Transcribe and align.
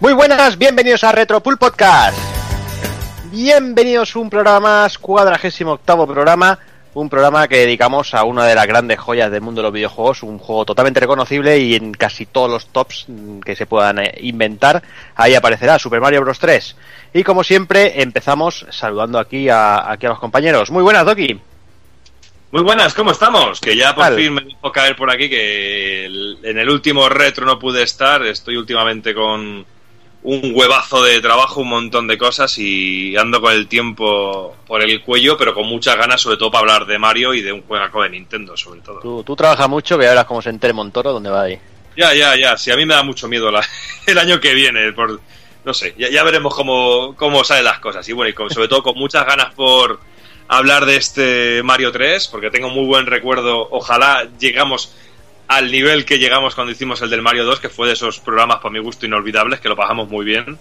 Muy 0.00 0.14
buenas, 0.14 0.56
bienvenidos 0.56 1.04
a 1.04 1.12
Retropool 1.12 1.58
Podcast. 1.58 2.18
Bienvenidos 3.30 4.16
a 4.16 4.18
un 4.18 4.30
programa 4.30 4.60
más, 4.60 4.96
cuadragésimo 4.96 5.72
octavo 5.72 6.06
programa, 6.06 6.58
un 6.94 7.10
programa 7.10 7.46
que 7.46 7.58
dedicamos 7.58 8.14
a 8.14 8.24
una 8.24 8.46
de 8.46 8.54
las 8.54 8.66
grandes 8.66 8.98
joyas 8.98 9.30
del 9.30 9.42
mundo 9.42 9.60
de 9.60 9.64
los 9.64 9.74
videojuegos, 9.74 10.22
un 10.22 10.38
juego 10.38 10.64
totalmente 10.64 11.00
reconocible 11.00 11.58
y 11.58 11.74
en 11.74 11.92
casi 11.92 12.24
todos 12.24 12.48
los 12.48 12.68
tops 12.68 13.08
que 13.44 13.54
se 13.54 13.66
puedan 13.66 13.98
eh, 13.98 14.14
inventar, 14.22 14.82
ahí 15.16 15.34
aparecerá 15.34 15.78
Super 15.78 16.00
Mario 16.00 16.22
Bros. 16.22 16.38
3. 16.38 16.76
Y 17.12 17.22
como 17.22 17.44
siempre, 17.44 18.00
empezamos 18.00 18.64
saludando 18.70 19.18
aquí 19.18 19.50
a, 19.50 19.92
aquí 19.92 20.06
a 20.06 20.08
los 20.08 20.18
compañeros. 20.18 20.70
Muy 20.70 20.82
buenas, 20.82 21.04
Doki. 21.04 21.38
Muy 22.52 22.62
buenas, 22.62 22.94
¿cómo 22.94 23.10
estamos? 23.10 23.60
Que 23.60 23.76
ya 23.76 23.94
por 23.94 24.16
fin 24.16 24.32
me 24.32 24.40
dejo 24.40 24.72
caer 24.72 24.96
por 24.96 25.10
aquí, 25.10 25.28
que 25.28 26.06
en 26.06 26.58
el 26.58 26.70
último 26.70 27.06
retro 27.10 27.44
no 27.44 27.58
pude 27.58 27.82
estar, 27.82 28.24
estoy 28.24 28.56
últimamente 28.56 29.14
con 29.14 29.66
un 30.22 30.52
huevazo 30.54 31.02
de 31.02 31.20
trabajo, 31.20 31.62
un 31.62 31.68
montón 31.68 32.06
de 32.06 32.18
cosas 32.18 32.58
y 32.58 33.16
ando 33.16 33.40
con 33.40 33.52
el 33.52 33.68
tiempo 33.68 34.54
por 34.66 34.82
el 34.82 35.02
cuello, 35.02 35.36
pero 35.38 35.54
con 35.54 35.66
muchas 35.66 35.96
ganas, 35.96 36.20
sobre 36.20 36.36
todo 36.36 36.50
para 36.50 36.60
hablar 36.60 36.86
de 36.86 36.98
Mario 36.98 37.32
y 37.32 37.40
de 37.40 37.52
un 37.52 37.62
juego 37.62 38.02
de 38.02 38.10
Nintendo, 38.10 38.56
sobre 38.56 38.80
todo. 38.80 39.00
Tú, 39.00 39.22
tú 39.24 39.34
trabajas 39.34 39.68
mucho, 39.68 39.98
que 39.98 40.06
ahora 40.06 40.24
como 40.24 40.42
se 40.42 40.50
entere 40.50 40.74
Montoro, 40.74 41.12
¿dónde 41.12 41.30
va 41.30 41.42
ahí? 41.42 41.58
Ya, 41.96 42.14
ya, 42.14 42.36
ya, 42.36 42.56
sí, 42.56 42.70
a 42.70 42.76
mí 42.76 42.84
me 42.84 42.94
da 42.94 43.02
mucho 43.02 43.28
miedo 43.28 43.50
el 44.06 44.18
año 44.18 44.40
que 44.40 44.54
viene, 44.54 44.92
por, 44.92 45.20
no 45.64 45.74
sé, 45.74 45.94
ya, 45.96 46.22
veremos 46.22 46.54
cómo, 46.54 47.14
cómo 47.16 47.42
salen 47.42 47.64
las 47.64 47.78
cosas. 47.78 48.06
Y 48.08 48.12
bueno, 48.12 48.30
y 48.30 48.52
sobre 48.52 48.68
todo 48.68 48.82
con 48.82 48.96
muchas 48.98 49.26
ganas 49.26 49.54
por 49.54 50.00
hablar 50.48 50.84
de 50.84 50.96
este 50.96 51.62
Mario 51.62 51.92
3, 51.92 52.28
porque 52.28 52.50
tengo 52.50 52.68
muy 52.68 52.84
buen 52.84 53.06
recuerdo, 53.06 53.68
ojalá 53.70 54.28
llegamos 54.38 54.94
al 55.50 55.72
nivel 55.72 56.04
que 56.04 56.20
llegamos 56.20 56.54
cuando 56.54 56.72
hicimos 56.72 57.02
el 57.02 57.10
del 57.10 57.22
Mario 57.22 57.44
2, 57.44 57.58
que 57.58 57.68
fue 57.68 57.88
de 57.88 57.94
esos 57.94 58.20
programas 58.20 58.58
para 58.58 58.70
mi 58.70 58.78
gusto 58.78 59.04
inolvidables, 59.04 59.58
que 59.58 59.68
lo 59.68 59.74
pasamos 59.74 60.08
muy 60.08 60.24
bien 60.24 60.56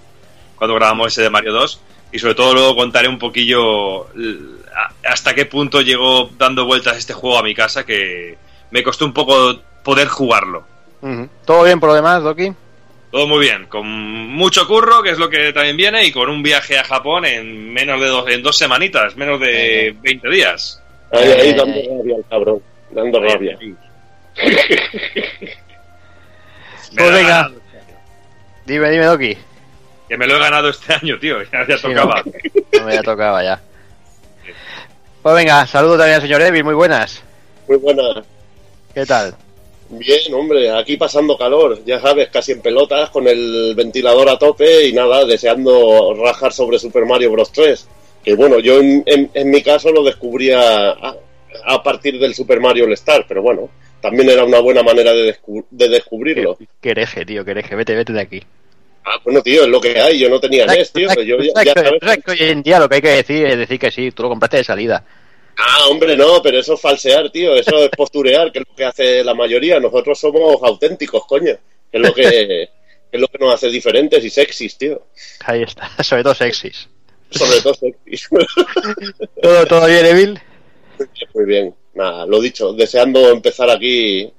cuando 0.55 0.73
grabamos 0.73 1.13
ese 1.13 1.21
de 1.21 1.29
Mario 1.29 1.53
2. 1.53 1.81
Y 2.11 2.17
sobre 2.17 2.33
todo 2.33 2.55
luego 2.55 2.75
contaré 2.75 3.07
un 3.07 3.19
poquillo 3.19 4.07
hasta 5.05 5.35
qué 5.35 5.45
punto 5.45 5.81
llegó 5.81 6.31
dando 6.39 6.65
vueltas 6.65 6.97
este 6.97 7.13
juego 7.13 7.37
a 7.37 7.43
mi 7.43 7.53
casa, 7.53 7.85
que 7.85 8.35
me 8.71 8.81
costó 8.81 9.05
un 9.05 9.13
poco 9.13 9.59
poder 9.83 10.07
jugarlo. 10.07 10.63
¿Todo 11.45 11.65
bien 11.65 11.79
por 11.79 11.89
lo 11.89 11.95
demás, 11.95 12.23
Doki? 12.23 12.51
Todo 13.11 13.27
muy 13.27 13.41
bien, 13.41 13.67
con 13.67 13.87
mucho 13.87 14.67
curro, 14.67 15.03
que 15.03 15.11
es 15.11 15.19
lo 15.19 15.29
que 15.29 15.53
también 15.53 15.77
viene, 15.77 16.03
y 16.03 16.11
con 16.11 16.29
un 16.29 16.41
viaje 16.41 16.79
a 16.79 16.83
Japón 16.83 17.25
en 17.25 17.71
menos 17.71 18.01
de 18.01 18.07
dos, 18.07 18.27
en 18.27 18.41
dos 18.41 18.57
semanitas, 18.57 19.15
menos 19.15 19.39
de 19.39 19.95
20 20.01 20.29
días. 20.29 20.81
Ahí, 21.11 21.29
ahí 21.29 21.53
dando 21.53 21.79
rabia 21.79 22.15
el 22.17 22.25
cabrón, 22.27 22.63
dando 22.89 23.21
rabia. 23.21 23.55
Pues 26.95 27.11
venga. 27.11 27.51
Dime, 28.65 28.89
dime, 28.89 29.05
Doki. 29.05 29.37
Que 30.07 30.17
me 30.17 30.25
lo 30.27 30.37
he 30.37 30.39
ganado 30.39 30.69
este 30.69 30.93
año, 30.93 31.19
tío. 31.19 31.37
Ya, 31.51 31.67
ya 31.67 31.77
tocaba. 31.81 32.23
No, 32.73 32.85
me 32.85 32.93
ya 32.93 33.03
tocaba 33.03 33.43
ya. 33.43 33.61
Pues 35.21 35.35
venga, 35.35 35.67
saludo 35.67 35.97
también 35.97 36.15
al 36.15 36.21
señor 36.21 36.41
Evil, 36.41 36.63
muy 36.63 36.75
buenas. 36.75 37.21
Muy 37.67 37.77
buenas. 37.77 38.25
¿Qué 38.93 39.05
tal? 39.05 39.35
Bien, 39.89 40.33
hombre, 40.33 40.71
aquí 40.71 40.97
pasando 40.97 41.37
calor, 41.37 41.83
ya 41.83 41.99
sabes, 41.99 42.29
casi 42.29 42.51
en 42.51 42.61
pelotas, 42.61 43.09
con 43.09 43.27
el 43.27 43.73
ventilador 43.75 44.29
a 44.29 44.37
tope 44.37 44.87
y 44.87 44.93
nada, 44.93 45.25
deseando 45.25 46.13
rajar 46.13 46.53
sobre 46.53 46.77
Super 46.77 47.05
Mario 47.05 47.31
Bros. 47.31 47.51
3. 47.51 47.87
Que 48.23 48.35
bueno, 48.35 48.59
yo 48.59 48.79
en, 48.79 49.49
mi 49.49 49.63
caso 49.63 49.91
lo 49.91 50.03
descubría 50.03 50.91
a, 50.91 51.15
a, 51.65 51.83
partir 51.83 52.19
del 52.19 52.35
Super 52.35 52.59
Mario 52.59 52.85
All 52.85 52.93
Star, 52.93 53.25
pero 53.27 53.41
bueno, 53.41 53.69
también 54.01 54.29
era 54.29 54.43
una 54.45 54.59
buena 54.59 54.83
manera 54.83 55.13
de, 55.13 55.35
de 55.71 55.89
descubrirlo. 55.89 56.57
Qué, 56.81 56.91
hereje, 56.91 57.25
tío, 57.25 57.43
qué 57.43 57.51
hereje, 57.51 57.75
vete, 57.75 57.95
vete 57.95 58.13
de 58.13 58.21
aquí. 58.21 58.43
Ah, 59.05 59.19
bueno, 59.23 59.41
tío, 59.41 59.63
es 59.63 59.69
lo 59.69 59.81
que 59.81 59.99
hay, 59.99 60.19
yo 60.19 60.29
no 60.29 60.39
tenía 60.39 60.65
NES, 60.65 60.91
tío. 60.91 61.09
Yo 61.23 61.37
ya, 61.39 61.73
sabes, 61.73 62.21
hoy 62.27 62.37
en 62.39 62.61
día 62.61 62.79
lo 62.79 62.87
que 62.87 62.95
hay 62.95 63.01
que 63.01 63.09
decir 63.09 63.45
es 63.45 63.57
decir 63.57 63.79
que 63.79 63.91
sí, 63.91 64.11
tú 64.11 64.23
lo 64.23 64.29
compraste 64.29 64.57
de 64.57 64.63
salida. 64.63 65.03
Ah, 65.57 65.87
hombre, 65.89 66.15
no, 66.15 66.41
pero 66.41 66.59
eso 66.59 66.75
es 66.75 66.81
falsear, 66.81 67.29
tío, 67.31 67.55
eso 67.55 67.83
es 67.83 67.89
posturear, 67.89 68.51
que 68.51 68.59
es 68.59 68.65
lo 68.67 68.75
que 68.75 68.85
hace 68.85 69.23
la 69.23 69.33
mayoría. 69.33 69.79
Nosotros 69.79 70.17
somos 70.19 70.61
auténticos, 70.63 71.25
coño, 71.25 71.57
que 71.91 71.97
es 71.97 72.01
lo 72.01 72.13
que, 72.13 72.69
es 73.11 73.19
lo 73.19 73.27
que 73.27 73.37
nos 73.39 73.55
hace 73.55 73.69
diferentes 73.69 74.23
y 74.23 74.29
sexys, 74.29 74.77
tío. 74.77 75.07
Ahí 75.45 75.63
está, 75.63 75.89
sobre 76.03 76.23
todo 76.23 76.35
sexys. 76.35 76.87
Sobre 77.31 77.61
todo 77.61 77.73
sexys. 77.73 78.29
¿Todo, 79.41 79.65
todo 79.65 79.87
bien, 79.87 80.05
Evil? 80.05 80.39
Muy 81.33 81.45
bien 81.45 81.78
nada, 81.93 82.25
lo 82.25 82.39
dicho, 82.39 82.73
deseando 82.73 83.29
empezar 83.29 83.69
aquí 83.69 84.31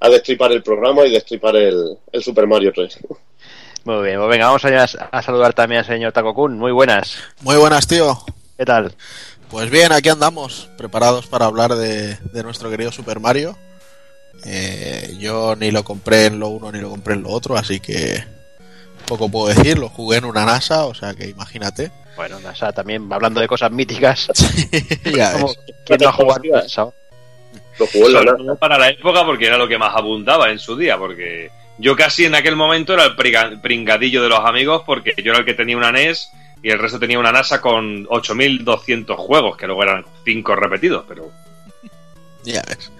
a 0.00 0.08
destripar 0.08 0.52
el 0.52 0.62
programa 0.62 1.06
y 1.06 1.12
destripar 1.12 1.56
el, 1.56 1.98
Super 2.20 2.46
Mario 2.46 2.72
3. 2.74 2.98
Muy 3.84 4.04
bien, 4.04 4.18
pues 4.18 4.30
venga, 4.30 4.46
vamos 4.46 4.64
a, 4.64 5.08
a 5.10 5.22
saludar 5.22 5.54
también 5.54 5.80
al 5.80 5.86
señor 5.86 6.12
Takokun. 6.12 6.58
Muy 6.58 6.72
buenas. 6.72 7.18
Muy 7.40 7.56
buenas, 7.56 7.86
tío. 7.86 8.18
¿Qué 8.56 8.64
tal? 8.64 8.94
Pues 9.52 9.70
bien, 9.70 9.92
aquí 9.92 10.08
andamos, 10.08 10.70
preparados 10.78 11.26
para 11.26 11.44
hablar 11.44 11.74
de, 11.74 12.16
nuestro 12.42 12.70
querido 12.70 12.90
Super 12.90 13.20
Mario. 13.20 13.58
Eh, 14.46 15.14
yo 15.18 15.54
ni 15.56 15.70
lo 15.70 15.84
compré 15.84 16.24
en 16.24 16.40
lo 16.40 16.48
uno 16.48 16.72
ni 16.72 16.80
lo 16.80 16.88
compré 16.88 17.14
en 17.14 17.22
lo 17.22 17.28
otro, 17.28 17.56
así 17.56 17.78
que 17.78 18.24
poco 19.12 19.30
puedo 19.30 19.54
decir. 19.54 19.78
Lo 19.78 19.88
jugué 19.88 20.18
en 20.18 20.24
una 20.24 20.44
NASA, 20.44 20.86
o 20.86 20.94
sea 20.94 21.14
que 21.14 21.28
imagínate. 21.28 21.90
Bueno, 22.16 22.40
NASA 22.40 22.72
también, 22.72 23.10
hablando 23.12 23.40
de 23.40 23.48
cosas 23.48 23.70
míticas. 23.70 24.28
ya 25.14 25.34
¿Quién 25.84 26.00
no 26.00 26.08
ha 26.08 26.12
jugado 26.12 26.40
NASA? 26.52 26.88
Lo 27.78 27.86
jugó 27.86 28.08
la 28.10 28.54
para 28.56 28.78
la 28.78 28.90
época 28.90 29.24
porque 29.24 29.46
era 29.46 29.56
lo 29.56 29.66
que 29.66 29.78
más 29.78 29.94
abundaba 29.96 30.50
en 30.50 30.58
su 30.58 30.76
día, 30.76 30.98
porque 30.98 31.50
yo 31.78 31.96
casi 31.96 32.24
en 32.24 32.34
aquel 32.34 32.54
momento 32.54 32.94
era 32.94 33.04
el 33.04 33.60
pringadillo 33.60 34.22
de 34.22 34.28
los 34.28 34.40
amigos 34.40 34.82
porque 34.84 35.14
yo 35.22 35.32
era 35.32 35.40
el 35.40 35.46
que 35.46 35.54
tenía 35.54 35.76
una 35.76 35.90
NES 35.90 36.30
y 36.62 36.70
el 36.70 36.78
resto 36.78 37.00
tenía 37.00 37.18
una 37.18 37.32
NASA 37.32 37.60
con 37.60 38.06
8200 38.08 39.16
juegos, 39.18 39.56
que 39.56 39.66
luego 39.66 39.82
eran 39.82 40.04
5 40.24 40.54
repetidos, 40.54 41.04
pero... 41.08 41.30
Ya 42.44 42.62
ves. 42.68 42.92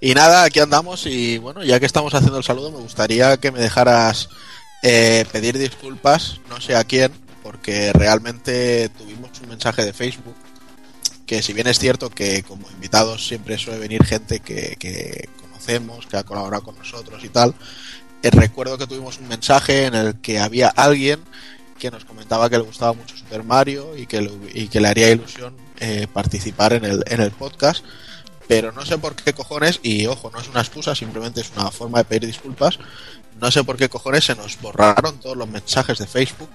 Y 0.00 0.14
nada, 0.14 0.44
aquí 0.44 0.60
andamos 0.60 1.06
y 1.06 1.38
bueno, 1.38 1.62
ya 1.64 1.80
que 1.80 1.86
estamos 1.86 2.14
haciendo 2.14 2.38
el 2.38 2.44
saludo, 2.44 2.70
me 2.70 2.78
gustaría 2.78 3.36
que 3.38 3.50
me 3.50 3.58
dejaras 3.58 4.28
eh, 4.86 5.24
pedir 5.32 5.56
disculpas, 5.56 6.42
no 6.50 6.60
sé 6.60 6.76
a 6.76 6.84
quién, 6.84 7.10
porque 7.42 7.90
realmente 7.94 8.90
tuvimos 8.90 9.30
un 9.40 9.48
mensaje 9.48 9.82
de 9.82 9.94
Facebook 9.94 10.36
que 11.24 11.40
si 11.40 11.54
bien 11.54 11.66
es 11.66 11.78
cierto 11.78 12.10
que 12.10 12.42
como 12.42 12.70
invitados 12.70 13.26
siempre 13.26 13.56
suele 13.56 13.78
venir 13.78 14.04
gente 14.04 14.40
que, 14.40 15.26
conocemos, 15.40 16.06
que 16.06 16.18
ha 16.18 16.22
colaborado 16.22 16.64
con 16.64 16.76
nosotros 16.76 17.24
y 17.24 17.30
tal, 17.30 17.54
eh, 18.22 18.30
recuerdo 18.30 18.76
que 18.76 18.86
tuvimos 18.86 19.18
un 19.18 19.28
mensaje 19.28 19.86
en 19.86 19.94
el 19.94 20.20
que 20.20 20.38
había 20.38 20.68
alguien 20.68 21.18
que 21.78 21.90
nos 21.90 22.04
comentaba 22.04 22.50
que 22.50 22.58
le 22.58 22.64
gustaba 22.64 22.92
mucho 22.92 23.16
Super 23.16 23.42
Mario 23.42 23.96
y 23.96 24.04
que 24.04 24.20
le, 24.20 24.32
y 24.52 24.68
que 24.68 24.82
le 24.82 24.88
haría 24.88 25.10
ilusión 25.10 25.56
eh, 25.80 26.06
participar 26.12 26.74
en 26.74 26.84
el, 26.84 27.02
en 27.06 27.22
el 27.22 27.30
podcast, 27.30 27.82
pero 28.46 28.70
no 28.72 28.84
sé 28.84 28.98
por 28.98 29.16
qué 29.16 29.32
cojones, 29.32 29.80
y 29.82 30.06
ojo, 30.06 30.30
no 30.30 30.40
es 30.40 30.48
una 30.48 30.60
excusa, 30.60 30.94
simplemente 30.94 31.40
es 31.40 31.50
una 31.56 31.70
forma 31.70 31.98
de 31.98 32.04
pedir 32.04 32.26
disculpas, 32.26 32.78
no 33.40 33.50
sé 33.50 33.64
por 33.64 33.76
qué 33.76 33.88
cojones 33.88 34.24
se 34.24 34.34
nos 34.34 34.60
borraron 34.60 35.18
todos 35.18 35.36
los 35.36 35.48
mensajes 35.48 35.98
de 35.98 36.06
Facebook, 36.06 36.50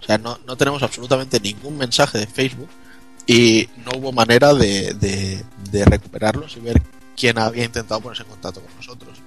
o 0.00 0.04
sea, 0.04 0.18
no, 0.18 0.38
no 0.46 0.56
tenemos 0.56 0.82
absolutamente 0.82 1.40
ningún 1.40 1.76
mensaje 1.76 2.18
de 2.18 2.26
Facebook 2.26 2.68
y 3.26 3.68
no 3.84 3.98
hubo 3.98 4.12
manera 4.12 4.54
de, 4.54 4.94
de, 4.94 5.84
recuperarlos 5.84 6.56
y 6.56 6.60
ver 6.60 6.80
quién 7.16 7.38
había 7.38 7.64
intentado 7.64 8.00
ponerse 8.00 8.22
en 8.22 8.30
contacto 8.30 8.60
con 8.60 8.74
nosotros. 8.76 9.18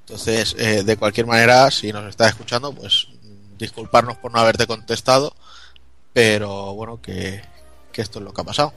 Entonces, 0.00 0.54
eh, 0.58 0.82
de 0.82 0.96
cualquier 0.96 1.26
manera, 1.26 1.70
si 1.70 1.92
nos 1.92 2.06
estás 2.08 2.28
escuchando, 2.28 2.72
pues 2.72 3.08
disculparnos 3.58 4.16
por 4.18 4.32
no 4.32 4.40
haberte 4.40 4.66
contestado, 4.66 5.34
pero 6.12 6.74
bueno, 6.74 7.00
que, 7.00 7.40
esto 7.94 8.18
es 8.18 8.24
lo 8.24 8.32
que 8.32 8.40
ha 8.42 8.44
pasado. 8.44 8.72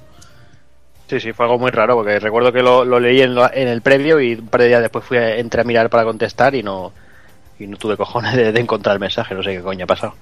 Sí, 1.10 1.20
sí, 1.20 1.34
fue 1.34 1.46
algo 1.46 1.60
muy 1.60 1.72
raro, 1.72 1.96
porque 1.96 2.20
recuerdo 2.20 2.54
que 2.54 2.62
lo, 2.62 3.00
leí 3.00 3.22
en, 3.22 3.38
en, 3.38 3.68
el 3.68 3.82
previo 3.82 4.20
y 4.22 4.36
un 4.36 4.48
par 4.48 4.62
de 4.62 4.68
días 4.68 4.82
después 4.82 5.04
fui 5.04 5.18
a, 5.18 5.38
entré 5.38 5.62
a 5.62 5.66
mirar 5.66 5.90
para 5.90 6.04
contestar 6.04 6.56
y 6.56 6.64
no, 6.64 6.94
y 7.60 7.68
no 7.68 7.78
tuve 7.78 7.98
cojones 7.98 8.36
de, 8.36 8.52
de 8.52 8.60
encontrar 8.60 8.94
el 8.96 9.00
mensaje, 9.00 9.36
no 9.36 9.44
sé 9.44 9.56
qué 9.56 9.62
coño 9.62 9.84
ha 9.84 9.88
pasado. 9.88 10.16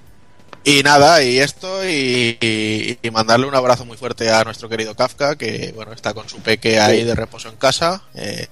Y 0.64 0.84
nada, 0.84 1.24
y 1.24 1.40
esto, 1.40 1.88
y, 1.88 3.00
mandarle 3.14 3.48
un 3.48 3.56
abrazo 3.56 3.86
muy 3.86 3.96
fuerte 3.96 4.30
a 4.30 4.44
nuestro 4.44 4.68
querido 4.68 4.96
Kafka, 4.96 5.38
que 5.38 5.72
bueno, 5.74 5.94
está 5.94 6.14
con 6.14 6.28
su 6.28 6.40
peque 6.40 6.78
ahí 6.78 7.06
de 7.06 7.16
reposo 7.16 7.48
en 7.48 7.56
casa. 7.56 8.02
Eh, 8.14 8.48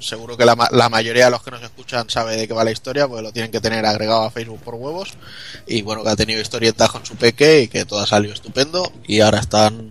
seguro 0.00 0.36
que 0.36 0.44
la, 0.44 0.88
mayoría 0.90 1.24
de 1.24 1.30
los 1.30 1.42
que 1.42 1.50
nos 1.50 1.62
escuchan 1.62 2.10
sabe 2.10 2.36
de 2.36 2.46
qué 2.46 2.52
va 2.52 2.64
la 2.64 2.70
historia, 2.70 3.08
porque 3.08 3.22
lo 3.22 3.32
tienen 3.32 3.50
que 3.50 3.62
tener 3.62 3.86
agregado 3.86 4.24
a 4.24 4.30
Facebook 4.30 4.60
por 4.60 4.74
huevos. 4.74 5.14
Y 5.66 5.80
bueno, 5.80 6.02
que 6.02 6.10
ha 6.10 6.16
tenido 6.16 6.38
historietas 6.38 6.90
con 6.90 7.06
su 7.06 7.16
peque 7.16 7.62
y 7.62 7.68
que 7.68 7.86
todo 7.86 8.00
ha 8.00 8.06
salido 8.06 8.34
estupendo. 8.34 8.92
Y 9.06 9.20
ahora 9.20 9.38
están 9.38 9.90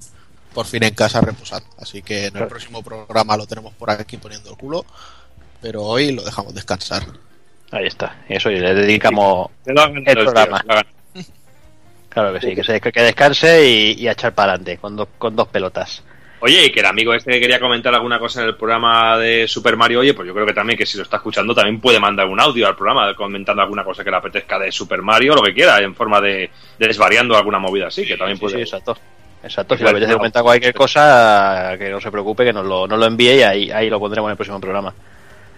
por 0.54 0.68
fin 0.68 0.84
en 0.84 0.94
casa 0.94 1.22
reposando. 1.22 1.68
Así 1.80 2.04
que 2.04 2.28
en 2.28 2.38
el 2.38 2.48
próximo 2.48 2.84
programa 2.84 3.36
lo 3.36 3.48
tenemos 3.48 3.74
por 3.74 3.90
aquí 3.90 4.18
poniendo 4.18 4.52
el 4.52 4.58
culo. 4.58 4.86
Pero 5.60 5.82
hoy 5.82 6.12
lo 6.12 6.24
dejamos 6.24 6.54
descansar. 6.54 7.04
Ahí 7.72 7.86
está. 7.86 8.16
Eso 8.30 8.50
y 8.50 8.60
le 8.60 8.74
dedicamos 8.74 9.50
el 9.66 9.76
programa. 10.16 10.62
Claro 12.10 12.34
que 12.34 12.42
sí, 12.42 12.56
que, 12.56 12.64
se, 12.64 12.82
que 12.82 13.02
descanse 13.02 13.68
y, 13.68 14.08
a 14.08 14.14
echar 14.14 14.34
para 14.34 14.54
adelante 14.54 14.78
con, 14.78 15.08
con 15.18 15.36
dos 15.36 15.48
pelotas. 15.50 16.04
Oye, 16.40 16.66
y 16.66 16.72
que 16.72 16.82
el 16.82 16.86
amigo 16.86 17.14
este 17.14 17.32
que 17.32 17.40
quería 17.40 17.60
comentar 17.60 17.94
alguna 17.94 18.20
cosa 18.20 18.42
en 18.42 18.48
el 18.48 18.56
programa 18.56 19.18
de 19.18 19.48
Super 19.48 19.76
Mario, 19.76 20.02
oye, 20.02 20.14
pues 20.14 20.28
yo 20.28 20.34
creo 20.34 20.46
que 20.46 20.54
también 20.54 20.78
que 20.78 20.86
si 20.86 20.98
lo 20.98 21.04
está 21.04 21.18
escuchando 21.18 21.56
también 21.56 21.80
puede 21.80 22.00
mandar 22.00 22.28
un 22.28 22.40
audio 22.40 22.68
al 22.68 22.76
programa 22.76 23.14
comentando 23.16 23.64
alguna 23.64 23.84
cosa 23.84 24.04
que 24.04 24.12
le 24.12 24.18
apetezca 24.18 24.60
de 24.60 24.72
Super 24.72 25.02
Mario, 25.02 25.34
lo 25.34 25.42
que 25.42 25.54
quiera, 25.54 25.80
en 25.80 25.96
forma 25.96 26.22
de, 26.22 26.50
de 26.78 26.88
desvariando 26.88 27.36
alguna 27.36 27.58
movida 27.58 27.88
así, 27.88 28.06
que 28.06 28.18
también 28.18 28.38
Sí, 28.38 28.42
puede... 28.42 28.56
sí, 28.58 28.62
exacto. 28.62 28.98
Exacto, 29.44 29.78
si 29.78 29.84
le 29.84 29.90
apetece 29.90 30.14
comentar 30.14 30.44
cualquier 30.44 30.74
cosa, 30.74 31.76
que 31.78 31.90
no 31.90 32.02
se 32.02 32.12
preocupe, 32.12 32.44
que 32.44 32.54
nos 32.54 32.66
lo, 32.66 32.88
nos 32.88 33.00
lo 33.00 33.06
envíe 33.06 33.36
y 33.38 33.44
ahí, 33.44 33.72
ahí 33.72 33.90
lo 33.90 34.00
pondremos 34.00 34.28
en 34.30 34.32
el 34.32 34.38
próximo 34.38 34.60
programa. 34.60 34.94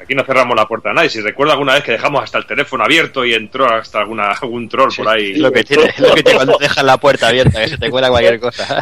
Aquí 0.10 0.16
no 0.16 0.26
cerramos 0.26 0.56
la 0.56 0.68
puerta 0.68 0.90
a 0.90 0.94
nadie. 0.94 1.08
Si 1.08 1.22
recuerda 1.22 1.54
alguna 1.54 1.76
vez 1.76 1.84
que 1.84 1.92
dejamos 1.92 2.24
hasta 2.24 2.40
el 2.40 2.48
teléfono 2.48 2.84
abierto 2.84 3.24
y 3.24 3.36
entró 3.36 3.72
hasta 3.72 4.00
alguna, 4.00 4.32
algún 4.32 4.68
troll 4.68 4.90
por 4.98 5.08
ahí. 5.08 5.36
Lo 5.36 5.52
que 5.52 5.64
tiene, 5.64 5.84
es 5.84 6.00
lo 6.00 6.16
que 6.16 6.24
tiene 6.24 6.38
cuando 6.38 6.58
dejas 6.58 6.84
la 6.84 6.98
puerta 6.98 7.28
abierta, 7.28 7.62
que 7.62 7.68
se 7.68 7.78
te 7.78 7.92
cuela 7.92 8.10
cualquier 8.10 8.40
cosa. 8.42 8.82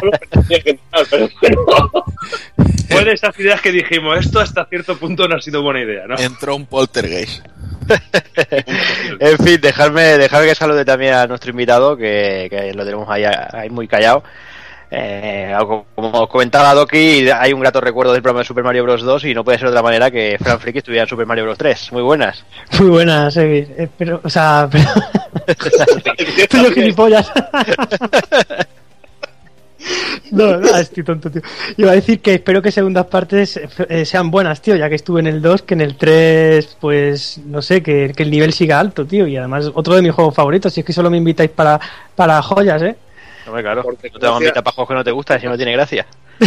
Fue 2.88 3.04
de 3.04 3.12
esas 3.12 3.38
ideas 3.38 3.60
que 3.60 3.72
dijimos, 3.72 4.18
esto 4.18 4.40
hasta 4.40 4.64
cierto 4.64 4.96
punto 4.96 5.28
no 5.28 5.36
ha 5.36 5.40
sido 5.42 5.60
buena 5.60 5.82
idea, 5.82 6.06
¿no? 6.06 6.16
Entró 6.16 6.56
un 6.56 6.64
poltergeist. 6.64 7.44
En 9.20 9.36
fin, 9.38 9.60
dejarme, 9.60 10.16
dejarme 10.16 10.48
que 10.48 10.54
salude 10.54 10.86
también 10.86 11.12
a 11.12 11.26
nuestro 11.26 11.50
invitado, 11.50 11.94
que, 11.94 12.46
que 12.48 12.72
lo 12.72 12.86
tenemos 12.86 13.06
ahí, 13.10 13.24
ahí 13.24 13.68
muy 13.68 13.86
callado. 13.86 14.22
Eh, 14.90 15.54
como 15.94 16.22
os 16.22 16.28
comentaba 16.28 16.72
Doki, 16.72 17.28
hay 17.28 17.52
un 17.52 17.60
grato 17.60 17.80
recuerdo 17.80 18.12
del 18.12 18.22
programa 18.22 18.40
de 18.40 18.46
Super 18.46 18.64
Mario 18.64 18.84
Bros. 18.84 19.02
2 19.02 19.24
y 19.24 19.34
no 19.34 19.44
puede 19.44 19.58
ser 19.58 19.66
de 19.66 19.72
otra 19.72 19.82
manera 19.82 20.10
que 20.10 20.38
Fran 20.40 20.58
Friki 20.58 20.78
estuviera 20.78 21.02
en 21.02 21.08
Super 21.08 21.26
Mario 21.26 21.44
Bros. 21.44 21.58
3. 21.58 21.92
Muy 21.92 22.02
buenas. 22.02 22.44
Muy 22.78 22.88
buenas, 22.88 23.36
eh, 23.36 23.68
eh, 23.76 23.88
pero, 23.96 24.20
o 24.22 24.30
sea, 24.30 24.68
pero... 24.72 24.84
Estoy 26.38 26.64
yo 26.64 26.72
gilipollas. 26.72 27.30
No, 30.30 30.58
no, 30.58 30.76
estoy 30.76 31.04
tonto, 31.04 31.30
tío. 31.30 31.42
Iba 31.76 31.92
a 31.92 31.94
decir 31.94 32.20
que 32.20 32.34
espero 32.34 32.60
que 32.60 32.70
segundas 32.70 33.06
partes 33.06 33.58
eh, 33.88 34.04
sean 34.04 34.30
buenas, 34.30 34.60
tío, 34.60 34.76
ya 34.76 34.88
que 34.88 34.96
estuve 34.96 35.20
en 35.20 35.26
el 35.26 35.40
2, 35.40 35.62
que 35.62 35.74
en 35.74 35.80
el 35.80 35.96
3, 35.96 36.76
pues, 36.80 37.40
no 37.46 37.62
sé, 37.62 37.82
que, 37.82 38.12
que 38.14 38.22
el 38.24 38.30
nivel 38.30 38.52
siga 38.52 38.78
alto, 38.80 39.06
tío. 39.06 39.26
Y 39.26 39.36
además, 39.36 39.70
otro 39.74 39.94
de 39.94 40.02
mis 40.02 40.12
juegos 40.12 40.34
favoritos, 40.34 40.72
si 40.72 40.80
es 40.80 40.86
que 40.86 40.92
solo 40.92 41.10
me 41.10 41.16
invitáis 41.16 41.50
para, 41.50 41.80
para 42.14 42.42
joyas, 42.42 42.82
¿eh? 42.82 42.96
Hombre, 43.48 43.62
claro, 43.62 43.82
Por 43.82 43.94
no 43.94 43.98
te 44.00 44.26
vamos 44.26 44.42
a 44.48 44.62
para 44.62 44.72
juegos 44.74 44.88
que 44.88 44.94
no 44.94 45.04
te 45.04 45.10
gustan 45.10 45.40
si 45.40 45.46
no 45.46 45.56
tiene 45.56 45.72
gracia. 45.72 46.06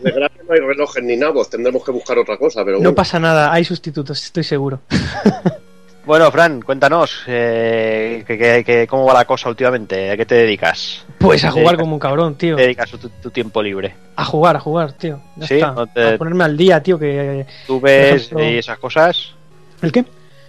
Desgracia 0.00 0.42
no 0.48 0.54
hay 0.54 0.60
relojes 0.60 1.02
ni 1.02 1.16
nabos, 1.16 1.50
tendremos 1.50 1.84
que 1.84 1.90
buscar 1.90 2.18
otra 2.18 2.36
cosa, 2.36 2.60
pero 2.64 2.76
No 2.76 2.82
bueno. 2.84 2.94
pasa 2.94 3.18
nada, 3.18 3.52
hay 3.52 3.64
sustitutos, 3.64 4.22
estoy 4.24 4.44
seguro. 4.44 4.80
Bueno, 6.06 6.30
Fran, 6.30 6.60
cuéntanos, 6.60 7.22
eh, 7.26 8.22
que, 8.26 8.36
que- 8.36 8.62
que- 8.62 8.86
¿cómo 8.86 9.06
va 9.06 9.14
la 9.14 9.24
cosa 9.24 9.48
últimamente? 9.48 10.10
¿A 10.10 10.16
qué 10.18 10.26
te 10.26 10.34
dedicas? 10.34 11.02
Pues 11.16 11.42
a 11.46 11.50
jugar 11.50 11.78
como 11.78 11.94
un 11.94 11.98
cabrón, 11.98 12.34
tío. 12.34 12.56
¿Te 12.56 12.62
dedicas 12.64 12.90
tu, 12.90 13.08
tu 13.08 13.30
tiempo 13.30 13.62
libre? 13.62 13.94
A 14.16 14.22
jugar, 14.26 14.54
a 14.56 14.60
jugar, 14.60 14.92
tío. 14.92 15.18
Ya 15.36 15.46
Sí, 15.46 15.54
está. 15.54 15.70
no 15.72 15.86
te- 15.86 16.08
A 16.14 16.18
ponerme 16.18 16.44
al 16.44 16.58
día, 16.58 16.82
tío, 16.82 16.98
que... 16.98 17.46
¿Tú 17.66 17.80
ves 17.80 18.26
ejemplo- 18.30 18.50
y 18.50 18.58
esas 18.58 18.78
cosas? 18.78 19.32
¿El 19.80 19.92
qué? 19.92 20.04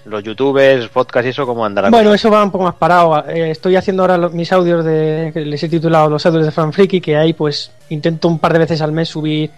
Los 0.06 0.24
youtubers, 0.24 0.88
podcasts 0.90 1.26
y 1.28 1.30
eso, 1.30 1.46
¿cómo 1.46 1.66
andará? 1.66 1.90
Bueno, 1.90 2.14
eso 2.14 2.30
va 2.30 2.44
un 2.44 2.52
poco 2.52 2.64
más 2.66 2.76
parado. 2.76 3.28
Eh, 3.28 3.50
estoy 3.52 3.76
haciendo 3.76 4.04
ahora 4.04 4.18
los- 4.18 4.34
mis 4.34 4.52
audios 4.52 4.86
de 4.86 5.32
que 5.34 5.42
les 5.42 5.62
he 5.64 5.70
titulado 5.70 6.10
los 6.10 6.26
audios 6.26 6.46
de 6.46 6.52
Fran 6.52 6.72
Friki, 6.72 7.02
que 7.02 7.18
ahí 7.18 7.34
pues 7.34 7.72
intento 7.90 8.28
un 8.28 8.38
par 8.40 8.54
de 8.54 8.60
veces 8.60 8.82
al 8.82 8.92
mes 8.92 9.10
subir 9.10 9.50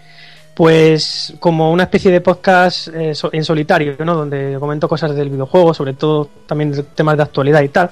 pues 0.54 1.34
como 1.38 1.70
una 1.70 1.84
especie 1.84 2.10
de 2.10 2.20
podcast 2.20 2.88
eh, 2.88 3.14
so- 3.14 3.30
en 3.32 3.44
solitario, 3.44 3.94
¿no? 4.04 4.14
Donde 4.14 4.56
comento 4.58 4.88
cosas 4.88 5.14
del 5.14 5.30
videojuego, 5.30 5.72
sobre 5.74 5.92
todo 5.94 6.28
también 6.46 6.72
de 6.72 6.82
temas 6.82 7.16
de 7.16 7.22
actualidad 7.22 7.62
y 7.62 7.68
tal. 7.68 7.90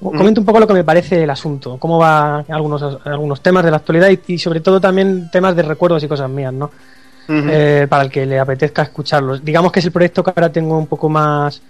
Comento 0.00 0.40
un 0.40 0.46
poco 0.46 0.60
lo 0.60 0.66
que 0.68 0.74
me 0.74 0.84
parece 0.84 1.24
el 1.24 1.30
asunto, 1.30 1.76
cómo 1.78 1.98
va 1.98 2.44
algunos 2.48 2.82
algunos 3.04 3.40
temas 3.40 3.64
de 3.64 3.72
la 3.72 3.78
actualidad 3.78 4.08
y, 4.10 4.34
y 4.34 4.38
sobre 4.38 4.60
todo 4.60 4.80
también 4.80 5.28
temas 5.32 5.56
de 5.56 5.62
recuerdos 5.64 6.02
y 6.04 6.08
cosas 6.08 6.30
mías, 6.30 6.52
¿no? 6.52 6.70
Eh, 7.30 7.86
para 7.88 8.04
el 8.04 8.10
que 8.10 8.24
le 8.24 8.38
apetezca 8.38 8.82
escucharlos. 8.82 9.44
Digamos 9.44 9.70
que 9.70 9.80
es 9.80 9.84
el 9.86 9.92
proyecto 9.92 10.24
que 10.24 10.30
ahora 10.34 10.50
tengo 10.50 10.78
un 10.78 10.86
poco 10.86 11.08
más, 11.10 11.60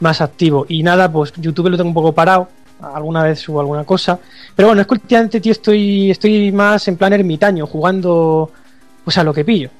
más 0.00 0.20
activo. 0.20 0.66
Y 0.68 0.82
nada, 0.82 1.10
pues 1.10 1.32
YouTube 1.36 1.70
lo 1.70 1.76
tengo 1.76 1.88
un 1.88 1.94
poco 1.94 2.12
parado. 2.12 2.48
Alguna 2.82 3.22
vez 3.22 3.38
subo 3.38 3.60
alguna 3.60 3.84
cosa. 3.84 4.18
Pero 4.54 4.68
bueno, 4.68 4.82
es 4.82 4.86
que 4.86 4.94
últimamente, 4.94 5.40
tío, 5.40 5.52
estoy, 5.52 6.10
estoy 6.10 6.52
más 6.52 6.86
en 6.88 6.96
plan 6.98 7.14
ermitaño, 7.14 7.66
jugando 7.66 8.50
pues 9.04 9.16
a 9.16 9.24
lo 9.24 9.32
que 9.32 9.44
pillo. 9.44 9.70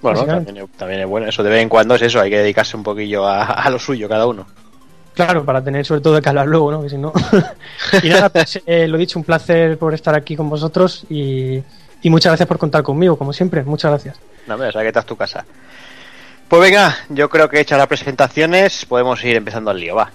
Bueno, 0.00 0.18
también, 0.44 0.56
es- 0.64 0.70
también 0.76 1.00
es 1.02 1.06
bueno. 1.06 1.28
Eso 1.28 1.42
de 1.44 1.50
vez 1.50 1.62
en 1.62 1.68
cuando 1.68 1.94
es 1.94 2.02
eso, 2.02 2.20
hay 2.20 2.30
que 2.30 2.38
dedicarse 2.38 2.76
un 2.76 2.82
poquillo 2.82 3.24
a, 3.26 3.44
a 3.44 3.70
lo 3.70 3.78
suyo 3.78 4.08
cada 4.08 4.26
uno. 4.26 4.44
Claro, 5.14 5.44
para 5.44 5.62
tener 5.62 5.84
sobre 5.84 6.00
todo 6.00 6.14
de 6.14 6.22
que 6.22 6.28
hablar 6.30 6.48
luego, 6.48 6.72
¿no? 6.72 6.82
Que 6.82 6.88
si 6.88 6.96
no. 6.98 7.12
y 8.02 8.08
nada, 8.08 8.28
pues 8.30 8.60
eh, 8.66 8.88
lo 8.88 8.98
dicho, 8.98 9.18
un 9.18 9.24
placer 9.24 9.78
por 9.78 9.94
estar 9.94 10.14
aquí 10.16 10.34
con 10.34 10.48
vosotros 10.48 11.04
y, 11.10 11.62
y 12.02 12.10
muchas 12.10 12.30
gracias 12.30 12.48
por 12.48 12.58
contar 12.58 12.82
conmigo, 12.82 13.16
como 13.16 13.32
siempre. 13.32 13.62
Muchas 13.62 13.90
gracias. 13.92 14.16
No, 14.46 14.54
hombre, 14.54 14.68
o 14.68 14.72
sea 14.72 14.82
que 14.82 14.88
estás 14.88 15.06
tu 15.06 15.16
casa. 15.16 15.44
Pues 16.48 16.62
venga, 16.62 16.96
yo 17.08 17.30
creo 17.30 17.48
que 17.48 17.60
hechas 17.60 17.78
las 17.78 17.86
presentaciones, 17.86 18.84
podemos 18.84 19.24
ir 19.24 19.36
empezando 19.36 19.70
al 19.70 19.80
lío, 19.80 19.96
va. 19.96 20.10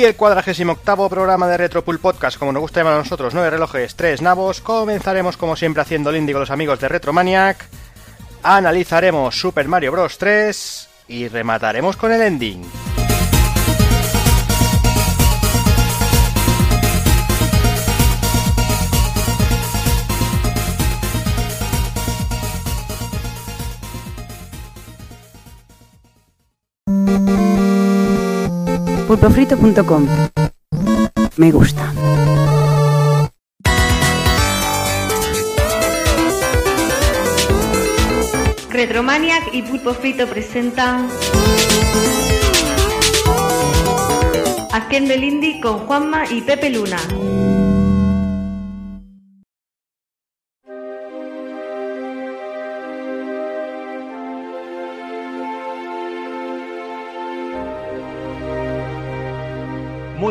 Y 0.00 0.04
el 0.04 0.16
cuadragésimo 0.16 0.72
octavo 0.72 1.10
programa 1.10 1.46
de 1.46 1.58
Retropool 1.58 1.98
Podcast, 1.98 2.38
como 2.38 2.52
nos 2.52 2.62
gusta 2.62 2.80
llamar 2.80 2.94
a 2.94 2.98
nosotros, 3.00 3.34
nueve 3.34 3.50
relojes, 3.50 3.96
tres 3.96 4.22
nabos. 4.22 4.62
Comenzaremos 4.62 5.36
como 5.36 5.56
siempre 5.56 5.82
haciendo 5.82 6.08
el 6.08 6.16
indie 6.16 6.32
con 6.32 6.40
los 6.40 6.50
amigos 6.50 6.80
de 6.80 6.88
Retromaniac. 6.88 7.66
Analizaremos 8.42 9.38
Super 9.38 9.68
Mario 9.68 9.92
Bros. 9.92 10.16
3 10.16 10.88
y 11.08 11.28
remataremos 11.28 11.98
con 11.98 12.12
el 12.12 12.22
ending. 12.22 12.62
pulpofrito.com 29.10 30.06
Me 31.36 31.50
gusta. 31.50 31.92
Retromaniac 38.70 39.52
y 39.52 39.62
Pulpo 39.62 39.94
Frito 39.94 40.28
presentan 40.28 41.08
Haciendo 44.72 45.14
el 45.14 45.24
Indie 45.24 45.60
con 45.60 45.78
Juanma 45.80 46.30
y 46.30 46.42
Pepe 46.42 46.70
Luna. 46.70 46.98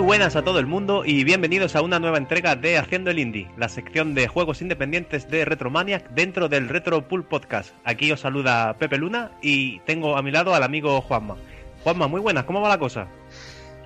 Buenas 0.10 0.36
a 0.36 0.42
todo 0.42 0.58
el 0.58 0.66
mundo 0.66 1.04
y 1.06 1.24
bienvenidos 1.24 1.76
a 1.76 1.84
una 1.84 2.00
nueva 2.00 2.18
entrega 2.18 2.56
de 2.56 2.80
Haciendo 2.80 3.12
el 3.12 3.20
Indie, 3.20 3.48
la 3.58 3.70
sección 3.70 4.16
de 4.16 4.28
juegos 4.28 4.60
independientes 4.60 5.30
de 5.30 5.46
Retromaniac 5.46 6.10
dentro 6.10 6.50
del 6.50 6.68
Retro 6.68 7.08
Pool 7.08 7.24
Podcast. 7.24 7.76
Aquí 7.84 8.12
os 8.12 8.22
saluda 8.22 8.76
Pepe 8.80 8.98
Luna 8.98 9.30
y 9.44 9.82
tengo 9.82 10.18
a 10.18 10.24
mi 10.24 10.32
lado 10.32 10.56
al 10.56 10.64
amigo 10.64 11.00
Juanma. 11.02 11.38
Juanma, 11.84 12.08
muy 12.08 12.20
buenas, 12.22 12.46
¿cómo 12.46 12.60
va 12.60 12.70
la 12.70 12.80
cosa? 12.80 13.06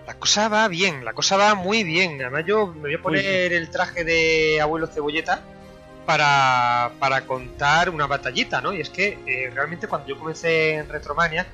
La 0.08 0.14
cosa 0.14 0.48
va 0.48 0.70
bien, 0.70 1.04
la 1.04 1.12
cosa 1.12 1.36
va 1.36 1.56
muy 1.56 1.84
bien. 1.84 2.22
Además, 2.22 2.46
yo 2.48 2.68
me 2.68 2.84
voy 2.84 2.94
a 2.94 3.02
poner 3.02 3.52
el 3.52 3.70
traje 3.70 4.06
de 4.06 4.62
abuelo 4.62 4.88
cebolleta 4.88 5.42
para, 6.06 6.92
para 7.00 7.26
contar 7.26 7.90
una 7.90 8.08
batallita, 8.08 8.62
¿no? 8.62 8.72
Y 8.72 8.80
es 8.80 8.90
que 8.90 9.20
eh, 9.28 9.52
realmente 9.54 9.90
cuando 9.90 10.08
yo 10.08 10.18
comencé 10.18 10.76
en 10.76 10.88
Retromania, 10.88 11.46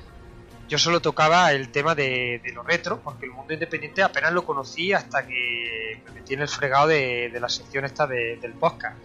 yo 0.70 0.78
solo 0.78 1.00
tocaba 1.00 1.52
el 1.52 1.68
tema 1.70 1.94
de, 1.94 2.40
de 2.42 2.52
lo 2.52 2.62
retro, 2.62 3.00
porque 3.02 3.26
el 3.26 3.32
mundo 3.32 3.52
independiente 3.52 4.02
apenas 4.02 4.32
lo 4.32 4.44
conocí 4.46 4.92
hasta 4.94 5.26
que 5.26 6.00
me 6.06 6.12
metí 6.12 6.34
en 6.34 6.40
el 6.42 6.48
fregado 6.48 6.86
de, 6.86 7.36
la 7.38 7.48
sección 7.48 7.84
esta 7.84 8.06
de- 8.06 8.36
del 8.36 8.52
podcast. 8.54 8.96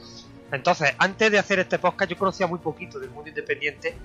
Entonces, 0.52 0.94
antes 1.00 1.32
de 1.32 1.40
hacer 1.40 1.60
este 1.60 1.80
podcast, 1.80 2.12
yo 2.12 2.18
conocía 2.18 2.46
muy 2.48 2.60
poquito 2.60 3.00
del 3.00 3.10
mundo 3.10 3.30
independiente 3.30 3.98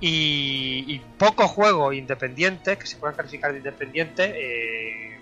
y, 0.00 0.84
y 0.88 0.98
pocos 1.18 1.50
juegos 1.50 1.94
independientes 1.94 2.78
que 2.78 2.86
se 2.86 2.96
puedan 2.96 3.14
calificar 3.16 3.52
de 3.52 3.58
independientes 3.58 4.32
eh, 4.34 5.18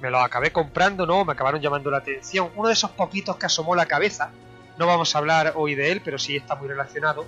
me 0.00 0.10
los 0.10 0.22
acabé 0.22 0.52
comprando, 0.52 1.06
¿no? 1.06 1.24
Me 1.24 1.32
acabaron 1.32 1.60
llamando 1.60 1.90
la 1.90 1.98
atención. 1.98 2.50
Uno 2.54 2.68
de 2.68 2.74
esos 2.74 2.90
poquitos 2.92 3.36
que 3.36 3.46
asomó 3.46 3.74
la 3.74 3.86
cabeza, 3.86 4.30
no 4.78 4.86
vamos 4.86 5.14
a 5.14 5.18
hablar 5.18 5.52
hoy 5.56 5.74
de 5.74 5.90
él, 5.90 6.02
pero 6.04 6.18
sí 6.18 6.36
está 6.36 6.54
muy 6.54 6.68
relacionado, 6.68 7.26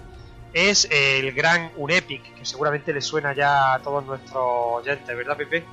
es 0.53 0.89
el 0.91 1.33
gran 1.33 1.71
Unepic, 1.77 2.23
que 2.35 2.45
seguramente 2.45 2.93
le 2.93 3.01
suena 3.01 3.35
ya 3.35 3.75
a 3.75 3.79
todos 3.81 4.05
nuestros 4.05 4.37
oyentes, 4.37 5.17
¿verdad, 5.17 5.37
Pepe? 5.37 5.65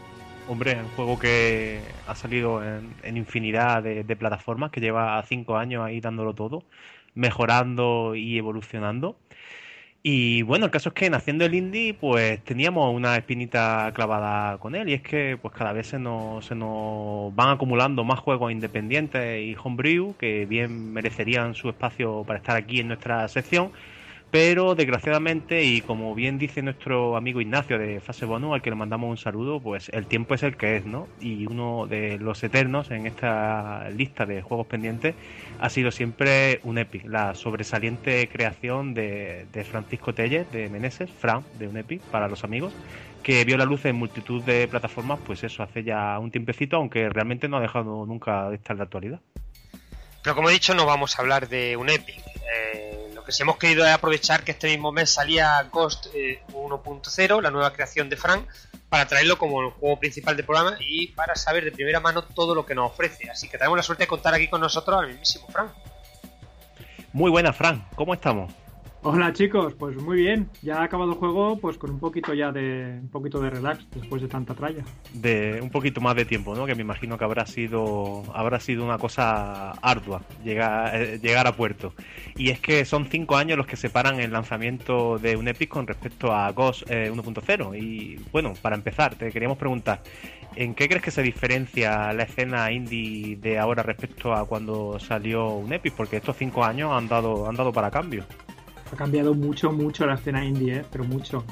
Hombre, 0.47 0.77
un 0.79 0.89
juego 0.89 1.17
que 1.17 1.79
ha 2.07 2.15
salido 2.15 2.61
en, 2.63 3.17
infinidad 3.17 3.81
de, 3.81 4.03
de 4.03 4.15
plataformas, 4.15 4.71
que 4.71 4.81
lleva 4.81 5.23
cinco 5.27 5.57
años 5.57 5.83
ahí 5.83 6.01
dándolo 6.01 6.33
todo, 6.35 6.63
mejorando 7.15 8.13
y 8.15 8.37
evolucionando. 8.37 9.17
Y 10.07 10.43
bueno, 10.43 10.65
el 10.65 10.71
caso 10.71 10.89
es 10.89 10.93
que 10.93 11.07
en 11.07 11.15
haciendo 11.15 11.45
el 11.45 11.55
indie, 11.55 11.95
pues 11.95 12.39
teníamos 12.43 12.93
una 12.93 13.15
espinita 13.15 13.91
clavada 13.95 14.59
con 14.59 14.75
él, 14.75 14.87
y 14.87 14.93
es 14.93 15.01
que 15.01 15.35
pues 15.41 15.51
cada 15.55 15.73
vez 15.73 15.87
se 15.87 15.97
nos, 15.97 16.45
se 16.45 16.53
nos 16.53 17.33
van 17.33 17.49
acumulando 17.49 18.03
más 18.03 18.19
juegos 18.19 18.51
independientes 18.51 19.41
y 19.43 19.55
homebrew 19.55 20.15
que 20.15 20.45
bien 20.45 20.93
merecerían 20.93 21.55
su 21.55 21.69
espacio 21.69 22.23
para 22.23 22.37
estar 22.37 22.55
aquí 22.55 22.81
en 22.81 22.89
nuestra 22.89 23.27
sección. 23.29 23.71
Pero 24.35 24.75
desgraciadamente, 24.75 25.63
y 25.63 25.79
como 25.79 26.13
bien 26.13 26.37
dice 26.37 26.61
nuestro 26.61 27.15
amigo 27.15 27.39
Ignacio 27.39 27.79
de 27.79 28.01
Fase 28.01 28.25
Bonus, 28.25 28.53
al 28.53 28.61
que 28.61 28.69
le 28.69 28.75
mandamos 28.75 29.09
un 29.09 29.15
saludo, 29.15 29.61
pues 29.61 29.87
el 29.93 30.07
tiempo 30.07 30.33
es 30.33 30.43
el 30.43 30.57
que 30.57 30.75
es, 30.75 30.85
¿no? 30.85 31.07
Y 31.21 31.45
uno 31.45 31.87
de 31.87 32.17
los 32.17 32.43
eternos 32.43 32.91
en 32.91 33.07
esta 33.07 33.89
lista 33.91 34.25
de 34.25 34.41
juegos 34.41 34.67
pendientes 34.67 35.15
ha 35.61 35.69
sido 35.69 35.89
siempre 35.89 36.59
un 36.63 36.77
Epic, 36.77 37.05
la 37.05 37.33
sobresaliente 37.33 38.27
creación 38.27 38.93
de, 38.93 39.47
Francisco 39.71 40.13
Telles, 40.13 40.51
de 40.51 40.67
Meneses, 40.67 41.09
Fran, 41.09 41.45
de 41.57 41.69
un 41.69 41.77
Epic, 41.77 42.01
para 42.01 42.27
los 42.27 42.43
amigos, 42.43 42.73
que 43.23 43.45
vio 43.45 43.55
la 43.55 43.63
luz 43.63 43.85
en 43.85 43.95
multitud 43.95 44.43
de 44.43 44.67
plataformas, 44.67 45.17
pues 45.25 45.45
eso, 45.45 45.63
hace 45.63 45.85
ya 45.85 46.19
un 46.19 46.29
tiempecito, 46.29 46.75
aunque 46.75 47.07
realmente 47.07 47.47
no 47.47 47.55
ha 47.55 47.61
dejado 47.61 48.05
nunca 48.05 48.49
de 48.49 48.57
estar 48.57 48.75
de 48.75 48.83
actualidad. 48.83 49.21
Pero 50.21 50.35
como 50.35 50.49
he 50.49 50.51
dicho, 50.51 50.73
no 50.73 50.85
vamos 50.85 51.17
a 51.17 51.21
hablar 51.21 51.47
de 51.47 51.77
un 51.77 51.87
Epic. 51.87 52.19
Eh, 52.53 52.94
que 53.25 53.31
sí 53.31 53.41
hemos 53.41 53.57
querido 53.57 53.85
es 53.85 53.91
aprovechar 53.91 54.43
que 54.43 54.51
este 54.51 54.67
mismo 54.67 54.91
mes 54.91 55.09
salía 55.09 55.61
Ghost 55.71 56.07
eh, 56.13 56.41
1.0, 56.53 57.41
la 57.41 57.51
nueva 57.51 57.73
creación 57.73 58.09
de 58.09 58.17
Frank, 58.17 58.47
para 58.89 59.07
traerlo 59.07 59.37
como 59.37 59.61
el 59.61 59.71
juego 59.71 59.99
principal 59.99 60.37
del 60.37 60.45
programa 60.45 60.77
y 60.79 61.07
para 61.07 61.35
saber 61.35 61.65
de 61.65 61.71
primera 61.71 61.99
mano 61.99 62.23
todo 62.23 62.55
lo 62.55 62.65
que 62.65 62.75
nos 62.75 62.91
ofrece. 62.91 63.29
Así 63.29 63.49
que 63.49 63.57
tenemos 63.57 63.77
la 63.77 63.83
suerte 63.83 64.03
de 64.03 64.07
contar 64.07 64.33
aquí 64.33 64.47
con 64.47 64.61
nosotros 64.61 64.99
al 64.99 65.07
mismísimo 65.07 65.47
Frank. 65.47 65.71
Muy 67.11 67.31
buena, 67.31 67.53
Fran, 67.53 67.87
¿cómo 67.95 68.13
estamos? 68.13 68.53
Hola 69.07 69.31
chicos, 69.33 69.75
pues 69.75 69.95
muy 69.97 70.17
bien. 70.17 70.49
Ya 70.63 70.79
ha 70.79 70.83
acabado 70.85 71.11
el 71.11 71.19
juego, 71.19 71.59
pues 71.59 71.77
con 71.77 71.91
un 71.91 71.99
poquito 71.99 72.33
ya 72.33 72.51
de 72.51 72.97
un 73.03 73.09
poquito 73.09 73.39
de 73.39 73.51
relax 73.51 73.87
después 73.91 74.19
de 74.19 74.27
tanta 74.27 74.55
tralla. 74.55 74.83
De 75.13 75.59
un 75.61 75.69
poquito 75.69 76.01
más 76.01 76.15
de 76.15 76.25
tiempo, 76.25 76.55
¿no? 76.55 76.65
Que 76.65 76.73
me 76.73 76.81
imagino 76.81 77.15
que 77.15 77.23
habrá 77.23 77.45
sido 77.45 78.23
habrá 78.33 78.59
sido 78.59 78.83
una 78.83 78.97
cosa 78.97 79.73
ardua 79.73 80.23
llegar 80.43 80.99
eh, 80.99 81.19
llegar 81.21 81.45
a 81.45 81.55
puerto. 81.55 81.93
Y 82.35 82.49
es 82.49 82.59
que 82.59 82.83
son 82.83 83.05
cinco 83.05 83.37
años 83.37 83.59
los 83.59 83.67
que 83.67 83.75
separan 83.75 84.19
el 84.19 84.31
lanzamiento 84.31 85.19
de 85.19 85.35
un 85.35 85.47
Epic 85.47 85.69
con 85.69 85.85
respecto 85.85 86.33
a 86.33 86.51
Ghost 86.51 86.89
eh, 86.89 87.11
1.0. 87.13 87.79
Y 87.79 88.15
bueno, 88.31 88.53
para 88.59 88.75
empezar, 88.75 89.13
te 89.13 89.31
queríamos 89.31 89.59
preguntar, 89.59 90.01
¿en 90.55 90.73
qué 90.73 90.87
crees 90.87 91.03
que 91.03 91.11
se 91.11 91.21
diferencia 91.21 92.11
la 92.11 92.23
escena 92.23 92.71
indie 92.71 93.35
de 93.35 93.59
ahora 93.59 93.83
respecto 93.83 94.33
a 94.33 94.47
cuando 94.47 94.97
salió 94.99 95.49
un 95.49 95.71
Epic? 95.71 95.93
Porque 95.93 96.17
estos 96.17 96.37
cinco 96.37 96.65
años 96.65 96.91
han 96.91 97.07
dado 97.07 97.47
han 97.47 97.55
dado 97.55 97.71
para 97.71 97.91
cambio. 97.91 98.25
Ha 98.91 98.95
cambiado 98.95 99.33
mucho, 99.33 99.71
mucho 99.71 100.05
la 100.05 100.15
escena 100.15 100.43
indie, 100.45 100.77
¿eh? 100.77 100.85
pero 100.91 101.03
mucho. 101.03 101.43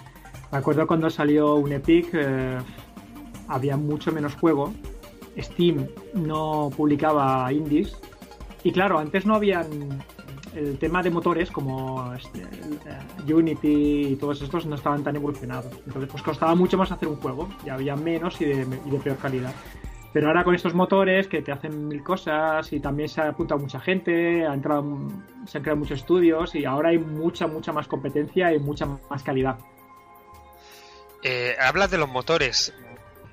Me 0.51 0.57
acuerdo 0.57 0.85
cuando 0.85 1.09
salió 1.09 1.55
un 1.55 1.71
Epic, 1.71 2.09
eh, 2.13 2.57
había 3.47 3.77
mucho 3.77 4.11
menos 4.11 4.35
juego. 4.35 4.73
Steam 5.37 5.87
no 6.13 6.69
publicaba 6.75 7.51
indies. 7.51 7.97
Y 8.63 8.71
claro, 8.71 8.99
antes 8.99 9.25
no 9.25 9.35
habían 9.35 10.03
el 10.55 10.77
tema 10.77 11.01
de 11.01 11.09
motores 11.09 11.49
como 11.49 12.13
este, 12.13 12.41
eh, 12.43 13.33
Unity 13.33 14.07
y 14.09 14.15
todos 14.15 14.41
estos 14.41 14.65
no 14.67 14.75
estaban 14.75 15.03
tan 15.03 15.15
evolucionados. 15.15 15.73
Entonces, 15.85 16.09
pues 16.11 16.23
costaba 16.23 16.53
mucho 16.55 16.77
más 16.77 16.91
hacer 16.91 17.07
un 17.07 17.15
juego 17.15 17.49
y 17.65 17.69
había 17.69 17.95
menos 17.95 18.39
y 18.39 18.45
de 18.45 18.99
peor 19.03 19.17
calidad. 19.17 19.53
Pero 20.13 20.27
ahora 20.27 20.43
con 20.43 20.53
estos 20.53 20.75
motores 20.75 21.27
que 21.27 21.41
te 21.41 21.51
hacen 21.51 21.87
mil 21.87 22.03
cosas 22.03 22.71
y 22.71 22.79
también 22.79 23.09
se 23.09 23.19
ha 23.19 23.29
apuntado 23.29 23.59
mucha 23.59 23.79
gente, 23.79 24.45
ha 24.45 24.53
entrado, 24.53 24.85
se 25.47 25.57
han 25.57 25.63
creado 25.63 25.79
muchos 25.79 25.99
estudios 25.99 26.53
y 26.53 26.65
ahora 26.65 26.89
hay 26.89 26.99
mucha, 26.99 27.47
mucha 27.47 27.73
más 27.73 27.87
competencia 27.87 28.53
y 28.53 28.59
mucha 28.59 28.85
más 28.85 29.23
calidad. 29.23 29.57
Eh, 31.23 31.55
hablas 31.59 31.89
de 31.89 31.97
los 31.97 32.09
motores. 32.09 32.73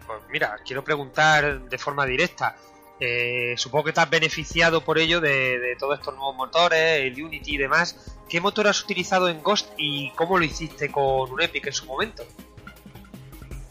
Pues 0.06 0.22
mira, 0.30 0.56
quiero 0.64 0.82
preguntar 0.82 1.68
de 1.68 1.78
forma 1.78 2.06
directa. 2.06 2.56
Eh, 2.98 3.54
supongo 3.56 3.84
que 3.84 3.92
te 3.92 4.00
has 4.00 4.10
beneficiado 4.10 4.82
por 4.82 4.98
ello 4.98 5.20
de, 5.20 5.58
de, 5.58 5.76
todos 5.76 5.98
estos 5.98 6.14
nuevos 6.14 6.36
motores, 6.36 7.00
el 7.00 7.22
Unity 7.22 7.54
y 7.54 7.58
demás. 7.58 8.16
¿Qué 8.28 8.40
motor 8.40 8.68
has 8.68 8.82
utilizado 8.82 9.28
en 9.28 9.42
Ghost 9.42 9.72
y 9.76 10.12
cómo 10.12 10.38
lo 10.38 10.44
hiciste 10.44 10.90
con 10.90 11.30
un 11.30 11.42
Epic 11.42 11.66
en 11.66 11.72
su 11.72 11.84
momento? 11.84 12.24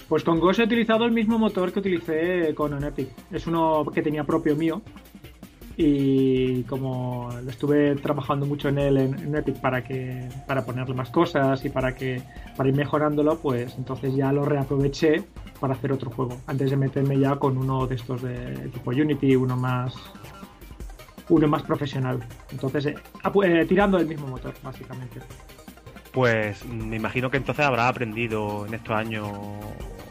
Pues 0.10 0.24
con 0.24 0.40
Ghost 0.40 0.60
he 0.60 0.64
utilizado 0.64 1.06
el 1.06 1.12
mismo 1.12 1.38
motor 1.38 1.72
que 1.72 1.80
utilicé 1.80 2.56
con 2.56 2.74
un 2.74 2.84
Epic. 2.84 3.10
Es 3.32 3.46
uno 3.46 3.86
que 3.94 4.02
tenía 4.02 4.24
propio 4.24 4.56
mío. 4.56 4.82
Y 5.78 6.64
como 6.64 7.30
estuve 7.48 7.96
trabajando 7.96 8.46
mucho 8.48 8.68
en 8.70 8.80
él 8.80 8.98
en, 8.98 9.14
en 9.20 9.36
Epic 9.36 9.62
para 9.62 9.84
que 9.84 10.28
para 10.48 10.66
ponerle 10.66 10.96
más 10.96 11.12
cosas 11.12 11.64
y 11.64 11.70
para 11.70 11.96
que 11.96 12.22
para 12.58 12.68
ir 12.68 12.76
mejorándolo, 12.76 13.38
pues 13.38 13.76
entonces 13.78 14.14
ya 14.16 14.34
lo 14.34 14.44
reaproveché 14.44 15.24
para 15.60 15.76
hacer 15.76 15.94
otro 15.94 16.10
juego. 16.10 16.42
Antes 16.48 16.72
de 16.72 16.76
meterme 16.76 17.20
ya 17.20 17.36
con 17.36 17.58
uno 17.58 17.86
de 17.86 17.96
estos 17.96 18.24
de 18.24 18.68
tipo 18.74 18.90
Unity, 18.90 19.36
uno 19.36 19.56
más 19.56 19.94
uno 21.30 21.48
más 21.48 21.62
profesional. 21.62 22.20
Entonces, 22.52 22.88
eh, 22.88 22.96
eh, 23.44 23.66
tirando 23.66 24.00
del 24.00 24.08
mismo 24.08 24.28
motor, 24.28 24.54
básicamente. 24.64 25.20
Pues 26.12 26.66
me 26.66 26.96
imagino 26.96 27.30
que 27.30 27.38
entonces 27.38 27.64
habrá 27.64 27.88
aprendido 27.88 28.66
en 28.66 28.74
estos 28.74 28.96
años 28.96 29.30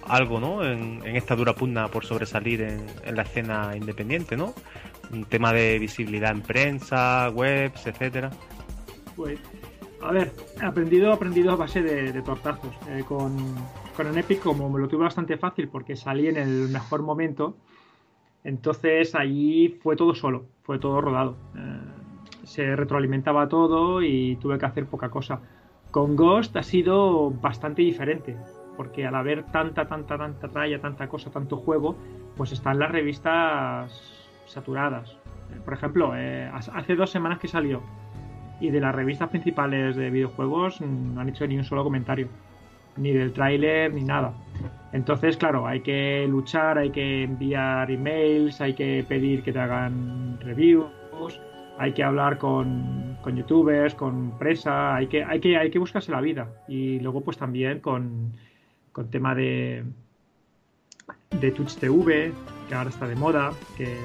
algo, 0.08 0.40
¿no? 0.40 0.64
En, 0.64 1.02
esta 1.04 1.36
dura 1.36 1.54
pugna 1.54 1.88
por 1.88 2.04
sobresalir 2.04 2.62
en, 2.62 3.16
la 3.16 3.22
escena 3.22 3.76
independiente, 3.76 4.36
¿no? 4.36 4.54
Un 5.12 5.24
tema 5.24 5.52
de 5.52 5.78
visibilidad 5.78 6.32
en 6.32 6.42
prensa, 6.42 7.30
webs, 7.34 7.86
etcétera. 7.86 8.30
Pues, 9.16 9.38
a 10.02 10.12
ver, 10.12 10.32
aprendido, 10.62 11.12
aprendido 11.12 11.52
a 11.52 11.56
base 11.56 11.82
de, 11.82 12.22
tortazos. 12.22 12.74
Eh, 12.90 13.04
con, 13.06 13.36
con 13.96 14.06
un 14.06 14.18
Epic, 14.18 14.40
como 14.40 14.68
me 14.70 14.80
lo 14.80 14.88
tuve 14.88 15.04
bastante 15.04 15.36
fácil 15.36 15.68
porque 15.68 15.96
salí 15.96 16.28
en 16.28 16.36
el 16.36 16.68
mejor 16.68 17.02
momento, 17.02 17.56
entonces 18.44 19.14
ahí 19.14 19.78
fue 19.82 19.96
todo 19.96 20.14
solo, 20.14 20.46
fue 20.62 20.78
todo 20.78 21.00
rodado. 21.00 21.36
Eh, 21.56 21.80
se 22.44 22.76
retroalimentaba 22.76 23.48
todo 23.48 24.02
y 24.02 24.36
tuve 24.36 24.58
que 24.58 24.66
hacer 24.66 24.86
poca 24.86 25.10
cosa. 25.10 25.40
Con 25.90 26.16
Ghost 26.16 26.56
ha 26.56 26.62
sido 26.62 27.30
bastante 27.30 27.82
diferente, 27.82 28.36
porque 28.78 29.04
al 29.04 29.16
haber 29.16 29.42
tanta, 29.50 29.88
tanta, 29.88 30.16
tanta 30.16 30.48
tralla, 30.48 30.80
tanta 30.80 31.08
cosa, 31.08 31.32
tanto 31.32 31.56
juego, 31.56 31.96
pues 32.36 32.52
están 32.52 32.78
las 32.78 32.92
revistas 32.92 33.90
saturadas. 34.46 35.18
Por 35.64 35.74
ejemplo, 35.74 36.12
eh, 36.14 36.48
hace 36.52 36.94
dos 36.94 37.10
semanas 37.10 37.40
que 37.40 37.48
salió 37.48 37.82
y 38.60 38.70
de 38.70 38.80
las 38.80 38.94
revistas 38.94 39.30
principales 39.30 39.96
de 39.96 40.10
videojuegos 40.10 40.80
no 40.80 41.20
han 41.20 41.28
hecho 41.28 41.44
ni 41.48 41.58
un 41.58 41.64
solo 41.64 41.82
comentario, 41.82 42.28
ni 42.96 43.10
del 43.10 43.32
tráiler 43.32 43.92
ni 43.92 44.04
nada. 44.04 44.32
Entonces, 44.92 45.36
claro, 45.36 45.66
hay 45.66 45.80
que 45.80 46.24
luchar, 46.28 46.78
hay 46.78 46.90
que 46.90 47.24
enviar 47.24 47.90
emails, 47.90 48.60
hay 48.60 48.74
que 48.74 49.04
pedir 49.08 49.42
que 49.42 49.52
te 49.52 49.58
hagan 49.58 50.38
reviews, 50.40 51.40
hay 51.78 51.92
que 51.94 52.04
hablar 52.04 52.38
con, 52.38 53.18
con 53.22 53.36
youtubers, 53.36 53.96
con 53.96 54.38
presa, 54.38 54.94
hay 54.94 55.08
que, 55.08 55.24
hay, 55.24 55.40
que, 55.40 55.56
hay 55.56 55.70
que 55.70 55.80
buscarse 55.80 56.12
la 56.12 56.20
vida. 56.20 56.48
Y 56.68 57.00
luego, 57.00 57.22
pues 57.22 57.38
también 57.38 57.80
con, 57.80 58.32
con 58.98 59.12
tema 59.12 59.32
de, 59.32 59.84
de 61.30 61.52
Twitch 61.52 61.76
TV, 61.76 62.32
que 62.68 62.74
ahora 62.74 62.90
está 62.90 63.06
de 63.06 63.14
moda, 63.14 63.52
que 63.76 63.96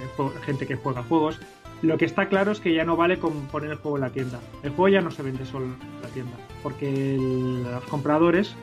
gente 0.45 0.67
que 0.67 0.75
juega 0.75 1.01
juegos. 1.01 1.39
Lo 1.81 1.97
que 1.97 2.05
está 2.05 2.29
claro 2.29 2.51
es 2.51 2.59
que 2.59 2.75
ya 2.75 2.85
no 2.85 2.95
vale 2.95 3.17
con 3.17 3.33
poner 3.47 3.71
el 3.71 3.77
juego 3.77 3.97
en 3.97 4.01
la 4.01 4.11
tienda. 4.11 4.39
El 4.61 4.69
juego 4.69 4.89
ya 4.89 5.01
no 5.01 5.09
se 5.09 5.23
vende 5.23 5.47
solo 5.47 5.65
en 5.65 6.01
la 6.03 6.09
tienda, 6.09 6.37
porque 6.61 7.17
los 7.17 7.83
compradores 7.85 8.55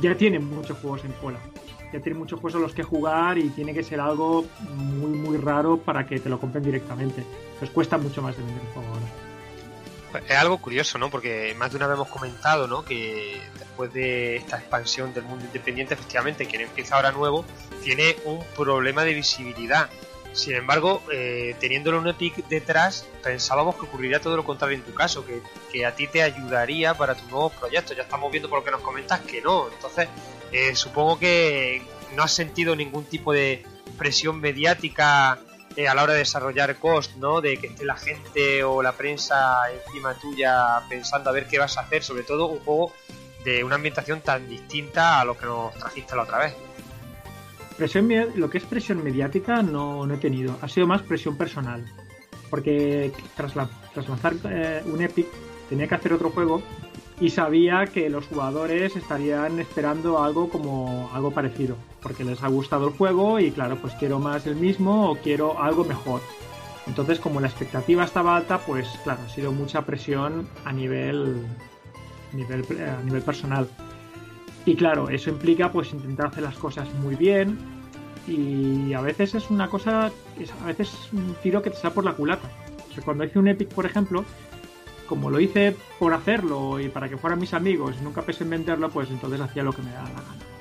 ya 0.00 0.14
tienen 0.14 0.48
muchos 0.48 0.78
juegos 0.78 1.04
en 1.04 1.12
cola. 1.20 1.38
Ya 1.92 2.00
tienen 2.00 2.18
muchos 2.18 2.40
juegos 2.40 2.58
a 2.58 2.62
los 2.62 2.72
que 2.72 2.82
jugar 2.82 3.36
y 3.36 3.50
tiene 3.50 3.74
que 3.74 3.82
ser 3.82 4.00
algo 4.00 4.46
muy, 4.78 5.10
muy 5.10 5.36
raro 5.36 5.76
para 5.76 6.06
que 6.06 6.18
te 6.18 6.30
lo 6.30 6.40
compren 6.40 6.64
directamente. 6.64 7.22
Entonces 7.52 7.68
cuesta 7.68 7.98
mucho 7.98 8.22
más 8.22 8.34
de 8.38 8.42
vender 8.42 8.62
el 8.62 8.72
juego 8.72 8.88
ahora 8.88 9.23
es 10.18 10.36
algo 10.36 10.58
curioso, 10.58 10.98
¿no? 10.98 11.10
Porque 11.10 11.54
más 11.56 11.70
de 11.70 11.76
una 11.76 11.86
vez 11.86 11.96
hemos 11.96 12.08
comentado, 12.08 12.66
¿no? 12.66 12.84
Que 12.84 13.40
después 13.58 13.92
de 13.92 14.36
esta 14.36 14.58
expansión 14.58 15.12
del 15.14 15.24
mundo 15.24 15.44
independiente, 15.44 15.94
efectivamente, 15.94 16.46
quien 16.46 16.62
empieza 16.62 16.96
ahora 16.96 17.12
nuevo 17.12 17.44
tiene 17.82 18.16
un 18.24 18.44
problema 18.56 19.04
de 19.04 19.14
visibilidad. 19.14 19.88
Sin 20.32 20.56
embargo, 20.56 21.00
eh, 21.12 21.54
teniéndolo 21.60 22.00
un 22.00 22.08
Epic 22.08 22.48
detrás, 22.48 23.06
pensábamos 23.22 23.76
que 23.76 23.82
ocurriría 23.82 24.20
todo 24.20 24.36
lo 24.36 24.44
contrario 24.44 24.76
en 24.76 24.82
tu 24.82 24.92
caso, 24.92 25.24
que, 25.24 25.40
que, 25.70 25.86
a 25.86 25.94
ti 25.94 26.08
te 26.08 26.22
ayudaría 26.22 26.94
para 26.94 27.14
tus 27.14 27.30
nuevos 27.30 27.52
proyectos. 27.52 27.96
Ya 27.96 28.02
estamos 28.02 28.32
viendo 28.32 28.48
por 28.48 28.58
lo 28.58 28.64
que 28.64 28.72
nos 28.72 28.80
comentas 28.80 29.20
que 29.20 29.40
no. 29.40 29.68
Entonces, 29.72 30.08
eh, 30.50 30.74
supongo 30.74 31.20
que 31.20 31.82
no 32.16 32.24
has 32.24 32.32
sentido 32.32 32.74
ningún 32.74 33.04
tipo 33.04 33.32
de 33.32 33.64
presión 33.96 34.40
mediática 34.40 35.38
eh, 35.76 35.88
a 35.88 35.94
la 35.94 36.04
hora 36.04 36.12
de 36.12 36.20
desarrollar 36.20 36.76
Ghost, 36.80 37.16
¿no? 37.16 37.40
De 37.40 37.56
que 37.56 37.68
esté 37.68 37.84
la 37.84 37.96
gente 37.96 38.62
o 38.62 38.82
la 38.82 38.92
prensa 38.92 39.62
encima 39.72 40.14
tuya 40.14 40.80
pensando 40.88 41.30
a 41.30 41.32
ver 41.32 41.46
qué 41.46 41.58
vas 41.58 41.76
a 41.78 41.82
hacer, 41.82 42.02
sobre 42.02 42.22
todo 42.22 42.46
un 42.46 42.60
juego 42.60 42.92
de 43.44 43.62
una 43.62 43.74
ambientación 43.74 44.20
tan 44.20 44.48
distinta 44.48 45.20
a 45.20 45.24
lo 45.24 45.36
que 45.36 45.46
nos 45.46 45.74
trajiste 45.74 46.16
la 46.16 46.22
otra 46.22 46.38
vez. 46.38 46.54
Presión, 47.76 48.08
lo 48.36 48.48
que 48.48 48.58
es 48.58 48.64
presión 48.64 49.02
mediática 49.02 49.62
no, 49.62 50.12
he 50.12 50.16
tenido, 50.18 50.56
ha 50.62 50.68
sido 50.68 50.86
más 50.86 51.02
presión 51.02 51.36
personal. 51.36 51.84
Porque 52.50 53.12
tras 53.36 53.56
lanzar 53.56 54.34
eh, 54.48 54.82
un 54.86 55.02
Epic 55.02 55.26
tenía 55.68 55.88
que 55.88 55.94
hacer 55.94 56.12
otro 56.12 56.30
juego 56.30 56.62
y 57.20 57.30
sabía 57.30 57.86
que 57.86 58.08
los 58.08 58.26
jugadores 58.26 58.94
estarían 58.96 59.58
esperando 59.58 60.22
algo 60.22 60.48
como 60.48 61.10
algo 61.12 61.32
parecido. 61.32 61.76
Porque 62.04 62.22
les 62.22 62.40
ha 62.44 62.48
gustado 62.48 62.86
el 62.86 62.94
juego 62.94 63.40
y 63.40 63.50
claro, 63.50 63.76
pues 63.80 63.94
quiero 63.94 64.20
más 64.20 64.46
el 64.46 64.54
mismo 64.54 65.10
o 65.10 65.16
quiero 65.16 65.60
algo 65.60 65.84
mejor. 65.84 66.20
Entonces 66.86 67.18
como 67.18 67.40
la 67.40 67.48
expectativa 67.48 68.04
estaba 68.04 68.36
alta, 68.36 68.58
pues 68.58 68.86
claro, 69.02 69.22
ha 69.26 69.28
sido 69.28 69.50
mucha 69.50 69.82
presión 69.82 70.46
a 70.64 70.72
nivel, 70.72 71.46
nivel, 72.32 72.64
eh, 72.78 72.94
a 72.96 73.02
nivel 73.02 73.22
personal. 73.22 73.66
Y 74.66 74.76
claro, 74.76 75.08
eso 75.08 75.30
implica 75.30 75.72
pues 75.72 75.92
intentar 75.92 76.26
hacer 76.26 76.44
las 76.44 76.56
cosas 76.56 76.86
muy 76.94 77.16
bien 77.16 77.58
y 78.26 78.92
a 78.92 79.00
veces 79.00 79.34
es 79.34 79.50
una 79.50 79.68
cosa, 79.68 80.06
a 80.06 80.66
veces 80.66 80.92
es 80.92 81.12
un 81.12 81.34
tiro 81.42 81.62
que 81.62 81.70
te 81.70 81.76
sale 81.76 81.94
por 81.94 82.04
la 82.04 82.12
culata. 82.12 82.48
O 82.90 82.94
sea, 82.94 83.02
cuando 83.02 83.24
hice 83.24 83.38
un 83.38 83.48
Epic, 83.48 83.68
por 83.72 83.86
ejemplo, 83.86 84.24
como 85.08 85.30
lo 85.30 85.40
hice 85.40 85.76
por 85.98 86.14
hacerlo 86.14 86.80
y 86.80 86.88
para 86.88 87.08
que 87.08 87.16
fueran 87.16 87.38
mis 87.38 87.54
amigos 87.54 87.96
y 88.00 88.04
nunca 88.04 88.22
pensé 88.22 88.44
en 88.44 88.50
venderlo, 88.50 88.90
pues 88.90 89.10
entonces 89.10 89.40
hacía 89.40 89.62
lo 89.62 89.72
que 89.72 89.82
me 89.82 89.90
daba 89.90 90.08
la 90.08 90.20
gana. 90.20 90.53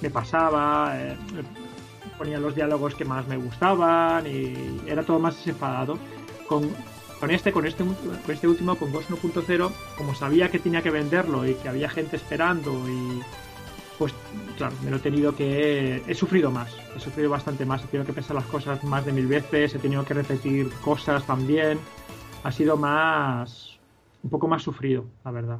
Me 0.00 0.10
pasaba, 0.10 0.92
eh, 0.96 1.16
ponía 2.16 2.38
los 2.38 2.54
diálogos 2.54 2.94
que 2.94 3.04
más 3.04 3.26
me 3.26 3.36
gustaban 3.36 4.26
y 4.26 4.80
era 4.86 5.02
todo 5.02 5.18
más 5.18 5.36
desenfadado. 5.36 5.98
Con, 6.48 6.70
con 7.20 7.30
este, 7.30 7.52
con 7.52 7.66
este, 7.66 7.84
con 7.84 8.34
este 8.34 8.48
último, 8.48 8.76
con 8.76 8.92
Ghost 8.92 9.10
1.0, 9.10 9.70
como 9.96 10.14
sabía 10.14 10.50
que 10.50 10.58
tenía 10.58 10.82
que 10.82 10.90
venderlo 10.90 11.46
y 11.46 11.54
que 11.54 11.68
había 11.68 11.88
gente 11.90 12.16
esperando 12.16 12.72
y 12.88 13.20
pues 13.98 14.14
claro, 14.56 14.76
me 14.84 14.90
lo 14.90 14.98
he 14.98 15.00
tenido 15.00 15.34
que... 15.34 16.02
He 16.06 16.14
sufrido 16.14 16.52
más, 16.52 16.72
he 16.96 17.00
sufrido 17.00 17.30
bastante 17.30 17.66
más, 17.66 17.82
he 17.82 17.88
tenido 17.88 18.06
que 18.06 18.12
pensar 18.12 18.36
las 18.36 18.46
cosas 18.46 18.82
más 18.84 19.04
de 19.04 19.12
mil 19.12 19.26
veces, 19.26 19.74
he 19.74 19.78
tenido 19.78 20.04
que 20.04 20.14
repetir 20.14 20.70
cosas 20.84 21.26
también. 21.26 21.80
Ha 22.44 22.52
sido 22.52 22.76
más... 22.76 23.76
un 24.22 24.30
poco 24.30 24.46
más 24.46 24.62
sufrido, 24.62 25.04
la 25.24 25.32
verdad. 25.32 25.58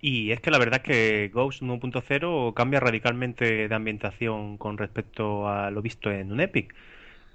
Y 0.00 0.30
es 0.30 0.40
que 0.40 0.50
la 0.50 0.58
verdad 0.58 0.80
es 0.84 0.84
que 0.84 1.30
Ghost 1.32 1.62
1.0 1.62 2.54
cambia 2.54 2.80
radicalmente 2.80 3.68
de 3.68 3.74
ambientación 3.74 4.56
con 4.56 4.78
respecto 4.78 5.48
a 5.48 5.70
lo 5.70 5.82
visto 5.82 6.10
en 6.10 6.30
un 6.32 6.40
Epic. 6.40 6.74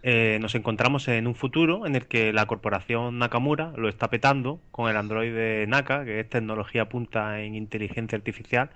Eh, 0.03 0.37
nos 0.41 0.55
encontramos 0.55 1.07
en 1.07 1.27
un 1.27 1.35
futuro 1.35 1.85
en 1.87 1.95
el 1.95 2.07
que 2.07 2.33
la 2.33 2.45
corporación 2.45 3.19
Nakamura 3.19 3.73
lo 3.77 3.87
está 3.89 4.09
petando 4.09 4.61
con 4.71 4.89
el 4.89 4.97
androide 4.97 5.65
Naka, 5.67 6.03
que 6.05 6.19
es 6.19 6.29
tecnología 6.29 6.89
punta 6.89 7.41
en 7.41 7.55
inteligencia 7.55 8.17
artificial, 8.17 8.69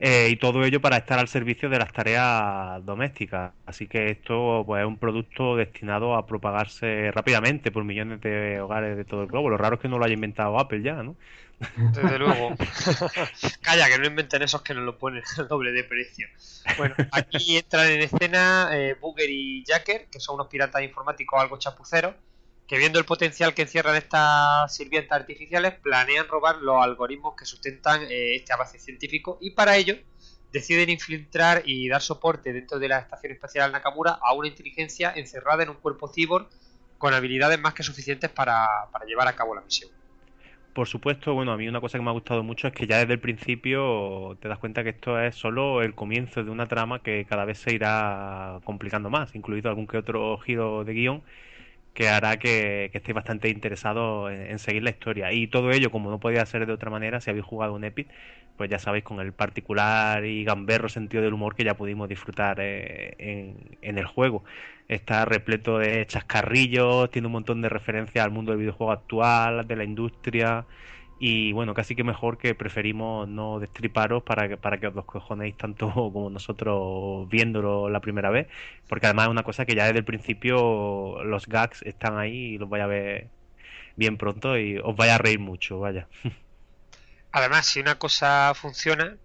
eh, 0.00 0.28
y 0.30 0.36
todo 0.36 0.64
ello 0.64 0.80
para 0.80 0.98
estar 0.98 1.18
al 1.18 1.28
servicio 1.28 1.68
de 1.70 1.78
las 1.78 1.92
tareas 1.92 2.84
domésticas. 2.84 3.52
Así 3.66 3.88
que 3.88 4.10
esto 4.10 4.62
pues, 4.66 4.82
es 4.82 4.86
un 4.86 4.98
producto 4.98 5.56
destinado 5.56 6.14
a 6.14 6.26
propagarse 6.26 7.10
rápidamente 7.12 7.70
por 7.72 7.84
millones 7.84 8.20
de 8.20 8.60
hogares 8.60 8.96
de 8.96 9.04
todo 9.04 9.22
el 9.22 9.28
globo. 9.28 9.50
Lo 9.50 9.56
raro 9.56 9.76
es 9.76 9.80
que 9.80 9.88
no 9.88 9.98
lo 9.98 10.04
haya 10.04 10.14
inventado 10.14 10.58
Apple 10.58 10.82
ya, 10.82 11.02
¿no? 11.02 11.16
Desde 11.58 12.18
luego. 12.18 12.54
Calla, 13.62 13.88
que 13.88 13.98
no 13.98 14.06
inventen 14.06 14.42
esos 14.42 14.62
que 14.62 14.74
nos 14.74 14.84
lo 14.84 14.98
ponen 14.98 15.22
al 15.36 15.48
doble 15.48 15.72
de 15.72 15.84
precio. 15.84 16.26
Bueno, 16.76 16.94
aquí 17.10 17.56
entran 17.56 17.88
en 17.88 18.02
escena 18.02 18.70
eh, 18.72 18.96
Booger 19.00 19.28
y 19.28 19.64
Jacker, 19.64 20.08
que 20.10 20.20
son 20.20 20.36
unos 20.36 20.48
piratas 20.48 20.82
informáticos 20.82 21.40
algo 21.40 21.58
chapuceros, 21.58 22.14
que 22.66 22.78
viendo 22.78 22.98
el 22.98 23.04
potencial 23.04 23.54
que 23.54 23.62
encierran 23.62 23.96
estas 23.96 24.74
sirvientas 24.74 25.18
artificiales, 25.18 25.74
planean 25.80 26.28
robar 26.28 26.58
los 26.58 26.82
algoritmos 26.82 27.34
que 27.36 27.44
sustentan 27.44 28.02
eh, 28.02 28.36
este 28.36 28.52
avance 28.52 28.78
científico 28.78 29.38
y 29.40 29.50
para 29.50 29.76
ello 29.76 29.96
deciden 30.52 30.90
infiltrar 30.90 31.62
y 31.64 31.88
dar 31.88 32.02
soporte 32.02 32.52
dentro 32.52 32.78
de 32.78 32.88
la 32.88 32.98
Estación 33.00 33.32
Espacial 33.32 33.72
Nakamura 33.72 34.18
a 34.22 34.32
una 34.34 34.48
inteligencia 34.48 35.12
encerrada 35.14 35.62
en 35.62 35.70
un 35.70 35.76
cuerpo 35.76 36.08
cyborg 36.08 36.48
con 36.98 37.14
habilidades 37.14 37.58
más 37.58 37.74
que 37.74 37.82
suficientes 37.82 38.30
para, 38.30 38.66
para 38.92 39.04
llevar 39.04 39.28
a 39.28 39.36
cabo 39.36 39.54
la 39.54 39.60
misión. 39.60 39.90
Por 40.78 40.86
supuesto, 40.86 41.34
bueno, 41.34 41.50
a 41.50 41.56
mí 41.56 41.66
una 41.66 41.80
cosa 41.80 41.98
que 41.98 42.04
me 42.04 42.10
ha 42.10 42.12
gustado 42.12 42.44
mucho 42.44 42.68
es 42.68 42.72
que 42.72 42.86
ya 42.86 42.98
desde 42.98 43.14
el 43.14 43.18
principio 43.18 44.36
te 44.40 44.46
das 44.46 44.58
cuenta 44.60 44.84
que 44.84 44.90
esto 44.90 45.20
es 45.20 45.34
solo 45.34 45.82
el 45.82 45.96
comienzo 45.96 46.44
de 46.44 46.52
una 46.52 46.68
trama 46.68 47.02
que 47.02 47.24
cada 47.24 47.44
vez 47.44 47.58
se 47.58 47.74
irá 47.74 48.60
complicando 48.62 49.10
más, 49.10 49.34
incluido 49.34 49.70
algún 49.70 49.88
que 49.88 49.98
otro 49.98 50.38
giro 50.38 50.84
de 50.84 50.92
guion 50.94 51.24
que 51.98 52.08
hará 52.08 52.38
que, 52.38 52.90
estéis 52.94 53.12
bastante 53.12 53.48
interesados 53.48 54.30
en, 54.30 54.42
en, 54.52 54.58
seguir 54.60 54.84
la 54.84 54.90
historia. 54.90 55.32
Y 55.32 55.48
todo 55.48 55.72
ello, 55.72 55.90
como 55.90 56.10
no 56.10 56.20
podía 56.20 56.46
ser 56.46 56.64
de 56.64 56.72
otra 56.72 56.90
manera, 56.90 57.20
si 57.20 57.28
habéis 57.30 57.44
jugado 57.44 57.74
un 57.74 57.82
Epic, 57.82 58.06
pues 58.56 58.70
ya 58.70 58.78
sabéis, 58.78 59.02
con 59.02 59.18
el 59.18 59.32
particular 59.32 60.24
y 60.24 60.44
gamberro 60.44 60.88
sentido 60.88 61.24
del 61.24 61.34
humor 61.34 61.56
que 61.56 61.64
ya 61.64 61.74
pudimos 61.76 62.08
disfrutar 62.08 62.58
eh, 62.60 63.16
en, 63.18 63.78
en, 63.82 63.98
el 63.98 64.06
juego. 64.06 64.44
Está 64.86 65.24
repleto 65.24 65.78
de 65.78 66.06
chascarrillos, 66.06 67.10
tiene 67.10 67.26
un 67.26 67.32
montón 67.32 67.62
de 67.62 67.68
referencias 67.68 68.24
al 68.24 68.30
mundo 68.30 68.52
del 68.52 68.60
videojuego 68.60 68.92
actual, 68.92 69.66
de 69.66 69.74
la 69.76 69.82
industria. 69.82 70.66
Y 71.20 71.52
bueno, 71.52 71.74
casi 71.74 71.96
que 71.96 72.04
mejor 72.04 72.38
que 72.38 72.54
preferimos 72.54 73.28
no 73.28 73.58
destriparos 73.58 74.22
para 74.22 74.48
que, 74.48 74.56
para 74.56 74.78
que 74.78 74.86
os 74.86 74.94
los 74.94 75.04
cojonéis 75.04 75.56
tanto 75.56 75.92
como 76.12 76.30
nosotros 76.30 77.28
viéndolo 77.28 77.88
la 77.88 78.00
primera 78.00 78.30
vez. 78.30 78.48
Porque 78.88 79.06
además 79.06 79.26
es 79.26 79.30
una 79.30 79.42
cosa 79.42 79.66
que 79.66 79.74
ya 79.74 79.86
desde 79.86 79.98
el 79.98 80.04
principio 80.04 81.22
los 81.24 81.46
gags 81.46 81.82
están 81.82 82.18
ahí 82.18 82.54
y 82.54 82.58
los 82.58 82.68
vais 82.68 82.84
a 82.84 82.86
ver 82.86 83.28
bien 83.96 84.16
pronto 84.16 84.56
y 84.56 84.78
os 84.78 84.96
vais 84.96 85.12
a 85.12 85.18
reír 85.18 85.40
mucho, 85.40 85.80
vaya. 85.80 86.06
Además, 87.32 87.66
si 87.66 87.80
una 87.80 87.98
cosa 87.98 88.52
funciona, 88.54 89.16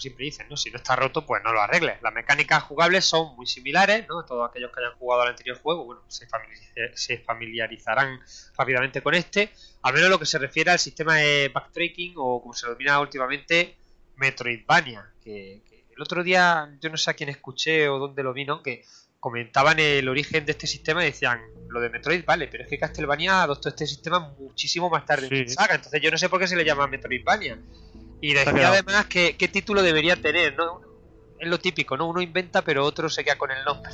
siempre 0.00 0.24
dicen, 0.24 0.46
¿no? 0.48 0.56
Si 0.56 0.70
no 0.70 0.76
está 0.76 0.96
roto, 0.96 1.26
pues 1.26 1.42
no 1.44 1.52
lo 1.52 1.60
arregles. 1.60 2.00
Las 2.02 2.12
mecánicas 2.12 2.62
jugables 2.64 3.04
son 3.04 3.36
muy 3.36 3.46
similares, 3.46 4.06
¿no? 4.08 4.24
Todos 4.24 4.48
aquellos 4.48 4.72
que 4.72 4.80
hayan 4.80 4.98
jugado 4.98 5.22
al 5.22 5.28
anterior 5.28 5.58
juego, 5.58 5.84
bueno, 5.84 6.02
se, 6.08 6.26
familiar, 6.26 6.58
se 6.94 7.18
familiarizarán 7.18 8.20
rápidamente 8.56 9.02
con 9.02 9.14
este. 9.14 9.50
Al 9.82 9.94
menos 9.94 10.10
lo 10.10 10.18
que 10.18 10.26
se 10.26 10.38
refiere 10.38 10.70
al 10.70 10.78
sistema 10.78 11.16
de 11.16 11.50
backtracking 11.52 12.14
o 12.16 12.40
como 12.40 12.54
se 12.54 12.66
denomina 12.66 13.00
últimamente, 13.00 13.76
Metroidvania. 14.16 15.10
Que, 15.22 15.62
que 15.68 15.84
el 15.94 16.02
otro 16.02 16.22
día, 16.22 16.76
yo 16.80 16.90
no 16.90 16.96
sé 16.96 17.10
a 17.10 17.14
quién 17.14 17.28
escuché 17.28 17.88
o 17.88 17.98
dónde 17.98 18.22
lo 18.22 18.32
vino, 18.32 18.62
que 18.62 18.84
comentaban 19.20 19.78
el 19.78 20.08
origen 20.08 20.46
de 20.46 20.52
este 20.52 20.66
sistema 20.66 21.02
y 21.02 21.06
decían, 21.06 21.40
lo 21.68 21.80
de 21.80 21.90
Metroid 21.90 22.24
vale, 22.24 22.48
pero 22.48 22.64
es 22.64 22.70
que 22.70 22.78
Castlevania 22.78 23.42
adoptó 23.42 23.68
este 23.68 23.86
sistema 23.86 24.34
muchísimo 24.38 24.88
más 24.88 25.04
tarde 25.04 25.28
sí. 25.28 25.34
en 25.36 25.44
la 25.44 25.50
saga, 25.50 25.74
entonces 25.74 26.00
yo 26.00 26.10
no 26.10 26.16
sé 26.16 26.30
por 26.30 26.40
qué 26.40 26.48
se 26.48 26.56
le 26.56 26.64
llama 26.64 26.86
Metroidvania. 26.86 27.58
Y 28.20 28.34
decía 28.34 28.68
además 28.68 29.06
que 29.06 29.36
qué 29.36 29.48
título 29.48 29.82
debería 29.82 30.16
tener, 30.16 30.56
¿no? 30.56 30.80
Es 31.38 31.48
lo 31.48 31.58
típico, 31.58 31.96
¿no? 31.96 32.06
Uno 32.06 32.20
inventa, 32.20 32.62
pero 32.62 32.84
otro 32.84 33.08
se 33.08 33.24
queda 33.24 33.38
con 33.38 33.50
el 33.50 33.64
nombre. 33.64 33.90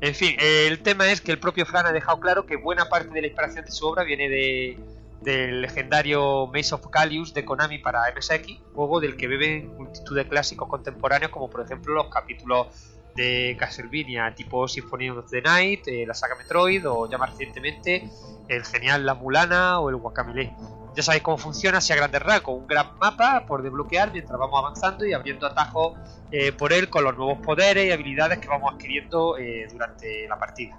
En 0.00 0.14
fin, 0.14 0.36
el 0.38 0.82
tema 0.82 1.10
es 1.10 1.22
que 1.22 1.32
el 1.32 1.38
propio 1.38 1.64
Fran 1.64 1.86
ha 1.86 1.92
dejado 1.92 2.20
claro 2.20 2.44
que 2.44 2.56
buena 2.56 2.88
parte 2.88 3.08
de 3.14 3.22
la 3.22 3.26
inspiración 3.28 3.64
de 3.64 3.70
su 3.70 3.86
obra 3.86 4.04
viene 4.04 4.28
de 4.28 4.78
del 5.22 5.62
legendario 5.62 6.46
Maze 6.46 6.74
of 6.74 6.86
Kalius 6.88 7.32
de 7.32 7.44
Konami 7.44 7.78
para 7.78 8.02
MSX, 8.14 8.60
juego 8.74 9.00
del 9.00 9.16
que 9.16 9.26
beben 9.26 9.74
multitud 9.76 10.14
de 10.14 10.28
clásicos 10.28 10.68
contemporáneos 10.68 11.32
como 11.32 11.48
por 11.48 11.62
ejemplo 11.62 11.94
los 11.94 12.08
capítulos 12.08 12.68
de 13.16 13.56
Castlevania 13.58 14.34
tipo 14.34 14.68
Symphony 14.68 15.10
of 15.10 15.28
the 15.30 15.42
Night, 15.42 15.88
eh, 15.88 16.04
la 16.06 16.14
saga 16.14 16.36
Metroid 16.36 16.88
o 16.88 17.10
ya 17.10 17.18
más 17.18 17.30
recientemente 17.30 18.08
el 18.48 18.64
genial 18.64 19.04
La 19.04 19.14
Mulana 19.14 19.80
o 19.80 19.90
el 19.90 19.96
Guacamole. 19.96 20.52
Ya 20.94 21.02
sabéis 21.02 21.22
cómo 21.22 21.36
funciona, 21.36 21.78
así 21.78 21.92
a 21.92 21.96
grandes 21.96 22.22
rasgos, 22.22 22.58
un 22.58 22.66
gran 22.66 22.96
mapa 22.98 23.44
por 23.46 23.62
desbloquear 23.62 24.12
mientras 24.12 24.38
vamos 24.38 24.58
avanzando 24.58 25.04
y 25.04 25.12
abriendo 25.12 25.46
atajos 25.46 25.98
eh, 26.30 26.52
por 26.52 26.72
él 26.72 26.88
con 26.88 27.04
los 27.04 27.16
nuevos 27.16 27.38
poderes 27.38 27.86
y 27.86 27.90
habilidades 27.90 28.38
que 28.38 28.48
vamos 28.48 28.72
adquiriendo 28.72 29.36
eh, 29.36 29.68
durante 29.70 30.26
la 30.26 30.38
partida. 30.38 30.76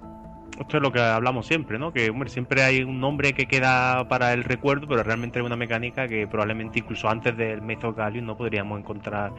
Esto 0.58 0.78
es 0.78 0.82
lo 0.82 0.90
que 0.90 1.00
hablamos 1.00 1.46
siempre, 1.46 1.78
¿no? 1.78 1.92
Que 1.92 2.10
hombre, 2.10 2.30
siempre 2.30 2.64
hay 2.64 2.82
un 2.82 2.98
nombre 2.98 3.32
que 3.32 3.46
queda 3.46 4.08
para 4.08 4.32
el 4.32 4.42
recuerdo, 4.42 4.88
pero 4.88 5.04
realmente 5.04 5.38
hay 5.38 5.46
una 5.46 5.54
mecánica 5.54 6.08
que 6.08 6.26
probablemente 6.26 6.80
incluso 6.80 7.08
antes 7.08 7.36
del 7.36 7.60
Gallium 7.60 8.26
no 8.26 8.36
podríamos 8.36 8.80
encontrar 8.80 9.32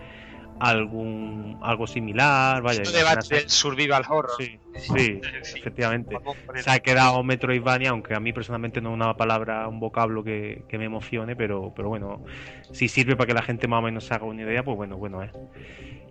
algún 0.60 1.58
algo 1.62 1.88
similar 1.88 2.62
vaya 2.62 2.82
debate 2.92 3.36
del 3.36 3.50
survival 3.50 4.04
horror. 4.08 4.32
Sí, 4.38 4.60
sí 4.96 5.22
efectivamente. 5.56 6.18
Se 6.56 6.70
ha 6.70 6.80
quedado 6.80 7.24
Metroidvania 7.24 7.92
aunque 7.92 8.14
a 8.14 8.20
mí 8.20 8.34
personalmente 8.34 8.82
no 8.82 8.90
es 8.90 8.96
una 8.96 9.16
palabra 9.18 9.68
un 9.68 9.80
vocablo 9.80 10.24
que, 10.24 10.64
que, 10.68 10.78
me 10.78 10.86
emocione 10.86 11.36
pero 11.36 11.74
pero 11.76 11.90
bueno 11.90 12.24
si 12.72 12.88
sirve 12.88 13.16
para 13.16 13.28
que 13.28 13.34
la 13.34 13.42
gente 13.42 13.68
más 13.68 13.80
o 13.80 13.82
menos 13.82 14.06
se 14.06 14.14
haga 14.14 14.26
una 14.26 14.42
idea 14.42 14.64
pues 14.64 14.78
bueno 14.78 14.98
bueno 14.98 15.24
es 15.24 15.32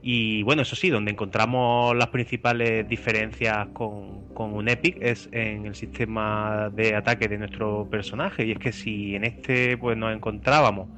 y 0.03 0.43
bueno 0.43 0.63
eso 0.63 0.77
sí 0.77 0.91
donde 0.91 1.11
encontramos 1.11 1.97
las 1.97 2.09
principales 2.09 2.89
diferencias 2.89 3.69
con, 3.73 4.29
con 4.39 4.55
un 4.55 4.69
Epic 4.69 4.99
es 5.01 5.29
en 5.33 5.67
el 5.67 5.75
sistema 5.75 6.71
de 6.73 6.95
ataque 6.95 7.27
de 7.27 7.39
nuestro 7.39 7.89
personaje. 7.91 8.47
Y 8.47 8.53
es 8.53 8.59
que 8.59 8.73
si 8.73 9.17
en 9.17 9.25
este 9.25 9.77
pues 9.77 9.97
nos 9.97 10.15
encontrábamos 10.15 10.89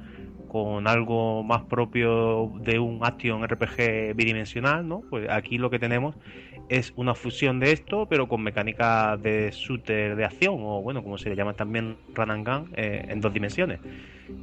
con 0.51 0.85
algo 0.85 1.43
más 1.43 1.61
propio 1.61 2.51
de 2.59 2.77
un 2.77 2.99
action 3.03 3.41
RPG 3.41 4.13
bidimensional, 4.15 4.85
¿no? 4.85 5.01
Pues 5.09 5.29
aquí 5.29 5.57
lo 5.57 5.69
que 5.69 5.79
tenemos 5.79 6.13
es 6.67 6.91
una 6.97 7.15
fusión 7.15 7.61
de 7.61 7.71
esto, 7.71 8.05
pero 8.09 8.27
con 8.27 8.43
mecánica 8.43 9.15
de 9.15 9.49
shooter 9.53 10.17
de 10.17 10.25
acción, 10.25 10.55
o 10.59 10.81
bueno, 10.81 11.03
como 11.03 11.17
se 11.17 11.29
le 11.29 11.37
llama 11.37 11.53
también 11.53 11.95
run 12.13 12.31
and 12.31 12.45
gun, 12.45 12.69
eh, 12.75 13.05
en 13.07 13.21
dos 13.21 13.33
dimensiones. 13.33 13.79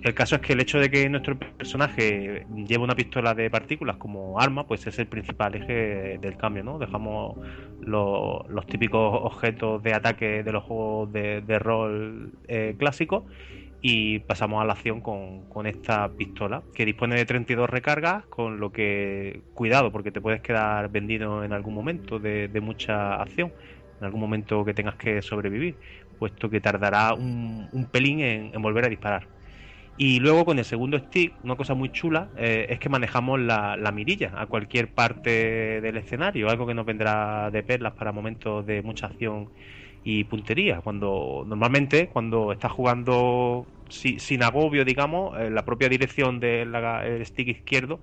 El 0.00 0.14
caso 0.14 0.36
es 0.36 0.40
que 0.40 0.54
el 0.54 0.60
hecho 0.60 0.78
de 0.78 0.90
que 0.90 1.06
nuestro 1.10 1.38
personaje 1.38 2.46
lleve 2.54 2.84
una 2.84 2.94
pistola 2.94 3.34
de 3.34 3.50
partículas 3.50 3.98
como 3.98 4.40
arma, 4.40 4.66
pues 4.66 4.86
es 4.86 4.98
el 4.98 5.08
principal 5.08 5.56
eje 5.56 6.16
del 6.22 6.38
cambio, 6.38 6.64
¿no? 6.64 6.78
Dejamos 6.78 7.36
los, 7.82 8.66
típicos 8.66 9.20
objetos 9.24 9.82
de 9.82 9.92
ataque 9.92 10.42
de 10.42 10.52
los 10.52 10.64
juegos 10.64 11.12
de, 11.12 11.42
de 11.42 11.58
rol 11.58 12.32
eh, 12.48 12.76
clásicos 12.78 13.24
y 13.80 14.18
pasamos 14.20 14.60
a 14.60 14.64
la 14.64 14.72
acción 14.72 15.00
con, 15.00 15.48
con, 15.48 15.66
esta 15.66 16.08
pistola 16.08 16.62
que 16.74 16.84
dispone 16.84 17.14
de 17.14 17.24
32 17.24 17.70
recargas 17.70 18.24
con 18.26 18.58
lo 18.58 18.72
que 18.72 19.42
cuidado 19.54 19.92
porque 19.92 20.10
te 20.10 20.20
puedes 20.20 20.40
quedar 20.40 20.90
vendido 20.90 21.44
en 21.44 21.52
algún 21.52 21.74
momento 21.74 22.18
de, 22.18 22.48
de 22.48 22.60
mucha 22.60 23.14
acción 23.22 23.52
en 24.00 24.04
algún 24.04 24.20
momento 24.20 24.64
que 24.64 24.74
tengas 24.74 24.96
que 24.96 25.22
sobrevivir 25.22 25.76
puesto 26.18 26.50
que 26.50 26.60
tardará 26.60 27.14
un, 27.14 27.68
un 27.72 27.86
pelín 27.86 28.20
en, 28.20 28.60
volver 28.60 28.84
a 28.84 28.88
disparar. 28.88 29.26
Y 29.96 30.20
luego 30.20 30.44
con 30.44 30.58
el 30.58 30.64
segundo 30.64 30.98
stick 30.98 31.34
una 31.42 31.56
cosa 31.56 31.74
muy 31.74 31.90
chula 31.90 32.28
eh, 32.36 32.66
es 32.70 32.78
que 32.78 32.88
manejamos 32.88 33.40
la, 33.40 33.76
la, 33.76 33.90
mirilla 33.90 34.32
a 34.36 34.46
cualquier 34.46 34.88
parte 34.88 35.80
del 35.80 35.96
escenario 35.96 36.48
algo 36.48 36.66
que 36.66 36.74
nos 36.74 36.86
vendrá 36.86 37.50
de 37.50 37.64
perlas 37.64 37.94
para 37.94 38.12
momentos 38.12 38.64
de 38.64 38.82
mucha 38.82 39.06
acción 39.06 39.50
y 40.10 40.24
puntería. 40.24 40.80
Cuando 40.80 41.44
normalmente 41.46 42.08
cuando 42.08 42.50
estás 42.52 42.72
jugando 42.72 43.66
si, 43.90 44.18
sin 44.18 44.42
agobio, 44.42 44.86
digamos, 44.86 45.38
en 45.38 45.54
la 45.54 45.66
propia 45.66 45.90
dirección 45.90 46.40
del 46.40 46.74
stick 47.26 47.48
izquierdo, 47.48 48.00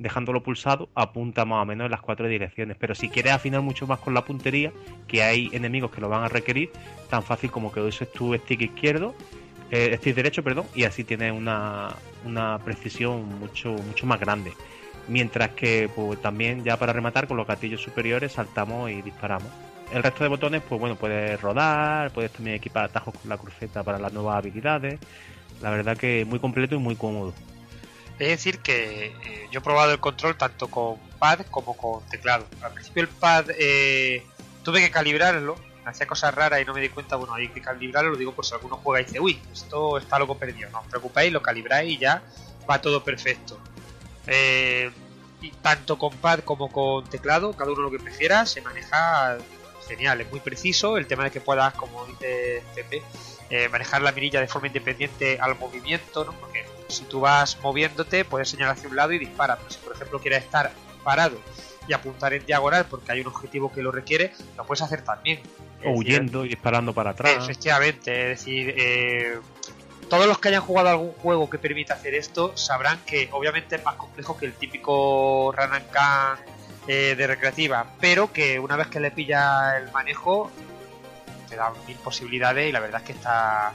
dejándolo 0.00 0.42
pulsado, 0.42 0.88
apunta 0.96 1.44
más 1.44 1.62
o 1.62 1.66
menos 1.66 1.84
en 1.84 1.92
las 1.92 2.00
cuatro 2.00 2.26
direcciones. 2.26 2.76
Pero 2.80 2.96
si 2.96 3.08
quieres 3.08 3.34
afinar 3.34 3.60
mucho 3.60 3.86
más 3.86 4.00
con 4.00 4.14
la 4.14 4.24
puntería, 4.24 4.72
que 5.06 5.22
hay 5.22 5.48
enemigos 5.52 5.92
que 5.92 6.00
lo 6.00 6.08
van 6.08 6.24
a 6.24 6.28
requerir, 6.28 6.70
tan 7.08 7.22
fácil 7.22 7.52
como 7.52 7.70
que 7.70 7.78
uses 7.78 8.10
tu 8.10 8.34
stick 8.34 8.62
izquierdo, 8.62 9.14
eh, 9.70 9.96
stick 9.98 10.16
derecho, 10.16 10.42
perdón, 10.42 10.66
y 10.74 10.82
así 10.82 11.04
tienes 11.04 11.30
una, 11.32 11.90
una 12.24 12.58
precisión 12.64 13.28
mucho, 13.38 13.70
mucho 13.70 14.06
más 14.06 14.18
grande. 14.18 14.52
Mientras 15.06 15.50
que 15.50 15.88
pues, 15.94 16.20
también 16.20 16.64
ya 16.64 16.76
para 16.78 16.92
rematar 16.92 17.28
con 17.28 17.36
los 17.36 17.46
gatillos 17.46 17.80
superiores 17.80 18.32
saltamos 18.32 18.90
y 18.90 19.02
disparamos 19.02 19.52
el 19.92 20.02
resto 20.02 20.24
de 20.24 20.28
botones, 20.28 20.62
pues 20.68 20.80
bueno, 20.80 20.96
puedes 20.96 21.40
rodar, 21.40 22.10
puedes 22.12 22.32
también 22.32 22.56
equipar 22.56 22.84
atajos 22.84 23.14
con 23.14 23.28
la 23.28 23.38
cruceta 23.38 23.82
para 23.82 23.98
las 23.98 24.12
nuevas 24.12 24.36
habilidades. 24.36 24.98
La 25.60 25.70
verdad 25.70 25.96
que 25.96 26.24
muy 26.24 26.38
completo 26.38 26.74
y 26.74 26.78
muy 26.78 26.96
cómodo. 26.96 27.32
Es 28.18 28.28
decir, 28.28 28.60
que 28.60 29.06
eh, 29.06 29.48
yo 29.50 29.58
he 29.58 29.62
probado 29.62 29.92
el 29.92 30.00
control 30.00 30.36
tanto 30.36 30.68
con 30.68 30.98
pad 31.18 31.40
como 31.50 31.76
con 31.76 32.06
teclado. 32.08 32.46
Al 32.62 32.72
principio 32.72 33.02
el 33.02 33.08
pad 33.08 33.46
eh, 33.58 34.24
tuve 34.62 34.80
que 34.80 34.90
calibrarlo, 34.90 35.56
hacía 35.84 36.06
cosas 36.06 36.34
raras 36.34 36.60
y 36.62 36.64
no 36.64 36.74
me 36.74 36.80
di 36.80 36.88
cuenta, 36.88 37.16
bueno, 37.16 37.34
hay 37.34 37.48
que 37.48 37.60
calibrarlo, 37.60 38.12
lo 38.12 38.16
digo 38.16 38.32
por 38.32 38.46
si 38.46 38.54
alguno 38.54 38.76
juega 38.76 39.00
y 39.00 39.04
dice, 39.04 39.20
uy, 39.20 39.40
esto 39.52 39.98
está 39.98 40.18
loco 40.18 40.38
perdido. 40.38 40.70
No 40.70 40.80
os 40.80 40.86
preocupéis, 40.86 41.32
lo 41.32 41.42
calibráis 41.42 41.92
y 41.92 41.98
ya 41.98 42.22
va 42.70 42.80
todo 42.80 43.02
perfecto. 43.02 43.58
Eh, 44.26 44.90
y 45.40 45.50
tanto 45.50 45.98
con 45.98 46.14
pad 46.16 46.40
como 46.40 46.70
con 46.70 47.04
teclado, 47.04 47.52
cada 47.54 47.72
uno 47.72 47.82
lo 47.82 47.90
que 47.90 47.98
prefiera, 47.98 48.46
se 48.46 48.62
maneja 48.62 49.38
genial, 49.86 50.20
es 50.20 50.30
muy 50.30 50.40
preciso. 50.40 50.96
El 50.96 51.06
tema 51.06 51.24
de 51.24 51.30
que 51.30 51.40
puedas, 51.40 51.74
como 51.74 52.04
dice 52.06 52.62
Pepe, 52.74 53.02
eh, 53.50 53.68
manejar 53.68 54.02
la 54.02 54.12
mirilla 54.12 54.40
de 54.40 54.48
forma 54.48 54.68
independiente 54.68 55.38
al 55.40 55.58
movimiento, 55.58 56.24
¿no? 56.24 56.32
Porque 56.32 56.64
si 56.88 57.04
tú 57.04 57.20
vas 57.20 57.58
moviéndote, 57.60 58.24
puedes 58.24 58.48
señalar 58.48 58.76
hacia 58.76 58.88
un 58.88 58.96
lado 58.96 59.12
y 59.12 59.18
disparar. 59.18 59.58
Pero 59.58 59.70
si, 59.70 59.78
por 59.78 59.94
ejemplo, 59.94 60.20
quieres 60.20 60.44
estar 60.44 60.72
parado 61.02 61.38
y 61.86 61.92
apuntar 61.92 62.32
en 62.32 62.44
diagonal 62.46 62.86
porque 62.88 63.12
hay 63.12 63.20
un 63.20 63.26
objetivo 63.26 63.70
que 63.70 63.82
lo 63.82 63.92
requiere, 63.92 64.32
lo 64.56 64.64
puedes 64.64 64.82
hacer 64.82 65.02
también. 65.02 65.40
O 65.84 65.90
huyendo 65.92 66.44
y 66.44 66.48
disparando 66.48 66.94
para 66.94 67.10
atrás. 67.10 67.36
Efectivamente, 67.36 68.32
es 68.32 68.38
decir, 68.38 68.74
eh, 68.78 69.38
todos 70.08 70.26
los 70.26 70.38
que 70.38 70.48
hayan 70.48 70.62
jugado 70.62 70.88
algún 70.88 71.12
juego 71.12 71.50
que 71.50 71.58
permita 71.58 71.94
hacer 71.94 72.14
esto 72.14 72.56
sabrán 72.56 73.00
que 73.04 73.28
obviamente 73.32 73.76
es 73.76 73.84
más 73.84 73.96
complejo 73.96 74.36
que 74.36 74.46
el 74.46 74.54
típico 74.54 75.52
run 75.56 75.72
and 75.72 75.90
eh, 76.86 77.14
de 77.16 77.26
recreativa, 77.26 77.86
pero 78.00 78.32
que 78.32 78.58
una 78.58 78.76
vez 78.76 78.88
que 78.88 79.00
le 79.00 79.10
pilla 79.10 79.78
el 79.78 79.90
manejo 79.92 80.50
te 81.48 81.56
da 81.56 81.72
mil 81.86 81.96
posibilidades 81.96 82.68
y 82.68 82.72
la 82.72 82.80
verdad 82.80 83.00
es 83.00 83.06
que 83.06 83.12
está, 83.12 83.72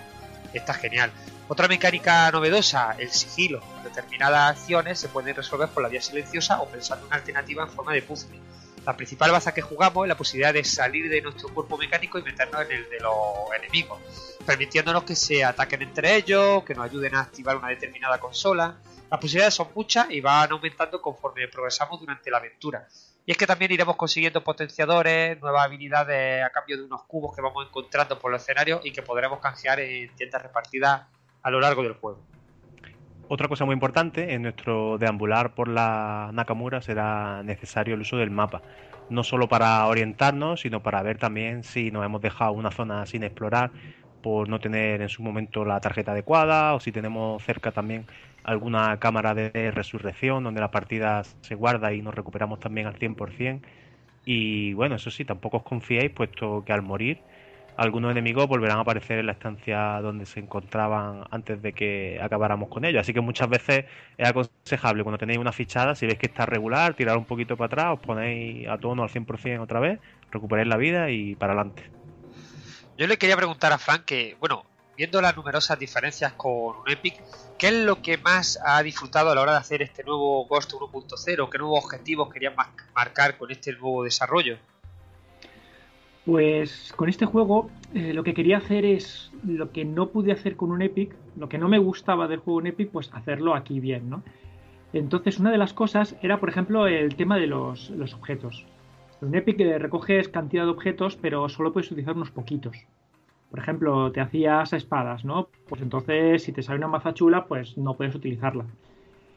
está 0.54 0.74
genial. 0.74 1.12
Otra 1.48 1.68
mecánica 1.68 2.30
novedosa, 2.30 2.96
el 3.00 3.10
sigilo. 3.10 3.62
Determinadas 3.84 4.56
acciones 4.58 5.00
se 5.00 5.10
pueden 5.10 5.36
resolver 5.36 5.68
por 5.70 5.82
la 5.82 5.90
vía 5.90 6.02
silenciosa 6.02 6.62
o 6.62 6.68
pensando 6.68 7.08
una 7.08 7.16
alternativa 7.16 7.64
en 7.64 7.70
forma 7.70 7.94
de 7.94 8.04
puzzle. 8.04 8.40
La 8.86 8.96
principal 8.96 9.32
baza 9.32 9.54
que 9.54 9.62
jugamos 9.62 10.06
es 10.06 10.10
la 10.10 10.18
posibilidad 10.18 10.54
de 10.54 10.64
salir 10.64 11.10
de 11.10 11.22
nuestro 11.22 11.50
cuerpo 11.50 11.78
mecánico 11.78 12.20
y 12.20 12.22
meternos 12.22 12.62
en 12.62 12.72
el 12.72 12.90
de 12.90 13.00
los 13.00 13.14
enemigos, 13.58 14.00
permitiéndonos 14.46 15.04
que 15.04 15.16
se 15.16 15.44
ataquen 15.44 15.82
entre 15.82 16.16
ellos, 16.16 16.64
que 16.64 16.76
nos 16.76 16.86
ayuden 16.86 17.16
a 17.16 17.22
activar 17.22 17.58
una 17.58 17.70
determinada 17.70 18.20
consola. 18.20 18.76
Las 19.10 19.20
posibilidades 19.20 19.56
son 19.56 19.68
muchas 19.76 20.10
y 20.12 20.22
van 20.22 20.52
aumentando 20.52 21.02
conforme 21.02 21.48
progresamos 21.48 22.00
durante 22.00 22.30
la 22.30 22.38
aventura. 22.38 22.88
Y 23.26 23.32
es 23.32 23.38
que 23.38 23.48
también 23.48 23.72
iremos 23.72 23.96
consiguiendo 23.96 24.44
potenciadores, 24.44 25.40
nuevas 25.42 25.66
habilidades 25.66 26.44
a 26.44 26.50
cambio 26.50 26.78
de 26.78 26.84
unos 26.84 27.04
cubos 27.04 27.36
que 27.36 27.42
vamos 27.42 27.66
encontrando 27.66 28.20
por 28.20 28.32
los 28.32 28.42
escenarios 28.42 28.82
y 28.84 28.92
que 28.92 29.02
podremos 29.02 29.40
canjear 29.40 29.80
en 29.80 30.14
tiendas 30.16 30.42
repartidas 30.42 31.04
a 31.42 31.52
lo 31.52 31.60
largo 31.60 31.84
del 31.84 31.94
juego. 31.94 32.20
Otra 33.28 33.48
cosa 33.48 33.66
muy 33.66 33.74
importante, 33.74 34.34
en 34.34 34.42
nuestro 34.44 34.98
deambular 34.98 35.54
por 35.54 35.68
la 35.68 36.32
Nakamura 36.34 36.82
será 36.82 37.44
necesario 37.44 37.94
el 37.94 38.02
uso 38.02 38.18
del 38.18 38.32
mapa. 38.32 38.62
No 39.10 39.24
solo 39.24 39.48
para 39.48 39.86
orientarnos, 39.86 40.62
sino 40.62 40.82
para 40.82 41.02
ver 41.04 41.20
también 41.20 41.64
si 41.64 41.92
nos 41.92 42.06
hemos 42.06 42.22
dejado 42.22 42.54
una 42.54 42.72
zona 42.72 43.06
sin 43.06 43.24
explorar 43.24 43.72
por 44.24 44.50
no 44.50 44.60
tener 44.60 45.02
en 45.02 45.10
su 45.10 45.22
momento 45.22 45.64
la 45.66 45.80
tarjeta 45.80 46.12
adecuada 46.12 46.74
o 46.74 46.80
si 46.80 46.92
tenemos 46.92 47.44
cerca 47.44 47.72
también 47.72 48.06
alguna 48.50 48.98
cámara 49.00 49.34
de 49.34 49.72
resurrección 49.72 50.44
donde 50.44 50.60
la 50.60 50.72
partida 50.72 51.24
se 51.24 51.56
guarda 51.56 51.94
y 51.94 52.02
nos 52.02 52.16
recuperamos 52.16 52.60
también 52.60 52.88
al 52.88 52.98
100%. 52.98 53.62
Y 54.26 54.74
bueno, 54.74 54.96
eso 54.96 55.12
sí, 55.12 55.24
tampoco 55.24 55.58
os 55.58 55.64
confiéis, 55.64 56.12
puesto 56.12 56.64
que 56.66 56.74
al 56.74 56.82
morir 56.82 57.20
algunos 57.78 58.12
enemigos 58.12 58.46
volverán 58.48 58.80
a 58.80 58.82
aparecer 58.82 59.20
en 59.20 59.28
la 59.28 59.32
estancia 59.32 60.02
donde 60.02 60.26
se 60.26 60.42
encontraban 60.42 61.24
antes 61.32 61.62
de 61.62 61.72
que 61.72 62.20
acabáramos 62.22 62.68
con 62.68 62.84
ellos. 62.84 63.00
Así 63.00 63.14
que 63.14 63.22
muchas 63.22 63.48
veces 63.48 63.86
es 64.18 64.28
aconsejable 64.28 65.04
cuando 65.04 65.18
tenéis 65.18 65.40
una 65.40 65.54
fichada, 65.54 65.96
si 65.96 66.06
veis 66.06 66.20
que 66.20 66.26
está 66.26 66.46
regular, 66.46 66.94
tirar 66.96 67.18
un 67.18 67.24
poquito 67.24 67.56
para 67.56 67.68
atrás, 67.68 67.94
os 67.94 68.00
ponéis 68.02 68.68
a 68.68 68.78
tono 68.78 69.04
al 69.04 69.10
100% 69.10 69.62
otra 69.62 69.80
vez, 69.80 70.00
recuperáis 70.30 70.68
la 70.68 70.76
vida 70.76 71.10
y 71.10 71.36
para 71.36 71.54
adelante. 71.54 71.84
Yo 72.98 73.08
le 73.08 73.18
quería 73.18 73.38
preguntar 73.38 73.72
a 73.72 73.78
Frank 73.78 74.04
que, 74.04 74.36
bueno, 74.42 74.66
viendo 75.00 75.22
las 75.22 75.34
numerosas 75.34 75.80
diferencias 75.80 76.34
con 76.34 76.76
un 76.76 76.90
Epic, 76.90 77.22
¿qué 77.58 77.70
es 77.70 77.74
lo 77.74 78.02
que 78.02 78.18
más 78.18 78.60
ha 78.66 78.84
disfrutado 78.84 79.32
a 79.32 79.36
la 79.36 79.40
hora 79.40 79.54
de 79.54 79.60
hacer 79.60 79.82
este 79.82 80.04
nuevo 80.04 80.46
Ghost 80.46 80.74
1.0? 80.74 81.50
¿Qué 81.50 81.58
nuevos 81.58 81.86
objetivos 81.86 82.30
querían 82.30 82.54
marcar 82.94 83.38
con 83.38 83.50
este 83.50 83.72
nuevo 83.72 84.04
desarrollo? 84.04 84.58
Pues 86.26 86.92
con 86.98 87.08
este 87.08 87.26
juego 87.26 87.70
eh, 87.94 88.12
lo 88.14 88.26
que 88.26 88.34
quería 88.34 88.58
hacer 88.58 88.84
es 88.84 89.32
lo 89.48 89.72
que 89.72 89.86
no 89.86 90.10
pude 90.10 90.34
hacer 90.34 90.58
con 90.58 90.70
un 90.70 90.82
Epic, 90.82 91.16
lo 91.38 91.48
que 91.48 91.58
no 91.58 91.70
me 91.70 91.80
gustaba 91.80 92.28
del 92.28 92.40
juego 92.40 92.60
en 92.60 92.68
Epic, 92.68 92.92
pues 92.92 93.10
hacerlo 93.14 93.56
aquí 93.56 93.80
bien, 93.80 94.10
¿no? 94.10 94.22
Entonces 94.92 95.40
una 95.40 95.50
de 95.50 95.60
las 95.60 95.72
cosas 95.72 96.18
era, 96.22 96.42
por 96.42 96.50
ejemplo, 96.50 96.88
el 96.88 97.16
tema 97.16 97.38
de 97.38 97.48
los, 97.48 97.90
objetos. 98.14 98.66
En 99.22 99.34
Epic 99.34 99.62
eh, 99.62 99.80
recoges 99.80 100.28
cantidad 100.28 100.66
de 100.66 100.72
objetos, 100.72 101.16
pero 101.16 101.48
solo 101.48 101.72
puedes 101.72 101.90
utilizar 101.90 102.18
unos 102.18 102.32
poquitos. 102.32 102.76
Por 103.50 103.60
ejemplo, 103.60 104.12
te 104.12 104.22
hacías 104.22 104.74
espadas, 104.74 105.26
¿no? 105.26 105.50
Pues 105.68 105.82
entonces, 105.82 106.44
si 106.44 106.52
te 106.52 106.62
sale 106.62 106.78
una 106.78 106.88
maza 106.88 107.14
chula, 107.14 107.46
pues 107.46 107.78
no 107.78 107.96
puedes 107.96 108.16
utilizarla. 108.16 108.66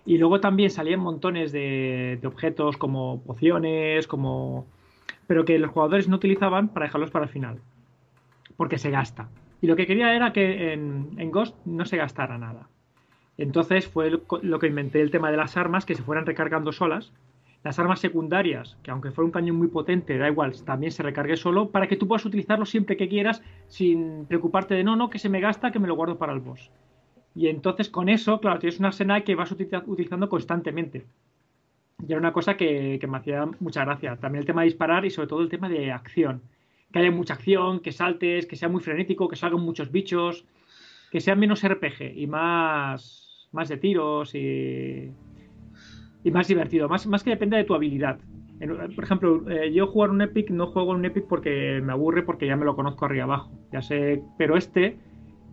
Y 0.05 0.19
luego 0.19 0.41
también 0.41 0.71
salían 0.71 1.01
montones 1.01 1.53
de, 1.53 2.21
objetos 2.25 2.77
como 2.77 3.23
pociones, 3.23 4.07
como... 4.07 4.67
Pero 5.27 5.45
que 5.45 5.59
los 5.59 5.71
jugadores 5.71 6.09
no 6.09 6.17
utilizaban 6.17 6.69
para 6.69 6.87
dejarlos 6.87 7.11
para 7.11 7.25
el 7.25 7.31
final. 7.31 7.61
Porque 8.57 8.79
se 8.79 8.91
gasta. 8.91 9.29
Y 9.61 9.67
lo 9.67 9.77
que 9.77 9.87
quería 9.87 10.15
era 10.15 10.33
que 10.33 10.73
en 10.73 11.31
Ghost 11.31 11.57
no 11.65 11.85
se 11.85 11.97
gastara 11.97 12.37
nada. 12.37 12.69
Entonces 13.39 13.89
fue 13.89 14.11
lo 14.11 14.59
que 14.59 14.67
inventé 14.67 15.01
el 15.01 15.11
tema 15.11 15.31
de 15.31 15.37
las 15.37 15.57
armas 15.57 15.87
que 15.87 15.95
se 15.95 16.03
fueran 16.03 16.27
recargando 16.27 16.73
solas 16.73 17.13
las 17.65 17.79
armas 17.79 18.01
secundarias, 18.01 18.77
que 18.83 18.91
aunque 18.91 19.13
fuera 19.13 19.27
un 19.27 19.33
cañón 19.33 19.57
muy 19.57 19.69
potente, 19.69 20.19
da 20.19 20.29
igual, 20.29 20.53
también 20.65 20.91
se 20.91 21.03
recargue 21.03 21.37
solo, 21.37 21.71
para 21.71 21.87
que 21.87 21.97
tú 21.97 22.09
puedas 22.09 22.25
utilizarlo 22.25 22.67
siempre 22.67 22.97
que 22.97 23.09
quieras, 23.09 23.43
sin 23.69 24.27
preocuparte 24.27 24.75
de 24.75 24.83
no, 24.83 24.97
no, 24.97 25.11
que 25.11 25.19
se 25.19 25.29
me 25.29 25.41
gasta, 25.41 25.71
que 25.71 25.79
me 25.79 25.87
lo 25.87 25.95
guardo 25.95 26.19
para 26.19 26.33
el 26.33 26.41
boss. 26.41 26.71
Y 27.35 27.47
entonces 27.47 27.89
con 27.89 28.09
eso, 28.09 28.41
claro, 28.41 28.59
tienes 28.59 28.79
una 28.79 28.89
arsenal 28.89 29.25
que 29.25 29.35
vas 29.35 29.53
utilizando 29.53 30.29
constantemente. 30.29 31.07
Y 32.07 32.11
era 32.11 32.19
una 32.19 32.33
cosa 32.33 32.57
que, 32.57 32.99
que, 33.01 33.07
me 33.07 33.19
hacía 33.19 33.47
mucha 33.61 33.85
gracia. 33.85 34.17
También 34.17 34.41
el 34.41 34.47
tema 34.47 34.63
de 34.63 34.67
disparar 34.67 35.05
y 35.05 35.11
sobre 35.11 35.29
todo 35.29 35.41
el 35.41 35.49
tema 35.49 35.69
de 35.69 35.93
acción. 35.93 36.43
Que 36.93 36.99
haya 36.99 37.11
mucha 37.11 37.35
acción, 37.35 37.81
que 37.81 37.93
saltes, 37.93 38.45
que 38.47 38.57
sea 38.57 38.69
muy 38.69 38.83
frenético, 38.83 39.29
que 39.29 39.37
salgan 39.37 39.61
muchos 39.61 39.91
bichos, 39.91 40.45
que 41.11 41.21
sea 41.21 41.37
menos 41.37 41.67
RPG 41.67 42.17
y 42.17 42.27
más, 42.27 43.49
más 43.53 43.69
de 43.69 43.77
tiros 43.79 44.35
y, 44.35 45.13
y 46.25 46.31
más 46.31 46.49
divertido. 46.49 46.89
Más, 46.89 47.07
más 47.07 47.23
que 47.23 47.31
depende 47.31 47.57
de 47.57 47.65
tu 47.65 47.75
habilidad. 47.75 48.19
Por 48.95 49.03
ejemplo, 49.05 49.51
eh, 49.51 49.73
yo 49.73 49.89
jugar 49.89 50.11
un 50.11 50.23
Epic 50.23 50.51
no 50.51 50.69
juego 50.69 50.93
un 50.93 51.05
Epic 51.05 51.27
porque 51.29 51.81
me 51.83 51.93
aburre 51.93 52.23
porque 52.23 52.47
ya 52.47 52.57
me 52.57 52.65
lo 52.65 52.77
conozco 52.77 53.05
arriba 53.05 53.25
abajo. 53.25 53.51
Ya 53.73 53.83
sé, 53.83 54.23
pero 54.39 54.57
este, 54.57 54.99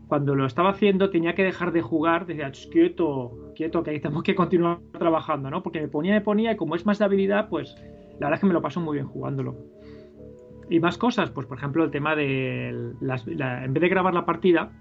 cuando 0.08 0.36
lo 0.36 0.45
estaba 0.45 0.69
haciendo, 0.69 1.10
tenía 1.10 1.34
que 1.34 1.43
dejar 1.43 1.71
de 1.71 1.82
jugar. 1.82 2.27
Decía, 2.27 2.51
"Ch, 2.51 2.69
quieto, 2.69 3.32
quieto, 3.55 3.82
que 3.82 3.91
ahí 3.91 3.99
tenemos 3.99 4.21
que 4.23 4.36
continuar 4.36 4.79
trabajando, 4.91 5.49
¿no? 5.49 5.63
Porque 5.63 5.82
me 5.82 5.88
ponía, 5.88 6.13
me 6.13 6.21
ponía, 6.21 6.51
y 6.51 6.55
como 6.55 6.75
es 6.75 6.86
más 6.86 6.99
de 6.99 7.05
habilidad, 7.05 7.49
pues 7.49 7.75
la 8.19 8.27
verdad 8.27 8.34
es 8.36 8.39
que 8.41 8.47
me 8.47 8.53
lo 8.53 8.62
paso 8.62 8.79
muy 8.79 8.95
bien 8.97 9.08
jugándolo. 9.08 9.55
Y 10.69 10.79
más 10.79 10.97
cosas, 10.99 11.32
pues 11.32 11.47
por 11.47 11.58
ejemplo 11.58 11.84
el 11.84 11.89
tema 11.89 12.15
de 12.15 12.93
las, 13.01 13.25
la- 13.25 13.65
en 13.65 13.73
vez 13.73 13.82
de 13.82 13.89
grabar 13.89 14.13
la 14.13 14.25
partida 14.25 14.71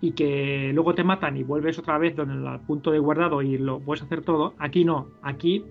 y 0.00 0.12
que 0.12 0.70
luego 0.72 0.94
te 0.94 1.04
matan 1.04 1.36
y 1.36 1.42
vuelves 1.42 1.78
otra 1.78 1.98
vez 1.98 2.16
donde 2.16 2.34
el 2.34 2.60
punto 2.60 2.90
de 2.90 2.98
guardado 2.98 3.42
y 3.42 3.58
lo 3.58 3.80
puedes 3.80 4.02
hacer 4.02 4.22
todo, 4.22 4.54
aquí 4.58 4.84
no, 4.84 5.08
aquí 5.22 5.64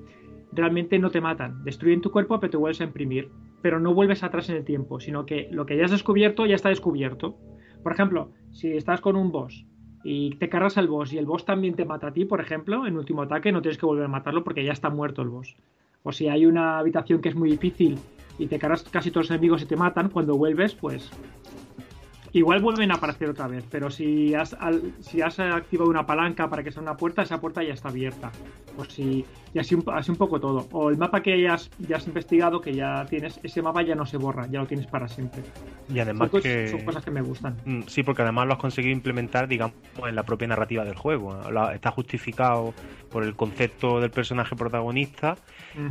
realmente 0.51 0.99
no 0.99 1.09
te 1.09 1.21
matan, 1.21 1.63
destruyen 1.63 2.01
tu 2.01 2.11
cuerpo 2.11 2.39
pero 2.39 2.51
te 2.51 2.57
vuelves 2.57 2.81
a 2.81 2.85
imprimir, 2.85 3.29
pero 3.61 3.79
no 3.79 3.93
vuelves 3.93 4.23
atrás 4.23 4.49
en 4.49 4.57
el 4.57 4.65
tiempo, 4.65 4.99
sino 4.99 5.25
que 5.25 5.47
lo 5.51 5.65
que 5.65 5.77
ya 5.77 5.85
has 5.85 5.91
descubierto 5.91 6.45
ya 6.45 6.55
está 6.55 6.69
descubierto. 6.69 7.37
Por 7.83 7.93
ejemplo, 7.93 8.31
si 8.51 8.71
estás 8.71 9.01
con 9.01 9.15
un 9.15 9.31
boss 9.31 9.65
y 10.03 10.35
te 10.35 10.49
cargas 10.49 10.77
al 10.77 10.87
boss 10.87 11.13
y 11.13 11.17
el 11.17 11.25
boss 11.25 11.45
también 11.45 11.75
te 11.75 11.85
mata 11.85 12.07
a 12.07 12.13
ti, 12.13 12.25
por 12.25 12.41
ejemplo, 12.41 12.85
en 12.85 12.97
último 12.97 13.23
ataque 13.23 13.51
no 13.51 13.61
tienes 13.61 13.77
que 13.77 13.85
volver 13.85 14.05
a 14.05 14.09
matarlo 14.09 14.43
porque 14.43 14.63
ya 14.63 14.71
está 14.71 14.89
muerto 14.89 15.21
el 15.21 15.29
boss. 15.29 15.55
O 16.03 16.11
si 16.11 16.27
hay 16.27 16.45
una 16.45 16.79
habitación 16.79 17.21
que 17.21 17.29
es 17.29 17.35
muy 17.35 17.51
difícil 17.51 17.97
y 18.37 18.47
te 18.47 18.59
cargas 18.59 18.83
casi 18.83 19.11
todos 19.11 19.25
los 19.25 19.31
enemigos 19.31 19.61
y 19.61 19.65
te 19.65 19.75
matan, 19.75 20.09
cuando 20.09 20.37
vuelves, 20.37 20.73
pues 20.73 21.11
igual 22.33 22.61
vuelven 22.61 22.91
a 22.91 22.95
aparecer 22.95 23.29
otra 23.29 23.47
vez. 23.47 23.63
Pero 23.69 23.89
si 23.89 24.33
has, 24.35 24.53
al- 24.53 24.93
si 25.01 25.21
has 25.21 25.39
activado 25.39 25.89
una 25.89 26.05
palanca 26.05 26.49
para 26.49 26.63
que 26.63 26.71
sea 26.71 26.81
una 26.81 26.95
puerta, 26.97 27.21
esa 27.21 27.39
puerta 27.41 27.63
ya 27.63 27.73
está 27.73 27.89
abierta. 27.89 28.31
O 28.77 28.85
si, 28.85 29.25
y 29.53 29.59
así 29.59 29.75
un, 29.75 29.83
así 29.93 30.11
un 30.11 30.17
poco 30.17 30.39
todo. 30.39 30.67
O 30.71 30.89
el 30.89 30.97
mapa 30.97 31.21
que 31.21 31.41
ya 31.41 31.55
has, 31.55 31.69
ya 31.79 31.97
has 31.97 32.07
investigado, 32.07 32.61
que 32.61 32.73
ya 32.73 33.05
tienes, 33.09 33.39
ese 33.43 33.61
mapa 33.61 33.81
ya 33.81 33.95
no 33.95 34.05
se 34.05 34.17
borra, 34.17 34.47
ya 34.47 34.59
lo 34.59 34.67
tienes 34.67 34.87
para 34.87 35.07
siempre. 35.07 35.41
Y 35.93 35.99
además 35.99 36.29
son, 36.31 36.39
cos- 36.39 36.43
que... 36.43 36.67
son 36.69 36.85
cosas 36.85 37.03
que 37.03 37.11
me 37.11 37.21
gustan. 37.21 37.57
Mm, 37.65 37.81
Sí, 37.87 38.03
porque 38.03 38.21
además 38.21 38.47
lo 38.47 38.53
has 38.53 38.59
conseguido 38.59 38.93
implementar, 38.93 39.47
digamos, 39.47 39.75
en 40.07 40.15
la 40.15 40.23
propia 40.23 40.47
narrativa 40.47 40.85
del 40.85 40.95
juego. 40.95 41.37
Está 41.73 41.91
justificado 41.91 42.73
por 43.11 43.23
el 43.23 43.35
concepto 43.35 43.99
del 43.99 44.11
personaje 44.11 44.55
protagonista 44.55 45.35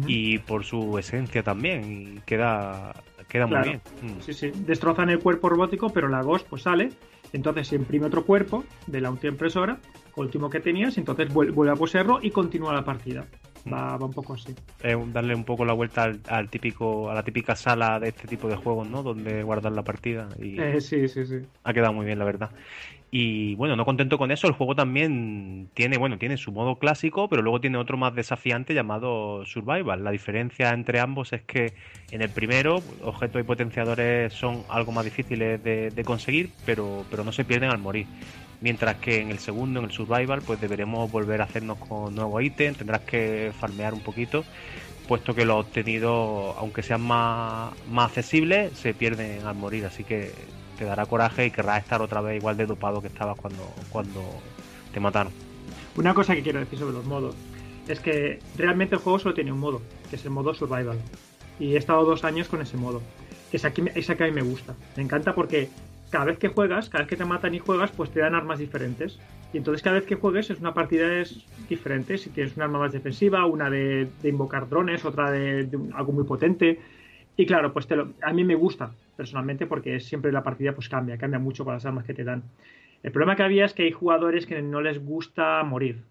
y 0.06 0.38
por 0.38 0.64
su 0.64 0.98
esencia 0.98 1.42
también. 1.42 2.14
Y 2.16 2.20
queda, 2.20 2.92
queda 3.28 3.46
muy 3.46 3.58
bien. 3.62 3.80
Mm. 4.02 4.20
Sí, 4.20 4.32
sí. 4.32 4.50
Destrozan 4.54 5.10
el 5.10 5.18
cuerpo 5.20 5.48
robótico, 5.48 5.90
pero 5.90 6.08
la 6.08 6.22
Ghost 6.22 6.46
pues 6.48 6.62
sale. 6.62 6.90
Entonces 7.32 7.68
se 7.68 7.76
imprime 7.76 8.06
otro 8.06 8.24
cuerpo 8.24 8.64
de 8.86 9.02
la 9.02 9.10
impresora, 9.22 9.78
último 10.16 10.48
que 10.48 10.60
tenías, 10.60 10.96
entonces 10.96 11.28
vuel- 11.32 11.52
vuelve 11.52 11.72
a 11.72 11.76
poseerlo 11.76 12.20
y 12.22 12.30
continúa 12.30 12.72
la 12.72 12.84
partida. 12.84 13.26
Va, 13.70 13.98
va 13.98 14.06
un 14.06 14.14
poco 14.14 14.32
así. 14.32 14.54
Un- 14.96 15.12
darle 15.12 15.34
un 15.34 15.44
poco 15.44 15.66
la 15.66 15.74
vuelta 15.74 16.04
al, 16.04 16.20
al 16.26 16.48
típico, 16.48 17.10
a 17.10 17.14
la 17.14 17.22
típica 17.22 17.54
sala 17.54 18.00
de 18.00 18.08
este 18.08 18.26
tipo 18.26 18.48
de 18.48 18.56
juegos, 18.56 18.88
¿no? 18.88 19.02
Donde 19.02 19.42
guardar 19.42 19.72
la 19.72 19.82
partida. 19.82 20.26
Y 20.40 20.58
Eh, 20.58 20.80
sí, 20.80 21.06
sí, 21.06 21.26
sí. 21.26 21.40
ha 21.64 21.72
quedado 21.74 21.92
muy 21.92 22.06
bien, 22.06 22.18
la 22.18 22.24
verdad. 22.24 22.50
Y 23.10 23.54
bueno, 23.54 23.74
no 23.74 23.86
contento 23.86 24.18
con 24.18 24.30
eso, 24.30 24.48
el 24.48 24.52
juego 24.52 24.74
también 24.74 25.70
tiene, 25.72 25.96
bueno, 25.96 26.18
tiene 26.18 26.36
su 26.36 26.52
modo 26.52 26.78
clásico, 26.78 27.26
pero 27.28 27.40
luego 27.40 27.58
tiene 27.58 27.78
otro 27.78 27.96
más 27.96 28.14
desafiante 28.14 28.74
llamado 28.74 29.46
Survival. 29.46 30.04
La 30.04 30.10
diferencia 30.10 30.70
entre 30.74 31.00
ambos 31.00 31.32
es 31.32 31.42
que 31.42 31.72
en 32.10 32.20
el 32.20 32.28
primero, 32.30 32.82
objetos 33.02 33.40
y 33.40 33.44
potenciadores 33.44 34.34
son 34.34 34.62
algo 34.68 34.92
más 34.92 35.06
difíciles 35.06 35.62
de, 35.62 36.02
conseguir, 36.04 36.50
pero, 36.66 37.06
pero 37.10 37.24
no 37.24 37.32
se 37.32 37.46
pierden 37.46 37.70
al 37.70 37.78
morir. 37.78 38.06
Mientras 38.60 38.96
que 38.96 39.20
en 39.20 39.30
el 39.30 39.38
segundo, 39.38 39.78
en 39.80 39.86
el 39.86 39.92
Survival, 39.92 40.42
pues 40.42 40.60
deberemos 40.60 41.10
volver 41.10 41.40
a 41.40 41.44
hacernos 41.44 41.78
con 41.78 42.14
nuevos 42.14 42.42
ítems, 42.42 42.76
tendrás 42.76 43.02
que 43.02 43.52
farmear 43.58 43.94
un 43.94 44.00
poquito, 44.00 44.44
puesto 45.06 45.34
que 45.34 45.46
los 45.46 45.64
obtenidos, 45.64 46.56
aunque 46.58 46.82
sean 46.82 47.00
más, 47.02 47.72
más 47.86 48.08
accesibles, 48.08 48.76
se 48.78 48.92
pierden 48.92 49.46
al 49.46 49.54
morir. 49.54 49.86
Así 49.86 50.04
que 50.04 50.57
te 50.78 50.84
dará 50.84 51.06
coraje 51.06 51.46
y 51.46 51.50
querrás 51.50 51.82
estar 51.82 52.00
otra 52.00 52.20
vez 52.20 52.38
igual 52.38 52.56
de 52.56 52.66
dopado 52.66 53.02
que 53.02 53.08
estabas 53.08 53.38
cuando, 53.38 53.64
cuando 53.90 54.22
te 54.92 55.00
mataron. 55.00 55.32
Una 55.96 56.14
cosa 56.14 56.34
que 56.34 56.42
quiero 56.42 56.60
decir 56.60 56.78
sobre 56.78 56.94
los 56.94 57.04
modos 57.04 57.34
es 57.88 58.00
que 58.00 58.38
realmente 58.56 58.94
el 58.94 59.00
juego 59.00 59.18
solo 59.18 59.34
tiene 59.34 59.50
un 59.50 59.58
modo, 59.58 59.82
que 60.08 60.16
es 60.16 60.24
el 60.24 60.30
modo 60.30 60.54
survival. 60.54 60.98
Y 61.58 61.74
he 61.74 61.78
estado 61.78 62.04
dos 62.04 62.22
años 62.24 62.48
con 62.48 62.62
ese 62.62 62.76
modo. 62.76 63.02
Es 63.52 63.64
aquí, 63.64 63.82
ese 63.94 64.16
que 64.16 64.24
a 64.24 64.26
mí 64.26 64.32
me 64.32 64.42
gusta. 64.42 64.74
Me 64.96 65.02
encanta 65.02 65.34
porque 65.34 65.68
cada 66.10 66.26
vez 66.26 66.38
que 66.38 66.48
juegas, 66.48 66.88
cada 66.88 67.02
vez 67.02 67.08
que 67.08 67.16
te 67.16 67.24
matan 67.24 67.54
y 67.54 67.58
juegas, 67.58 67.90
pues 67.90 68.10
te 68.10 68.20
dan 68.20 68.34
armas 68.34 68.58
diferentes. 68.58 69.18
Y 69.52 69.56
entonces 69.56 69.82
cada 69.82 69.96
vez 69.96 70.04
que 70.04 70.14
juegues 70.14 70.50
es 70.50 70.60
una 70.60 70.74
partida 70.74 71.18
es 71.18 71.44
diferente. 71.68 72.18
Si 72.18 72.30
tienes 72.30 72.56
un 72.56 72.62
arma 72.62 72.78
más 72.78 72.92
defensiva, 72.92 73.46
una 73.46 73.70
de, 73.70 74.08
invocar 74.22 74.68
drones, 74.68 75.04
otra 75.04 75.30
de, 75.30 75.68
algo 75.94 76.12
muy 76.12 76.24
potente. 76.24 76.78
Y 77.36 77.46
claro, 77.46 77.72
pues 77.72 77.88
a 78.22 78.32
mí 78.32 78.44
me 78.44 78.54
gusta 78.54 78.92
personalmente 79.18 79.66
porque 79.66 79.98
siempre 79.98 80.30
la 80.30 80.44
partida 80.44 80.72
pues 80.72 80.88
cambia, 80.88 81.18
cambia 81.18 81.40
mucho 81.40 81.64
con 81.64 81.74
las 81.74 81.84
armas 81.84 82.04
que 82.04 82.14
te 82.14 82.22
dan. 82.22 82.44
El 83.02 83.10
problema 83.10 83.34
que 83.34 83.42
había 83.42 83.64
es 83.64 83.74
que 83.74 83.82
hay 83.82 83.90
jugadores 83.90 84.46
que 84.46 84.62
no 84.62 84.80
les 84.80 85.04
gusta 85.04 85.60
morir. 85.64 86.04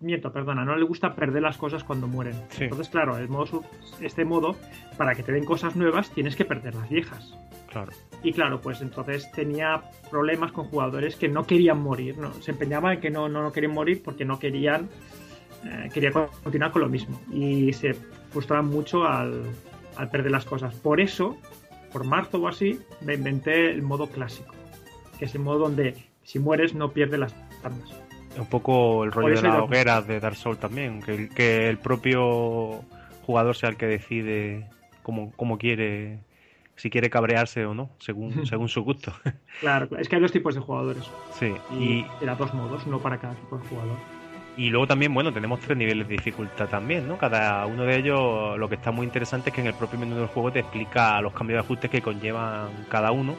Miento, 0.00 0.32
perdona, 0.32 0.64
no 0.64 0.74
les 0.74 0.86
gusta 0.86 1.14
perder 1.14 1.42
las 1.42 1.56
cosas 1.56 1.84
cuando 1.84 2.08
mueren. 2.08 2.34
Sí. 2.48 2.64
Entonces, 2.64 2.88
claro, 2.88 3.16
el 3.18 3.28
modo, 3.28 3.62
este 4.00 4.24
modo, 4.24 4.56
para 4.98 5.14
que 5.14 5.22
te 5.22 5.30
den 5.30 5.44
cosas 5.44 5.76
nuevas, 5.76 6.10
tienes 6.10 6.34
que 6.34 6.44
perder 6.44 6.74
las 6.74 6.90
viejas. 6.90 7.38
Claro. 7.68 7.92
Y 8.24 8.32
claro, 8.32 8.60
pues 8.60 8.82
entonces 8.82 9.30
tenía 9.30 9.84
problemas 10.10 10.50
con 10.50 10.64
jugadores 10.64 11.14
que 11.14 11.28
no 11.28 11.46
querían 11.46 11.80
morir, 11.80 12.18
¿no? 12.18 12.32
se 12.34 12.50
empeñaban 12.50 12.94
en 12.94 13.00
que 13.00 13.10
no, 13.10 13.28
no, 13.28 13.42
no 13.44 13.52
querían 13.52 13.72
morir 13.72 14.02
porque 14.04 14.24
no 14.24 14.40
querían, 14.40 14.88
eh, 15.64 15.88
quería 15.94 16.10
continuar 16.10 16.72
con 16.72 16.82
lo 16.82 16.88
mismo. 16.88 17.20
Y 17.32 17.72
se 17.74 17.94
frustraban 17.94 18.66
mucho 18.66 19.04
al, 19.04 19.44
al 19.96 20.10
perder 20.10 20.32
las 20.32 20.44
cosas. 20.44 20.74
Por 20.74 21.00
eso, 21.00 21.38
por 21.92 22.04
marzo 22.04 22.38
o 22.38 22.48
así, 22.48 22.80
me 23.00 23.14
inventé 23.14 23.70
el 23.70 23.82
modo 23.82 24.08
clásico, 24.08 24.54
que 25.18 25.24
es 25.26 25.34
el 25.34 25.40
modo 25.42 25.58
donde 25.60 25.96
si 26.22 26.38
mueres 26.38 26.74
no 26.74 26.92
pierdes 26.92 27.20
las 27.20 27.34
armas. 27.62 27.92
Un 28.38 28.46
poco 28.46 29.02
el 29.04 29.10
rollo 29.12 29.34
de 29.42 29.48
la 29.48 29.64
hoguera 29.64 30.02
de 30.02 30.20
Dark 30.20 30.36
Souls 30.36 30.60
también, 30.60 31.02
que, 31.02 31.14
el- 31.14 31.28
que 31.30 31.68
el 31.68 31.78
propio 31.78 32.84
jugador 33.26 33.56
sea 33.56 33.68
el 33.70 33.76
que 33.76 33.86
decide 33.86 34.66
cómo, 35.02 35.32
cómo 35.36 35.58
quiere, 35.58 36.20
si 36.76 36.90
quiere 36.90 37.10
cabrearse 37.10 37.66
o 37.66 37.74
no, 37.74 37.90
según, 37.98 38.46
según 38.46 38.68
su 38.68 38.82
gusto. 38.82 39.12
Claro, 39.60 39.88
es 39.98 40.08
que 40.08 40.16
hay 40.16 40.22
dos 40.22 40.32
tipos 40.32 40.54
de 40.54 40.60
jugadores. 40.60 41.04
sí, 41.32 41.52
Y, 41.72 41.74
y, 41.82 42.06
era 42.20 42.36
dos 42.36 42.54
modos, 42.54 42.86
uno 42.86 43.00
para 43.00 43.18
cada 43.18 43.34
tipo 43.34 43.58
de 43.58 43.66
jugador. 43.68 43.96
Y 44.56 44.68
luego 44.68 44.86
también, 44.86 45.14
bueno, 45.14 45.32
tenemos 45.32 45.60
tres 45.60 45.76
niveles 45.78 46.08
de 46.08 46.14
dificultad 46.14 46.68
también, 46.68 47.06
¿no? 47.08 47.16
Cada 47.16 47.64
uno 47.66 47.84
de 47.84 47.96
ellos, 47.96 48.58
lo 48.58 48.68
que 48.68 48.74
está 48.74 48.90
muy 48.90 49.06
interesante 49.06 49.50
es 49.50 49.54
que 49.54 49.60
en 49.60 49.68
el 49.68 49.74
propio 49.74 49.98
menú 49.98 50.16
del 50.16 50.26
juego 50.26 50.52
te 50.52 50.60
explica 50.60 51.20
los 51.20 51.32
cambios 51.32 51.56
de 51.58 51.60
ajustes 51.60 51.90
que 51.90 52.02
conllevan 52.02 52.86
cada 52.88 53.12
uno, 53.12 53.36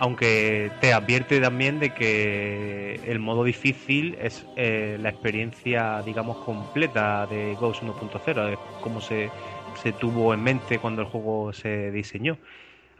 aunque 0.00 0.72
te 0.80 0.92
advierte 0.92 1.40
también 1.40 1.78
de 1.78 1.94
que 1.94 3.00
el 3.04 3.20
modo 3.20 3.44
difícil 3.44 4.16
es 4.20 4.46
eh, 4.56 4.98
la 5.00 5.10
experiencia, 5.10 6.02
digamos, 6.02 6.38
completa 6.38 7.26
de 7.26 7.54
Ghost 7.54 7.82
1.0, 7.82 8.52
es 8.52 8.58
como 8.80 9.00
se, 9.00 9.30
se 9.74 9.92
tuvo 9.92 10.34
en 10.34 10.42
mente 10.42 10.78
cuando 10.78 11.02
el 11.02 11.08
juego 11.08 11.52
se 11.52 11.90
diseñó. 11.90 12.38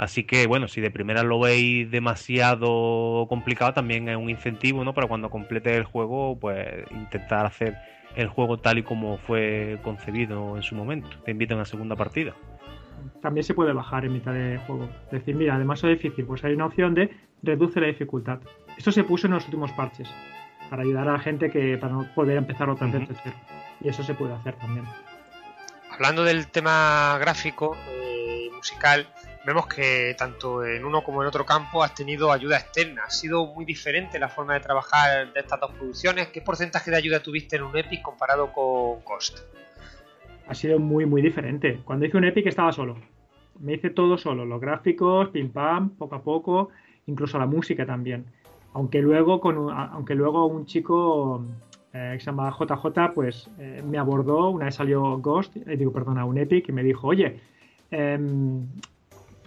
Así 0.00 0.24
que 0.24 0.46
bueno, 0.46 0.66
si 0.66 0.80
de 0.80 0.90
primera 0.90 1.22
lo 1.22 1.38
veis 1.38 1.90
demasiado 1.90 3.26
complicado, 3.28 3.74
también 3.74 4.08
es 4.08 4.16
un 4.16 4.30
incentivo, 4.30 4.82
¿no? 4.82 4.94
Para 4.94 5.06
cuando 5.06 5.28
complete 5.28 5.76
el 5.76 5.84
juego, 5.84 6.38
pues 6.40 6.90
intentar 6.90 7.44
hacer 7.44 7.76
el 8.16 8.28
juego 8.28 8.58
tal 8.58 8.78
y 8.78 8.82
como 8.82 9.18
fue 9.18 9.78
concebido 9.82 10.56
en 10.56 10.62
su 10.62 10.74
momento. 10.74 11.10
Te 11.26 11.32
invito 11.32 11.52
a 11.52 11.58
una 11.58 11.66
segunda 11.66 11.96
partida. 11.96 12.34
También 13.20 13.44
se 13.44 13.52
puede 13.52 13.74
bajar 13.74 14.06
en 14.06 14.14
mitad 14.14 14.32
de 14.32 14.56
juego. 14.66 14.88
Decir, 15.12 15.34
mira, 15.34 15.56
además 15.56 15.84
es 15.84 15.90
difícil, 15.90 16.24
pues 16.24 16.42
hay 16.44 16.54
una 16.54 16.64
opción 16.64 16.94
de 16.94 17.14
reduce 17.42 17.78
la 17.78 17.88
dificultad. 17.88 18.40
Esto 18.78 18.92
se 18.92 19.04
puso 19.04 19.26
en 19.26 19.34
los 19.34 19.44
últimos 19.44 19.70
parches 19.72 20.08
para 20.70 20.80
ayudar 20.80 21.10
a 21.10 21.12
la 21.12 21.18
gente 21.18 21.50
que 21.50 21.76
para 21.76 21.92
no 21.92 22.06
poder 22.14 22.38
empezar 22.38 22.70
otra 22.70 22.86
vez 22.86 23.06
de 23.06 23.14
cero. 23.22 23.36
Y 23.82 23.90
eso 23.90 24.02
se 24.02 24.14
puede 24.14 24.32
hacer 24.32 24.54
también. 24.54 24.86
Hablando 25.90 26.24
del 26.24 26.46
tema 26.46 27.18
gráfico 27.20 27.76
eh, 27.86 28.46
y 28.46 28.56
musical, 28.56 29.06
vemos 29.44 29.66
que 29.66 30.14
tanto 30.18 30.64
en 30.64 30.84
uno 30.84 31.02
como 31.02 31.22
en 31.22 31.28
otro 31.28 31.44
campo 31.46 31.82
has 31.82 31.94
tenido 31.94 32.30
ayuda 32.30 32.58
externa. 32.58 33.02
Ha 33.06 33.10
sido 33.10 33.46
muy 33.46 33.64
diferente 33.64 34.18
la 34.18 34.28
forma 34.28 34.54
de 34.54 34.60
trabajar 34.60 35.32
de 35.32 35.40
estas 35.40 35.60
dos 35.60 35.72
producciones. 35.72 36.28
¿Qué 36.28 36.40
porcentaje 36.40 36.90
de 36.90 36.96
ayuda 36.96 37.22
tuviste 37.22 37.56
en 37.56 37.62
un 37.62 37.76
Epic 37.76 38.02
comparado 38.02 38.52
con 38.52 39.02
Ghost? 39.04 39.40
Ha 40.46 40.54
sido 40.54 40.78
muy, 40.78 41.06
muy 41.06 41.22
diferente. 41.22 41.80
Cuando 41.84 42.06
hice 42.06 42.16
un 42.16 42.24
Epic 42.24 42.46
estaba 42.46 42.72
solo. 42.72 42.96
Me 43.60 43.74
hice 43.74 43.90
todo 43.90 44.16
solo, 44.16 44.44
los 44.44 44.60
gráficos, 44.60 45.28
pim 45.28 45.50
pam, 45.50 45.90
poco 45.90 46.14
a 46.14 46.22
poco, 46.22 46.70
incluso 47.06 47.38
la 47.38 47.46
música 47.46 47.84
también. 47.84 48.24
Aunque 48.72 49.00
luego, 49.00 49.40
con 49.40 49.58
un, 49.58 49.72
aunque 49.72 50.14
luego 50.14 50.46
un 50.46 50.64
chico 50.64 51.44
eh, 51.92 52.12
que 52.14 52.20
se 52.20 52.26
llama 52.26 52.56
JJ, 52.58 53.12
pues 53.14 53.50
eh, 53.58 53.82
me 53.84 53.98
abordó, 53.98 54.50
una 54.50 54.66
vez 54.66 54.76
salió 54.76 55.18
Ghost, 55.18 55.56
eh, 55.56 55.76
digo, 55.76 55.92
perdona, 55.92 56.24
un 56.24 56.38
Epic, 56.38 56.68
y 56.68 56.72
me 56.72 56.82
dijo, 56.82 57.08
oye, 57.08 57.40
em, 57.90 58.66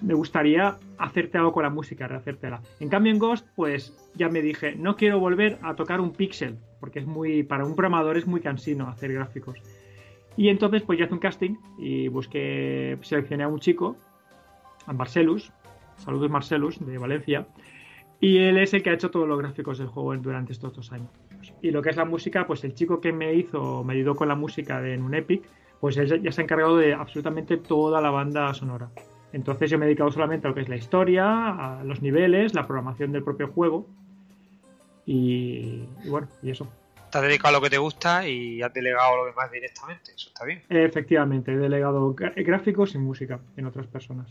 me 0.03 0.13
gustaría 0.13 0.77
hacerte 0.97 1.37
algo 1.37 1.53
con 1.53 1.63
la 1.63 1.69
música, 1.69 2.07
rehacértela. 2.07 2.61
En 2.79 2.89
cambio 2.89 3.11
en 3.11 3.19
Ghost, 3.19 3.47
pues 3.55 3.95
ya 4.15 4.29
me 4.29 4.41
dije, 4.41 4.75
no 4.75 4.97
quiero 4.97 5.19
volver 5.19 5.57
a 5.61 5.75
tocar 5.75 6.01
un 6.01 6.11
pixel, 6.11 6.57
porque 6.79 6.99
es 6.99 7.05
muy, 7.05 7.43
para 7.43 7.65
un 7.65 7.75
programador 7.75 8.17
es 8.17 8.27
muy 8.27 8.41
cansino 8.41 8.87
hacer 8.89 9.13
gráficos. 9.13 9.57
Y 10.35 10.49
entonces 10.49 10.81
pues 10.83 10.99
yo 10.99 11.05
hice 11.05 11.13
un 11.13 11.19
casting 11.19 11.55
y 11.79 12.09
busqué, 12.09 12.97
seleccioné 13.01 13.43
a 13.43 13.47
un 13.47 13.59
chico, 13.59 13.95
a 14.85 14.93
Marcelus, 14.93 15.51
saludos 15.95 16.29
Marcelus, 16.29 16.85
de 16.85 16.97
Valencia, 16.97 17.47
y 18.19 18.37
él 18.39 18.57
es 18.57 18.73
el 18.73 18.83
que 18.83 18.89
ha 18.89 18.93
hecho 18.93 19.09
todos 19.09 19.27
los 19.27 19.39
gráficos 19.39 19.77
del 19.77 19.87
juego 19.87 20.15
durante 20.17 20.51
estos 20.51 20.73
dos 20.73 20.91
años. 20.91 21.09
Y 21.61 21.71
lo 21.71 21.81
que 21.81 21.91
es 21.91 21.95
la 21.95 22.05
música, 22.05 22.45
pues 22.45 22.63
el 22.63 22.73
chico 22.73 22.99
que 22.99 23.13
me 23.13 23.33
hizo, 23.33 23.83
me 23.83 23.93
ayudó 23.93 24.15
con 24.15 24.27
la 24.27 24.35
música 24.35 24.81
de 24.81 24.93
en 24.93 25.03
un 25.03 25.13
Epic, 25.13 25.43
pues 25.79 25.97
él 25.97 26.21
ya 26.21 26.31
se 26.31 26.41
ha 26.41 26.43
encargado 26.43 26.77
de 26.77 26.93
absolutamente 26.93 27.57
toda 27.57 28.01
la 28.01 28.09
banda 28.09 28.53
sonora. 28.53 28.89
Entonces 29.33 29.69
yo 29.69 29.77
me 29.79 29.85
he 29.85 29.87
dedicado 29.87 30.11
solamente 30.11 30.47
a 30.47 30.49
lo 30.51 30.55
que 30.55 30.61
es 30.61 30.69
la 30.69 30.75
historia, 30.75 31.79
a 31.79 31.83
los 31.83 32.01
niveles, 32.01 32.53
la 32.53 32.65
programación 32.67 33.11
del 33.11 33.23
propio 33.23 33.47
juego. 33.47 33.87
Y, 35.05 35.85
y 36.05 36.09
bueno, 36.09 36.27
y 36.41 36.51
eso. 36.51 36.67
Te 37.11 37.17
has 37.17 37.23
dedicado 37.23 37.49
a 37.49 37.59
lo 37.59 37.61
que 37.61 37.69
te 37.69 37.77
gusta 37.77 38.27
y 38.27 38.61
has 38.61 38.73
delegado 38.73 39.17
lo 39.17 39.25
demás 39.25 39.51
directamente. 39.51 40.11
Eso 40.15 40.29
está 40.29 40.45
bien. 40.45 40.61
Efectivamente, 40.69 41.51
he 41.51 41.57
delegado 41.57 42.13
gráficos 42.15 42.95
y 42.95 42.99
música 42.99 43.39
en 43.57 43.65
otras 43.65 43.87
personas. 43.87 44.27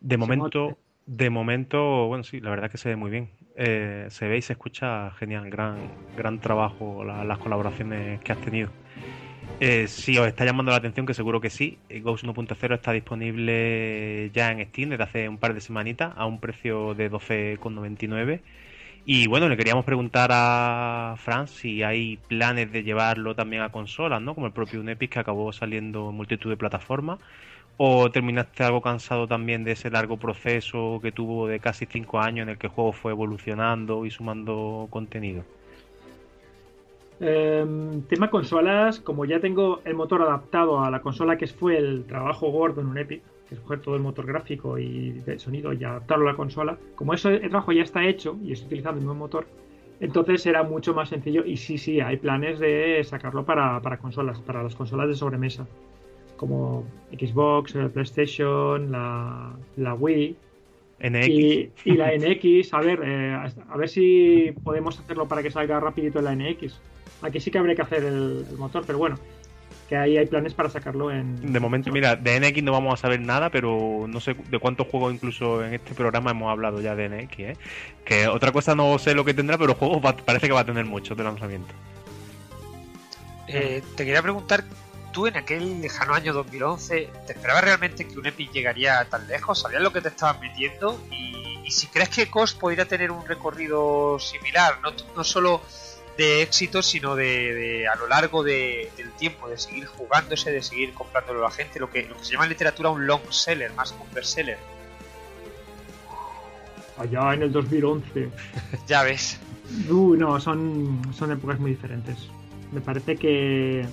De 0.00 0.16
momento, 0.16 0.76
de 1.06 1.30
momento, 1.30 2.06
bueno, 2.06 2.24
sí, 2.24 2.40
la 2.40 2.50
verdad 2.50 2.70
que 2.70 2.78
se 2.78 2.88
ve 2.90 2.96
muy 2.96 3.10
bien. 3.10 3.30
Eh, 3.56 4.06
se 4.08 4.28
ve 4.28 4.38
y 4.38 4.42
se 4.42 4.54
escucha 4.54 5.10
genial, 5.12 5.50
gran, 5.50 5.76
gran 6.16 6.40
trabajo 6.40 7.04
la- 7.04 7.24
las 7.24 7.38
colaboraciones 7.38 8.20
que 8.20 8.32
has 8.32 8.40
tenido. 8.40 8.70
Eh, 9.60 9.86
si 9.86 10.18
os 10.18 10.26
está 10.26 10.44
llamando 10.44 10.72
la 10.72 10.78
atención, 10.78 11.06
que 11.06 11.14
seguro 11.14 11.40
que 11.40 11.50
sí, 11.50 11.78
eh, 11.88 12.00
Ghost 12.00 12.24
1.0 12.24 12.74
está 12.74 12.92
disponible 12.92 14.30
ya 14.34 14.50
en 14.50 14.66
Steam 14.66 14.90
desde 14.90 15.04
hace 15.04 15.28
un 15.28 15.38
par 15.38 15.54
de 15.54 15.60
semanitas 15.60 16.12
a 16.16 16.26
un 16.26 16.40
precio 16.40 16.94
de 16.94 17.10
12,99. 17.10 18.40
Y 19.04 19.26
bueno, 19.26 19.48
le 19.48 19.56
queríamos 19.56 19.84
preguntar 19.84 20.30
a 20.32 21.14
Fran 21.18 21.48
si 21.48 21.82
hay 21.82 22.18
planes 22.28 22.72
de 22.72 22.82
llevarlo 22.84 23.34
también 23.34 23.62
a 23.62 23.70
consolas, 23.70 24.22
¿no? 24.22 24.34
Como 24.34 24.46
el 24.46 24.52
propio 24.52 24.80
Unepic 24.80 25.12
que 25.12 25.18
acabó 25.18 25.52
saliendo 25.52 26.10
en 26.10 26.16
multitud 26.16 26.50
de 26.50 26.56
plataformas. 26.56 27.18
¿O 27.78 28.10
terminaste 28.10 28.64
algo 28.64 28.80
cansado 28.82 29.26
también 29.28 29.64
de 29.64 29.72
ese 29.72 29.90
largo 29.90 30.18
proceso 30.18 31.00
que 31.02 31.12
tuvo 31.12 31.48
de 31.48 31.60
casi 31.60 31.86
5 31.86 32.20
años 32.20 32.44
en 32.44 32.50
el 32.50 32.58
que 32.58 32.68
el 32.68 32.72
juego 32.72 32.92
fue 32.92 33.12
evolucionando 33.12 34.06
y 34.06 34.10
sumando 34.10 34.88
contenido? 34.90 35.44
Em, 37.24 38.02
tema 38.08 38.30
consolas, 38.30 38.98
como 38.98 39.24
ya 39.24 39.38
tengo 39.38 39.80
el 39.84 39.94
motor 39.94 40.22
adaptado 40.22 40.80
a 40.80 40.90
la 40.90 41.02
consola 41.02 41.38
que 41.38 41.46
fue 41.46 41.78
el 41.78 42.04
trabajo 42.04 42.50
gordo 42.50 42.80
en 42.80 42.88
un 42.88 42.98
Epic, 42.98 43.22
que 43.48 43.54
es 43.54 43.60
coger 43.60 43.78
todo 43.78 43.94
el 43.94 44.02
motor 44.02 44.26
gráfico 44.26 44.76
y 44.76 45.12
de 45.12 45.38
sonido 45.38 45.72
y 45.72 45.84
adaptarlo 45.84 46.28
a 46.28 46.32
la 46.32 46.36
consola, 46.36 46.78
como 46.96 47.14
eso 47.14 47.30
el 47.30 47.38
trabajo 47.42 47.70
ya 47.70 47.84
está 47.84 48.04
hecho 48.04 48.36
y 48.42 48.50
estoy 48.50 48.66
utilizando 48.66 48.98
el 48.98 49.06
mismo 49.06 49.14
motor, 49.14 49.46
entonces 50.00 50.44
era 50.46 50.64
mucho 50.64 50.94
más 50.94 51.10
sencillo 51.10 51.44
y 51.46 51.58
sí, 51.58 51.78
sí, 51.78 52.00
hay 52.00 52.16
planes 52.16 52.58
de 52.58 53.00
sacarlo 53.04 53.44
para, 53.44 53.80
para 53.80 53.98
consolas, 53.98 54.40
para 54.40 54.64
las 54.64 54.74
consolas 54.74 55.06
de 55.06 55.14
sobremesa, 55.14 55.64
como 56.36 56.84
Xbox, 57.12 57.76
eh, 57.76 57.88
PlayStation, 57.88 58.90
la, 58.90 59.54
la 59.76 59.94
Wii, 59.94 60.36
NX. 60.98 61.28
y, 61.28 61.70
y 61.84 61.92
la 61.92 62.10
NX, 62.16 62.74
a 62.74 62.80
ver, 62.80 63.00
eh, 63.04 63.32
a 63.68 63.76
ver 63.76 63.88
si 63.88 64.52
podemos 64.64 64.98
hacerlo 64.98 65.28
para 65.28 65.40
que 65.40 65.52
salga 65.52 65.78
rapidito 65.78 66.18
en 66.18 66.24
la 66.24 66.34
NX. 66.34 66.80
Aquí 67.22 67.40
sí 67.40 67.50
que 67.50 67.58
habría 67.58 67.74
que 67.76 67.82
hacer 67.82 68.04
el, 68.04 68.46
el 68.50 68.56
motor, 68.58 68.84
pero 68.86 68.98
bueno, 68.98 69.18
que 69.88 69.96
ahí 69.96 70.16
hay 70.18 70.26
planes 70.26 70.54
para 70.54 70.68
sacarlo 70.70 71.10
en... 71.10 71.52
De 71.52 71.60
momento, 71.60 71.90
mira, 71.92 72.16
de 72.16 72.40
NX 72.40 72.62
no 72.62 72.72
vamos 72.72 72.94
a 72.94 72.96
saber 72.96 73.20
nada, 73.20 73.50
pero 73.50 74.06
no 74.08 74.20
sé 74.20 74.34
de 74.48 74.58
cuántos 74.58 74.86
juegos 74.88 75.12
incluso 75.14 75.64
en 75.64 75.74
este 75.74 75.94
programa 75.94 76.30
hemos 76.32 76.50
hablado 76.50 76.80
ya 76.80 76.94
de 76.94 77.08
NX, 77.08 77.38
¿eh? 77.40 77.56
Que 78.04 78.26
otra 78.28 78.52
cosa 78.52 78.74
no 78.74 78.98
sé 78.98 79.14
lo 79.14 79.24
que 79.24 79.34
tendrá, 79.34 79.56
pero 79.58 79.74
juegos 79.74 80.04
va- 80.04 80.16
parece 80.16 80.46
que 80.46 80.52
va 80.52 80.60
a 80.60 80.64
tener 80.64 80.84
muchos 80.84 81.16
de 81.16 81.24
lanzamiento. 81.24 81.72
Eh, 83.48 83.82
te 83.96 84.04
quería 84.04 84.22
preguntar, 84.22 84.64
tú 85.12 85.26
en 85.26 85.36
aquel 85.36 85.80
lejano 85.82 86.14
año 86.14 86.32
2011, 86.32 87.10
¿te 87.26 87.32
esperabas 87.32 87.64
realmente 87.64 88.06
que 88.06 88.18
un 88.18 88.26
Epic 88.26 88.50
llegaría 88.52 89.04
tan 89.10 89.26
lejos? 89.28 89.60
¿Sabías 89.60 89.82
lo 89.82 89.92
que 89.92 90.00
te 90.00 90.08
estabas 90.08 90.40
metiendo? 90.40 90.98
Y, 91.10 91.60
y 91.64 91.70
si 91.70 91.86
crees 91.88 92.08
que 92.08 92.28
Cost 92.30 92.58
podría 92.58 92.86
tener 92.86 93.10
un 93.10 93.26
recorrido 93.26 94.18
similar, 94.18 94.78
no, 94.82 94.90
no 95.14 95.24
solo 95.24 95.60
de 96.18 96.42
éxito, 96.42 96.82
sino 96.82 97.16
de, 97.16 97.54
de 97.54 97.88
a 97.88 97.94
lo 97.96 98.06
largo 98.06 98.42
de- 98.42 98.90
del 98.96 99.10
tiempo, 99.12 99.48
de 99.48 99.56
seguir 99.58 99.86
jugándose, 99.86 100.50
de 100.50 100.62
seguir 100.62 100.92
comprándolo 100.92 101.40
a 101.40 101.48
la 101.48 101.54
gente, 101.54 101.80
lo 101.80 101.90
que, 101.90 102.02
lo 102.04 102.16
que 102.16 102.24
se 102.24 102.32
llama 102.32 102.44
en 102.44 102.50
literatura 102.50 102.90
un 102.90 103.06
long 103.06 103.22
seller, 103.30 103.72
más 103.74 103.92
que 103.92 104.02
un 104.02 104.12
bestseller. 104.12 104.58
Allá 106.98 107.34
en 107.34 107.42
el 107.42 107.52
2011. 107.52 108.28
ya 108.86 109.02
ves. 109.02 109.38
Uh, 109.90 110.14
no, 110.16 110.38
son, 110.40 111.00
son 111.14 111.32
épocas 111.32 111.58
muy 111.58 111.70
diferentes. 111.72 112.16
Me 112.72 112.80
parece 112.80 113.16
que 113.16 113.86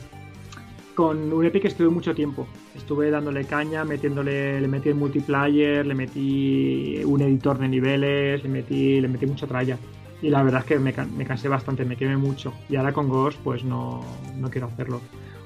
con 0.95 1.31
un 1.31 1.45
Epic 1.45 1.65
estuve 1.65 1.89
mucho 1.89 2.13
tiempo. 2.13 2.47
Estuve 2.75 3.09
dándole 3.09 3.45
caña, 3.45 3.85
metiéndole, 3.85 4.59
le 4.59 4.67
metí 4.67 4.89
el 4.89 4.95
multiplayer, 4.95 5.85
le 5.85 5.95
metí 5.95 7.01
un 7.05 7.21
editor 7.21 7.57
de 7.57 7.67
niveles, 7.69 8.43
le 8.43 8.49
metí, 8.49 8.99
le 8.99 9.07
metí 9.07 9.25
mucha 9.25 9.47
tralla. 9.47 9.77
Y 10.21 10.29
la 10.29 10.43
verdad 10.43 10.61
es 10.61 10.65
que 10.65 10.79
me, 10.79 10.91
can- 10.93 11.15
me 11.17 11.25
cansé 11.25 11.47
bastante, 11.47 11.85
me 11.85 11.95
quemé 11.95 12.17
mucho. 12.17 12.53
Y 12.69 12.75
ahora 12.75 12.91
con 12.93 13.07
Ghost, 13.07 13.39
pues 13.43 13.63
no, 13.63 14.03
no 14.37 14.49
quiero 14.49 14.67
hacerlo. 14.67 14.99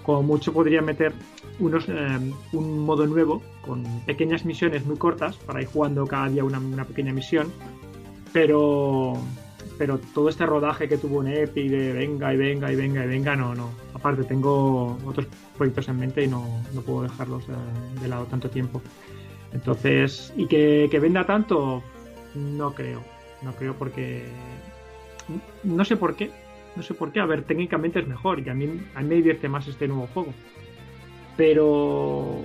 Como 0.03 0.23
mucho 0.23 0.51
podría 0.51 0.81
meter 0.81 1.13
unos, 1.59 1.86
eh, 1.88 2.19
un 2.53 2.79
modo 2.86 3.05
nuevo 3.07 3.41
con 3.65 3.83
pequeñas 4.05 4.43
misiones 4.45 4.86
muy 4.86 4.97
cortas 4.97 5.36
para 5.38 5.62
ir 5.62 5.67
jugando 5.67 6.05
cada 6.07 6.27
día 6.29 6.43
una, 6.43 6.59
una 6.59 6.86
pequeña 6.86 7.13
misión. 7.13 7.51
Pero, 8.33 9.13
pero 9.77 9.99
todo 10.13 10.29
este 10.29 10.45
rodaje 10.45 10.88
que 10.89 10.97
tuvo 10.97 11.19
un 11.19 11.27
Epic 11.27 11.69
de 11.69 11.93
venga 11.93 12.33
y 12.33 12.38
venga 12.38 12.71
y 12.71 12.75
venga 12.75 13.05
y 13.05 13.07
venga, 13.07 13.36
no, 13.36 13.53
no. 13.53 13.69
Aparte, 13.93 14.23
tengo 14.23 14.97
otros 15.05 15.27
proyectos 15.57 15.88
en 15.88 15.99
mente 15.99 16.23
y 16.23 16.27
no, 16.27 16.45
no 16.73 16.81
puedo 16.81 17.03
dejarlos 17.03 17.47
de, 17.47 17.53
de 18.01 18.07
lado 18.07 18.25
tanto 18.25 18.49
tiempo. 18.49 18.81
Entonces, 19.53 20.33
y 20.36 20.47
que 20.47 20.99
venda 20.99 21.25
tanto, 21.25 21.83
no 22.36 22.73
creo. 22.73 23.01
No 23.43 23.53
creo 23.53 23.75
porque. 23.75 24.25
No 25.63 25.86
sé 25.86 25.97
por 25.97 26.15
qué. 26.15 26.31
No 26.75 26.83
sé 26.83 26.93
por 26.93 27.12
qué. 27.12 27.19
A 27.19 27.25
ver, 27.25 27.43
técnicamente 27.43 27.99
es 27.99 28.07
mejor 28.07 28.39
y 28.39 28.49
a 28.49 28.53
mí, 28.53 28.65
a 28.95 29.01
mí 29.01 29.07
me 29.07 29.15
divierte 29.15 29.49
más 29.49 29.67
este 29.67 29.88
nuevo 29.88 30.07
juego. 30.13 30.33
Pero. 31.38 32.43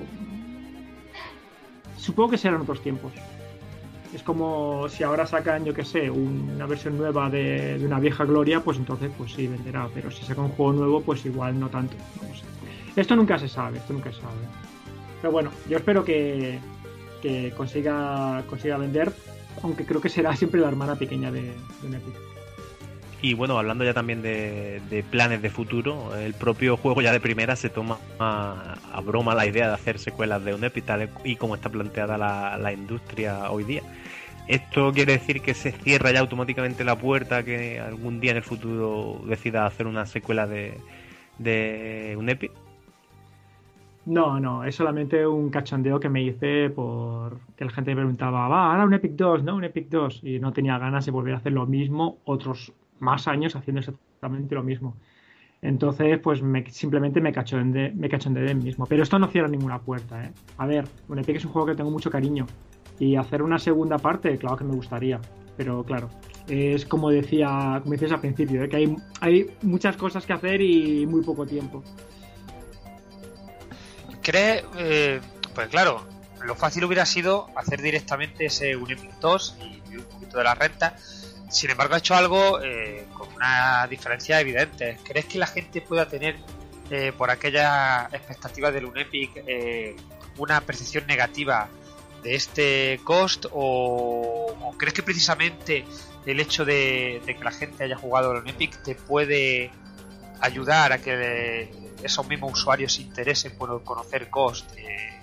Supongo 1.96 2.30
que 2.30 2.38
serán 2.38 2.60
otros 2.60 2.82
tiempos. 2.82 3.12
Es 4.14 4.22
como 4.22 4.88
si 4.88 5.02
ahora 5.02 5.26
sacan, 5.26 5.66
yo 5.66 5.74
que 5.74 5.84
sé, 5.84 6.10
una 6.10 6.64
versión 6.64 6.96
nueva 6.96 7.28
de, 7.28 7.78
de 7.78 7.84
una 7.84 8.00
vieja 8.00 8.24
gloria, 8.24 8.60
pues 8.60 8.78
entonces 8.78 9.10
pues 9.18 9.32
sí 9.32 9.46
venderá. 9.46 9.88
Pero 9.92 10.10
si 10.10 10.24
sacan 10.24 10.44
un 10.44 10.50
juego 10.52 10.72
nuevo, 10.72 11.02
pues 11.02 11.26
igual 11.26 11.58
no 11.60 11.68
tanto. 11.68 11.96
No 12.22 12.34
sé. 12.34 12.44
Esto 12.96 13.14
nunca 13.14 13.38
se 13.38 13.48
sabe, 13.48 13.78
esto 13.78 13.92
nunca 13.92 14.10
se 14.10 14.20
sabe. 14.20 14.34
Pero 15.20 15.32
bueno, 15.32 15.50
yo 15.68 15.76
espero 15.76 16.04
que, 16.04 16.58
que 17.20 17.52
consiga, 17.56 18.42
consiga 18.48 18.78
vender, 18.78 19.12
aunque 19.62 19.84
creo 19.84 20.00
que 20.00 20.08
será 20.08 20.34
siempre 20.34 20.60
la 20.60 20.68
hermana 20.68 20.96
pequeña 20.96 21.30
de, 21.30 21.42
de. 21.42 22.00
Y 23.20 23.34
bueno, 23.34 23.58
hablando 23.58 23.84
ya 23.84 23.94
también 23.94 24.22
de, 24.22 25.04
planes 25.10 25.42
de 25.42 25.50
futuro, 25.50 26.14
el 26.16 26.34
propio 26.34 26.76
juego 26.76 27.02
ya 27.02 27.12
de 27.12 27.18
primera 27.18 27.56
se 27.56 27.68
toma 27.68 27.98
a, 28.20 29.00
broma 29.04 29.34
la 29.34 29.46
idea 29.46 29.68
de 29.68 29.74
hacer 29.74 29.98
secuelas 29.98 30.44
de 30.44 30.54
un 30.54 30.62
Epic 30.62 30.84
tal 30.84 31.10
y 31.24 31.36
como 31.36 31.56
está 31.56 31.68
planteada 31.68 32.16
la, 32.16 32.72
industria 32.72 33.50
hoy 33.50 33.64
día. 33.64 33.82
¿Esto 34.46 34.92
quiere 34.92 35.12
decir 35.12 35.42
que 35.42 35.52
se 35.52 35.72
cierra 35.72 36.12
ya 36.12 36.20
automáticamente 36.20 36.84
la 36.84 36.96
puerta 36.96 37.42
que 37.42 37.80
algún 37.80 38.20
día 38.20 38.30
en 38.30 38.38
el 38.38 38.42
futuro 38.42 39.20
decida 39.26 39.66
hacer 39.66 39.86
una 39.86 40.06
secuela 40.06 40.46
de, 40.46 40.78
de 41.38 42.14
un 42.16 42.28
Epic? 42.28 42.52
No, 44.06 44.40
no, 44.40 44.64
es 44.64 44.74
solamente 44.74 45.26
un 45.26 45.50
cachondeo 45.50 46.00
que 46.00 46.08
me 46.08 46.22
hice 46.22 46.70
por 46.70 47.40
que 47.56 47.64
la 47.66 47.70
gente 47.70 47.90
me 47.90 47.96
preguntaba, 47.96 48.48
va, 48.48 48.70
ahora 48.70 48.86
un 48.86 48.94
Epic 48.94 49.12
2, 49.12 49.42
¿no? 49.42 49.56
Un 49.56 49.64
Epic 49.64 49.88
2. 49.90 50.20
Y 50.22 50.38
no 50.38 50.52
tenía 50.52 50.78
ganas 50.78 51.04
de 51.04 51.12
volver 51.12 51.34
a 51.34 51.38
hacer 51.38 51.52
lo 51.52 51.66
mismo 51.66 52.16
otros 52.24 52.72
más 53.00 53.28
años 53.28 53.56
haciendo 53.56 53.80
exactamente 53.80 54.54
lo 54.54 54.62
mismo. 54.62 54.96
Entonces, 55.60 56.18
pues 56.20 56.40
me, 56.40 56.64
simplemente 56.70 57.20
me 57.20 57.32
cachondeé 57.32 57.92
me 57.92 58.08
cachondeé 58.08 58.44
de 58.44 58.54
mí 58.54 58.64
mismo. 58.64 58.86
Pero 58.86 59.02
esto 59.02 59.18
no 59.18 59.28
cierra 59.28 59.48
ninguna 59.48 59.80
puerta, 59.80 60.24
¿eh? 60.24 60.32
A 60.56 60.66
ver, 60.66 60.86
un 61.08 61.18
Epic 61.18 61.36
es 61.36 61.44
un 61.44 61.52
juego 61.52 61.66
que 61.66 61.74
tengo 61.74 61.90
mucho 61.90 62.10
cariño. 62.10 62.46
Y 62.98 63.16
hacer 63.16 63.42
una 63.42 63.58
segunda 63.58 63.98
parte, 63.98 64.36
claro 64.38 64.56
que 64.56 64.64
me 64.64 64.74
gustaría. 64.74 65.20
Pero 65.56 65.82
claro, 65.84 66.08
es 66.46 66.86
como 66.86 67.10
decía, 67.10 67.80
como 67.82 67.92
decías 67.92 68.12
al 68.12 68.20
principio, 68.20 68.62
¿eh? 68.62 68.68
que 68.68 68.76
hay, 68.76 68.96
hay 69.20 69.50
muchas 69.62 69.96
cosas 69.96 70.24
que 70.24 70.32
hacer 70.32 70.60
y 70.60 71.04
muy 71.06 71.22
poco 71.22 71.44
tiempo. 71.44 71.82
¿Crees? 74.22 74.64
eh, 74.76 75.20
pues 75.54 75.68
claro, 75.68 76.06
lo 76.44 76.54
fácil 76.54 76.84
hubiera 76.84 77.04
sido 77.06 77.48
hacer 77.56 77.82
directamente 77.82 78.46
ese 78.46 78.76
un 78.76 78.90
Epic 78.90 79.18
2 79.20 79.58
y 79.90 79.96
un 79.96 80.04
poquito 80.04 80.38
de 80.38 80.44
la 80.44 80.54
renta. 80.54 80.96
Sin 81.48 81.70
embargo, 81.70 81.94
ha 81.94 81.98
hecho 81.98 82.14
algo 82.14 82.60
eh, 82.62 83.06
con 83.14 83.32
una 83.34 83.86
diferencia 83.86 84.40
evidente. 84.40 84.98
¿Crees 85.04 85.26
que 85.26 85.38
la 85.38 85.46
gente 85.46 85.80
pueda 85.80 86.06
tener, 86.06 86.36
eh, 86.90 87.12
por 87.16 87.30
aquellas 87.30 88.12
expectativas 88.12 88.72
del 88.72 88.84
Unepic, 88.84 89.42
eh, 89.46 89.96
una 90.36 90.60
percepción 90.60 91.06
negativa 91.06 91.68
de 92.22 92.34
este 92.34 93.00
cost? 93.02 93.46
O, 93.50 94.74
crees 94.76 94.94
que 94.94 95.02
precisamente 95.02 95.84
el 96.26 96.40
hecho 96.40 96.64
de, 96.64 97.22
que 97.24 97.42
la 97.42 97.50
gente 97.50 97.84
haya 97.84 97.96
jugado 97.96 98.36
en 98.36 98.46
Epic 98.48 98.82
te 98.82 98.94
puede 98.94 99.70
ayudar 100.40 100.92
a 100.92 100.98
que 100.98 101.70
esos 102.02 102.28
mismos 102.28 102.52
usuarios 102.52 102.92
se 102.92 103.02
interesen 103.02 103.56
por 103.56 103.82
conocer 103.82 104.28
Ghost. 104.30 104.70
Eh, 104.76 105.17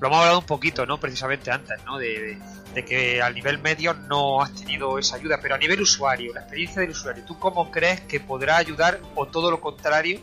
lo 0.00 0.08
hemos 0.08 0.18
hablado 0.20 0.38
un 0.40 0.46
poquito, 0.46 0.84
¿no? 0.86 0.98
Precisamente 0.98 1.50
antes, 1.50 1.82
¿no? 1.84 1.98
De, 1.98 2.38
que 2.86 3.22
al 3.22 3.34
nivel 3.34 3.58
medio 3.58 3.94
no 3.94 4.42
has 4.42 4.52
tenido 4.54 4.98
esa 4.98 5.16
ayuda, 5.16 5.38
pero 5.40 5.54
a 5.54 5.58
nivel 5.58 5.80
usuario, 5.80 6.34
la 6.34 6.40
experiencia 6.40 6.82
del 6.82 6.90
usuario, 6.90 7.24
¿tú 7.24 7.38
cómo 7.38 7.70
crees 7.70 8.02
que 8.02 8.20
podrá 8.20 8.58
ayudar 8.58 9.00
o 9.14 9.26
todo 9.26 9.50
lo 9.50 9.62
contrario 9.62 10.20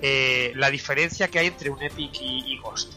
eh, 0.00 0.52
la 0.56 0.70
diferencia 0.70 1.28
que 1.28 1.38
hay 1.38 1.48
entre 1.48 1.68
un 1.68 1.82
Epic 1.82 2.18
y, 2.22 2.58
Ghost? 2.58 2.94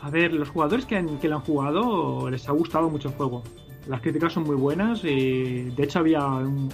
A 0.00 0.08
ver, 0.08 0.32
los 0.32 0.48
jugadores 0.48 0.86
que, 0.86 1.04
que 1.20 1.28
lo 1.28 1.36
han 1.36 1.42
jugado 1.42 2.30
les 2.30 2.48
ha 2.48 2.52
gustado 2.52 2.88
mucho 2.88 3.08
el 3.08 3.14
juego. 3.14 3.44
Las 3.86 4.00
críticas 4.00 4.32
son 4.32 4.44
muy 4.44 4.56
buenas 4.56 5.04
y 5.04 5.64
de 5.70 5.82
hecho 5.82 5.98
había 5.98 6.24
un, 6.24 6.70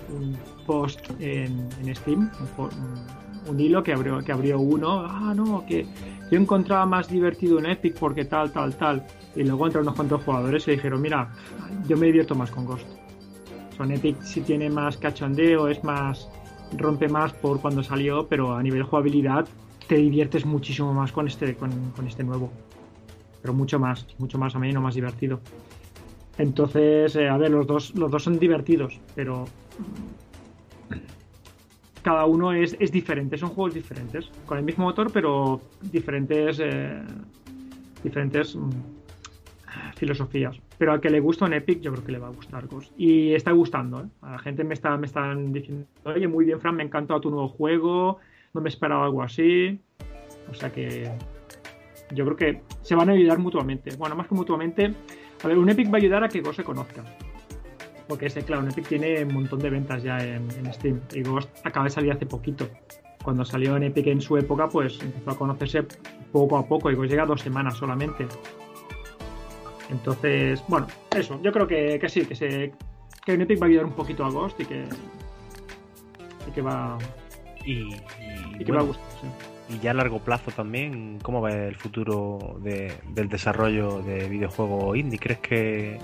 post 0.66 1.00
en, 1.20 1.68
Steam, 1.94 2.30
un, 3.48 3.60
hilo 3.60 3.82
que 3.82 3.92
abrió, 3.92 4.22
que 4.22 4.32
abrió 4.32 4.58
uno, 4.58 5.04
ah, 5.08 5.32
no, 5.34 5.64
que 5.66 5.86
yo 6.30 6.40
encontraba 6.40 6.86
más 6.86 7.08
divertido 7.08 7.58
en 7.58 7.66
Epic 7.66 7.98
porque 7.98 8.24
tal, 8.24 8.52
tal, 8.52 8.74
tal. 8.76 9.06
Y 9.34 9.44
luego 9.44 9.66
entraron 9.66 9.86
unos 9.86 9.96
cuantos 9.96 10.22
jugadores 10.24 10.66
y 10.66 10.72
dijeron, 10.72 11.00
mira, 11.00 11.30
yo 11.86 11.96
me 11.96 12.06
divierto 12.06 12.34
más 12.34 12.50
con 12.50 12.64
Ghost. 12.64 12.86
Son 13.76 13.92
Epic 13.92 14.20
si 14.22 14.40
tiene 14.40 14.70
más 14.70 14.96
cachondeo, 14.96 15.68
es 15.68 15.84
más, 15.84 16.28
rompe 16.76 17.08
más 17.08 17.32
por 17.34 17.60
cuando 17.60 17.82
salió, 17.82 18.26
pero 18.26 18.54
a 18.54 18.62
nivel 18.62 18.82
jugabilidad 18.82 19.46
te 19.86 19.96
diviertes 19.96 20.44
muchísimo 20.46 20.92
más 20.92 21.12
con 21.12 21.26
este, 21.28 21.54
con, 21.54 21.70
con 21.92 22.06
este 22.06 22.24
nuevo. 22.24 22.50
Pero 23.42 23.54
mucho 23.54 23.78
más, 23.78 24.06
mucho 24.18 24.38
más 24.38 24.56
ameno, 24.56 24.80
más 24.80 24.94
divertido. 24.94 25.40
Entonces, 26.38 27.14
eh, 27.16 27.28
a 27.28 27.36
ver, 27.36 27.50
los 27.50 27.66
dos, 27.66 27.94
los 27.94 28.10
dos 28.10 28.22
son 28.22 28.38
divertidos, 28.38 28.98
pero 29.14 29.46
cada 32.06 32.24
uno 32.24 32.52
es, 32.52 32.78
diferente, 32.92 33.36
son 33.36 33.48
juegos 33.48 33.74
diferentes, 33.74 34.30
con 34.46 34.58
el 34.58 34.62
mismo 34.62 34.84
motor, 34.84 35.10
pero 35.12 35.60
diferentes, 35.82 36.60
eh, 36.60 37.02
diferentes 38.00 38.54
mm, 38.54 38.70
filosofías. 39.96 40.56
Pero 40.78 40.92
al 40.92 41.00
que 41.00 41.10
le 41.10 41.18
gusta 41.18 41.46
un 41.46 41.54
Epic, 41.54 41.80
yo 41.80 41.90
creo 41.90 42.04
que 42.04 42.12
le 42.12 42.20
va 42.20 42.28
a 42.28 42.30
gustar 42.30 42.68
Ghost. 42.68 42.92
Y 42.96 43.34
está 43.34 43.50
gustando, 43.50 44.02
¿eh? 44.02 44.06
A 44.22 44.30
la 44.30 44.38
gente 44.38 44.62
me, 44.62 44.74
está, 44.74 44.96
me 44.96 45.06
están 45.06 45.52
diciendo, 45.52 45.84
oye, 46.04 46.28
muy 46.28 46.44
bien, 46.44 46.60
Fran, 46.60 46.76
me 46.76 46.84
ha 46.84 46.86
encantado 46.86 47.20
tu 47.20 47.30
nuevo 47.30 47.48
juego, 47.48 48.18
no 48.54 48.60
me 48.60 48.68
esperaba 48.68 49.04
algo 49.06 49.24
así. 49.24 49.80
O 50.48 50.54
sea 50.54 50.70
que 50.70 51.10
yo 52.14 52.24
creo 52.24 52.36
que 52.36 52.60
se 52.82 52.94
van 52.94 53.08
a 53.10 53.14
ayudar 53.14 53.40
mutuamente. 53.40 53.96
Bueno, 53.96 54.14
más 54.14 54.28
que 54.28 54.36
mutuamente, 54.36 54.94
a 55.42 55.48
ver, 55.48 55.58
un 55.58 55.68
Epic 55.68 55.92
va 55.92 55.94
a 55.94 56.00
ayudar 56.02 56.22
a 56.22 56.28
que 56.28 56.40
Ghost 56.40 56.58
se 56.58 56.62
conozca. 56.62 57.02
Porque 58.08 58.26
ese, 58.26 58.42
claro, 58.42 58.62
un 58.62 58.70
Epic 58.70 58.86
tiene 58.88 59.24
un 59.24 59.34
montón 59.34 59.58
de 59.58 59.70
ventas 59.70 60.02
ya 60.02 60.18
en, 60.18 60.72
Steam. 60.72 61.00
Y 61.12 61.22
Ghost 61.22 61.48
acaba 61.64 61.84
de 61.84 61.90
salir 61.90 62.12
hace 62.12 62.26
poquito. 62.26 62.68
Cuando 63.22 63.44
salió 63.44 63.76
en 63.76 63.84
Epic 63.84 64.06
en 64.06 64.20
su 64.20 64.36
época, 64.36 64.68
pues 64.68 65.00
empezó 65.00 65.30
a 65.30 65.38
conocerse 65.38 65.84
poco 66.30 66.56
a 66.56 66.66
poco. 66.66 66.90
Y 66.90 66.94
Ghost 66.94 67.10
llega 67.10 67.26
dos 67.26 67.40
semanas 67.40 67.76
solamente. 67.76 68.26
Entonces, 69.90 70.62
bueno, 70.68 70.86
eso. 71.14 71.40
Yo 71.42 71.52
creo 71.52 71.66
que, 71.66 72.00
sí, 72.08 72.24
que, 72.26 72.34
se, 72.34 72.72
que 73.24 73.34
un 73.34 73.42
Epic 73.42 73.60
va 73.60 73.66
a 73.66 73.68
ayudar 73.68 73.86
un 73.86 73.92
poquito 73.92 74.24
a 74.24 74.30
Ghost 74.30 74.60
y 74.60 74.66
que, 74.66 74.84
y 76.46 76.50
que 76.52 76.62
va. 76.62 76.98
Y, 77.64 77.90
que 78.64 78.70
va 78.70 78.80
a 78.80 78.84
gustar, 78.84 79.04
y 79.68 79.80
ya 79.80 79.90
a 79.90 79.94
largo 79.94 80.20
plazo 80.20 80.50
también, 80.52 81.18
¿cómo 81.22 81.40
va 81.40 81.50
el 81.52 81.74
futuro 81.74 82.58
del 82.60 83.28
desarrollo 83.28 84.00
de 84.02 84.28
videojuegos 84.28 84.96
indie? 84.96 85.18
¿Crees 85.18 85.40
que, 85.40 85.98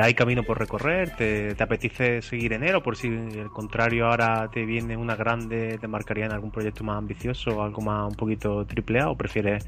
hay 0.00 0.14
camino 0.14 0.42
por 0.42 0.58
recorrer? 0.58 1.14
¿Te, 1.16 1.54
¿Te, 1.54 1.62
apetece 1.62 2.22
seguir 2.22 2.52
en 2.52 2.62
él 2.62 2.74
o 2.74 2.82
por 2.82 2.96
si 2.96 3.08
el 3.08 3.48
contrario 3.50 4.06
ahora 4.06 4.48
te 4.52 4.64
viene 4.64 4.96
una 4.96 5.16
grande, 5.16 5.78
te 5.78 5.88
marcaría 5.88 6.26
en 6.26 6.32
algún 6.32 6.50
proyecto 6.50 6.84
más 6.84 6.98
ambicioso, 6.98 7.62
algo 7.62 7.82
más 7.82 8.10
un 8.10 8.16
poquito 8.16 8.64
triple 8.66 9.00
A 9.00 9.10
o 9.10 9.16
prefieres 9.16 9.66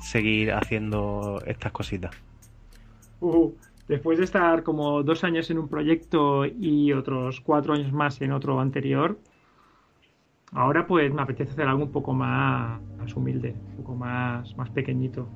seguir 0.00 0.52
haciendo 0.52 1.42
estas 1.46 1.72
cositas? 1.72 2.14
Uh, 3.20 3.52
después 3.88 4.18
de 4.18 4.24
estar 4.24 4.62
como 4.62 5.02
dos 5.02 5.24
años 5.24 5.50
en 5.50 5.58
un 5.58 5.68
proyecto 5.68 6.46
y 6.46 6.92
otros 6.92 7.40
cuatro 7.40 7.74
años 7.74 7.92
más 7.92 8.20
en 8.20 8.32
otro 8.32 8.60
anterior, 8.60 9.18
Ahora 10.52 10.86
pues 10.86 11.12
me 11.12 11.22
apetece 11.22 11.52
hacer 11.52 11.68
algo 11.68 11.84
un 11.84 11.92
poco 11.92 12.12
más, 12.12 12.80
humilde, 13.14 13.54
un 13.70 13.76
poco 13.76 13.94
más, 13.94 14.56
más 14.56 14.70
pequeñito. 14.70 15.28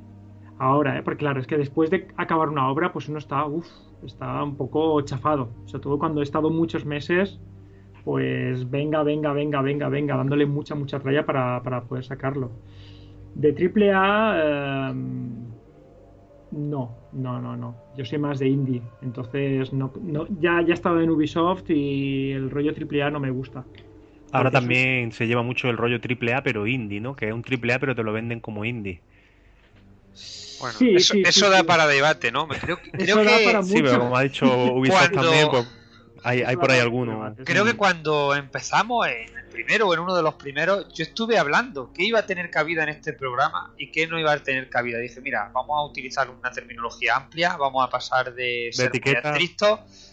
Ahora, 0.62 0.96
¿eh? 0.96 1.02
porque 1.02 1.18
claro, 1.18 1.40
es 1.40 1.48
que 1.48 1.58
después 1.58 1.90
de 1.90 2.06
acabar 2.16 2.48
una 2.48 2.70
obra, 2.70 2.92
pues 2.92 3.08
uno 3.08 3.18
está, 3.18 3.44
uff, 3.46 3.66
está 4.06 4.44
un 4.44 4.56
poco 4.56 5.00
chafado. 5.00 5.48
Sobre 5.64 5.82
todo 5.82 5.98
cuando 5.98 6.20
he 6.20 6.22
estado 6.22 6.50
muchos 6.50 6.84
meses, 6.84 7.40
pues 8.04 8.70
venga, 8.70 9.02
venga, 9.02 9.32
venga, 9.32 9.60
venga, 9.60 9.88
venga, 9.88 10.16
dándole 10.16 10.46
mucha, 10.46 10.76
mucha 10.76 11.00
tralla 11.00 11.26
para, 11.26 11.82
poder 11.88 12.04
sacarlo. 12.04 12.52
De 13.34 13.52
triple 13.52 13.90
A, 13.92 14.90
em, 14.92 15.48
no, 16.52 16.94
no, 17.12 17.40
no, 17.40 17.56
no. 17.56 17.74
Yo 17.96 18.04
soy 18.04 18.18
más 18.18 18.38
de 18.38 18.46
indie. 18.46 18.82
Entonces, 19.02 19.72
no, 19.72 19.92
no, 20.00 20.28
ya, 20.38 20.62
ya 20.62 20.68
he 20.68 20.74
estado 20.74 21.00
en 21.00 21.10
Ubisoft 21.10 21.68
y 21.70 22.30
el 22.30 22.50
rollo 22.50 22.72
triple 22.72 23.02
A 23.02 23.10
no 23.10 23.18
me 23.18 23.32
gusta. 23.32 23.64
Ahora 24.30 24.52
también 24.52 25.10
se 25.10 25.26
lleva 25.26 25.42
mucho 25.42 25.68
el 25.68 25.76
rollo 25.76 26.00
triple 26.00 26.34
A, 26.34 26.44
pero 26.44 26.68
indie, 26.68 27.00
¿no? 27.00 27.16
Que 27.16 27.26
es 27.26 27.34
un 27.34 27.42
triple 27.42 27.72
A, 27.72 27.80
pero 27.80 27.96
te 27.96 28.04
lo 28.04 28.12
venden 28.12 28.38
como 28.38 28.64
indie. 28.64 29.00
Bueno, 30.62 30.78
eso, 30.96 31.50
da 31.50 31.64
para 31.64 31.88
debate, 31.88 32.30
¿no? 32.30 32.46
Creo, 32.46 32.78
creo 32.92 33.16
que... 33.16 33.62
sí, 33.64 33.82
pero 33.82 33.98
como 33.98 34.16
ha 34.16 34.22
dicho 34.22 34.46
Ubisoft 34.74 35.10
también, 35.10 35.48
pues 35.50 35.66
hay, 36.22 36.42
hay 36.42 36.56
por 36.56 36.70
ahí 36.70 36.78
alguno. 36.78 37.34
Creo 37.44 37.64
que 37.64 37.74
cuando 37.74 38.34
empezamos 38.34 39.08
en 39.08 39.36
el 39.36 39.44
primero 39.46 39.88
o 39.88 39.94
en 39.94 40.00
uno 40.00 40.14
de 40.14 40.22
los 40.22 40.34
primeros, 40.34 40.92
yo 40.94 41.02
estuve 41.02 41.36
hablando 41.36 41.92
que 41.92 42.04
iba 42.04 42.20
a 42.20 42.26
tener 42.26 42.48
cabida 42.50 42.84
en 42.84 42.90
este 42.90 43.12
programa 43.12 43.74
y 43.76 43.90
que 43.90 44.06
no 44.06 44.20
iba 44.20 44.32
a 44.32 44.38
tener 44.38 44.68
cabida. 44.68 44.98
Dije, 44.98 45.20
mira, 45.20 45.50
vamos 45.52 45.76
a 45.76 45.84
utilizar 45.84 46.30
una 46.30 46.52
terminología 46.52 47.16
amplia, 47.16 47.56
vamos 47.56 47.84
a 47.84 47.90
pasar 47.90 48.32
de, 48.34 48.70
ser 48.72 48.86
etiqueta. 48.86 49.36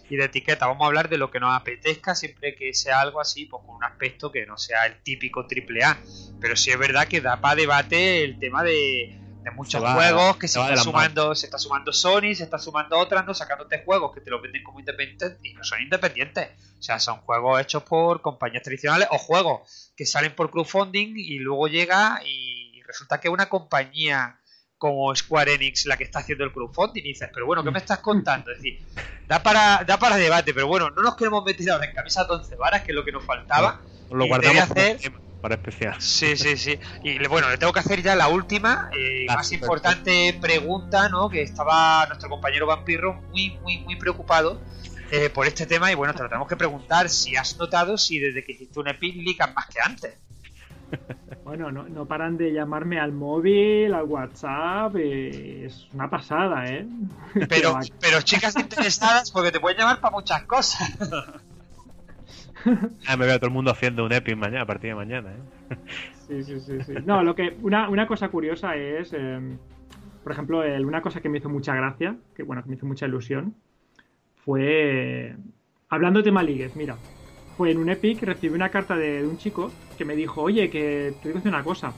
y 0.10 0.16
de 0.16 0.26
etiqueta. 0.26 0.66
Vamos 0.66 0.84
a 0.84 0.88
hablar 0.88 1.10
de 1.10 1.20
lo 1.20 1.30
que 1.30 1.40
nos 1.40 1.56
apetezca 1.56 2.16
siempre 2.16 2.56
que 2.56 2.74
sea 2.74 3.02
algo 3.02 3.22
así, 3.22 3.46
pues 3.46 3.64
con 3.64 3.76
un 3.76 3.84
aspecto 3.84 4.32
que 4.32 4.48
no 4.48 4.58
sea 4.58 4.88
el 4.88 5.04
típico 5.04 5.46
triple 5.46 5.84
A. 5.84 6.00
Pero 6.42 6.56
sí 6.56 6.72
es 6.72 6.80
verdad 6.80 7.08
que 7.08 7.22
da 7.22 7.40
para 7.40 7.56
debate 7.56 8.24
el 8.24 8.40
tema 8.40 8.64
de 8.64 9.19
de 9.44 9.52
muchos 9.52 9.82
juegos 9.82 10.38
que 10.38 10.48
se, 10.48 10.60
está 10.60 10.78
sumando, 10.78 11.34
se 11.36 11.46
está 11.46 11.58
sumando 11.58 11.94
Sony, 11.94 12.36
se 12.36 12.44
está 12.44 12.58
sumando 12.58 12.98
otras, 12.98 13.26
¿no? 13.26 13.34
Sacándote 13.34 13.84
juegos 13.84 14.14
que 14.14 14.22
te 14.22 14.30
los 14.30 14.42
venden 14.42 14.64
como 14.64 14.80
independientes 14.80 15.38
y 15.44 15.54
no 15.54 15.64
son 15.64 15.82
independientes. 15.82 16.50
O 16.78 16.82
sea, 16.82 17.00
son 17.00 17.22
juegos 17.22 17.62
hechos 17.62 17.84
por 17.84 18.22
compañías 18.22 18.64
tradicionales 18.64 19.08
o 19.12 19.18
juegos 19.18 19.92
que 19.96 20.06
salen 20.06 20.36
por 20.36 20.52
crowdfunding 20.52 21.14
y 21.16 21.40
luego 21.40 21.68
llega 21.68 22.22
y 22.26 22.82
resulta 22.84 23.20
que 23.20 23.30
una 23.30 23.48
compañía 23.48 24.40
como 24.78 25.14
Square 25.14 25.56
Enix 25.56 25.86
la 25.86 25.98
que 25.98 26.06
está 26.06 26.20
haciendo 26.20 26.46
el 26.46 26.54
crowdfunding 26.54 27.04
y 27.04 27.10
dices, 27.10 27.30
pero 27.34 27.46
bueno, 27.46 27.64
¿qué 27.64 27.72
me 27.72 27.80
estás 27.80 28.00
contando? 28.00 28.52
Es 28.52 28.58
decir, 28.58 28.80
da 29.28 29.44
para, 29.44 29.84
da 29.86 30.00
para 30.00 30.16
debate, 30.16 30.54
pero 30.54 30.68
bueno, 30.68 30.90
no 30.90 31.02
nos 31.02 31.16
queremos 31.16 31.44
meter 31.44 31.70
ahora 31.70 31.86
en 31.86 31.94
camisa 31.94 32.24
de 32.24 32.34
once 32.34 32.56
varas, 32.56 32.82
que 32.82 32.92
es 32.92 32.96
lo 32.96 33.04
que 33.04 33.12
nos 33.12 33.24
faltaba. 33.24 33.82
lo 34.10 34.26
guardamos 34.26 34.64
hacer 34.64 35.00
para 35.42 35.56
especial. 35.56 35.96
Sí, 36.00 36.36
sí, 36.38 36.58
sí. 36.58 36.80
Y 37.04 37.26
bueno, 37.28 37.50
le 37.50 37.58
tengo 37.58 37.74
que 37.74 37.80
hacer 37.80 38.02
ya 38.02 38.16
la 38.16 38.28
última, 38.28 38.90
eh, 38.98 39.26
más 39.28 39.52
importante 39.52 40.38
pregunta, 40.40 41.10
¿no? 41.10 41.30
Que 41.30 41.42
estaba 41.42 42.06
nuestro 42.08 42.30
compañero 42.30 42.68
Vampirro 42.68 43.22
muy, 43.32 43.58
muy, 43.62 43.80
muy 43.80 43.96
preocupado 43.96 44.62
eh, 45.12 45.30
por 45.30 45.48
este 45.48 45.66
tema. 45.66 45.92
Y 45.92 45.96
bueno, 45.96 46.14
te 46.14 46.24
lo 46.24 46.30
tenemos 46.30 46.48
que 46.48 46.58
preguntar 46.58 47.10
si 47.10 47.36
has 47.36 47.58
notado 47.58 47.98
si 47.98 48.20
desde 48.20 48.44
que 48.44 48.54
hiciste 48.54 48.80
un 48.80 48.88
Epic 48.88 49.16
más 49.56 49.68
que 49.68 49.80
antes. 49.82 50.18
Bueno, 51.50 51.72
no, 51.72 51.90
no 51.90 52.06
paran 52.06 52.38
de 52.38 52.54
llamarme 52.54 53.00
al 53.00 53.12
móvil, 53.12 53.92
al 53.96 54.04
WhatsApp, 54.04 54.96
eh, 54.98 55.66
es 55.66 55.88
una 55.94 56.08
pasada, 56.08 56.68
¿eh? 56.68 56.86
Pero, 57.50 57.80
pero 58.00 58.22
chicas 58.22 58.56
interesadas, 58.56 59.32
porque 59.32 59.52
te 59.52 59.60
pueden 59.60 59.80
llamar 59.80 60.00
para 60.00 60.12
muchas 60.12 60.44
cosas. 60.44 60.88
ah, 63.08 63.18
me 63.18 63.26
veo 63.26 63.36
a 63.36 63.40
todo 63.40 63.48
el 63.48 63.54
mundo 63.54 63.72
haciendo 63.72 64.06
un 64.06 64.12
Epic 64.12 64.36
mañana, 64.36 64.62
a 64.62 64.66
partir 64.66 64.92
de 64.92 64.96
mañana. 64.96 65.32
¿eh? 65.32 65.76
sí, 66.28 66.44
sí, 66.44 66.60
sí, 66.60 66.84
sí. 66.84 66.94
No, 67.06 67.24
lo 67.24 67.36
que, 67.36 67.58
una, 67.62 67.90
una 67.90 68.08
cosa 68.08 68.30
curiosa 68.30 68.76
es, 68.76 69.14
em, 69.14 69.58
por 70.24 70.32
ejemplo, 70.32 70.64
una 70.82 71.02
cosa 71.02 71.22
que 71.22 71.30
me 71.30 71.38
hizo 71.38 71.50
mucha 71.50 71.76
gracia, 71.76 72.16
que 72.36 72.44
bueno, 72.44 72.64
que 72.64 72.70
me 72.70 72.76
hizo 72.76 72.86
mucha 72.86 73.06
ilusión, 73.06 73.56
fue, 74.46 75.36
hablando 75.90 76.20
de 76.20 76.24
tema 76.24 76.44
ligues, 76.44 76.76
mira, 76.76 76.98
fue 77.58 77.72
en 77.72 77.78
un 77.78 77.90
Epic, 77.90 78.24
recibí 78.24 78.56
una 78.56 78.70
carta 78.70 78.96
de, 78.96 79.26
un 79.26 79.38
chico 79.38 79.72
que 79.98 80.06
me 80.06 80.16
dijo, 80.16 80.42
oye, 80.42 80.70
que 80.70 81.14
te 81.22 81.30
digo 81.30 81.42
una 81.46 81.64
cosa, 81.64 81.94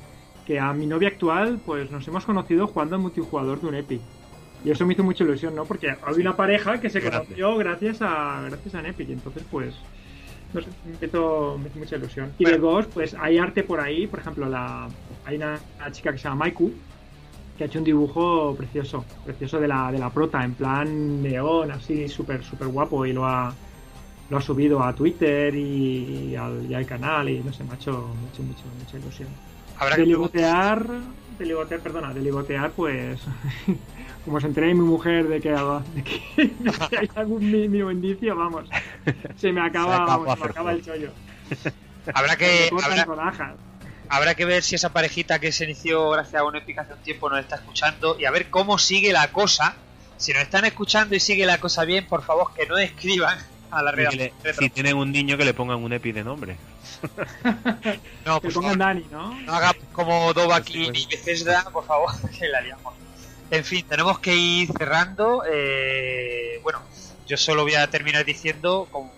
que 0.45 0.59
a 0.59 0.73
mi 0.73 0.87
novia 0.87 1.09
actual, 1.09 1.59
pues 1.65 1.91
nos 1.91 2.07
hemos 2.07 2.25
conocido 2.25 2.67
jugando 2.67 2.95
en 2.95 3.03
multijugador 3.03 3.61
de 3.61 3.67
un 3.67 3.75
Epic. 3.75 4.01
Y 4.63 4.71
eso 4.71 4.85
me 4.85 4.93
hizo 4.93 5.03
mucha 5.03 5.23
ilusión, 5.23 5.55
¿no? 5.55 5.65
Porque 5.65 5.89
había 5.89 6.21
una 6.21 6.35
pareja 6.35 6.79
que 6.79 6.89
se 6.89 7.01
conoció 7.01 7.55
gracias 7.57 8.01
a 8.01 8.41
gracias 8.47 8.75
a 8.75 8.87
Epic. 8.87 9.09
Entonces, 9.09 9.43
pues, 9.49 9.75
no 10.53 10.61
sé, 10.61 10.67
me 10.99 11.07
hizo, 11.07 11.59
mucha 11.75 11.95
ilusión. 11.95 12.31
Y 12.37 12.45
de 12.45 12.59
pues 12.93 13.15
hay 13.19 13.37
arte 13.37 13.63
por 13.63 13.79
ahí, 13.79 14.07
por 14.07 14.19
ejemplo, 14.19 14.47
la 14.47 14.87
hay 15.25 15.37
una, 15.37 15.59
chica 15.91 16.11
que 16.11 16.17
se 16.17 16.25
llama 16.25 16.45
Maiku, 16.45 16.71
que 17.57 17.63
ha 17.63 17.67
hecho 17.67 17.79
un 17.79 17.85
dibujo 17.85 18.55
precioso, 18.55 19.05
precioso 19.23 19.59
de 19.59 19.67
la, 19.67 19.91
de 19.91 19.99
la 19.99 20.09
prota, 20.09 20.43
en 20.43 20.53
plan 20.53 21.21
neón, 21.21 21.71
así 21.71 22.07
súper, 22.07 22.43
súper 22.43 22.67
guapo, 22.67 23.05
y 23.05 23.13
lo 23.13 23.25
ha, 23.25 23.53
lo 24.29 24.37
ha 24.37 24.41
subido 24.41 24.83
a 24.83 24.93
Twitter 24.93 25.53
y, 25.55 26.35
al, 26.35 26.65
y 26.69 26.73
al 26.73 26.85
canal, 26.85 27.29
y 27.29 27.39
no 27.39 27.53
sé, 27.53 27.63
me 27.63 27.71
ha 27.71 27.75
hecho, 27.75 27.91
me 27.91 28.27
ha 28.27 28.31
hecho 28.31 28.43
mucho, 28.43 28.63
mucha 28.79 28.97
ilusión. 28.97 29.29
Habrá 29.77 29.95
que 29.95 30.01
de 30.01 30.07
ligotear, 30.07 30.85
de 31.37 31.45
ligotear, 31.45 31.79
perdona, 31.81 32.13
de 32.13 32.21
ligotear, 32.21 32.71
pues 32.71 33.21
como 34.25 34.39
se 34.39 34.47
entere 34.47 34.73
mi 34.73 34.81
mujer 34.81 35.27
de 35.27 35.41
que, 35.41 35.49
de 35.51 36.03
que, 36.03 36.47
de 36.47 36.71
que 36.89 36.97
hay 36.97 37.09
algún 37.15 37.51
mínimo 37.51 37.89
indicio, 37.91 38.35
vamos, 38.35 38.69
se 39.37 39.51
me 39.51 39.61
acaba, 39.61 39.95
Se 39.97 40.01
acaba 40.03 40.17
vamos, 40.17 40.33
se 40.39 40.39
me 40.45 40.49
acaba 40.51 40.71
el 40.73 40.85
chollo. 40.85 41.11
Habrá 42.13 42.35
que, 42.35 42.69
habrá, 42.83 43.55
habrá 44.09 44.35
que 44.35 44.45
ver 44.45 44.63
si 44.63 44.75
esa 44.75 44.91
parejita 44.93 45.39
que 45.39 45.51
se 45.51 45.65
inició 45.65 46.09
gracias 46.11 46.41
a 46.41 46.45
un 46.45 46.55
Epic 46.55 46.77
hace 46.79 46.93
un 46.93 46.99
tiempo 46.99 47.29
nos 47.29 47.39
está 47.39 47.55
escuchando 47.55 48.17
y 48.19 48.25
a 48.25 48.31
ver 48.31 48.49
cómo 48.49 48.77
sigue 48.77 49.11
la 49.13 49.31
cosa. 49.31 49.75
Si 50.17 50.33
nos 50.33 50.43
están 50.43 50.65
escuchando 50.65 51.15
y 51.15 51.19
sigue 51.19 51.45
la 51.47 51.59
cosa 51.59 51.83
bien, 51.83 52.05
por 52.07 52.21
favor 52.23 52.53
que 52.53 52.67
no 52.67 52.77
escriban 52.77 53.37
a 53.71 53.81
la 53.81 53.91
que 53.91 53.97
red. 54.09 54.13
le- 54.13 54.33
si 54.53 54.69
tienen 54.69 54.95
un 54.97 55.11
niño 55.11 55.35
que 55.37 55.45
le 55.45 55.53
pongan 55.55 55.83
un 55.83 55.93
epi 55.93 56.11
de 56.11 56.23
nombre. 56.23 56.57
No, 58.25 58.39
Que 58.41 58.47
por 58.49 58.53
pongan 58.53 58.77
favor, 58.77 58.77
Dani, 58.77 59.05
¿no? 59.11 59.41
no 59.41 59.53
haga 59.53 59.73
como 59.93 60.31
Sí, 60.33 60.85
pues. 60.87 61.03
y 61.03 61.05
Bethesda, 61.07 61.63
por 61.71 61.85
favor, 61.85 62.09
que 62.39 62.47
la 62.49 62.61
liamos. 62.61 62.93
En 63.51 63.65
fin, 63.65 63.85
tenemos 63.85 64.19
que 64.19 64.33
ir 64.33 64.69
cerrando. 64.77 65.43
eh, 65.45 66.59
bueno, 66.63 66.81
yo 67.27 67.35
solo 67.35 67.63
voy 67.63 67.75
a 67.75 67.89
terminar 67.89 68.23
diciendo, 68.23 68.87
como, 68.89 69.13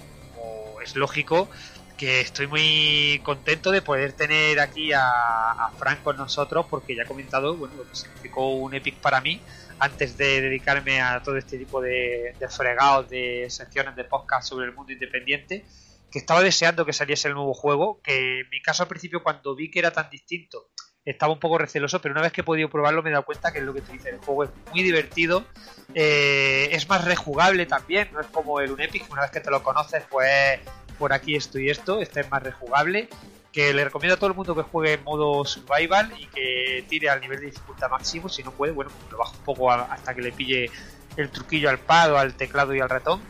es 0.83 0.95
lógico, 0.95 1.49
que 1.97 2.19
estoy 2.21 2.47
muy 2.47 3.21
contento 3.23 3.69
de 3.71 3.83
poder 3.83 4.13
tener 4.13 4.59
aquí 4.59 4.91
a, 4.91 5.01
a 5.03 5.71
Frank 5.77 6.01
con 6.01 6.17
nosotros, 6.17 6.65
porque 6.67 6.95
ya 6.95 7.03
he 7.03 7.05
comentado 7.05 7.55
bueno, 7.57 7.75
lo 7.75 7.87
que 7.87 7.95
significó 7.95 8.55
un 8.55 8.73
Epic 8.73 8.99
para 9.01 9.21
mí 9.21 9.39
antes 9.77 10.17
de 10.17 10.41
dedicarme 10.41 10.99
a 10.99 11.21
todo 11.21 11.37
este 11.37 11.59
tipo 11.59 11.79
de, 11.79 12.35
de 12.39 12.49
fregados, 12.49 13.09
de 13.09 13.45
secciones 13.51 13.95
de 13.95 14.03
podcast 14.05 14.49
sobre 14.49 14.65
el 14.65 14.73
mundo 14.73 14.93
independiente, 14.93 15.63
que 16.09 16.17
estaba 16.19 16.41
deseando 16.41 16.85
que 16.85 16.93
saliese 16.93 17.27
el 17.27 17.35
nuevo 17.35 17.53
juego, 17.53 18.01
que 18.03 18.39
en 18.39 18.49
mi 18.49 18.61
caso 18.63 18.81
al 18.81 18.89
principio 18.89 19.21
cuando 19.21 19.55
vi 19.55 19.69
que 19.69 19.77
era 19.79 19.91
tan 19.91 20.09
distinto 20.09 20.71
estaba 21.05 21.33
un 21.33 21.39
poco 21.39 21.57
receloso, 21.57 22.01
pero 22.01 22.13
una 22.13 22.21
vez 22.21 22.31
que 22.31 22.41
he 22.41 22.43
podido 22.43 22.69
probarlo 22.69 23.03
me 23.03 23.09
he 23.09 23.13
dado 23.13 23.25
cuenta 23.25 23.51
que 23.51 23.59
es 23.59 23.65
lo 23.65 23.73
que 23.73 23.81
te 23.81 23.93
dice, 23.93 24.09
el 24.09 24.17
juego 24.17 24.45
es 24.45 24.49
muy 24.71 24.83
divertido, 24.83 25.45
eh, 25.93 26.69
es 26.71 26.87
más 26.87 27.03
rejugable 27.03 27.65
también, 27.65 28.09
no 28.13 28.21
es 28.21 28.27
como 28.27 28.59
el 28.59 28.71
Unepic, 28.71 29.11
una 29.11 29.23
vez 29.23 29.31
que 29.31 29.41
te 29.41 29.51
lo 29.51 29.61
conoces 29.63 30.03
pues 30.09 30.59
por 30.97 31.11
aquí 31.11 31.35
esto 31.35 31.59
y 31.59 31.69
esto, 31.69 31.99
este 31.99 32.21
es 32.21 32.31
más 32.31 32.41
rejugable, 32.41 33.09
que 33.51 33.73
le 33.73 33.83
recomiendo 33.83 34.15
a 34.15 34.17
todo 34.17 34.29
el 34.29 34.35
mundo 34.35 34.55
que 34.55 34.63
juegue 34.63 34.93
en 34.93 35.03
modo 35.03 35.45
survival 35.45 36.13
y 36.17 36.25
que 36.27 36.85
tire 36.87 37.09
al 37.09 37.21
nivel 37.21 37.39
de 37.39 37.45
dificultad 37.47 37.89
máximo, 37.89 38.29
si 38.29 38.41
no 38.41 38.51
puede, 38.51 38.71
bueno, 38.71 38.91
pues 38.99 39.11
lo 39.11 39.17
bajo 39.17 39.35
un 39.37 39.43
poco 39.43 39.71
hasta 39.71 40.15
que 40.15 40.21
le 40.21 40.31
pille 40.31 40.71
el 41.17 41.29
truquillo 41.29 41.69
al 41.69 41.77
pad 41.77 42.17
al 42.17 42.33
teclado 42.33 42.73
y 42.73 42.79
al 42.79 42.89
ratón. 42.89 43.21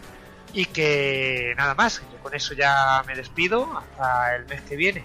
Y 0.53 0.65
que 0.65 1.53
nada 1.57 1.73
más, 1.73 2.01
yo 2.11 2.19
con 2.19 2.33
eso 2.35 2.53
ya 2.53 3.03
me 3.07 3.15
despido 3.15 3.77
hasta 3.77 4.35
el 4.35 4.45
mes 4.45 4.61
que 4.61 4.75
viene. 4.75 5.03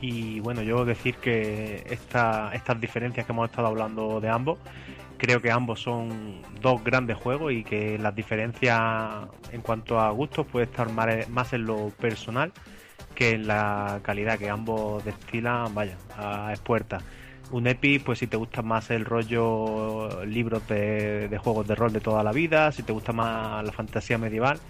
Y 0.00 0.40
bueno, 0.40 0.62
yo 0.62 0.84
decir 0.84 1.16
que 1.16 1.84
esta, 1.90 2.52
estas 2.54 2.80
diferencias 2.80 3.26
que 3.26 3.32
hemos 3.32 3.50
estado 3.50 3.66
hablando 3.66 4.20
de 4.20 4.28
ambos, 4.28 4.58
creo 5.16 5.42
que 5.42 5.50
ambos 5.50 5.80
son 5.80 6.40
dos 6.60 6.82
grandes 6.84 7.16
juegos 7.16 7.52
y 7.52 7.64
que 7.64 7.98
las 7.98 8.14
diferencias 8.14 8.80
en 9.52 9.60
cuanto 9.60 10.00
a 10.00 10.10
gustos 10.10 10.46
puede 10.46 10.66
estar 10.66 10.90
más, 10.92 11.52
en 11.52 11.64
lo 11.64 11.90
personal 11.90 12.52
que 13.14 13.30
en 13.30 13.48
la 13.48 13.98
calidad 14.02 14.38
que 14.38 14.48
ambos 14.48 15.04
destilan, 15.04 15.74
vaya, 15.74 15.96
a 16.16 16.52
expuertas. 16.52 17.02
Un 17.50 17.66
EPI, 17.66 17.98
pues 17.98 18.20
si 18.20 18.28
te 18.28 18.36
gusta 18.36 18.62
más 18.62 18.90
el 18.90 19.04
rollo 19.04 20.24
libros 20.24 20.68
de, 20.68 21.28
de 21.28 21.38
juegos 21.38 21.66
de 21.66 21.74
rol 21.74 21.92
de 21.92 22.00
toda 22.00 22.22
la 22.22 22.30
vida, 22.30 22.70
si 22.70 22.84
te 22.84 22.92
gusta 22.92 23.12
más 23.12 23.64
la 23.64 23.72
fantasía 23.72 24.18
medieval, 24.18 24.60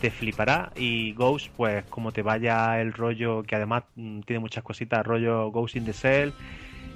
te 0.00 0.10
flipará. 0.10 0.72
Y 0.76 1.12
Ghost 1.14 1.48
pues 1.56 1.84
como 1.86 2.12
te 2.12 2.22
vaya 2.22 2.80
el 2.80 2.92
rollo 2.92 3.42
que 3.42 3.56
además 3.56 3.84
mm, 3.96 4.20
tiene 4.20 4.40
muchas 4.40 4.64
cositas 4.64 5.04
rollo 5.04 5.50
Ghost 5.50 5.76
in 5.76 5.84
the 5.84 5.92
Shell 5.92 6.34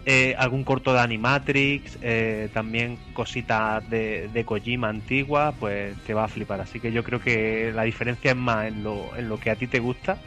eh, 0.07 0.35
algún 0.39 0.65
corto 0.65 0.95
de 0.95 1.01
Animatrix 1.01 1.99
eh, 2.01 2.49
también 2.55 2.99
cositas 3.13 3.89
de, 3.91 4.29
de 4.29 4.45
Kojima 4.45 4.89
antigua 4.89 5.55
pues 5.61 5.97
te 6.05 6.15
va 6.15 6.25
a 6.25 6.29
flipar. 6.29 6.61
Así 6.61 6.81
que 6.81 6.91
yo 6.93 7.05
creo 7.05 7.21
que 7.21 7.71
la 7.75 7.83
diferencia 7.83 8.31
es 8.31 8.37
más 8.37 8.67
en 8.67 8.83
lo, 8.83 9.15
en 9.17 9.29
lo 9.29 9.39
que 9.39 9.51
a 9.51 9.57
ti 9.57 9.67
te 9.67 9.79
gusta 9.79 10.19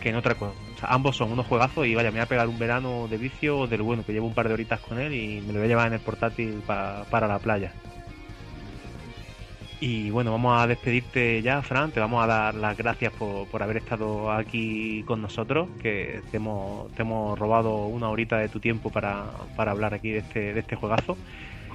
que 0.00 0.08
en 0.08 0.16
otra 0.16 0.34
cosa. 0.34 0.54
O 0.74 0.78
sea, 0.78 0.88
ambos 0.90 1.16
son 1.16 1.30
unos 1.30 1.46
juegazos 1.46 1.86
y 1.86 1.94
vaya 1.94 2.10
me 2.10 2.18
voy 2.18 2.24
a 2.24 2.28
pegar 2.28 2.48
un 2.48 2.58
verano 2.58 3.06
de 3.08 3.16
vicio 3.18 3.68
del 3.68 3.82
bueno 3.82 4.04
que 4.04 4.12
llevo 4.12 4.26
un 4.26 4.34
par 4.34 4.48
de 4.48 4.54
horitas 4.54 4.80
con 4.80 4.98
él 4.98 5.14
y 5.14 5.40
me 5.40 5.52
lo 5.52 5.60
voy 5.60 5.66
a 5.66 5.68
llevar 5.68 5.86
en 5.86 5.92
el 5.92 6.00
portátil 6.00 6.54
pa- 6.66 7.06
para 7.08 7.28
la 7.28 7.38
playa 7.38 7.72
y 9.82 10.10
bueno, 10.10 10.30
vamos 10.30 10.62
a 10.62 10.68
despedirte 10.68 11.42
ya, 11.42 11.60
Fran. 11.60 11.90
Te 11.90 11.98
vamos 11.98 12.22
a 12.22 12.28
dar 12.28 12.54
las 12.54 12.76
gracias 12.76 13.12
por, 13.14 13.48
por 13.48 13.64
haber 13.64 13.78
estado 13.78 14.30
aquí 14.30 15.02
con 15.02 15.20
nosotros, 15.20 15.68
que 15.82 16.22
te 16.30 16.36
hemos, 16.36 16.88
te 16.94 17.02
hemos 17.02 17.36
robado 17.36 17.86
una 17.86 18.08
horita 18.08 18.38
de 18.38 18.48
tu 18.48 18.60
tiempo 18.60 18.90
para, 18.90 19.24
para 19.56 19.72
hablar 19.72 19.92
aquí 19.92 20.12
de 20.12 20.18
este, 20.18 20.54
de 20.54 20.60
este 20.60 20.76
juegazo. 20.76 21.16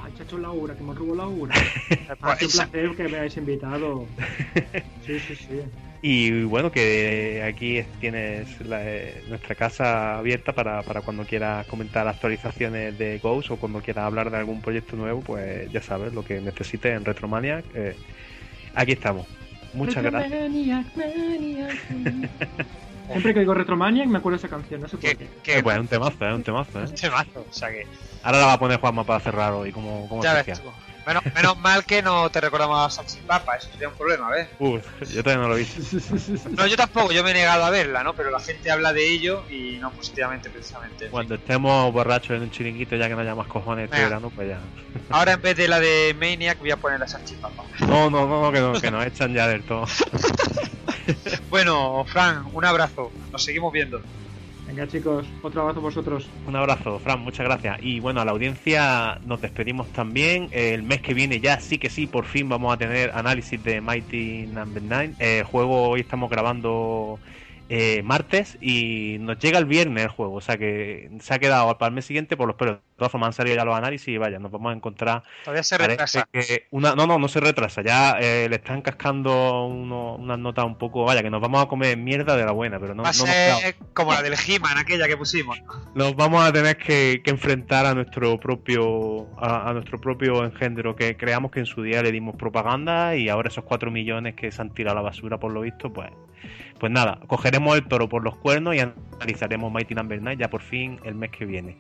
Ay, 0.02 0.14
chacho, 0.16 0.38
Laura, 0.38 0.74
que 0.74 0.84
me 0.84 0.94
robó 0.94 1.16
Laura. 1.16 1.54
Ah, 2.10 2.16
Pues, 2.22 2.38
qué 2.40 2.48
placer 2.48 2.96
que 2.96 3.04
me 3.04 3.18
hayáis 3.18 3.36
invitado. 3.36 4.08
Sí, 5.06 5.20
sí, 5.20 5.36
sí. 5.36 5.87
Y 6.02 6.44
bueno, 6.44 6.72
que 6.72 7.44
aquí 7.44 7.84
tienes 8.00 8.60
la- 8.62 8.82
eh, 8.86 9.24
nuestra 9.28 9.56
casa 9.56 10.18
abierta 10.20 10.54
para, 10.54 10.84
para 10.84 11.02
cuando 11.02 11.26
quieras 11.26 11.66
comentar 11.66 12.08
actualizaciones 12.08 12.98
de 12.98 13.18
Ghost 13.20 13.50
o 13.52 13.58
cuando 13.58 13.82
quieras 13.82 14.06
hablar 14.06 14.30
de 14.30 14.38
algún 14.38 14.62
proyecto 14.62 14.96
nuevo, 14.96 15.22
pues 15.22 15.72
ya 15.72 15.82
sabes, 15.82 16.14
lo 16.14 16.24
que 16.24 16.40
necesites 16.40 16.94
en 16.96 17.04
Retromania. 17.04 17.64
eh, 17.74 17.96
aquí 18.76 18.92
estamos. 18.92 19.26
Muchas 19.74 20.04
gracias. 20.04 20.32
Retromaniac, 20.32 20.88
Maniac, 20.96 21.76
Maniac. 21.90 22.30
Siempre 23.12 23.34
que 23.34 23.40
digo 23.40 23.54
Retromaniac 23.54 24.08
me 24.08 24.18
acuerdo 24.20 24.38
de 24.38 24.46
esa 24.46 24.50
canción, 24.50 24.82
no 24.82 24.88
sé 24.88 24.98
por 24.98 25.16
qué. 25.16 25.30
que 25.44 25.58
Eh, 25.58 25.64
pues 25.64 25.76
es 25.76 25.82
un 25.82 25.88
temazo, 25.88 26.28
es 26.28 26.36
un 26.36 26.44
temazo. 26.44 26.80
¿eh? 26.80 26.86
un 26.90 26.96
temazo, 26.96 27.46
o 27.50 27.54
sea 27.54 27.70
que 27.72 27.88
Ahora 28.24 28.40
la 28.40 28.46
va 28.48 28.54
a 28.54 28.60
poner 28.60 28.80
Juanma 28.80 29.04
para 29.06 29.20
cerrar 29.20 29.54
hoy, 29.54 29.72
como, 29.72 30.08
como 30.10 30.22
ya 30.24 30.34
ves 30.34 30.48
especial. 30.48 30.68
tú. 30.74 30.87
Menos, 31.08 31.24
menos 31.34 31.58
mal 31.58 31.86
que 31.86 32.02
no 32.02 32.30
te 32.30 32.42
recordamos 32.42 32.86
a 32.86 32.90
Salchipapa, 32.90 33.56
eso 33.56 33.70
sería 33.72 33.88
un 33.88 33.96
problema, 33.96 34.30
¿ves? 34.30 34.50
Uf, 34.60 34.84
yo 35.10 35.24
todavía 35.24 35.44
no 35.44 35.48
lo 35.48 35.56
he 35.56 35.60
visto. 35.60 35.82
No, 36.50 36.68
yo 36.68 36.76
tampoco, 36.76 37.14
yo 37.14 37.24
me 37.24 37.32
he 37.32 37.34
negado 37.34 37.64
a 37.64 37.70
verla, 37.70 38.04
¿no? 38.04 38.14
Pero 38.14 38.30
la 38.30 38.42
gente 38.42 38.70
habla 38.70 38.92
de 38.92 39.10
ello 39.10 39.46
y 39.50 39.78
no 39.80 39.90
positivamente, 39.92 40.50
precisamente. 40.50 41.08
Cuando 41.08 41.36
estemos 41.36 41.94
borrachos 41.94 42.32
en 42.32 42.42
un 42.42 42.52
chiringuito, 42.52 42.98
ya 42.98 43.08
que 43.08 43.16
no 43.16 43.22
haya 43.22 43.36
más 43.36 43.48
cojones 43.48 43.86
este 43.86 44.04
verano, 44.04 44.30
pues 44.36 44.50
ya. 44.50 44.60
Ahora 45.10 45.32
en 45.32 45.42
vez 45.42 45.56
de 45.56 45.70
la 45.70 45.80
de 45.80 46.14
Maniac 46.20 46.60
voy 46.60 46.72
a 46.72 46.78
poner 46.78 47.00
la 47.00 47.08
Salchipapa. 47.08 47.64
No, 47.88 48.10
no, 48.10 48.28
no, 48.28 48.42
no, 48.42 48.52
que, 48.52 48.60
no, 48.60 48.74
que 48.74 48.92
nos 48.92 49.06
echan 49.06 49.34
ya 49.34 49.48
del 49.48 49.64
todo. 49.64 49.86
Bueno, 51.50 52.04
Fran, 52.06 52.44
un 52.52 52.66
abrazo. 52.66 53.12
Nos 53.32 53.42
seguimos 53.42 53.72
viendo. 53.72 54.02
Venga, 54.68 54.86
chicos, 54.86 55.26
otro 55.42 55.62
abrazo 55.62 55.80
a 55.80 55.84
vosotros. 55.84 56.30
Un 56.46 56.56
abrazo, 56.56 57.00
Fran, 57.00 57.22
muchas 57.22 57.46
gracias. 57.46 57.80
Y 57.82 58.02
bueno, 58.02 58.20
a 58.20 58.26
la 58.26 58.32
audiencia 58.32 59.18
nos 59.26 59.40
despedimos 59.40 59.88
también. 59.94 60.50
El 60.52 60.84
mes 60.84 61.02
que 61.02 61.14
viene 61.14 61.40
ya 61.40 61.62
sí 61.62 61.78
que 61.78 61.90
sí, 61.90 62.06
por 62.06 62.26
fin 62.26 62.50
vamos 62.50 62.74
a 62.74 62.78
tener 62.78 63.12
análisis 63.12 63.64
de 63.64 63.80
Mighty 63.80 64.48
Number 64.48 64.84
9. 64.84 65.14
El 65.20 65.44
juego 65.46 65.88
hoy 65.88 66.02
estamos 66.02 66.30
grabando 66.30 67.18
eh, 67.70 68.02
martes 68.04 68.58
y 68.60 69.18
nos 69.22 69.40
llega 69.40 69.58
el 69.58 69.66
viernes 69.66 70.04
el 70.04 70.10
juego. 70.10 70.34
O 70.34 70.42
sea 70.42 70.58
que 70.58 71.12
se 71.22 71.34
ha 71.34 71.40
quedado 71.40 71.78
para 71.78 71.88
el 71.88 71.96
mes 71.96 72.06
siguiente 72.06 72.36
por 72.36 72.48
los 72.48 72.58
pelos. 72.58 72.80
Todas 72.98 73.12
formas 73.12 73.28
han 73.28 73.34
salido 73.34 73.56
ya 73.56 73.64
los 73.64 73.76
análisis 73.76 74.08
y 74.08 74.18
vaya, 74.18 74.40
nos 74.40 74.52
vamos 74.52 74.72
a 74.74 74.76
encontrar 74.76 75.24
Todavía 75.44 75.62
se 75.64 75.78
retrasa. 75.78 76.28
que 76.32 76.68
una, 76.72 76.96
no, 76.96 77.06
no, 77.08 77.20
no 77.20 77.28
se 77.28 77.40
retrasa. 77.40 77.82
Ya 77.84 78.18
eh, 78.20 78.48
le 78.50 78.56
están 78.56 78.82
cascando 78.82 79.66
uno- 79.68 80.16
unas 80.16 80.40
notas 80.40 80.66
un 80.66 80.78
poco. 80.78 81.06
Vaya, 81.06 81.22
que 81.22 81.30
nos 81.30 81.40
vamos 81.42 81.64
a 81.64 81.68
comer 81.68 81.96
mierda 81.98 82.36
de 82.36 82.44
la 82.46 82.52
buena, 82.52 82.80
pero 82.80 82.96
no, 82.96 83.04
Va 83.04 83.10
a 83.10 83.14
no 83.14 83.18
ser 83.26 83.76
como 83.94 84.14
la 84.14 84.22
del 84.24 84.34
He-Man, 84.34 84.78
aquella 84.78 85.08
que 85.08 85.16
pusimos. 85.16 85.60
nos 85.96 86.16
vamos 86.16 86.44
a 86.44 86.52
tener 86.52 86.78
que, 86.78 87.22
que 87.24 87.30
enfrentar 87.32 87.86
a 87.86 87.94
nuestro 87.94 88.40
propio 88.40 89.28
a, 89.40 89.70
a 89.70 89.74
nuestro 89.74 90.00
propio 90.02 90.44
engendro 90.44 90.96
que 90.96 91.16
creamos 91.18 91.52
que 91.52 91.60
en 91.60 91.66
su 91.66 91.84
día 91.84 92.02
le 92.02 92.12
dimos 92.12 92.36
propaganda 92.36 93.16
y 93.16 93.30
ahora 93.30 93.50
esos 93.50 93.64
4 93.64 93.92
millones 93.92 94.36
que 94.36 94.52
se 94.52 94.62
han 94.62 94.74
tirado 94.74 94.98
a 94.98 95.02
la 95.02 95.10
basura 95.10 95.38
por 95.40 95.52
lo 95.52 95.62
visto, 95.62 95.94
pues 95.94 96.10
pues 96.80 96.92
nada, 96.92 97.20
cogeremos 97.28 97.76
el 97.76 97.88
toro 97.88 98.08
por 98.08 98.24
los 98.24 98.36
cuernos 98.38 98.76
y 98.76 98.80
analizaremos 98.80 99.72
Mighty 99.72 99.96
Number 99.96 100.22
9 100.22 100.38
ya 100.40 100.50
por 100.50 100.62
fin 100.62 101.00
el 101.06 101.16
mes 101.16 101.32
que 101.32 101.46
viene. 101.46 101.78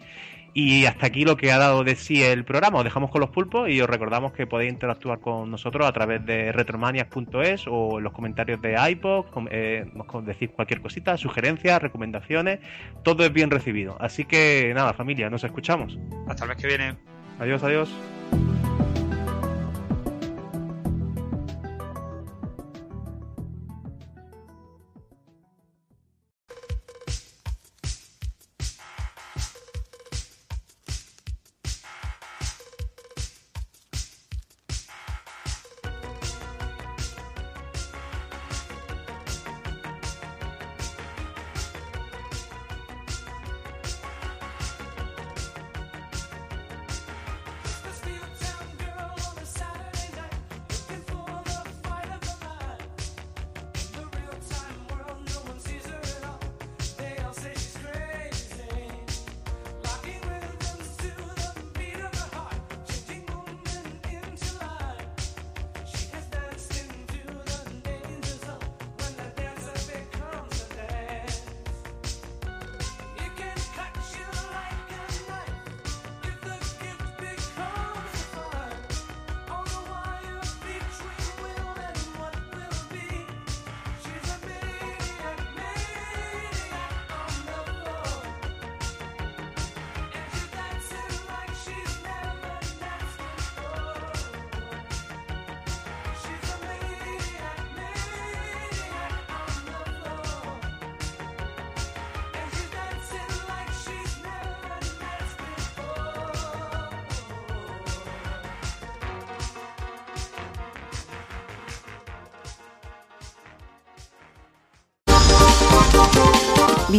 Y 0.53 0.85
hasta 0.85 1.05
aquí 1.07 1.23
lo 1.23 1.37
que 1.37 1.51
ha 1.51 1.57
dado 1.59 1.83
de 1.83 1.95
sí 1.95 2.23
el 2.23 2.43
programa. 2.43 2.79
Os 2.79 2.83
dejamos 2.83 3.11
con 3.11 3.21
los 3.21 3.29
pulpos 3.29 3.69
y 3.69 3.79
os 3.79 3.87
recordamos 3.87 4.31
que 4.33 4.47
podéis 4.47 4.71
interactuar 4.73 5.19
con 5.19 5.51
nosotros 5.51 5.85
a 5.87 5.91
través 5.91 6.25
de 6.25 6.51
retromanias.es 6.51 7.65
o 7.67 7.99
en 7.99 8.03
los 8.03 8.13
comentarios 8.13 8.59
de 8.61 8.75
iPod. 8.89 9.25
eh, 9.51 9.85
nos 9.93 10.07
con- 10.07 10.25
decís 10.25 10.49
cualquier 10.49 10.81
cosita, 10.81 11.15
sugerencias, 11.17 11.81
recomendaciones. 11.81 12.59
Todo 13.03 13.23
es 13.23 13.31
bien 13.31 13.51
recibido. 13.51 13.97
Así 13.99 14.25
que 14.25 14.71
nada, 14.73 14.93
familia, 14.93 15.29
nos 15.29 15.43
escuchamos. 15.43 15.97
Hasta 16.27 16.45
el 16.45 16.49
mes 16.49 16.57
que 16.57 16.67
viene. 16.67 16.95
Adiós, 17.39 17.61
adiós. 17.63 18.46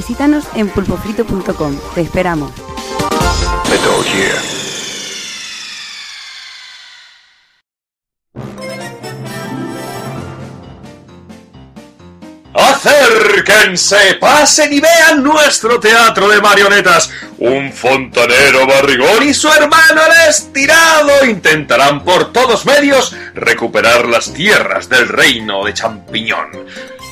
Visítanos 0.09 0.47
en 0.55 0.71
pulpofrito.com. 0.71 1.79
Te 1.95 2.01
esperamos. 2.01 2.51
Acérquense, 12.55 14.15
pasen 14.19 14.73
y 14.73 14.81
vean 14.81 15.23
nuestro 15.23 15.79
teatro 15.79 16.31
de 16.31 16.41
marionetas. 16.41 17.11
Un 17.37 17.71
fontanero 17.71 18.67
barrigón 18.67 19.29
y 19.29 19.35
su 19.35 19.49
hermano 19.49 20.01
el 20.07 20.31
estirado 20.31 21.27
intentarán 21.27 22.03
por 22.03 22.33
todos 22.33 22.65
medios 22.65 23.15
recuperar 23.35 24.07
las 24.07 24.33
tierras 24.33 24.89
del 24.89 25.07
reino 25.07 25.67
de 25.67 25.75
Champiñón. 25.75 26.49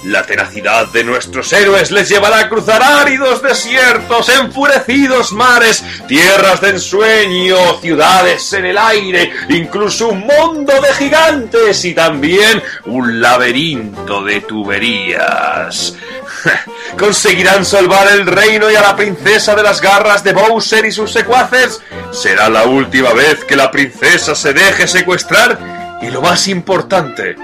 La 0.07 0.22
tenacidad 0.22 0.86
de 0.92 1.02
nuestros 1.02 1.52
héroes 1.52 1.90
les 1.90 2.09
llevará 2.09 2.38
a 2.38 2.48
cruzar 2.48 2.80
áridos 2.80 3.42
desiertos, 3.42 4.28
enfurecidos 4.28 5.32
mares, 5.32 5.82
tierras 6.07 6.61
de 6.61 6.70
ensueño, 6.70 7.80
ciudades 7.80 8.52
en 8.52 8.66
el 8.66 8.78
aire, 8.78 9.32
incluso 9.48 10.11
un 10.11 10.20
mundo 10.20 10.72
de 10.80 10.94
gigantes 10.94 11.84
y 11.84 11.92
también 11.92 12.62
un 12.84 13.20
laberinto 13.20 14.22
de 14.22 14.42
tuberías. 14.42 15.94
¿Conseguirán 16.96 17.64
salvar 17.64 18.07
el 18.12 18.26
reino 18.26 18.70
y 18.70 18.76
a 18.76 18.82
la 18.82 18.94
princesa 18.94 19.57
de 19.57 19.64
las 19.64 19.80
garras 19.80 20.22
de 20.22 20.32
Bowser 20.32 20.84
y 20.84 20.92
sus 20.92 21.12
secuaces? 21.12 21.80
¿Será 22.12 22.48
la 22.48 22.64
última 22.66 23.12
vez 23.12 23.44
que 23.44 23.57
la 23.57 23.72
princesa 23.72 24.36
se 24.36 24.52
deje 24.52 24.86
secuestrar? 24.86 25.98
Y 26.00 26.11
lo 26.11 26.22
más 26.22 26.46
importante, 26.46 27.34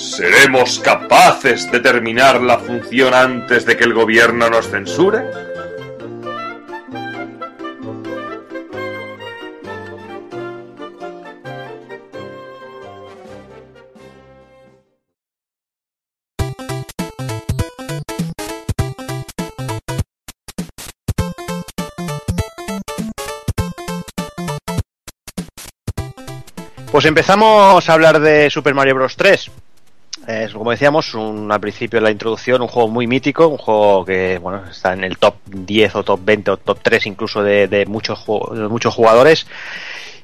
¿Seremos 0.00 0.78
capaces 0.78 1.70
de 1.70 1.78
terminar 1.78 2.40
la 2.40 2.58
función 2.58 3.12
antes 3.12 3.66
de 3.66 3.76
que 3.76 3.84
el 3.84 3.92
gobierno 3.92 4.48
nos 4.48 4.66
censure? 4.66 5.24
Pues 26.90 27.04
empezamos 27.04 27.88
a 27.88 27.92
hablar 27.92 28.18
de 28.18 28.48
Super 28.48 28.74
Mario 28.74 28.94
Bros. 28.94 29.16
3. 29.16 29.50
Es, 30.26 30.52
como 30.52 30.70
decíamos, 30.70 31.14
un, 31.14 31.50
al 31.50 31.60
principio 31.60 31.98
de 31.98 32.04
la 32.04 32.10
introducción, 32.10 32.60
un 32.60 32.68
juego 32.68 32.88
muy 32.88 33.06
mítico, 33.06 33.48
un 33.48 33.56
juego 33.56 34.04
que 34.04 34.38
bueno 34.38 34.62
está 34.70 34.92
en 34.92 35.04
el 35.04 35.18
top 35.18 35.36
10 35.46 35.96
o 35.96 36.02
top 36.04 36.20
20 36.22 36.50
o 36.50 36.56
top 36.58 36.78
3 36.82 37.06
incluso 37.06 37.42
de, 37.42 37.68
de 37.68 37.86
muchos, 37.86 38.24
de 38.26 38.68
muchos 38.68 38.94
jugadores. 38.94 39.46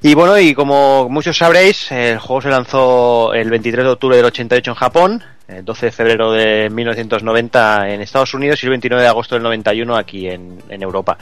Y 0.02 0.14
bueno, 0.14 0.38
y 0.38 0.54
como 0.54 1.08
muchos 1.08 1.38
sabréis, 1.38 1.90
el 1.90 2.18
juego 2.18 2.42
se 2.42 2.50
lanzó 2.50 3.32
el 3.32 3.50
23 3.50 3.84
de 3.84 3.90
octubre 3.90 4.16
del 4.16 4.26
88 4.26 4.70
en 4.70 4.74
Japón, 4.76 5.24
el 5.48 5.64
12 5.64 5.86
de 5.86 5.92
febrero 5.92 6.32
de 6.32 6.68
1990 6.70 7.90
en 7.90 8.00
Estados 8.02 8.34
Unidos 8.34 8.62
y 8.62 8.66
el 8.66 8.70
29 8.70 9.02
de 9.02 9.08
agosto 9.08 9.34
del 9.34 9.42
91 9.42 9.96
aquí 9.96 10.28
en, 10.28 10.58
en 10.68 10.82
Europa. 10.82 11.16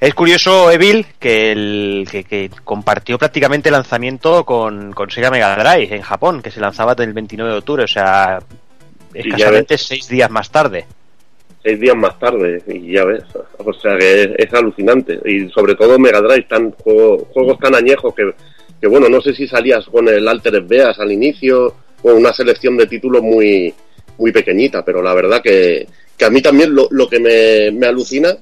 Es 0.00 0.14
curioso, 0.14 0.70
Evil, 0.70 1.06
que, 1.18 1.50
el, 1.50 2.06
que, 2.08 2.22
que, 2.22 2.50
compartió 2.62 3.18
prácticamente 3.18 3.68
el 3.68 3.72
lanzamiento 3.72 4.44
con, 4.44 4.92
con 4.92 5.10
Sega 5.10 5.28
Mega 5.28 5.56
Drive 5.56 5.92
en 5.96 6.02
Japón, 6.02 6.40
que 6.40 6.52
se 6.52 6.60
lanzaba 6.60 6.94
el 6.96 7.12
29 7.12 7.50
de 7.50 7.58
octubre, 7.58 7.82
o 7.82 7.88
sea, 7.88 8.38
escasamente 9.12 9.76
seis 9.76 10.08
días 10.08 10.30
más 10.30 10.50
tarde. 10.50 10.86
Seis 11.64 11.80
días 11.80 11.96
más 11.96 12.16
tarde, 12.16 12.62
y 12.68 12.92
ya 12.92 13.04
ves, 13.04 13.24
o 13.56 13.72
sea 13.72 13.96
que 13.98 14.22
es, 14.22 14.28
es 14.38 14.54
alucinante. 14.54 15.18
Y 15.24 15.48
sobre 15.48 15.74
todo 15.74 15.98
Mega 15.98 16.20
Drive, 16.20 16.46
tan, 16.48 16.70
juego, 16.70 17.26
juegos 17.32 17.58
tan 17.58 17.74
añejos 17.74 18.14
que, 18.14 18.30
que, 18.80 18.86
bueno, 18.86 19.08
no 19.08 19.20
sé 19.20 19.34
si 19.34 19.48
salías 19.48 19.84
con 19.86 20.06
el 20.06 20.28
Alter 20.28 20.62
Beas 20.62 21.00
al 21.00 21.10
inicio, 21.10 21.74
o 22.02 22.12
una 22.12 22.32
selección 22.32 22.76
de 22.76 22.86
títulos 22.86 23.20
muy, 23.20 23.74
muy 24.16 24.30
pequeñita, 24.30 24.84
pero 24.84 25.02
la 25.02 25.12
verdad 25.12 25.42
que, 25.42 25.88
que 26.16 26.24
a 26.24 26.30
mí 26.30 26.40
también 26.40 26.72
lo, 26.72 26.86
lo 26.92 27.08
que 27.08 27.18
me, 27.18 27.76
me 27.76 27.88
alucina 27.88 28.36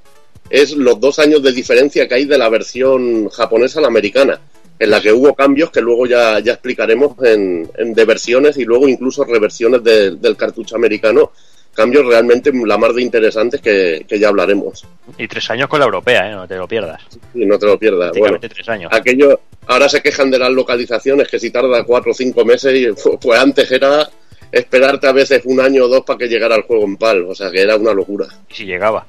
es 0.50 0.72
los 0.72 1.00
dos 1.00 1.18
años 1.18 1.42
de 1.42 1.52
diferencia 1.52 2.06
que 2.06 2.14
hay 2.14 2.24
de 2.24 2.38
la 2.38 2.48
versión 2.48 3.28
japonesa 3.28 3.78
a 3.78 3.82
la 3.82 3.88
americana, 3.88 4.40
en 4.78 4.90
la 4.90 5.00
que 5.00 5.12
hubo 5.12 5.34
cambios 5.34 5.70
que 5.70 5.80
luego 5.80 6.06
ya, 6.06 6.38
ya 6.40 6.52
explicaremos 6.52 7.16
en, 7.24 7.68
en 7.76 7.94
de 7.94 8.04
versiones 8.04 8.56
y 8.58 8.64
luego 8.64 8.88
incluso 8.88 9.24
reversiones 9.24 9.82
de, 9.82 10.16
del 10.16 10.36
cartucho 10.36 10.76
americano. 10.76 11.32
Cambios 11.74 12.06
realmente 12.06 12.50
la 12.54 12.78
más 12.78 12.94
de 12.94 13.02
interesantes 13.02 13.60
que, 13.60 14.06
que, 14.08 14.18
ya 14.18 14.28
hablaremos. 14.28 14.86
Y 15.18 15.28
tres 15.28 15.50
años 15.50 15.68
con 15.68 15.78
la 15.78 15.84
europea, 15.84 16.30
¿eh? 16.30 16.34
no 16.34 16.48
te 16.48 16.56
lo 16.56 16.66
pierdas. 16.66 17.02
Sí, 17.10 17.44
no 17.44 17.58
te 17.58 17.66
lo 17.66 17.78
pierdas. 17.78 18.12
Bueno, 18.16 18.38
tres 18.40 18.66
años. 18.70 18.90
Aquello, 18.94 19.40
ahora 19.66 19.86
se 19.86 20.00
quejan 20.00 20.30
de 20.30 20.38
las 20.38 20.50
localizaciones, 20.50 21.28
que 21.28 21.38
si 21.38 21.50
tarda 21.50 21.84
cuatro 21.84 22.12
o 22.12 22.14
cinco 22.14 22.46
meses, 22.46 22.74
y, 22.74 22.88
pues 23.20 23.38
antes 23.38 23.70
era 23.70 24.08
esperarte 24.50 25.06
a 25.06 25.12
veces 25.12 25.42
un 25.44 25.60
año 25.60 25.84
o 25.84 25.88
dos 25.88 26.02
para 26.02 26.18
que 26.18 26.28
llegara 26.28 26.56
el 26.56 26.62
juego 26.62 26.84
en 26.84 26.96
PAL, 26.96 27.26
o 27.26 27.34
sea 27.34 27.50
que 27.50 27.60
era 27.60 27.76
una 27.76 27.92
locura. 27.92 28.26
Y 28.48 28.54
si 28.54 28.64
llegaba. 28.64 29.06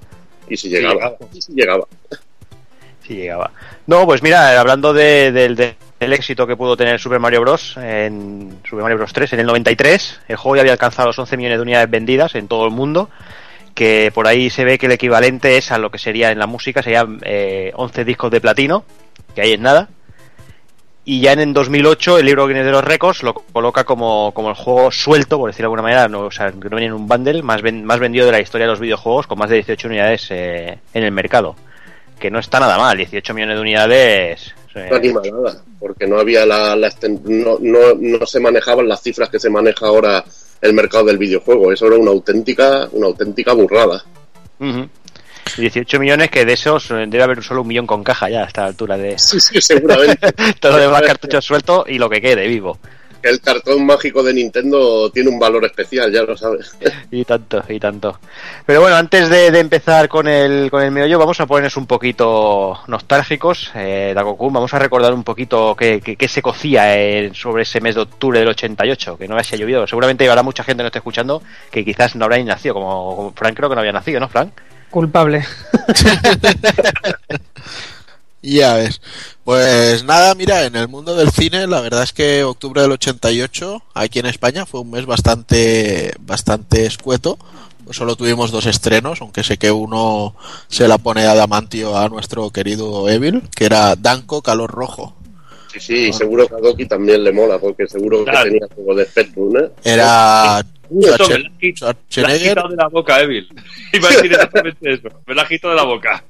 Y 0.50 0.58
si 0.58 0.70
llegaba. 0.70 1.16
Y 1.34 1.42
si 1.42 1.54
llegaba. 1.54 1.86
Si 3.06 3.16
llegaba. 3.16 3.52
No, 3.86 4.06
pues 4.06 4.22
mira, 4.22 4.60
hablando 4.60 4.94
de, 4.94 5.32
de, 5.32 5.56
de, 5.56 5.76
del 6.00 6.14
éxito 6.14 6.46
que 6.46 6.56
pudo 6.56 6.78
tener 6.78 7.00
Super 7.00 7.20
Mario 7.20 7.42
Bros. 7.42 7.76
en 7.78 8.60
Super 8.68 8.84
Mario 8.84 8.98
Bros. 8.98 9.14
3 9.14 9.34
en 9.34 9.40
el 9.40 9.46
93, 9.48 10.22
el 10.28 10.36
juego 10.36 10.56
ya 10.56 10.62
había 10.62 10.74
alcanzado 10.74 11.08
los 11.08 11.20
11 11.20 11.38
millones 11.38 11.58
de 11.58 11.64
unidades 11.64 11.90
vendidas 11.90 12.36
en 12.36 12.48
todo 12.48 12.66
el 12.66 12.72
mundo, 12.72 13.10
que 13.74 14.12
por 14.14 14.28
ahí 14.28 14.50
se 14.50 14.64
ve 14.64 14.78
que 14.78 14.86
el 14.86 14.92
equivalente 14.92 15.58
es 15.58 15.72
a 15.72 15.78
lo 15.78 15.90
que 15.90 15.98
sería 15.98 16.32
en 16.32 16.40
la 16.40 16.48
música, 16.48 16.84
serían 16.84 17.20
eh, 17.24 17.72
11 17.76 18.06
discos 18.06 18.32
de 18.32 18.42
platino, 18.42 18.86
que 19.36 19.42
ahí 19.42 19.54
es 19.54 19.60
nada. 19.60 19.90
Y 21.10 21.22
ya 21.22 21.32
en 21.32 21.54
2008 21.54 22.18
el 22.20 22.26
libro 22.26 22.48
Guinness 22.48 22.66
de 22.66 22.72
los 22.74 22.84
Récords 22.84 23.24
lo 23.24 23.34
coloca 23.34 23.86
como, 23.86 24.34
como 24.34 24.50
el 24.50 24.56
juego 24.56 24.92
suelto, 24.92 25.38
por 25.38 25.50
decirlo 25.50 25.68
de 25.70 25.76
alguna 25.76 25.82
manera, 25.84 26.10
no, 26.10 26.26
o 26.26 26.32
sea, 26.32 26.52
que 26.52 26.70
no 26.70 26.76
viene 26.76 26.88
en 26.88 26.92
un 26.92 27.08
bundle, 27.08 27.42
más, 27.44 27.62
ven, 27.62 27.86
más 27.86 28.02
vendido 28.02 28.26
de 28.26 28.34
la 28.34 28.42
historia 28.42 28.68
de 28.68 28.72
los 28.72 28.82
videojuegos, 28.82 29.26
con 29.26 29.40
más 29.40 29.50
de 29.50 29.56
18 29.56 29.88
unidades 29.88 30.28
eh, 30.32 30.78
en 30.94 31.04
el 31.04 31.14
mercado. 31.14 31.56
Que 32.20 32.30
no 32.30 32.40
está 32.40 32.60
nada 32.60 32.78
mal, 32.78 32.98
18 32.98 33.34
millones 33.34 33.56
de 33.56 33.62
unidades. 33.62 34.54
Eh. 34.76 34.88
No 34.92 34.98
anima 34.98 35.22
nada, 35.32 35.64
porque 35.80 36.08
no 36.08 36.20
había 36.20 36.46
la, 36.46 36.76
la 36.76 36.94
no, 37.24 37.58
no, 37.62 37.80
no 37.98 38.26
se 38.26 38.42
manejaban 38.42 38.90
las 38.90 39.02
cifras 39.02 39.30
que 39.30 39.40
se 39.40 39.50
maneja 39.50 39.88
ahora 39.88 40.26
el 40.60 40.74
mercado 40.74 41.06
del 41.06 41.18
videojuego. 41.18 41.72
Eso 41.72 41.88
era 41.88 41.96
una 41.96 42.12
auténtica, 42.12 42.90
una 42.92 43.08
auténtica 43.08 43.54
burrada. 43.54 44.04
Uh 44.60 44.66
-huh. 44.66 44.90
18 45.56 46.00
millones 46.00 46.30
que 46.30 46.46
de 46.46 46.54
esos 46.54 46.90
debe 46.90 47.24
haber 47.24 47.44
solo 47.44 47.62
un 47.62 47.68
millón 47.68 47.88
con 47.88 48.04
caja 48.04 48.30
ya 48.30 48.44
a 48.44 48.48
esta 48.48 48.66
altura 48.66 48.98
de 48.98 49.18
sí, 49.18 49.40
sí, 49.40 49.62
seguramente. 49.62 50.32
todo 50.60 50.74
lo 50.74 50.78
demás 50.80 51.02
cartuchos 51.04 51.46
sueltos 51.46 51.86
y 51.88 51.98
lo 51.98 52.10
que 52.10 52.22
quede 52.22 52.48
vivo. 52.48 52.78
El 53.24 53.42
cartón 53.42 53.86
mágico 53.86 54.22
de 54.22 54.34
Nintendo 54.34 55.10
tiene 55.10 55.30
un 55.30 55.40
valor 55.40 55.66
especial 55.66 56.12
ya 56.12 56.24
lo 56.24 56.38
sabes. 56.38 56.76
Y 57.12 57.26
tanto 57.26 57.64
y 57.68 57.80
tanto. 57.80 58.20
Pero 58.66 58.82
bueno 58.82 58.96
antes 58.96 59.30
de, 59.30 59.50
de 59.50 59.60
empezar 59.60 60.08
con 60.08 60.28
el 60.28 60.70
con 60.70 60.84
el 60.84 60.92
meollo 60.92 61.18
vamos 61.18 61.40
a 61.40 61.46
ponernos 61.46 61.78
un 61.78 61.88
poquito 61.88 62.80
nostálgicos. 62.88 63.72
Eh, 63.76 64.14
Dagoku 64.14 64.52
vamos 64.52 64.74
a 64.74 64.80
recordar 64.80 65.14
un 65.14 65.24
poquito 65.24 65.76
qué, 65.76 66.02
qué, 66.02 66.16
qué 66.16 66.28
se 66.28 66.42
cocía 66.42 66.98
eh, 66.98 67.32
sobre 67.34 67.64
ese 67.64 67.82
mes 67.82 67.96
de 67.96 68.02
octubre 68.02 68.40
del 68.40 68.50
88 68.50 69.18
que 69.18 69.28
no 69.28 69.36
había 69.36 69.58
llovido. 69.58 69.88
Seguramente 69.88 70.30
habrá 70.30 70.44
mucha 70.44 70.64
gente 70.64 70.80
que 70.80 70.84
no 70.84 70.88
esté 70.88 71.00
escuchando 71.00 71.42
que 71.72 71.84
quizás 71.84 72.16
no 72.16 72.26
habrá 72.26 72.38
ni 72.38 72.44
nacido 72.44 72.76
como, 72.76 73.16
como 73.16 73.32
Frank 73.34 73.56
creo 73.56 73.70
que 73.70 73.76
no 73.76 73.82
había 73.82 73.94
nacido 73.94 74.20
¿no 74.20 74.30
Frank? 74.30 74.52
Culpable. 74.90 75.46
ya 78.42 78.76
ves. 78.76 79.02
Pues 79.44 80.04
nada, 80.04 80.36
mira, 80.36 80.66
en 80.66 80.76
el 80.76 80.88
mundo 80.88 81.16
del 81.16 81.32
cine, 81.32 81.68
la 81.68 81.82
verdad 81.82 82.04
es 82.04 82.14
que 82.14 82.44
octubre 82.44 82.82
del 82.82 82.92
88, 82.92 83.84
aquí 83.94 84.20
en 84.20 84.26
España, 84.26 84.66
fue 84.66 84.82
un 84.82 84.92
mes 84.92 85.06
bastante, 85.06 86.14
bastante 86.20 86.86
escueto. 86.86 87.38
Pues 87.86 87.96
solo 87.96 88.18
tuvimos 88.18 88.52
dos 88.52 88.66
estrenos, 88.66 89.22
aunque 89.22 89.46
sé 89.46 89.58
que 89.58 89.72
uno 89.72 90.36
se 90.68 90.90
la 90.90 90.98
pone 90.98 91.26
adamantio 91.26 91.98
a 91.98 92.10
nuestro 92.10 92.50
querido 92.50 93.08
Evil, 93.08 93.44
que 93.56 93.66
era 93.66 93.96
Danko 93.96 94.42
Calor 94.42 94.70
Rojo. 94.70 95.16
Sí, 95.72 95.80
sí, 95.80 96.14
seguro 96.14 96.48
que 96.48 96.56
a 96.56 96.58
Doki 96.58 96.86
también 96.86 97.24
le 97.24 97.32
mola, 97.32 97.60
porque 97.60 97.88
seguro 97.88 98.24
claro. 98.24 98.44
que 98.44 98.60
tenía 98.60 98.68
algo 98.78 98.96
de 98.96 99.06
Spectrum, 99.06 99.58
¿eh? 99.58 99.70
Era 99.84 100.66
Esto 100.90 101.30
me 101.30 101.40
la, 101.40 101.50
me 101.50 102.22
la 102.22 102.30
has 102.30 102.40
quitado 102.40 102.70
de 102.70 102.76
la 102.76 102.88
boca, 102.88 103.22
Evil. 103.22 103.48
Iba 103.94 104.10
a 104.10 104.12
decir 104.12 104.32
exactamente 104.32 104.94
eso. 104.94 105.10
Me 105.26 105.36
la 105.36 105.42
has 105.44 105.48
quitado 105.50 105.74
de 105.74 105.78
la 105.78 105.86
boca. 105.86 106.24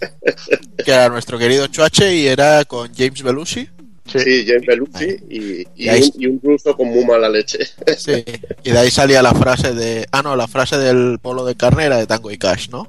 Que 0.84 0.92
era 0.92 1.08
nuestro 1.10 1.38
querido 1.38 1.66
Chuache 1.66 2.14
y 2.16 2.26
era 2.26 2.64
con 2.64 2.92
James 2.94 3.22
Belushi. 3.22 3.68
Sí, 4.06 4.18
sí 4.18 4.44
James 4.46 4.66
Belushi 4.66 5.16
y, 5.28 5.60
y, 5.60 5.66
y, 5.76 5.88
un, 5.90 6.12
y, 6.18 6.26
un, 6.26 6.40
ruso 6.42 6.74
con 6.74 6.88
muy 6.88 7.04
mala 7.04 7.28
leche. 7.28 7.58
Sí, 7.98 8.24
y 8.64 8.70
de 8.70 8.78
ahí 8.78 8.90
salía 8.90 9.22
la 9.22 9.34
frase 9.34 9.74
de. 9.74 10.06
Ah, 10.10 10.22
no, 10.22 10.36
la 10.36 10.48
frase 10.48 10.78
del 10.78 11.18
polo 11.20 11.44
de 11.44 11.54
carnera 11.54 11.98
de 11.98 12.06
Tango 12.06 12.30
y 12.30 12.38
Cash, 12.38 12.70
¿no? 12.70 12.88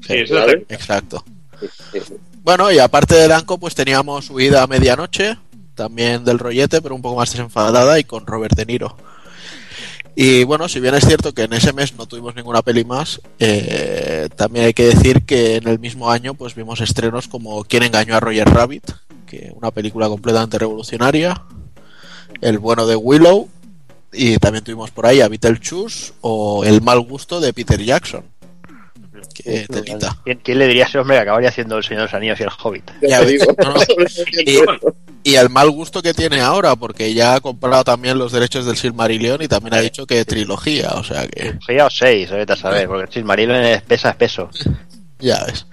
Sí, 0.00 0.14
sí 0.26 0.34
eso 0.34 0.48
Exacto. 0.68 1.24
Bueno, 2.42 2.70
y 2.70 2.78
aparte 2.78 3.14
de 3.14 3.28
Danko, 3.28 3.58
pues 3.58 3.74
teníamos 3.74 4.30
Huida 4.30 4.62
a 4.62 4.66
medianoche, 4.66 5.36
también 5.74 6.24
del 6.24 6.38
rollete, 6.38 6.80
pero 6.80 6.94
un 6.94 7.02
poco 7.02 7.16
más 7.16 7.30
desenfadada 7.30 7.98
y 7.98 8.04
con 8.04 8.26
Robert 8.26 8.56
De 8.56 8.66
Niro. 8.66 8.96
Y 10.18 10.44
bueno, 10.44 10.66
si 10.66 10.80
bien 10.80 10.94
es 10.94 11.04
cierto 11.06 11.34
que 11.34 11.42
en 11.42 11.52
ese 11.52 11.74
mes 11.74 11.94
no 11.94 12.06
tuvimos 12.06 12.34
ninguna 12.34 12.62
peli 12.62 12.86
más, 12.86 13.20
eh, 13.38 14.30
también 14.34 14.64
hay 14.64 14.72
que 14.72 14.86
decir 14.86 15.26
que 15.26 15.56
en 15.56 15.68
el 15.68 15.78
mismo 15.78 16.10
año 16.10 16.32
pues 16.32 16.54
vimos 16.54 16.80
estrenos 16.80 17.28
como 17.28 17.64
Quién 17.64 17.82
engañó 17.82 18.16
a 18.16 18.20
Roger 18.20 18.48
Rabbit, 18.48 18.92
que 19.26 19.52
una 19.54 19.70
película 19.70 20.08
completamente 20.08 20.58
revolucionaria, 20.58 21.42
El 22.40 22.58
bueno 22.58 22.86
de 22.86 22.96
Willow, 22.96 23.50
y 24.10 24.38
también 24.38 24.64
tuvimos 24.64 24.90
por 24.90 25.04
ahí 25.04 25.20
a 25.20 25.28
Beetlejuice 25.28 26.14
o 26.22 26.64
El 26.64 26.80
mal 26.80 27.00
gusto 27.00 27.38
de 27.38 27.52
Peter 27.52 27.82
Jackson. 27.82 28.24
Qué 29.44 29.66
telita. 29.68 30.16
¿Quién, 30.24 30.40
quién 30.42 30.58
le 30.58 30.66
diría 30.66 30.84
a 30.84 30.88
ese 30.88 30.98
hombre 30.98 31.16
que 31.16 31.22
acabaría 31.22 31.50
siendo 31.50 31.76
el 31.76 31.84
Señor 31.84 32.02
de 32.02 32.06
los 32.06 32.14
Anillos 32.14 32.40
y 32.40 32.42
el 32.42 32.50
Hobbit? 32.62 32.90
Ya 33.02 33.20
ves, 33.22 33.46
no, 33.58 33.74
no. 33.74 33.80
Y, 35.24 35.30
y 35.32 35.34
el 35.34 35.50
mal 35.50 35.70
gusto 35.70 36.02
que 36.02 36.14
tiene 36.14 36.40
ahora, 36.40 36.76
porque 36.76 37.12
ya 37.12 37.34
ha 37.34 37.40
comprado 37.40 37.82
también 37.82 38.16
los 38.16 38.30
derechos 38.30 38.64
del 38.64 38.76
Silmarillion 38.76 39.42
y 39.42 39.48
también 39.48 39.74
ha 39.74 39.80
dicho 39.80 40.06
que 40.06 40.24
trilogía, 40.24 40.90
o 40.90 41.02
sea 41.02 41.26
que 41.26 41.58
Ya 41.68 41.86
o 41.86 41.90
seis, 41.90 42.30
vete 42.30 42.52
a 42.52 42.56
saber, 42.56 42.86
porque 42.86 43.06
el 43.06 43.12
Silmarillion 43.12 43.64
es 43.64 43.82
pesa 43.82 44.10
espeso. 44.10 44.48
ya 45.18 45.44
ves. 45.44 45.66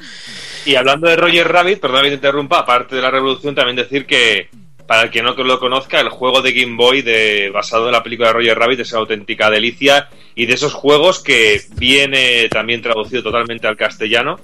Y 0.65 0.73
hablando 0.73 1.07
de 1.07 1.17
Roger 1.17 1.47
Rabbit, 1.47 1.79
perdón 1.79 2.01
que 2.01 2.09
te 2.09 2.15
interrumpa, 2.15 2.59
aparte 2.59 2.95
de 2.95 3.03
la 3.03 3.11
revolución, 3.11 3.53
también 3.53 3.75
decir 3.75 4.07
que, 4.07 4.49
para 4.87 5.03
el 5.03 5.11
que 5.11 5.21
no 5.21 5.33
lo 5.33 5.59
conozca, 5.59 5.99
el 5.99 6.09
juego 6.09 6.41
de 6.41 6.53
Game 6.53 6.75
Boy 6.75 7.01
de, 7.01 7.49
basado 7.51 7.87
en 7.87 7.93
la 7.93 8.03
película 8.03 8.29
de 8.29 8.33
Roger 8.33 8.57
Rabbit 8.57 8.81
es 8.81 8.91
una 8.91 9.01
auténtica 9.01 9.49
delicia 9.49 10.09
y 10.35 10.45
de 10.45 10.53
esos 10.53 10.73
juegos 10.73 11.21
que 11.21 11.61
viene 11.75 12.49
también 12.49 12.81
traducido 12.81 13.23
totalmente 13.23 13.67
al 13.67 13.77
castellano 13.77 14.39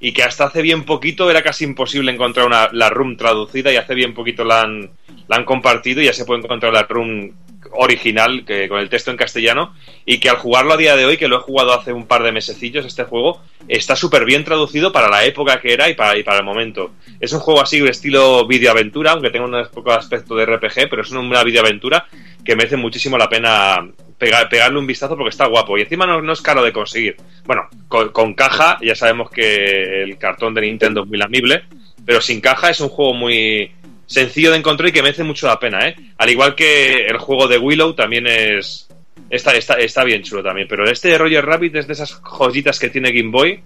y 0.00 0.12
que 0.12 0.22
hasta 0.22 0.44
hace 0.44 0.62
bien 0.62 0.84
poquito 0.84 1.30
era 1.30 1.42
casi 1.42 1.64
imposible 1.64 2.12
encontrar 2.12 2.46
una, 2.46 2.68
la 2.72 2.88
ROM 2.88 3.16
traducida 3.16 3.72
y 3.72 3.76
hace 3.76 3.94
bien 3.94 4.14
poquito 4.14 4.44
la 4.44 4.62
han, 4.62 4.90
la 5.26 5.36
han 5.36 5.44
compartido 5.44 6.00
y 6.00 6.06
ya 6.06 6.12
se 6.12 6.24
puede 6.24 6.42
encontrar 6.42 6.72
la 6.72 6.84
ROM 6.84 7.30
original 7.72 8.44
que, 8.44 8.68
con 8.68 8.80
el 8.80 8.88
texto 8.88 9.10
en 9.10 9.16
castellano 9.16 9.74
y 10.04 10.20
que 10.20 10.28
al 10.28 10.36
jugarlo 10.36 10.74
a 10.74 10.76
día 10.76 10.96
de 10.96 11.04
hoy, 11.04 11.16
que 11.16 11.28
lo 11.28 11.36
he 11.36 11.40
jugado 11.40 11.72
hace 11.72 11.92
un 11.92 12.06
par 12.06 12.22
de 12.22 12.32
mesecillos 12.32 12.86
este 12.86 13.04
juego, 13.04 13.40
está 13.68 13.96
súper 13.96 14.24
bien 14.24 14.44
traducido 14.44 14.92
para 14.92 15.08
la 15.08 15.24
época 15.24 15.60
que 15.60 15.72
era 15.72 15.88
y 15.88 15.94
para, 15.94 16.16
y 16.16 16.22
para 16.22 16.38
el 16.38 16.44
momento. 16.44 16.92
Es 17.20 17.32
un 17.32 17.40
juego 17.40 17.60
así 17.60 17.78
estilo 17.86 18.46
videoaventura, 18.46 19.12
aunque 19.12 19.30
tenga 19.30 19.46
un 19.46 19.68
poco 19.72 19.90
de 19.90 19.96
aspecto 19.96 20.34
de 20.34 20.46
RPG, 20.46 20.88
pero 20.88 21.02
es 21.02 21.10
una 21.10 21.44
videoaventura 21.44 22.06
que 22.44 22.56
merece 22.56 22.76
muchísimo 22.76 23.18
la 23.18 23.28
pena 23.28 23.86
pegar, 24.16 24.48
pegarle 24.48 24.78
un 24.78 24.86
vistazo 24.86 25.16
porque 25.16 25.30
está 25.30 25.46
guapo 25.46 25.78
y 25.78 25.82
encima 25.82 26.06
no, 26.06 26.20
no 26.20 26.32
es 26.32 26.40
caro 26.40 26.62
de 26.62 26.72
conseguir. 26.72 27.16
Bueno, 27.44 27.68
con, 27.88 28.10
con 28.10 28.34
caja 28.34 28.78
ya 28.82 28.94
sabemos 28.94 29.30
que 29.30 30.02
el 30.02 30.18
cartón 30.18 30.54
de 30.54 30.62
Nintendo 30.62 31.02
es 31.02 31.08
muy 31.08 31.18
lamible, 31.18 31.64
pero 32.04 32.20
sin 32.20 32.40
caja 32.40 32.70
es 32.70 32.80
un 32.80 32.88
juego 32.88 33.14
muy 33.14 33.70
sencillo 34.08 34.50
de 34.50 34.58
encontrar 34.58 34.88
y 34.88 34.92
que 34.92 35.02
merece 35.02 35.22
mucho 35.22 35.46
la 35.46 35.60
pena, 35.60 35.86
¿eh? 35.86 35.94
Al 36.16 36.30
igual 36.30 36.54
que 36.56 37.06
el 37.06 37.18
juego 37.18 37.46
de 37.46 37.58
Willow 37.58 37.94
también 37.94 38.26
es 38.26 38.88
está, 39.30 39.54
está, 39.54 39.74
está 39.74 40.02
bien 40.02 40.22
chulo 40.22 40.42
también, 40.42 40.66
pero 40.68 40.84
este 40.90 41.08
de 41.08 41.18
Roger 41.18 41.44
Rabbit 41.44 41.76
es 41.76 41.86
de 41.86 41.92
esas 41.92 42.20
joyitas 42.22 42.78
que 42.78 42.88
tiene 42.88 43.12
Game 43.12 43.30
Boy 43.30 43.62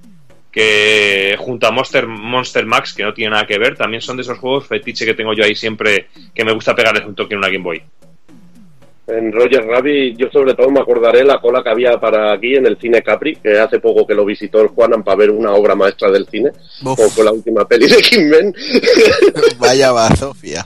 que 0.51 1.35
junto 1.39 1.67
a 1.67 1.71
Monster, 1.71 2.07
Monster 2.07 2.67
Max, 2.67 2.93
que 2.93 3.03
no 3.03 3.15
tiene 3.15 3.31
nada 3.31 3.47
que 3.47 3.59
ver, 3.59 3.75
también 3.75 4.03
son 4.03 4.17
de 4.17 4.23
esos 4.23 4.39
juegos 4.39 4.67
fetiche 4.67 5.07
que 5.07 5.15
tengo 5.15 5.33
yo 5.33 5.45
ahí 5.45 5.55
siempre 5.55 6.09
que 6.35 6.45
me 6.45 6.53
gusta 6.53 6.75
pegarles 6.75 7.07
un 7.07 7.15
toque 7.15 7.33
en 7.33 7.39
una 7.39 7.49
Game 7.49 7.65
Boy. 7.65 7.83
En 9.05 9.33
Roger 9.33 9.65
Rabbit, 9.67 10.17
yo 10.17 10.31
sobre 10.31 10.55
todo 10.55 10.71
me 10.71 10.79
acordaré 10.81 11.25
la 11.25 11.41
cola 11.41 11.61
que 11.63 11.71
había 11.71 11.99
para 11.99 12.33
aquí 12.33 12.55
en 12.55 12.67
el 12.67 12.79
cine 12.79 13.03
Capri, 13.03 13.35
que 13.37 13.59
hace 13.59 13.81
poco 13.81 14.07
que 14.07 14.15
lo 14.15 14.25
visitó 14.25 14.61
el 14.61 14.69
Juanan 14.69 15.03
para 15.03 15.17
ver 15.17 15.31
una 15.31 15.53
obra 15.55 15.75
maestra 15.75 16.09
del 16.11 16.27
cine, 16.29 16.51
Uf. 16.85 16.97
como 16.97 17.11
fue 17.11 17.25
la 17.25 17.33
última 17.33 17.67
peli 17.67 17.89
de 17.89 17.97
Kingman. 18.01 18.55
Vaya 19.59 19.91
va, 19.91 20.15
Sofía. 20.15 20.65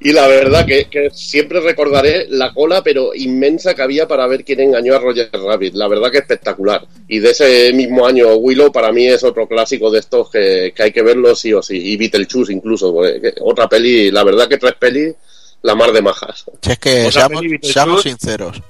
y 0.00 0.12
la 0.12 0.26
verdad 0.28 0.66
que, 0.66 0.84
que 0.90 1.08
siempre 1.12 1.60
recordaré 1.60 2.26
la 2.28 2.52
cola, 2.52 2.82
pero 2.82 3.14
inmensa 3.14 3.74
que 3.74 3.82
había 3.82 4.06
para 4.06 4.26
ver 4.26 4.44
quién 4.44 4.60
engañó 4.60 4.94
a 4.94 4.98
Roger 4.98 5.30
Rabbit. 5.32 5.74
La 5.74 5.88
verdad 5.88 6.10
que 6.10 6.18
espectacular. 6.18 6.86
Y 7.08 7.20
de 7.20 7.30
ese 7.30 7.72
mismo 7.72 8.06
año, 8.06 8.34
Willow 8.34 8.70
para 8.70 8.92
mí 8.92 9.06
es 9.08 9.24
otro 9.24 9.48
clásico 9.48 9.90
de 9.90 9.98
estos 10.00 10.30
que, 10.30 10.72
que 10.76 10.82
hay 10.82 10.92
que 10.92 11.02
verlo 11.02 11.34
sí 11.34 11.52
o 11.54 11.62
sí. 11.62 11.76
Y 11.76 11.96
Beetlejuice 11.96 12.52
incluso, 12.52 12.94
que- 13.02 13.32
otra 13.40 13.68
peli, 13.68 14.10
la 14.10 14.22
verdad 14.24 14.46
que 14.46 14.58
tres 14.58 14.74
pelis, 14.78 15.14
la 15.62 15.74
mar 15.74 15.92
de 15.92 16.02
majas. 16.02 16.44
Si 16.60 16.72
es 16.72 16.78
que 16.78 17.06
Otra 17.06 17.28
seamos 17.62 18.02
sinceros. 18.02 18.60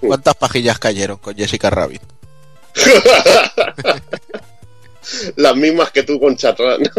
¿Cuántas 0.00 0.34
pajillas 0.34 0.78
cayeron 0.78 1.18
con 1.18 1.34
Jessica 1.34 1.70
Rabbit? 1.70 2.02
Las 5.36 5.56
mismas 5.56 5.90
que 5.90 6.02
tú 6.02 6.18
con 6.18 6.36
Chatrán. 6.36 6.82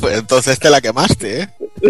Pues 0.00 0.18
entonces 0.18 0.58
te 0.58 0.68
la 0.68 0.80
quemaste, 0.80 1.42
¿eh? 1.42 1.48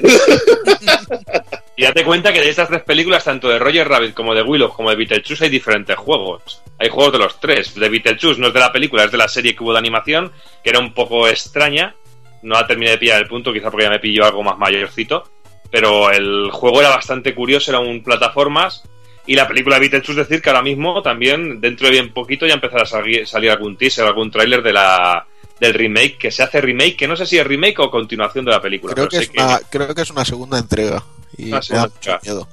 Y 1.75 1.85
date 1.85 2.05
cuenta 2.05 2.35
que 2.35 2.41
de 2.41 2.51
estas 2.51 2.69
tres 2.69 2.83
películas, 2.83 3.25
tanto 3.25 3.49
de 3.49 3.59
Roger 3.59 3.89
Rabbit 3.89 4.13
como 4.13 4.35
de 4.35 4.43
Willow 4.43 4.75
como 4.75 4.91
de 4.91 4.97
Beetlejuice, 4.97 5.45
hay 5.45 5.51
diferentes 5.51 5.97
juegos. 5.97 6.61
Hay 6.79 6.91
juegos 6.91 7.15
de 7.15 7.19
los 7.19 7.41
tres. 7.41 7.75
De 7.75 7.89
Beetlejuice 7.89 8.39
no 8.39 8.49
es 8.49 8.55
de 8.55 8.61
la 8.61 8.71
película, 8.71 9.05
es 9.05 9.11
de 9.11 9.17
la 9.17 9.29
serie 9.29 9.57
que 9.57 9.65
hubo 9.65 9.73
de 9.73 9.79
animación, 9.79 10.31
que 10.63 10.69
era 10.69 10.79
un 10.79 10.93
poco 10.93 11.27
extraña. 11.27 11.95
No 12.43 12.55
la 12.55 12.67
terminé 12.67 12.93
de 12.93 12.99
pillar 12.99 13.21
el 13.21 13.29
punto, 13.29 13.53
quizá 13.53 13.71
porque 13.71 13.85
ya 13.85 13.91
me 13.91 14.01
pilló 14.01 14.25
algo 14.25 14.43
más 14.43 14.59
mayorcito. 14.59 15.25
Pero 15.71 16.11
el 16.11 16.51
juego 16.51 16.81
era 16.81 16.91
bastante 16.91 17.35
curioso, 17.35 17.71
era 17.71 17.81
un 17.81 18.03
plataformas. 18.03 18.83
Y 19.27 19.37
la 19.37 19.47
película 19.47 19.77
de 19.77 19.81
Beetlejuice, 19.83 20.21
decir 20.21 20.43
que 20.43 20.51
ahora 20.51 20.63
mismo 20.63 21.01
también, 21.01 21.61
dentro 21.61 21.87
de 21.87 21.93
bien 21.93 22.13
poquito, 22.13 22.47
ya 22.47 22.55
empezará 22.55 22.83
a 22.83 22.87
salir, 22.87 23.27
salir 23.27 23.51
algún 23.51 23.77
teaser, 23.77 24.05
algún 24.05 24.31
tráiler 24.31 24.63
de 24.63 24.73
la 24.73 25.27
del 25.61 25.75
remake, 25.75 26.19
que 26.19 26.33
se 26.33 26.43
hace 26.43 26.61
remake, 26.61 26.97
que 26.97 27.07
no 27.07 27.15
sé 27.15 27.25
si 27.25 27.39
es 27.39 27.47
remake 27.47 27.79
o 27.79 27.91
continuación 27.91 28.45
de 28.45 28.51
la 28.51 28.61
película. 28.61 28.95
Creo 28.95 29.09
que, 29.09 29.19
es 29.19 29.31
una, 29.31 29.61
creo 29.71 29.95
que 29.95 30.03
es 30.03 30.11
una 30.11 30.25
segunda 30.25 30.59
entrega. 30.59 31.05
Y 31.37 31.53
Una 31.53 31.63
segunda 31.63 31.87
da 31.87 31.95
mucho 31.95 32.11
entrega. 32.11 32.21
miedo. 32.25 32.49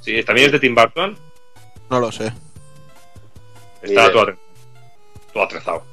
Sí, 0.00 0.22
también 0.24 0.46
es 0.46 0.52
de 0.52 0.60
Tim 0.60 0.74
Burton. 0.74 1.18
No 1.90 2.00
lo 2.00 2.10
sé. 2.10 2.32
Está 3.82 4.10
todo 4.10 5.42
atrezado. 5.42 5.84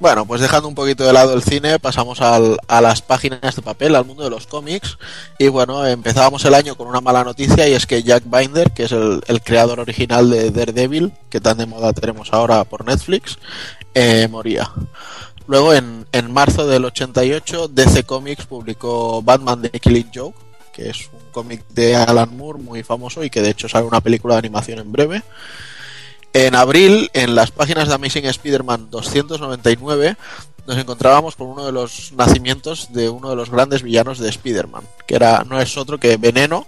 Bueno, 0.00 0.26
pues 0.26 0.40
dejando 0.40 0.68
un 0.68 0.74
poquito 0.74 1.04
de 1.04 1.12
lado 1.12 1.34
el 1.34 1.42
cine, 1.42 1.78
pasamos 1.78 2.20
a 2.20 2.80
las 2.80 3.00
páginas 3.00 3.54
de 3.54 3.62
papel, 3.62 3.94
al 3.94 4.04
mundo 4.04 4.24
de 4.24 4.30
los 4.30 4.46
cómics. 4.46 4.98
Y 5.38 5.48
bueno, 5.48 5.86
empezábamos 5.86 6.44
el 6.44 6.54
año 6.54 6.74
con 6.74 6.88
una 6.88 7.00
mala 7.00 7.22
noticia 7.22 7.68
y 7.68 7.72
es 7.72 7.86
que 7.86 8.02
Jack 8.02 8.24
Binder, 8.26 8.72
que 8.72 8.84
es 8.84 8.92
el, 8.92 9.22
el 9.26 9.40
creador 9.40 9.80
original 9.80 10.28
de 10.28 10.50
Daredevil, 10.50 11.12
que 11.30 11.40
tan 11.40 11.58
de 11.58 11.66
moda 11.66 11.92
tenemos 11.92 12.32
ahora 12.32 12.64
por 12.64 12.84
Netflix, 12.84 13.38
eh, 13.94 14.28
moría. 14.28 14.70
Luego, 15.46 15.72
en, 15.72 16.06
en 16.12 16.32
marzo 16.32 16.66
del 16.66 16.84
88, 16.86 17.68
DC 17.68 18.04
Comics 18.04 18.46
publicó 18.46 19.22
Batman 19.22 19.62
The 19.62 19.78
Killing 19.78 20.10
Joke, 20.12 20.38
que 20.72 20.90
es 20.90 21.08
un 21.12 21.20
cómic 21.30 21.66
de 21.68 21.94
Alan 21.94 22.36
Moore 22.36 22.58
muy 22.58 22.82
famoso 22.82 23.22
y 23.22 23.30
que 23.30 23.42
de 23.42 23.50
hecho 23.50 23.68
sale 23.68 23.86
una 23.86 24.00
película 24.00 24.34
de 24.34 24.40
animación 24.40 24.80
en 24.80 24.90
breve. 24.90 25.22
En 26.34 26.56
abril, 26.56 27.10
en 27.14 27.36
las 27.36 27.52
páginas 27.52 27.86
de 27.86 27.94
Amazing 27.94 28.26
Spider-Man 28.26 28.90
299, 28.90 30.16
nos 30.66 30.78
encontrábamos 30.78 31.36
con 31.36 31.46
uno 31.46 31.64
de 31.64 31.70
los 31.70 32.12
nacimientos 32.12 32.92
de 32.92 33.08
uno 33.08 33.30
de 33.30 33.36
los 33.36 33.50
grandes 33.50 33.84
villanos 33.84 34.18
de 34.18 34.30
Spider-Man, 34.30 34.82
que 35.06 35.14
era 35.14 35.44
no 35.44 35.60
es 35.60 35.76
otro 35.76 35.98
que 35.98 36.16
Veneno, 36.16 36.66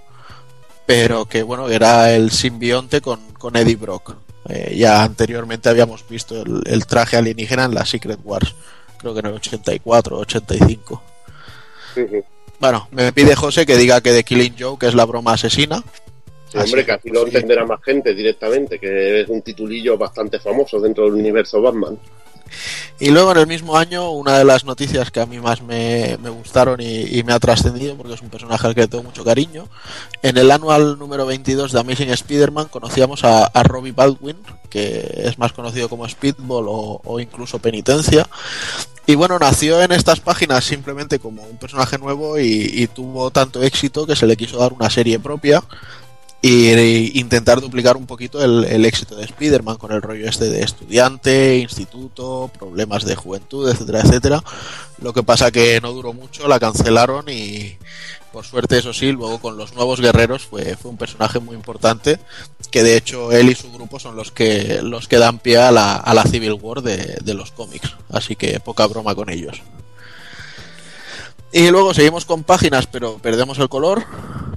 pero 0.87 1.27
que 1.27 1.43
bueno, 1.43 1.69
era 1.69 2.12
el 2.12 2.31
simbionte 2.31 3.01
con, 3.01 3.19
con 3.33 3.57
Eddie 3.57 3.75
Brock. 3.75 4.14
Eh, 4.49 4.77
ya 4.79 5.03
anteriormente 5.03 5.69
habíamos 5.69 6.09
visto 6.09 6.41
el, 6.41 6.62
el 6.64 6.87
traje 6.87 7.17
alienígena 7.17 7.64
en 7.64 7.75
la 7.75 7.85
Secret 7.85 8.21
Wars, 8.23 8.55
creo 8.99 9.14
que 9.14 9.21
en 9.21 9.27
el 9.27 9.35
84 9.35 10.19
85. 10.19 11.03
Bueno, 12.61 12.89
me 12.93 13.12
pide 13.12 13.35
José 13.35 13.67
que 13.67 13.77
diga 13.77 14.01
que 14.01 14.12
The 14.12 14.23
Killing 14.23 14.55
Joke 14.57 14.87
es 14.87 14.95
la 14.95 15.05
broma 15.05 15.33
asesina. 15.33 15.83
Hombre, 16.55 16.84
que 16.84 16.92
así 16.92 17.11
lo 17.11 17.26
entenderá 17.26 17.66
más 17.66 17.82
gente 17.82 18.14
directamente, 18.14 18.78
que 18.78 19.20
es 19.20 19.28
un 19.28 19.42
titulillo 19.42 19.99
bastante 19.99 20.38
famoso 20.38 20.80
dentro 20.80 21.05
del 21.05 21.14
universo 21.14 21.61
Batman. 21.61 21.99
Y 22.99 23.11
luego 23.11 23.32
en 23.32 23.38
el 23.38 23.47
mismo 23.47 23.76
año, 23.76 24.11
una 24.11 24.38
de 24.38 24.44
las 24.44 24.64
noticias 24.64 25.11
que 25.11 25.20
a 25.20 25.26
mí 25.26 25.38
más 25.38 25.62
me, 25.62 26.16
me 26.22 26.30
gustaron 26.30 26.80
y, 26.80 27.22
me 27.24 27.32
ha 27.32 27.38
trascendido, 27.38 27.97
porque 27.97 28.14
es 28.14 28.22
un 28.22 28.30
personaje 28.30 28.66
al 28.66 28.74
que 28.74 28.88
tengo 28.88 29.05
mucho 29.05 29.24
cariño, 29.24 29.68
en 30.22 30.38
el 30.38 30.51
anual 30.51 30.99
número 30.99 31.26
22 31.26 31.72
de 31.72 31.80
Amazing 31.80 32.11
Spider-Man 32.11 32.68
conocíamos 32.68 33.24
a, 33.24 33.47
a 33.47 33.62
Robbie 33.62 33.92
Baldwin, 33.92 34.38
que 34.70 35.24
es 35.24 35.38
más 35.38 35.53
conocido 35.53 35.88
como 35.88 36.09
Speedball 36.09 36.66
o, 36.68 37.20
incluso 37.20 37.59
Penitencia. 37.59 38.26
Y 39.07 39.14
bueno, 39.14 39.38
nació 39.38 39.82
en 39.82 39.92
estas 39.92 40.20
páginas 40.20 40.64
simplemente 40.64 41.18
como 41.18 41.42
un 41.42 41.59
personaje 41.59 41.99
nuevo 41.99 42.40
y 42.40 42.88
tuvo 42.88 43.30
tanto 43.30 43.62
éxito 43.62 44.07
que 44.07 44.16
se 44.16 44.26
le 44.26 44.36
quiso 44.36 44.59
dar 44.59 44.72
una 44.72 44.90
serie 44.90 45.18
propia 45.20 45.62
y, 46.47 47.18
intentar 47.18 47.61
duplicar 47.61 47.97
un 47.97 48.07
poquito 48.07 48.42
el, 48.42 48.84
éxito 48.84 49.16
de 49.16 49.24
Spider-Man 49.24 49.76
con 49.76 49.92
el 49.92 50.03
rollo 50.03 50.28
este 50.28 50.49
de 50.49 50.62
estudiante, 50.62 51.59
instituto, 51.59 52.51
problemas 52.59 53.05
de 53.05 53.16
juventud, 53.16 53.68
etcétera, 53.68 54.01
etcétera. 54.01 54.44
Lo 55.01 55.12
que 55.12 55.22
pasa 55.22 55.51
que 55.51 55.80
no 55.80 55.92
duró 55.92 56.12
mucho, 56.12 56.49
la 56.49 56.61
cancelaron 56.61 57.28
y 57.28 57.76
por 58.32 58.44
suerte 58.44 58.78
eso 58.78 58.92
sí, 58.92 59.12
luego 59.12 59.40
con 59.40 59.57
los 59.57 59.74
nuevos 59.74 60.01
guerreros 60.01 60.47
fue, 60.47 60.76
fue 60.76 60.90
un 60.90 60.99
personaje 60.99 61.38
muy 61.38 61.57
importante 61.57 62.18
que 62.70 62.82
de 62.82 62.97
hecho 62.97 63.32
él 63.32 63.49
y 63.51 63.55
su 63.55 63.72
grupo 63.72 63.99
son 63.99 64.16
los 64.16 64.30
que 64.30 64.80
los 64.82 65.09
que 65.09 65.18
dan 65.18 65.38
pie 65.38 65.59
a 65.59 65.70
la, 65.70 66.24
Civil 66.30 66.55
War 66.55 66.82
de 66.82 67.34
los 67.34 67.53
cómics, 67.53 67.94
así 68.11 68.36
que 68.36 68.61
poca 68.61 68.86
broma 68.86 69.14
con 69.14 69.30
ellos. 69.30 69.62
Y 71.53 71.70
luego 71.70 71.94
seguimos 71.94 72.24
con 72.24 72.44
páginas, 72.44 72.86
pero 72.86 73.18
perdemos 73.18 73.59
el 73.59 73.68
color. 73.68 74.05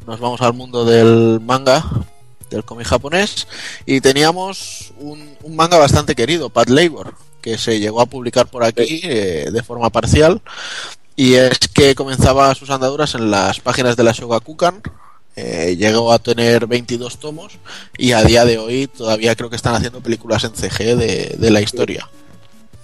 nos 0.05 0.19
vamos 0.19 0.41
al 0.41 0.53
mundo 0.53 0.85
del 0.85 1.39
manga, 1.39 1.85
del 2.49 2.63
cómic 2.63 2.87
japonés, 2.87 3.47
y 3.85 4.01
teníamos 4.01 4.91
un, 4.97 5.37
un 5.43 5.55
manga 5.55 5.77
bastante 5.77 6.15
querido, 6.15 6.49
Pad 6.49 6.67
Labor, 6.69 7.13
que 7.41 7.57
se 7.57 7.79
llegó 7.79 8.01
a 8.01 8.07
publicar 8.07 8.47
por 8.47 8.63
aquí 8.63 9.01
eh, 9.03 9.49
de 9.51 9.63
forma 9.63 9.89
parcial, 9.89 10.41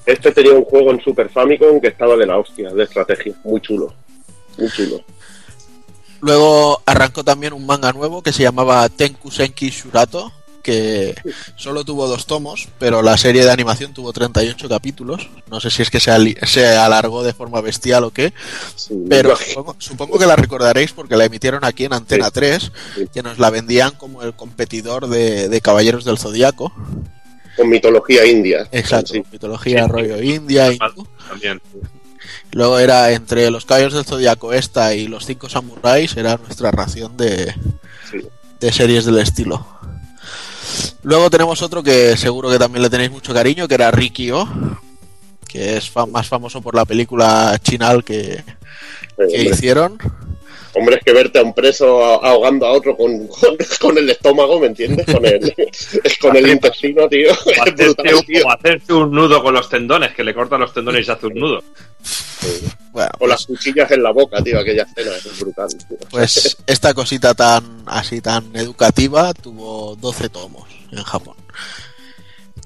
Este 0.06 0.32
tenía 0.32 0.54
un 0.54 0.66
juego 0.66 0.92
en 0.92 1.02
Super 1.02 1.30
Famicom 1.30 1.82
que 1.82 1.88
estaba 1.88 2.16
de 2.16 2.26
la 2.26 2.38
hostia, 2.38 2.72
de 2.72 2.84
estrategia. 2.84 3.34
Muy 3.44 3.60
chulo. 3.62 3.94
Muy 4.58 4.70
chulo. 4.70 5.02
Luego 6.22 6.82
arrancó 6.86 7.24
también 7.24 7.54
un 7.54 7.66
manga 7.66 7.92
nuevo 7.92 8.22
que 8.22 8.34
se 8.34 8.44
llamaba 8.44 8.88
Tenku 8.90 9.32
Senki 9.32 9.70
Shurato, 9.70 10.32
que 10.64 11.14
solo 11.56 11.86
tuvo 11.86 12.08
dos 12.08 12.26
tomos, 12.26 12.68
pero 12.80 13.04
la 13.04 13.18
serie 13.18 13.44
de 13.44 13.52
animación 13.52 13.94
tuvo 13.94 14.12
38 14.12 14.68
capítulos. 14.68 15.30
No 15.52 15.60
sé 15.60 15.70
si 15.70 15.84
es 15.84 15.92
que 15.92 16.00
se, 16.00 16.36
se 16.48 16.68
alargó 16.68 17.24
de 17.24 17.34
forma 17.34 17.62
bestial 17.62 18.04
o 18.06 18.10
qué, 18.10 18.34
pero 19.08 19.36
supongo, 19.36 19.76
supongo 19.78 20.18
que 20.18 20.26
la 20.26 20.36
recordaréis 20.36 20.92
porque 20.94 21.16
la 21.16 21.26
emitieron 21.26 21.64
aquí 21.64 21.86
en 21.86 21.94
Antena 21.94 22.32
3, 22.32 22.72
que 23.14 23.22
nos 23.22 23.38
la 23.38 23.52
vendían 23.52 23.92
como 23.92 24.24
el 24.24 24.34
competidor 24.34 25.08
de, 25.08 25.50
de 25.50 25.62
Caballeros 25.62 26.06
del 26.06 26.18
Zodiaco. 26.18 26.74
Con 27.56 27.70
mitología 27.70 28.26
india. 28.26 28.68
Exacto, 28.72 29.14
Sí. 29.14 29.24
mitología 29.32 29.88
rollo 29.88 30.22
india, 30.22 30.72
hindú. 30.72 31.08
También. 31.28 31.62
Luego 32.52 32.80
era 32.80 33.12
entre 33.12 33.50
los 33.52 33.66
Caballeros 33.66 33.94
del 33.94 34.06
Zodiaco 34.06 34.54
esta 34.54 34.94
y 34.94 35.08
los 35.08 35.26
cinco 35.26 35.50
samuráis, 35.50 36.16
era 36.16 36.38
nuestra 36.38 36.72
ración 36.72 37.18
de, 37.18 37.54
de 38.60 38.72
series 38.72 39.06
del 39.06 39.18
estilo. 39.20 39.66
Luego 41.04 41.30
tenemos 41.30 41.62
otro 41.62 41.84
que 41.84 42.16
seguro 42.18 42.50
que 42.50 42.58
también 42.60 42.82
le 42.84 42.90
tenéis 42.90 43.12
mucho 43.12 43.34
cariño, 43.34 43.68
que 43.68 43.76
era 43.76 43.92
Rikio, 43.92 44.48
que 45.48 45.78
es 45.78 45.92
más 46.12 46.28
famoso 46.28 46.62
por 46.62 46.76
la 46.76 46.86
película 46.86 47.58
chinal 47.62 48.04
que, 48.04 48.44
que 49.18 49.24
hombre. 49.24 49.44
hicieron. 49.44 49.98
Hombre, 50.76 50.98
es 50.98 51.04
que 51.04 51.14
verte 51.14 51.40
a 51.40 51.44
un 51.44 51.54
preso 51.54 52.04
ahogando 52.24 52.66
a 52.66 52.72
otro 52.74 52.96
con, 52.98 53.28
con, 53.28 53.58
con 53.80 53.98
el 53.98 54.10
estómago, 54.10 54.60
¿me 54.60 54.68
entiendes? 54.68 55.06
Con 55.06 55.26
el, 55.26 55.54
con 56.22 56.36
el 56.36 56.48
intestino, 56.50 57.08
tío. 57.08 57.32
O 57.32 57.50
Es 57.52 57.60
hacerse, 57.60 57.86
brutal, 57.86 58.14
un, 58.16 58.26
tío. 58.26 58.46
o 58.46 58.52
hacerse 58.52 58.94
un 58.94 59.12
nudo 59.12 59.42
con 59.42 59.54
los 59.54 59.70
tendones, 59.70 60.14
que 60.14 60.24
le 60.24 60.34
cortan 60.34 60.60
los 60.60 60.74
tendones 60.74 61.02
y 61.02 61.06
se 61.06 61.12
hace 61.14 61.28
un 61.28 61.34
nudo. 61.36 61.64
Bueno, 62.92 63.12
Con 63.18 63.30
las 63.30 63.46
cuchillas 63.46 63.90
en 63.92 64.04
la 64.04 64.12
boca, 64.12 64.42
tío, 64.44 64.60
aquella 64.60 64.84
escena. 64.84 65.16
Es 65.16 65.40
brutal. 65.40 65.68
tío. 65.70 65.98
Pues 66.10 66.58
esta 66.68 66.94
cosita 66.94 67.34
tan 67.34 67.84
así 67.86 68.22
tan 68.22 68.56
educativa 68.56 69.34
tuvo 69.34 69.96
12 69.96 70.30
tomos 70.30 70.68
en 70.92 71.04
Japón. 71.04 71.36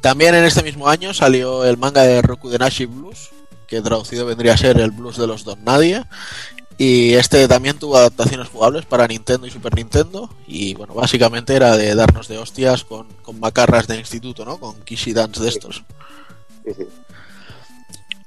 También 0.01 0.33
en 0.35 0.45
este 0.45 0.63
mismo 0.63 0.87
año 0.87 1.13
salió 1.13 1.65
el 1.65 1.77
manga 1.77 2.03
de 2.03 2.21
Rokudenashi 2.21 2.85
Blues, 2.85 3.29
que 3.67 3.81
traducido 3.81 4.25
vendría 4.25 4.53
a 4.53 4.57
ser 4.57 4.79
el 4.79 4.91
blues 4.91 5.17
de 5.17 5.27
los 5.27 5.43
Don 5.43 5.63
Nadie. 5.63 6.03
Y 6.81 7.13
este 7.15 7.45
también 7.49 7.77
tuvo 7.77 7.97
adaptaciones 7.97 8.47
jugables 8.47 8.85
para 8.85 9.05
Nintendo 9.05 9.45
y 9.45 9.51
Super 9.51 9.75
Nintendo. 9.75 10.29
Y 10.47 10.75
bueno, 10.75 10.93
básicamente 10.93 11.53
era 11.53 11.75
de 11.75 11.93
darnos 11.93 12.29
de 12.29 12.37
hostias 12.37 12.85
con, 12.85 13.05
con 13.21 13.37
macarras 13.37 13.85
de 13.85 13.97
instituto, 13.97 14.45
¿no? 14.45 14.57
Con 14.61 14.79
Kishi 14.83 15.11
Dance 15.11 15.43
de 15.43 15.49
estos. 15.49 15.83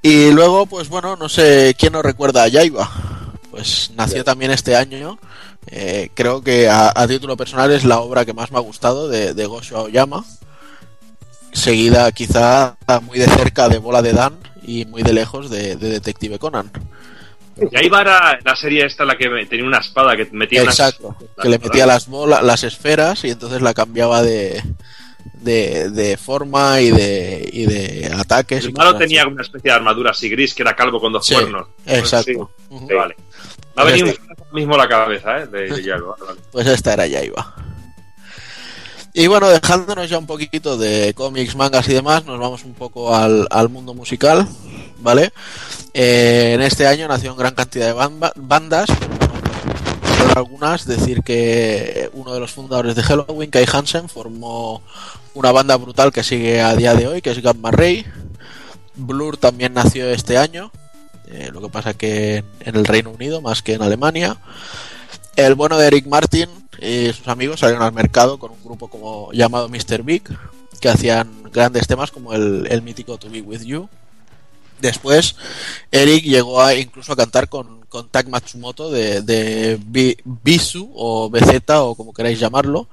Y 0.03 0.29
luego, 0.31 0.67
pues 0.67 0.87
bueno, 0.87 1.15
no 1.15 1.29
sé 1.29 1.75
quién 1.79 1.93
nos 1.93 2.03
recuerda 2.03 2.43
a 2.43 2.47
Yaiba. 2.47 2.91
Pues 3.49 3.89
nació 3.95 4.23
también 4.23 4.51
este 4.51 4.75
año. 4.75 5.17
Eh, 5.65 6.11
creo 6.13 6.43
que 6.43 6.69
a, 6.69 6.93
a 6.95 7.07
título 7.07 7.35
personal 7.35 7.71
es 7.71 7.83
la 7.85 8.01
obra 8.01 8.23
que 8.23 8.33
más 8.33 8.51
me 8.51 8.59
ha 8.59 8.61
gustado 8.61 9.07
de, 9.07 9.33
de 9.33 9.45
Gosho 9.47 9.77
Aoyama. 9.77 10.23
Seguida 11.53 12.11
quizá 12.11 12.77
muy 13.01 13.17
de 13.17 13.25
cerca 13.25 13.67
de 13.67 13.79
Bola 13.79 14.03
de 14.03 14.13
Dan 14.13 14.37
y 14.61 14.85
muy 14.85 15.01
de 15.01 15.13
lejos 15.13 15.49
de, 15.49 15.75
de 15.75 15.89
Detective 15.89 16.37
Conan. 16.37 16.69
Y 17.71 17.77
ahí 17.77 17.87
va 17.89 18.03
la, 18.03 18.39
la 18.43 18.55
serie 18.55 18.85
esta, 18.85 19.05
la 19.05 19.15
que 19.15 19.27
tenía 19.49 19.65
una 19.65 19.77
espada 19.79 20.15
que 20.17 20.25
metía 20.31 20.63
unas- 20.63 20.97
que 21.41 21.49
le 21.49 21.59
metía 21.59 21.85
las 21.85 22.07
bolas, 22.07 22.41
las 22.43 22.63
esferas 22.63 23.23
y 23.25 23.29
entonces 23.29 23.61
la 23.61 23.73
cambiaba 23.75 24.23
de, 24.23 24.61
de, 25.35 25.89
de 25.91 26.17
forma 26.17 26.81
y 26.81 26.89
de, 26.91 27.47
y 27.53 27.65
de 27.65 28.11
ataques. 28.17 28.65
El 28.65 28.73
malo 28.73 28.95
tenía 28.97 29.21
así. 29.21 29.31
una 29.31 29.41
especie 29.43 29.69
de 29.69 29.75
armadura 29.75 30.11
así 30.11 30.29
gris 30.29 30.53
que 30.55 30.63
era 30.63 30.75
calvo 30.75 30.99
con 30.99 31.13
dos 31.13 31.25
Sí, 31.25 31.35
cuernos. 31.35 31.67
exacto. 31.85 32.51
Sí. 32.69 32.93
Vale. 32.95 33.15
Me 33.75 33.81
ha 33.81 33.85
venido 33.85 34.07
Este- 34.07 34.21
mismo 34.51 34.75
la 34.77 34.87
cabeza, 34.87 35.39
¿eh? 35.39 35.47
De, 35.47 35.67
de 35.69 35.83
Yago, 35.83 36.15
vale. 36.25 36.39
Pues 36.51 36.67
esta 36.67 36.93
era 36.93 37.07
Yaiba. 37.07 37.55
Y 39.15 39.27
bueno, 39.27 39.47
dejándonos 39.49 40.09
ya 40.09 40.17
un 40.17 40.25
poquito 40.25 40.75
de 40.75 41.13
cómics, 41.13 41.55
mangas 41.55 41.87
y 41.87 41.93
demás, 41.93 42.25
nos 42.25 42.39
vamos 42.39 42.63
un 42.63 42.73
poco 42.73 43.15
al, 43.15 43.47
al 43.51 43.69
mundo 43.69 43.93
musical, 43.93 44.47
¿vale? 45.03 45.33
Eh, 45.93 46.53
en 46.55 46.61
este 46.61 46.87
año 46.87 47.07
nació 47.07 47.31
en 47.31 47.37
gran 47.37 47.53
cantidad 47.53 47.87
de 47.87 48.19
bandas. 48.35 48.89
Por 50.17 50.37
algunas, 50.37 50.85
decir 50.85 51.21
que 51.21 52.09
uno 52.13 52.33
de 52.33 52.39
los 52.39 52.51
fundadores 52.51 52.95
de 52.95 53.03
Halloween, 53.03 53.51
Kai 53.51 53.65
Hansen, 53.71 54.09
formó 54.09 54.81
una 55.33 55.51
banda 55.51 55.75
brutal 55.75 56.11
que 56.11 56.23
sigue 56.23 56.61
a 56.61 56.75
día 56.75 56.95
de 56.95 57.07
hoy, 57.07 57.21
que 57.21 57.31
es 57.31 57.41
Gamma 57.41 57.71
Ray. 57.71 58.05
Blur 58.95 59.37
también 59.37 59.73
nació 59.73 60.09
este 60.09 60.37
año, 60.37 60.71
eh, 61.27 61.49
lo 61.51 61.61
que 61.61 61.69
pasa 61.69 61.93
que 61.93 62.37
en, 62.37 62.45
en 62.61 62.75
el 62.75 62.85
Reino 62.85 63.11
Unido 63.11 63.41
más 63.41 63.61
que 63.61 63.73
en 63.73 63.81
Alemania. 63.81 64.37
El 65.35 65.55
bueno 65.55 65.77
de 65.77 65.87
Eric 65.87 66.05
Martin 66.05 66.47
y 66.79 67.11
sus 67.13 67.27
amigos 67.27 67.59
salieron 67.59 67.83
al 67.83 67.93
mercado 67.93 68.37
con 68.37 68.51
un 68.51 68.63
grupo 68.63 68.87
como 68.87 69.31
llamado 69.31 69.69
Mr. 69.69 70.03
Big, 70.03 70.23
que 70.79 70.89
hacían 70.89 71.43
grandes 71.51 71.87
temas 71.87 72.11
como 72.11 72.33
el, 72.33 72.67
el 72.69 72.81
mítico 72.81 73.17
To 73.17 73.29
Be 73.29 73.41
With 73.41 73.61
You. 73.61 73.89
Después, 74.83 75.35
Eric 75.91 76.25
llegó 76.25 76.61
a 76.61 76.75
incluso 76.75 77.13
a 77.13 77.15
cantar 77.15 77.47
con, 77.47 77.85
con 77.87 78.09
Tak 78.09 78.27
Matsumoto 78.27 78.91
de, 78.91 79.21
de 79.21 79.79
Bi- 79.83 80.17
Bisu 80.25 80.91
o 80.93 81.29
BZ 81.29 81.61
o 81.79 81.95
como 81.95 82.13
queráis 82.13 82.37
llamarlo, 82.39 82.89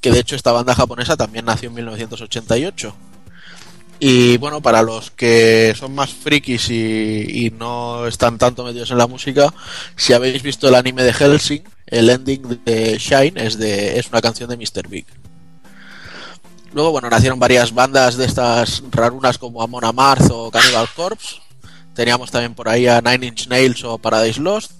que 0.00 0.10
de 0.10 0.20
hecho 0.20 0.36
esta 0.36 0.52
banda 0.52 0.74
japonesa 0.74 1.16
también 1.18 1.44
nació 1.44 1.68
en 1.68 1.74
1988. 1.74 2.94
Y 4.00 4.38
bueno, 4.38 4.60
para 4.60 4.82
los 4.82 5.10
que 5.10 5.74
son 5.78 5.94
más 5.94 6.12
frikis 6.14 6.68
y, 6.70 7.46
y 7.46 7.50
no 7.50 8.06
están 8.06 8.38
tanto 8.38 8.64
metidos 8.64 8.90
en 8.90 8.98
la 8.98 9.06
música, 9.06 9.52
si 9.96 10.12
habéis 10.14 10.42
visto 10.42 10.66
el 10.68 10.74
anime 10.74 11.02
de 11.04 11.12
Helsing, 11.12 11.62
el 11.86 12.08
ending 12.10 12.60
de 12.64 12.98
Shine 12.98 13.34
es 13.36 13.58
de 13.58 13.98
es 13.98 14.08
una 14.08 14.20
canción 14.20 14.48
de 14.48 14.56
Mr. 14.56 14.88
Big. 14.88 15.06
Luego, 16.74 16.90
bueno, 16.90 17.08
nacieron 17.08 17.38
varias 17.38 17.72
bandas 17.72 18.16
de 18.16 18.24
estas 18.24 18.82
rarunas 18.90 19.38
como 19.38 19.62
Amon 19.62 19.84
Amarth 19.84 20.28
o 20.32 20.50
Cannibal 20.50 20.88
Corpse. 20.96 21.36
Teníamos 21.94 22.32
también 22.32 22.54
por 22.54 22.68
ahí 22.68 22.88
a 22.88 23.00
Nine 23.00 23.26
Inch 23.28 23.46
Nails 23.46 23.84
o 23.84 23.96
Paradise 23.98 24.40
Lost. 24.40 24.72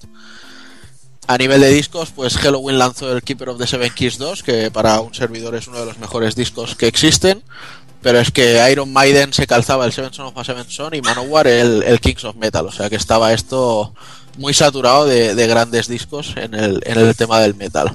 A 1.29 1.39
nivel 1.39 1.61
de 1.61 1.71
discos, 1.71 2.11
pues 2.11 2.37
Halloween 2.37 2.81
lanzó 2.81 3.13
el 3.13 3.23
Keeper 3.23 3.51
of 3.51 3.59
the 3.59 3.67
Seven 3.69 3.93
Keys 3.95 4.19
2, 4.19 4.43
que 4.43 4.71
para 4.73 5.01
un 5.01 5.15
servidor 5.15 5.55
es 5.55 5.69
uno 5.69 5.79
de 5.79 5.87
los 5.87 5.99
mejores 5.99 6.35
discos 6.35 6.75
que 6.75 6.89
existen. 6.89 7.45
Pero 8.03 8.19
es 8.19 8.33
que 8.33 8.61
Iron 8.73 8.93
Maiden 8.93 9.33
se 9.33 9.47
calzaba 9.47 9.87
el 9.87 9.93
Seven 9.93 10.13
Son 10.13 10.27
of 10.27 10.37
a 10.37 10.43
Seven 10.43 10.69
Son 10.69 10.95
y 10.95 11.01
Manowar 11.01 11.47
el, 11.47 11.85
el 11.85 12.01
Kings 12.01 12.25
of 12.25 12.35
Metal. 12.35 12.67
O 12.67 12.73
sea 12.73 12.91
que 12.91 12.97
estaba 12.97 13.33
esto 13.33 13.95
muy 14.37 14.53
saturado 14.53 15.07
de, 15.07 15.37
de 15.37 15.47
grandes 15.47 15.87
discos 15.87 16.35
en 16.37 16.55
el, 16.55 16.83
en 16.85 16.99
el 16.99 17.15
tema 17.15 17.39
del 17.39 17.55
metal. 17.55 17.93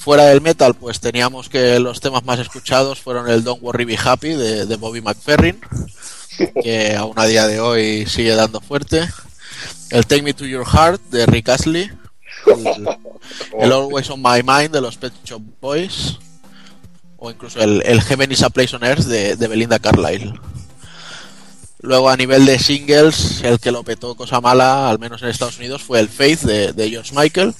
Fuera 0.00 0.24
del 0.24 0.40
metal, 0.40 0.72
pues 0.72 0.98
teníamos 0.98 1.50
que 1.50 1.78
los 1.78 2.00
temas 2.00 2.24
más 2.24 2.38
escuchados 2.38 2.98
fueron 2.98 3.28
el 3.28 3.44
Don't 3.44 3.62
Worry 3.62 3.84
Be 3.84 3.98
Happy 4.02 4.30
de, 4.30 4.76
Bobby 4.76 5.02
McFerrin, 5.02 5.60
que 6.62 6.96
aún 6.96 7.12
a 7.18 7.26
día 7.26 7.46
de 7.46 7.60
hoy 7.60 8.06
sigue 8.06 8.34
dando 8.34 8.62
fuerte. 8.62 9.06
El 9.90 10.06
Take 10.06 10.22
Me 10.22 10.32
to 10.32 10.46
Your 10.46 10.64
Heart 10.64 11.02
de 11.10 11.26
Rick 11.26 11.50
Astley. 11.50 11.90
El, 13.58 13.72
Always 13.72 14.08
on 14.08 14.22
My 14.22 14.42
Mind 14.42 14.72
de 14.72 14.80
los 14.80 14.96
Pet 14.96 15.12
Shop 15.22 15.42
Boys. 15.60 16.18
O 17.18 17.30
incluso 17.30 17.60
el, 17.60 17.82
el 17.84 18.00
Heaven 18.00 18.32
is 18.32 18.42
a 18.42 18.48
Place 18.48 18.74
on 18.74 18.82
Earth 18.82 19.04
de, 19.04 19.36
de 19.36 19.48
Belinda 19.48 19.78
Carlisle. 19.80 20.32
Luego 21.82 22.08
a 22.08 22.16
nivel 22.16 22.46
de 22.46 22.58
singles, 22.58 23.42
el 23.42 23.60
que 23.60 23.70
lo 23.70 23.82
petó 23.82 24.14
cosa 24.14 24.40
mala, 24.40 24.88
al 24.88 24.98
menos 24.98 25.20
en 25.20 25.28
Estados 25.28 25.58
Unidos, 25.58 25.82
fue 25.82 26.00
el 26.00 26.08
Faith 26.08 26.40
de, 26.40 26.72
de 26.72 26.88
George 26.88 27.14
Michael. 27.14 27.54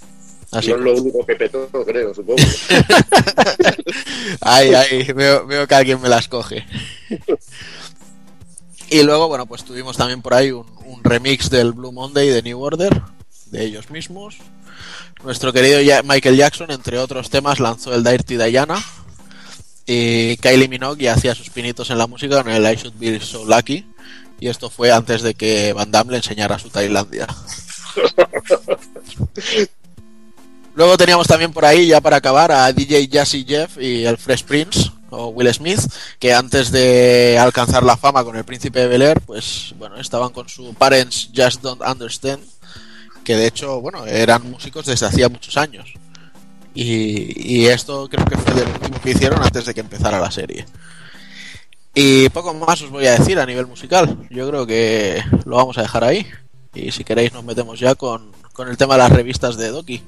Así 0.52 0.68
no 0.70 0.76
es 0.76 0.80
lo 0.82 0.94
único 0.94 1.24
que 1.24 1.36
petó, 1.36 1.68
creo, 1.86 2.12
supongo. 2.14 2.42
Ay, 4.40 4.72
ay, 4.74 5.12
veo, 5.12 5.46
veo 5.46 5.66
que 5.66 5.74
alguien 5.74 6.00
me 6.00 6.08
las 6.08 6.26
coge. 6.28 6.66
Y 8.88 9.02
luego, 9.02 9.28
bueno, 9.28 9.46
pues 9.46 9.64
tuvimos 9.64 9.96
también 9.96 10.22
por 10.22 10.34
ahí 10.34 10.50
un, 10.50 10.66
un 10.86 11.04
remix 11.04 11.50
del 11.50 11.72
Blue 11.72 11.92
Monday 11.92 12.28
de 12.28 12.42
New 12.42 12.60
Order, 12.60 13.02
de 13.46 13.64
ellos 13.64 13.90
mismos. 13.90 14.38
Nuestro 15.22 15.52
querido 15.52 15.80
Ya- 15.80 16.02
Michael 16.02 16.36
Jackson, 16.36 16.70
entre 16.70 16.98
otros 16.98 17.30
temas, 17.30 17.60
lanzó 17.60 17.94
el 17.94 18.02
Dirty 18.02 18.36
Diana. 18.36 18.82
Y 19.86 20.36
Kylie 20.38 20.68
Minogue 20.68 21.04
ya 21.04 21.14
hacía 21.14 21.34
sus 21.34 21.50
pinitos 21.50 21.90
en 21.90 21.98
la 21.98 22.06
música 22.06 22.42
con 22.42 22.50
el 22.52 22.62
I 22.64 22.76
Should 22.76 22.98
Be 22.98 23.20
So 23.20 23.44
Lucky. 23.44 23.86
Y 24.40 24.48
esto 24.48 24.70
fue 24.70 24.90
antes 24.90 25.22
de 25.22 25.34
que 25.34 25.72
Van 25.72 25.90
Damme 25.90 26.12
le 26.12 26.16
enseñara 26.18 26.58
su 26.58 26.70
Tailandia. 26.70 27.26
Luego 30.80 30.96
teníamos 30.96 31.26
también 31.26 31.52
por 31.52 31.66
ahí, 31.66 31.88
ya 31.88 32.00
para 32.00 32.16
acabar, 32.16 32.50
a 32.50 32.72
DJ 32.72 33.06
Jazzy 33.06 33.44
Jeff 33.46 33.76
y 33.78 34.06
el 34.06 34.16
Fresh 34.16 34.44
Prince, 34.44 34.90
o 35.10 35.26
Will 35.26 35.52
Smith, 35.52 35.78
que 36.18 36.32
antes 36.32 36.72
de 36.72 37.36
alcanzar 37.38 37.82
la 37.82 37.98
fama 37.98 38.24
con 38.24 38.34
el 38.34 38.44
príncipe 38.44 38.80
de 38.80 38.86
Bel 38.86 39.02
Air, 39.02 39.20
pues 39.20 39.74
bueno, 39.76 39.96
estaban 39.96 40.30
con 40.30 40.48
su 40.48 40.72
Parents 40.72 41.32
Just 41.36 41.60
Don't 41.60 41.82
Understand, 41.86 42.42
que 43.24 43.36
de 43.36 43.46
hecho, 43.46 43.82
bueno, 43.82 44.06
eran 44.06 44.50
músicos 44.50 44.86
desde 44.86 45.04
hacía 45.04 45.28
muchos 45.28 45.58
años. 45.58 45.92
Y, 46.72 47.66
esto 47.66 48.08
creo 48.08 48.24
que 48.24 48.38
fue 48.38 48.54
de 48.54 48.64
lo 48.64 48.72
último 48.72 49.02
que 49.02 49.10
hicieron 49.10 49.42
antes 49.42 49.66
de 49.66 49.74
que 49.74 49.80
empezara 49.80 50.18
la 50.18 50.30
serie. 50.30 50.64
Y 51.94 52.30
poco 52.30 52.54
más 52.54 52.80
os 52.80 52.88
voy 52.88 53.06
a 53.06 53.18
decir 53.18 53.38
a 53.38 53.44
nivel 53.44 53.66
musical. 53.66 54.16
Yo 54.30 54.48
creo 54.48 54.66
que 54.66 55.22
lo 55.44 55.56
vamos 55.56 55.76
a 55.76 55.82
dejar 55.82 56.04
ahí. 56.04 56.26
Y 56.72 56.90
si 56.90 57.04
queréis 57.04 57.34
nos 57.34 57.44
metemos 57.44 57.78
ya 57.78 57.94
con, 57.94 58.32
con 58.54 58.68
el 58.68 58.78
tema 58.78 58.94
de 58.94 59.00
las 59.00 59.12
revistas 59.12 59.58
de 59.58 59.68
Doki. 59.68 60.02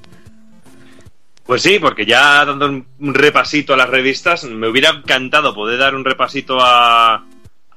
Pues 1.45 1.61
sí, 1.61 1.77
porque 1.79 2.05
ya 2.05 2.45
dando 2.45 2.67
un 2.67 3.13
repasito 3.13 3.73
a 3.73 3.77
las 3.77 3.89
revistas, 3.89 4.45
me 4.45 4.67
hubiera 4.67 4.91
encantado 4.91 5.53
poder 5.53 5.77
dar 5.77 5.93
un 5.93 6.05
repasito 6.05 6.57
a, 6.61 7.25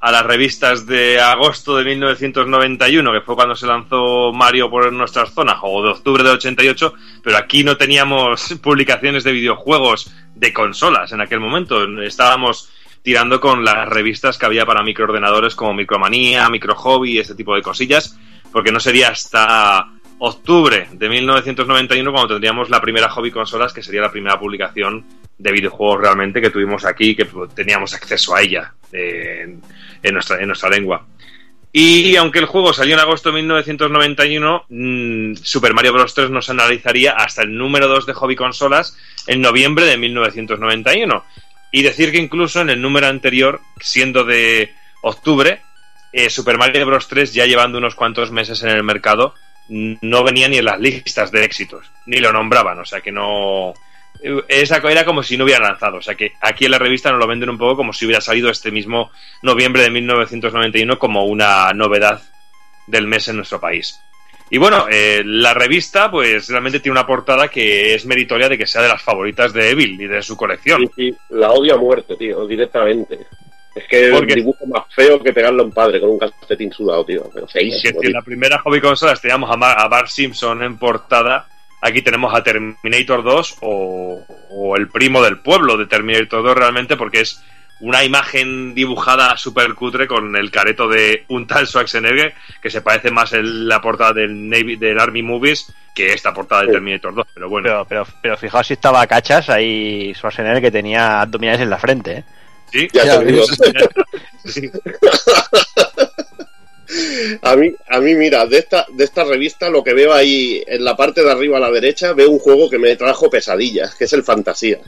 a 0.00 0.12
las 0.12 0.24
revistas 0.24 0.86
de 0.86 1.20
agosto 1.20 1.76
de 1.76 1.84
1991, 1.84 3.12
que 3.12 3.20
fue 3.22 3.34
cuando 3.34 3.56
se 3.56 3.66
lanzó 3.66 4.32
Mario 4.32 4.70
por 4.70 4.92
nuestras 4.92 5.32
zonas, 5.32 5.58
o 5.62 5.82
de 5.82 5.90
octubre 5.90 6.22
de 6.22 6.30
88, 6.30 6.94
pero 7.24 7.36
aquí 7.36 7.64
no 7.64 7.76
teníamos 7.76 8.54
publicaciones 8.62 9.24
de 9.24 9.32
videojuegos 9.32 10.12
de 10.36 10.52
consolas 10.52 11.10
en 11.10 11.20
aquel 11.20 11.40
momento. 11.40 11.84
Estábamos 12.02 12.70
tirando 13.02 13.40
con 13.40 13.64
las 13.64 13.88
revistas 13.88 14.38
que 14.38 14.46
había 14.46 14.66
para 14.66 14.84
microordenadores 14.84 15.56
como 15.56 15.74
Micromanía, 15.74 16.48
Micro 16.50 16.76
Hobby, 16.76 17.18
este 17.18 17.34
tipo 17.34 17.54
de 17.54 17.62
cosillas, 17.62 18.16
porque 18.52 18.70
no 18.70 18.78
sería 18.78 19.08
hasta 19.08 19.88
octubre 20.18 20.88
de 20.92 21.08
1991 21.08 22.10
cuando 22.10 22.34
tendríamos 22.34 22.70
la 22.70 22.80
primera 22.80 23.08
hobby 23.10 23.30
consolas, 23.30 23.72
que 23.72 23.82
sería 23.82 24.00
la 24.00 24.10
primera 24.10 24.38
publicación 24.38 25.04
de 25.38 25.52
videojuegos 25.52 26.00
realmente 26.00 26.40
que 26.40 26.50
tuvimos 26.50 26.84
aquí, 26.84 27.14
que 27.14 27.28
teníamos 27.54 27.94
acceso 27.94 28.34
a 28.34 28.42
ella 28.42 28.72
en, 28.92 29.60
en 30.02 30.14
nuestra, 30.14 30.40
en 30.40 30.46
nuestra 30.46 30.70
lengua. 30.70 31.04
Y 31.78 32.16
aunque 32.16 32.38
el 32.38 32.46
juego 32.46 32.72
salió 32.72 32.94
en 32.94 33.00
agosto 33.00 33.28
de 33.28 33.34
1991, 33.34 34.64
mmm, 34.70 35.34
Super 35.34 35.74
Mario 35.74 35.92
Bros. 35.92 36.14
3 36.14 36.30
nos 36.30 36.48
analizaría 36.48 37.12
hasta 37.12 37.42
el 37.42 37.54
número 37.54 37.86
2 37.86 38.06
de 38.06 38.14
hobby 38.14 38.34
consolas 38.34 38.96
en 39.26 39.42
noviembre 39.42 39.84
de 39.84 39.98
1991. 39.98 41.22
Y 41.72 41.82
decir 41.82 42.12
que 42.12 42.18
incluso 42.18 42.62
en 42.62 42.70
el 42.70 42.80
número 42.80 43.08
anterior, 43.08 43.60
siendo 43.78 44.24
de 44.24 44.72
octubre, 45.02 45.60
eh, 46.14 46.30
Super 46.30 46.56
Mario 46.56 46.86
Bros. 46.86 47.08
3 47.08 47.34
ya 47.34 47.44
llevando 47.44 47.76
unos 47.76 47.94
cuantos 47.94 48.30
meses 48.30 48.62
en 48.62 48.70
el 48.70 48.82
mercado, 48.82 49.34
no 49.68 50.24
venía 50.24 50.48
ni 50.48 50.58
en 50.58 50.64
las 50.64 50.80
listas 50.80 51.30
de 51.32 51.44
éxitos, 51.44 51.90
ni 52.06 52.18
lo 52.18 52.32
nombraban, 52.32 52.78
o 52.78 52.84
sea 52.84 53.00
que 53.00 53.12
no... 53.12 53.74
Esa 54.48 54.78
era 54.78 55.04
como 55.04 55.22
si 55.22 55.36
no 55.36 55.44
hubiera 55.44 55.68
lanzado, 55.68 55.98
o 55.98 56.02
sea 56.02 56.14
que 56.14 56.32
aquí 56.40 56.64
en 56.64 56.70
la 56.70 56.78
revista 56.78 57.10
nos 57.10 57.20
lo 57.20 57.26
venden 57.26 57.50
un 57.50 57.58
poco 57.58 57.76
como 57.76 57.92
si 57.92 58.06
hubiera 58.06 58.22
salido 58.22 58.48
este 58.48 58.70
mismo 58.70 59.10
noviembre 59.42 59.82
de 59.82 59.90
1991 59.90 60.98
como 60.98 61.26
una 61.26 61.72
novedad 61.74 62.22
del 62.86 63.06
mes 63.06 63.28
en 63.28 63.36
nuestro 63.36 63.60
país. 63.60 64.00
Y 64.48 64.58
bueno, 64.58 64.86
eh, 64.90 65.22
la 65.24 65.54
revista 65.54 66.10
pues 66.10 66.48
realmente 66.48 66.80
tiene 66.80 66.98
una 66.98 67.06
portada 67.06 67.48
que 67.48 67.94
es 67.94 68.06
meritoria 68.06 68.48
de 68.48 68.56
que 68.56 68.66
sea 68.66 68.82
de 68.82 68.88
las 68.88 69.02
favoritas 69.02 69.52
de 69.52 69.70
Evil 69.70 70.00
y 70.00 70.06
de 70.06 70.22
su 70.22 70.36
colección. 70.36 70.82
Sí, 70.94 71.10
sí, 71.10 71.16
la 71.30 71.50
odio 71.50 71.74
a 71.74 71.78
muerte, 71.78 72.16
tío, 72.16 72.46
directamente. 72.46 73.26
Es 73.76 73.84
que 73.88 74.08
Porque- 74.10 74.32
el 74.32 74.40
dibujo 74.40 74.66
más 74.66 74.84
feo 74.94 75.22
que 75.22 75.32
pegarle 75.32 75.60
a 75.62 75.64
un 75.64 75.72
padre 75.72 76.00
con 76.00 76.10
un 76.10 76.18
calcetín 76.18 76.72
sudado, 76.72 77.04
tío. 77.04 77.28
Pero 77.32 77.46
Que 77.46 77.52
feísimo, 77.52 78.00
si 78.00 78.06
en 78.06 78.12
la 78.14 78.22
primera 78.22 78.58
hobby 78.60 78.80
consolas 78.80 79.20
teníamos 79.20 79.50
a, 79.50 79.56
Mar- 79.56 79.76
a 79.78 79.86
Bart 79.88 80.08
Simpson 80.08 80.62
en 80.62 80.78
portada, 80.78 81.46
aquí 81.82 82.00
tenemos 82.02 82.34
a 82.34 82.42
Terminator 82.42 83.22
2 83.22 83.58
o, 83.60 84.24
o 84.50 84.76
el 84.76 84.88
primo 84.88 85.22
del 85.22 85.38
pueblo 85.40 85.76
de 85.76 85.86
Terminator 85.86 86.42
2 86.42 86.56
realmente 86.56 86.96
porque 86.96 87.20
es 87.20 87.42
una 87.80 88.02
imagen 88.02 88.74
dibujada 88.74 89.36
super 89.36 89.74
cutre 89.74 90.06
con 90.06 90.34
el 90.34 90.50
careto 90.50 90.88
de 90.88 91.24
un 91.28 91.46
tal 91.46 91.66
Schwarzenegger 91.66 92.32
que 92.62 92.70
se 92.70 92.80
parece 92.80 93.10
más 93.10 93.34
en 93.34 93.68
la 93.68 93.82
portada 93.82 94.14
del, 94.14 94.48
Navy, 94.48 94.76
del 94.76 94.98
Army 94.98 95.22
Movies 95.22 95.70
que 95.94 96.14
esta 96.14 96.32
portada 96.32 96.62
de 96.62 96.72
Terminator 96.72 97.14
2, 97.14 97.26
pero 97.34 97.48
bueno. 97.50 97.64
Pero, 97.66 97.84
pero, 97.86 98.06
pero 98.22 98.36
fijaos 98.38 98.66
si 98.66 98.72
estaba 98.72 99.06
cachas 99.06 99.50
ahí 99.50 100.14
Schwarzenegger 100.14 100.62
que 100.62 100.70
tenía 100.70 101.20
abdominales 101.20 101.60
en 101.60 101.68
la 101.70 101.78
frente. 101.78 102.12
¿eh? 102.12 102.24
Sí, 102.72 102.88
Ya 102.92 103.04
Ya 103.04 103.18
te 103.20 103.24
digo. 103.26 103.44
Sí. 104.46 104.70
A 107.42 107.56
mí, 107.56 107.74
a 107.88 108.00
mí, 108.00 108.14
mira, 108.14 108.46
de 108.46 108.58
esta, 108.58 108.86
de 108.92 109.04
esta 109.04 109.24
revista 109.24 109.68
lo 109.70 109.82
que 109.82 109.92
veo 109.92 110.12
ahí 110.12 110.62
en 110.66 110.84
la 110.84 110.96
parte 110.96 111.22
de 111.24 111.30
arriba 111.32 111.56
a 111.56 111.60
la 111.60 111.70
derecha, 111.72 112.12
veo 112.12 112.30
un 112.30 112.38
juego 112.38 112.70
que 112.70 112.78
me 112.78 112.94
trajo 112.94 113.28
pesadillas, 113.28 113.94
que 113.96 114.04
es 114.04 114.12
el 114.12 114.22
Fantasía. 114.22 114.78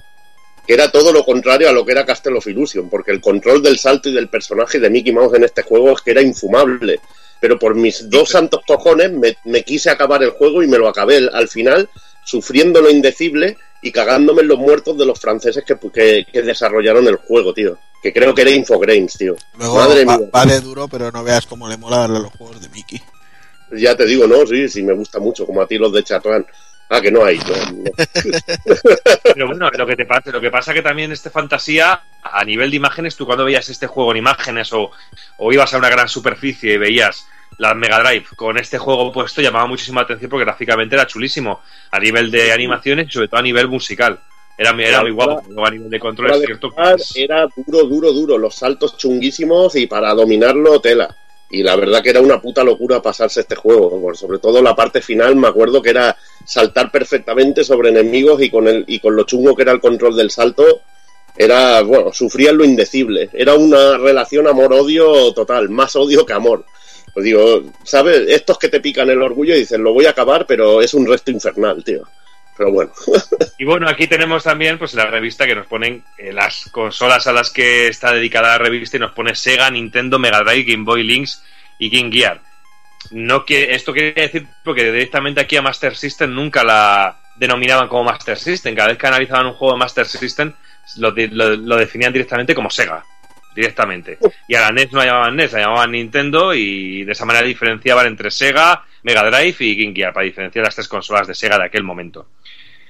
Que 0.66 0.74
era 0.74 0.92
todo 0.92 1.12
lo 1.12 1.24
contrario 1.24 1.68
a 1.68 1.72
lo 1.72 1.84
que 1.84 1.92
era 1.92 2.06
Castle 2.06 2.36
of 2.38 2.46
Illusion, 2.46 2.88
porque 2.88 3.10
el 3.10 3.20
control 3.20 3.62
del 3.62 3.78
salto 3.78 4.08
y 4.08 4.12
del 4.14 4.28
personaje 4.28 4.78
de 4.78 4.90
Mickey 4.90 5.12
Mouse 5.12 5.34
en 5.34 5.44
este 5.44 5.62
juego 5.62 5.92
es 5.92 6.00
que 6.02 6.12
era 6.12 6.22
infumable. 6.22 7.00
Pero 7.40 7.58
por 7.58 7.74
mis 7.74 8.08
dos 8.08 8.28
santos 8.30 8.60
cojones 8.66 9.10
me, 9.12 9.36
me 9.44 9.62
quise 9.64 9.90
acabar 9.90 10.22
el 10.22 10.30
juego 10.30 10.62
y 10.62 10.68
me 10.68 10.78
lo 10.78 10.88
acabé 10.88 11.16
al- 11.16 11.30
al 11.34 11.48
final, 11.48 11.88
sufriendo 12.24 12.80
lo 12.80 12.90
indecible 12.90 13.56
y 13.82 13.92
cagándome 13.92 14.42
en 14.42 14.48
los 14.48 14.58
muertos 14.58 14.96
de 14.98 15.06
los 15.06 15.20
franceses 15.20 15.64
que, 15.64 15.76
que- 15.92 16.26
que 16.32 16.42
desarrollaron 16.42 17.06
el 17.06 17.16
juego, 17.16 17.52
tío. 17.54 17.78
Que 18.02 18.12
creo 18.12 18.34
que 18.34 18.42
era 18.42 18.50
Infogrames, 18.52 19.14
tío. 19.18 19.34
Luego 19.58 19.76
Madre 19.76 20.04
va, 20.04 20.18
mía. 20.18 20.28
va 20.34 20.46
de 20.46 20.60
duro, 20.60 20.86
pero 20.88 21.10
no 21.10 21.24
veas 21.24 21.46
cómo 21.46 21.68
le 21.68 21.76
mola 21.76 21.98
darle 21.98 22.18
a 22.18 22.20
los 22.20 22.32
juegos 22.32 22.60
de 22.60 22.68
Mickey. 22.68 23.00
Ya 23.72 23.94
te 23.96 24.06
digo, 24.06 24.26
no, 24.26 24.46
sí, 24.46 24.68
sí, 24.68 24.82
me 24.82 24.94
gusta 24.94 25.18
mucho, 25.18 25.44
como 25.46 25.60
a 25.62 25.66
ti 25.66 25.76
los 25.78 25.92
de 25.92 26.02
Chatrán. 26.04 26.46
Ah, 26.90 27.00
que 27.02 27.10
no 27.10 27.22
hay. 27.24 27.36
no, 27.38 27.72
no. 27.72 27.90
Pero 29.34 29.46
bueno, 29.48 29.70
lo 29.70 29.86
que 29.86 29.96
te 29.96 30.06
pasa, 30.06 30.30
lo 30.30 30.40
que 30.40 30.50
pasa 30.50 30.72
que 30.72 30.80
también 30.82 31.12
este 31.12 31.28
fantasía, 31.28 32.00
a 32.22 32.44
nivel 32.44 32.70
de 32.70 32.76
imágenes, 32.78 33.14
tú 33.16 33.26
cuando 33.26 33.44
veías 33.44 33.68
este 33.68 33.86
juego 33.86 34.12
en 34.12 34.18
imágenes 34.18 34.72
o, 34.72 34.90
o 35.36 35.52
ibas 35.52 35.74
a 35.74 35.78
una 35.78 35.90
gran 35.90 36.08
superficie 36.08 36.74
y 36.74 36.78
veías 36.78 37.26
la 37.58 37.74
Mega 37.74 38.00
Drive 38.00 38.26
con 38.36 38.56
este 38.56 38.78
juego 38.78 39.12
puesto, 39.12 39.42
llamaba 39.42 39.66
muchísima 39.66 40.02
atención 40.02 40.30
porque 40.30 40.44
gráficamente 40.44 40.94
era 40.94 41.06
chulísimo. 41.06 41.60
A 41.90 41.98
nivel 41.98 42.30
de 42.30 42.52
animaciones 42.52 43.08
y 43.08 43.12
sobre 43.12 43.28
todo 43.28 43.40
a 43.40 43.42
nivel 43.42 43.68
musical. 43.68 44.18
Era, 44.56 44.70
era 44.70 45.02
muy 45.02 45.10
guapo. 45.10 45.42
A 45.64 45.70
nivel 45.70 45.90
de 45.90 46.00
control 46.00 46.30
es 46.32 46.40
cierto 46.46 46.72
Era 47.14 47.46
duro, 47.56 47.84
duro, 47.84 48.12
duro. 48.12 48.38
Los 48.38 48.54
saltos 48.54 48.96
chunguísimos 48.96 49.74
y 49.76 49.86
para 49.86 50.14
dominarlo, 50.14 50.80
tela. 50.80 51.14
Y 51.50 51.62
la 51.62 51.76
verdad 51.76 52.02
que 52.02 52.10
era 52.10 52.20
una 52.20 52.40
puta 52.40 52.62
locura 52.62 53.02
pasarse 53.02 53.40
este 53.40 53.56
juego. 53.56 54.14
Sobre 54.14 54.38
todo 54.38 54.62
la 54.62 54.76
parte 54.76 55.00
final, 55.00 55.34
me 55.34 55.48
acuerdo 55.48 55.82
que 55.82 55.90
era 55.90 56.16
saltar 56.44 56.92
perfectamente 56.92 57.64
sobre 57.64 57.88
enemigos 57.88 58.40
y 58.42 58.50
con, 58.50 58.68
el, 58.68 58.84
y 58.86 59.00
con 59.00 59.16
lo 59.16 59.24
chungo 59.24 59.56
que 59.56 59.62
era 59.62 59.72
el 59.72 59.80
control 59.80 60.16
del 60.16 60.30
salto. 60.30 60.82
Era, 61.36 61.82
bueno, 61.82 62.12
sufrían 62.12 62.56
lo 62.56 62.64
indecible. 62.64 63.30
Era 63.32 63.54
una 63.54 63.96
relación 63.96 64.46
amor-odio 64.46 65.32
total. 65.34 65.68
Más 65.70 65.96
odio 65.96 66.24
que 66.26 66.32
amor. 66.32 66.64
Pues 67.12 67.24
digo, 67.24 67.62
¿sabes? 67.84 68.28
Estos 68.28 68.58
que 68.58 68.68
te 68.68 68.80
pican 68.80 69.10
el 69.10 69.22
orgullo 69.22 69.54
y 69.54 69.60
dicen, 69.60 69.82
lo 69.82 69.92
voy 69.92 70.06
a 70.06 70.10
acabar, 70.10 70.46
pero 70.46 70.82
es 70.82 70.94
un 70.94 71.06
resto 71.06 71.30
infernal, 71.30 71.82
tío. 71.84 72.06
Pero 72.56 72.72
bueno. 72.72 72.92
Y 73.60 73.64
bueno, 73.64 73.88
aquí 73.88 74.06
tenemos 74.06 74.44
también 74.44 74.78
pues 74.78 74.94
la 74.94 75.06
revista 75.06 75.44
que 75.44 75.56
nos 75.56 75.66
ponen 75.66 76.04
eh, 76.16 76.32
las 76.32 76.68
consolas 76.70 77.26
a 77.26 77.32
las 77.32 77.50
que 77.50 77.88
está 77.88 78.12
dedicada 78.12 78.50
la 78.50 78.58
revista 78.58 78.96
y 78.96 79.00
nos 79.00 79.10
pone 79.10 79.34
Sega, 79.34 79.68
Nintendo, 79.68 80.20
Mega 80.20 80.44
Drive, 80.44 80.62
Game 80.62 80.84
Boy 80.84 81.02
Lynx 81.02 81.42
y 81.80 81.90
Game 81.90 82.12
Gear. 82.12 82.40
No 83.10 83.44
que 83.44 83.74
esto 83.74 83.92
quiere 83.92 84.12
decir 84.12 84.46
porque 84.62 84.92
directamente 84.92 85.40
aquí 85.40 85.56
a 85.56 85.62
Master 85.62 85.96
System 85.96 86.32
nunca 86.32 86.62
la 86.62 87.18
denominaban 87.34 87.88
como 87.88 88.04
Master 88.04 88.38
System. 88.38 88.76
Cada 88.76 88.90
vez 88.90 88.98
que 88.98 89.06
analizaban 89.08 89.46
un 89.46 89.54
juego 89.54 89.74
de 89.74 89.80
Master 89.80 90.06
System 90.06 90.52
lo 90.98 91.76
definían 91.76 92.12
directamente 92.12 92.54
como 92.54 92.70
Sega. 92.70 93.04
Directamente. 93.58 94.18
Y 94.46 94.54
a 94.54 94.60
la 94.60 94.70
NES 94.70 94.92
no 94.92 95.00
la 95.00 95.06
llamaban 95.06 95.34
NES, 95.34 95.52
la 95.52 95.60
llamaban 95.60 95.90
Nintendo 95.90 96.54
y 96.54 97.02
de 97.02 97.10
esa 97.10 97.24
manera 97.24 97.44
diferenciaban 97.44 98.06
entre 98.06 98.30
Sega, 98.30 98.84
Mega 99.02 99.28
Drive 99.28 99.56
y 99.58 99.82
Game 99.82 99.94
Gear 99.94 100.12
para 100.12 100.26
diferenciar 100.26 100.64
las 100.64 100.76
tres 100.76 100.86
consolas 100.86 101.26
de 101.26 101.34
Sega 101.34 101.58
de 101.58 101.64
aquel 101.64 101.82
momento 101.82 102.28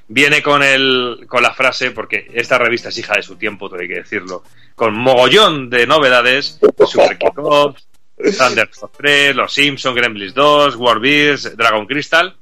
viene 0.08 0.42
con 0.42 0.62
el 0.62 1.26
con 1.28 1.42
la 1.42 1.52
frase 1.52 1.90
porque 1.90 2.28
esta 2.32 2.58
revista 2.58 2.88
es 2.88 2.98
hija 2.98 3.14
de 3.14 3.22
su 3.22 3.36
tiempo 3.36 3.68
todo 3.68 3.80
hay 3.80 3.88
que 3.88 3.96
decirlo 3.96 4.42
con 4.74 4.94
mogollón 4.94 5.68
de 5.68 5.86
novedades 5.86 6.58
Super 6.86 7.18
Kickoff 7.18 7.78
Thundercats 8.16 8.86
3 8.96 9.36
Los 9.36 9.52
Simpson 9.52 9.94
Gremlins 9.94 10.34
2 10.34 10.76
War 10.76 10.98
Bears 10.98 11.56
Dragon 11.56 11.86
Crystal 11.86 12.34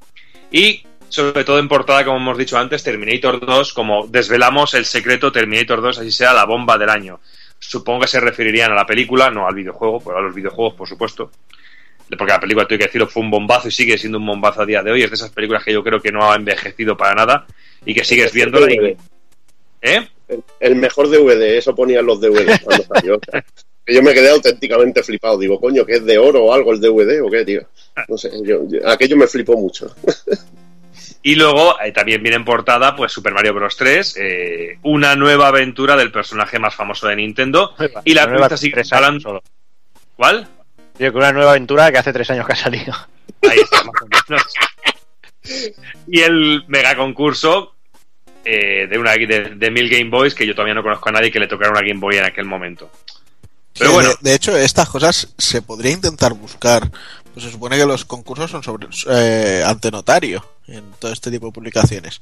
y 0.53 0.85
sobre 1.09 1.45
todo 1.45 1.59
en 1.59 1.69
portada 1.69 2.05
como 2.05 2.19
hemos 2.19 2.39
dicho 2.39 2.57
antes 2.57 2.85
Terminator 2.85 3.45
2 3.45 3.73
como 3.73 4.07
desvelamos 4.07 4.75
el 4.75 4.85
secreto 4.85 5.33
Terminator 5.33 5.83
2 5.83 5.99
así 5.99 6.13
sea 6.13 6.33
la 6.33 6.45
bomba 6.45 6.79
del 6.79 6.91
año 6.91 7.21
supongo 7.59 8.01
que 8.01 8.09
se 8.09 8.21
referirían 8.21 8.73
a 8.73 8.75
la 8.75 8.87
película 8.87 9.31
no 9.31 9.47
al 9.47 9.55
videojuego 9.55 10.01
pero 10.01 10.19
a 10.19 10.23
los 10.23 10.35
videojuegos 10.35 10.75
por 10.75 10.89
supuesto 10.89 11.31
porque 12.17 12.33
la 12.33 12.41
película, 12.41 12.69
tengo 12.69 12.79
que 12.79 12.87
decirlo, 12.87 13.09
fue 13.09 13.23
un 13.23 13.31
bombazo 13.31 13.69
y 13.69 13.73
sigue 13.73 13.99
siendo 13.99 14.19
un 14.19 14.27
bombazo 14.27 14.63
a 14.63 14.67
día 14.67 14.83
de 14.83 14.93
hoy. 14.93 15.03
Es 15.03 15.11
de 15.11 15.17
esas 15.17 15.31
películas 15.31 15.65
que 15.65 15.73
yo 15.73 15.83
creo 15.83 16.01
que 16.01 16.13
no 16.13 16.31
ha 16.31 16.37
envejecido 16.37 16.97
para 16.97 17.15
nada 17.15 17.47
y 17.85 17.95
que 17.95 18.05
sigues 18.05 18.33
viéndola. 18.33 18.73
Y... 18.73 18.97
¿Eh? 19.83 20.09
El, 20.61 20.77
mejor 20.77 21.09
DVD, 21.09 21.57
eso 21.57 21.75
ponían 21.75 22.07
los 22.07 22.21
DVD 22.21 22.61
cuando 22.63 22.85
salió. 22.85 23.21
Yo 23.89 24.03
me 24.03 24.15
quedé 24.15 24.31
auténticamente 24.31 25.03
flipado. 25.05 25.39
Digo, 25.39 25.61
coño, 25.61 25.87
que 25.87 25.95
es 25.95 26.05
de 26.05 26.19
oro 26.19 26.45
o 26.45 26.53
algo 26.53 26.73
el 26.73 26.81
DVD 26.81 27.23
o 27.23 27.31
qué, 27.31 27.45
tío. 27.45 27.69
No 28.09 28.19
sé, 28.19 28.33
yo, 28.43 28.67
yo- 28.67 28.89
aquello 28.89 29.17
me 29.17 29.29
flipó 29.29 29.57
mucho. 29.57 29.95
Y 31.27 31.35
luego 31.35 31.75
eh, 31.81 31.91
también 31.91 32.23
viene 32.23 32.37
en 32.37 32.45
portada 32.45 32.95
pues 32.95 33.11
Super 33.11 33.35
Mario 33.35 33.53
Bros. 33.53 33.77
3, 33.77 34.17
eh, 34.17 34.79
una 34.85 35.17
nueva 35.17 35.49
aventura 35.49 35.97
del 35.97 36.13
personaje 36.13 36.61
más 36.61 36.73
famoso 36.77 37.09
de 37.09 37.17
Nintendo. 37.17 37.75
Y 38.05 38.15
la 38.15 38.31
pista 38.31 38.57
sigue 38.57 38.81
hablando- 38.93 39.21
solo. 39.21 39.43
¿Cuál? 40.15 40.47
Digo 40.97 41.11
que 41.11 41.19
una 41.19 41.33
nueva 41.33 41.51
aventura 41.51 41.91
que 41.91 41.99
hace 41.99 42.13
tres 42.13 42.31
años 42.31 42.47
que 42.47 42.53
ha 42.53 42.57
salido. 42.57 42.95
Ahí 43.43 43.59
está, 43.59 43.83
más 43.83 44.03
o 44.03 44.07
menos. 44.31 44.45
Y 46.07 46.21
el 46.21 46.63
mega 46.69 46.97
concurso 46.97 47.75
eh, 48.45 48.87
de, 48.89 48.97
una, 48.97 49.15
de, 49.15 49.55
de 49.57 49.71
mil 49.73 49.89
Game 49.91 50.11
Boys, 50.11 50.33
que 50.33 50.47
yo 50.47 50.55
todavía 50.55 50.75
no 50.75 50.85
conozco 50.85 51.09
a 51.09 51.13
nadie 51.13 51.33
que 51.33 51.41
le 51.41 51.49
tocara 51.49 51.73
una 51.73 51.81
Game 51.81 51.99
Boy 51.99 52.19
en 52.19 52.25
aquel 52.25 52.45
momento. 52.45 52.89
Pero 53.77 53.91
Sí, 53.91 53.95
bueno, 53.97 54.11
de, 54.11 54.17
de 54.31 54.35
hecho, 54.37 54.57
estas 54.57 54.89
cosas 54.89 55.35
se 55.37 55.61
podría 55.61 55.91
intentar 55.91 56.35
buscar. 56.35 56.89
Pues 57.35 57.45
se 57.45 57.51
supone 57.51 57.77
que 57.77 57.85
los 57.85 58.05
concursos 58.05 58.49
son 58.49 58.63
sobre 58.63 58.87
eh, 59.11 59.65
ante 59.67 59.91
notario 59.91 60.53
en 60.69 60.85
todo 60.99 61.13
este 61.13 61.31
tipo 61.31 61.47
de 61.47 61.53
publicaciones. 61.53 62.21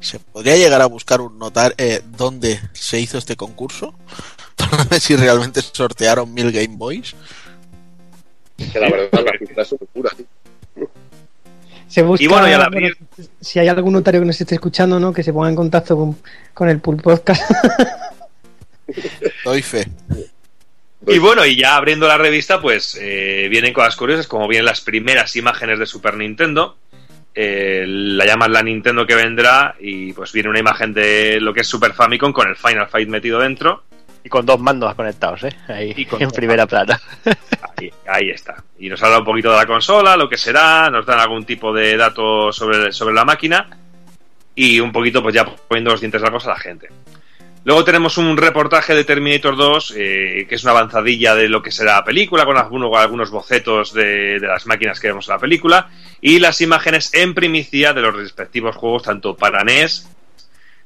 ¿Se 0.00 0.18
podría 0.18 0.56
llegar 0.56 0.80
a 0.80 0.86
buscar 0.86 1.20
un 1.20 1.38
notar 1.38 1.74
eh, 1.78 2.02
dónde 2.16 2.60
se 2.72 3.00
hizo 3.00 3.18
este 3.18 3.36
concurso? 3.36 3.94
Para 4.56 4.84
ver 4.90 5.00
si 5.00 5.16
realmente 5.16 5.60
sortearon 5.62 6.32
mil 6.32 6.52
Game 6.52 6.76
Boys. 6.76 7.14
Que 8.56 8.80
la 8.80 8.90
verdad 8.90 9.24
la 9.24 9.38
cifra 9.38 9.62
es 9.62 9.72
una 9.72 9.80
locura. 9.80 10.10
Se 11.88 12.02
busca, 12.02 12.22
Y 12.22 12.26
bueno, 12.26 12.46
si 13.40 13.58
hay 13.58 13.68
algún 13.68 13.94
notario 13.94 14.20
que 14.20 14.26
nos 14.26 14.38
esté 14.38 14.56
escuchando, 14.56 15.00
¿no? 15.00 15.12
Que 15.12 15.22
se 15.22 15.32
ponga 15.32 15.48
en 15.48 15.56
contacto 15.56 15.96
con, 15.96 16.18
con 16.52 16.68
el 16.68 16.80
Pool 16.80 16.98
Podcast. 16.98 17.50
Doy 19.44 19.62
fe. 19.62 19.88
Y 21.06 21.18
bueno, 21.18 21.46
y 21.46 21.56
ya 21.56 21.76
abriendo 21.76 22.06
la 22.06 22.18
revista, 22.18 22.60
pues 22.60 22.98
eh, 23.00 23.48
vienen 23.50 23.72
cosas 23.72 23.96
curiosas, 23.96 24.26
como 24.26 24.48
vienen 24.48 24.66
las 24.66 24.82
primeras 24.82 25.34
imágenes 25.36 25.78
de 25.78 25.86
Super 25.86 26.14
Nintendo. 26.16 26.76
Eh, 27.40 27.84
la 27.86 28.26
llaman 28.26 28.52
la 28.52 28.64
Nintendo 28.64 29.06
que 29.06 29.14
vendrá 29.14 29.76
y 29.78 30.12
pues 30.12 30.32
viene 30.32 30.48
una 30.48 30.58
imagen 30.58 30.92
de 30.92 31.38
lo 31.40 31.54
que 31.54 31.60
es 31.60 31.68
Super 31.68 31.92
Famicom 31.92 32.32
con 32.32 32.48
el 32.48 32.56
Final 32.56 32.88
Fight 32.88 33.08
metido 33.08 33.38
dentro. 33.38 33.84
Y 34.24 34.28
con 34.28 34.44
dos 34.44 34.58
mandos 34.58 34.92
conectados, 34.96 35.44
¿eh? 35.44 35.56
Ahí, 35.68 35.94
Y 35.96 36.04
con 36.04 36.20
en 36.20 36.32
primera 36.32 36.66
plana. 36.66 37.00
Ahí, 37.76 37.92
ahí 38.08 38.30
está. 38.30 38.56
Y 38.80 38.88
nos 38.88 39.00
habla 39.04 39.20
un 39.20 39.24
poquito 39.24 39.52
de 39.52 39.56
la 39.56 39.66
consola, 39.66 40.16
lo 40.16 40.28
que 40.28 40.36
será, 40.36 40.90
nos 40.90 41.06
dan 41.06 41.20
algún 41.20 41.44
tipo 41.44 41.72
de 41.72 41.96
datos 41.96 42.56
sobre, 42.56 42.90
sobre 42.90 43.14
la 43.14 43.24
máquina 43.24 43.68
y 44.56 44.80
un 44.80 44.90
poquito 44.90 45.22
pues 45.22 45.36
ya 45.36 45.44
poniendo 45.44 45.92
los 45.92 46.00
dientes 46.00 46.20
largos 46.20 46.44
a 46.46 46.50
la 46.50 46.58
gente. 46.58 46.88
Luego 47.68 47.84
tenemos 47.84 48.16
un 48.16 48.38
reportaje 48.38 48.94
de 48.94 49.04
Terminator 49.04 49.54
2, 49.54 49.92
eh, 49.94 50.46
que 50.48 50.54
es 50.54 50.62
una 50.62 50.72
avanzadilla 50.72 51.34
de 51.34 51.50
lo 51.50 51.60
que 51.60 51.70
será 51.70 51.96
la 51.96 52.04
película, 52.04 52.46
con 52.46 52.56
algunos, 52.56 53.30
bocetos 53.30 53.92
de, 53.92 54.40
las 54.40 54.64
máquinas 54.66 54.98
que 54.98 55.08
vemos 55.08 55.28
en 55.28 55.34
la 55.34 55.38
película, 55.38 55.90
y 56.22 56.38
las 56.38 56.62
imágenes 56.62 57.12
en 57.12 57.34
primicia 57.34 57.92
de 57.92 58.00
los 58.00 58.16
respectivos 58.16 58.74
juegos, 58.74 59.02
tanto 59.02 59.36
para 59.36 59.64
NES 59.64 60.08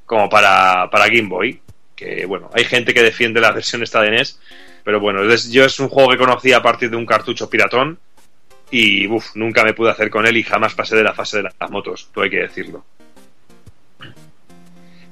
como 0.04 0.28
para, 0.28 0.88
Game 0.92 1.28
Boy. 1.28 1.60
Que 1.94 2.26
bueno, 2.26 2.50
hay 2.52 2.64
gente 2.64 2.92
que 2.92 3.04
defiende 3.04 3.40
la 3.40 3.52
versión 3.52 3.84
esta 3.84 4.02
de 4.02 4.10
NES, 4.10 4.40
pero 4.82 4.98
bueno, 4.98 5.22
es- 5.22 5.52
yo 5.52 5.64
es 5.64 5.78
un 5.78 5.88
juego 5.88 6.10
que 6.10 6.18
conocí 6.18 6.52
a 6.52 6.62
partir 6.62 6.90
de 6.90 6.96
un 6.96 7.06
cartucho 7.06 7.48
piratón, 7.48 7.96
y 8.72 9.06
uf, 9.06 9.36
nunca 9.36 9.62
me 9.62 9.72
pude 9.72 9.92
hacer 9.92 10.10
con 10.10 10.26
él 10.26 10.36
y 10.36 10.42
jamás 10.42 10.74
pasé 10.74 10.96
de 10.96 11.04
la 11.04 11.14
fase 11.14 11.36
de 11.36 11.44
las 11.44 11.70
motos, 11.70 12.08
todo 12.12 12.24
hay 12.24 12.30
que 12.30 12.40
decirlo. 12.40 12.84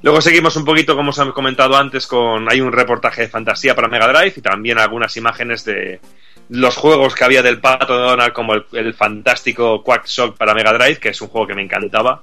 Luego 0.03 0.21
seguimos 0.21 0.57
un 0.57 0.65
poquito, 0.65 0.97
como 0.97 1.11
os 1.11 1.19
he 1.19 1.31
comentado 1.33 1.77
antes, 1.77 2.07
con 2.07 2.51
hay 2.51 2.61
un 2.61 2.73
reportaje 2.73 3.23
de 3.23 3.29
fantasía 3.29 3.75
para 3.75 3.89
Mega 3.89 4.09
Drive 4.09 4.35
y 4.37 4.41
también 4.41 4.79
algunas 4.79 5.17
imágenes 5.17 5.65
de 5.65 6.01
los 6.49 6.77
juegos 6.77 7.15
que 7.15 7.25
había 7.25 7.43
del 7.43 7.61
Pato 7.61 7.97
Donald, 7.97 8.33
como 8.33 8.55
el, 8.55 8.65
el 8.73 8.95
fantástico 8.95 9.83
Quack 9.85 10.07
Shock 10.07 10.37
para 10.37 10.55
Mega 10.55 10.73
Drive, 10.73 10.99
que 10.99 11.11
es 11.11 11.21
un 11.21 11.29
juego 11.29 11.47
que 11.47 11.55
me 11.55 11.63
encantaba. 11.63 12.23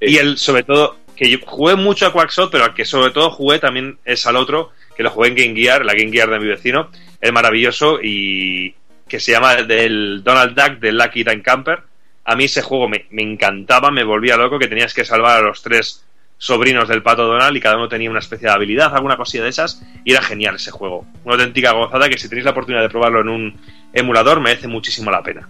Y 0.00 0.16
el, 0.16 0.36
sobre 0.36 0.64
todo, 0.64 0.96
que 1.16 1.30
yo 1.30 1.38
jugué 1.44 1.74
mucho 1.74 2.06
a 2.06 2.12
Quackshot, 2.12 2.50
pero 2.50 2.64
al 2.64 2.74
que 2.74 2.84
sobre 2.84 3.10
todo 3.10 3.30
jugué 3.30 3.58
también 3.58 3.98
es 4.04 4.26
al 4.26 4.36
otro, 4.36 4.72
que 4.96 5.02
lo 5.02 5.10
jugué 5.10 5.28
en 5.28 5.34
Game 5.34 5.60
Gear, 5.60 5.84
la 5.84 5.94
Game 5.94 6.12
Gear 6.12 6.28
de 6.28 6.38
mi 6.38 6.46
vecino, 6.46 6.90
el 7.20 7.32
maravilloso 7.32 7.98
y 8.02 8.74
que 9.08 9.20
se 9.20 9.32
llama 9.32 9.56
del 9.62 10.22
Donald 10.22 10.54
Duck 10.54 10.78
de 10.80 10.92
Lucky 10.92 11.24
Time 11.24 11.42
Camper. 11.42 11.80
A 12.24 12.36
mí 12.36 12.44
ese 12.44 12.62
juego 12.62 12.88
me, 12.88 13.06
me 13.10 13.22
encantaba, 13.22 13.90
me 13.90 14.04
volvía 14.04 14.36
loco, 14.36 14.58
que 14.58 14.68
tenías 14.68 14.92
que 14.92 15.04
salvar 15.04 15.38
a 15.38 15.46
los 15.46 15.62
tres 15.62 16.04
sobrinos 16.38 16.88
del 16.88 17.02
pato 17.02 17.26
Donald 17.26 17.56
y 17.56 17.60
cada 17.60 17.76
uno 17.76 17.88
tenía 17.88 18.10
una 18.10 18.18
especie 18.18 18.48
de 18.48 18.54
habilidad, 18.54 18.94
alguna 18.94 19.16
cosilla 19.16 19.44
de 19.44 19.50
esas, 19.50 19.82
y 20.04 20.12
era 20.12 20.22
genial 20.22 20.56
ese 20.56 20.70
juego. 20.70 21.06
Una 21.24 21.34
auténtica 21.34 21.72
gozada 21.72 22.08
que 22.08 22.18
si 22.18 22.28
tenéis 22.28 22.44
la 22.44 22.50
oportunidad 22.50 22.82
de 22.82 22.88
probarlo 22.90 23.20
en 23.20 23.28
un 23.28 23.60
emulador 23.92 24.40
merece 24.40 24.68
muchísimo 24.68 25.10
la 25.10 25.22
pena. 25.22 25.48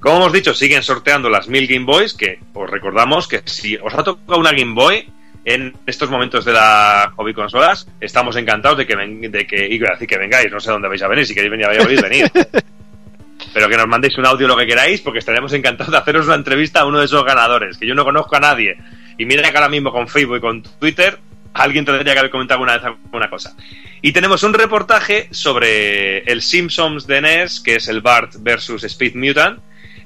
Como 0.00 0.16
hemos 0.16 0.32
dicho, 0.32 0.52
siguen 0.52 0.82
sorteando 0.82 1.30
las 1.30 1.48
1000 1.48 1.66
Game 1.66 1.86
Boys, 1.86 2.12
que 2.12 2.38
os 2.52 2.68
recordamos 2.68 3.26
que 3.26 3.40
si 3.46 3.76
os 3.76 3.94
ha 3.94 4.04
tocado 4.04 4.38
una 4.38 4.52
Game 4.52 4.74
Boy 4.74 5.08
en 5.46 5.74
estos 5.86 6.10
momentos 6.10 6.44
de 6.44 6.52
la 6.52 7.12
hobby 7.16 7.32
consolas, 7.32 7.86
estamos 8.00 8.36
encantados 8.36 8.76
de 8.78 8.86
que, 8.86 8.96
ven- 8.96 9.20
de 9.30 9.46
que, 9.46 9.66
y 9.66 9.78
decir 9.78 10.06
que 10.08 10.18
vengáis, 10.18 10.50
no 10.52 10.60
sé 10.60 10.70
dónde 10.70 10.88
vais 10.88 11.02
a 11.02 11.08
venir, 11.08 11.26
si 11.26 11.34
queréis 11.34 11.50
venir 11.50 11.66
a 11.66 11.68
Valladolid, 11.70 12.00
venid. 12.02 12.26
Pero 13.54 13.68
que 13.68 13.76
nos 13.76 13.86
mandéis 13.86 14.16
un 14.18 14.26
audio 14.26 14.48
lo 14.48 14.56
que 14.56 14.66
queráis, 14.66 15.00
porque 15.00 15.18
estaremos 15.20 15.52
encantados 15.52 15.92
de 15.92 15.98
haceros 15.98 16.26
una 16.26 16.34
entrevista 16.34 16.80
a 16.80 16.86
uno 16.86 16.98
de 16.98 17.04
esos 17.06 17.24
ganadores, 17.24 17.78
que 17.78 17.86
yo 17.86 17.94
no 17.94 18.04
conozco 18.04 18.36
a 18.36 18.40
nadie. 18.40 18.76
Y 19.18 19.24
mira 19.26 19.50
que 19.50 19.56
ahora 19.56 19.68
mismo 19.68 19.92
con 19.92 20.08
Facebook 20.08 20.36
y 20.36 20.40
con 20.40 20.62
Twitter, 20.62 21.18
alguien 21.52 21.84
tendría 21.84 22.12
que 22.12 22.18
haber 22.18 22.30
comentado 22.30 22.56
alguna 22.56 22.76
vez 22.76 22.84
alguna 22.84 23.30
cosa. 23.30 23.56
Y 24.02 24.12
tenemos 24.12 24.42
un 24.42 24.54
reportaje 24.54 25.28
sobre 25.30 26.18
el 26.24 26.42
Simpsons 26.42 27.06
de 27.06 27.20
NES, 27.20 27.60
que 27.60 27.76
es 27.76 27.88
el 27.88 28.00
Bart 28.00 28.34
versus 28.40 28.84
Speed 28.84 29.14
Mutant, 29.14 29.60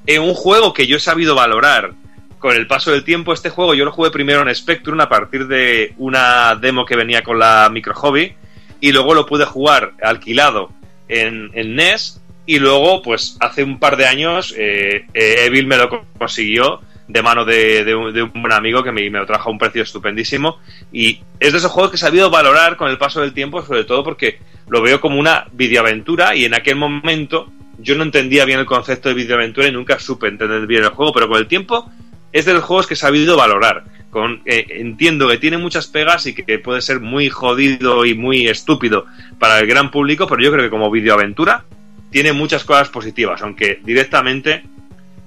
en 0.07 0.23
un 0.23 0.35
juego 0.35 0.73
que 0.73 0.87
yo 0.87 0.97
he 0.97 1.01
sabido 1.01 1.35
valorar 1.35 1.93
con 2.39 2.55
el 2.55 2.67
paso 2.67 2.93
del 2.93 3.05
tiempo. 3.05 3.33
Este 3.33 3.51
juego 3.51 3.75
yo 3.75 3.85
lo 3.85 3.93
jugué 3.93 4.11
primero 4.11 4.43
en 4.43 4.55
Spectrum 4.55 5.01
a 5.01 5.09
partir 5.09 5.47
de 5.49 5.95
una 5.97 6.55
demo 6.55 6.85
que 6.85 6.97
venía 6.97 7.23
con 7.23 7.39
la 7.39 7.69
Micro 7.73 7.95
Hobby 7.95 8.35
y 8.81 8.93
luego 8.93 9.15
lo 9.15 9.27
pude 9.27 9.45
jugar 9.45 9.93
alquilado 10.03 10.71
en, 11.09 11.51
en 11.55 11.75
NES 11.75 12.21
y 12.47 12.59
luego 12.59 13.03
pues 13.03 13.37
hace 13.41 13.63
un 13.63 13.79
par 13.79 13.97
de 13.97 14.07
años 14.07 14.55
eh, 14.57 15.07
eh, 15.13 15.45
Evil 15.45 15.67
me 15.67 15.77
lo 15.77 16.05
consiguió 16.19 16.81
de 17.09 17.23
mano 17.23 17.45
de, 17.45 17.95
un, 17.95 18.13
buen 18.13 18.53
amigo 18.53 18.83
que 18.83 18.93
me, 18.93 19.09
me 19.11 19.19
lo 19.19 19.27
trajo 19.27 19.49
a 19.49 19.53
un 19.53 19.59
precio 19.59 19.83
estupendísimo 19.83 20.59
y 20.93 21.21
es 21.41 21.53
de 21.53 21.59
esos 21.59 21.73
juegos 21.73 21.91
que 21.91 21.97
he 21.97 22.01
sabido 22.01 22.31
valorar 22.31 22.77
con 22.77 22.91
el 22.91 22.99
paso 22.99 23.23
del 23.23 23.33
tiempo 23.33 23.63
sobre 23.63 23.85
todo 23.85 24.05
porque 24.05 24.39
lo 24.69 24.83
veo 24.83 25.01
como 25.01 25.19
una 25.19 25.47
videoaventura 25.53 26.37
y 26.37 26.45
en 26.45 26.55
aquel 26.55 26.77
momento 26.77 27.51
yo 27.79 27.95
no 27.97 28.03
entendía 28.03 28.45
bien 28.45 28.61
el 28.61 28.67
concepto 28.67 29.09
de 29.09 29.15
videoaventura 29.15 29.69
y 29.69 29.73
nunca 29.73 29.99
supe 29.99 30.29
entender 30.29 30.67
bien 30.67 30.85
el 30.85 30.91
juego, 30.91 31.13
pero 31.13 31.29
con 31.29 31.39
el 31.39 31.47
tiempo 31.47 31.91
es 32.33 32.45
de 32.45 32.55
los 32.55 32.65
juegos 32.65 32.87
que 32.87 32.95
he 32.95 32.97
sabido 32.97 33.37
valorar. 33.37 33.85
Con, 34.11 34.41
eh, 34.47 34.67
entiendo 34.71 35.29
que 35.29 35.37
tiene 35.37 35.59
muchas 35.59 35.87
pegas 35.87 36.27
y 36.27 36.35
que 36.35 36.59
puede 36.59 36.81
ser 36.81 37.01
muy 37.01 37.29
jodido 37.29 38.05
y 38.07 38.15
muy 38.15 38.49
estúpido 38.49 39.05
para 39.39 39.59
el 39.59 39.67
gran 39.67 39.91
público, 39.91 40.27
pero 40.27 40.43
yo 40.43 40.51
creo 40.51 40.65
que 40.65 40.71
como 40.71 40.91
videoaventura 40.91 41.65
tiene 42.11 42.33
muchas 42.33 42.65
cosas 42.65 42.89
positivas, 42.89 43.43
aunque 43.43 43.81
directamente 43.85 44.65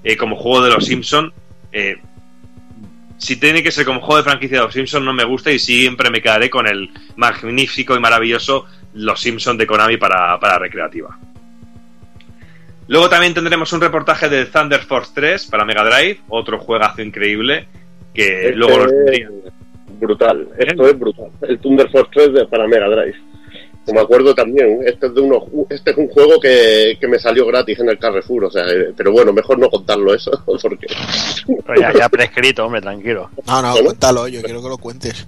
eh, 0.03 0.17
como 0.17 0.35
juego 0.35 0.63
de 0.63 0.71
los 0.71 0.85
Simpson 0.85 1.31
eh, 1.71 1.97
si 3.17 3.35
tiene 3.35 3.61
que 3.61 3.71
ser 3.71 3.85
como 3.85 3.99
juego 3.99 4.17
de 4.17 4.23
franquicia 4.23 4.57
de 4.57 4.63
los 4.65 4.73
Simpsons 4.73 5.05
no 5.05 5.13
me 5.13 5.23
gusta 5.23 5.51
y 5.51 5.59
siempre 5.59 6.09
me 6.09 6.21
quedaré 6.21 6.49
con 6.49 6.67
el 6.67 6.89
magnífico 7.15 7.95
y 7.95 7.99
maravilloso 7.99 8.65
Los 8.93 9.21
Simpsons 9.21 9.59
de 9.59 9.67
Konami 9.67 9.97
para, 9.97 10.39
para 10.39 10.57
recreativa. 10.57 11.17
Luego 12.87 13.09
también 13.09 13.33
tendremos 13.33 13.71
un 13.73 13.81
reportaje 13.81 14.27
de 14.27 14.47
Thunder 14.47 14.81
Force 14.81 15.11
3 15.13 15.45
para 15.45 15.65
Mega 15.65 15.83
Drive, 15.83 16.19
otro 16.29 16.59
juegazo 16.59 17.01
increíble 17.01 17.67
que 18.13 18.47
Este 18.47 18.55
luego 18.55 18.79
los 18.79 18.91
es 18.91 19.29
brutal, 19.99 20.47
esto 20.57 20.87
es 20.87 20.99
brutal. 20.99 21.29
El 21.47 21.59
Thunder 21.59 21.89
Force 21.89 22.09
3 22.11 22.33
de, 22.33 22.45
para 22.47 22.67
Mega 22.67 22.89
Drive. 22.89 23.15
Como 23.85 23.99
me 23.99 24.03
acuerdo 24.03 24.35
también, 24.35 24.79
este 24.85 25.07
es, 25.07 25.15
de 25.15 25.21
unos, 25.21 25.43
este 25.69 25.91
es 25.91 25.97
un 25.97 26.07
juego 26.09 26.39
que, 26.39 26.97
que 26.99 27.07
me 27.07 27.17
salió 27.17 27.45
gratis 27.47 27.79
en 27.79 27.89
el 27.89 27.97
Carrefour, 27.97 28.45
o 28.45 28.51
sea, 28.51 28.63
eh, 28.67 28.93
pero 28.95 29.11
bueno, 29.11 29.33
mejor 29.33 29.57
no 29.57 29.69
contarlo 29.69 30.13
eso, 30.13 30.31
porque... 30.61 30.87
Pero 31.65 31.81
ya, 31.81 31.91
ya 31.93 32.09
prescrito, 32.09 32.65
hombre, 32.65 32.81
tranquilo. 32.81 33.29
No, 33.47 33.61
no, 33.61 33.73
¿Cómo? 33.73 33.85
cuéntalo, 33.85 34.27
yo 34.27 34.41
quiero 34.43 34.61
que 34.61 34.69
lo 34.69 34.77
cuentes. 34.77 35.27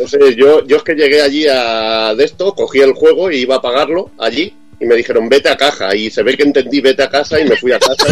No 0.00 0.08
sé, 0.08 0.34
yo, 0.34 0.64
yo 0.64 0.76
es 0.76 0.82
que 0.82 0.94
llegué 0.94 1.20
allí 1.20 1.46
a 1.48 2.14
de 2.14 2.24
esto, 2.24 2.54
cogí 2.54 2.80
el 2.80 2.94
juego 2.94 3.30
y 3.30 3.36
iba 3.36 3.56
a 3.56 3.62
pagarlo 3.62 4.10
allí 4.18 4.54
y 4.80 4.84
me 4.86 4.94
dijeron 4.96 5.28
vete 5.28 5.48
a 5.48 5.56
caja 5.56 5.94
y 5.94 6.10
se 6.10 6.22
ve 6.22 6.36
que 6.36 6.42
entendí 6.42 6.80
vete 6.80 7.02
a 7.02 7.08
casa 7.10 7.40
y 7.40 7.44
me 7.48 7.56
fui 7.56 7.72
a 7.72 7.78
casa 7.78 8.06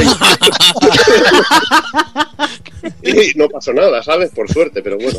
y, 3.02 3.10
y 3.30 3.32
no 3.36 3.48
pasó 3.48 3.72
nada, 3.72 4.02
¿sabes? 4.02 4.30
Por 4.30 4.50
suerte, 4.50 4.82
pero 4.82 4.96
bueno. 4.98 5.18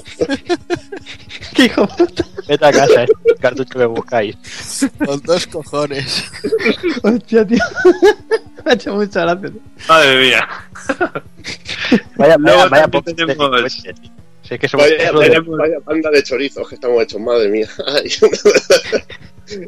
¿Qué 1.53 1.65
hijo 1.65 1.81
de 1.81 1.87
puta? 2.05 2.25
Vete 2.47 2.65
a 2.65 2.71
casa, 2.71 3.03
eh, 3.03 3.07
el 3.25 3.35
cartucho 3.37 3.79
que 3.79 3.85
buscáis. 3.85 4.35
Con 5.05 5.21
dos 5.21 5.47
cojones. 5.47 6.25
Hostia, 7.03 7.45
tío. 7.45 7.57
Me 8.65 8.71
ha 8.71 8.73
hecho 8.73 8.93
mucha 8.95 9.21
gracia. 9.21 9.49
tío. 9.49 9.61
Madre 9.87 10.19
mía. 10.21 10.47
Vaya, 12.17 12.35
vaya, 12.39 12.65
vaya 12.67 12.87
tenemos-. 12.87 13.71
Si 14.43 14.53
es 14.53 14.59
que 14.59 14.67
somos 14.67 14.85
Vaya, 14.87 15.11
de- 15.11 15.19
tenemos- 15.29 15.57
vaya 15.57 15.77
banda 15.83 16.09
de 16.11 16.21
chorizos 16.23 16.67
que 16.69 16.75
estamos 16.75 17.01
hechos, 17.03 17.19
madre 17.21 17.49
mía. 17.49 17.67
Ay. 17.87 18.09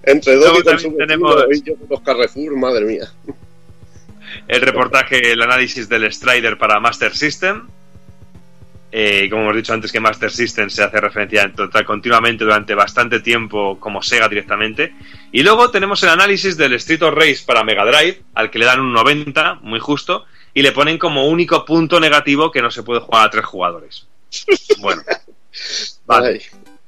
Entre 0.03 0.35
dos 0.35 0.59
y 0.59 0.91
tenemos- 0.97 1.35
y 1.53 1.61
yo 1.63 1.75
con 1.75 1.87
los 1.89 2.01
Carrefour, 2.01 2.55
madre 2.57 2.85
mía. 2.85 3.11
El 4.47 4.61
reportaje, 4.61 5.31
el 5.31 5.41
análisis 5.41 5.87
del 5.87 6.11
Strider 6.11 6.57
para 6.57 6.79
Master 6.79 7.15
System. 7.15 7.67
eh, 8.89 9.27
como 9.29 9.43
hemos 9.43 9.55
dicho 9.57 9.73
antes 9.73 9.91
que 9.91 9.99
Master 9.99 10.31
System 10.31 10.69
se 10.69 10.81
hace 10.81 10.99
referencia 11.01 11.43
en 11.43 11.53
total, 11.53 11.85
continuamente 11.85 12.45
durante 12.45 12.73
bastante 12.73 13.19
tiempo 13.19 13.77
como 13.79 14.01
Sega 14.01 14.29
directamente. 14.29 14.93
Y 15.33 15.43
luego 15.43 15.69
tenemos 15.69 16.01
el 16.03 16.09
análisis 16.09 16.55
del 16.55 16.73
Street 16.73 17.03
of 17.03 17.13
Race 17.13 17.43
para 17.45 17.65
Mega 17.65 17.85
Drive, 17.85 18.21
al 18.33 18.49
que 18.49 18.57
le 18.59 18.65
dan 18.65 18.79
un 18.79 18.93
90, 18.93 19.55
muy 19.55 19.79
justo, 19.81 20.25
y 20.53 20.61
le 20.61 20.71
ponen 20.71 20.97
como 20.97 21.27
único 21.27 21.65
punto 21.65 21.99
negativo 21.99 22.49
que 22.49 22.61
no 22.61 22.71
se 22.71 22.81
puede 22.81 23.01
jugar 23.01 23.27
a 23.27 23.29
tres 23.29 23.45
jugadores. 23.45 24.07
Bueno, 24.79 25.03
vale. 26.05 26.41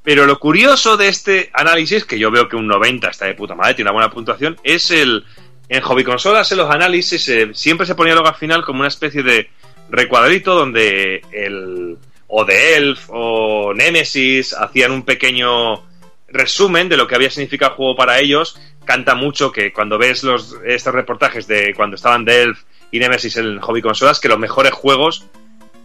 Pero 0.03 0.25
lo 0.25 0.39
curioso 0.39 0.97
de 0.97 1.07
este 1.07 1.49
análisis, 1.53 2.05
que 2.05 2.17
yo 2.17 2.31
veo 2.31 2.47
que 2.47 2.55
un 2.55 2.67
90 2.67 3.09
está 3.09 3.25
de 3.25 3.35
puta 3.35 3.55
madre, 3.55 3.75
tiene 3.75 3.89
una 3.89 3.99
buena 3.99 4.11
puntuación, 4.11 4.57
es 4.63 4.91
el... 4.91 5.25
En 5.71 5.81
hobby 5.81 6.03
consolas, 6.03 6.51
en 6.51 6.57
los 6.57 6.71
análisis, 6.71 7.29
eh, 7.29 7.51
siempre 7.53 7.85
se 7.85 7.93
ponía 7.93 8.15
luego 8.15 8.27
al 8.27 8.33
final 8.33 8.65
como 8.65 8.79
una 8.79 8.87
especie 8.87 9.21
de 9.21 9.51
recuadrito 9.91 10.55
donde 10.55 11.21
el 11.31 11.95
o 12.27 12.45
de 12.45 12.75
Elf 12.75 13.07
o 13.09 13.73
Nemesis 13.73 14.53
hacían 14.53 14.91
un 14.91 15.03
pequeño 15.03 15.83
resumen 16.27 16.87
de 16.87 16.95
lo 16.95 17.07
que 17.07 17.15
había 17.15 17.31
significado 17.31 17.71
el 17.71 17.77
juego 17.77 17.95
para 17.95 18.19
ellos. 18.19 18.59
Canta 18.85 19.15
mucho 19.15 19.51
que 19.51 19.73
cuando 19.73 19.97
ves 19.97 20.23
los, 20.23 20.55
estos 20.65 20.93
reportajes 20.93 21.47
de 21.47 21.73
cuando 21.75 21.95
estaban 21.95 22.25
de 22.25 22.43
Elf 22.43 22.59
y 22.91 22.99
Nemesis 22.99 23.37
en 23.37 23.59
hobby 23.59 23.81
consolas, 23.81 24.19
que 24.19 24.29
los 24.29 24.39
mejores 24.39 24.71
juegos 24.71 25.25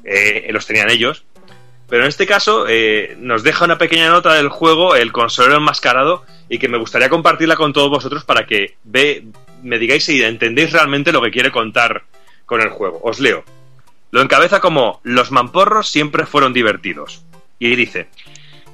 eh, 0.04 0.46
los 0.50 0.66
tenían 0.66 0.90
ellos. 0.90 1.24
Pero 1.94 2.06
en 2.06 2.08
este 2.08 2.26
caso 2.26 2.66
eh, 2.68 3.16
nos 3.20 3.44
deja 3.44 3.66
una 3.66 3.78
pequeña 3.78 4.08
nota 4.08 4.34
del 4.34 4.48
juego, 4.48 4.96
el 4.96 5.12
consolero 5.12 5.58
enmascarado, 5.58 6.24
y 6.48 6.58
que 6.58 6.66
me 6.66 6.76
gustaría 6.76 7.08
compartirla 7.08 7.54
con 7.54 7.72
todos 7.72 7.88
vosotros 7.88 8.24
para 8.24 8.46
que 8.46 8.74
ve, 8.82 9.26
me 9.62 9.78
digáis 9.78 10.02
si 10.02 10.20
entendéis 10.20 10.72
realmente 10.72 11.12
lo 11.12 11.22
que 11.22 11.30
quiere 11.30 11.52
contar 11.52 12.02
con 12.46 12.60
el 12.60 12.70
juego. 12.70 12.98
Os 13.04 13.20
leo. 13.20 13.44
Lo 14.10 14.22
encabeza 14.22 14.58
como 14.58 15.00
los 15.04 15.30
mamporros 15.30 15.88
siempre 15.88 16.26
fueron 16.26 16.52
divertidos. 16.52 17.22
Y 17.60 17.76
dice, 17.76 18.08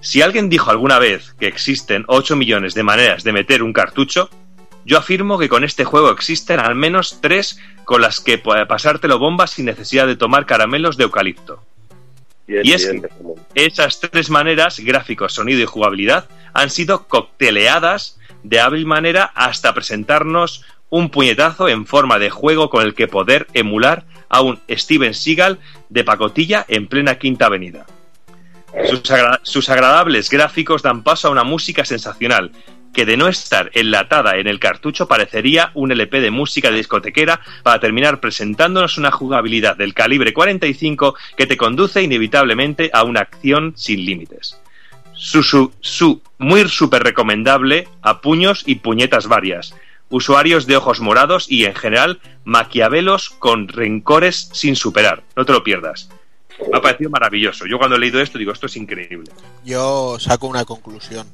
si 0.00 0.22
alguien 0.22 0.48
dijo 0.48 0.70
alguna 0.70 0.98
vez 0.98 1.34
que 1.38 1.46
existen 1.46 2.06
8 2.06 2.36
millones 2.36 2.72
de 2.72 2.84
maneras 2.84 3.22
de 3.22 3.34
meter 3.34 3.62
un 3.62 3.74
cartucho, 3.74 4.30
yo 4.86 4.96
afirmo 4.96 5.38
que 5.38 5.50
con 5.50 5.62
este 5.62 5.84
juego 5.84 6.10
existen 6.10 6.58
al 6.58 6.74
menos 6.74 7.18
3 7.20 7.60
con 7.84 8.00
las 8.00 8.20
que 8.20 8.38
pasártelo 8.38 9.18
bombas 9.18 9.50
sin 9.50 9.66
necesidad 9.66 10.06
de 10.06 10.16
tomar 10.16 10.46
caramelos 10.46 10.96
de 10.96 11.04
eucalipto. 11.04 11.62
Bien, 12.50 12.66
Y 12.66 12.72
es 12.72 12.90
bien, 12.90 13.02
que 13.54 13.64
esas 13.66 14.00
tres 14.00 14.28
maneras, 14.28 14.80
gráficos, 14.80 15.34
sonido 15.34 15.60
y 15.60 15.66
jugabilidad, 15.66 16.28
han 16.52 16.68
sido 16.68 17.06
cocteleadas 17.06 18.18
de 18.42 18.58
hábil 18.60 18.86
manera 18.86 19.30
hasta 19.34 19.72
presentarnos 19.72 20.64
un 20.88 21.10
puñetazo 21.10 21.68
en 21.68 21.86
forma 21.86 22.18
de 22.18 22.30
juego 22.30 22.68
con 22.68 22.84
el 22.84 22.94
que 22.94 23.06
poder 23.06 23.46
emular 23.54 24.04
a 24.28 24.40
un 24.40 24.58
Steven 24.68 25.14
Seagal 25.14 25.60
de 25.88 26.02
pacotilla 26.02 26.64
en 26.66 26.88
plena 26.88 27.18
Quinta 27.18 27.46
Avenida. 27.46 27.86
Sus, 28.88 29.08
agra- 29.10 29.40
sus 29.44 29.68
agradables 29.68 30.28
gráficos 30.30 30.82
dan 30.82 31.02
paso 31.04 31.28
a 31.28 31.30
una 31.30 31.44
música 31.44 31.84
sensacional 31.84 32.50
que 32.92 33.06
de 33.06 33.16
no 33.16 33.28
estar 33.28 33.70
enlatada 33.74 34.36
en 34.36 34.46
el 34.46 34.58
cartucho 34.58 35.06
parecería 35.06 35.70
un 35.74 35.92
LP 35.92 36.20
de 36.20 36.30
música 36.30 36.70
discotequera 36.70 37.40
para 37.62 37.80
terminar 37.80 38.20
presentándonos 38.20 38.98
una 38.98 39.10
jugabilidad 39.10 39.76
del 39.76 39.94
calibre 39.94 40.32
45 40.32 41.14
que 41.36 41.46
te 41.46 41.56
conduce 41.56 42.02
inevitablemente 42.02 42.90
a 42.92 43.04
una 43.04 43.20
acción 43.20 43.74
sin 43.76 44.04
límites. 44.04 44.58
Su, 45.12 45.42
su, 45.42 45.72
su 45.80 46.22
muy 46.38 46.68
súper 46.68 47.02
recomendable 47.02 47.88
a 48.02 48.20
puños 48.20 48.62
y 48.66 48.76
puñetas 48.76 49.26
varias, 49.26 49.74
usuarios 50.08 50.66
de 50.66 50.76
ojos 50.76 51.00
morados 51.00 51.50
y 51.50 51.64
en 51.64 51.74
general 51.74 52.20
maquiavelos 52.44 53.30
con 53.30 53.68
rencores 53.68 54.50
sin 54.52 54.76
superar. 54.76 55.22
No 55.36 55.44
te 55.44 55.52
lo 55.52 55.62
pierdas. 55.62 56.08
Me 56.70 56.78
ha 56.78 56.82
parecido 56.82 57.10
maravilloso. 57.10 57.66
Yo 57.66 57.78
cuando 57.78 57.96
he 57.96 57.98
leído 58.00 58.20
esto 58.20 58.38
digo, 58.38 58.52
esto 58.52 58.66
es 58.66 58.76
increíble. 58.76 59.30
Yo 59.64 60.18
saco 60.18 60.46
una 60.46 60.64
conclusión. 60.64 61.26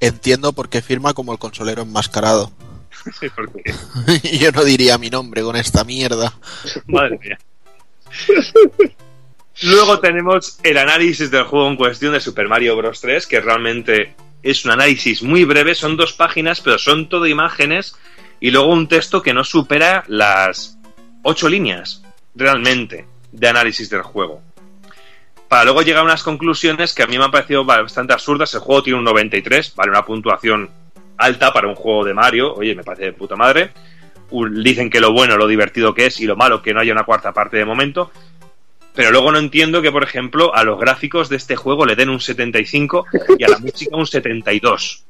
Entiendo 0.00 0.52
por 0.52 0.68
qué 0.68 0.82
firma 0.82 1.14
como 1.14 1.32
el 1.32 1.38
consolero 1.38 1.82
enmascarado. 1.82 2.52
Porque, 3.34 3.74
Yo 4.38 4.52
no 4.52 4.64
diría 4.64 4.98
mi 4.98 5.10
nombre 5.10 5.42
con 5.42 5.56
esta 5.56 5.84
mierda. 5.84 6.32
madre 6.86 7.18
mía. 7.18 7.38
Luego 9.62 9.98
tenemos 9.98 10.58
el 10.62 10.78
análisis 10.78 11.30
del 11.30 11.44
juego 11.44 11.68
en 11.68 11.76
cuestión 11.76 12.12
de 12.12 12.20
Super 12.20 12.48
Mario 12.48 12.76
Bros. 12.76 13.00
3, 13.00 13.26
que 13.26 13.40
realmente 13.40 14.14
es 14.42 14.64
un 14.64 14.70
análisis 14.70 15.22
muy 15.22 15.44
breve, 15.44 15.74
son 15.74 15.96
dos 15.96 16.12
páginas, 16.12 16.60
pero 16.60 16.78
son 16.78 17.08
todo 17.08 17.26
imágenes 17.26 17.96
y 18.40 18.50
luego 18.50 18.72
un 18.72 18.86
texto 18.86 19.20
que 19.20 19.34
no 19.34 19.42
supera 19.42 20.04
las 20.06 20.78
ocho 21.22 21.48
líneas, 21.48 22.02
realmente, 22.36 23.06
de 23.32 23.48
análisis 23.48 23.90
del 23.90 24.02
juego. 24.02 24.42
Para 25.48 25.64
luego 25.64 25.82
llegar 25.82 26.02
a 26.02 26.04
unas 26.04 26.22
conclusiones 26.22 26.92
que 26.92 27.02
a 27.02 27.06
mí 27.06 27.16
me 27.18 27.24
han 27.24 27.30
parecido 27.30 27.64
bastante 27.64 28.12
absurdas. 28.12 28.52
El 28.54 28.60
juego 28.60 28.82
tiene 28.82 28.98
un 28.98 29.04
93, 29.04 29.74
vale, 29.74 29.90
una 29.90 30.04
puntuación 30.04 30.70
alta 31.16 31.52
para 31.52 31.68
un 31.68 31.74
juego 31.74 32.04
de 32.04 32.14
Mario. 32.14 32.54
Oye, 32.54 32.74
me 32.74 32.84
parece 32.84 33.04
de 33.06 33.12
puta 33.12 33.34
madre. 33.34 33.72
Un- 34.30 34.62
Dicen 34.62 34.90
que 34.90 35.00
lo 35.00 35.12
bueno, 35.12 35.36
lo 35.38 35.46
divertido 35.46 35.94
que 35.94 36.06
es 36.06 36.20
y 36.20 36.26
lo 36.26 36.36
malo 36.36 36.60
que 36.62 36.74
no 36.74 36.80
haya 36.80 36.92
una 36.92 37.04
cuarta 37.04 37.32
parte 37.32 37.56
de 37.56 37.64
momento. 37.64 38.10
Pero 38.94 39.10
luego 39.10 39.30
no 39.32 39.38
entiendo 39.38 39.80
que, 39.80 39.90
por 39.92 40.02
ejemplo, 40.02 40.54
a 40.54 40.64
los 40.64 40.78
gráficos 40.78 41.28
de 41.28 41.36
este 41.36 41.56
juego 41.56 41.86
le 41.86 41.94
den 41.96 42.10
un 42.10 42.20
75 42.20 43.06
y 43.38 43.44
a 43.44 43.48
la 43.48 43.58
música 43.58 43.96
un 43.96 44.06
72. 44.06 45.04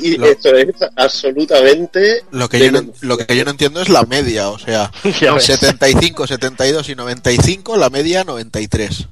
Y 0.00 0.16
Lo- 0.16 0.26
eso 0.26 0.56
es 0.56 0.74
absolutamente. 0.96 2.22
Lo 2.30 2.48
que, 2.48 2.58
yo 2.58 2.72
no, 2.72 2.82
lo 3.02 3.18
que 3.18 3.36
yo 3.36 3.44
no 3.44 3.50
entiendo 3.50 3.80
es 3.82 3.88
la 3.88 4.04
media, 4.04 4.48
o 4.48 4.58
sea, 4.58 4.90
Ya 5.20 5.34
ves. 5.34 5.44
75, 5.44 6.26
72 6.26 6.88
y 6.88 6.94
95, 6.94 7.76
la 7.76 7.90
media 7.90 8.24
93. 8.24 9.08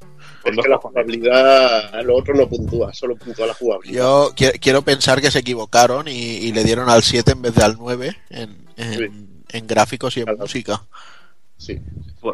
Es 0.49 0.57
que 0.63 0.69
la 0.69 0.77
jugabilidad, 0.77 2.03
lo 2.03 2.15
otro 2.15 2.33
no 2.35 2.47
puntúa, 2.47 2.93
solo 2.93 3.15
puntúa 3.15 3.47
la 3.47 3.53
jugabilidad. 3.53 3.97
Yo 4.03 4.33
qui- 4.35 4.59
quiero 4.59 4.81
pensar 4.81 5.21
que 5.21 5.31
se 5.31 5.39
equivocaron 5.39 6.07
y, 6.07 6.11
y 6.37 6.51
le 6.53 6.63
dieron 6.63 6.89
al 6.89 7.03
7 7.03 7.31
en 7.31 7.41
vez 7.41 7.55
de 7.55 7.63
al 7.63 7.75
9 7.77 8.15
en, 8.29 8.57
en- 8.77 9.43
en 9.49 9.67
gráficos 9.67 10.15
y 10.17 10.21
en 10.21 10.25
Claro. 10.25 10.39
música. 10.39 10.81
Sí. 11.57 11.79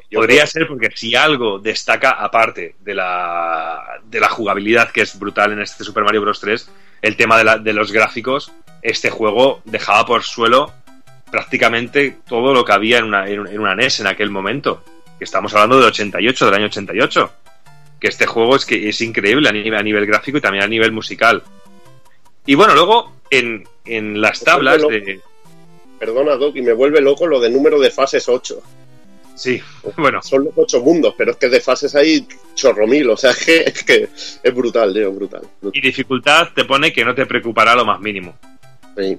Yo 0.09 0.19
Podría 0.19 0.41
creo- 0.43 0.47
ser 0.47 0.67
porque 0.67 0.89
si 0.95 1.15
algo 1.15 1.59
destaca, 1.59 2.11
aparte 2.11 2.75
de 2.79 2.95
la, 2.95 3.81
de 4.05 4.19
la 4.19 4.29
jugabilidad 4.29 4.91
que 4.91 5.01
es 5.01 5.17
brutal 5.17 5.51
en 5.53 5.61
este 5.61 5.83
Super 5.83 6.03
Mario 6.03 6.21
Bros. 6.21 6.39
3, 6.39 6.67
el 7.01 7.15
tema 7.15 7.37
de, 7.37 7.43
la- 7.43 7.57
de 7.57 7.73
los 7.73 7.91
gráficos, 7.91 8.51
este 8.81 9.09
juego 9.09 9.61
dejaba 9.65 10.05
por 10.05 10.23
suelo 10.23 10.73
prácticamente 11.31 12.17
todo 12.27 12.53
lo 12.53 12.63
que 12.65 12.73
había 12.73 12.99
en 12.99 13.05
una, 13.05 13.27
en, 13.29 13.39
un- 13.41 13.47
en 13.47 13.59
una 13.59 13.75
NES 13.75 13.99
en 14.01 14.07
aquel 14.07 14.29
momento. 14.29 14.83
Que 15.17 15.25
estamos 15.25 15.53
hablando 15.53 15.77
del 15.77 15.85
88, 15.87 16.45
del 16.45 16.53
año 16.55 16.65
88. 16.65 17.31
Que 18.03 18.09
este 18.09 18.25
juego 18.25 18.57
es 18.57 18.65
que 18.65 18.89
es 18.89 18.99
increíble 18.99 19.47
a 19.47 19.53
nivel, 19.53 19.75
a 19.75 19.81
nivel 19.81 20.05
gráfico 20.05 20.37
y 20.37 20.41
también 20.41 20.65
a 20.65 20.67
nivel 20.67 20.91
musical. 20.91 21.41
Y 22.45 22.55
bueno, 22.55 22.75
luego 22.75 23.13
en, 23.29 23.63
en 23.85 24.19
las 24.19 24.41
tablas 24.41 24.81
de... 24.81 25.21
Perdona, 25.99 26.35
Doc, 26.35 26.53
y 26.57 26.61
me 26.61 26.73
vuelve 26.73 26.99
loco 26.99 27.27
lo 27.27 27.39
de 27.39 27.49
número 27.49 27.79
de 27.79 27.91
fases 27.91 28.27
8. 28.27 28.61
Sí, 29.35 29.61
bueno. 29.97 30.21
Son 30.21 30.43
los 30.43 30.53
8 30.53 30.81
mundos, 30.81 31.15
pero 31.17 31.31
es 31.31 31.37
que 31.37 31.47
de 31.47 31.61
fases 31.61 31.95
hay 31.95 32.27
chorro 32.55 32.85
mil, 32.87 33.09
o 33.09 33.15
sea, 33.15 33.31
es 33.31 33.37
que, 33.45 33.57
es 33.61 33.83
que 33.85 34.09
es 34.43 34.53
brutal, 34.53 34.93
tío, 34.93 35.09
brutal. 35.13 35.43
Y 35.71 35.79
dificultad 35.79 36.49
te 36.53 36.65
pone 36.65 36.91
que 36.91 37.05
no 37.05 37.15
te 37.15 37.25
preocupará 37.25 37.73
lo 37.73 37.85
más 37.85 38.01
mínimo. 38.01 38.37
Sí. 38.97 39.17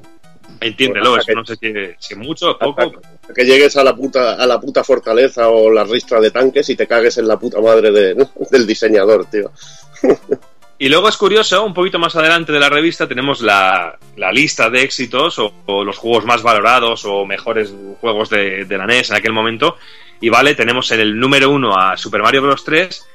Entiéndelo, 0.60 1.10
Bueno, 1.10 1.22
eso 1.22 1.30
hasta 1.32 1.34
no 1.34 1.44
sé 1.44 1.96
si, 1.98 2.08
si 2.08 2.14
mucho 2.14 2.50
o 2.52 2.58
poco. 2.58 3.00
Que 3.34 3.44
llegues 3.44 3.76
a 3.76 3.84
la 3.84 3.94
puta 3.94 4.34
a 4.34 4.46
la 4.46 4.60
puta 4.60 4.82
fortaleza 4.84 5.48
o 5.48 5.70
la 5.70 5.84
ristra 5.84 6.20
de 6.20 6.30
tanques 6.30 6.68
y 6.70 6.76
te 6.76 6.86
cagues 6.86 7.18
en 7.18 7.28
la 7.28 7.38
puta 7.38 7.60
madre 7.60 7.90
de- 7.90 8.14
del 8.50 8.66
diseñador, 8.66 9.26
tío. 9.26 9.50
Y 10.76 10.88
luego 10.88 11.08
es 11.08 11.16
curioso, 11.16 11.64
un 11.64 11.72
poquito 11.72 11.98
más 11.98 12.16
adelante 12.16 12.52
de 12.52 12.58
la 12.60 12.68
revista 12.68 13.06
tenemos 13.06 13.40
la, 13.40 13.96
la 14.16 14.32
lista 14.32 14.68
de 14.70 14.82
éxitos 14.82 15.38
o, 15.38 15.52
o 15.66 15.84
los 15.84 15.96
juegos 15.98 16.24
más 16.24 16.42
valorados 16.42 17.04
o 17.04 17.24
mejores 17.24 17.72
juegos 18.00 18.28
de, 18.28 18.64
de 18.64 18.76
la 18.78 18.86
NES 18.86 19.10
en 19.10 19.16
aquel 19.16 19.32
momento. 19.32 19.76
Y 20.20 20.28
vale, 20.30 20.54
tenemos 20.54 20.90
en 20.90 21.00
el 21.00 21.18
número 21.18 21.50
uno 21.50 21.76
a 21.78 21.96
Super 21.96 22.22
Mario 22.22 22.42
Bros. 22.42 22.64
3, 22.64 23.06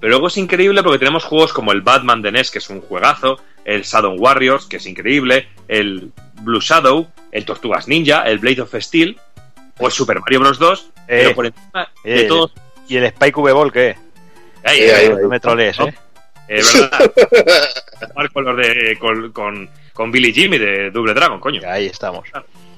pero 0.00 0.10
luego 0.10 0.28
es 0.28 0.36
increíble 0.38 0.82
porque 0.82 0.98
tenemos 0.98 1.24
juegos 1.24 1.52
como 1.52 1.72
el 1.72 1.82
Batman 1.82 2.22
de 2.22 2.32
NES, 2.32 2.50
que 2.50 2.58
es 2.58 2.70
un 2.70 2.80
juegazo, 2.80 3.38
el 3.64 3.82
Shadow 3.82 4.14
Warriors, 4.18 4.66
que 4.66 4.78
es 4.78 4.86
increíble, 4.86 5.48
el 5.68 6.10
Blue 6.42 6.60
Shadow, 6.60 7.08
el 7.30 7.44
Tortugas 7.44 7.88
Ninja, 7.88 8.22
el 8.22 8.38
Blade 8.38 8.62
of 8.62 8.74
Steel, 8.74 9.18
o 9.78 9.86
el 9.86 9.92
Super 9.92 10.20
Mario 10.20 10.40
Bros. 10.40 10.58
2, 10.58 10.90
pero 11.06 11.34
por 11.34 11.46
encima 11.46 11.88
de 12.04 12.20
Eh, 12.20 12.24
todos... 12.24 12.52
¿Y 12.88 12.96
el 12.96 13.04
Spike 13.04 13.40
V-Ball 13.40 13.72
qué? 13.72 13.96
Eh, 14.64 15.16
no 15.22 15.28
me 15.28 15.40
trolees, 15.40 15.78
¿eh? 15.80 15.94
Es 16.48 16.72
verdad. 16.78 17.10
Con 18.32 18.44
los 18.44 18.56
de. 18.56 18.98
Con, 18.98 19.32
con, 19.32 19.70
con 19.92 20.10
Billy 20.10 20.32
Jimmy 20.32 20.58
de 20.58 20.90
Double 20.90 21.14
Dragon, 21.14 21.40
coño. 21.40 21.62
Ahí 21.66 21.86
estamos. 21.86 22.28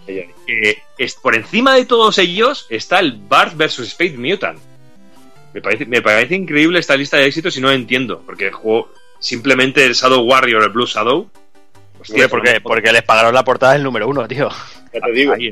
Eh, 0.06 0.78
es, 0.98 1.14
por 1.14 1.34
encima 1.34 1.74
de 1.74 1.86
todos 1.86 2.18
ellos 2.18 2.66
está 2.68 3.00
el 3.00 3.12
Bart 3.12 3.56
vs. 3.56 3.80
Space 3.80 4.16
Mutant. 4.16 4.58
Me 5.54 5.62
parece, 5.62 5.86
me 5.86 6.02
parece 6.02 6.34
increíble 6.34 6.78
esta 6.78 6.96
lista 6.96 7.16
de 7.16 7.26
éxitos 7.26 7.56
y 7.56 7.60
no 7.60 7.70
entiendo. 7.72 8.22
Porque 8.24 8.46
el 8.46 8.52
juego. 8.52 8.90
Simplemente 9.18 9.84
el 9.86 9.94
Shadow 9.94 10.22
Warrior, 10.22 10.62
el 10.62 10.68
Blue 10.68 10.86
Shadow. 10.86 11.30
Hostia, 12.04 12.24
Hombre, 12.24 12.28
porque, 12.28 12.60
porque 12.60 12.92
les 12.92 13.02
pagaron 13.02 13.34
la 13.34 13.44
portada 13.44 13.72
del 13.72 13.82
número 13.82 14.08
uno, 14.08 14.28
tío. 14.28 14.48
Ya 14.92 15.00
te 15.00 15.12
digo, 15.12 15.32
Ahí. 15.32 15.50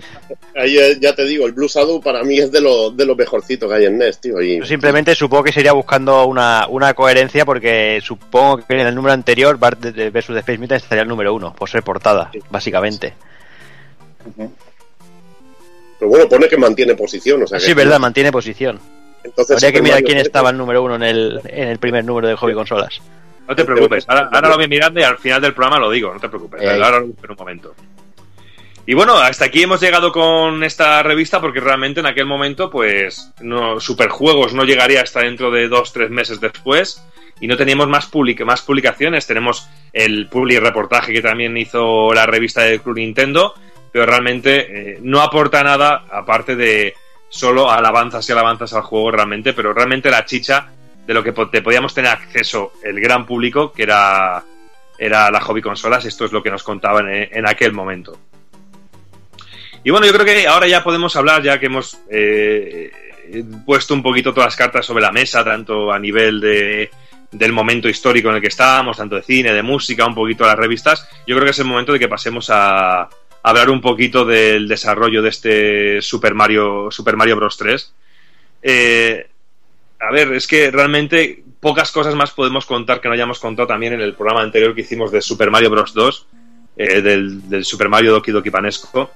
ahí, 0.54 0.98
ya 1.00 1.14
te 1.14 1.24
digo, 1.24 1.46
el 1.46 1.52
Blue 1.52 1.66
Shadow 1.66 2.00
para 2.00 2.22
mí 2.22 2.38
es 2.38 2.52
de 2.52 2.60
lo, 2.60 2.90
de 2.90 3.04
lo 3.04 3.16
mejorcito 3.16 3.68
que 3.68 3.74
hay 3.74 3.86
en 3.86 3.98
NES, 3.98 4.20
tío. 4.20 4.40
Y, 4.40 4.58
Yo 4.58 4.66
simplemente 4.66 5.16
supongo 5.16 5.42
que 5.42 5.52
sería 5.52 5.72
buscando 5.72 6.26
una, 6.26 6.66
una 6.68 6.94
coherencia 6.94 7.44
porque 7.44 8.00
supongo 8.04 8.58
que 8.58 8.74
en 8.74 8.86
el 8.86 8.94
número 8.94 9.12
anterior 9.12 9.58
Bart 9.58 9.80
versus 9.80 10.34
The 10.34 10.52
Space 10.52 10.76
estaría 10.76 11.02
el 11.02 11.08
número 11.08 11.34
uno, 11.34 11.52
por 11.54 11.68
ser 11.68 11.82
portada, 11.82 12.30
básicamente. 12.50 13.14
Pero 14.36 16.08
bueno, 16.08 16.28
pone 16.28 16.48
que 16.48 16.56
mantiene 16.56 16.94
posición, 16.94 17.42
o 17.42 17.46
sea 17.46 17.58
que... 17.58 17.64
Sí, 17.64 17.74
verdad, 17.74 17.98
mantiene 17.98 18.30
posición. 18.30 18.78
Entonces, 19.24 19.56
Habría 19.56 19.72
que 19.72 19.82
mirar 19.82 20.02
quién 20.02 20.18
3, 20.18 20.26
estaba 20.26 20.50
el 20.50 20.56
número 20.56 20.82
uno 20.82 20.96
en 20.96 21.02
el, 21.02 21.40
en 21.46 21.68
el 21.68 21.78
primer 21.78 22.04
número 22.04 22.28
de 22.28 22.36
Hobby 22.36 22.54
Consolas. 22.54 23.00
No 23.52 23.56
te 23.56 23.64
preocupes, 23.64 24.04
ahora, 24.08 24.30
ahora 24.32 24.48
lo 24.48 24.56
voy 24.56 24.68
mirando 24.68 25.00
y 25.00 25.02
al 25.02 25.18
final 25.18 25.40
del 25.40 25.54
programa 25.54 25.78
lo 25.78 25.90
digo, 25.90 26.12
no 26.12 26.20
te 26.20 26.28
preocupes. 26.28 26.62
Eh. 26.62 26.70
Ahora 26.70 27.00
lo 27.00 27.06
en 27.06 27.30
un 27.30 27.36
momento. 27.36 27.74
Y 28.84 28.94
bueno, 28.94 29.16
hasta 29.16 29.44
aquí 29.44 29.62
hemos 29.62 29.80
llegado 29.80 30.10
con 30.10 30.64
esta 30.64 31.02
revista 31.04 31.40
porque 31.40 31.60
realmente 31.60 32.00
en 32.00 32.06
aquel 32.06 32.26
momento, 32.26 32.68
pues, 32.68 33.30
no, 33.40 33.78
Superjuegos 33.78 34.54
no 34.54 34.64
llegaría 34.64 35.02
hasta 35.02 35.20
dentro 35.20 35.52
de 35.52 35.68
dos, 35.68 35.92
tres 35.92 36.10
meses 36.10 36.40
después 36.40 37.04
y 37.40 37.46
no 37.46 37.56
teníamos 37.56 37.88
más, 37.88 38.06
public 38.06 38.44
más 38.44 38.62
publicaciones. 38.62 39.26
Tenemos 39.26 39.68
el 39.92 40.28
public 40.28 40.60
reportaje 40.60 41.12
que 41.12 41.22
también 41.22 41.56
hizo 41.56 42.12
la 42.12 42.26
revista 42.26 42.62
de 42.62 42.80
Club 42.80 42.96
Nintendo, 42.96 43.54
pero 43.92 44.06
realmente 44.06 44.94
eh, 44.94 44.98
no 45.00 45.20
aporta 45.20 45.62
nada 45.62 46.04
aparte 46.10 46.56
de 46.56 46.94
solo 47.28 47.70
alabanzas 47.70 48.28
y 48.28 48.32
alabanzas 48.32 48.72
al 48.74 48.82
juego 48.82 49.12
realmente, 49.12 49.52
pero 49.52 49.72
realmente 49.72 50.10
la 50.10 50.24
chicha 50.24 50.72
de 51.06 51.14
lo 51.14 51.22
que 51.22 51.32
te 51.32 51.62
podíamos 51.62 51.94
tener 51.94 52.10
acceso 52.10 52.74
el 52.82 53.00
gran 53.00 53.26
público, 53.26 53.72
que 53.72 53.82
era, 53.82 54.42
era 54.98 55.30
la 55.30 55.40
hobby 55.40 55.62
consolas, 55.62 56.04
esto 56.04 56.24
es 56.24 56.32
lo 56.32 56.42
que 56.42 56.50
nos 56.50 56.62
contaban 56.62 57.08
en, 57.08 57.28
en 57.30 57.48
aquel 57.48 57.72
momento. 57.72 58.18
Y 59.84 59.90
bueno, 59.90 60.06
yo 60.06 60.12
creo 60.12 60.24
que 60.24 60.46
ahora 60.46 60.68
ya 60.68 60.84
podemos 60.84 61.16
hablar, 61.16 61.42
ya 61.42 61.58
que 61.58 61.66
hemos 61.66 61.98
eh, 62.08 62.92
puesto 63.66 63.94
un 63.94 64.02
poquito 64.02 64.32
todas 64.32 64.48
las 64.48 64.56
cartas 64.56 64.86
sobre 64.86 65.02
la 65.02 65.10
mesa, 65.10 65.44
tanto 65.44 65.92
a 65.92 65.98
nivel 65.98 66.40
de, 66.40 66.90
del 67.32 67.52
momento 67.52 67.88
histórico 67.88 68.28
en 68.28 68.36
el 68.36 68.40
que 68.40 68.48
estábamos, 68.48 68.96
tanto 68.96 69.16
de 69.16 69.22
cine, 69.22 69.52
de 69.52 69.62
música, 69.62 70.06
un 70.06 70.14
poquito 70.14 70.44
de 70.44 70.50
las 70.50 70.58
revistas, 70.58 71.08
yo 71.26 71.34
creo 71.34 71.44
que 71.44 71.50
es 71.50 71.58
el 71.58 71.64
momento 71.64 71.92
de 71.92 71.98
que 71.98 72.08
pasemos 72.08 72.48
a, 72.50 73.02
a 73.02 73.08
hablar 73.42 73.70
un 73.70 73.80
poquito 73.80 74.24
del 74.24 74.68
desarrollo 74.68 75.20
de 75.20 75.28
este 75.28 76.02
Super 76.02 76.34
Mario, 76.34 76.90
Super 76.90 77.16
Mario 77.16 77.36
Bros. 77.36 77.56
3. 77.56 77.94
Eh, 78.62 79.26
a 80.08 80.12
ver, 80.12 80.32
es 80.32 80.46
que 80.46 80.70
realmente 80.70 81.42
pocas 81.60 81.92
cosas 81.92 82.14
más 82.14 82.32
podemos 82.32 82.66
contar 82.66 83.00
que 83.00 83.08
no 83.08 83.14
hayamos 83.14 83.38
contado 83.38 83.68
también 83.68 83.92
en 83.92 84.00
el 84.00 84.14
programa 84.14 84.42
anterior 84.42 84.74
que 84.74 84.80
hicimos 84.82 85.12
de 85.12 85.22
Super 85.22 85.50
Mario 85.50 85.70
Bros. 85.70 85.94
2, 85.94 86.26
eh, 86.76 87.00
del, 87.02 87.64
Super 87.64 87.88
Mario 87.88 88.12
Doki 88.12 88.32
Doki 88.32 88.50
Panesco. 88.50 89.10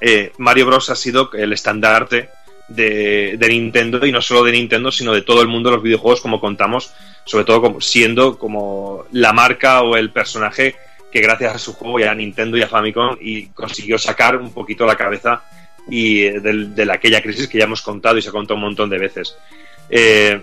Eh, 0.00 0.32
Mario 0.38 0.66
Bros. 0.66 0.90
ha 0.90 0.96
sido 0.96 1.30
el 1.32 1.52
estandarte 1.52 2.28
de, 2.68 3.36
de 3.38 3.48
Nintendo 3.48 4.04
y 4.06 4.12
no 4.12 4.20
solo 4.20 4.44
de 4.44 4.52
Nintendo, 4.52 4.90
sino 4.92 5.12
de 5.12 5.22
todo 5.22 5.40
el 5.40 5.48
mundo 5.48 5.70
de 5.70 5.76
los 5.76 5.84
videojuegos, 5.84 6.20
como 6.20 6.40
contamos, 6.40 6.92
sobre 7.24 7.44
todo 7.44 7.62
como, 7.62 7.80
siendo 7.80 8.38
como 8.38 9.04
la 9.12 9.32
marca 9.32 9.82
o 9.82 9.96
el 9.96 10.10
personaje 10.10 10.76
que 11.10 11.20
gracias 11.20 11.54
a 11.54 11.58
su 11.58 11.72
juego 11.74 12.00
ya 12.00 12.10
a 12.10 12.14
Nintendo 12.14 12.56
y 12.58 12.62
a 12.62 12.66
Famicom 12.68 13.16
y 13.20 13.46
consiguió 13.48 13.98
sacar 13.98 14.36
un 14.36 14.52
poquito 14.52 14.84
la 14.84 14.96
cabeza 14.96 15.44
y 15.88 16.22
eh, 16.24 16.40
de, 16.40 16.84
la- 16.84 16.94
aquella 16.94 17.22
crisis 17.22 17.46
que 17.46 17.58
ya 17.58 17.64
hemos 17.64 17.82
contado 17.82 18.18
y 18.18 18.22
se 18.22 18.30
ha 18.30 18.32
contado 18.32 18.56
un 18.56 18.62
montón 18.62 18.90
de 18.90 18.98
veces. 18.98 19.36
Eh, 19.88 20.42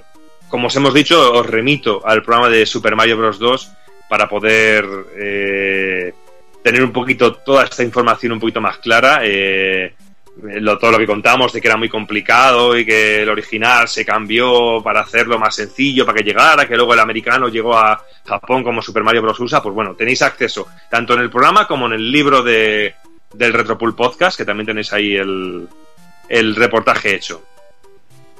como 0.49 0.67
os 0.67 0.75
hemos 0.75 0.93
dicho, 0.93 1.33
os 1.33 1.45
remito 1.45 2.01
al 2.05 2.23
programa 2.23 2.49
de 2.49 2.65
Super 2.65 2.95
Mario 2.95 3.17
Bros. 3.17 3.39
2 3.39 3.71
para 4.09 4.27
poder 4.27 4.85
eh, 5.15 6.13
tener 6.61 6.83
un 6.83 6.91
poquito 6.91 7.33
toda 7.35 7.63
esta 7.63 7.83
información 7.83 8.33
un 8.33 8.39
poquito 8.39 8.59
más 8.59 8.77
clara. 8.77 9.21
eh, 9.23 9.93
todo 10.79 10.91
lo 10.91 10.97
que 10.97 11.07
contamos 11.07 11.51
de 11.51 11.61
que 11.61 11.67
era 11.67 11.77
muy 11.77 11.89
complicado 11.89 12.77
y 12.77 12.85
que 12.85 13.21
el 13.21 13.29
original 13.29 13.87
se 13.87 14.05
cambió 14.05 14.81
para 14.81 15.01
hacerlo 15.01 15.37
más 15.37 15.55
sencillo, 15.55 16.05
para 16.05 16.17
que 16.17 16.23
llegara, 16.23 16.67
que 16.67 16.75
luego 16.75 16.93
el 16.93 16.99
americano 16.99 17.49
llegó 17.49 17.77
a 17.77 18.01
Japón 18.25 18.63
como 18.63 18.81
Super 18.81 19.03
Mario 19.03 19.21
Bros. 19.21 19.39
USA, 19.39 19.61
pues 19.61 19.75
bueno, 19.75 19.93
tenéis 19.95 20.21
acceso 20.21 20.67
tanto 20.89 21.13
en 21.13 21.19
el 21.19 21.29
programa 21.29 21.67
como 21.67 21.85
en 21.87 21.93
el 21.93 22.11
libro 22.11 22.41
de, 22.41 22.95
del 23.33 23.53
Retropool 23.53 23.95
Podcast, 23.95 24.37
que 24.37 24.45
también 24.45 24.67
tenéis 24.67 24.91
ahí 24.93 25.15
el, 25.15 25.67
el 26.29 26.55
reportaje 26.55 27.15
hecho. 27.15 27.43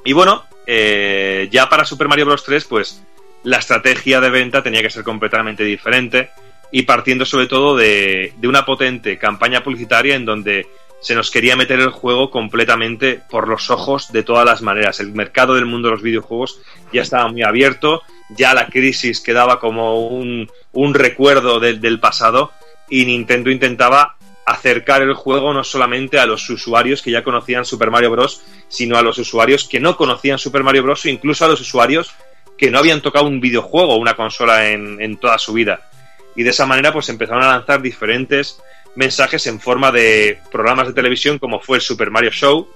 Y 0.04 0.12
bueno, 0.12 0.44
eh, 0.66 1.48
ya 1.50 1.68
para 1.68 1.84
Super 1.84 2.08
Mario 2.08 2.26
Bros. 2.26 2.44
3, 2.44 2.64
pues 2.64 3.02
la 3.44 3.58
estrategia 3.58 4.20
de 4.20 4.30
venta 4.30 4.62
tenía 4.62 4.82
que 4.82 4.90
ser 4.90 5.02
completamente 5.04 5.64
diferente 5.64 6.30
y 6.70 6.82
partiendo 6.82 7.24
sobre 7.26 7.46
todo 7.46 7.76
de, 7.76 8.32
de 8.36 8.48
una 8.48 8.64
potente 8.64 9.18
campaña 9.18 9.62
publicitaria 9.62 10.14
en 10.14 10.24
donde 10.24 10.66
se 11.00 11.16
nos 11.16 11.32
quería 11.32 11.56
meter 11.56 11.80
el 11.80 11.90
juego 11.90 12.30
completamente 12.30 13.20
por 13.28 13.48
los 13.48 13.70
ojos 13.70 14.12
de 14.12 14.22
todas 14.22 14.46
las 14.46 14.62
maneras. 14.62 15.00
El 15.00 15.12
mercado 15.12 15.54
del 15.56 15.66
mundo 15.66 15.88
de 15.88 15.94
los 15.94 16.02
videojuegos 16.02 16.60
ya 16.92 17.02
estaba 17.02 17.28
muy 17.28 17.42
abierto, 17.42 18.02
ya 18.30 18.54
la 18.54 18.68
crisis 18.68 19.20
quedaba 19.20 19.58
como 19.58 20.06
un, 20.06 20.48
un 20.72 20.94
recuerdo 20.94 21.58
del- 21.58 21.80
del 21.80 21.98
pasado 21.98 22.52
y 22.88 23.04
Nintendo 23.04 23.50
intentaba 23.50 24.16
acercar 24.44 25.02
el 25.02 25.14
juego 25.14 25.52
no 25.52 25.64
solamente 25.64 26.18
a 26.18 26.26
los 26.26 26.48
usuarios 26.50 27.02
que 27.02 27.10
ya 27.10 27.22
conocían 27.22 27.64
Super 27.64 27.90
Mario 27.90 28.10
Bros., 28.10 28.42
sino 28.68 28.96
a 28.96 29.02
los 29.02 29.18
usuarios 29.18 29.68
que 29.68 29.80
no 29.80 29.96
conocían 29.96 30.38
Super 30.38 30.62
Mario 30.62 30.82
Bros. 30.82 31.04
o 31.04 31.08
incluso 31.08 31.44
a 31.44 31.48
los 31.48 31.60
usuarios 31.60 32.12
que 32.58 32.70
no 32.70 32.78
habían 32.78 33.02
tocado 33.02 33.26
un 33.26 33.40
videojuego 33.40 33.94
o 33.94 33.96
una 33.96 34.14
consola 34.14 34.70
en, 34.70 35.16
toda 35.16 35.38
su 35.38 35.52
vida. 35.52 35.88
Y 36.36 36.42
de 36.42 36.50
esa 36.50 36.66
manera 36.66 36.92
pues 36.92 37.08
empezaron 37.08 37.42
a 37.42 37.48
lanzar 37.48 37.82
diferentes 37.82 38.60
mensajes 38.94 39.46
en 39.46 39.60
forma 39.60 39.90
de 39.90 40.38
programas 40.50 40.86
de 40.86 40.92
televisión 40.92 41.38
como 41.38 41.60
fue 41.60 41.78
el 41.78 41.82
Super 41.82 42.10
Mario 42.10 42.30
Show, 42.30 42.68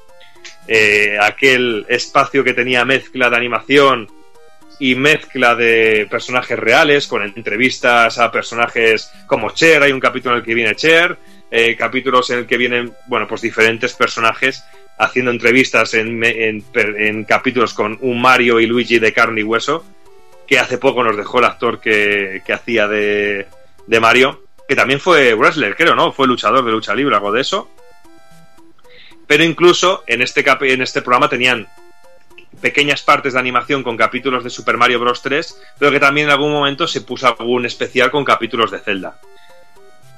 eh, 0.68 1.16
aquel 1.20 1.86
espacio 1.88 2.42
que 2.42 2.54
tenía 2.54 2.84
mezcla 2.84 3.30
de 3.30 3.36
animación 3.36 4.08
y 4.78 4.94
mezcla 4.94 5.54
de 5.54 6.06
personajes 6.10 6.58
reales 6.58 7.06
con 7.06 7.22
entrevistas 7.22 8.18
a 8.18 8.30
personajes 8.30 9.10
como 9.26 9.50
Cher, 9.50 9.82
hay 9.82 9.92
un 9.92 10.00
capítulo 10.00 10.34
en 10.34 10.40
el 10.40 10.44
que 10.46 10.54
viene 10.54 10.74
Cher, 10.74 11.16
eh, 11.50 11.76
capítulos 11.76 12.28
en 12.30 12.40
el 12.40 12.46
que 12.46 12.56
vienen, 12.56 12.92
bueno, 13.06 13.26
pues 13.26 13.40
diferentes 13.40 13.94
personajes 13.94 14.62
haciendo 14.98 15.30
entrevistas 15.30 15.94
en, 15.94 16.22
en- 16.24 17.24
capítulos 17.24 17.74
con 17.74 17.98
un 18.00 18.20
Mario 18.20 18.60
y 18.60 18.66
Luigi 18.66 18.98
de 18.98 19.12
carne 19.12 19.40
y 19.42 19.44
hueso, 19.44 19.84
que 20.46 20.58
hace 20.58 20.78
poco 20.78 21.04
nos 21.04 21.16
dejó 21.16 21.38
el 21.38 21.44
actor 21.44 21.80
que, 21.80 22.42
que 22.46 22.52
hacía 22.52 22.88
de, 22.88 23.46
de 23.86 24.00
Mario, 24.00 24.42
que 24.68 24.74
también 24.74 25.00
fue 25.00 25.34
wrestler, 25.34 25.76
creo, 25.76 25.94
¿no? 25.94 26.12
Fue 26.12 26.26
luchador 26.26 26.64
de 26.64 26.72
lucha 26.72 26.94
libre, 26.94 27.14
algo 27.14 27.30
de 27.32 27.40
eso. 27.42 27.70
Pero 29.26 29.44
incluso 29.44 30.04
en 30.06 30.22
este, 30.22 30.44
en 30.62 30.82
este 30.82 31.02
programa 31.02 31.28
tenían 31.28 31.66
pequeñas 32.60 33.02
partes 33.02 33.34
de 33.34 33.38
animación 33.38 33.82
con 33.82 33.96
capítulos 33.96 34.42
de 34.44 34.50
Super 34.50 34.76
Mario 34.76 35.00
Bros. 35.00 35.22
3, 35.22 35.60
pero 35.78 35.90
que 35.90 36.00
también 36.00 36.26
en 36.28 36.32
algún 36.32 36.52
momento 36.52 36.86
se 36.86 37.00
puso 37.02 37.26
algún 37.26 37.66
especial 37.66 38.10
con 38.10 38.24
capítulos 38.24 38.70
de 38.70 38.78
Zelda. 38.80 39.18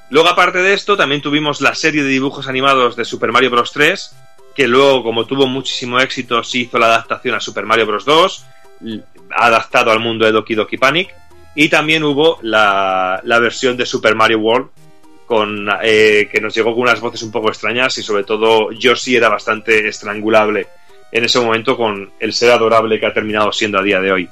Luego, 0.09 0.29
aparte 0.29 0.59
de 0.59 0.73
esto, 0.73 0.97
también 0.97 1.21
tuvimos 1.21 1.61
la 1.61 1.75
serie 1.75 2.03
de 2.03 2.09
dibujos 2.09 2.47
animados 2.47 2.95
de 2.95 3.05
Super 3.05 3.31
Mario 3.31 3.51
Bros. 3.51 3.71
3, 3.71 4.15
que 4.55 4.67
luego, 4.67 5.03
como 5.03 5.25
tuvo 5.25 5.45
muchísimo 5.47 5.99
éxito, 5.99 6.43
se 6.43 6.59
hizo 6.59 6.79
la 6.79 6.87
adaptación 6.87 7.35
a 7.35 7.39
Super 7.39 7.65
Mario 7.65 7.85
Bros. 7.85 8.05
2, 8.05 8.45
l- 8.85 9.03
adaptado 9.31 9.91
al 9.91 9.99
mundo 9.99 10.25
de 10.25 10.31
Doki 10.31 10.55
Doki 10.55 10.77
Panic, 10.77 11.13
y 11.55 11.69
también 11.69 12.03
hubo 12.03 12.39
la, 12.41 13.21
la 13.23 13.39
versión 13.39 13.77
de 13.77 13.85
Super 13.85 14.15
Mario 14.15 14.39
World, 14.39 14.69
con, 15.27 15.69
eh, 15.83 16.27
que 16.31 16.41
nos 16.41 16.55
llegó 16.55 16.71
con 16.73 16.81
unas 16.81 16.99
voces 17.01 17.21
un 17.21 17.31
poco 17.31 17.49
extrañas 17.49 17.95
y 17.99 18.01
sobre 18.03 18.23
todo 18.23 18.71
Yoshi 18.71 19.15
era 19.15 19.29
bastante 19.29 19.87
estrangulable 19.87 20.67
en 21.11 21.23
ese 21.23 21.39
momento 21.39 21.75
con 21.77 22.11
el 22.19 22.33
ser 22.33 22.51
adorable 22.51 22.99
que 22.99 23.05
ha 23.05 23.13
terminado 23.13 23.51
siendo 23.51 23.79
a 23.79 23.83
día 23.83 23.99
de 23.99 24.11
hoy. 24.11 24.29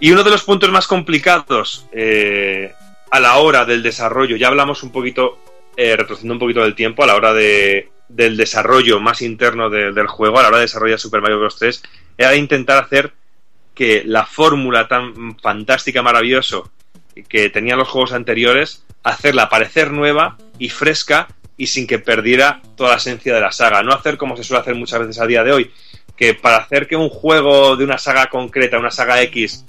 Y 0.00 0.12
uno 0.12 0.22
de 0.22 0.30
los 0.30 0.44
puntos 0.44 0.70
más 0.70 0.86
complicados 0.86 1.86
eh, 1.92 2.72
a 3.10 3.20
la 3.20 3.36
hora 3.38 3.64
del 3.64 3.82
desarrollo, 3.82 4.36
ya 4.36 4.48
hablamos 4.48 4.82
un 4.82 4.92
poquito, 4.92 5.38
eh, 5.76 5.96
retrocediendo 5.96 6.34
un 6.34 6.40
poquito 6.40 6.62
del 6.62 6.74
tiempo, 6.74 7.02
a 7.02 7.06
la 7.06 7.16
hora 7.16 7.32
de, 7.32 7.90
del 8.08 8.36
desarrollo 8.36 9.00
más 9.00 9.22
interno 9.22 9.70
de- 9.70 9.92
del 9.92 10.06
juego, 10.06 10.38
a 10.38 10.42
la 10.42 10.48
hora 10.48 10.58
de 10.58 10.64
desarrollar 10.64 10.98
Super 11.00 11.20
Mario 11.20 11.40
Bros. 11.40 11.58
3, 11.58 11.82
era 12.16 12.34
intentar 12.36 12.82
hacer 12.82 13.12
que 13.74 14.02
la 14.04 14.24
fórmula 14.26 14.88
tan 14.88 15.36
fantástica, 15.40 16.02
maravilloso 16.02 16.70
que 17.28 17.50
tenían 17.50 17.78
los 17.78 17.88
juegos 17.88 18.12
anteriores, 18.12 18.84
hacerla 19.02 19.48
parecer 19.48 19.90
nueva 19.90 20.36
y 20.58 20.68
fresca 20.68 21.28
y 21.58 21.66
sin 21.66 21.86
que 21.86 21.98
perdiera 21.98 22.62
toda 22.76 22.90
la 22.90 22.96
esencia 22.96 23.34
de 23.34 23.40
la 23.40 23.52
saga. 23.52 23.82
No 23.82 23.92
hacer 23.92 24.16
como 24.16 24.36
se 24.36 24.44
suele 24.44 24.62
hacer 24.62 24.76
muchas 24.76 25.00
veces 25.00 25.20
a 25.20 25.26
día 25.26 25.44
de 25.44 25.52
hoy, 25.52 25.70
que 26.16 26.32
para 26.32 26.58
hacer 26.58 26.86
que 26.86 26.96
un 26.96 27.10
juego 27.10 27.76
de 27.76 27.84
una 27.84 27.98
saga 27.98 28.26
concreta, 28.26 28.78
una 28.78 28.92
saga 28.92 29.20
X, 29.22 29.66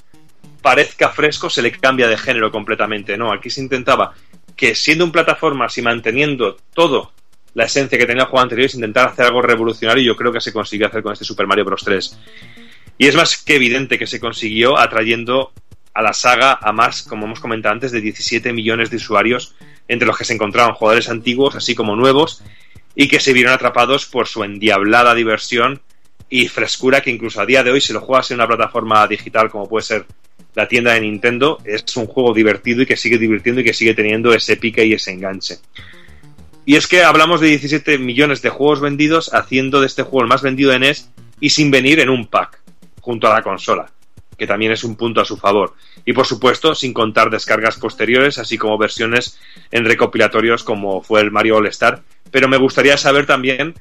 parezca 0.61 1.09
fresco, 1.09 1.49
se 1.49 1.61
le 1.61 1.71
cambia 1.71 2.07
de 2.07 2.17
género 2.17 2.51
completamente. 2.51 3.17
No, 3.17 3.33
aquí 3.33 3.49
se 3.49 3.61
intentaba 3.61 4.13
que 4.55 4.75
siendo 4.75 5.03
un 5.03 5.11
plataformas 5.11 5.77
y 5.77 5.81
manteniendo 5.81 6.57
todo 6.73 7.11
la 7.55 7.65
esencia 7.65 7.97
que 7.97 8.05
tenía 8.05 8.23
el 8.23 8.29
juego 8.29 8.43
anterior, 8.43 8.67
es 8.67 8.75
intentar 8.75 9.07
hacer 9.07 9.25
algo 9.25 9.41
revolucionario 9.41 10.03
y 10.03 10.05
yo 10.05 10.15
creo 10.15 10.31
que 10.31 10.41
se 10.41 10.53
consiguió 10.53 10.87
hacer 10.87 11.01
con 11.01 11.13
este 11.13 11.25
Super 11.25 11.47
Mario 11.47 11.65
Bros. 11.65 11.83
3. 11.83 12.19
Y 12.99 13.07
es 13.07 13.15
más 13.15 13.37
que 13.37 13.55
evidente 13.55 13.97
que 13.97 14.05
se 14.05 14.19
consiguió 14.19 14.77
atrayendo 14.77 15.51
a 15.99 16.01
la 16.01 16.13
saga 16.13 16.57
a 16.61 16.71
más, 16.71 17.03
como 17.03 17.25
hemos 17.25 17.41
comentado 17.41 17.73
antes, 17.73 17.91
de 17.91 17.99
17 17.99 18.53
millones 18.53 18.89
de 18.89 18.95
usuarios, 18.95 19.53
entre 19.89 20.07
los 20.07 20.17
que 20.17 20.23
se 20.23 20.33
encontraban 20.33 20.73
jugadores 20.73 21.09
antiguos, 21.09 21.55
así 21.55 21.75
como 21.75 21.97
nuevos, 21.97 22.41
y 22.95 23.09
que 23.09 23.19
se 23.19 23.33
vieron 23.33 23.51
atrapados 23.51 24.05
por 24.05 24.25
su 24.25 24.45
endiablada 24.45 25.13
diversión 25.13 25.81
y 26.29 26.47
frescura 26.47 27.01
que 27.01 27.11
incluso 27.11 27.41
a 27.41 27.45
día 27.45 27.63
de 27.63 27.71
hoy, 27.71 27.81
si 27.81 27.91
lo 27.91 27.99
juegas 27.99 28.31
en 28.31 28.35
una 28.35 28.47
plataforma 28.47 29.05
digital 29.07 29.49
como 29.49 29.67
puede 29.67 29.83
ser 29.83 30.05
la 30.55 30.69
tienda 30.69 30.93
de 30.93 31.01
Nintendo, 31.01 31.57
es 31.65 31.97
un 31.97 32.07
juego 32.07 32.33
divertido 32.33 32.81
y 32.81 32.85
que 32.85 32.95
sigue 32.95 33.17
divirtiendo 33.17 33.59
y 33.59 33.65
que 33.65 33.73
sigue 33.73 33.93
teniendo 33.93 34.33
ese 34.33 34.55
pique 34.55 34.85
y 34.85 34.93
ese 34.93 35.11
enganche. 35.11 35.57
Y 36.65 36.77
es 36.77 36.87
que 36.87 37.03
hablamos 37.03 37.41
de 37.41 37.47
17 37.47 37.97
millones 37.97 38.41
de 38.41 38.49
juegos 38.49 38.79
vendidos, 38.79 39.33
haciendo 39.33 39.81
de 39.81 39.87
este 39.87 40.03
juego 40.03 40.21
el 40.21 40.29
más 40.29 40.43
vendido 40.43 40.71
en 40.71 40.79
NES 40.79 41.09
y 41.41 41.49
sin 41.49 41.71
venir 41.71 41.99
en 41.99 42.09
un 42.09 42.27
pack, 42.27 42.61
junto 43.01 43.27
a 43.27 43.33
la 43.33 43.41
consola, 43.41 43.91
que 44.39 44.47
también 44.47 44.71
es 44.71 44.83
un 44.83 44.95
punto 44.95 45.21
a 45.21 45.25
su 45.25 45.37
favor. 45.37 45.75
Y 46.05 46.13
por 46.13 46.25
supuesto, 46.25 46.73
sin 46.73 46.93
contar 46.93 47.29
descargas 47.29 47.77
posteriores, 47.77 48.39
así 48.39 48.57
como 48.57 48.77
versiones 48.77 49.37
en 49.69 49.85
recopilatorios 49.85 50.63
como 50.63 51.03
fue 51.03 51.21
el 51.21 51.29
Mario 51.29 51.57
All 51.57 51.67
Star. 51.67 52.01
Pero 52.31 52.47
me 52.47 52.57
gustaría 52.57 52.97
saber 52.97 53.25
también 53.25 53.75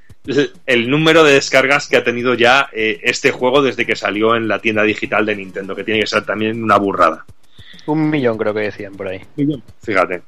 el 0.67 0.91
número 0.91 1.25
de 1.25 1.33
descargas 1.33 1.89
que 1.89 1.97
ha 1.97 2.05
tenido 2.05 2.35
ya 2.35 2.69
eh, 2.73 3.01
este 3.03 3.31
juego 3.31 3.63
desde 3.63 3.87
que 3.87 3.97
salió 3.97 4.37
en 4.37 4.49
la 4.49 4.59
tienda 4.59 4.83
digital 4.83 5.25
de 5.25 5.37
Nintendo, 5.37 5.75
que 5.75 5.85
tiene 5.85 6.01
que 6.01 6.07
ser 6.07 6.25
también 6.25 6.63
una 6.63 6.77
burrada. 6.77 7.25
Un 7.87 8.11
millón 8.11 8.37
creo 8.37 8.53
que 8.53 8.61
decían 8.61 8.95
por 8.95 9.09
ahí. 9.09 9.21
Fíjate. 9.83 10.23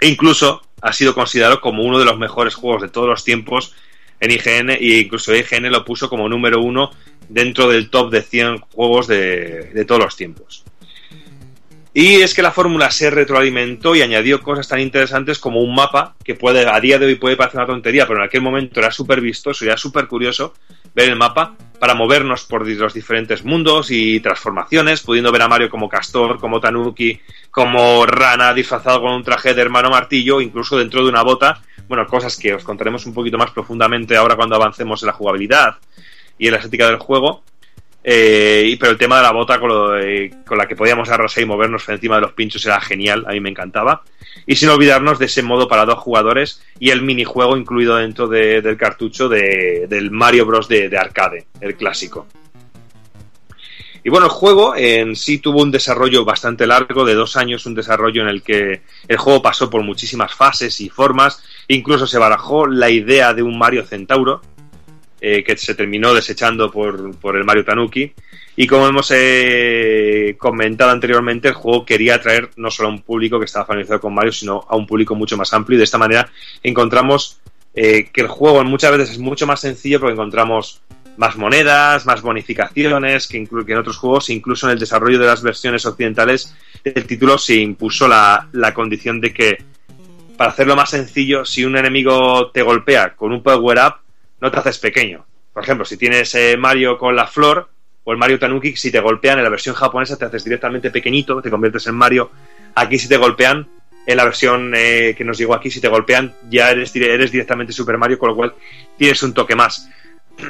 E 0.00 0.08
incluso 0.08 0.62
ha 0.80 0.92
sido 0.92 1.14
considerado 1.14 1.60
como 1.60 1.82
uno 1.82 1.98
de 1.98 2.04
los 2.04 2.18
mejores 2.18 2.54
juegos 2.54 2.82
de 2.82 2.88
todos 2.88 3.08
los 3.08 3.24
tiempos 3.24 3.74
en 4.20 4.30
IGN 4.30 4.70
e 4.70 5.00
incluso 5.00 5.34
IGN 5.34 5.70
lo 5.70 5.84
puso 5.84 6.08
como 6.08 6.28
número 6.28 6.60
uno 6.60 6.90
dentro 7.28 7.68
del 7.68 7.90
top 7.90 8.10
de 8.10 8.22
100 8.22 8.58
juegos 8.58 9.06
de, 9.06 9.70
de 9.74 9.84
todos 9.84 10.02
los 10.02 10.16
tiempos. 10.16 10.64
Y 11.94 12.20
es 12.20 12.32
que 12.32 12.42
la 12.42 12.52
fórmula 12.52 12.90
se 12.90 13.10
retroalimentó 13.10 13.96
y 13.96 14.02
añadió 14.02 14.40
cosas 14.40 14.68
tan 14.68 14.78
interesantes 14.78 15.38
como 15.38 15.60
un 15.60 15.74
mapa 15.74 16.14
que 16.22 16.34
puede 16.34 16.68
a 16.68 16.78
día 16.80 16.98
de 16.98 17.06
hoy 17.06 17.14
puede 17.16 17.36
parecer 17.36 17.58
una 17.58 17.66
tontería, 17.66 18.06
pero 18.06 18.20
en 18.20 18.26
aquel 18.26 18.40
momento 18.40 18.78
era 18.78 18.92
súper 18.92 19.20
vistoso 19.20 19.64
y 19.64 19.68
era 19.68 19.76
súper 19.76 20.06
curioso 20.06 20.54
ver 20.94 21.08
el 21.08 21.16
mapa 21.16 21.56
para 21.78 21.94
movernos 21.94 22.44
por 22.44 22.66
los 22.66 22.94
diferentes 22.94 23.44
mundos 23.44 23.90
y 23.90 24.20
transformaciones, 24.20 25.00
pudiendo 25.00 25.32
ver 25.32 25.42
a 25.42 25.48
Mario 25.48 25.70
como 25.70 25.88
Castor, 25.88 26.38
como 26.38 26.60
Tanuki, 26.60 27.20
como 27.50 28.04
Rana 28.06 28.52
disfrazado 28.54 29.00
con 29.00 29.12
un 29.12 29.24
traje 29.24 29.54
de 29.54 29.62
hermano 29.62 29.90
martillo, 29.90 30.40
incluso 30.40 30.76
dentro 30.76 31.02
de 31.02 31.08
una 31.08 31.22
bota. 31.22 31.62
Bueno, 31.88 32.06
cosas 32.06 32.36
que 32.36 32.54
os 32.54 32.64
contaremos 32.64 33.06
un 33.06 33.14
poquito 33.14 33.38
más 33.38 33.50
profundamente 33.50 34.16
ahora 34.16 34.36
cuando 34.36 34.54
avancemos 34.54 35.02
en 35.02 35.06
la 35.06 35.14
jugabilidad 35.14 35.76
y 36.38 36.46
en 36.46 36.52
la 36.52 36.58
estética 36.58 36.86
del 36.86 36.98
juego. 36.98 37.42
Eh, 38.04 38.76
pero 38.78 38.92
el 38.92 38.98
tema 38.98 39.16
de 39.16 39.22
la 39.22 39.32
bota 39.32 39.58
con, 39.58 39.68
lo, 39.68 39.98
eh, 39.98 40.30
con, 40.46 40.56
la 40.56 40.66
que 40.66 40.76
podíamos 40.76 41.10
arrasar 41.10 41.42
y 41.42 41.46
movernos 41.46 41.88
encima 41.88 42.14
de 42.14 42.22
los 42.22 42.32
pinchos 42.32 42.64
era 42.64 42.80
genial, 42.80 43.24
a 43.26 43.32
mí 43.32 43.40
me 43.40 43.50
encantaba. 43.50 44.02
Y 44.46 44.56
sin 44.56 44.68
olvidarnos 44.68 45.18
de 45.18 45.26
ese 45.26 45.42
modo 45.42 45.68
para 45.68 45.84
dos 45.84 45.98
jugadores 45.98 46.62
y 46.78 46.90
el 46.90 47.02
minijuego 47.02 47.56
incluido 47.56 47.96
dentro 47.96 48.28
de, 48.28 48.62
del 48.62 48.76
cartucho 48.76 49.28
de, 49.28 49.86
del 49.88 50.10
Mario 50.10 50.46
Bros. 50.46 50.68
De, 50.68 50.88
de, 50.88 50.98
arcade, 50.98 51.46
el 51.60 51.74
clásico. 51.74 52.26
Y 54.08 54.10
bueno, 54.10 54.24
el 54.24 54.32
juego 54.32 54.74
en 54.74 55.14
sí 55.16 55.36
tuvo 55.36 55.60
un 55.60 55.70
desarrollo 55.70 56.24
bastante 56.24 56.66
largo, 56.66 57.04
de 57.04 57.12
dos 57.12 57.36
años, 57.36 57.66
un 57.66 57.74
desarrollo 57.74 58.22
en 58.22 58.28
el 58.28 58.42
que 58.42 58.80
el 59.06 59.16
juego 59.18 59.42
pasó 59.42 59.68
por 59.68 59.82
muchísimas 59.82 60.34
fases 60.34 60.80
y 60.80 60.88
formas. 60.88 61.44
Incluso 61.68 62.06
se 62.06 62.16
barajó 62.16 62.66
la 62.66 62.88
idea 62.88 63.34
de 63.34 63.42
un 63.42 63.58
Mario 63.58 63.84
Centauro, 63.84 64.40
eh, 65.20 65.44
que 65.44 65.58
se 65.58 65.74
terminó 65.74 66.14
desechando 66.14 66.70
por, 66.70 67.18
por, 67.18 67.36
el 67.36 67.44
Mario 67.44 67.66
Tanuki. 67.66 68.14
Y 68.56 68.66
como 68.66 68.88
hemos 68.88 69.12
eh, 69.14 70.36
comentado 70.38 70.90
anteriormente, 70.90 71.48
el 71.48 71.54
juego 71.54 71.84
quería 71.84 72.14
atraer 72.14 72.48
no 72.56 72.70
solo 72.70 72.88
a 72.88 72.92
un 72.92 73.02
público 73.02 73.38
que 73.38 73.44
estaba 73.44 73.66
familiarizado 73.66 74.00
con 74.00 74.14
Mario, 74.14 74.32
sino 74.32 74.64
a 74.70 74.74
un 74.74 74.86
público 74.86 75.16
mucho 75.16 75.36
más 75.36 75.52
amplio. 75.52 75.76
Y 75.76 75.80
de 75.80 75.84
esta 75.84 75.98
manera 75.98 76.30
encontramos 76.62 77.40
eh, 77.74 78.08
que 78.10 78.22
el 78.22 78.28
juego 78.28 78.64
muchas 78.64 78.90
veces 78.90 79.10
es 79.10 79.18
mucho 79.18 79.46
más 79.46 79.60
sencillo 79.60 80.00
porque 80.00 80.14
encontramos 80.14 80.80
más 81.18 81.36
monedas, 81.36 82.06
más 82.06 82.22
bonificaciones 82.22 83.26
que, 83.26 83.44
que 83.44 83.72
en 83.72 83.78
otros 83.78 83.98
juegos. 83.98 84.30
Incluso 84.30 84.66
en 84.66 84.72
el 84.72 84.78
desarrollo 84.78 85.18
de 85.18 85.26
las 85.26 85.42
versiones 85.42 85.84
occidentales 85.84 86.56
del 86.82 87.06
título 87.06 87.36
se 87.36 87.56
impuso 87.56 88.08
la, 88.08 88.48
la 88.52 88.72
condición 88.72 89.20
de 89.20 89.34
que, 89.34 89.58
para 90.36 90.50
hacerlo 90.50 90.76
más 90.76 90.90
sencillo, 90.90 91.44
si 91.44 91.64
un 91.64 91.76
enemigo 91.76 92.50
te 92.52 92.62
golpea 92.62 93.14
con 93.16 93.32
un 93.32 93.42
power-up, 93.42 93.96
no 94.40 94.50
te 94.50 94.58
haces 94.58 94.78
pequeño. 94.78 95.26
Por 95.52 95.64
ejemplo, 95.64 95.84
si 95.84 95.96
tienes 95.96 96.34
eh, 96.36 96.56
Mario 96.56 96.96
con 96.96 97.16
la 97.16 97.26
flor 97.26 97.68
o 98.04 98.12
el 98.12 98.18
Mario 98.18 98.38
Tanuki, 98.38 98.76
si 98.76 98.92
te 98.92 99.00
golpean 99.00 99.38
en 99.38 99.44
la 99.44 99.50
versión 99.50 99.74
japonesa 99.74 100.16
te 100.16 100.24
haces 100.24 100.44
directamente 100.44 100.90
pequeñito, 100.90 101.42
te 101.42 101.50
conviertes 101.50 101.88
en 101.88 101.96
Mario. 101.96 102.30
Aquí 102.76 102.96
si 102.96 103.08
te 103.08 103.16
golpean, 103.16 103.66
en 104.06 104.16
la 104.16 104.24
versión 104.24 104.72
eh, 104.74 105.14
que 105.18 105.24
nos 105.24 105.36
llegó 105.36 105.54
aquí, 105.54 105.70
si 105.70 105.80
te 105.80 105.88
golpean 105.88 106.32
ya 106.48 106.70
eres, 106.70 106.94
eres 106.94 107.32
directamente 107.32 107.72
Super 107.72 107.98
Mario, 107.98 108.18
con 108.18 108.30
lo 108.30 108.36
cual 108.36 108.54
tienes 108.96 109.22
un 109.24 109.34
toque 109.34 109.56
más. 109.56 109.90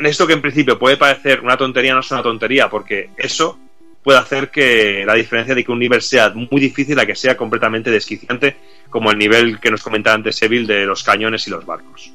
Esto 0.05 0.27
que 0.27 0.35
en 0.35 0.43
principio 0.43 0.79
puede 0.79 0.97
parecer 0.97 1.41
una 1.41 1.57
tontería, 1.57 1.95
no 1.95 2.01
es 2.01 2.11
una 2.11 2.23
tontería, 2.23 2.69
porque 2.69 3.11
eso 3.17 3.59
puede 4.03 4.19
hacer 4.19 4.51
que 4.51 5.05
la 5.07 5.15
diferencia 5.15 5.55
de 5.55 5.65
que 5.65 5.73
un 5.73 5.79
nivel 5.79 6.03
sea 6.03 6.31
muy 6.31 6.61
difícil 6.61 6.99
a 6.99 7.07
que 7.07 7.15
sea 7.15 7.37
completamente 7.37 7.91
desquiciante, 7.91 8.57
como 8.91 9.11
el 9.11 9.19
nivel 9.19 9.61
que 9.61 9.71
nos 9.71 9.83
comentaba 9.83 10.15
antes 10.15 10.37
Seville 10.37 10.67
de 10.67 10.87
los 10.87 11.03
cañones 11.03 11.47
y 11.47 11.51
los 11.51 11.67
barcos. 11.67 12.13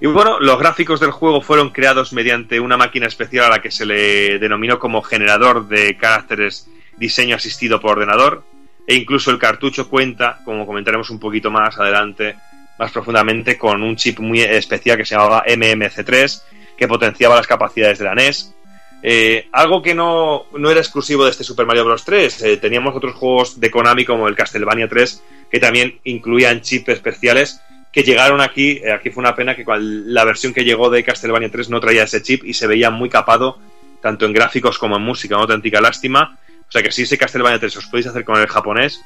Y 0.00 0.06
bueno, 0.06 0.40
los 0.40 0.58
gráficos 0.58 0.98
del 0.98 1.10
juego 1.10 1.42
fueron 1.42 1.70
creados 1.70 2.12
mediante 2.12 2.58
una 2.58 2.76
máquina 2.76 3.06
especial 3.06 3.46
a 3.46 3.50
la 3.50 3.62
que 3.62 3.70
se 3.70 3.84
le 3.84 4.38
denominó 4.38 4.78
como 4.78 5.02
generador 5.02 5.68
de 5.68 5.96
caracteres 5.96 6.68
diseño 6.96 7.36
asistido 7.36 7.80
por 7.80 7.98
ordenador, 7.98 8.42
e 8.86 8.94
incluso 8.94 9.30
el 9.30 9.38
cartucho 9.38 9.88
cuenta, 9.88 10.40
como 10.44 10.66
comentaremos 10.66 11.10
un 11.10 11.20
poquito 11.20 11.50
más 11.50 11.78
adelante, 11.78 12.36
más 12.80 12.90
profundamente, 12.90 13.58
con 13.58 13.82
un 13.82 13.94
chip 13.94 14.20
muy 14.20 14.40
especial 14.40 14.96
que 14.96 15.04
se 15.04 15.14
llamaba 15.14 15.44
MMC3, 15.46 16.42
que 16.78 16.88
potenciaba 16.88 17.36
las 17.36 17.46
capacidades 17.46 17.98
de 17.98 18.04
la 18.06 18.14
NES. 18.14 18.54
Eh, 19.02 19.48
algo 19.52 19.82
que 19.82 19.94
no, 19.94 20.46
no, 20.56 20.70
era 20.70 20.80
exclusivo 20.80 21.24
de 21.24 21.30
este 21.30 21.44
Super 21.44 21.66
Mario 21.66 21.84
Bros. 21.84 22.04
3. 22.06 22.42
Eh, 22.42 22.56
teníamos 22.56 22.96
otros 22.96 23.14
juegos 23.14 23.60
de 23.60 23.70
Konami 23.70 24.06
como 24.06 24.28
el 24.28 24.34
Castlevania 24.34 24.88
3 24.88 25.22
que 25.50 25.60
también 25.60 25.98
incluían 26.04 26.60
chips 26.62 26.88
especiales 26.88 27.60
que 27.92 28.02
llegaron 28.02 28.40
aquí. 28.40 28.80
Eh, 28.82 28.92
aquí 28.92 29.10
fue 29.10 29.20
una 29.20 29.34
pena 29.34 29.54
que 29.54 29.64
la 29.66 30.24
versión 30.24 30.54
que 30.54 30.64
llegó 30.64 30.88
de 30.88 31.04
Castlevania 31.04 31.50
3 31.50 31.68
no 31.68 31.80
traía 31.80 32.04
ese 32.04 32.22
chip 32.22 32.44
y 32.44 32.54
se 32.54 32.66
veía 32.66 32.90
muy 32.90 33.10
capado, 33.10 33.58
tanto 34.00 34.24
en 34.24 34.32
gráficos 34.32 34.78
como 34.78 34.96
en 34.96 35.02
música. 35.02 35.36
Una 35.36 35.42
auténtica 35.42 35.82
lástima. 35.82 36.38
O 36.66 36.72
sea 36.72 36.82
que 36.82 36.92
si 36.92 37.02
ese 37.02 37.18
Castlevania 37.18 37.58
3 37.58 37.76
os 37.76 37.86
podéis 37.86 38.06
hacer 38.06 38.24
con 38.24 38.40
el 38.40 38.46
japonés, 38.46 39.00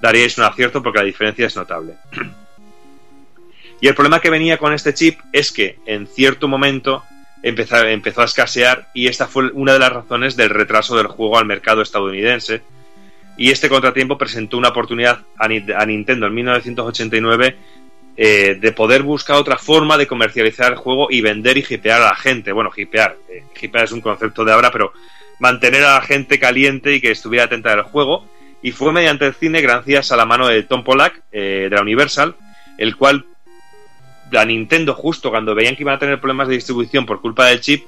daríais 0.00 0.36
un 0.38 0.44
acierto 0.44 0.82
porque 0.82 0.98
la 0.98 1.04
diferencia 1.04 1.46
es 1.46 1.54
notable. 1.54 1.94
Y 3.80 3.88
el 3.88 3.94
problema 3.94 4.20
que 4.20 4.30
venía 4.30 4.58
con 4.58 4.72
este 4.72 4.94
chip 4.94 5.18
es 5.32 5.52
que 5.52 5.78
en 5.86 6.06
cierto 6.06 6.48
momento 6.48 7.02
empezó, 7.42 7.76
empezó, 7.86 8.22
a 8.22 8.26
escasear 8.26 8.88
y 8.94 9.06
esta 9.06 9.26
fue 9.26 9.50
una 9.52 9.72
de 9.72 9.78
las 9.78 9.92
razones 9.92 10.36
del 10.36 10.50
retraso 10.50 10.96
del 10.96 11.06
juego 11.06 11.38
al 11.38 11.46
mercado 11.46 11.82
estadounidense. 11.82 12.62
Y 13.36 13.50
este 13.50 13.70
contratiempo 13.70 14.18
presentó 14.18 14.58
una 14.58 14.68
oportunidad 14.68 15.20
a, 15.38 15.48
Nintendo 15.48 16.26
en 16.26 16.34
1989 16.34 17.56
eh, 18.16 18.58
de 18.60 18.72
poder 18.72 19.02
buscar 19.02 19.36
otra 19.36 19.56
forma 19.56 19.96
de 19.96 20.06
comercializar 20.06 20.72
el 20.72 20.78
juego 20.78 21.08
y 21.10 21.22
vender 21.22 21.56
y 21.56 21.64
hipear 21.66 22.02
a 22.02 22.06
la 22.06 22.16
gente. 22.16 22.52
Bueno, 22.52 22.70
hipear, 22.76 23.16
eh, 23.30 23.44
hipear 23.58 23.84
es 23.84 23.92
un 23.92 24.02
concepto 24.02 24.44
de 24.44 24.52
ahora, 24.52 24.70
pero 24.70 24.92
mantener 25.38 25.84
a 25.84 25.94
la 25.94 26.02
gente 26.02 26.38
caliente 26.38 26.94
y 26.94 27.00
que 27.00 27.12
estuviera 27.12 27.46
atenta 27.46 27.72
al 27.72 27.82
juego. 27.82 28.26
Y 28.62 28.72
fue 28.72 28.92
mediante 28.92 29.24
el 29.24 29.32
cine, 29.32 29.62
gracias 29.62 30.12
a 30.12 30.16
la 30.16 30.26
mano 30.26 30.46
de 30.46 30.62
Tom 30.64 30.84
Pollack, 30.84 31.22
eh, 31.32 31.68
de 31.70 31.76
la 31.76 31.80
Universal, 31.80 32.36
el 32.76 32.94
cual 32.96 33.24
la 34.30 34.44
Nintendo, 34.44 34.94
justo 34.94 35.30
cuando 35.30 35.54
veían 35.54 35.76
que 35.76 35.82
iban 35.82 35.96
a 35.96 35.98
tener 35.98 36.20
problemas 36.20 36.48
de 36.48 36.54
distribución 36.54 37.06
por 37.06 37.20
culpa 37.20 37.46
del 37.46 37.60
chip, 37.60 37.84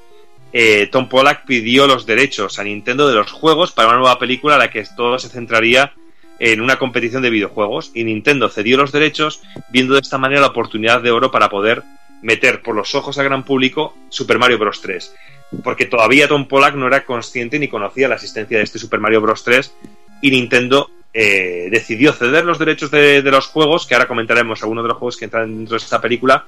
eh, 0.52 0.88
Tom 0.90 1.08
Pollack 1.08 1.44
pidió 1.46 1.86
los 1.86 2.04
derechos 2.04 2.58
a 2.58 2.64
Nintendo 2.64 3.08
de 3.08 3.14
los 3.14 3.32
juegos 3.32 3.72
para 3.72 3.88
una 3.88 3.98
nueva 3.98 4.18
película 4.18 4.56
a 4.56 4.58
la 4.58 4.70
que 4.70 4.84
todo 4.96 5.18
se 5.18 5.28
centraría 5.28 5.92
en 6.38 6.60
una 6.60 6.78
competición 6.78 7.22
de 7.22 7.30
videojuegos 7.30 7.90
y 7.94 8.04
Nintendo 8.04 8.48
cedió 8.48 8.76
los 8.76 8.92
derechos 8.92 9.42
viendo 9.70 9.94
de 9.94 10.00
esta 10.00 10.18
manera 10.18 10.40
la 10.40 10.48
oportunidad 10.48 11.00
de 11.00 11.10
oro 11.10 11.30
para 11.30 11.48
poder 11.48 11.82
meter 12.20 12.62
por 12.62 12.74
los 12.74 12.94
ojos 12.94 13.18
al 13.18 13.24
gran 13.24 13.44
público 13.44 13.94
Super 14.08 14.38
Mario 14.38 14.58
Bros. 14.58 14.80
3. 14.80 15.14
Porque 15.62 15.86
todavía 15.86 16.28
Tom 16.28 16.46
Pollack 16.46 16.74
no 16.74 16.86
era 16.86 17.04
consciente 17.04 17.58
ni 17.58 17.68
conocía 17.68 18.08
la 18.08 18.16
existencia 18.16 18.58
de 18.58 18.64
este 18.64 18.78
Super 18.78 19.00
Mario 19.00 19.20
Bros. 19.20 19.44
3 19.44 19.74
y 20.20 20.30
Nintendo 20.30 20.90
eh, 21.14 21.68
decidió 21.70 22.12
ceder 22.12 22.44
los 22.44 22.58
derechos 22.58 22.90
de, 22.90 23.22
los 23.22 23.46
juegos, 23.46 23.86
que 23.86 23.94
ahora 23.94 24.08
comentaremos 24.08 24.62
algunos 24.62 24.84
de 24.84 24.88
los 24.88 24.98
juegos 24.98 25.16
que 25.16 25.26
entran 25.26 25.56
dentro 25.56 25.76
de 25.76 25.84
esta 25.84 26.00
película, 26.00 26.46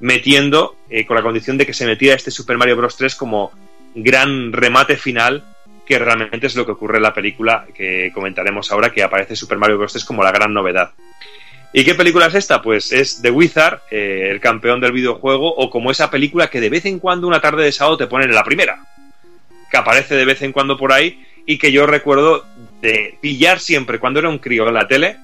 metiendo 0.00 0.76
eh, 0.88 1.04
con 1.04 1.16
la 1.16 1.22
condición 1.22 1.58
de 1.58 1.66
que 1.66 1.74
se 1.74 1.86
metiera 1.86 2.16
este 2.16 2.30
Super 2.30 2.56
Mario 2.56 2.76
Bros. 2.76 2.96
3 2.96 3.14
como 3.14 3.52
gran 3.94 4.52
remate 4.52 4.96
final, 4.96 5.44
que 5.86 5.98
realmente 5.98 6.46
es 6.46 6.56
lo 6.56 6.64
que 6.64 6.72
ocurre 6.72 6.96
en 6.96 7.02
la 7.02 7.12
película 7.12 7.66
que 7.74 8.10
comentaremos 8.14 8.72
ahora, 8.72 8.90
que 8.90 9.02
aparece 9.02 9.36
Super 9.36 9.58
Mario 9.58 9.78
Bros. 9.78 9.92
3 9.92 10.04
como 10.04 10.24
la 10.24 10.32
gran 10.32 10.54
novedad. 10.54 10.92
¿Y 11.74 11.84
qué 11.84 11.94
película 11.94 12.26
es 12.26 12.34
esta? 12.34 12.60
Pues 12.60 12.92
es 12.92 13.22
The 13.22 13.30
Wizard, 13.30 13.80
eh, 13.90 14.28
el 14.30 14.40
campeón 14.40 14.80
del 14.80 14.92
videojuego, 14.92 15.54
o 15.54 15.70
como 15.70 15.90
esa 15.90 16.10
película 16.10 16.48
que 16.48 16.60
de 16.60 16.68
vez 16.68 16.84
en 16.84 16.98
cuando 16.98 17.26
una 17.26 17.40
tarde 17.40 17.64
de 17.64 17.72
sábado 17.72 17.96
te 17.96 18.06
ponen 18.06 18.28
en 18.28 18.34
la 18.34 18.44
primera, 18.44 18.84
que 19.70 19.76
aparece 19.78 20.14
de 20.14 20.26
vez 20.26 20.42
en 20.42 20.52
cuando 20.52 20.76
por 20.76 20.92
ahí 20.92 21.24
y 21.46 21.58
que 21.58 21.72
yo 21.72 21.86
recuerdo 21.86 22.44
de 22.82 23.16
pillar 23.20 23.60
siempre 23.60 23.98
cuando 23.98 24.18
era 24.18 24.28
un 24.28 24.38
crío 24.38 24.68
en 24.68 24.74
la 24.74 24.88
tele 24.88 25.16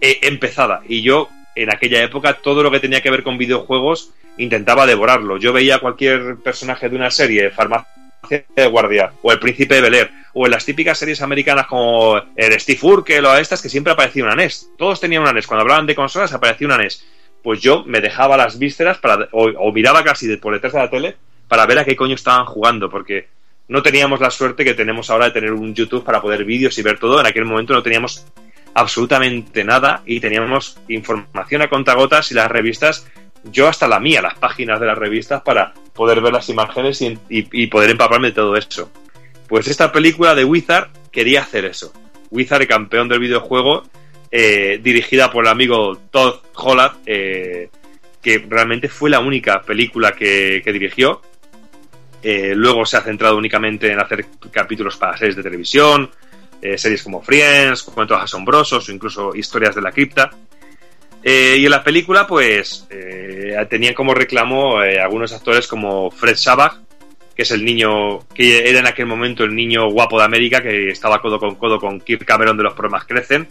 eh, 0.00 0.18
empezada. 0.22 0.82
Y 0.86 1.02
yo 1.02 1.30
en 1.54 1.72
aquella 1.72 2.02
época 2.02 2.34
todo 2.34 2.62
lo 2.62 2.70
que 2.70 2.80
tenía 2.80 3.00
que 3.00 3.10
ver 3.10 3.22
con 3.22 3.38
videojuegos 3.38 4.10
intentaba 4.36 4.86
devorarlo. 4.86 5.38
Yo 5.38 5.52
veía 5.52 5.78
cualquier 5.78 6.36
personaje 6.38 6.88
de 6.88 6.96
una 6.96 7.10
serie, 7.10 7.50
Farmacia 7.50 7.86
de 8.28 8.66
Guardia, 8.66 9.12
o 9.22 9.32
El 9.32 9.38
Príncipe 9.38 9.76
de 9.76 9.80
Bel 9.80 9.94
Air, 9.94 10.10
o 10.34 10.46
en 10.46 10.50
las 10.50 10.64
típicas 10.64 10.98
series 10.98 11.22
americanas 11.22 11.66
como 11.66 12.20
el 12.36 12.60
Steve 12.60 12.80
Urkel 12.82 13.24
o 13.24 13.36
estas 13.36 13.62
que 13.62 13.68
siempre 13.68 13.92
aparecía 13.92 14.24
una 14.24 14.34
NES. 14.34 14.70
Todos 14.76 15.00
tenían 15.00 15.22
una 15.22 15.32
NES. 15.32 15.46
Cuando 15.46 15.62
hablaban 15.62 15.86
de 15.86 15.94
consolas 15.94 16.32
aparecía 16.32 16.66
una 16.66 16.78
NES. 16.78 17.04
Pues 17.42 17.60
yo 17.60 17.84
me 17.86 18.00
dejaba 18.00 18.36
las 18.36 18.58
vísceras 18.58 18.98
para, 18.98 19.28
o, 19.32 19.44
o 19.44 19.72
miraba 19.72 20.04
casi 20.04 20.36
por 20.36 20.52
detrás 20.52 20.72
de 20.72 20.78
la 20.78 20.90
tele 20.90 21.16
para 21.48 21.66
ver 21.66 21.78
a 21.78 21.84
qué 21.84 21.96
coño 21.96 22.14
estaban 22.14 22.46
jugando, 22.46 22.90
porque 22.90 23.28
no 23.70 23.84
teníamos 23.84 24.18
la 24.20 24.32
suerte 24.32 24.64
que 24.64 24.74
tenemos 24.74 25.10
ahora 25.10 25.26
de 25.26 25.30
tener 25.30 25.52
un 25.52 25.72
YouTube 25.72 26.02
para 26.02 26.20
poder 26.20 26.44
vídeos 26.44 26.76
y 26.76 26.82
ver 26.82 26.98
todo. 26.98 27.20
En 27.20 27.26
aquel 27.26 27.44
momento 27.44 27.72
no 27.72 27.84
teníamos 27.84 28.26
absolutamente 28.74 29.62
nada 29.62 30.02
y 30.04 30.18
teníamos 30.18 30.76
información 30.88 31.62
a 31.62 31.68
contagotas 31.68 32.32
y 32.32 32.34
las 32.34 32.50
revistas, 32.50 33.06
yo 33.44 33.68
hasta 33.68 33.86
la 33.86 34.00
mía, 34.00 34.22
las 34.22 34.34
páginas 34.34 34.80
de 34.80 34.86
las 34.86 34.98
revistas 34.98 35.42
para 35.42 35.72
poder 35.94 36.20
ver 36.20 36.32
las 36.32 36.48
imágenes 36.48 37.00
y, 37.00 37.66
poder 37.68 37.90
empaparme 37.90 38.28
de 38.28 38.34
todo 38.34 38.56
eso. 38.56 38.90
Pues 39.46 39.68
esta 39.68 39.92
película 39.92 40.34
de 40.34 40.44
Wizard 40.44 40.88
quería 41.12 41.42
hacer 41.42 41.64
eso. 41.64 41.92
Wizard, 42.30 42.66
campeón 42.66 43.08
del 43.08 43.20
videojuego, 43.20 43.84
eh, 44.32 44.80
dirigida 44.82 45.30
por 45.30 45.44
el 45.44 45.50
amigo 45.50 45.96
Todd 46.10 46.40
Holland, 46.54 46.96
eh, 47.06 47.68
que 48.20 48.44
realmente 48.48 48.88
fue 48.88 49.10
la 49.10 49.20
única 49.20 49.62
película 49.62 50.10
que 50.10 50.60
dirigió. 50.66 51.22
Eh, 52.22 52.52
luego 52.54 52.84
se 52.84 52.96
ha 52.96 53.00
centrado 53.00 53.36
únicamente 53.36 53.90
en 53.90 53.98
hacer 53.98 54.26
capítulos 54.50 54.96
para 54.96 55.16
series 55.16 55.36
de 55.36 55.42
televisión, 55.42 56.10
eh, 56.60 56.76
series 56.76 57.02
como 57.02 57.22
Friends, 57.22 57.82
cuentos 57.82 58.20
asombrosos 58.22 58.88
o 58.88 58.92
incluso 58.92 59.34
historias 59.34 59.74
de 59.74 59.82
la 59.82 59.92
cripta. 59.92 60.30
Eh, 61.22 61.56
y 61.58 61.64
en 61.64 61.70
la 61.70 61.82
película, 61.82 62.26
pues, 62.26 62.86
tenían 63.68 63.94
como 63.94 64.14
reclamo 64.14 64.78
algunos 64.78 65.32
actores 65.32 65.66
como 65.66 66.10
Fred 66.10 66.36
Savage, 66.36 66.78
que 67.36 67.42
es 67.42 67.50
el 67.50 67.64
niño, 67.64 68.20
que 68.34 68.68
era 68.68 68.80
en 68.80 68.86
aquel 68.86 69.06
momento 69.06 69.44
el 69.44 69.54
niño 69.54 69.90
guapo 69.90 70.18
de 70.18 70.24
América, 70.24 70.62
que 70.62 70.90
estaba 70.90 71.20
codo 71.20 71.38
con 71.38 71.54
codo 71.54 71.78
con 71.78 72.00
Kirk 72.00 72.24
Cameron 72.24 72.56
de 72.56 72.64
Los 72.64 72.74
Problemas 72.74 73.04
Crecen, 73.04 73.48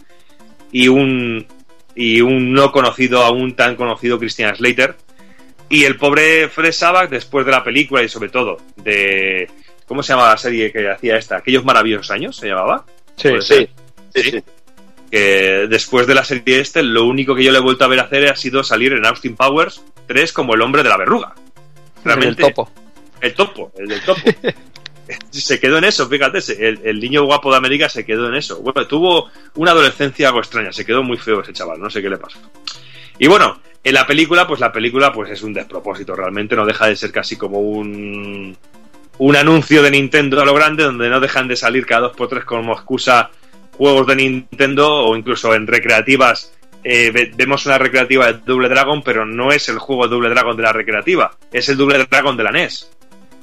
y 0.72 0.88
un, 0.88 1.46
y 1.94 2.20
un 2.20 2.52
no 2.52 2.70
conocido, 2.70 3.24
aún 3.24 3.54
tan 3.54 3.76
conocido, 3.76 4.18
Christian 4.18 4.54
Slater. 4.54 4.96
Y 5.70 5.84
el 5.84 5.96
pobre 5.96 6.48
Fred 6.48 6.72
Savage, 6.72 7.08
después 7.14 7.46
de 7.46 7.52
la 7.52 7.64
película 7.64 8.02
y 8.02 8.08
sobre 8.08 8.28
todo 8.28 8.58
de. 8.76 9.48
¿Cómo 9.86 10.02
se 10.02 10.12
llamaba 10.12 10.30
la 10.32 10.36
serie 10.36 10.70
que 10.70 10.88
hacía 10.90 11.16
esta? 11.16 11.36
Aquellos 11.38 11.64
maravillosos 11.64 12.10
años, 12.10 12.36
¿se 12.36 12.48
llamaba? 12.48 12.84
Sí, 13.16 13.30
Sí, 13.40 13.68
sí, 14.14 14.22
sí. 14.30 14.44
que 15.10 15.66
después 15.68 16.06
de 16.06 16.14
la 16.14 16.24
serie 16.24 16.60
este, 16.60 16.82
lo 16.82 17.04
único 17.06 17.34
que 17.34 17.42
yo 17.44 17.50
le 17.50 17.58
he 17.58 17.62
vuelto 17.62 17.84
a 17.84 17.88
ver 17.88 18.00
hacer 18.00 18.28
ha 18.28 18.36
sido 18.36 18.62
salir 18.62 18.92
en 18.92 19.04
Austin 19.06 19.34
Powers 19.36 19.82
3 20.06 20.32
como 20.32 20.54
el 20.54 20.62
hombre 20.62 20.82
de 20.82 20.88
la 20.88 20.96
verruga. 20.96 21.34
Realmente, 22.04 22.42
El 22.46 22.54
topo. 22.54 22.70
el 23.20 23.34
topo, 23.34 23.72
el 23.78 23.88
del 23.88 24.00
topo. 24.02 24.20
se 25.30 25.58
quedó 25.60 25.78
en 25.78 25.84
eso, 25.84 26.08
fíjate, 26.08 26.38
el, 26.68 26.80
el 26.84 27.00
niño 27.00 27.24
guapo 27.24 27.50
de 27.50 27.56
América 27.56 27.88
se 27.88 28.04
quedó 28.04 28.28
en 28.28 28.34
eso. 28.36 28.60
Bueno, 28.62 28.86
tuvo 28.86 29.28
una 29.54 29.72
adolescencia 29.72 30.28
algo 30.28 30.38
extraña, 30.40 30.72
se 30.72 30.86
quedó 30.86 31.02
muy 31.02 31.16
feo 31.18 31.42
ese 31.42 31.52
chaval, 31.52 31.80
no 31.80 31.90
sé 31.90 32.00
qué 32.00 32.08
le 32.10 32.16
pasó. 32.18 32.38
Y 33.20 33.28
bueno, 33.28 33.60
en 33.84 33.94
la 33.94 34.06
película, 34.06 34.46
pues 34.48 34.58
la 34.60 34.72
película 34.72 35.12
pues 35.12 35.30
es 35.30 35.42
un 35.42 35.52
despropósito, 35.52 36.16
realmente 36.16 36.56
no 36.56 36.66
deja 36.66 36.86
de 36.88 36.96
ser 36.96 37.12
casi 37.12 37.36
como 37.36 37.60
un 37.60 38.56
un 39.18 39.36
anuncio 39.36 39.82
de 39.82 39.90
Nintendo 39.90 40.40
a 40.40 40.46
lo 40.46 40.54
grande 40.54 40.82
donde 40.82 41.10
no 41.10 41.20
dejan 41.20 41.46
de 41.46 41.54
salir 41.54 41.84
cada 41.84 42.08
dos 42.08 42.16
por 42.16 42.28
tres 42.28 42.44
como 42.46 42.72
excusa 42.72 43.30
juegos 43.76 44.06
de 44.06 44.16
Nintendo 44.16 44.90
o 45.04 45.14
incluso 45.14 45.54
en 45.54 45.66
recreativas 45.66 46.54
eh, 46.82 47.10
ve- 47.10 47.30
vemos 47.36 47.66
una 47.66 47.76
recreativa 47.76 48.32
de 48.32 48.38
Double 48.46 48.70
Dragon 48.70 49.02
pero 49.02 49.26
no 49.26 49.52
es 49.52 49.68
el 49.68 49.78
juego 49.78 50.08
Double 50.08 50.30
Dragon 50.30 50.56
de 50.56 50.62
la 50.62 50.72
recreativa 50.72 51.32
es 51.52 51.68
el 51.68 51.76
Double 51.76 52.06
Dragon 52.10 52.34
de 52.34 52.44
la 52.44 52.50
NES 52.50 52.90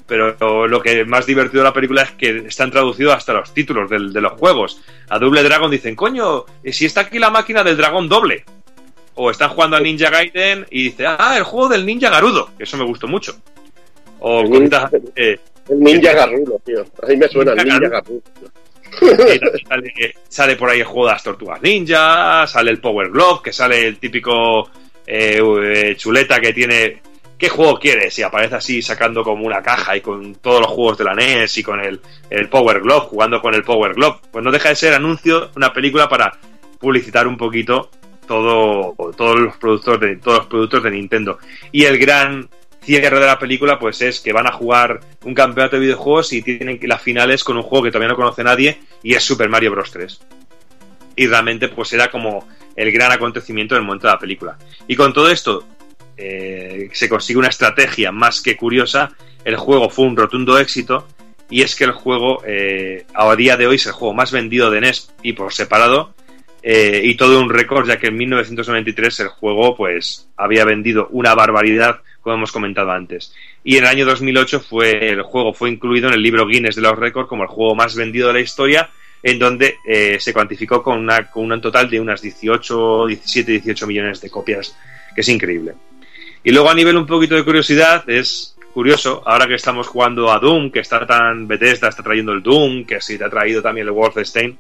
pero 0.08 0.68
lo 0.68 0.82
que 0.82 1.06
más 1.06 1.28
divertido 1.28 1.62
de 1.62 1.70
la 1.70 1.74
película 1.74 2.02
es 2.02 2.12
que 2.14 2.38
están 2.48 2.72
traducidos 2.72 3.14
hasta 3.14 3.34
los 3.34 3.54
títulos 3.54 3.88
del- 3.90 4.14
de 4.14 4.22
los 4.22 4.32
juegos. 4.34 4.82
A 5.10 5.20
Double 5.20 5.44
Dragon 5.44 5.70
dicen 5.70 5.96
coño 5.96 6.46
¿y 6.64 6.74
si 6.74 6.86
está 6.88 7.02
aquí 7.02 7.20
la 7.20 7.30
máquina 7.30 7.64
del 7.64 7.78
dragón 7.78 8.10
doble 8.10 8.46
o 9.18 9.30
están 9.30 9.50
jugando 9.50 9.76
a 9.76 9.80
Ninja 9.82 10.10
Gaiden 10.10 10.66
y 10.72 10.86
dice 10.86 11.06
ah 11.06 11.36
el 11.38 11.44
juego 11.44 11.70
del 11.70 11.86
Ninja 11.86 12.10
Garudo 12.10 12.50
que 12.58 12.64
eso 12.64 12.78
me 12.78 12.86
gustó 12.86 13.08
mucho 13.08 13.36
o 14.20 14.42
El 14.42 14.50
cositas, 14.50 14.92
eh, 15.16 15.38
El 15.70 15.80
Ninja 15.80 16.14
Garrulo, 16.14 16.60
tío. 16.66 16.84
Ahí 17.08 17.18
me 17.18 17.28
suena 17.28 17.52
el 17.52 17.58
Ninja 17.58 17.80
Ninja 17.80 18.02
también 18.02 18.22
sale, 19.68 20.16
sale 20.28 20.56
por 20.56 20.70
ahí 20.70 20.80
el 20.80 20.86
juego 20.86 21.08
de 21.08 21.14
las 21.14 21.24
tortugas 21.24 21.62
ninja, 21.62 22.48
sale 22.48 22.72
el 22.72 22.80
Power 22.80 23.10
Glove, 23.10 23.42
que 23.44 23.54
sale 23.54 23.88
el 23.88 23.98
típico 23.98 24.70
eh, 25.06 25.42
eh, 25.64 25.96
chuleta 25.96 26.40
que 26.40 26.54
tiene. 26.54 27.02
¿Qué 27.38 27.50
juego 27.50 27.78
quieres? 27.78 28.18
Y 28.18 28.24
aparece 28.24 28.56
así 28.56 28.82
sacando 28.82 29.24
como 29.24 29.46
una 29.46 29.62
caja 29.62 29.96
y 29.96 30.02
con 30.02 30.36
todos 30.36 30.60
los 30.62 30.72
juegos 30.72 30.98
de 30.98 31.04
la 31.04 31.14
NES 31.14 31.60
y 31.60 31.64
con 31.64 31.80
el, 31.80 32.02
el 32.32 32.50
Power 32.50 32.82
Glove, 32.82 33.10
jugando 33.10 33.40
con 33.40 33.54
el 33.54 33.64
Power 33.64 33.94
Glove. 33.94 34.18
Pues 34.32 34.44
no 34.44 34.52
deja 34.52 34.70
de 34.70 34.76
ser 34.76 34.96
anuncio, 34.96 35.52
una 35.56 35.72
película 35.72 36.10
para 36.10 36.36
publicitar 36.80 37.28
un 37.28 37.38
poquito 37.38 37.92
todo, 38.28 38.96
todos 39.16 39.40
los 39.40 39.58
productos 39.58 40.00
de, 40.00 40.18
todos 40.18 40.40
los 40.40 40.48
productos 40.48 40.84
de 40.84 40.92
Nintendo. 40.92 41.40
Y 41.72 41.86
el 41.86 41.98
gran 41.98 42.50
cierre 42.82 43.20
de 43.20 43.26
la 43.26 43.40
película 43.40 43.80
pues 43.80 44.02
es 44.02 44.20
que 44.20 44.32
van 44.32 44.48
a 44.48 44.52
jugar 44.52 45.00
un 45.24 45.34
campeonato 45.34 45.76
de 45.76 45.82
videojuegos 45.82 46.32
y 46.34 46.42
tienen 46.42 46.80
las 46.84 47.02
finales 47.02 47.44
con 47.44 47.58
un 47.58 47.64
juego 47.64 47.86
que 47.86 47.92
todavía 47.92 48.10
no 48.10 48.16
conoce 48.16 48.44
nadie 48.44 48.80
y 49.04 49.14
es 49.14 49.24
Super 49.24 49.50
Mario 49.50 49.72
Bros. 49.72 49.92
3 49.92 50.20
y 51.18 51.28
realmente 51.28 51.68
pues 51.68 51.92
era 51.92 52.10
como 52.10 52.48
el 52.76 52.92
gran 52.92 53.12
acontecimiento 53.12 53.76
del 53.76 53.84
momento 53.84 54.08
de 54.08 54.14
la 54.14 54.20
película. 54.20 54.58
Y 54.88 54.96
con 54.96 55.12
todo 55.12 55.30
esto 55.30 55.68
eh, 56.16 56.90
se 56.94 57.10
consigue 57.10 57.40
una 57.40 57.50
estrategia 57.50 58.12
más 58.12 58.40
que 58.40 58.56
curiosa. 58.56 59.12
El 59.44 59.58
juego 59.58 59.90
fue 59.90 60.06
un 60.06 60.16
rotundo 60.16 60.58
éxito 60.58 61.08
y 61.50 61.64
es 61.64 61.76
que 61.76 61.86
el 61.86 61.92
juego 61.92 62.44
eh, 62.46 63.06
a 63.14 63.36
día 63.36 63.58
de 63.58 63.68
hoy 63.68 63.76
es 63.76 63.86
el 63.88 63.94
juego 63.94 64.14
más 64.14 64.32
vendido 64.32 64.70
de 64.70 64.82
NES 64.82 65.12
y 65.24 65.34
por 65.34 65.54
separado 65.54 66.14
eh, 66.64 67.02
y 67.04 67.16
todo 67.16 67.40
un 67.40 67.50
récord 67.50 67.88
ya 67.88 67.98
que 67.98 68.08
en 68.08 68.18
1993 68.18 69.20
el 69.22 69.28
juego 69.28 69.76
pues 69.76 70.28
había 70.36 70.66
vendido 70.66 71.08
una 71.12 71.36
barbaridad 71.36 72.02
como 72.22 72.36
hemos 72.36 72.52
comentado 72.52 72.92
antes. 72.92 73.34
Y 73.64 73.78
en 73.78 73.84
el 73.84 73.90
año 73.90 74.06
2008 74.06 74.60
fue 74.60 75.10
el 75.10 75.22
juego 75.22 75.54
fue 75.54 75.70
incluido 75.70 76.08
en 76.08 76.16
el 76.16 76.22
libro 76.22 76.46
Guinness 76.46 76.76
de 76.76 76.82
los 76.82 76.98
récords 76.98 77.30
como 77.30 77.44
el 77.44 77.50
juego 77.50 77.76
más 77.76 77.96
vendido 77.96 78.28
de 78.28 78.34
la 78.34 78.40
historia 78.40 78.90
en 79.24 79.40
donde 79.40 79.78
eh, 79.86 80.18
se 80.20 80.34
cuantificó 80.34 80.84
con, 80.84 81.00
una, 81.00 81.30
con 81.30 81.52
un 81.52 81.62
total 81.62 81.90
de 81.90 82.00
unas 82.00 82.22
18, 82.22 83.08
17, 83.08 83.52
18 83.52 83.88
millones 83.88 84.22
de 84.22 84.30
copias 84.30 84.76
que 85.16 85.22
es 85.22 85.30
increíble. 85.30 85.74
Y 86.44 86.52
luego 86.52 86.70
a 86.70 86.76
nivel 86.76 86.96
un 86.98 87.06
poquito 87.06 87.36
de 87.36 87.44
curiosidad 87.44 88.08
es 88.10 88.56
curioso, 88.74 89.24
ahora 89.26 89.48
que 89.48 89.56
estamos 89.56 89.88
jugando 89.88 90.32
a 90.32 90.38
Doom, 90.38 90.72
que 90.72 90.80
está 90.80 91.06
tan 91.08 91.48
Bethesda 91.48 91.90
está 91.90 92.04
trayendo 92.04 92.32
el 92.32 92.44
Doom, 92.44 92.86
que 92.86 93.02
sí 93.02 93.18
te 93.18 93.24
ha 93.24 93.30
traído 93.30 93.62
también 93.62 93.88
el 93.88 93.92
Wolfenstein, 93.92 94.58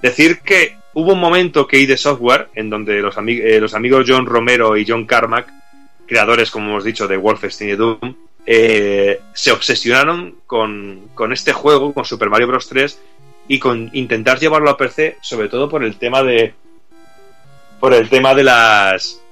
decir 0.00 0.38
que 0.38 0.76
hubo 0.98 1.12
un 1.12 1.20
momento 1.20 1.64
que 1.68 1.78
ID 1.78 1.96
Software, 1.96 2.48
en 2.56 2.70
donde 2.70 3.00
los, 3.00 3.14
eh, 3.16 3.60
los 3.60 3.72
amigos 3.74 4.04
John 4.08 4.26
Romero 4.26 4.76
y 4.76 4.84
John 4.84 5.06
Carmack, 5.06 5.48
creadores, 6.08 6.50
como 6.50 6.70
hemos 6.70 6.82
dicho, 6.82 7.06
de 7.06 7.16
Wolfenstein 7.16 7.70
y 7.70 7.76
Doom, 7.76 8.16
eh, 8.44 9.20
se 9.32 9.52
obsesionaron 9.52 10.38
con, 10.44 11.10
con 11.14 11.32
este 11.32 11.52
juego, 11.52 11.94
con 11.94 12.04
Super 12.04 12.30
Mario 12.30 12.48
Bros. 12.48 12.68
3, 12.68 13.00
y 13.46 13.60
con 13.60 13.90
intentar 13.92 14.40
llevarlo 14.40 14.70
a 14.70 14.76
PC, 14.76 15.18
sobre 15.20 15.48
todo 15.48 15.68
por 15.68 15.84
el 15.84 15.96
tema 15.98 16.24
de. 16.24 16.54
por 17.78 17.94
el 17.94 18.08
tema 18.08 18.34
de 18.34 18.42
las. 18.42 19.22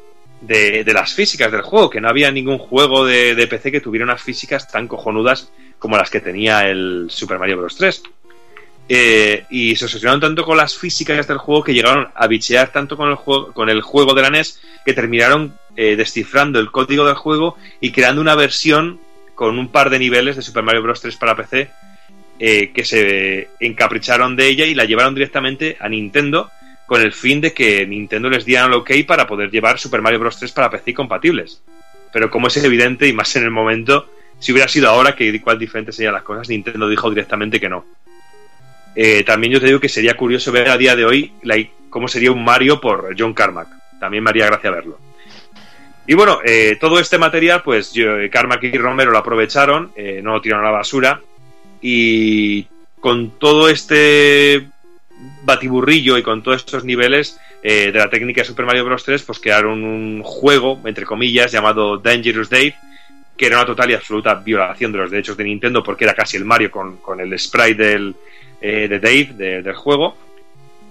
De, 0.40 0.84
de 0.84 0.93
las 0.93 1.14
físicas 1.14 1.51
del 1.51 1.62
juego, 1.62 1.90
que 1.90 2.01
no 2.01 2.09
había 2.09 2.30
ningún 2.30 2.59
juego 2.59 3.05
de, 3.05 3.34
de 3.34 3.47
PC 3.48 3.72
que 3.72 3.80
tuviera 3.80 4.05
unas 4.05 4.22
físicas 4.22 4.70
tan 4.70 4.86
cojonudas 4.86 5.51
como 5.80 5.97
las 5.97 6.10
que 6.10 6.20
tenía 6.20 6.68
el 6.68 7.06
Super 7.10 7.40
Mario 7.40 7.56
Bros. 7.56 7.76
3. 7.76 8.02
Eh, 8.89 9.45
y 9.51 9.75
se 9.75 9.87
obsesionaron 9.87 10.21
tanto 10.21 10.45
con 10.45 10.57
las 10.57 10.77
físicas 10.77 11.27
del 11.27 11.39
juego 11.39 11.65
que 11.65 11.75
llegaron 11.75 12.09
a 12.15 12.27
bichear 12.29 12.69
tanto 12.69 12.97
con 12.97 13.09
el 13.09 13.17
juego, 13.17 13.53
con 13.53 13.69
el 13.69 13.83
juego 13.83 14.15
de 14.15 14.23
la 14.23 14.31
NES 14.31 14.61
que 14.85 14.95
terminaron 14.95 15.55
eh, 15.77 15.97
descifrando 15.97 16.61
el 16.61 16.71
código 16.71 17.05
del 17.05 17.17
juego 17.17 17.57
y 17.81 17.91
creando 17.91 18.21
una 18.21 18.37
versión 18.37 19.01
con 19.35 19.59
un 19.59 19.69
par 19.69 19.91
de 19.91 19.99
niveles 19.99 20.37
de 20.37 20.43
Super 20.43 20.63
Mario 20.63 20.83
Bros. 20.83 21.01
3 21.01 21.17
para 21.17 21.35
PC 21.35 21.69
eh, 22.39 22.71
que 22.73 22.85
se 22.85 23.49
encapricharon 23.61 24.37
de 24.37 24.47
ella 24.47 24.67
y 24.67 24.75
la 24.75 24.85
llevaron 24.85 25.15
directamente 25.15 25.77
a 25.81 25.89
Nintendo 25.89 26.51
con 26.87 27.03
el 27.03 27.13
fin 27.13 27.41
de 27.41 27.53
que 27.53 27.87
Nintendo 27.87 28.31
les 28.31 28.45
diera 28.45 28.67
el 28.67 28.75
ok 28.75 28.91
para 29.07 29.27
poder 29.27 29.51
llevar 29.51 29.81
Super 29.81 30.01
Mario 30.01 30.21
Bros. 30.21 30.39
3 30.39 30.53
para 30.53 30.71
PC 30.71 30.95
compatibles. 30.95 31.61
Pero 32.13 32.31
como 32.31 32.47
es 32.47 32.57
evidente 32.59 33.09
y 33.09 33.13
más 33.13 33.35
en 33.35 33.43
el 33.43 33.51
momento, 33.51 34.09
si 34.39 34.53
hubiera 34.53 34.69
sido 34.69 34.89
ahora 34.89 35.17
que 35.17 35.25
igual 35.25 35.59
diferentes 35.59 35.97
serían 35.97 36.15
las 36.15 36.23
cosas, 36.23 36.49
Nintendo 36.49 36.89
dijo 36.89 37.11
directamente 37.11 37.59
que 37.59 37.69
no. 37.69 37.85
Eh, 38.98 39.24
también 39.24 39.52
yo 39.52 39.60
te 39.60 39.66
digo 39.66 39.78
que 39.78 39.90
sería 39.90 40.16
curioso 40.16 40.51
ver 40.51 40.70
a 40.70 40.78
día 40.78 40.97
de 40.97 41.05
hoy 41.05 41.31
cómo 41.90 42.09
sería 42.09 42.32
un 42.32 42.43
Mario 42.43 42.81
por 42.81 43.14
John 43.16 43.35
Carmack. 43.35 43.68
También 44.01 44.24
me 44.24 44.31
haría 44.31 44.47
gracia 44.47 44.70
verlo. 44.70 44.98
Y 46.06 46.14
bueno, 46.14 46.39
eh, 46.44 46.78
todo 46.81 46.98
este 46.98 47.18
material, 47.18 47.62
pues 47.62 47.93
yo, 47.93 48.18
eh, 48.18 48.31
Carmack 48.31 48.62
y 48.64 48.78
Romero 48.78 49.10
lo 49.10 49.18
aprovecharon, 49.18 49.93
no 50.23 50.32
lo 50.32 50.40
tiraron 50.40 50.64
a 50.64 50.70
la 50.70 50.78
basura. 50.78 51.20
Y 51.82 52.66
con 52.98 53.39
todo 53.39 53.68
este 53.68 54.66
batiburrillo 55.43 56.16
y 56.16 56.23
con 56.23 56.43
todos 56.43 56.59
estos 56.59 56.85
niveles 56.85 57.39
de 57.62 57.93
la 57.93 58.09
técnica 58.09 58.43
de 58.43 58.47
Super 58.47 58.64
Mario 58.64 58.85
Bros. 58.85 59.05
3, 59.05 59.23
pues 59.23 59.40
crearon 59.40 59.82
un 59.82 60.23
juego, 60.23 60.81
entre 60.85 61.05
comillas, 61.05 61.51
llamado 61.51 61.98
Dangerous 61.98 62.48
Dave, 62.48 62.77
que 63.36 63.47
era 63.47 63.56
una 63.56 63.66
total 63.66 63.90
y 63.90 63.94
absoluta 63.94 64.35
violación 64.35 64.93
de 64.93 64.98
los 64.98 65.10
derechos 65.10 65.36
de 65.36 65.44
Nintendo, 65.44 65.82
porque 65.82 66.05
era 66.05 66.14
casi 66.14 66.36
el 66.36 66.44
Mario 66.44 66.70
con, 66.70 66.98
con 66.98 67.20
el 67.20 67.36
sprite 67.39 67.82
del, 67.82 68.14
eh, 68.61 68.89
de 68.89 68.99
Dave, 69.01 69.31
de- 69.37 69.62
del 69.62 69.74
juego. 69.74 70.16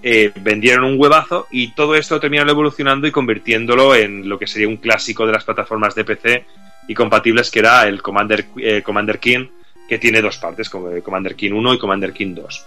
Eh, 0.04 0.32
vendieron 0.42 0.84
un 0.86 1.00
huevazo 1.00 1.48
y 1.50 1.70
todo 1.74 1.96
esto 1.96 2.20
terminaron 2.20 2.50
evolucionando 2.52 3.08
y 3.08 3.12
convirtiéndolo 3.12 3.96
en 3.96 4.30
lo 4.30 4.38
que 4.38 4.46
sería 4.46 4.68
un 4.68 4.78
clásico 4.78 5.26
de 5.26 5.32
las 5.34 5.44
plataformas 5.44 5.96
de 5.96 6.04
PC 6.06 6.46
y 6.88 6.94
compatibles, 6.94 7.50
que 7.50 7.60
era 7.60 7.88
el 7.88 8.02
Commander, 8.04 8.46
eh, 8.58 8.84
Commander 8.84 9.18
King, 9.18 9.48
que 9.90 9.98
tiene 9.98 10.22
dos 10.22 10.38
partes, 10.38 10.70
como 10.70 10.92
Commander 11.02 11.36
King 11.36 11.54
1 11.54 11.74
y 11.74 11.80
Commander 11.80 12.14
King 12.14 12.36
2. 12.36 12.66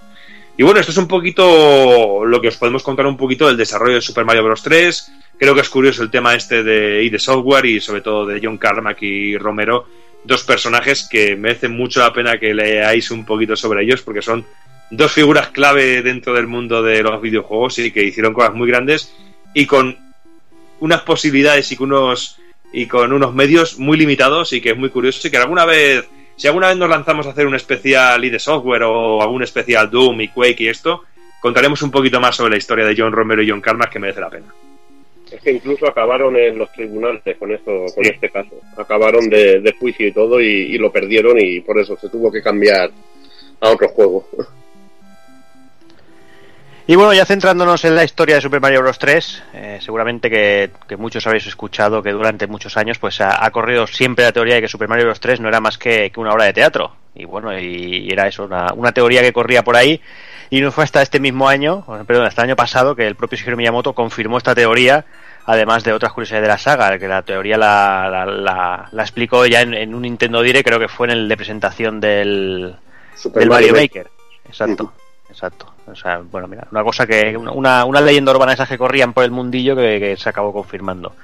Y 0.56 0.64
bueno, 0.64 0.80
esto 0.80 0.90
es 0.90 0.98
un 0.98 1.06
poquito 1.06 2.24
lo 2.24 2.40
que 2.40 2.48
os 2.48 2.56
podemos 2.56 2.82
contar 2.82 3.06
un 3.06 3.16
poquito 3.16 3.46
del 3.46 3.56
desarrollo 3.56 3.94
de 3.94 4.00
Super 4.00 4.24
Mario 4.24 4.42
Bros. 4.42 4.62
3. 4.62 5.12
Creo 5.38 5.54
que 5.54 5.60
es 5.60 5.68
curioso 5.68 6.02
el 6.02 6.10
tema 6.10 6.34
este 6.34 6.64
de 6.64 7.04
ID 7.04 7.18
Software 7.18 7.64
y 7.66 7.80
sobre 7.80 8.00
todo 8.00 8.26
de 8.26 8.40
John 8.42 8.58
Carmack 8.58 9.00
y 9.02 9.38
Romero, 9.38 9.86
dos 10.24 10.42
personajes 10.42 11.06
que 11.08 11.36
merecen 11.36 11.76
mucho 11.76 12.00
la 12.00 12.12
pena 12.12 12.38
que 12.40 12.52
leáis 12.52 13.12
un 13.12 13.24
poquito 13.24 13.54
sobre 13.54 13.84
ellos 13.84 14.02
porque 14.02 14.22
son 14.22 14.44
dos 14.90 15.12
figuras 15.12 15.48
clave 15.48 16.02
dentro 16.02 16.34
del 16.34 16.46
mundo 16.46 16.82
de 16.82 17.02
los 17.02 17.20
videojuegos 17.20 17.78
y 17.78 17.90
que 17.90 18.04
hicieron 18.04 18.32
cosas 18.32 18.54
muy 18.54 18.68
grandes 18.68 19.14
y 19.54 19.66
con 19.66 19.96
unas 20.80 21.02
posibilidades 21.02 21.70
y 21.72 21.76
con 21.76 21.92
unos 21.92 22.38
y 22.72 22.86
con 22.86 23.12
unos 23.12 23.34
medios 23.34 23.78
muy 23.78 23.96
limitados 23.96 24.52
y 24.52 24.60
que 24.60 24.70
es 24.70 24.76
muy 24.76 24.90
curioso 24.90 25.26
y 25.26 25.30
que 25.30 25.36
alguna 25.38 25.64
vez 25.64 26.06
si 26.36 26.46
alguna 26.46 26.68
vez 26.68 26.76
nos 26.76 26.88
lanzamos 26.88 27.26
a 27.26 27.30
hacer 27.30 27.46
un 27.46 27.56
especial 27.56 28.24
ID 28.24 28.38
Software 28.38 28.84
o 28.84 29.20
algún 29.20 29.42
especial 29.42 29.90
Doom 29.90 30.20
y 30.20 30.28
Quake 30.28 30.62
y 30.64 30.68
esto, 30.68 31.02
contaremos 31.40 31.82
un 31.82 31.90
poquito 31.90 32.20
más 32.20 32.36
sobre 32.36 32.52
la 32.52 32.58
historia 32.58 32.86
de 32.86 32.94
John 32.96 33.12
Romero 33.12 33.42
y 33.42 33.50
John 33.50 33.60
Carmack 33.60 33.90
que 33.90 33.98
merece 33.98 34.20
la 34.20 34.30
pena. 34.30 34.46
Es 35.32 35.40
que 35.42 35.50
incluso 35.50 35.88
acabaron 35.88 36.36
en 36.36 36.56
los 36.56 36.72
tribunales 36.72 37.22
con 37.38 37.52
esto, 37.52 37.86
con 37.92 38.06
este 38.06 38.30
caso. 38.30 38.60
Acabaron 38.76 39.28
de, 39.28 39.60
de 39.60 39.72
juicio 39.72 40.06
y 40.06 40.12
todo 40.12 40.40
y, 40.40 40.46
y 40.46 40.78
lo 40.78 40.92
perdieron 40.92 41.36
y 41.40 41.60
por 41.60 41.78
eso 41.80 41.98
se 41.98 42.08
tuvo 42.08 42.30
que 42.30 42.40
cambiar 42.40 42.90
a 43.60 43.70
otro 43.70 43.88
juego. 43.88 44.28
Y 46.90 46.96
bueno, 46.96 47.12
ya 47.12 47.26
centrándonos 47.26 47.84
en 47.84 47.94
la 47.94 48.02
historia 48.02 48.36
de 48.36 48.40
Super 48.40 48.62
Mario 48.62 48.80
Bros. 48.80 48.98
3, 48.98 49.42
eh, 49.52 49.78
seguramente 49.82 50.30
que, 50.30 50.70
que 50.88 50.96
muchos 50.96 51.26
habéis 51.26 51.46
escuchado 51.46 52.02
que 52.02 52.12
durante 52.12 52.46
muchos 52.46 52.78
años 52.78 52.98
pues 52.98 53.20
ha, 53.20 53.44
ha 53.44 53.50
corrido 53.50 53.86
siempre 53.86 54.24
la 54.24 54.32
teoría 54.32 54.54
de 54.54 54.62
que 54.62 54.68
Super 54.68 54.88
Mario 54.88 55.04
Bros. 55.04 55.20
3 55.20 55.38
no 55.40 55.48
era 55.48 55.60
más 55.60 55.76
que, 55.76 56.10
que 56.10 56.18
una 56.18 56.32
obra 56.32 56.46
de 56.46 56.54
teatro. 56.54 56.96
Y 57.14 57.26
bueno, 57.26 57.52
y, 57.58 58.06
y 58.06 58.10
era 58.10 58.26
eso, 58.26 58.44
una, 58.44 58.72
una 58.74 58.92
teoría 58.92 59.20
que 59.20 59.34
corría 59.34 59.62
por 59.62 59.76
ahí. 59.76 60.00
Y 60.48 60.62
no 60.62 60.72
fue 60.72 60.82
hasta 60.82 61.02
este 61.02 61.20
mismo 61.20 61.46
año, 61.46 61.84
bueno, 61.86 62.06
perdón, 62.06 62.24
hasta 62.24 62.40
el 62.42 62.48
año 62.48 62.56
pasado, 62.56 62.96
que 62.96 63.06
el 63.06 63.16
propio 63.16 63.36
Shigeru 63.36 63.58
Miyamoto 63.58 63.92
confirmó 63.92 64.38
esta 64.38 64.54
teoría, 64.54 65.04
además 65.44 65.84
de 65.84 65.92
otras 65.92 66.14
curiosidades 66.14 66.44
de 66.44 66.48
la 66.48 66.56
saga, 66.56 66.98
que 66.98 67.06
la 67.06 67.20
teoría 67.20 67.58
la, 67.58 68.08
la, 68.10 68.24
la- 68.24 68.88
la 68.90 69.02
explicó 69.02 69.44
ya 69.44 69.60
en, 69.60 69.74
en 69.74 69.94
un 69.94 70.00
Nintendo 70.02 70.40
Direct, 70.40 70.66
creo 70.66 70.80
que 70.80 70.88
fue 70.88 71.08
en 71.08 71.12
el 71.12 71.28
de 71.28 71.36
presentación 71.36 72.00
del, 72.00 72.76
Super 73.14 73.40
del 73.40 73.50
Mario 73.50 73.72
Mario 73.72 73.82
Maker. 73.82 74.06
Exacto, 74.48 74.94
exacto. 75.28 75.74
O 75.90 75.96
sea, 75.96 76.18
bueno, 76.18 76.48
mira, 76.48 76.66
una 76.70 76.82
cosa 76.82 77.06
que, 77.06 77.36
una, 77.36 77.84
una 77.84 78.00
leyenda 78.00 78.32
urbana 78.32 78.52
esas 78.52 78.68
que 78.68 78.78
corrían 78.78 79.12
por 79.12 79.24
el 79.24 79.30
mundillo 79.30 79.76
que, 79.76 80.16
se 80.16 80.28
acabó 80.28 80.52
confirmando. 80.52 81.14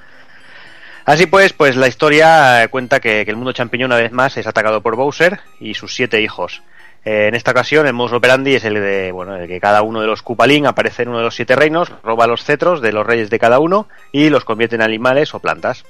Así 1.04 1.26
pues, 1.26 1.52
pues 1.52 1.76
la 1.76 1.88
historia 1.88 2.64
eh, 2.64 2.68
cuenta 2.68 3.00
que, 3.00 3.20
el 3.22 3.36
mundo 3.36 3.52
champiñón 3.52 3.90
una 3.90 4.00
vez 4.00 4.12
más 4.12 4.36
es 4.36 4.46
atacado 4.46 4.80
por 4.80 4.96
Bowser 4.96 5.40
y 5.60 5.74
sus 5.74 5.94
siete 5.94 6.22
hijos. 6.22 6.62
Eh, 7.04 7.26
en 7.28 7.34
esta 7.34 7.50
ocasión 7.50 7.86
el 7.86 7.92
modus 7.92 8.14
operandi 8.14 8.54
es 8.54 8.64
el 8.64 8.74
de, 8.74 9.12
bueno, 9.12 9.36
el 9.36 9.46
que 9.46 9.60
cada 9.60 9.82
uno 9.82 10.00
de 10.00 10.06
los 10.06 10.22
Kupalin 10.22 10.66
aparece 10.66 11.02
en 11.02 11.10
uno 11.10 11.18
de 11.18 11.24
los 11.24 11.34
siete 11.34 11.54
reinos, 11.54 11.92
roba 12.02 12.26
los 12.26 12.44
cetros 12.44 12.80
de 12.80 12.92
los 12.92 13.06
reyes 13.06 13.28
de 13.28 13.38
cada 13.38 13.58
uno 13.58 13.88
y 14.12 14.30
los 14.30 14.46
convierte 14.46 14.76
en 14.76 14.82
animales 14.82 15.34
o 15.34 15.40
plantas. 15.40 15.84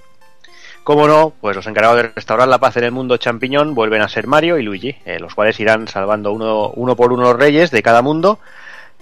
Como 0.84 1.08
no, 1.08 1.32
pues 1.40 1.56
los 1.56 1.66
encargados 1.66 1.96
de 1.96 2.08
restaurar 2.14 2.46
la 2.46 2.58
paz 2.58 2.76
en 2.76 2.84
el 2.84 2.92
mundo 2.92 3.16
champiñón 3.16 3.74
vuelven 3.74 4.02
a 4.02 4.08
ser 4.08 4.26
Mario 4.26 4.58
y 4.58 4.62
Luigi, 4.62 4.94
eh, 5.06 5.18
los 5.18 5.34
cuales 5.34 5.58
irán 5.58 5.88
salvando 5.88 6.30
uno, 6.30 6.68
uno 6.76 6.94
por 6.94 7.10
uno 7.10 7.22
los 7.22 7.36
reyes 7.36 7.70
de 7.70 7.82
cada 7.82 8.02
mundo, 8.02 8.38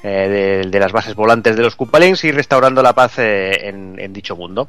eh, 0.05 0.63
de, 0.63 0.71
de 0.71 0.79
las 0.79 0.93
bases 0.93 1.17
volantes 1.17 1.57
de 1.57 1.63
los 1.63 1.75
Koopalings 1.75 2.23
y 2.23 2.31
restaurando 2.31 2.85
la 2.85 2.93
paz 2.93 3.19
eh, 3.19 3.69
en, 3.69 3.99
en 3.99 4.13
dicho 4.13 4.37
mundo. 4.37 4.69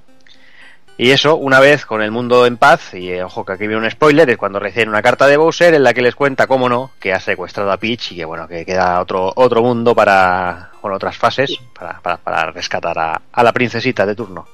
Y 0.97 1.11
eso, 1.11 1.35
una 1.35 1.59
vez 1.59 1.85
con 1.85 2.01
el 2.01 2.09
mundo 2.09 2.47
en 2.47 2.57
paz, 2.57 2.95
y 2.95 3.11
eh, 3.11 3.23
ojo 3.23 3.45
que 3.45 3.53
aquí 3.53 3.67
viene 3.67 3.83
un 3.83 3.91
spoiler, 3.91 4.27
es 4.31 4.37
cuando 4.37 4.59
reciben 4.59 4.89
una 4.89 5.03
carta 5.03 5.27
de 5.27 5.37
Bowser 5.37 5.75
en 5.75 5.83
la 5.83 5.93
que 5.93 6.01
les 6.01 6.15
cuenta, 6.15 6.47
cómo 6.47 6.67
no, 6.67 6.91
que 6.99 7.13
ha 7.13 7.19
secuestrado 7.19 7.71
a 7.71 7.77
Peach 7.77 8.13
y 8.13 8.15
que 8.15 8.25
bueno, 8.25 8.47
que 8.47 8.65
queda 8.65 8.99
otro, 8.99 9.31
otro 9.35 9.61
mundo 9.61 9.93
para, 9.93 10.71
bueno, 10.81 10.95
otras 10.95 11.15
fases, 11.15 11.59
para, 11.77 11.99
para, 11.99 12.17
para 12.17 12.51
rescatar 12.51 12.97
a, 12.97 13.21
a 13.31 13.43
la 13.43 13.51
princesita 13.51 14.03
de 14.03 14.15
turno. 14.15 14.47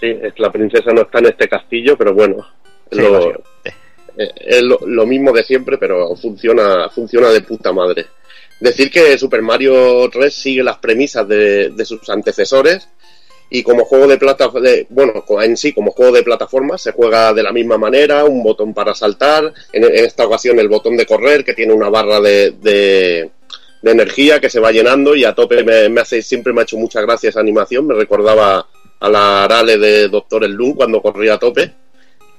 Sí, 0.00 0.06
es, 0.22 0.38
la 0.38 0.50
princesa 0.52 0.92
no 0.92 1.02
está 1.02 1.18
en 1.20 1.26
este 1.26 1.48
castillo, 1.48 1.96
pero 1.96 2.12
bueno, 2.14 2.46
Sí, 2.90 2.98
lo- 3.00 3.30
eh, 4.18 4.30
es 4.36 4.62
lo, 4.62 4.78
lo 4.86 5.06
mismo 5.06 5.32
de 5.32 5.42
siempre, 5.42 5.78
pero 5.78 6.14
funciona, 6.16 6.88
funciona 6.90 7.30
de 7.30 7.40
puta 7.42 7.72
madre. 7.72 8.06
Decir 8.60 8.90
que 8.90 9.18
Super 9.18 9.42
Mario 9.42 10.08
3 10.10 10.32
sigue 10.32 10.62
las 10.62 10.78
premisas 10.78 11.26
de, 11.28 11.70
de 11.70 11.84
sus 11.84 12.08
antecesores 12.08 12.88
y 13.50 13.62
como 13.62 13.84
juego 13.84 14.06
de 14.06 14.16
plata, 14.18 14.48
de- 14.48 14.86
bueno, 14.90 15.24
en 15.42 15.56
sí 15.56 15.72
como 15.72 15.90
juego 15.92 16.12
de 16.12 16.22
plataforma 16.22 16.78
se 16.78 16.92
juega 16.92 17.32
de 17.34 17.42
la 17.42 17.52
misma 17.52 17.76
manera, 17.78 18.24
un 18.24 18.42
botón 18.42 18.72
para 18.74 18.94
saltar, 18.94 19.52
en, 19.72 19.84
en 19.84 20.04
esta 20.04 20.26
ocasión 20.26 20.58
el 20.58 20.68
botón 20.68 20.96
de 20.96 21.06
correr 21.06 21.44
que 21.44 21.54
tiene 21.54 21.72
una 21.74 21.88
barra 21.90 22.20
de, 22.20 22.52
de, 22.52 23.30
de 23.82 23.90
energía 23.90 24.40
que 24.40 24.50
se 24.50 24.60
va 24.60 24.72
llenando 24.72 25.14
y 25.14 25.24
a 25.24 25.34
tope 25.34 25.62
me, 25.62 25.88
me 25.90 26.00
hace 26.00 26.22
siempre 26.22 26.52
me 26.52 26.60
ha 26.60 26.64
hecho 26.64 26.76
mucha 26.78 27.00
gracia 27.02 27.28
esa 27.28 27.40
animación, 27.40 27.86
me 27.86 27.94
recordaba 27.94 28.66
a 29.00 29.08
la 29.08 29.44
Arale 29.44 29.78
de 29.78 30.08
Doctor 30.08 30.44
El 30.44 30.56
cuando 30.74 31.02
corría 31.02 31.34
a 31.34 31.38
tope 31.38 31.72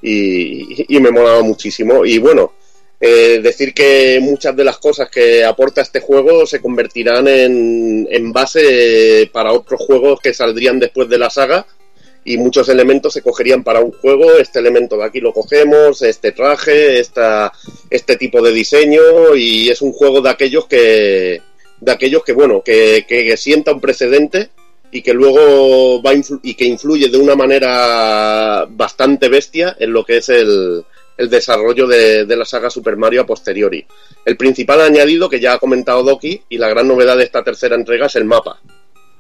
y, 0.02 0.96
y 0.96 1.00
me 1.00 1.12
molaba 1.12 1.42
muchísimo. 1.42 2.06
Y 2.06 2.18
bueno, 2.18 2.54
eh, 3.00 3.40
decir 3.44 3.76
que 3.76 4.20
muchas 4.22 4.56
de 4.56 4.64
las 4.64 4.80
cosas 4.80 5.10
que 5.10 5.44
aporta 5.44 5.82
este 5.82 6.00
juego 6.00 6.48
se 6.48 6.60
convertirán 6.60 7.28
en, 7.28 8.08
en 8.10 8.34
base 8.34 9.30
para 9.32 9.54
otros 9.54 9.82
juegos 9.82 10.20
que 10.20 10.34
saldrían 10.34 10.80
después 10.80 11.08
de 11.08 11.20
la 11.20 11.30
saga 11.30 11.68
y 12.26 12.38
muchos 12.38 12.68
elementos 12.70 13.14
se 13.14 13.22
cogerían 13.22 13.64
para 13.64 13.82
un 13.82 13.92
juego. 13.92 14.34
Este 14.38 14.60
elemento 14.60 14.98
de 14.98 15.06
aquí 15.06 15.20
lo 15.20 15.32
cogemos, 15.32 16.02
este 16.02 16.32
traje, 16.32 17.00
esta, 17.00 17.54
este 17.92 18.16
tipo 18.18 18.42
de 18.42 18.52
diseño 18.52 19.36
y 19.36 19.70
es 19.70 19.82
un 19.84 19.94
juego 19.94 20.22
de 20.22 20.30
aquellos 20.32 20.66
que 20.66 21.42
de 21.80 21.92
aquellos 21.92 22.24
que 22.24 22.34
bueno 22.34 22.64
que, 22.64 23.06
que 23.08 23.38
sienta 23.38 23.72
un 23.72 23.80
precedente 23.80 24.50
y 24.92 25.02
que 25.02 25.14
luego 25.14 26.02
va 26.02 26.12
y 26.44 26.54
que 26.54 26.66
influye 26.66 27.10
de 27.10 27.18
una 27.18 27.36
manera 27.36 28.66
bastante 28.70 29.30
bestia 29.30 29.76
en 29.80 29.92
lo 29.94 30.04
que 30.06 30.18
es 30.18 30.30
el, 30.30 30.84
el 31.18 31.30
desarrollo 31.30 31.88
de, 31.88 32.26
de 32.26 32.36
la 32.38 32.46
saga 32.46 32.70
Super 32.70 32.96
Mario 32.96 33.22
a 33.22 33.26
posteriori. 33.26 33.86
El 34.26 34.38
principal 34.38 34.82
añadido 34.82 35.30
que 35.30 35.40
ya 35.40 35.54
ha 35.54 35.60
comentado 35.60 36.04
Doki 36.04 36.42
y 36.50 36.58
la 36.58 36.70
gran 36.70 36.88
novedad 36.88 37.18
de 37.18 37.24
esta 37.24 37.44
tercera 37.44 37.76
entrega 37.76 38.06
es 38.08 38.16
el 38.16 38.26
mapa. 38.26 38.62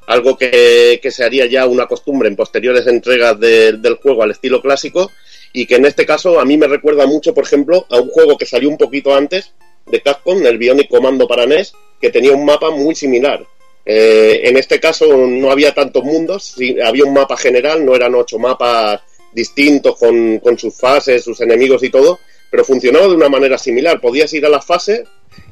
Algo 0.08 0.38
que, 0.38 1.00
que 1.02 1.12
se 1.12 1.26
haría 1.26 1.46
ya 1.48 1.66
una 1.68 1.86
costumbre 1.86 2.30
en 2.30 2.38
posteriores 2.38 2.88
entregas 2.88 3.38
de- 3.40 3.74
del 3.74 3.96
juego 3.96 4.24
al 4.24 4.32
estilo 4.32 4.62
clásico 4.62 5.12
y 5.52 5.66
que 5.66 5.76
en 5.76 5.86
este 5.86 6.06
caso 6.06 6.40
a 6.40 6.46
mí 6.46 6.58
me 6.58 6.68
recuerda 6.68 7.06
mucho, 7.06 7.34
por 7.34 7.44
ejemplo, 7.44 7.86
a 7.90 7.98
un 8.00 8.10
juego 8.10 8.38
que 8.38 8.46
salió 8.46 8.70
un 8.70 8.78
poquito 8.78 9.14
antes 9.14 9.54
de 9.86 10.02
Capcom, 10.02 10.46
el 10.46 10.58
Bionic 10.58 10.90
Commando 10.90 11.28
para 11.28 11.46
NES, 11.46 11.74
que 12.00 12.10
tenía 12.10 12.32
un 12.32 12.46
mapa 12.46 12.70
muy 12.72 12.96
similar. 12.96 13.46
Eh, 13.90 14.42
en 14.44 14.58
este 14.58 14.82
caso 14.82 15.16
no 15.16 15.50
había 15.50 15.74
tantos 15.74 16.04
mundos, 16.04 16.56
había 16.84 17.06
un 17.06 17.14
mapa 17.14 17.38
general, 17.38 17.86
no 17.86 17.96
eran 17.96 18.16
ocho 18.16 18.38
mapas 18.38 19.00
distintos 19.32 19.98
con, 19.98 20.40
con 20.40 20.60
sus 20.60 20.76
fases, 20.76 21.24
sus 21.24 21.40
enemigos 21.40 21.82
y 21.84 21.90
todo, 21.90 22.20
pero 22.52 22.66
funcionaba 22.66 23.08
de 23.08 23.16
una 23.16 23.30
manera 23.30 23.58
similar. 23.58 24.02
Podías 24.02 24.34
ir 24.34 24.46
a 24.46 24.50
las 24.50 24.66
fases 24.66 25.04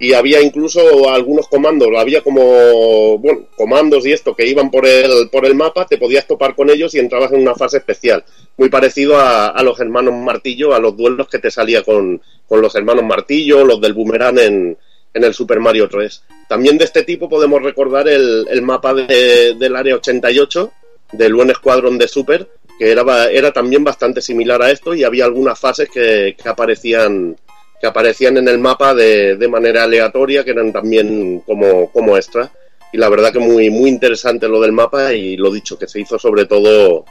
y 0.01 0.11
había 0.11 0.41
incluso 0.41 1.09
algunos 1.09 1.47
comandos, 1.47 1.87
había 1.97 2.21
como, 2.21 3.21
comandos 3.55 4.05
y 4.05 4.11
esto 4.11 4.35
que 4.35 4.45
iban 4.45 4.69
por 4.69 4.85
el, 4.85 5.29
por 5.29 5.45
el 5.45 5.55
mapa, 5.55 5.85
te 5.85 5.97
podías 5.97 6.27
topar 6.27 6.55
con 6.55 6.69
ellos 6.69 6.93
y 6.93 6.99
entrabas 6.99 7.31
en 7.31 7.39
una 7.39 7.55
fase 7.55 7.77
especial. 7.77 8.25
Muy 8.57 8.67
parecido 8.67 9.17
a, 9.17 9.47
a 9.47 9.63
los 9.63 9.79
hermanos 9.79 10.13
Martillo, 10.13 10.73
a 10.73 10.79
los 10.79 10.97
duelos 10.97 11.29
que 11.29 11.39
te 11.39 11.51
salía 11.51 11.83
con, 11.83 12.21
con 12.49 12.61
los 12.61 12.75
hermanos 12.75 13.05
Martillo, 13.05 13.63
los 13.63 13.79
del 13.79 13.93
Boomerang 13.93 14.39
en, 14.39 14.77
en 15.15 15.23
el 15.23 15.33
Super 15.33 15.59
Mario 15.59 15.87
3. 15.89 16.23
También 16.47 16.77
de 16.77 16.85
este 16.85 17.03
tipo 17.03 17.27
podemos 17.27 17.63
recordar 17.63 18.07
el, 18.07 18.61
mapa 18.61 18.93
de- 18.93 19.55
del 19.57 19.75
Área 19.75 19.95
88, 19.95 20.71
del 21.13 21.33
buen 21.33 21.49
escuadrón 21.49 21.97
de 21.97 22.07
Super, 22.07 22.47
que 22.77 22.91
era, 22.91 23.51
también 23.53 23.83
bastante 23.83 24.21
similar 24.21 24.61
a 24.61 24.69
esto 24.69 24.93
y 24.93 25.03
había 25.05 25.25
algunas 25.25 25.57
fases 25.57 25.89
que, 25.89 26.35
aparecían 26.45 27.37
que 27.79 27.87
aparecían 27.87 28.37
en 28.37 28.47
el 28.47 28.59
mapa 28.59 28.93
de, 28.93 29.37
de 29.37 29.47
manera 29.47 29.83
aleatoria, 29.83 30.43
que 30.43 30.51
eran 30.51 30.71
también 30.73 31.39
como, 31.45 31.89
como 31.91 32.17
extra. 32.17 32.51
Y 32.91 32.97
la 32.97 33.09
verdad 33.09 33.31
que 33.31 33.39
muy, 33.39 33.69
muy 33.69 33.89
interesante 33.89 34.47
lo 34.47 34.59
del 34.61 34.71
mapa 34.73 35.13
y 35.13 35.37
lo 35.37 35.51
dicho, 35.51 35.77
que 35.79 35.87
se 35.87 35.99
hizo 36.01 36.19
sobre 36.19 36.45
todo 36.45 37.05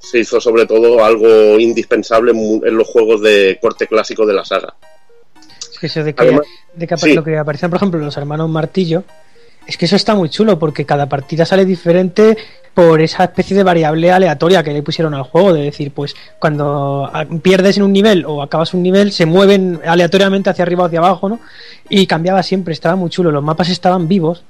se 0.00 0.20
hizo 0.20 0.40
sobre 0.40 0.64
todo 0.64 1.04
algo 1.04 1.58
indispensable 1.58 2.30
en 2.30 2.76
los 2.76 2.86
juegos 2.86 3.20
de 3.20 3.58
corte 3.60 3.88
clásico 3.88 4.24
de 4.24 4.32
la 4.32 4.44
saga. 4.44 4.74
Es 5.78 5.80
que 5.80 5.86
eso 5.86 6.02
de 6.04 6.14
que, 6.14 6.22
Además- 6.22 6.46
de 6.74 6.86
que 6.86 6.96
sí. 6.96 7.14
lo 7.14 7.22
que 7.22 7.38
aparecen, 7.38 7.70
por 7.70 7.76
ejemplo, 7.76 8.00
los 8.00 8.16
hermanos 8.16 8.48
Martillo, 8.50 9.04
es 9.66 9.76
que 9.76 9.84
eso 9.84 9.94
está 9.96 10.14
muy 10.14 10.28
chulo 10.28 10.58
porque 10.58 10.84
cada 10.84 11.08
partida 11.08 11.44
sale 11.44 11.64
diferente 11.64 12.36
por 12.74 13.00
esa 13.00 13.24
especie 13.24 13.56
de 13.56 13.62
variable 13.62 14.10
aleatoria 14.10 14.62
que 14.62 14.72
le 14.72 14.82
pusieron 14.82 15.14
al 15.14 15.22
juego, 15.24 15.52
de 15.52 15.62
decir, 15.62 15.92
pues 15.92 16.16
cuando 16.38 17.08
a- 17.12 17.24
pierdes 17.42 17.76
en 17.76 17.82
un 17.84 17.92
nivel 17.92 18.24
o 18.26 18.42
acabas 18.42 18.72
un 18.74 18.82
nivel, 18.82 19.12
se 19.12 19.26
mueven 19.26 19.80
aleatoriamente 19.86 20.50
hacia 20.50 20.62
arriba 20.64 20.84
o 20.84 20.86
hacia 20.86 20.98
abajo, 21.00 21.28
¿no? 21.28 21.38
Y 21.88 22.06
cambiaba 22.06 22.42
siempre, 22.42 22.72
estaba 22.72 22.96
muy 22.96 23.10
chulo, 23.10 23.30
los 23.30 23.42
mapas 23.44 23.68
estaban 23.68 24.08
vivos, 24.08 24.42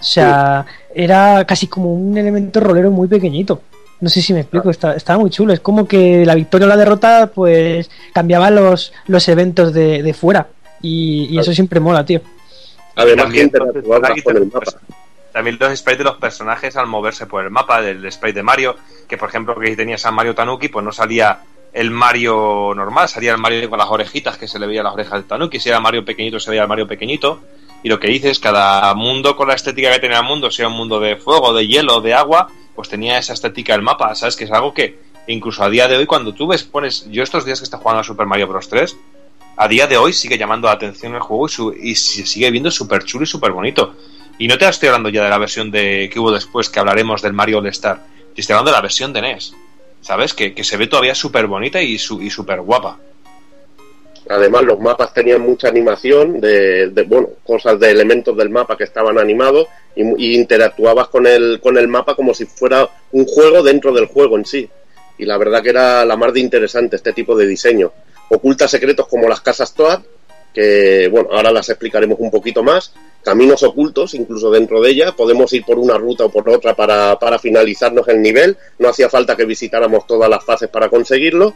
o 0.00 0.04
sea, 0.04 0.64
era 0.94 1.44
casi 1.46 1.66
como 1.66 1.92
un 1.92 2.16
elemento 2.16 2.60
rolero 2.60 2.90
muy 2.90 3.08
pequeñito. 3.08 3.60
No 4.00 4.08
sé 4.08 4.20
si 4.20 4.32
me 4.32 4.40
explico, 4.40 4.68
está- 4.70 4.94
estaba 4.96 5.20
muy 5.20 5.30
chulo. 5.30 5.52
Es 5.52 5.60
como 5.60 5.86
que 5.86 6.26
la 6.26 6.34
victoria 6.34 6.66
o 6.66 6.68
la 6.68 6.76
derrota, 6.76 7.30
pues 7.32 7.88
cambiaba 8.12 8.50
los, 8.50 8.92
los 9.06 9.28
eventos 9.28 9.72
de, 9.72 10.02
de 10.02 10.12
fuera. 10.12 10.48
Y, 10.82 11.28
y 11.30 11.38
eso 11.38 11.52
siempre 11.54 11.80
mola, 11.80 12.04
tío. 12.04 12.20
Además 12.96 13.24
También, 13.24 13.50
que 13.50 13.58
interactuabas 13.58 14.22
con 14.22 14.36
el 14.36 14.46
mapa. 14.46 14.72
También 15.32 15.56
los 15.58 15.78
sprites 15.78 15.98
de 15.98 16.04
los 16.04 16.16
personajes 16.16 16.76
al 16.76 16.86
moverse 16.86 17.26
por 17.26 17.42
el 17.42 17.50
mapa, 17.50 17.80
del 17.80 18.10
sprite 18.12 18.40
de 18.40 18.42
Mario, 18.42 18.76
que 19.08 19.16
por 19.16 19.30
ejemplo 19.30 19.58
que 19.58 19.68
si 19.68 19.76
tenías 19.76 20.04
a 20.04 20.10
Mario 20.10 20.34
Tanuki, 20.34 20.68
pues 20.68 20.84
no 20.84 20.92
salía 20.92 21.40
el 21.72 21.90
Mario 21.90 22.74
normal, 22.76 23.08
salía 23.08 23.32
el 23.32 23.38
Mario 23.38 23.70
con 23.70 23.78
las 23.78 23.88
orejitas 23.88 24.36
que 24.36 24.46
se 24.46 24.58
le 24.58 24.66
veía 24.66 24.82
las 24.82 24.92
orejas 24.92 25.14
del 25.14 25.24
Tanuki, 25.24 25.58
si 25.58 25.70
era 25.70 25.80
Mario 25.80 26.04
pequeñito 26.04 26.38
se 26.38 26.50
veía 26.50 26.62
el 26.62 26.68
Mario 26.68 26.86
pequeñito, 26.86 27.40
y 27.82 27.88
lo 27.88 27.98
que 27.98 28.08
dices, 28.08 28.38
cada 28.38 28.92
mundo 28.94 29.34
con 29.34 29.48
la 29.48 29.54
estética 29.54 29.90
que 29.90 30.00
tenía 30.00 30.18
el 30.18 30.26
mundo, 30.26 30.50
sea 30.50 30.68
un 30.68 30.74
mundo 30.74 31.00
de 31.00 31.16
fuego, 31.16 31.54
de 31.54 31.66
hielo, 31.66 32.02
de 32.02 32.12
agua, 32.12 32.48
pues 32.74 32.90
tenía 32.90 33.16
esa 33.16 33.32
estética 33.32 33.74
el 33.74 33.82
mapa, 33.82 34.14
¿sabes? 34.14 34.36
Que 34.36 34.44
es 34.44 34.52
algo 34.52 34.74
que 34.74 34.98
incluso 35.26 35.62
a 35.64 35.70
día 35.70 35.88
de 35.88 35.96
hoy 35.96 36.06
cuando 36.06 36.34
tú 36.34 36.46
ves, 36.46 36.62
pones, 36.62 37.10
yo 37.10 37.22
estos 37.22 37.44
días 37.44 37.58
que 37.58 37.64
estoy 37.64 37.80
jugando 37.80 38.00
a 38.00 38.04
Super 38.04 38.26
Mario 38.26 38.48
Bros. 38.48 38.68
3, 38.68 38.96
a 39.56 39.68
día 39.68 39.86
de 39.86 39.96
hoy 39.96 40.12
sigue 40.12 40.38
llamando 40.38 40.68
la 40.68 40.74
atención 40.74 41.14
el 41.14 41.20
juego 41.20 41.46
y, 41.46 41.50
su- 41.50 41.74
y 41.74 41.94
se 41.94 42.26
sigue 42.26 42.50
viendo 42.50 42.70
súper 42.70 43.04
chulo 43.04 43.24
y 43.24 43.26
súper 43.26 43.52
bonito. 43.52 43.94
Y 44.38 44.48
no 44.48 44.58
te 44.58 44.68
estoy 44.68 44.88
hablando 44.88 45.08
ya 45.10 45.22
de 45.24 45.30
la 45.30 45.38
versión 45.38 45.70
de 45.70 46.08
que 46.12 46.18
hubo 46.18 46.32
después, 46.32 46.68
que 46.68 46.80
hablaremos 46.80 47.22
del 47.22 47.32
Mario 47.32 47.58
All 47.58 47.66
Star. 47.68 48.00
Te 48.34 48.40
estoy 48.40 48.54
hablando 48.54 48.70
de 48.70 48.76
la 48.76 48.82
versión 48.82 49.12
de 49.12 49.22
NES. 49.22 49.54
¿Sabes? 50.00 50.34
Que, 50.34 50.52
se 50.64 50.76
ve 50.76 50.88
todavía 50.88 51.14
súper 51.14 51.46
bonita 51.46 51.80
y, 51.80 51.96
súper 51.96 52.60
guapa. 52.62 52.98
Además, 54.28 54.62
los 54.62 54.80
mapas 54.80 55.12
tenían 55.12 55.42
mucha 55.42 55.68
animación 55.68 56.40
de, 56.40 57.04
bueno, 57.06 57.28
cosas 57.44 57.78
de 57.78 57.90
elementos 57.90 58.36
del 58.36 58.50
mapa 58.50 58.76
que 58.76 58.84
estaban 58.84 59.18
animados 59.18 59.68
y, 59.94 60.02
y 60.24 60.34
interactuabas 60.34 61.08
con 61.08 61.26
el, 61.26 61.60
con 61.60 61.76
el 61.76 61.86
mapa 61.88 62.14
como 62.16 62.32
si 62.34 62.46
fuera 62.46 62.88
un 63.12 63.26
juego 63.26 63.62
dentro 63.62 63.92
del 63.92 64.06
juego 64.06 64.36
en 64.38 64.44
sí. 64.44 64.68
Y 65.18 65.24
la 65.24 65.38
verdad 65.38 65.62
que 65.62 65.70
era 65.70 66.04
la 66.04 66.16
más 66.16 66.32
de 66.32 66.40
interesante 66.40 66.96
este 66.96 67.12
tipo 67.12 67.36
de 67.36 67.46
diseño. 67.46 67.92
Oculta 68.34 68.66
secretos 68.66 69.06
como 69.08 69.28
las 69.28 69.42
casas 69.42 69.74
Toad, 69.74 70.00
que 70.54 71.08
bueno, 71.12 71.28
ahora 71.32 71.52
las 71.52 71.68
explicaremos 71.68 72.18
un 72.18 72.30
poquito 72.30 72.62
más. 72.62 72.94
Caminos 73.22 73.62
ocultos, 73.62 74.14
incluso 74.14 74.50
dentro 74.50 74.80
de 74.80 74.90
ella. 74.90 75.12
Podemos 75.12 75.52
ir 75.52 75.66
por 75.66 75.78
una 75.78 75.98
ruta 75.98 76.24
o 76.24 76.30
por 76.30 76.48
otra 76.48 76.74
para, 76.74 77.18
para 77.18 77.38
finalizarnos 77.38 78.08
el 78.08 78.22
nivel. 78.22 78.56
No 78.78 78.88
hacía 78.88 79.10
falta 79.10 79.36
que 79.36 79.44
visitáramos 79.44 80.06
todas 80.06 80.30
las 80.30 80.42
fases 80.42 80.70
para 80.70 80.88
conseguirlo. 80.88 81.54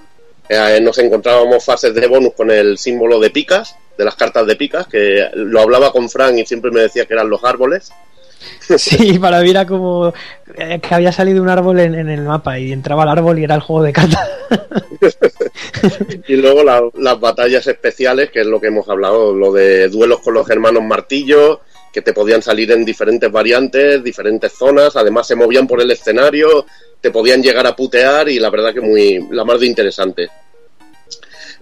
Eh, 0.51 0.79
nos 0.83 0.99
encontrábamos 0.99 1.65
fases 1.65 1.95
de 1.95 2.07
bonus 2.07 2.35
con 2.35 2.51
el 2.51 2.77
símbolo 2.77 3.19
de 3.21 3.31
picas, 3.31 3.75
de 3.97 4.05
las 4.05 4.15
cartas 4.15 4.47
de 4.47 4.57
picas, 4.57 4.87
que 4.87 5.31
lo 5.35 5.63
hablaba 5.63 5.93
con 5.93 6.11
Frank 6.11 6.37
y 6.37 6.45
siempre 6.45 6.71
me 6.71 6.83
decía 6.83 7.07
que 7.07 7.15
eran 7.15 7.31
los 7.31 7.43
árboles. 7.43 7.91
Sí, 8.79 9.19
para 9.19 9.41
mí 9.41 9.51
era 9.51 9.67
como 9.67 10.13
eh, 10.57 10.79
que 10.81 10.95
había 10.95 11.13
salido 11.13 11.43
un 11.43 11.49
árbol 11.49 11.81
en, 11.81 11.95
en 11.95 12.09
el 12.09 12.23
mapa 12.23 12.59
y 12.59 12.73
entraba 12.73 13.03
al 13.05 13.09
árbol 13.11 13.39
y 13.39 13.45
era 13.45 13.55
el 13.55 13.61
juego 13.61 13.83
de 13.83 13.93
cartas. 13.93 14.29
Y 16.29 16.37
luego 16.37 16.63
la- 16.65 16.89
las 16.95 17.19
batallas 17.21 17.67
especiales, 17.67 18.31
que 18.31 18.41
es 18.41 18.47
lo 18.47 18.61
que 18.61 18.69
hemos 18.69 18.89
hablado, 18.89 19.33
lo 19.35 19.53
de 19.53 19.89
duelos 19.89 20.21
con 20.21 20.35
los 20.35 20.49
hermanos 20.51 20.83
Martillo, 20.85 21.61
que 21.93 22.03
te 22.03 22.13
podían 22.13 22.43
salir 22.43 22.71
en 22.73 22.85
diferentes 22.85 23.31
variantes, 23.31 24.03
diferentes 24.03 24.53
zonas, 24.53 24.97
además 24.97 25.27
se 25.27 25.35
movían 25.35 25.67
por 25.67 25.81
el 25.81 25.91
escenario, 25.91 26.67
te 27.01 27.11
podían 27.11 27.43
llegar 27.43 27.67
a 27.67 27.75
putear 27.77 28.29
y 28.29 28.39
la 28.39 28.51
verdad 28.51 28.75
que 28.75 28.81
muy 28.81 29.27
la 29.31 29.45
más 29.45 29.61
de 29.61 29.67
interesante. 29.67 30.29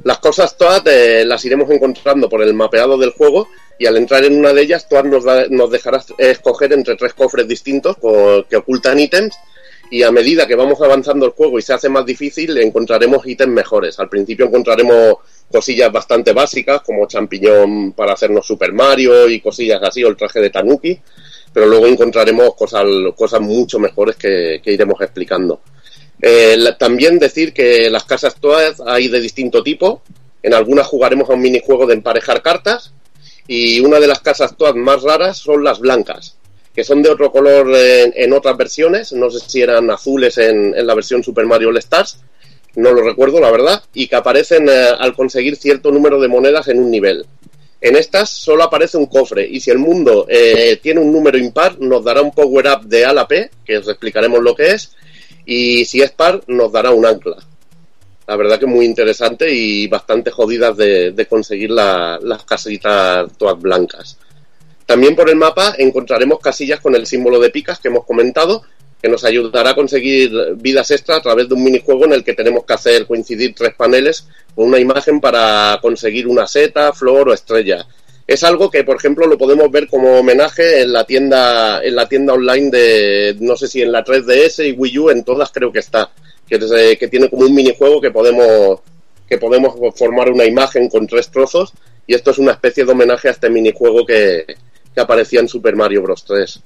Las 0.03 0.19
cosas 0.19 0.57
todas 0.57 0.83
eh, 0.87 1.25
las 1.25 1.45
iremos 1.45 1.71
encontrando 1.71 2.29
por 2.29 2.43
el 2.43 2.53
mapeado 2.55 2.99
del 2.99 3.11
juego 3.13 3.49
y 3.79 3.87
al 3.87 3.97
entrar 3.97 4.25
en 4.25 4.39
una 4.39 4.53
de 4.53 4.63
ellas 4.63 4.89
todas 4.89 5.05
nos, 5.05 5.25
nos 5.51 5.71
dejarás 5.71 6.07
escoger 6.19 6.73
entre 6.73 6.97
tres 6.97 7.15
cofres 7.15 7.49
distintos 7.49 7.97
que 8.49 8.57
ocultan 8.57 9.01
ítems 9.01 9.35
y 9.91 10.03
a 10.03 10.11
medida 10.11 10.47
que 10.47 10.55
vamos 10.55 10.81
avanzando 10.81 11.27
el 11.27 11.33
juego 11.33 11.59
y 11.59 11.63
se 11.63 11.73
hace 11.73 11.89
más 11.89 12.07
difícil 12.07 12.57
encontraremos 12.59 13.27
ítems 13.27 13.53
mejores. 13.53 13.99
Al 13.99 14.09
principio 14.09 14.47
encontraremos 14.47 15.17
cosillas 15.51 15.93
bastante 15.93 16.33
básicas 16.33 16.83
como 16.83 17.07
champiñón 17.07 17.93
para 17.93 18.15
hacernos 18.15 18.47
Super 18.47 18.73
Mario 18.73 19.29
y 19.29 19.41
cosillas 19.41 19.81
así 19.83 20.03
o 20.03 20.09
el 20.09 20.17
traje 20.17 20.41
de 20.41 20.51
Tanuki, 20.51 20.99
pero 21.53 21.67
luego 21.67 21.87
encontraremos 21.87 22.55
cosas, 22.55 22.85
cosas 23.17 23.41
mucho 23.41 23.79
mejores 23.79 24.17
que, 24.17 24.61
iremos 24.65 25.01
explicando. 25.01 25.61
Eh, 26.21 26.57
también 26.79 27.19
decir 27.19 27.53
que 27.53 27.91
las 27.91 28.05
casas 28.05 28.37
todas 28.41 28.81
hay 28.81 29.09
de 29.09 29.21
distinto 29.21 29.63
tipo. 29.63 30.03
En 30.43 30.55
algunas 30.55 30.87
jugaremos 30.87 31.29
a 31.31 31.35
un 31.35 31.41
minijuego 31.41 31.87
de 31.87 31.95
emparejar 31.95 32.43
cartas. 32.43 32.93
Y 33.47 33.81
una 33.81 34.01
de 34.01 34.07
las 34.07 34.21
casas 34.21 34.57
todas 34.57 34.75
más 34.75 35.03
raras 35.03 35.39
son 35.39 35.63
las 35.63 35.79
blancas, 35.79 36.37
que 36.75 36.85
son 36.85 37.03
de 37.03 37.11
otro 37.11 37.31
color 37.31 37.69
en, 37.75 38.33
otras 38.33 38.57
versiones. 38.57 39.13
No 39.13 39.31
sé 39.31 39.41
si 39.47 39.61
eran 39.61 39.91
azules 39.91 40.39
en, 40.39 40.75
la 40.87 40.95
versión 40.95 41.23
Super 41.23 41.47
Mario 41.47 41.69
All 41.69 41.77
Stars. 41.79 42.19
No 42.77 42.93
lo 42.93 43.03
recuerdo, 43.03 43.41
la 43.41 43.51
verdad. 43.51 43.83
Y 43.93 44.09
que 44.09 44.17
aparecen 44.17 44.69
eh, 44.69 44.89
al 44.99 45.15
conseguir 45.15 45.57
cierto 45.57 45.93
número 45.93 46.21
de 46.21 46.29
monedas 46.29 46.69
en 46.69 46.79
un 46.79 46.91
nivel. 46.91 47.27
En 47.85 47.97
estas 47.97 48.31
solo 48.31 48.65
aparece 48.65 48.97
un 48.97 49.05
cofre 49.05 49.47
y 49.47 49.61
si 49.61 49.71
el 49.71 49.79
mundo 49.79 50.25
eh, 50.27 50.79
tiene 50.83 51.01
un 51.01 51.13
número 51.13 51.37
impar 51.37 51.79
nos 51.81 52.03
dará 52.03 52.23
un 52.23 52.33
power 52.33 52.67
up 52.67 52.87
de 52.87 53.05
A 53.05 53.11
a 53.11 53.13
la 53.13 53.29
P, 53.29 53.51
que 53.63 53.77
os 53.77 53.87
explicaremos 53.87 54.41
lo 54.41 54.55
que 54.55 54.71
es, 54.71 54.97
y 55.45 55.85
si 55.85 56.01
es 56.01 56.11
par 56.11 56.43
nos 56.47 56.73
dará 56.73 56.93
un 56.93 57.05
ancla. 57.05 57.37
La 58.27 58.37
verdad 58.37 58.59
que 58.59 58.67
muy 58.67 58.87
interesante 58.87 59.53
y 59.53 59.87
bastante 59.87 60.31
jodidas 60.31 60.77
de, 60.77 61.27
conseguir 61.29 61.71
la- 61.71 62.19
las 62.23 62.45
casitas 62.45 63.31
todas 63.37 63.61
blancas. 63.61 64.19
También 64.87 65.15
por 65.15 65.29
el 65.29 65.37
mapa 65.37 65.75
encontraremos 65.79 66.39
casillas 66.41 66.81
con 66.81 66.95
el 66.95 67.07
símbolo 67.07 67.39
de 67.39 67.51
picas 67.51 67.79
que 67.79 67.89
hemos 67.89 68.05
comentado, 68.05 68.63
que 69.03 69.09
nos 69.11 69.25
ayudará 69.25 69.71
a 69.71 69.75
conseguir 69.75 70.31
vidas 70.57 70.91
extra 70.91 71.17
a 71.17 71.21
través 71.23 71.49
de 71.49 71.55
un 71.55 71.65
minijuego 71.65 72.07
en 72.07 72.15
el 72.15 72.25
que 72.25 72.33
tenemos 72.33 72.65
que 72.65 72.73
hacer 72.73 73.07
coincidir 73.07 73.55
tres 73.55 73.75
paneles 73.75 74.27
con 74.55 74.69
una 74.69 74.79
imagen 74.79 75.21
para 75.21 75.79
conseguir 75.83 76.27
una 76.27 76.47
seta, 76.47 76.93
flor 76.95 77.29
o 77.29 77.35
estrella. 77.35 77.87
Es 78.27 78.43
algo 78.43 78.71
que, 78.71 78.85
por 78.85 78.97
ejemplo, 78.97 79.27
lo 79.27 79.37
podemos 79.37 79.71
ver 79.71 79.87
como 79.87 80.19
homenaje 80.21 80.81
en 80.81 80.95
la 80.95 81.05
tienda, 81.05 81.85
en 81.85 81.95
la 81.95 82.09
tienda 82.09 82.33
online 82.33 82.71
de, 82.71 83.37
no 83.41 83.55
sé 83.57 83.69
si 83.69 83.83
en 83.83 83.93
la 83.93 84.03
3DS 84.03 84.67
y 84.67 84.73
Wii 84.73 84.99
U, 84.99 85.11
en 85.11 85.25
todas 85.25 85.51
creo 85.53 85.71
que 85.71 85.81
está, 85.81 86.11
que, 86.49 86.57
es, 86.57 86.73
eh, 86.73 86.97
que 86.99 87.09
tiene 87.09 87.29
como 87.29 87.47
un 87.47 87.55
minijuego 87.55 88.01
que 88.01 88.11
podemos, 88.11 88.81
que 89.29 89.39
podemos 89.39 89.75
formar 89.97 90.31
una 90.31 90.45
imagen 90.45 90.89
con 90.89 91.07
tres 91.07 91.31
trozos 91.31 91.73
y 92.07 92.15
esto 92.15 92.31
es 92.31 92.39
una 92.39 92.53
especie 92.53 92.85
de 92.85 92.93
homenaje 92.93 93.29
a 93.29 93.33
este 93.33 93.51
minijuego 93.51 94.05
que, 94.05 94.45
que 94.95 95.01
aparecía 95.01 95.41
en 95.41 95.49
Super 95.49 95.77
Mario 95.77 96.03
Bros. 96.03 96.25
3. 96.25 96.63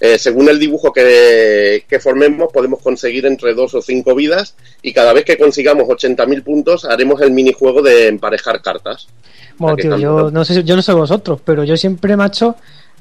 Eh, 0.00 0.16
según 0.16 0.48
el 0.48 0.60
dibujo 0.60 0.92
que, 0.92 1.84
que 1.88 1.98
formemos, 1.98 2.52
podemos 2.52 2.80
conseguir 2.80 3.26
entre 3.26 3.52
dos 3.54 3.74
o 3.74 3.82
cinco 3.82 4.14
vidas 4.14 4.54
y 4.80 4.92
cada 4.92 5.12
vez 5.12 5.24
que 5.24 5.36
consigamos 5.36 5.88
80.000 5.88 6.44
puntos 6.44 6.84
haremos 6.84 7.20
el 7.20 7.32
minijuego 7.32 7.82
de 7.82 8.06
emparejar 8.06 8.62
cartas. 8.62 9.08
Bueno, 9.56 9.76
tío, 9.76 9.98
yo 9.98 10.30
no 10.30 10.44
sé, 10.44 10.62
yo 10.62 10.76
no 10.76 10.82
sé 10.82 10.92
vosotros, 10.92 11.40
pero 11.44 11.64
yo 11.64 11.76
siempre, 11.76 12.16
macho, 12.16 12.54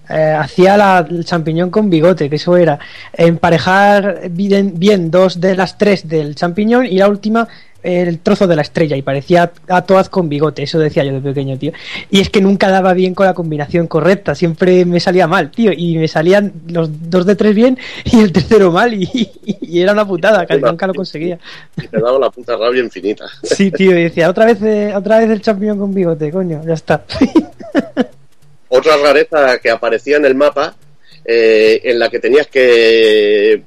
eh, 0.09 0.35
hacía 0.37 0.77
la- 0.77 1.05
el 1.09 1.25
champiñón 1.25 1.69
con 1.69 1.89
bigote, 1.89 2.29
que 2.29 2.35
eso 2.37 2.55
era 2.57 2.79
emparejar 3.13 4.21
bien, 4.31 4.73
bien 4.77 5.11
dos 5.11 5.39
de 5.39 5.55
las 5.55 5.77
tres 5.77 6.07
del 6.07 6.35
champiñón 6.35 6.85
y 6.85 6.97
la 6.97 7.07
última 7.09 7.47
el 7.83 8.19
trozo 8.19 8.47
de 8.47 8.55
la 8.55 8.63
estrella 8.63 8.97
y 8.97 9.01
parecía 9.01 9.49
a 9.69 9.81
todas 9.83 10.09
con 10.09 10.27
bigote, 10.27 10.63
eso 10.63 10.77
decía 10.77 11.05
yo 11.05 11.13
de 11.13 11.21
pequeño, 11.21 11.57
tío. 11.57 11.71
Y 12.09 12.19
es 12.19 12.29
que 12.29 12.41
nunca 12.41 12.69
daba 12.69 12.91
bien 12.93 13.13
con 13.13 13.25
la 13.27 13.33
combinación 13.33 13.87
correcta, 13.87 14.35
siempre 14.35 14.83
me 14.83 14.99
salía 14.99 15.25
mal, 15.25 15.51
tío, 15.51 15.71
y 15.71 15.95
me 15.97 16.07
salían 16.09 16.51
los 16.67 16.89
dos 17.09 17.25
de 17.25 17.35
tres 17.35 17.55
bien 17.55 17.77
y 18.03 18.19
el 18.19 18.33
tercero 18.33 18.71
mal 18.73 18.93
y, 18.93 19.31
y 19.61 19.79
era 19.79 19.93
una 19.93 20.05
putada, 20.05 20.45
nunca 20.71 20.87
lo 20.87 20.93
conseguía. 20.95 21.37
Y 21.81 21.87
te 21.87 21.99
daba 22.01 22.19
la 22.19 22.29
puta 22.29 22.57
rabia 22.57 22.83
infinita. 22.83 23.25
Sí, 23.43 23.71
tío, 23.71 23.97
y 23.97 24.03
decía, 24.03 24.29
otra 24.29 24.45
vez, 24.47 24.61
eh, 24.63 24.91
otra 24.93 25.19
vez 25.19 25.29
el 25.29 25.41
champiñón 25.41 25.77
con 25.77 25.93
bigote, 25.93 26.29
coño, 26.29 26.61
ya 26.65 26.73
está. 26.73 27.03
Otra 28.69 28.97
rareza 28.97 29.59
que 29.59 29.69
aparecía 29.69 30.17
en 30.17 30.25
el 30.25 30.35
mapa, 30.35 30.75
eh, 31.23 31.81
en 31.83 31.99
la 31.99 32.09
que 32.09 32.19
tenías 32.19 32.47
que, 32.47 33.63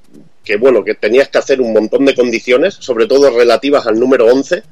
bueno, 0.58 0.84
que 0.84 0.94
tenías 0.94 1.28
que 1.28 1.38
hacer 1.38 1.60
un 1.60 1.72
montón 1.72 2.04
de 2.04 2.14
condiciones, 2.14 2.74
sobre 2.74 3.06
todo 3.06 3.30
relativas 3.36 3.86
al 3.86 3.98
número 3.98 4.26
11, 4.26 4.62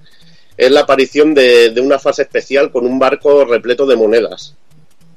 es 0.56 0.70
la 0.70 0.80
aparición 0.80 1.34
de, 1.34 1.70
de 1.70 1.80
una 1.80 1.98
fase 1.98 2.22
especial 2.22 2.72
con 2.72 2.84
un 2.84 2.98
barco 2.98 3.44
repleto 3.44 3.86
de 3.86 3.96
monedas. 3.96 4.55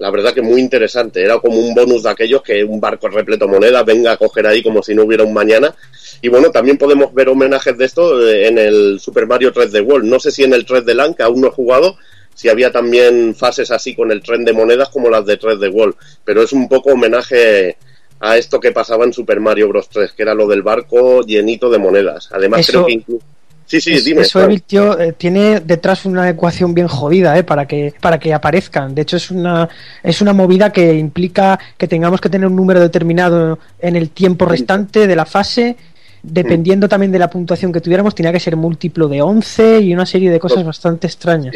La 0.01 0.09
verdad 0.09 0.33
que 0.33 0.41
muy 0.41 0.59
interesante. 0.59 1.21
Era 1.23 1.37
como 1.37 1.59
un 1.59 1.75
bonus 1.75 2.01
de 2.01 2.09
aquellos 2.09 2.41
que 2.41 2.63
un 2.63 2.81
barco 2.81 3.07
repleto 3.07 3.45
de 3.45 3.51
monedas 3.51 3.85
venga 3.85 4.13
a 4.13 4.17
coger 4.17 4.47
ahí 4.47 4.63
como 4.63 4.81
si 4.81 4.95
no 4.95 5.03
hubiera 5.03 5.23
un 5.23 5.31
mañana. 5.31 5.75
Y 6.23 6.27
bueno, 6.27 6.49
también 6.49 6.79
podemos 6.79 7.13
ver 7.13 7.29
homenajes 7.29 7.77
de 7.77 7.85
esto 7.85 8.27
eh, 8.27 8.47
en 8.47 8.57
el 8.57 8.99
Super 8.99 9.27
Mario 9.27 9.53
3D 9.53 9.85
World. 9.85 10.09
No 10.09 10.19
sé 10.19 10.31
si 10.31 10.43
en 10.43 10.53
el 10.53 10.65
3D 10.65 10.95
Land, 10.95 11.17
que 11.17 11.21
aún 11.21 11.39
no 11.39 11.49
he 11.49 11.51
jugado, 11.51 11.97
si 12.41 12.49
había 12.49 12.71
también 12.71 13.35
fases 13.35 13.69
así 13.69 13.93
con 13.93 14.11
el 14.11 14.23
tren 14.23 14.43
de 14.43 14.51
monedas 14.51 14.89
como 14.89 15.11
las 15.11 15.27
de 15.27 15.37
3 15.37 15.59
de 15.59 15.69
Wall. 15.69 15.95
Pero 16.25 16.41
es 16.41 16.51
un 16.53 16.67
poco 16.67 16.93
homenaje 16.93 17.77
a 18.19 18.35
esto 18.35 18.59
que 18.59 18.71
pasaba 18.71 19.05
en 19.05 19.13
Super 19.13 19.39
Mario 19.39 19.67
Bros. 19.67 19.87
3, 19.89 20.11
que 20.13 20.23
era 20.23 20.33
lo 20.33 20.47
del 20.47 20.63
barco 20.63 21.21
llenito 21.21 21.69
de 21.69 21.77
monedas. 21.77 22.29
Además, 22.31 22.61
Eso- 22.61 22.71
creo 22.71 22.85
que 22.87 22.93
incluso. 22.93 23.23
Sí, 23.67 23.79
sí, 23.79 23.93
Es- 23.93 24.05
dime. 24.05 24.23
Eso. 24.23 24.41
Evil, 24.41 24.63
tío, 24.63 24.99
eh, 24.99 25.13
tiene 25.13 25.59
detrás 25.59 26.05
una 26.05 26.27
ecuación 26.27 26.73
bien 26.73 26.87
jodida, 26.87 27.37
¿eh? 27.37 27.43
Para 27.43 27.67
que, 27.67 27.93
para 28.01 28.17
que 28.19 28.33
aparezcan. 28.33 28.95
De 28.95 29.03
hecho, 29.03 29.17
es 29.17 29.29
una, 29.29 29.69
es 30.01 30.19
una 30.19 30.33
movida 30.33 30.71
que 30.71 30.95
implica 30.95 31.59
que 31.77 31.87
tengamos 31.87 32.19
que 32.19 32.29
tener 32.29 32.47
un 32.47 32.55
número 32.55 32.79
determinado 32.79 33.59
en 33.79 33.95
el 33.95 34.09
tiempo 34.09 34.45
restante 34.45 35.05
de 35.05 35.15
la 35.15 35.25
fase. 35.25 35.77
Dependiendo 36.23 36.87
también 36.89 37.11
de 37.11 37.17
la 37.19 37.29
puntuación 37.29 37.71
que 37.71 37.81
tuviéramos, 37.81 38.13
tenía 38.13 38.31
que 38.31 38.39
ser 38.39 38.55
múltiplo 38.55 39.07
de 39.07 39.21
11 39.23 39.79
y 39.81 39.91
una 39.93 40.05
serie 40.05 40.29
de 40.29 40.39
cosas 40.39 40.63
bastante 40.63 41.07
extrañas. 41.07 41.55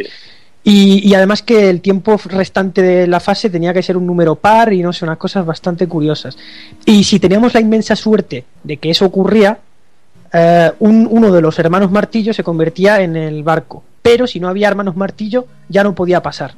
Y, 0.68 1.08
y 1.08 1.14
además 1.14 1.44
que 1.44 1.70
el 1.70 1.80
tiempo 1.80 2.20
restante 2.26 2.82
de 2.82 3.06
la 3.08 3.20
fase 3.20 3.52
tenía 3.52 3.72
que 3.72 3.84
ser 3.84 3.98
un 3.98 4.06
número 4.08 4.34
par 4.36 4.74
y 4.74 4.82
no 4.82 4.92
sé, 4.92 5.06
unas 5.06 5.20
cosas 5.20 5.46
bastante 5.46 5.88
curiosas. 5.88 6.36
Y 6.86 7.04
si 7.04 7.20
teníamos 7.20 7.54
la 7.54 7.60
inmensa 7.62 7.96
suerte 7.96 8.44
de 8.64 8.78
que 8.78 8.90
eso 8.90 9.06
ocurría, 9.06 9.60
eh, 10.34 10.72
un- 10.80 11.08
uno 11.10 11.32
de 11.32 11.42
los 11.42 11.60
hermanos 11.60 11.92
martillo 11.92 12.34
se 12.34 12.44
convertía 12.44 13.00
en 13.02 13.16
el 13.16 13.44
barco. 13.44 13.84
Pero 14.02 14.26
si 14.26 14.40
no 14.40 14.48
había 14.50 14.68
hermanos 14.68 14.96
martillo, 14.96 15.46
ya 15.70 15.84
no 15.84 15.94
podía 15.94 16.22
pasar. 16.24 16.56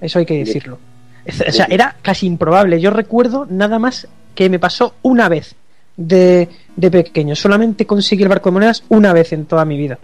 Eso 0.00 0.20
hay 0.20 0.26
que 0.26 0.38
decirlo. 0.44 0.78
O 1.26 1.52
sea, 1.52 1.66
era 1.68 1.96
casi 2.02 2.26
improbable. 2.26 2.80
Yo 2.80 2.90
recuerdo 2.90 3.46
nada 3.50 3.78
más 3.80 4.06
que 4.36 4.48
me 4.48 4.58
pasó 4.60 4.94
una 5.02 5.28
vez 5.28 5.56
de, 5.96 6.48
de 6.76 6.90
pequeño. 6.90 7.34
Solamente 7.34 7.84
conseguí 7.86 8.22
el 8.22 8.28
barco 8.28 8.50
de 8.50 8.54
monedas 8.54 8.84
una 8.90 9.12
vez 9.12 9.32
en 9.32 9.46
toda 9.46 9.64
mi 9.64 9.76
vida. 9.76 9.98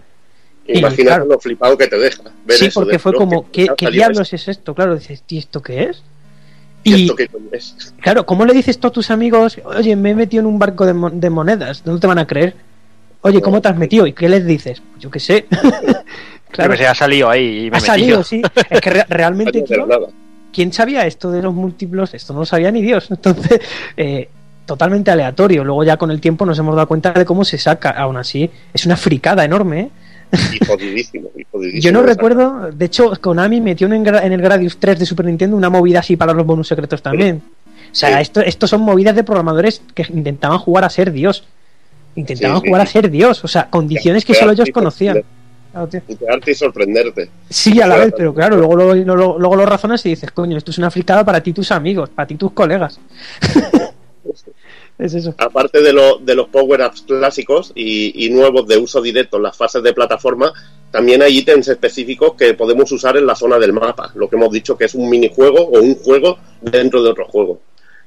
Imagínate 0.67 1.03
claro, 1.03 1.25
lo 1.25 1.39
flipado 1.39 1.77
que 1.77 1.87
te 1.87 1.97
deja. 1.97 2.23
Ver 2.45 2.57
sí, 2.57 2.65
eso 2.67 2.79
porque 2.79 2.93
de, 2.93 2.99
fue 2.99 3.11
"No, 3.11 3.17
como, 3.17 3.51
que 3.51 3.67
¿qué, 3.77 3.89
diablos 3.91 4.31
es 4.33 4.47
esto? 4.47 4.73
Claro, 4.75 4.95
dices, 4.95 5.23
¿y 5.27 5.37
esto 5.39 5.61
qué 5.61 5.83
es? 5.83 6.03
¿Y 6.83 6.93
Y 6.95 7.01
esto 7.03 7.15
qué 7.15 7.29
es? 7.51 7.93
claro, 8.01 8.25
¿cómo 8.25 8.45
le 8.45 8.53
dices 8.53 8.79
tú 8.79 8.87
a 8.87 8.91
tus 8.91 9.11
amigos, 9.11 9.59
oye, 9.65 9.95
me 9.95 10.11
he 10.11 10.15
metido 10.15 10.41
en 10.41 10.47
un 10.47 10.59
barco 10.59 10.85
de, 10.85 10.93
mo- 10.93 11.09
de 11.09 11.29
monedas? 11.29 11.83
¿Dónde 11.83 11.99
te 12.01 12.07
van 12.07 12.19
a 12.19 12.27
creer? 12.27 12.55
Oye, 13.21 13.41
¿cómo 13.41 13.61
te 13.61 13.67
has 13.69 13.77
metido? 13.77 14.07
¿Y 14.07 14.13
qué 14.13 14.27
les 14.29 14.45
dices? 14.45 14.81
Pues 14.91 15.01
yo 15.03 15.11
qué 15.11 15.19
sé. 15.19 15.45
Claro. 16.51 16.71
que 16.71 16.77
se 16.79 16.87
ha 16.87 16.93
salido 16.93 17.29
ahí 17.29 17.67
y 17.67 17.71
me 17.71 17.77
ha 17.77 17.79
salido, 17.79 18.23
sí. 18.25 18.41
Es 18.69 18.81
que 18.81 18.89
re- 18.89 19.05
realmente, 19.07 19.63
No. 19.77 19.87
¿quién 20.51 20.73
sabía 20.73 21.05
esto 21.07 21.31
de 21.31 21.41
los 21.41 21.53
múltiplos? 21.53 22.13
Esto 22.13 22.33
no 22.33 22.39
lo 22.39 22.45
sabía 22.45 22.69
ni 22.71 22.81
Dios. 22.81 23.07
Entonces, 23.09 23.61
eh, 23.95 24.27
totalmente 24.65 25.11
aleatorio. 25.11 25.63
Luego 25.63 25.85
ya 25.85 25.95
con 25.95 26.11
el 26.11 26.19
tiempo 26.19 26.45
nos 26.45 26.59
hemos 26.59 26.75
dado 26.75 26.89
cuenta 26.89 27.13
de 27.13 27.23
cómo 27.23 27.45
se 27.45 27.57
saca. 27.57 27.91
Aún 27.91 28.17
así, 28.17 28.49
es 28.73 28.85
una 28.85 28.97
fricada 28.97 29.45
enorme, 29.45 29.79
¿eh? 29.79 29.89
Y 30.61 30.65
jodidísimo, 30.65 31.29
y 31.35 31.43
jodidísimo 31.51 31.81
Yo 31.81 31.91
no 31.91 32.03
recuerdo, 32.03 32.71
de 32.71 32.85
hecho, 32.85 33.11
Konami 33.19 33.61
metió 33.61 33.87
en, 33.87 33.93
en 34.07 34.31
el 34.33 34.41
Gradius 34.41 34.77
3 34.77 34.99
de 34.99 35.05
Super 35.05 35.25
Nintendo 35.25 35.55
una 35.57 35.69
movida 35.69 35.99
así 35.99 36.15
para 36.15 36.33
los 36.33 36.45
bonus 36.45 36.67
secretos 36.67 37.01
también. 37.01 37.41
O 37.91 37.95
sea, 37.95 38.15
Sí. 38.17 38.21
esto, 38.21 38.41
esto 38.41 38.67
son 38.67 38.81
movidas 38.81 39.15
de 39.15 39.23
programadores 39.23 39.81
que 39.93 40.05
intentaban 40.13 40.57
jugar 40.59 40.85
a 40.85 40.89
ser 40.89 41.11
Dios. 41.11 41.43
Intentaban 42.15 42.61
Sí, 42.61 42.67
jugar 42.67 42.81
a 42.81 42.85
ser 42.85 43.09
Dios, 43.09 43.43
o 43.43 43.47
sea, 43.47 43.69
condiciones 43.69 44.23
que 44.25 44.33
solo 44.33 44.51
ellos 44.53 44.69
conocían. 44.73 45.23
Claro. 45.71 45.87
Putearte 46.05 46.51
y 46.51 46.53
sorprenderte. 46.55 47.29
Sí, 47.49 47.79
a 47.81 47.87
la 47.87 47.95
vez, 47.97 48.13
pero 48.17 48.33
claro, 48.33 48.57
luego 48.57 48.75
lo, 48.75 48.93
luego, 48.93 49.39
luego 49.39 49.55
lo 49.55 49.65
razonas 49.65 50.05
y 50.05 50.09
dices, 50.09 50.29
coño, 50.31 50.57
esto 50.57 50.71
es 50.71 50.77
una 50.77 50.91
fricada 50.91 51.23
para 51.23 51.41
ti 51.41 51.53
tus 51.53 51.71
amigos, 51.71 52.09
para 52.09 52.27
ti 52.27 52.35
tus 52.35 52.51
colegas. 52.51 52.99
Aparte 55.37 55.81
de, 55.81 55.93
de 56.21 56.35
los 56.35 56.47
power-ups 56.49 57.01
clásicos 57.03 57.71
y, 57.75 58.29
nuevos 58.29 58.67
de 58.67 58.77
uso 58.77 59.01
directo 59.01 59.37
en 59.37 59.43
las 59.43 59.57
fases 59.57 59.81
de 59.83 59.93
plataforma, 59.93 60.53
también 60.91 61.21
hay 61.21 61.37
ítems 61.39 61.67
específicos 61.67 62.33
que 62.35 62.53
podemos 62.53 62.91
usar 62.91 63.17
en 63.17 63.25
la 63.25 63.35
zona 63.35 63.57
del 63.57 63.73
mapa. 63.73 64.11
Lo 64.15 64.29
que 64.29 64.35
hemos 64.35 64.51
dicho 64.51 64.77
que 64.77 64.85
es 64.85 64.95
un 64.95 65.09
minijuego 65.09 65.59
o 65.61 65.79
un 65.81 65.95
juego 65.95 66.37
dentro 66.61 67.01
de 67.01 67.09
otro 67.09 67.25
juego. 67.25 67.61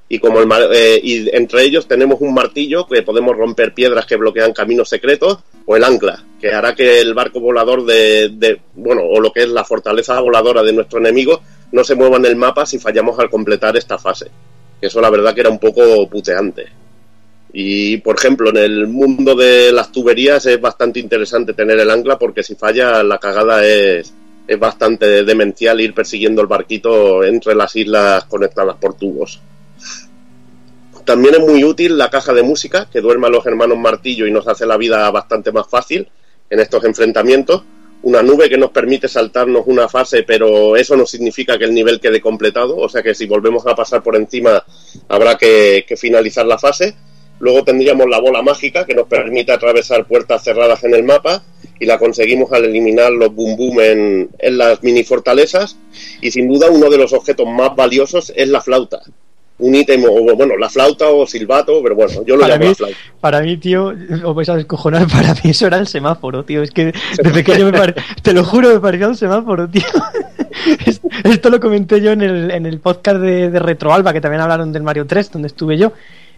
Y 0.09 0.19
como 0.19 0.39
el 0.41 0.49
eh, 0.73 1.01
y 1.03 1.35
entre 1.35 1.63
ellos 1.63 1.89
tenemos 1.89 2.21
un 2.21 2.35
martillo 2.35 2.87
que 2.87 3.03
podemos 3.03 3.35
romper 3.37 3.73
piedras 3.73 4.05
que 4.05 4.17
bloquean 4.17 4.53
caminos 4.53 4.89
secretos 4.91 5.39
o 5.65 5.77
el 5.77 5.83
ancla 5.83 6.23
que 6.39 6.53
hará 6.53 6.75
que 6.75 7.01
el 7.01 7.15
barco 7.15 7.41
volador 7.41 7.87
de, 7.87 8.29
de- 8.29 8.61
bueno 8.75 9.01
o 9.03 9.19
lo 9.19 9.33
que 9.33 9.45
es 9.45 9.49
la 9.49 9.65
fortaleza 9.65 10.21
voladora 10.21 10.63
de 10.63 10.75
nuestro 10.75 10.99
enemigo 10.99 11.41
no 11.73 11.83
se 11.85 11.95
mueva 11.95 12.19
en 12.19 12.27
el 12.27 12.37
mapa 12.37 12.67
si 12.67 12.79
fallamos 12.79 13.19
al 13.19 13.31
completar 13.31 13.79
esta 13.79 13.97
fase. 13.97 14.31
Eso 14.79 15.01
la 15.01 15.09
verdad 15.09 15.35
que 15.35 15.41
era 15.41 15.49
un 15.51 15.59
poco 15.59 16.07
puteante. 16.11 16.67
Y, 17.57 17.99
por 17.99 18.17
ejemplo, 18.17 18.51
en 18.51 18.57
el 18.57 18.89
mundo 18.89 19.37
de 19.37 19.71
las 19.71 19.93
tuberías 19.93 20.45
es 20.45 20.61
bastante 20.61 20.99
interesante 20.99 21.53
tener 21.53 21.79
el 21.79 21.89
ancla 21.89 22.19
porque 22.19 22.43
si 22.43 22.57
falla 22.57 23.05
la 23.05 23.19
cagada 23.19 23.65
es, 23.65 24.13
es 24.49 24.59
bastante 24.59 25.23
demencial 25.23 25.81
ir 25.81 25.95
persiguiendo 25.95 26.43
el 26.43 26.49
barquito 26.49 27.23
entre 27.23 27.55
las 27.55 27.77
islas 27.77 28.25
conectadas 28.25 28.75
por 28.81 28.95
tubos. 28.95 29.41
También 31.05 31.37
es 31.37 31.41
muy 31.43 31.63
útil 31.63 31.97
la 31.97 32.11
caja 32.11 32.33
de 32.33 32.43
música 32.43 32.89
que 32.91 33.01
duerme 33.01 33.29
a 33.29 33.31
los 33.31 33.47
hermanos 33.47 33.79
Martillo 33.79 34.27
y 34.27 34.33
nos 34.33 34.49
hace 34.49 34.67
la 34.67 34.77
vida 34.77 35.09
bastante 35.13 35.53
más 35.53 35.69
fácil 35.69 36.09
en 36.51 36.59
estos 36.59 36.83
enfrentamientos. 36.83 37.63
Una 38.03 38.21
nube 38.21 38.51
que 38.51 38.59
nos 38.59 38.73
permite 38.73 39.07
saltarnos 39.07 39.63
una 39.67 39.89
fase, 39.89 40.25
pero 40.25 40.75
eso 40.75 40.97
no 40.97 41.07
significa 41.07 41.57
que 41.57 41.67
el 41.67 41.73
nivel 41.73 42.01
quede 42.01 42.21
completado. 42.21 42.77
O 42.79 42.89
sea 42.89 43.01
que 43.01 43.15
si 43.15 43.27
volvemos 43.27 43.65
a 43.69 43.77
pasar 43.77 44.03
por 44.03 44.17
encima 44.17 44.65
habrá 45.09 45.37
que 45.39 45.87
finalizar 45.97 46.47
la 46.47 46.59
fase. 46.59 46.97
Luego 47.45 47.63
tendríamos 47.63 48.07
la 48.09 48.19
bola 48.21 48.41
mágica 48.43 48.87
que 48.87 48.95
nos 48.95 49.07
permite 49.07 49.53
atravesar 49.53 50.07
puertas 50.07 50.43
cerradas 50.43 50.83
en 50.85 50.95
el 50.95 51.05
mapa 51.05 51.43
y 51.79 51.85
la 51.85 51.99
conseguimos 51.99 52.51
al 52.53 52.65
eliminar 52.65 53.13
los 53.13 53.35
boom 53.35 53.57
boom 53.57 53.81
en, 53.81 54.31
en 54.39 54.59
las 54.59 54.83
mini 54.83 55.05
fortalezas. 55.05 55.77
Y 56.23 56.31
sin 56.31 56.49
duda 56.49 56.71
uno 56.71 56.89
de 56.89 56.97
los 56.97 57.13
objetos 57.13 57.47
más 57.47 57.77
valiosos 57.77 58.33
es 58.35 58.49
la 58.49 58.63
flauta. 58.63 59.01
Un 59.59 59.75
ítem, 59.75 60.03
o 60.05 60.35
bueno, 60.35 60.57
la 60.57 60.69
flauta 60.69 61.11
o 61.11 61.27
silbato, 61.29 61.81
pero 61.83 61.95
bueno, 61.95 62.25
yo 62.27 62.35
lo 62.35 62.41
Para 62.41 62.55
llamo 62.55 62.65
mí, 62.65 62.69
la 62.71 62.75
flauta. 62.75 62.97
para 63.21 63.41
mí, 63.43 63.57
tío, 63.59 63.93
os 64.25 64.35
vais 64.35 64.49
a 64.49 64.57
descojonar, 64.57 65.07
para 65.13 65.35
mí 65.35 65.51
eso 65.51 65.67
era 65.69 65.77
el 65.77 65.87
semáforo, 65.87 66.45
tío. 66.45 66.63
Es 66.63 66.71
que 66.73 66.87
de 66.87 67.31
pequeño 67.35 67.67
me 67.67 67.73
pare- 67.79 67.95
te 68.23 68.33
lo 68.33 68.43
juro, 68.43 68.71
me 68.73 68.81
parecía 68.81 69.07
un 69.07 69.17
semáforo, 69.17 69.69
tío. 69.69 69.83
Es- 70.87 71.01
Esto 71.25 71.51
lo 71.51 71.61
comenté 71.61 72.01
yo 72.01 72.13
en 72.13 72.23
el, 72.23 72.51
en 72.51 72.65
el 72.67 72.81
podcast 72.81 73.21
de, 73.21 73.51
de 73.51 73.59
Retroalba, 73.59 74.13
que 74.13 74.21
también 74.21 74.41
hablaron 74.41 74.73
del 74.73 74.83
Mario 74.83 75.07
3, 75.07 75.31
donde 75.33 75.49
estuve 75.49 75.77
yo. 75.77 75.93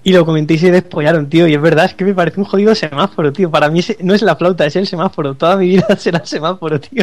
Y 0.06 0.12
lo 0.12 0.24
comenté 0.24 0.54
y 0.54 0.58
se 0.58 0.70
despollaron, 0.70 1.28
tío. 1.28 1.48
Y 1.48 1.54
es 1.54 1.60
verdad, 1.60 1.86
es 1.86 1.94
que 1.94 2.04
me 2.04 2.14
parece 2.14 2.38
un 2.38 2.46
jodido 2.46 2.72
semáforo, 2.76 3.32
tío. 3.32 3.50
Para 3.50 3.68
mí 3.68 3.80
no 3.98 4.14
es 4.14 4.22
la 4.22 4.36
flauta, 4.36 4.64
es 4.64 4.76
el 4.76 4.86
semáforo. 4.86 5.34
Toda 5.34 5.56
mi 5.56 5.66
vida 5.66 5.84
será 5.98 6.24
semáforo, 6.24 6.78
tío. 6.78 7.02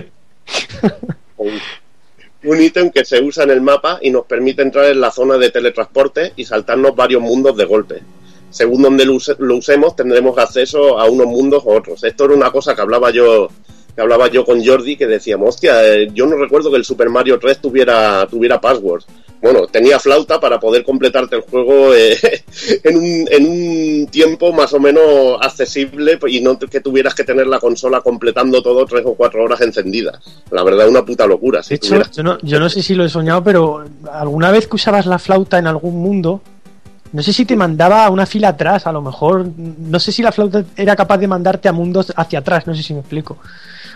un 2.45 2.61
ítem 2.61 2.91
que 2.91 3.03
se 3.03 3.21
usa 3.21 3.43
en 3.43 3.49
el 3.49 3.59
mapa 3.59 3.99
y 4.01 4.09
nos 4.09 4.25
permite 4.25 4.61
entrar 4.61 4.85
en 4.85 5.01
la 5.01 5.11
zona 5.11 5.38
de 5.38 5.51
teletransporte 5.51 6.31
y 6.38 6.45
saltarnos 6.45 6.95
varios 6.95 7.21
mundos 7.21 7.57
de 7.57 7.65
golpe. 7.65 8.01
Según 8.49 8.84
donde 8.84 9.03
lo 9.03 9.55
usemos, 9.57 9.97
tendremos 9.97 10.38
acceso 10.38 10.97
a 10.97 11.03
unos 11.09 11.27
mundos 11.27 11.61
u 11.65 11.71
otros. 11.71 12.05
Esto 12.05 12.23
era 12.23 12.35
una 12.35 12.51
cosa 12.51 12.73
que 12.73 12.84
hablaba 12.84 13.11
yo 13.11 13.49
que 13.93 14.01
hablaba 14.01 14.30
yo 14.30 14.45
con 14.45 14.65
Jordi 14.65 14.95
que 14.95 15.07
decíamos, 15.07 15.55
hostia, 15.55 15.85
eh, 15.85 16.07
yo 16.13 16.25
no 16.25 16.38
recuerdo 16.38 16.71
que 16.71 16.77
el 16.77 16.85
Super 16.85 17.09
Mario 17.09 17.38
3 17.38 17.59
tuviera, 17.59 18.25
tuviera 18.27 18.61
passwords. 18.61 19.05
Bueno, 19.43 19.67
tenía 19.67 19.99
flauta 19.99 20.39
para 20.39 20.57
poder 20.57 20.85
completarte 20.85 21.35
el 21.35 21.41
juego 21.41 21.93
eh, 21.93 22.17
en, 22.85 22.95
un, 22.95 23.27
en 23.29 23.45
un 23.45 24.07
tiempo 24.07 24.53
más 24.53 24.71
o 24.73 24.79
menos 24.79 25.37
accesible 25.41 26.17
y 26.27 26.39
no 26.39 26.57
que 26.57 26.79
tuvieras 26.79 27.13
que 27.13 27.25
tener 27.25 27.47
la 27.47 27.59
consola 27.59 27.99
completando 27.99 28.63
todo 28.63 28.85
tres 28.85 29.03
o 29.05 29.15
cuatro 29.15 29.43
horas 29.43 29.59
encendida. 29.59 30.17
La 30.49 30.63
verdad, 30.63 30.87
una 30.87 31.03
puta 31.03 31.27
locura. 31.27 31.61
Si 31.61 31.71
De 31.71 31.75
hecho, 31.75 31.87
tuvieras- 31.89 32.11
yo 32.11 32.23
no, 32.23 32.37
yo 32.41 32.57
no 32.57 32.69
sé 32.69 32.81
si 32.81 32.95
lo 32.95 33.03
he 33.03 33.09
soñado, 33.09 33.43
pero 33.43 33.83
alguna 34.13 34.49
vez 34.49 34.65
que 34.65 34.77
usabas 34.77 35.05
la 35.07 35.19
flauta 35.19 35.59
en 35.59 35.67
algún 35.67 36.01
mundo, 36.01 36.41
no 37.11 37.21
sé 37.21 37.33
si 37.33 37.43
te 37.43 37.57
mandaba 37.57 38.05
a 38.05 38.09
una 38.11 38.25
fila 38.25 38.47
atrás, 38.47 38.87
a 38.87 38.93
lo 38.93 39.01
mejor. 39.01 39.45
No 39.57 39.99
sé 39.99 40.13
si 40.13 40.23
la 40.23 40.31
flauta 40.31 40.63
era 40.77 40.95
capaz 40.95 41.17
de 41.17 41.27
mandarte 41.27 41.67
a 41.67 41.73
mundos 41.73 42.13
hacia 42.15 42.39
atrás, 42.39 42.65
no 42.65 42.73
sé 42.73 42.81
si 42.81 42.93
me 42.93 43.01
explico. 43.01 43.37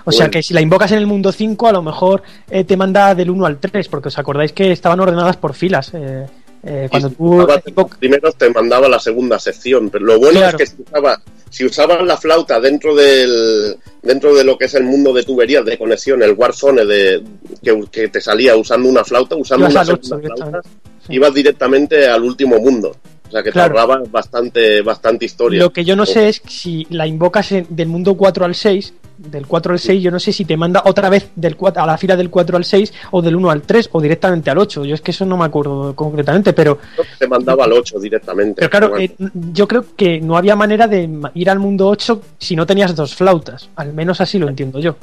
O 0.07 0.11
sea 0.13 0.29
que 0.29 0.41
si 0.41 0.53
la 0.53 0.61
invocas 0.61 0.91
en 0.93 0.99
el 0.99 1.05
mundo 1.07 1.31
5, 1.31 1.67
a 1.67 1.71
lo 1.73 1.81
mejor 1.83 2.23
eh, 2.49 2.63
te 2.63 2.77
manda 2.77 3.13
del 3.13 3.29
1 3.29 3.45
al 3.45 3.59
3, 3.59 3.87
porque 3.89 4.07
os 4.07 4.17
acordáis 4.17 4.53
que 4.53 4.71
estaban 4.71 4.99
ordenadas 4.99 5.35
por 5.37 5.53
filas. 5.53 5.91
eh, 5.93 6.25
eh, 6.63 6.87
cuando 6.89 7.09
tú 7.11 7.87
primeros 7.99 8.35
te 8.35 8.49
mandaba 8.49 8.89
la 8.89 8.99
segunda 8.99 9.37
sección, 9.37 9.89
pero 9.89 10.05
lo 10.05 10.17
bueno 10.19 10.39
Claro. 10.39 10.57
es 10.57 10.71
que 10.71 10.75
si 10.75 10.81
usabas, 10.81 11.19
si 11.49 11.65
usabas 11.65 12.01
la 12.03 12.17
flauta 12.17 12.59
dentro 12.59 12.95
del 12.95 13.77
dentro 14.01 14.33
de 14.33 14.43
lo 14.43 14.57
que 14.57 14.65
es 14.65 14.73
el 14.73 14.83
mundo 14.83 15.13
de 15.13 15.23
tuberías 15.23 15.63
de 15.65 15.77
conexión, 15.77 16.23
el 16.23 16.33
Warzone 16.33 16.83
de 16.85 17.23
que, 17.63 17.83
que 17.91 18.07
te 18.07 18.19
salía 18.21 18.55
usando 18.57 18.89
una 18.89 19.03
flauta, 19.03 19.35
usando 19.35 19.69
ibas 19.69 19.73
una 19.73 19.81
al 19.81 19.89
8 19.99 20.03
segunda 20.03 20.35
flauta, 20.35 20.61
ibas 21.09 21.33
directamente 21.33 22.07
al 22.07 22.23
último 22.23 22.57
mundo. 22.59 22.95
O 23.27 23.31
sea 23.31 23.43
que 23.43 23.51
Claro. 23.51 23.73
te 23.75 23.79
ahorrabas 23.79 24.11
bastante 24.11 24.81
bastante 24.81 25.25
historia. 25.25 25.59
Lo 25.59 25.71
que 25.71 25.85
yo 25.85 25.95
no 25.95 26.05
sé 26.05 26.27
es 26.29 26.41
si 26.47 26.87
la 26.89 27.05
invocas 27.05 27.51
en- 27.51 27.67
del 27.69 27.87
mundo 27.87 28.15
4 28.15 28.45
al 28.45 28.55
6, 28.55 28.93
del 29.17 29.47
4 29.47 29.73
al 29.73 29.79
6, 29.79 30.01
yo 30.01 30.11
no 30.11 30.19
sé 30.19 30.31
si 30.31 30.45
te 30.45 30.55
manda 30.57 30.83
otra 30.85 31.09
vez 31.09 31.29
del 31.35 31.55
4, 31.55 31.81
a 31.81 31.85
la 31.85 31.97
fila 31.97 32.15
del 32.15 32.29
4 32.29 32.57
al 32.57 32.65
6 32.65 32.93
o 33.11 33.21
del 33.21 33.35
1 33.35 33.49
al 33.49 33.61
3 33.61 33.89
o 33.91 34.01
directamente 34.01 34.49
al 34.49 34.57
8. 34.57 34.85
Yo 34.85 34.95
es 34.95 35.01
que 35.01 35.11
eso 35.11 35.25
no 35.25 35.37
me 35.37 35.45
acuerdo 35.45 35.95
concretamente, 35.95 36.53
pero, 36.53 36.79
te 37.17 37.27
mandaba 37.27 37.65
al 37.65 37.73
8 37.73 37.99
directamente. 37.99 38.55
pero 38.55 38.69
claro, 38.69 38.97
eh, 38.97 39.15
yo 39.51 39.67
creo 39.67 39.85
que 39.95 40.21
no 40.21 40.37
había 40.37 40.55
manera 40.55 40.87
de 40.87 41.09
ir 41.33 41.49
al 41.49 41.59
mundo 41.59 41.87
8 41.87 42.21
si 42.37 42.55
no 42.55 42.65
tenías 42.65 42.95
dos 42.95 43.15
flautas. 43.15 43.69
Al 43.75 43.93
menos 43.93 44.21
así 44.21 44.37
lo 44.37 44.47
entiendo 44.47 44.79
yo. 44.79 44.95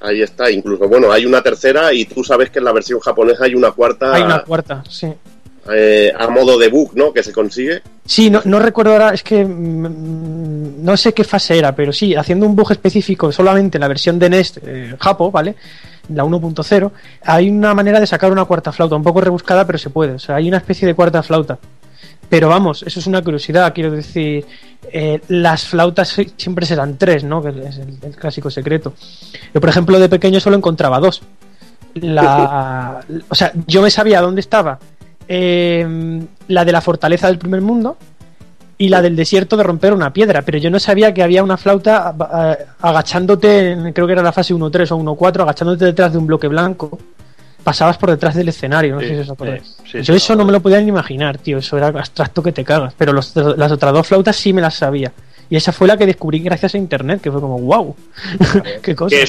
Ahí 0.00 0.20
está, 0.20 0.50
incluso, 0.50 0.88
bueno, 0.88 1.12
hay 1.12 1.26
una 1.26 1.42
tercera 1.42 1.92
y 1.92 2.04
tú 2.06 2.24
sabes 2.24 2.50
que 2.50 2.58
en 2.58 2.64
la 2.64 2.72
versión 2.72 2.98
japonesa 2.98 3.44
hay 3.44 3.54
una 3.54 3.70
cuarta. 3.70 4.12
Hay 4.12 4.22
una 4.22 4.42
cuarta, 4.42 4.82
sí. 4.88 5.12
Eh, 5.70 6.12
a 6.18 6.28
modo 6.28 6.58
de 6.58 6.68
bug, 6.68 6.90
¿no? 6.94 7.12
Que 7.12 7.22
se 7.22 7.32
consigue. 7.32 7.82
Sí, 8.04 8.30
no, 8.30 8.42
no 8.44 8.58
recuerdo 8.58 8.92
ahora, 8.92 9.14
es 9.14 9.22
que 9.22 9.44
mm, 9.44 10.82
no 10.82 10.96
sé 10.96 11.14
qué 11.14 11.22
fase 11.22 11.56
era, 11.56 11.74
pero 11.74 11.92
sí, 11.92 12.16
haciendo 12.16 12.46
un 12.46 12.56
bug 12.56 12.72
específico 12.72 13.30
solamente 13.30 13.78
en 13.78 13.82
la 13.82 13.88
versión 13.88 14.18
de 14.18 14.28
Nest 14.28 14.58
eh, 14.66 14.96
Japo, 14.98 15.30
¿vale? 15.30 15.54
La 16.08 16.24
1.0, 16.24 16.90
hay 17.24 17.48
una 17.48 17.74
manera 17.74 18.00
de 18.00 18.08
sacar 18.08 18.32
una 18.32 18.44
cuarta 18.44 18.72
flauta, 18.72 18.96
un 18.96 19.04
poco 19.04 19.20
rebuscada, 19.20 19.64
pero 19.64 19.78
se 19.78 19.90
puede. 19.90 20.14
O 20.14 20.18
sea, 20.18 20.34
hay 20.34 20.48
una 20.48 20.56
especie 20.56 20.86
de 20.86 20.94
cuarta 20.94 21.22
flauta. 21.22 21.58
Pero 22.28 22.48
vamos, 22.48 22.82
eso 22.82 22.98
es 22.98 23.06
una 23.06 23.22
curiosidad, 23.22 23.72
quiero 23.72 23.92
decir, 23.92 24.44
eh, 24.90 25.20
las 25.28 25.66
flautas 25.66 26.16
siempre 26.36 26.66
serán 26.66 26.98
tres, 26.98 27.22
¿no? 27.22 27.40
Que 27.40 27.50
es 27.50 27.78
el, 27.78 27.98
el 28.02 28.16
clásico 28.16 28.50
secreto. 28.50 28.94
Yo, 29.54 29.60
por 29.60 29.70
ejemplo, 29.70 30.00
de 30.00 30.08
pequeño 30.08 30.40
solo 30.40 30.56
encontraba 30.56 30.98
dos. 30.98 31.22
La, 31.94 33.00
o 33.28 33.34
sea, 33.34 33.52
yo 33.66 33.82
me 33.82 33.90
sabía 33.90 34.20
dónde 34.20 34.40
estaba 34.40 34.78
eh, 35.28 36.20
la 36.48 36.64
de 36.64 36.72
la 36.72 36.80
fortaleza 36.80 37.26
del 37.28 37.38
primer 37.38 37.60
mundo 37.60 37.96
y 38.78 38.88
la 38.88 39.00
del 39.02 39.14
desierto 39.16 39.56
de 39.56 39.62
romper 39.62 39.92
una 39.92 40.12
piedra, 40.12 40.42
pero 40.42 40.58
yo 40.58 40.68
no 40.70 40.80
sabía 40.80 41.14
que 41.14 41.22
había 41.22 41.42
una 41.44 41.56
flauta 41.56 42.14
agachándote, 42.80 43.92
creo 43.94 44.06
que 44.06 44.12
era 44.12 44.22
la 44.22 44.32
fase 44.32 44.54
1.3 44.54 44.90
o 44.90 44.98
1.4, 44.98 45.42
agachándote 45.42 45.84
detrás 45.84 46.12
de 46.12 46.18
un 46.18 46.26
bloque 46.26 46.48
blanco. 46.48 46.98
Pasabas 47.62 47.96
por 47.96 48.10
detrás 48.10 48.34
del 48.34 48.48
escenario, 48.48 48.96
no 48.96 49.00
Sí, 49.00 49.06
sé 49.08 49.14
si 49.14 49.20
os 49.20 49.30
acordáis. 49.30 49.76
sí, 49.88 50.02
yo 50.02 50.14
eso 50.14 50.34
no 50.34 50.44
me 50.44 50.50
lo 50.50 50.60
podía 50.60 50.80
ni 50.80 50.88
imaginar, 50.88 51.38
tío, 51.38 51.58
eso 51.58 51.76
era 51.76 51.86
abstracto 51.88 52.42
que 52.42 52.50
te 52.50 52.64
cagas, 52.64 52.92
pero 52.98 53.12
los- 53.12 53.36
las 53.36 53.70
otras 53.70 53.92
dos 53.92 54.06
flautas 54.08 54.34
sí 54.34 54.52
me 54.52 54.60
las 54.60 54.74
sabía. 54.74 55.12
Y 55.48 55.54
esa 55.56 55.70
fue 55.70 55.86
la 55.86 55.96
que 55.96 56.06
descubrí 56.06 56.40
gracias 56.40 56.74
a 56.74 56.78
internet, 56.78 57.20
que 57.20 57.30
fue 57.30 57.40
como, 57.40 57.60
wow, 57.60 57.94
qué 58.82 58.96
cosa. 58.96 59.14
Que 59.14 59.22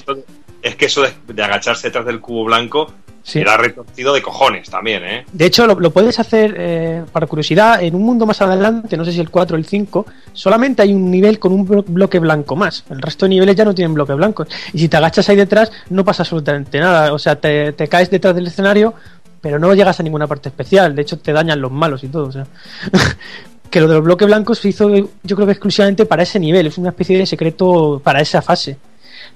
es 0.64 0.76
que 0.76 0.86
eso 0.86 1.02
de, 1.04 1.12
de 1.32 1.44
agacharse 1.44 1.88
detrás 1.90 2.06
del 2.06 2.22
cubo 2.22 2.46
blanco 2.46 2.92
Sí. 3.26 3.40
era 3.40 3.56
retorcido 3.56 4.14
de 4.14 4.22
cojones 4.22 4.70
también, 4.70 5.02
¿eh? 5.06 5.26
De 5.32 5.46
hecho, 5.46 5.66
lo, 5.66 5.80
lo 5.80 5.92
puedes 5.92 6.20
hacer, 6.20 6.56
eh, 6.58 7.04
para 7.12 7.26
curiosidad, 7.26 7.82
en 7.82 7.96
un 7.96 8.04
mundo 8.04 8.26
más 8.26 8.42
adelante, 8.42 8.98
no 8.98 9.06
sé 9.06 9.14
si 9.14 9.22
el 9.22 9.30
4 9.30 9.56
o 9.56 9.58
el 9.58 9.66
5, 9.66 10.06
solamente 10.34 10.82
hay 10.82 10.94
un 10.94 11.10
nivel 11.10 11.40
con 11.40 11.54
un 11.54 11.66
blo- 11.66 11.86
bloque 11.88 12.20
blanco 12.20 12.58
más. 12.58 12.84
El 12.90 13.02
resto 13.02 13.26
de 13.26 13.30
niveles 13.30 13.56
ya 13.56 13.64
no 13.64 13.74
tienen 13.74 13.94
bloques 13.94 14.16
blancos. 14.18 14.50
Y 14.74 14.80
si 14.80 14.90
te 14.90 14.98
agachas 14.98 15.30
ahí 15.30 15.38
detrás, 15.38 15.72
no 15.90 16.04
pasa 16.04 16.24
absolutamente 16.24 16.80
nada. 16.82 17.14
O 17.14 17.18
sea, 17.18 17.38
te, 17.38 17.72
te 17.72 17.88
caes 17.88 18.10
detrás 18.10 18.36
del 18.36 18.48
escenario, 18.48 18.94
pero 19.40 19.58
no 19.58 19.74
llegas 19.74 20.00
a 20.00 20.04
ninguna 20.04 20.28
parte 20.28 20.50
especial. 20.50 20.94
De 20.94 21.04
hecho, 21.04 21.18
te 21.18 21.32
dañan 21.32 21.62
los 21.62 21.72
malos 21.72 22.04
y 22.04 22.10
todo. 22.10 22.26
O 22.28 22.32
sea. 22.34 22.46
que 23.70 23.80
lo 23.80 23.88
de 23.88 23.96
los 23.96 24.04
bloques 24.04 24.28
blancos 24.28 24.60
se 24.60 24.68
hizo, 24.70 24.90
yo 24.94 25.36
creo 25.36 25.46
que 25.46 25.54
exclusivamente 25.54 26.06
para 26.06 26.24
ese 26.24 26.40
nivel. 26.40 26.68
Es 26.68 26.78
una 26.78 26.90
especie 26.90 27.18
de 27.18 27.26
secreto 27.26 28.02
para 28.04 28.20
esa 28.22 28.42
fase. 28.42 28.78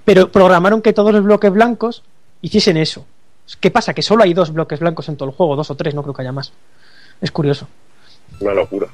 Pero 0.06 0.30
programaron 0.32 0.82
que 0.82 0.94
todos 0.94 1.12
los 1.14 1.24
bloques 1.24 1.52
blancos 1.52 2.04
hiciesen 2.42 2.78
eso. 2.78 3.06
¿Qué 3.56 3.72
pasa? 3.72 3.94
Que 3.94 4.02
solo 4.02 4.24
hay 4.24 4.34
dos 4.34 4.52
bloques 4.52 4.80
blancos 4.80 5.08
en 5.10 5.16
todo 5.16 5.30
el 5.30 5.36
juego, 5.36 5.56
dos 5.56 5.72
o 5.72 5.76
tres, 5.76 5.94
no 5.96 6.04
creo 6.04 6.14
que 6.14 6.22
haya 6.22 6.32
más. 6.32 6.52
Es 7.22 7.32
curioso. 7.32 7.68
Una 8.42 8.54
locura. 8.54 8.88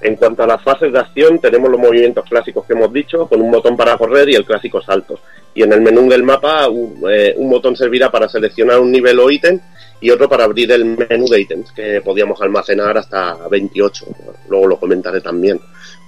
En 0.00 0.16
cuanto 0.16 0.42
a 0.42 0.46
las 0.46 0.62
fases 0.62 0.92
de 0.92 0.98
acción, 0.98 1.38
tenemos 1.38 1.70
los 1.70 1.78
movimientos 1.78 2.24
clásicos 2.28 2.64
que 2.64 2.72
hemos 2.72 2.92
dicho, 2.92 3.26
con 3.28 3.40
un 3.40 3.50
botón 3.50 3.76
para 3.76 3.96
correr 3.98 4.30
y 4.30 4.34
el 4.34 4.46
clásico 4.46 4.80
saltos. 4.80 5.20
Y 5.54 5.62
en 5.62 5.72
el 5.72 5.82
menú 5.82 6.08
del 6.08 6.22
mapa, 6.22 6.68
un, 6.68 7.02
eh, 7.10 7.34
un 7.36 7.50
botón 7.50 7.76
servirá 7.76 8.10
para 8.10 8.28
seleccionar 8.28 8.80
un 8.80 8.90
nivel 8.90 9.18
o 9.18 9.30
ítem 9.30 9.60
y 10.00 10.10
otro 10.10 10.28
para 10.28 10.44
abrir 10.44 10.72
el 10.72 10.84
menú 10.84 11.28
de 11.28 11.40
ítems, 11.42 11.72
que 11.72 12.00
podíamos 12.00 12.40
almacenar 12.40 12.96
hasta 12.96 13.36
28. 13.48 14.06
Luego 14.48 14.66
lo 14.66 14.80
comentaré 14.80 15.20
también. 15.20 15.60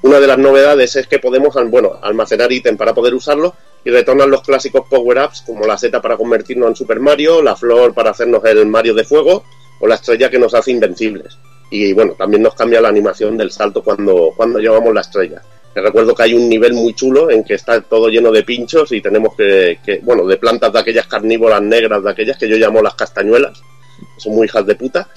Una 0.03 0.19
de 0.19 0.27
las 0.27 0.39
novedades 0.39 0.97
es 0.97 1.07
que 1.07 1.19
podemos 1.19 1.55
bueno, 1.71 1.99
almacenar 2.03 2.51
ítem 2.51 2.77
para 2.77 2.95
poder 2.95 3.15
usarlo 3.15 3.55
y 3.85 3.91
retornan 3.91 4.31
los 4.31 4.43
clásicos 4.43 4.87
power-ups 4.89 5.43
como 5.43 5.67
la 5.67 5.77
seta 5.77 6.01
para 6.01 6.17
convertirnos 6.17 6.69
en 6.69 6.77
Super 6.77 7.01
Mario, 7.01 7.43
la 7.43 7.57
flor 7.57 7.95
para 7.95 8.11
hacernos 8.11 8.45
el 8.45 8.67
Mario 8.67 8.95
de 8.95 9.05
fuego 9.05 9.45
o 9.81 9.87
la 9.87 9.97
estrella 9.97 10.31
que 10.31 10.39
nos 10.39 10.55
hace 10.55 10.71
invencibles. 10.71 11.39
Y 11.71 11.93
bueno, 11.93 12.13
también 12.13 12.43
nos 12.43 12.55
cambia 12.55 12.81
la 12.81 12.89
animación 12.89 13.37
del 13.37 13.51
salto 13.51 13.83
cuando, 13.83 14.33
cuando 14.37 14.59
llevamos 14.59 14.95
la 14.95 15.01
estrella. 15.01 15.43
Te 15.73 15.81
recuerdo 15.81 16.15
que 16.15 16.25
hay 16.25 16.35
un 16.35 16.49
nivel 16.49 16.75
muy 16.75 16.93
chulo 16.95 17.31
en 17.31 17.43
que 17.43 17.55
está 17.55 17.81
todo 17.81 18.09
lleno 18.09 18.31
de 18.31 18.43
pinchos 18.43 18.93
y 18.93 19.01
tenemos 19.01 19.35
que, 19.35 19.79
que, 19.85 20.01
bueno, 20.03 20.27
de 20.27 20.37
plantas 20.37 20.71
de 20.73 20.79
aquellas 20.79 21.07
carnívoras 21.07 21.63
negras, 21.63 22.05
de 22.05 22.11
aquellas 22.11 22.37
que 22.37 22.49
yo 22.49 22.57
llamo 22.57 22.83
las 22.83 22.95
castañuelas, 22.95 23.63
son 24.19 24.35
muy 24.35 24.47
hijas 24.47 24.67
de 24.67 24.75
puta, 24.75 25.09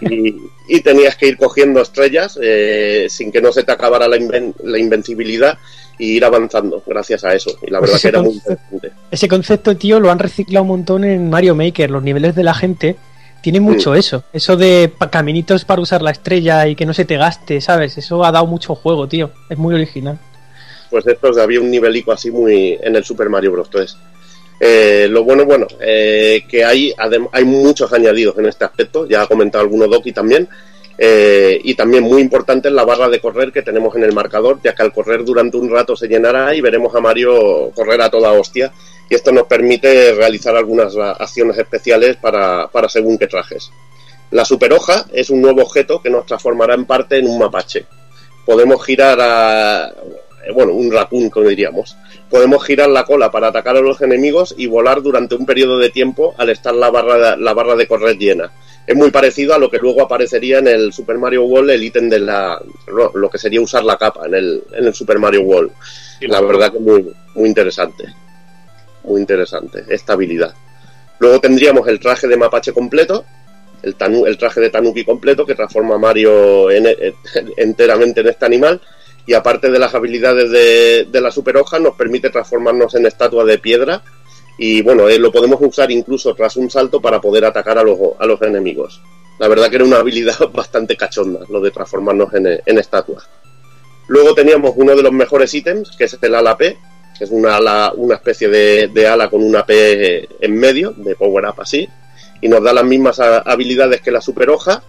y, 0.00 0.80
tenías 0.80 1.16
que 1.16 1.26
ir 1.26 1.36
cogiendo 1.36 1.82
estrellas 1.82 2.38
eh, 2.40 3.06
sin 3.10 3.30
que 3.30 3.42
no 3.42 3.52
se 3.52 3.64
te 3.64 3.72
acabara 3.72 4.08
la, 4.08 4.16
inven- 4.16 4.54
la 4.62 4.78
invencibilidad 4.78 5.58
y 5.98 6.16
ir 6.16 6.24
avanzando 6.24 6.82
gracias 6.86 7.24
a 7.24 7.32
eso. 7.34 7.50
Y 7.66 7.70
la 7.70 7.78
Pues 7.80 7.90
verdad 7.90 8.02
que 8.02 8.08
era 8.08 8.22
muy 8.22 8.34
interesante. 8.34 8.92
Ese 9.10 9.28
concepto, 9.28 9.76
tío, 9.76 9.98
lo 10.00 10.10
han 10.10 10.18
reciclado 10.18 10.62
un 10.62 10.68
montón 10.68 11.04
en 11.04 11.28
Mario 11.30 11.54
Maker. 11.54 11.90
Los 11.90 12.02
niveles 12.02 12.34
de 12.34 12.44
la 12.44 12.54
gente 12.54 12.96
tienen 13.40 13.62
mucho 13.62 13.94
eso. 13.94 14.24
Eso 14.32 14.56
de 14.56 14.92
caminitos 15.10 15.64
para 15.64 15.80
usar 15.80 16.02
la 16.02 16.10
estrella 16.10 16.66
y 16.68 16.74
que 16.76 16.86
no 16.86 16.94
se 16.94 17.04
te 17.04 17.16
gaste, 17.16 17.60
¿sabes? 17.60 17.98
Eso 17.98 18.24
ha 18.24 18.32
dado 18.32 18.46
mucho 18.46 18.74
juego, 18.74 19.08
tío. 19.08 19.30
Es 19.48 19.58
muy 19.58 19.74
original. 19.74 20.18
pues 20.90 21.06
estos 21.06 21.36
había 21.38 21.60
un 21.60 21.70
nivelico 21.70 22.12
así 22.12 22.30
muy 22.30 22.78
en 22.82 22.96
el 22.96 23.04
Super 23.04 23.28
Mario 23.28 23.52
Bros. 23.52 23.68
3. 23.70 23.96
Eh, 24.60 25.06
lo 25.10 25.22
bueno, 25.22 25.44
bueno, 25.44 25.66
eh, 25.80 26.42
que 26.48 26.64
hay, 26.64 26.92
hay 27.32 27.44
muchos 27.44 27.92
añadidos 27.92 28.36
en 28.38 28.46
este 28.46 28.64
aspecto, 28.64 29.06
ya 29.06 29.22
ha 29.22 29.26
comentado 29.28 29.62
alguno 29.62 29.86
Doki 29.86 30.12
también, 30.12 30.48
eh, 30.98 31.60
y 31.62 31.74
también 31.74 32.02
muy 32.02 32.20
importante 32.20 32.68
es 32.68 32.74
la 32.74 32.84
barra 32.84 33.08
de 33.08 33.20
correr 33.20 33.52
que 33.52 33.62
tenemos 33.62 33.94
en 33.94 34.02
el 34.02 34.12
marcador, 34.12 34.58
ya 34.62 34.74
que 34.74 34.82
al 34.82 34.92
correr 34.92 35.24
durante 35.24 35.56
un 35.56 35.70
rato 35.70 35.94
se 35.94 36.08
llenará 36.08 36.54
y 36.54 36.60
veremos 36.60 36.94
a 36.94 37.00
Mario 37.00 37.70
correr 37.74 38.02
a 38.02 38.10
toda 38.10 38.32
hostia, 38.32 38.72
y 39.08 39.14
esto 39.14 39.30
nos 39.30 39.46
permite 39.46 40.12
realizar 40.14 40.56
algunas 40.56 40.96
acciones 40.96 41.56
especiales 41.56 42.16
para, 42.16 42.66
para 42.66 42.88
según 42.88 43.16
qué 43.16 43.28
trajes. 43.28 43.70
La 44.30 44.44
super 44.44 44.72
hoja 44.72 45.06
es 45.12 45.30
un 45.30 45.40
nuevo 45.40 45.62
objeto 45.62 46.02
que 46.02 46.10
nos 46.10 46.26
transformará 46.26 46.74
en 46.74 46.84
parte 46.84 47.16
en 47.16 47.28
un 47.28 47.38
mapache. 47.38 47.86
Podemos 48.44 48.84
girar 48.84 49.18
a, 49.20 49.88
eh, 50.48 50.52
bueno, 50.52 50.72
un 50.72 50.92
raccoon, 50.92 51.30
como 51.30 51.48
diríamos. 51.48 51.96
Podemos 52.28 52.64
girar 52.64 52.88
la 52.88 53.04
cola 53.04 53.30
para 53.30 53.48
atacar 53.48 53.76
a 53.76 53.80
los 53.80 54.00
enemigos 54.02 54.54
y 54.58 54.66
volar 54.66 55.00
durante 55.00 55.34
un 55.34 55.46
periodo 55.46 55.78
de 55.78 55.90
tiempo 55.90 56.34
al 56.36 56.50
estar 56.50 56.74
la 56.74 56.90
barra, 56.90 57.36
la 57.36 57.54
barra 57.54 57.76
de 57.76 57.86
correr 57.86 58.16
llena. 58.18 58.52
Es 58.88 58.96
muy 58.96 59.10
parecido 59.10 59.54
a 59.54 59.58
lo 59.58 59.70
que 59.70 59.76
luego 59.78 60.00
aparecería 60.00 60.60
en 60.60 60.66
el 60.68 60.94
Super 60.94 61.18
Mario 61.18 61.44
World, 61.44 61.70
el 61.70 61.82
ítem 61.84 62.08
de 62.08 62.20
la. 62.20 62.58
lo- 63.14 63.28
que 63.28 63.36
sería 63.36 63.60
usar 63.60 63.84
la 63.84 63.98
capa 63.98 64.26
en 64.26 64.34
el, 64.34 64.64
en 64.72 64.86
el 64.86 64.94
Super 64.94 65.18
Mario 65.18 65.42
World. 65.42 65.72
La 66.22 66.40
verdad 66.40 66.72
que 66.72 66.78
muy, 66.78 67.12
muy 67.34 67.48
interesante. 67.50 68.04
Muy 69.04 69.20
interesante. 69.20 69.84
Esta 69.90 70.14
habilidad. 70.14 70.54
Luego 71.18 71.38
tendríamos 71.38 71.86
el 71.86 72.00
traje 72.00 72.26
de 72.28 72.36
mapache 72.38 72.72
completo, 72.72 73.26
el, 73.82 73.94
tanu- 73.98 74.26
el 74.26 74.38
traje 74.38 74.60
de 74.62 74.70
Tanuki 74.70 75.04
completo 75.04 75.44
que 75.44 75.54
transforma 75.54 75.96
a 75.96 75.98
Mario 75.98 76.70
en- 76.70 76.86
en- 76.86 77.14
enteramente 77.58 78.22
en 78.22 78.28
este 78.28 78.46
animal. 78.46 78.80
Y 79.26 79.34
aparte 79.34 79.70
de 79.70 79.78
las 79.78 79.94
habilidades 79.94 80.50
de, 80.50 81.06
de 81.10 81.20
la 81.20 81.30
super 81.30 81.58
hoja, 81.58 81.78
nos 81.78 81.94
permite 81.94 82.30
transformarnos 82.30 82.94
en 82.94 83.04
estatua 83.04 83.44
de 83.44 83.58
piedra. 83.58 84.02
Y 84.58 84.82
bueno, 84.82 85.08
eh, 85.08 85.18
lo 85.18 85.30
podemos 85.30 85.60
usar 85.62 85.90
incluso 85.90 86.34
tras 86.34 86.56
un 86.56 86.68
salto 86.68 87.00
para 87.00 87.20
poder 87.20 87.44
atacar 87.44 87.78
a 87.78 87.84
los, 87.84 87.98
a 88.18 88.26
los 88.26 88.42
enemigos. 88.42 89.00
La 89.38 89.46
verdad 89.46 89.70
que 89.70 89.76
era 89.76 89.84
una 89.84 89.98
habilidad 89.98 90.36
bastante 90.52 90.96
cachonda, 90.96 91.40
lo 91.48 91.60
de 91.60 91.70
transformarnos 91.70 92.34
en, 92.34 92.60
en 92.64 92.78
estatua. 92.78 93.22
Luego 94.08 94.34
teníamos 94.34 94.72
uno 94.76 94.96
de 94.96 95.02
los 95.02 95.12
mejores 95.12 95.54
ítems, 95.54 95.96
que 95.96 96.04
es 96.04 96.18
el 96.20 96.34
ala 96.34 96.56
P, 96.56 96.76
que 97.16 97.24
es 97.24 97.30
una, 97.30 97.56
ala, 97.56 97.92
una 97.96 98.16
especie 98.16 98.48
de, 98.48 98.88
de 98.88 99.06
ala 99.06 99.30
con 99.30 99.42
una 99.42 99.64
P 99.64 100.28
en 100.40 100.56
medio, 100.56 100.92
de 100.96 101.14
power 101.14 101.46
up 101.46 101.60
así, 101.60 101.88
y 102.40 102.48
nos 102.48 102.62
da 102.62 102.72
las 102.72 102.84
mismas 102.84 103.20
habilidades 103.20 104.00
que 104.00 104.10
la 104.10 104.20
super 104.20 104.50
hoja, 104.50 104.82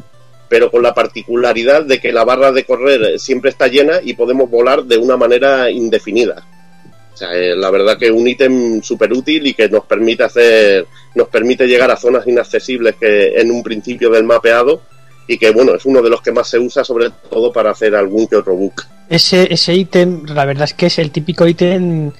pero 0.47 0.71
con 0.71 0.81
la 0.81 0.93
particularidad 0.93 1.83
de 1.83 1.99
que 1.99 2.11
la 2.11 2.23
barra 2.23 2.51
de 2.51 2.63
correr 2.63 3.19
siempre 3.19 3.51
está 3.51 3.67
llena 3.67 3.99
y 4.03 4.13
podemos 4.13 4.49
volar 4.49 4.83
de 4.83 4.97
una 4.97 5.15
manera 5.15 5.69
indefinida. 5.69 6.43
O 7.19 7.25
sea, 7.25 7.33
eh, 7.33 7.53
la 7.53 7.69
verdad 7.69 7.97
que 7.97 8.05
es 8.05 8.11
un 8.13 8.25
ítem 8.25 8.81
súper 8.81 9.11
útil 9.11 9.45
y 9.45 9.53
que 9.53 9.67
nos 9.67 9.83
permite 9.83 10.23
hacer, 10.23 10.85
nos 11.15 11.27
permite 11.27 11.67
llegar 11.67 11.91
a 11.91 11.97
zonas 11.97 12.25
inaccesibles 12.25 12.95
que 12.95 13.37
en 13.37 13.51
un 13.51 13.61
principio 13.61 14.09
del 14.09 14.23
mapeado 14.23 14.81
y 15.27 15.37
que 15.37 15.51
bueno, 15.51 15.75
es 15.75 15.85
uno 15.85 16.01
de 16.01 16.09
los 16.09 16.21
que 16.21 16.31
más 16.31 16.47
se 16.47 16.59
usa 16.59 16.85
sobre 16.85 17.09
todo 17.29 17.51
para 17.51 17.71
hacer 17.71 17.93
algún 17.93 18.25
que 18.25 18.37
otro 18.37 18.55
book. 18.55 18.83
Ese 19.09 19.53
ese 19.53 19.73
ítem, 19.73 20.23
la 20.27 20.45
verdad 20.45 20.63
es 20.63 20.73
que 20.73 20.85
es 20.85 20.97
el 20.97 21.11
típico 21.11 21.45
ítem 21.45 22.13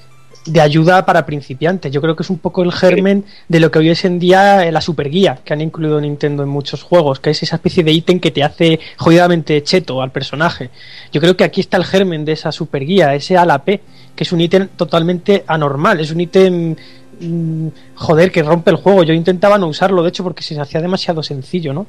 de 0.46 0.60
ayuda 0.60 1.04
para 1.06 1.26
principiantes. 1.26 1.92
Yo 1.92 2.00
creo 2.00 2.16
que 2.16 2.22
es 2.22 2.30
un 2.30 2.38
poco 2.38 2.62
el 2.62 2.72
germen 2.72 3.24
de 3.48 3.60
lo 3.60 3.70
que 3.70 3.78
hoy 3.78 3.90
es 3.90 4.04
en 4.04 4.18
día 4.18 4.66
eh, 4.66 4.72
la 4.72 4.80
superguía 4.80 5.38
que 5.44 5.52
han 5.52 5.60
incluido 5.60 6.00
Nintendo 6.00 6.42
en 6.42 6.48
muchos 6.48 6.82
juegos, 6.82 7.20
que 7.20 7.30
es 7.30 7.42
esa 7.42 7.56
especie 7.56 7.84
de 7.84 7.92
ítem 7.92 8.20
que 8.20 8.30
te 8.30 8.42
hace 8.42 8.80
jodidamente 8.96 9.62
cheto 9.62 10.02
al 10.02 10.12
personaje. 10.12 10.70
Yo 11.12 11.20
creo 11.20 11.36
que 11.36 11.44
aquí 11.44 11.60
está 11.60 11.76
el 11.76 11.84
germen 11.84 12.24
de 12.24 12.32
esa 12.32 12.52
superguía, 12.52 13.14
ese 13.14 13.36
ala 13.36 13.64
P, 13.64 13.80
que 14.20 14.24
es 14.24 14.32
un 14.32 14.40
ítem 14.42 14.68
totalmente 14.76 15.44
anormal, 15.46 15.98
es 15.98 16.10
un 16.10 16.20
ítem 16.20 16.76
mm, 17.20 17.68
joder 17.94 18.30
que 18.30 18.42
rompe 18.42 18.70
el 18.70 18.76
juego. 18.76 19.02
Yo 19.02 19.14
intentaba 19.14 19.56
no 19.56 19.66
usarlo, 19.66 20.02
de 20.02 20.10
hecho, 20.10 20.22
porque 20.22 20.42
se 20.42 20.60
hacía 20.60 20.82
demasiado 20.82 21.22
sencillo, 21.22 21.72
¿no? 21.72 21.86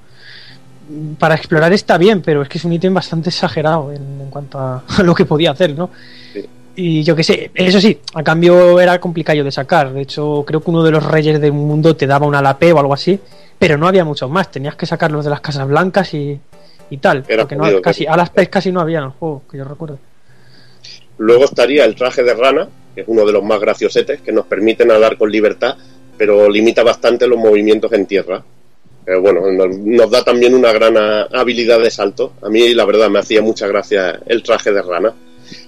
Para 1.20 1.36
explorar 1.36 1.74
está 1.74 1.98
bien, 1.98 2.22
pero 2.22 2.42
es 2.42 2.48
que 2.48 2.58
es 2.58 2.64
un 2.64 2.72
ítem 2.72 2.94
bastante 2.94 3.32
exagerado 3.32 3.92
en, 3.92 4.22
en 4.22 4.30
cuanto 4.30 4.60
a, 4.60 4.82
lo 5.04 5.14
que 5.14 5.26
podía 5.26 5.52
hacer, 5.52 5.78
¿no? 5.78 5.90
Y, 6.34 6.40
Y 6.74 7.04
yo 7.04 7.18
qué 7.18 7.24
sé, 7.26 7.52
eso 7.54 7.82
sí, 7.82 8.00
a 8.14 8.24
cambio 8.24 8.80
era 8.80 8.98
complicado 9.02 9.44
de 9.44 9.52
sacar. 9.52 9.92
De 9.92 10.04
hecho, 10.04 10.46
creo 10.48 10.62
que 10.62 10.72
uno 10.72 10.84
de 10.84 10.92
los 10.92 11.04
reyes 11.04 11.42
del 11.42 11.52
mundo 11.52 11.98
te 11.98 12.08
daba 12.08 12.26
una 12.26 12.40
LP 12.40 12.72
o 12.72 12.80
algo 12.80 12.94
así, 12.94 13.20
pero 13.60 13.78
no 13.78 13.90
había 13.90 14.06
muchos 14.06 14.30
más. 14.30 14.50
Tenías 14.50 14.78
que 14.78 14.86
sacarlos 14.86 15.26
de 15.26 15.32
las 15.32 15.42
casas 15.42 15.68
blancas 15.68 16.14
y, 16.14 16.40
y 16.90 16.98
tal. 17.00 17.26
Era 17.28 17.44
porque 17.44 17.58
no, 17.58 17.82
casi, 17.82 18.08
a 18.08 18.16
las 18.16 18.30
PES 18.30 18.48
casi 18.48 18.72
no 18.72 18.80
había 18.80 19.00
en 19.00 19.04
el 19.04 19.10
juego, 19.10 19.42
que 19.52 19.58
yo 19.58 19.66
recuerdo. 19.66 20.00
Luego 21.22 21.46
estaría 21.46 21.86
el 21.86 21.94
traje 21.94 22.24
de 22.24 22.34
rana, 22.34 22.68
que 22.96 23.02
es 23.02 23.08
uno 23.08 23.24
de 23.28 23.32
los 23.32 23.44
más 23.44 23.60
graciosetes, 23.60 24.22
que 24.22 24.32
nos 24.32 24.48
permite 24.48 24.88
nadar 24.88 25.18
con 25.18 25.32
libertad, 25.32 25.78
pero 26.18 26.50
limita 26.50 26.82
bastante 26.82 27.28
los 27.28 27.38
movimientos 27.38 27.94
en 27.94 28.08
tierra. 28.08 28.44
Pero 29.06 29.22
bueno, 29.22 29.42
nos, 29.52 30.10
da 30.10 30.24
también 30.24 30.56
una 30.56 30.74
gran 30.74 30.98
habilidad 30.98 31.80
de 31.80 31.92
salto. 31.92 32.34
A 32.42 32.50
mí, 32.50 32.74
la 32.74 32.86
verdad, 32.86 33.08
me 33.12 33.20
hacía 33.20 33.44
mucha 33.44 33.68
gracia 33.68 34.20
el 34.26 34.42
traje 34.42 34.72
de 34.72 34.82
rana. 34.82 35.14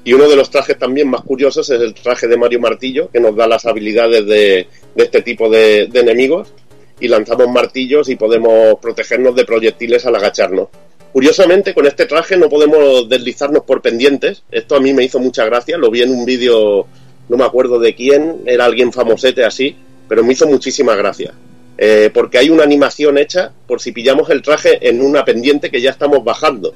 Y 0.03 0.13
uno 0.13 0.27
de 0.27 0.35
los 0.35 0.49
trajes 0.49 0.79
también 0.79 1.07
más 1.07 1.21
curiosos 1.21 1.69
es 1.69 1.79
el 1.79 1.93
traje 1.93 2.27
de 2.27 2.35
Mario 2.35 2.59
Martillo, 2.59 3.11
que 3.11 3.19
nos 3.19 3.35
da 3.35 3.45
las 3.45 3.67
habilidades 3.67 4.25
de, 4.25 4.67
este 4.95 5.21
tipo 5.21 5.51
de 5.51 5.83
enemigos. 5.93 6.51
Y 6.99 7.07
lanzamos 7.09 7.47
martillos 7.47 8.09
y 8.09 8.15
podemos 8.15 8.79
protegernos 8.81 9.35
de 9.35 9.45
proyectiles 9.45 10.03
al 10.07 10.15
agacharnos. 10.15 10.69
Curiosamente, 11.13 11.75
con 11.75 11.85
este 11.85 12.07
traje 12.07 12.37
no 12.37 12.49
podemos 12.49 13.07
deslizarnos 13.07 13.65
por 13.65 13.83
pendientes. 13.83 14.41
Esto 14.49 14.75
a 14.75 14.79
mí 14.79 14.95
me 14.95 15.03
hizo 15.03 15.19
mucha 15.19 15.45
gracia. 15.45 15.77
Lo 15.77 15.91
vi 15.91 16.01
en 16.01 16.09
un 16.09 16.25
vídeo, 16.25 16.87
no 17.29 17.37
me 17.37 17.43
acuerdo 17.43 17.77
de 17.77 17.93
quién, 17.93 18.41
era 18.47 18.65
alguien 18.65 18.91
famosete 18.91 19.45
así, 19.45 19.75
pero 20.09 20.23
me 20.23 20.33
hizo 20.33 20.47
muchísima 20.47 20.95
gracia. 20.95 21.35
Eh, 21.77 22.09
porque 22.11 22.39
hay 22.39 22.49
una 22.49 22.63
animación 22.63 23.19
hecha 23.19 23.51
por 23.67 23.79
si 23.79 23.91
pillamos 23.91 24.31
el 24.31 24.41
traje 24.41 24.89
en 24.89 25.03
una 25.03 25.23
pendiente 25.23 25.69
que 25.69 25.81
ya 25.81 25.91
estamos 25.91 26.23
bajando. 26.23 26.73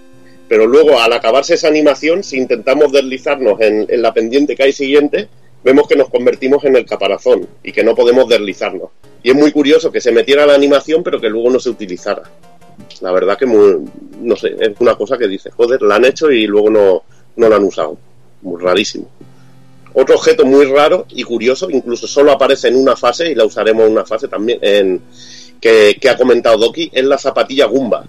Pero 0.47 0.67
luego, 0.67 1.01
al 1.01 1.13
acabarse 1.13 1.55
esa 1.55 1.67
animación, 1.67 2.23
si 2.23 2.37
intentamos 2.37 2.91
deslizarnos 2.91 3.59
en, 3.59 3.87
en 3.89 4.01
la 4.03 4.13
pendiente 4.13 4.55
que 4.55 4.63
hay 4.63 4.71
siguiente, 4.71 5.29
vemos 5.63 5.87
que 5.87 5.95
nos 5.95 6.09
convertimos 6.09 6.63
en 6.63 6.75
el 6.75 6.85
caparazón 6.85 7.47
y 7.63 7.71
que 7.71 7.83
no 7.83 7.95
podemos 7.95 8.29
deslizarnos. 8.29 8.91
Y 9.23 9.31
es 9.31 9.35
muy 9.35 9.51
curioso 9.51 9.91
que 9.91 9.99
se 9.99 10.11
metiera 10.11 10.45
la 10.45 10.53
animación, 10.53 11.01
pero 11.01 11.19
que 11.19 11.27
luego 11.27 11.49
no 11.49 11.59
se 11.59 11.71
utilizara. 11.71 12.21
La 13.01 13.11
verdad 13.11 13.37
que, 13.37 13.45
muy, 13.45 13.83
no 14.21 14.35
sé, 14.35 14.55
es 14.59 14.71
una 14.79 14.95
cosa 14.95 15.17
que 15.17 15.27
dice, 15.27 15.51
joder, 15.51 15.81
la 15.81 15.95
han 15.95 16.05
hecho 16.05 16.31
y 16.31 16.47
luego 16.47 16.69
no, 16.69 17.03
no 17.35 17.49
la 17.49 17.55
han 17.55 17.63
usado. 17.63 17.97
Muy 18.41 18.61
rarísimo. 18.61 19.07
Otro 19.93 20.15
objeto 20.15 20.45
muy 20.45 20.65
raro 20.65 21.05
y 21.09 21.23
curioso, 21.23 21.69
incluso 21.69 22.07
solo 22.07 22.31
aparece 22.31 22.67
en 22.67 22.75
una 22.75 22.95
fase 22.95 23.31
y 23.31 23.35
la 23.35 23.45
usaremos 23.45 23.85
en 23.85 23.91
una 23.93 24.05
fase 24.05 24.27
también, 24.27 24.59
en, 24.61 25.01
que, 25.59 25.97
que 25.99 26.09
ha 26.09 26.17
comentado 26.17 26.57
Doki, 26.57 26.91
es 26.93 27.03
la 27.03 27.17
zapatilla 27.17 27.65
Gumba, 27.65 28.05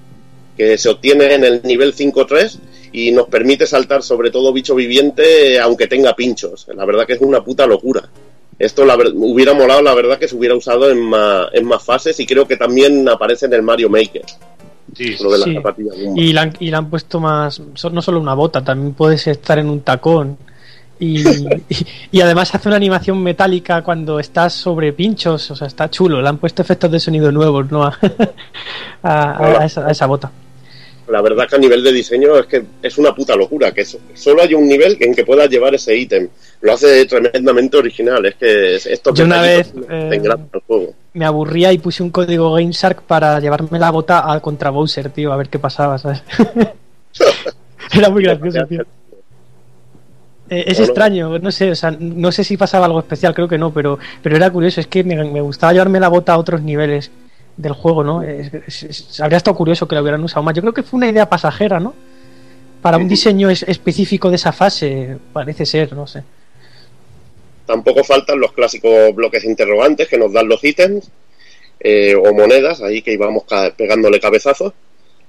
que 0.56 0.76
se 0.76 0.88
obtiene 0.90 1.32
en 1.34 1.44
el 1.44 1.62
nivel 1.62 1.94
5-3 1.94 2.58
y 2.92 3.12
nos 3.12 3.28
permite 3.28 3.66
saltar 3.66 4.02
sobre 4.02 4.30
todo 4.30 4.52
bicho 4.52 4.74
viviente 4.74 5.58
aunque 5.60 5.86
tenga 5.86 6.14
pinchos. 6.14 6.66
La 6.74 6.84
verdad 6.84 7.06
que 7.06 7.14
es 7.14 7.20
una 7.20 7.42
puta 7.42 7.66
locura. 7.66 8.08
Esto 8.58 8.84
la 8.84 8.96
hubiera 8.96 9.54
molado, 9.54 9.82
la 9.82 9.94
verdad, 9.94 10.18
que 10.18 10.26
se 10.26 10.34
hubiera 10.34 10.56
usado 10.56 10.90
en 10.90 11.00
más, 11.00 11.46
en 11.52 11.64
más 11.64 11.82
fases 11.84 12.18
y 12.18 12.26
creo 12.26 12.48
que 12.48 12.56
también 12.56 13.08
aparece 13.08 13.46
en 13.46 13.52
el 13.52 13.62
Mario 13.62 13.88
Maker. 13.88 14.24
Lo 15.20 15.30
de 15.30 15.38
Sí. 15.44 15.50
Y 16.16 16.32
le, 16.32 16.40
han, 16.40 16.52
y 16.60 16.70
le 16.70 16.76
han 16.76 16.88
puesto 16.90 17.20
más, 17.20 17.60
no 17.92 18.02
solo 18.02 18.20
una 18.20 18.34
bota, 18.34 18.62
también 18.64 18.94
puedes 18.94 19.26
estar 19.26 19.58
en 19.58 19.68
un 19.68 19.80
tacón. 19.80 20.36
Y, 21.00 21.20
y, 21.68 21.86
y 22.10 22.20
además 22.20 22.52
hace 22.54 22.68
una 22.68 22.76
animación 22.76 23.22
metálica 23.22 23.82
cuando 23.82 24.18
estás 24.18 24.52
sobre 24.54 24.92
pinchos, 24.92 25.50
o 25.50 25.56
sea, 25.56 25.66
está 25.68 25.88
chulo. 25.90 26.20
Le 26.20 26.28
han 26.28 26.38
puesto 26.38 26.62
efectos 26.62 26.90
de 26.90 26.98
sonido 27.00 27.30
nuevos, 27.30 27.70
¿no? 27.70 27.84
A, 27.84 27.92
a- 29.02 29.60
a 29.60 29.64
esa, 29.64 29.86
a 29.86 29.90
esa 29.92 30.06
bota. 30.06 30.30
La 31.08 31.22
verdad 31.22 31.48
que 31.48 31.56
a 31.56 31.58
nivel 31.58 31.82
de 31.82 31.90
diseño 31.92 32.36
es 32.36 32.46
que 32.46 32.62
es 32.82 32.98
una 32.98 33.14
puta 33.14 33.34
locura, 33.34 33.72
que 33.72 33.82
so- 33.84 33.98
solo 34.12 34.42
hay 34.42 34.52
un 34.52 34.66
nivel 34.68 34.96
en 35.00 35.14
que 35.14 35.24
puedas 35.24 35.48
llevar 35.48 35.74
ese 35.74 35.96
ítem. 35.96 36.28
Lo 36.60 36.72
hace 36.74 37.06
tremendamente 37.06 37.78
original, 37.78 38.26
es 38.26 38.34
que 38.34 38.74
es- 38.74 38.86
estos 38.86 39.16
Yo 39.18 39.24
una 39.24 39.40
vez, 39.40 39.72
te 39.72 39.78
eh, 39.88 40.20
el 40.22 40.60
juego. 40.66 40.94
Me 41.14 41.24
aburría 41.24 41.72
y 41.72 41.78
puse 41.78 42.02
un 42.02 42.10
código 42.10 42.52
GameShark 42.52 43.02
para 43.02 43.40
llevarme 43.40 43.78
la 43.78 43.90
bota 43.90 44.30
a 44.32 44.40
contra 44.40 44.70
Bowser, 44.70 45.10
tío, 45.10 45.32
a 45.32 45.36
ver 45.36 45.48
qué 45.48 45.58
pasaba, 45.58 45.98
¿sabes? 45.98 46.22
Era 47.92 48.10
muy 48.10 48.22
gracioso, 48.22 48.66
tío. 48.66 48.82
Eh, 50.50 50.64
es 50.68 50.80
extraño, 50.80 51.38
no 51.38 51.50
sé, 51.52 51.70
o 51.72 51.74
sea, 51.74 51.90
no 51.90 52.32
sé 52.32 52.42
si 52.42 52.56
pasaba 52.56 52.86
algo 52.86 53.00
especial, 53.00 53.34
creo 53.34 53.46
que 53.46 53.58
no, 53.58 53.70
pero, 53.70 53.98
pero 54.22 54.34
era 54.34 54.50
curioso, 54.50 54.80
es 54.80 54.86
que 54.86 55.04
me, 55.04 55.14
me 55.22 55.42
gustaba 55.42 55.74
llevarme 55.74 56.00
la 56.00 56.08
bota 56.08 56.32
a 56.32 56.38
otros 56.38 56.62
niveles 56.62 57.10
del 57.58 57.74
juego, 57.74 58.02
¿no? 58.02 58.22
Es- 58.22 58.54
es- 58.66 58.82
es- 58.84 59.20
habría 59.20 59.36
estado 59.36 59.54
curioso 59.54 59.86
que 59.86 59.94
lo 59.94 60.00
hubieran 60.00 60.24
usado 60.24 60.42
más. 60.42 60.54
Yo 60.54 60.62
creo 60.62 60.72
que 60.72 60.82
fue 60.82 60.96
una 60.96 61.08
idea 61.10 61.28
pasajera, 61.28 61.78
¿no? 61.80 61.92
Para 62.80 62.96
un 62.96 63.08
diseño 63.08 63.50
es- 63.50 63.62
específico 63.64 64.30
de 64.30 64.36
esa 64.36 64.52
fase, 64.52 65.18
parece 65.34 65.66
ser, 65.66 65.92
no 65.92 66.06
sé. 66.06 66.22
Tampoco 67.68 68.02
faltan 68.02 68.40
los 68.40 68.52
clásicos 68.52 69.14
bloques 69.14 69.44
interrogantes 69.44 70.08
que 70.08 70.16
nos 70.16 70.32
dan 70.32 70.48
los 70.48 70.64
ítems 70.64 71.10
eh, 71.78 72.14
o 72.16 72.32
monedas, 72.32 72.80
ahí 72.82 73.02
que 73.02 73.12
íbamos 73.12 73.44
pegándole 73.76 74.18
cabezazos. 74.18 74.72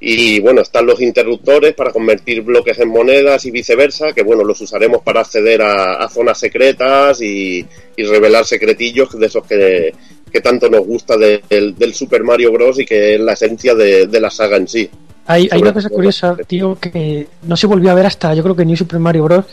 Y 0.02 0.40
bueno, 0.40 0.62
están 0.62 0.86
los 0.86 1.02
interruptores 1.02 1.74
para 1.74 1.92
convertir 1.92 2.42
bloques 2.42 2.80
en 2.80 2.88
monedas 2.88 3.46
y 3.46 3.52
viceversa, 3.52 4.14
que 4.14 4.24
bueno, 4.24 4.46
los 4.46 4.62
usaremos 4.62 5.02
para 5.04 5.20
acceder 5.20 5.62
a, 5.62 5.96
a 5.96 6.08
zonas 6.08 6.40
secretas 6.40 7.22
y, 7.22 7.66
y 7.98 8.04
revelar 8.04 8.46
secretillos 8.46 9.20
de 9.20 9.26
esos 9.26 9.46
que, 9.46 9.94
que 10.32 10.40
tanto 10.40 10.70
nos 10.70 10.86
gusta 10.88 11.18
de- 11.18 11.42
del, 11.50 11.76
del 11.76 11.94
Super 11.94 12.24
Mario 12.24 12.54
Bros. 12.54 12.80
y 12.80 12.86
que 12.86 13.16
es 13.16 13.20
la 13.20 13.34
esencia 13.34 13.76
de, 13.76 14.08
de 14.08 14.20
la 14.22 14.30
saga 14.30 14.56
en 14.56 14.70
sí. 14.70 14.90
Hay, 15.28 15.50
hay 15.52 15.62
una 15.62 15.74
cosa 15.74 15.90
curiosa, 15.90 16.36
tío, 16.48 16.78
que 16.80 17.28
no 17.44 17.56
se 17.58 17.68
volvió 17.68 17.92
a 17.92 17.94
ver 17.94 18.06
hasta, 18.06 18.34
yo 18.34 18.42
creo 18.42 18.56
que 18.56 18.66
New 18.66 18.78
Super 18.78 19.00
Mario 19.00 19.26
Bros. 19.26 19.46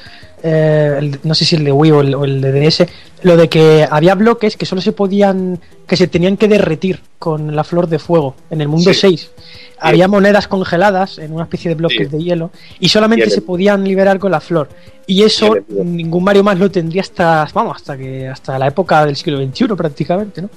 Eh, 0.42 0.96
el- 0.98 1.20
no 1.24 1.34
sé 1.34 1.44
si 1.44 1.56
el 1.56 1.64
de 1.64 1.72
Wii 1.72 1.90
o 1.92 2.00
el, 2.00 2.14
o 2.14 2.24
el 2.24 2.40
de 2.40 2.52
DS, 2.52 2.86
lo 3.22 3.36
de 3.36 3.48
que 3.48 3.86
había 3.90 4.14
bloques 4.14 4.56
que 4.56 4.66
solo 4.66 4.80
se 4.80 4.92
podían, 4.92 5.60
que 5.86 5.96
se 5.96 6.06
tenían 6.06 6.36
que 6.36 6.48
derretir 6.48 7.00
con 7.18 7.54
la 7.56 7.64
flor 7.64 7.88
de 7.88 7.98
fuego 7.98 8.34
en 8.50 8.60
el 8.60 8.68
mundo 8.68 8.92
Sí. 8.92 9.00
6. 9.00 9.30
Había 9.78 10.08
monedas 10.08 10.48
congeladas 10.48 11.18
en 11.18 11.32
una 11.32 11.44
especie 11.44 11.68
de 11.70 11.74
bloques 11.74 12.08
Sí. 12.10 12.16
de 12.16 12.22
hielo 12.22 12.50
y 12.80 12.88
solamente 12.88 13.26
Y 13.26 13.30
se 13.30 13.42
podían 13.42 13.84
liberar 13.84 14.18
con 14.18 14.30
la 14.30 14.40
flor. 14.40 14.68
Y 15.06 15.22
eso 15.22 15.56
Y 15.56 15.74
ningún 15.84 16.24
Mario 16.24 16.42
más 16.44 16.58
lo 16.58 16.70
tendría 16.70 17.02
hasta, 17.02 17.46
vamos, 17.52 17.76
hasta 17.76 17.96
que 17.96 18.26
hasta 18.28 18.58
la 18.58 18.68
época 18.68 19.04
del 19.04 19.16
siglo 19.16 19.38
XXI 19.38 19.74
prácticamente, 19.76 20.42
¿no? 20.42 20.50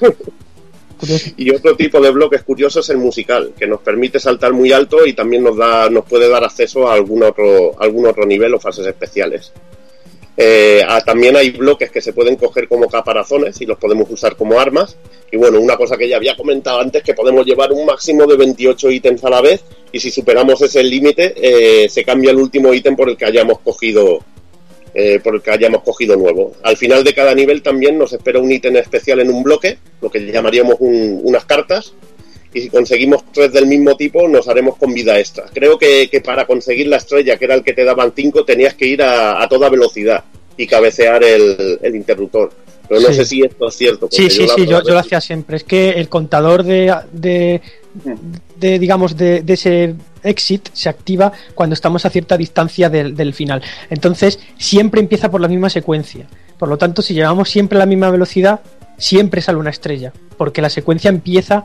Y 1.36 1.50
otro 1.50 1.76
tipo 1.76 2.00
de 2.00 2.10
bloque 2.10 2.38
curioso 2.40 2.80
es 2.80 2.90
el 2.90 2.98
musical, 2.98 3.52
que 3.58 3.66
nos 3.66 3.80
permite 3.80 4.18
saltar 4.18 4.52
muy 4.52 4.72
alto 4.72 5.06
y 5.06 5.12
también 5.12 5.42
nos 5.42 5.56
da, 5.56 5.88
nos 5.90 6.04
puede 6.04 6.28
dar 6.28 6.44
acceso 6.44 6.88
a 6.88 6.94
algún 6.94 7.22
otro, 7.22 7.80
algún 7.80 8.06
otro 8.06 8.26
nivel 8.26 8.54
o 8.54 8.60
fases 8.60 8.86
especiales. 8.86 9.52
Eh, 10.36 10.82
también 11.06 11.36
hay 11.36 11.50
bloques 11.50 11.90
que 11.90 12.00
se 12.00 12.12
pueden 12.12 12.36
coger 12.36 12.66
como 12.66 12.88
caparazones 12.88 13.60
y 13.60 13.66
los 13.66 13.78
podemos 13.78 14.10
usar 14.10 14.36
como 14.36 14.58
armas. 14.58 14.96
Y 15.30 15.36
bueno, 15.36 15.60
una 15.60 15.76
cosa 15.76 15.96
que 15.96 16.08
ya 16.08 16.16
había 16.16 16.36
comentado 16.36 16.80
antes, 16.80 17.02
que 17.02 17.14
podemos 17.14 17.46
llevar 17.46 17.72
un 17.72 17.86
máximo 17.86 18.26
de 18.26 18.36
28 18.36 18.90
ítems 18.90 19.24
a 19.24 19.30
la 19.30 19.40
vez 19.40 19.64
y 19.92 20.00
si 20.00 20.10
superamos 20.10 20.60
ese 20.62 20.82
límite 20.82 21.34
eh, 21.36 21.88
se 21.88 22.04
cambia 22.04 22.32
el 22.32 22.36
último 22.36 22.74
ítem 22.74 22.96
por 22.96 23.08
el 23.08 23.16
que 23.16 23.26
hayamos 23.26 23.60
cogido 23.60 24.20
eh, 24.94 25.20
por 25.22 25.34
el 25.34 25.42
que 25.42 25.50
hayamos 25.50 25.82
cogido 25.82 26.16
nuevo. 26.16 26.52
Al 26.62 26.76
final 26.76 27.02
de 27.04 27.12
cada 27.14 27.34
nivel 27.34 27.62
también 27.62 27.98
nos 27.98 28.12
espera 28.12 28.38
un 28.38 28.50
ítem 28.52 28.76
especial 28.76 29.20
en 29.20 29.30
un 29.30 29.42
bloque, 29.42 29.78
lo 30.00 30.10
que 30.10 30.20
llamaríamos 30.20 30.76
un- 30.78 31.20
unas 31.24 31.44
cartas, 31.44 31.92
y 32.52 32.60
si 32.60 32.68
conseguimos 32.68 33.24
tres 33.32 33.52
del 33.52 33.66
mismo 33.66 33.96
tipo 33.96 34.28
nos 34.28 34.46
haremos 34.48 34.76
con 34.76 34.94
vida 34.94 35.18
extra. 35.18 35.46
Creo 35.52 35.76
que, 35.76 36.08
que 36.08 36.20
para 36.20 36.46
conseguir 36.46 36.86
la 36.86 36.96
estrella, 36.98 37.36
que 37.36 37.44
era 37.46 37.54
el 37.56 37.64
que 37.64 37.72
te 37.72 37.82
daban 37.84 38.12
cinco, 38.14 38.44
tenías 38.44 38.74
que 38.74 38.86
ir 38.86 39.02
a, 39.02 39.42
a 39.42 39.48
toda 39.48 39.68
velocidad 39.68 40.22
y 40.56 40.66
cabecear 40.68 41.24
el, 41.24 41.80
el 41.82 41.96
interruptor. 41.96 42.52
Pero 42.88 43.00
no 43.00 43.08
Sí. 43.08 43.14
sé 43.14 43.24
si 43.24 43.42
esto 43.42 43.66
es 43.68 43.74
cierto. 43.74 44.08
Sí, 44.10 44.30
sí, 44.30 44.46
sí, 44.54 44.66
yo, 44.66 44.80
lo 44.82 44.98
hacía 44.98 45.20
siempre. 45.20 45.56
Es 45.56 45.64
que 45.64 45.90
el 45.90 46.08
contador 46.08 46.62
de, 46.62 46.94
de, 47.12 47.60
de, 48.56 48.78
digamos, 48.78 49.16
de, 49.16 49.42
ese 49.46 49.94
exit 50.22 50.68
se 50.72 50.88
activa 50.88 51.32
cuando 51.54 51.74
estamos 51.74 52.04
a 52.04 52.10
cierta 52.10 52.36
distancia 52.36 52.90
del, 52.90 53.34
final. 53.34 53.62
Entonces, 53.90 54.38
siempre 54.58 55.00
empieza 55.00 55.30
por 55.30 55.40
la 55.40 55.48
misma 55.48 55.70
secuencia. 55.70 56.26
Por 56.58 56.68
lo 56.68 56.76
tanto, 56.78 57.02
si 57.02 57.14
llevamos 57.14 57.50
siempre 57.50 57.78
la 57.78 57.86
misma 57.86 58.10
velocidad, 58.10 58.60
siempre 58.96 59.40
sale 59.42 59.58
una 59.58 59.70
estrella. 59.70 60.12
Porque 60.36 60.62
la 60.62 60.70
secuencia 60.70 61.08
empieza 61.08 61.64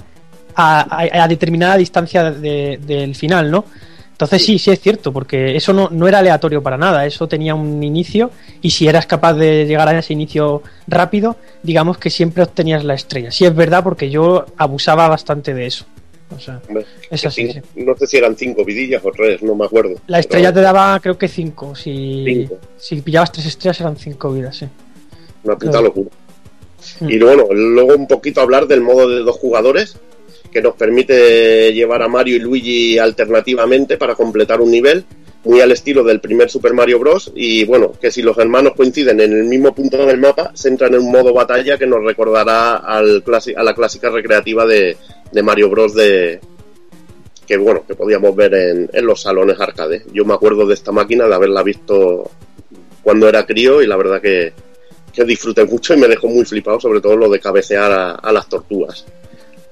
a, 0.55 1.01
a- 1.23 1.27
determinada 1.27 1.77
distancia 1.77 2.31
de- 2.31 2.79
del 2.85 3.15
final, 3.15 3.49
¿no? 3.51 3.65
Entonces 4.11 4.43
sí, 4.45 4.59
sí 4.59 4.69
es 4.69 4.81
cierto, 4.81 5.13
porque 5.13 5.55
eso 5.55 5.71
no, 5.71 5.87
no 5.89 6.05
era 6.05 6.19
aleatorio 6.19 6.61
para 6.61 6.77
nada, 6.77 7.05
eso 7.05 7.29
tenía 7.29 7.55
un 7.55 7.81
inicio 7.81 8.31
y 8.61 8.71
si 8.71 8.85
eras 8.85 9.05
capaz 9.05 9.35
de 9.35 9.65
llegar 9.65 9.87
a 9.87 9.97
ese 9.97 10.11
inicio 10.11 10.61
rápido, 10.87 11.37
digamos 11.63 11.97
que 11.97 12.09
siempre 12.09 12.43
obtenías 12.43 12.83
la 12.83 12.95
estrella. 12.95 13.31
Sí 13.31 13.45
es 13.45 13.55
verdad 13.55 13.81
porque 13.81 14.09
yo 14.09 14.45
abusaba 14.57 15.07
bastante 15.07 15.53
de 15.53 15.67
eso. 15.67 15.85
O 16.35 16.39
sea, 16.39 16.61
Hombre, 16.67 16.85
es 17.09 17.25
así, 17.25 17.47
cinco- 17.47 17.67
sí. 17.75 17.81
No 17.83 17.97
sé 17.97 18.07
si 18.07 18.17
eran 18.17 18.35
cinco 18.37 18.63
vidillas 18.63 19.03
o 19.03 19.11
tres, 19.11 19.41
no 19.41 19.55
me 19.55 19.65
acuerdo. 19.65 19.95
La 20.07 20.19
estrella 20.19 20.53
te 20.53 20.61
daba 20.61 20.99
creo 20.99 21.17
que 21.17 21.27
cinco. 21.27 21.75
Si, 21.75 22.23
Cinco. 22.25 22.57
si 22.77 23.01
pillabas 23.01 23.31
tres 23.31 23.47
estrellas 23.47 23.81
eran 23.81 23.97
cinco 23.97 24.31
vidas, 24.31 24.57
sí. 24.57 24.67
Una 25.43 25.55
puta 25.55 25.71
Claro. 25.71 25.85
locura. 25.87 26.09
Mm. 27.01 27.09
Y 27.09 27.19
bueno, 27.19 27.45
luego 27.51 27.95
un 27.95 28.07
poquito 28.07 28.41
hablar 28.41 28.67
del 28.67 28.81
modo 28.81 29.09
de 29.09 29.19
dos 29.21 29.37
jugadores, 29.37 29.97
que 30.51 30.61
nos 30.61 30.75
permite 30.75 31.73
llevar 31.73 32.01
a 32.03 32.07
Mario 32.07 32.35
y 32.35 32.39
Luigi 32.39 32.97
alternativamente 32.97 33.97
para 33.97 34.15
completar 34.15 34.61
un 34.61 34.71
nivel. 34.71 35.05
muy 35.45 35.61
al 35.61 35.71
estilo 35.71 36.03
del 36.03 36.19
primer 36.19 36.49
Super 36.49 36.73
Mario 36.73 36.99
Bros. 36.99 37.31
Y 37.33 37.63
bueno, 37.63 37.93
que 37.93 38.11
si 38.11 38.21
los 38.21 38.37
hermanos 38.37 38.73
coinciden 38.75 39.21
en 39.21 39.31
el 39.31 39.45
mismo 39.45 39.73
punto 39.73 40.05
del 40.05 40.17
mapa, 40.17 40.51
se 40.53 40.67
entran 40.67 40.93
en 40.95 40.99
un 40.99 41.11
modo 41.13 41.33
batalla 41.33 41.77
que 41.77 41.87
nos 41.87 42.03
recordará 42.03 42.75
al 42.75 43.23
a 43.55 43.63
la 43.63 43.73
clásica 43.73 44.09
recreativa 44.09 44.65
de, 44.65 44.97
de 45.31 45.43
Mario 45.43 45.69
Bros. 45.69 45.93
de 45.93 46.39
que 47.47 47.57
bueno, 47.57 47.83
que 47.87 47.95
podíamos 47.95 48.35
ver 48.35 48.53
en, 48.53 48.89
en 48.93 49.05
los 49.05 49.21
salones 49.21 49.59
arcade. 49.59 50.03
Yo 50.13 50.23
me 50.23 50.35
acuerdo 50.35 50.67
de 50.67 50.75
esta 50.75 50.91
máquina, 50.91 51.27
de 51.27 51.33
haberla 51.33 51.63
visto 51.63 52.29
cuando 53.01 53.27
era 53.27 53.45
crío 53.45 53.81
y 53.81 53.87
la 53.87 53.97
verdad 53.97 54.21
que, 54.21 54.53
que 55.13 55.23
disfruté 55.23 55.65
mucho 55.65 55.93
y 55.93 55.97
me 55.97 56.07
dejó 56.07 56.27
muy 56.27 56.45
flipado, 56.45 56.79
sobre 56.79 57.01
todo 57.01 57.15
lo 57.15 57.29
de 57.29 57.39
cabecear 57.39 58.19
a, 58.21 58.31
las 58.31 58.47
tortugas. 58.47 59.05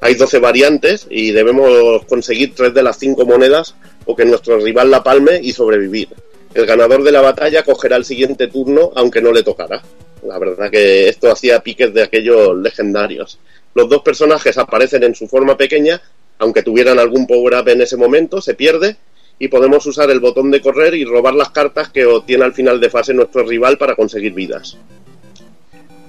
Hay 0.01 0.15
12 0.15 0.39
variantes 0.39 1.07
y 1.09 1.31
debemos 1.31 2.05
conseguir 2.05 2.53
3 2.55 2.73
de 2.73 2.83
las 2.83 2.97
5 2.97 3.25
monedas 3.25 3.75
o 4.05 4.15
que 4.15 4.25
nuestro 4.25 4.59
rival 4.59 4.91
la 4.91 5.03
palme 5.03 5.39
y 5.41 5.53
sobrevivir. 5.53 6.09
El 6.53 6.65
ganador 6.65 7.03
de 7.03 7.11
la 7.11 7.21
batalla 7.21 7.63
cogerá 7.63 7.97
el 7.97 8.05
siguiente 8.05 8.47
turno 8.47 8.91
aunque 8.95 9.21
no 9.21 9.31
le 9.31 9.43
tocará. 9.43 9.81
La 10.27 10.39
verdad 10.39 10.69
que 10.69 11.07
esto 11.07 11.31
hacía 11.31 11.61
piques 11.61 11.93
de 11.93 12.03
aquellos 12.03 12.57
legendarios. 12.57 13.39
Los 13.73 13.87
dos 13.87 14.01
personajes 14.01 14.57
aparecen 14.57 15.03
en 15.03 15.15
su 15.15 15.27
forma 15.27 15.55
pequeña, 15.55 16.01
aunque 16.39 16.63
tuvieran 16.63 16.99
algún 16.99 17.25
power-up 17.25 17.69
en 17.69 17.81
ese 17.81 17.95
momento, 17.95 18.41
se 18.41 18.53
pierde 18.53 18.97
y 19.39 19.47
podemos 19.47 19.85
usar 19.85 20.09
el 20.09 20.19
botón 20.19 20.51
de 20.51 20.61
correr 20.61 20.95
y 20.95 21.05
robar 21.05 21.33
las 21.33 21.51
cartas 21.51 21.89
que 21.89 22.05
obtiene 22.05 22.43
al 22.43 22.53
final 22.53 22.79
de 22.79 22.89
fase 22.89 23.13
nuestro 23.13 23.45
rival 23.45 23.77
para 23.77 23.95
conseguir 23.95 24.33
vidas. 24.33 24.77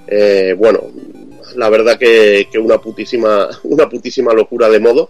Eh, 0.07 0.55
bueno, 0.57 0.91
la 1.55 1.69
verdad 1.69 1.97
que, 1.97 2.47
una 2.59 2.79
putísima 2.79 3.47
una 3.63 3.87
putísima 3.87 4.33
locura 4.33 4.67
de 4.69 4.79
modo. 4.79 5.09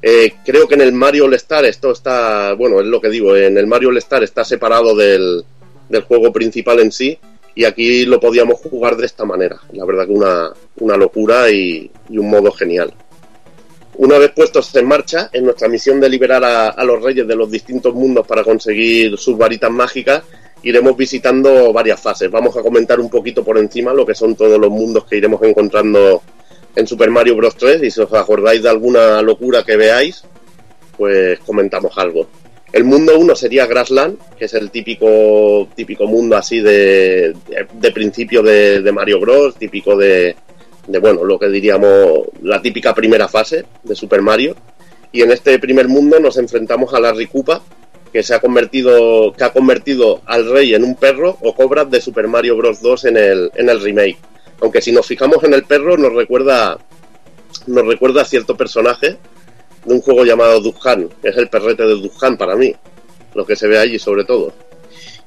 Eh, 0.00 0.32
creo 0.44 0.66
que 0.66 0.76
en 0.76 0.80
el 0.80 0.92
Mario 0.92 1.24
All 1.24 1.34
Star 1.34 1.64
esto 1.64 1.90
está, 1.92 2.54
bueno, 2.54 2.80
es 2.80 2.86
lo 2.86 3.00
que 3.00 3.10
digo, 3.10 3.36
en 3.36 3.58
el 3.58 3.66
Mario 3.66 3.88
All 3.88 3.98
Star 3.98 4.22
está 4.22 4.44
separado 4.44 4.96
del, 4.96 5.44
del 5.88 6.02
juego 6.02 6.32
principal 6.32 6.78
en 6.80 6.92
sí 6.92 7.18
y 7.58 7.64
aquí 7.64 8.06
lo 8.06 8.20
podíamos 8.20 8.60
jugar 8.60 8.96
de 8.96 9.04
esta 9.04 9.24
manera. 9.24 9.60
La 9.72 9.84
verdad 9.84 10.06
que 10.06 10.12
una, 10.12 10.52
una 10.78 10.96
locura 10.96 11.50
y, 11.50 11.90
un 12.08 12.30
modo 12.30 12.52
genial. 12.52 12.94
Una 13.96 14.16
vez 14.16 14.30
puestos 14.30 14.72
en 14.76 14.86
marcha, 14.86 15.28
en 15.32 15.42
nuestra 15.42 15.66
misión 15.66 15.98
de 15.98 16.08
liberar 16.08 16.44
a, 16.44 16.68
a 16.68 16.84
los 16.84 17.02
reyes 17.02 17.26
de 17.26 17.34
los 17.34 17.50
distintos 17.50 17.92
mundos 17.94 18.24
para 18.28 18.44
conseguir 18.44 19.18
sus 19.18 19.36
varitas 19.36 19.72
mágicas, 19.72 20.22
iremos 20.62 20.96
visitando 20.96 21.72
varias 21.72 22.00
fases. 22.00 22.30
Vamos 22.30 22.56
a 22.56 22.62
comentar 22.62 23.00
un 23.00 23.10
poquito 23.10 23.42
por 23.42 23.58
encima 23.58 23.92
lo 23.92 24.06
que 24.06 24.14
son 24.14 24.36
todos 24.36 24.56
los 24.56 24.70
mundos 24.70 25.04
que 25.06 25.16
iremos 25.16 25.42
encontrando 25.42 26.22
en 26.76 26.86
Super 26.86 27.10
Mario 27.10 27.34
Bros. 27.34 27.56
3 27.56 27.82
y 27.82 27.90
si 27.90 28.00
os 28.00 28.12
acordáis 28.14 28.62
de 28.62 28.68
alguna 28.68 29.20
locura 29.20 29.64
que 29.64 29.76
veáis, 29.76 30.22
pues 30.96 31.40
comentamos 31.40 31.98
algo. 31.98 32.28
El 32.72 32.84
mundo 32.84 33.18
1 33.18 33.34
sería 33.34 33.66
Grassland, 33.66 34.18
que 34.36 34.44
es 34.44 34.54
el 34.54 34.70
típico, 34.70 35.68
típico 35.74 36.06
mundo 36.06 36.36
así 36.36 36.60
de, 36.60 37.34
de, 37.72 37.92
principio 37.92 38.42
de, 38.42 38.92
Mario 38.92 39.20
Bros, 39.20 39.56
típico 39.56 39.96
de, 39.96 40.36
de, 40.86 40.98
bueno, 40.98 41.24
lo 41.24 41.38
que 41.38 41.48
diríamos 41.48 42.24
la 42.42 42.60
típica 42.60 42.94
primera 42.94 43.26
fase 43.26 43.64
de 43.82 43.94
Super 43.94 44.20
Mario. 44.20 44.54
Y 45.12 45.22
en 45.22 45.30
este 45.30 45.58
primer 45.58 45.88
mundo 45.88 46.20
nos 46.20 46.36
enfrentamos 46.36 46.92
a 46.92 47.00
la 47.00 47.12
Ricupa, 47.12 47.62
que 48.12 48.22
se 48.22 48.34
ha 48.34 48.40
convertido, 48.40 49.32
que 49.32 49.44
ha 49.44 49.52
convertido 49.52 50.20
al 50.26 50.50
rey 50.50 50.74
en 50.74 50.84
un 50.84 50.94
perro 50.96 51.38
o 51.40 51.54
cobras 51.54 51.90
de 51.90 52.02
Super 52.02 52.28
Mario 52.28 52.58
Bros. 52.58 52.82
2 52.82 53.06
en 53.06 53.16
el, 53.16 53.50
en 53.54 53.70
el 53.70 53.80
remake. 53.80 54.18
Aunque 54.60 54.82
si 54.82 54.92
nos 54.92 55.06
fijamos 55.06 55.42
en 55.44 55.54
el 55.54 55.64
perro 55.64 55.96
nos 55.96 56.12
recuerda, 56.12 56.78
nos 57.66 57.86
recuerda 57.86 58.22
a 58.22 58.26
cierto 58.26 58.58
personaje 58.58 59.16
de 59.88 59.94
un 59.94 60.02
juego 60.02 60.24
llamado 60.24 60.60
Dukhan, 60.60 61.08
que 61.20 61.30
es 61.30 61.36
el 61.36 61.48
perrete 61.48 61.82
de 61.84 61.94
Dukhan 61.94 62.36
para 62.36 62.54
mí, 62.54 62.74
lo 63.34 63.44
que 63.44 63.56
se 63.56 63.66
ve 63.66 63.78
allí 63.78 63.98
sobre 63.98 64.24
todo. 64.24 64.52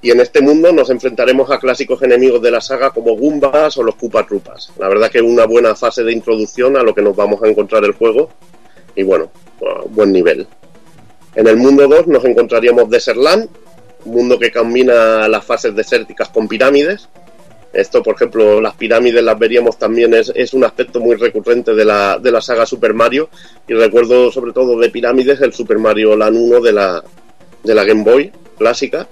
Y 0.04 0.10
en 0.12 0.20
este 0.20 0.42
mundo 0.42 0.72
nos 0.72 0.90
enfrentaremos 0.90 1.52
a 1.52 1.60
clásicos 1.60 2.02
enemigos 2.02 2.42
de 2.42 2.50
la 2.52 2.62
saga 2.62 2.90
como 2.90 3.16
Goombas 3.16 3.78
o 3.78 3.84
los 3.84 3.96
Koopa 3.96 4.26
Troopas. 4.26 4.72
La 4.80 4.88
verdad 4.88 5.12
que 5.12 5.20
es 5.20 5.24
una 5.24 5.46
buena 5.46 5.76
fase 5.76 6.04
de 6.04 6.12
introducción 6.12 6.76
a 6.78 6.84
lo 6.84 6.96
que 6.96 7.02
nos 7.04 7.16
vamos 7.16 7.44
a 7.44 7.48
encontrar 7.48 7.84
el 7.84 7.92
juego. 7.94 8.30
Y 8.96 9.04
bueno, 9.04 9.30
buen 9.90 10.12
nivel. 10.12 10.48
En 11.36 11.48
el 11.48 11.58
mundo 11.58 11.88
2 11.88 12.08
nos 12.08 12.26
encontraríamos 12.26 12.90
Desertland, 12.90 13.48
un 14.06 14.14
mundo 14.14 14.40
que 14.40 14.52
combina 14.52 15.28
las 15.28 15.46
fases 15.46 15.76
desérticas 15.76 16.30
con 16.30 16.48
pirámides. 16.48 17.08
Esto, 17.74 18.04
por 18.04 18.16
ejemplo, 18.16 18.60
las 18.60 18.76
pirámides 18.76 19.24
las 19.24 19.40
veríamos 19.40 19.78
también, 19.78 20.14
es, 20.14 20.32
es 20.36 20.54
un 20.54 20.64
aspecto 20.64 21.00
muy 21.00 21.16
recurrente 21.16 21.74
de 21.74 21.86
la, 21.86 22.20
de 22.20 22.32
la 22.32 22.42
saga 22.42 22.66
Super 22.66 22.94
Mario. 22.94 23.30
Y 23.68 23.74
recuerdo 23.74 24.32
sobre 24.32 24.52
todo 24.52 24.78
de 24.78 24.90
pirámides 24.90 25.42
el 25.42 25.54
Super 25.54 25.80
Mario 25.80 26.16
Land 26.16 26.38
1 26.38 26.62
de 26.62 26.74
la, 26.74 27.04
de 27.64 27.76
la 27.76 27.84
Game 27.84 28.04
Boy 28.04 28.32
clásica. 28.58 29.08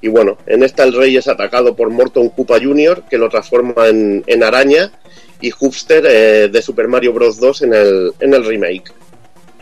Y 0.00 0.08
bueno, 0.08 0.38
en 0.46 0.62
esta 0.62 0.84
el 0.84 0.94
rey 0.94 1.16
es 1.16 1.28
atacado 1.28 1.76
por 1.76 1.90
Morton 1.90 2.30
Koopa 2.30 2.58
Jr., 2.58 3.02
que 3.10 3.18
lo 3.18 3.28
transforma 3.28 3.88
en, 3.88 4.24
en 4.26 4.42
araña, 4.42 4.92
y 5.40 5.50
Hoopster 5.50 6.04
eh, 6.06 6.48
de 6.48 6.62
Super 6.62 6.88
Mario 6.88 7.12
Bros. 7.12 7.38
2 7.38 7.62
en 7.62 7.74
el, 7.74 8.12
en 8.20 8.34
el 8.34 8.44
remake. 8.44 8.92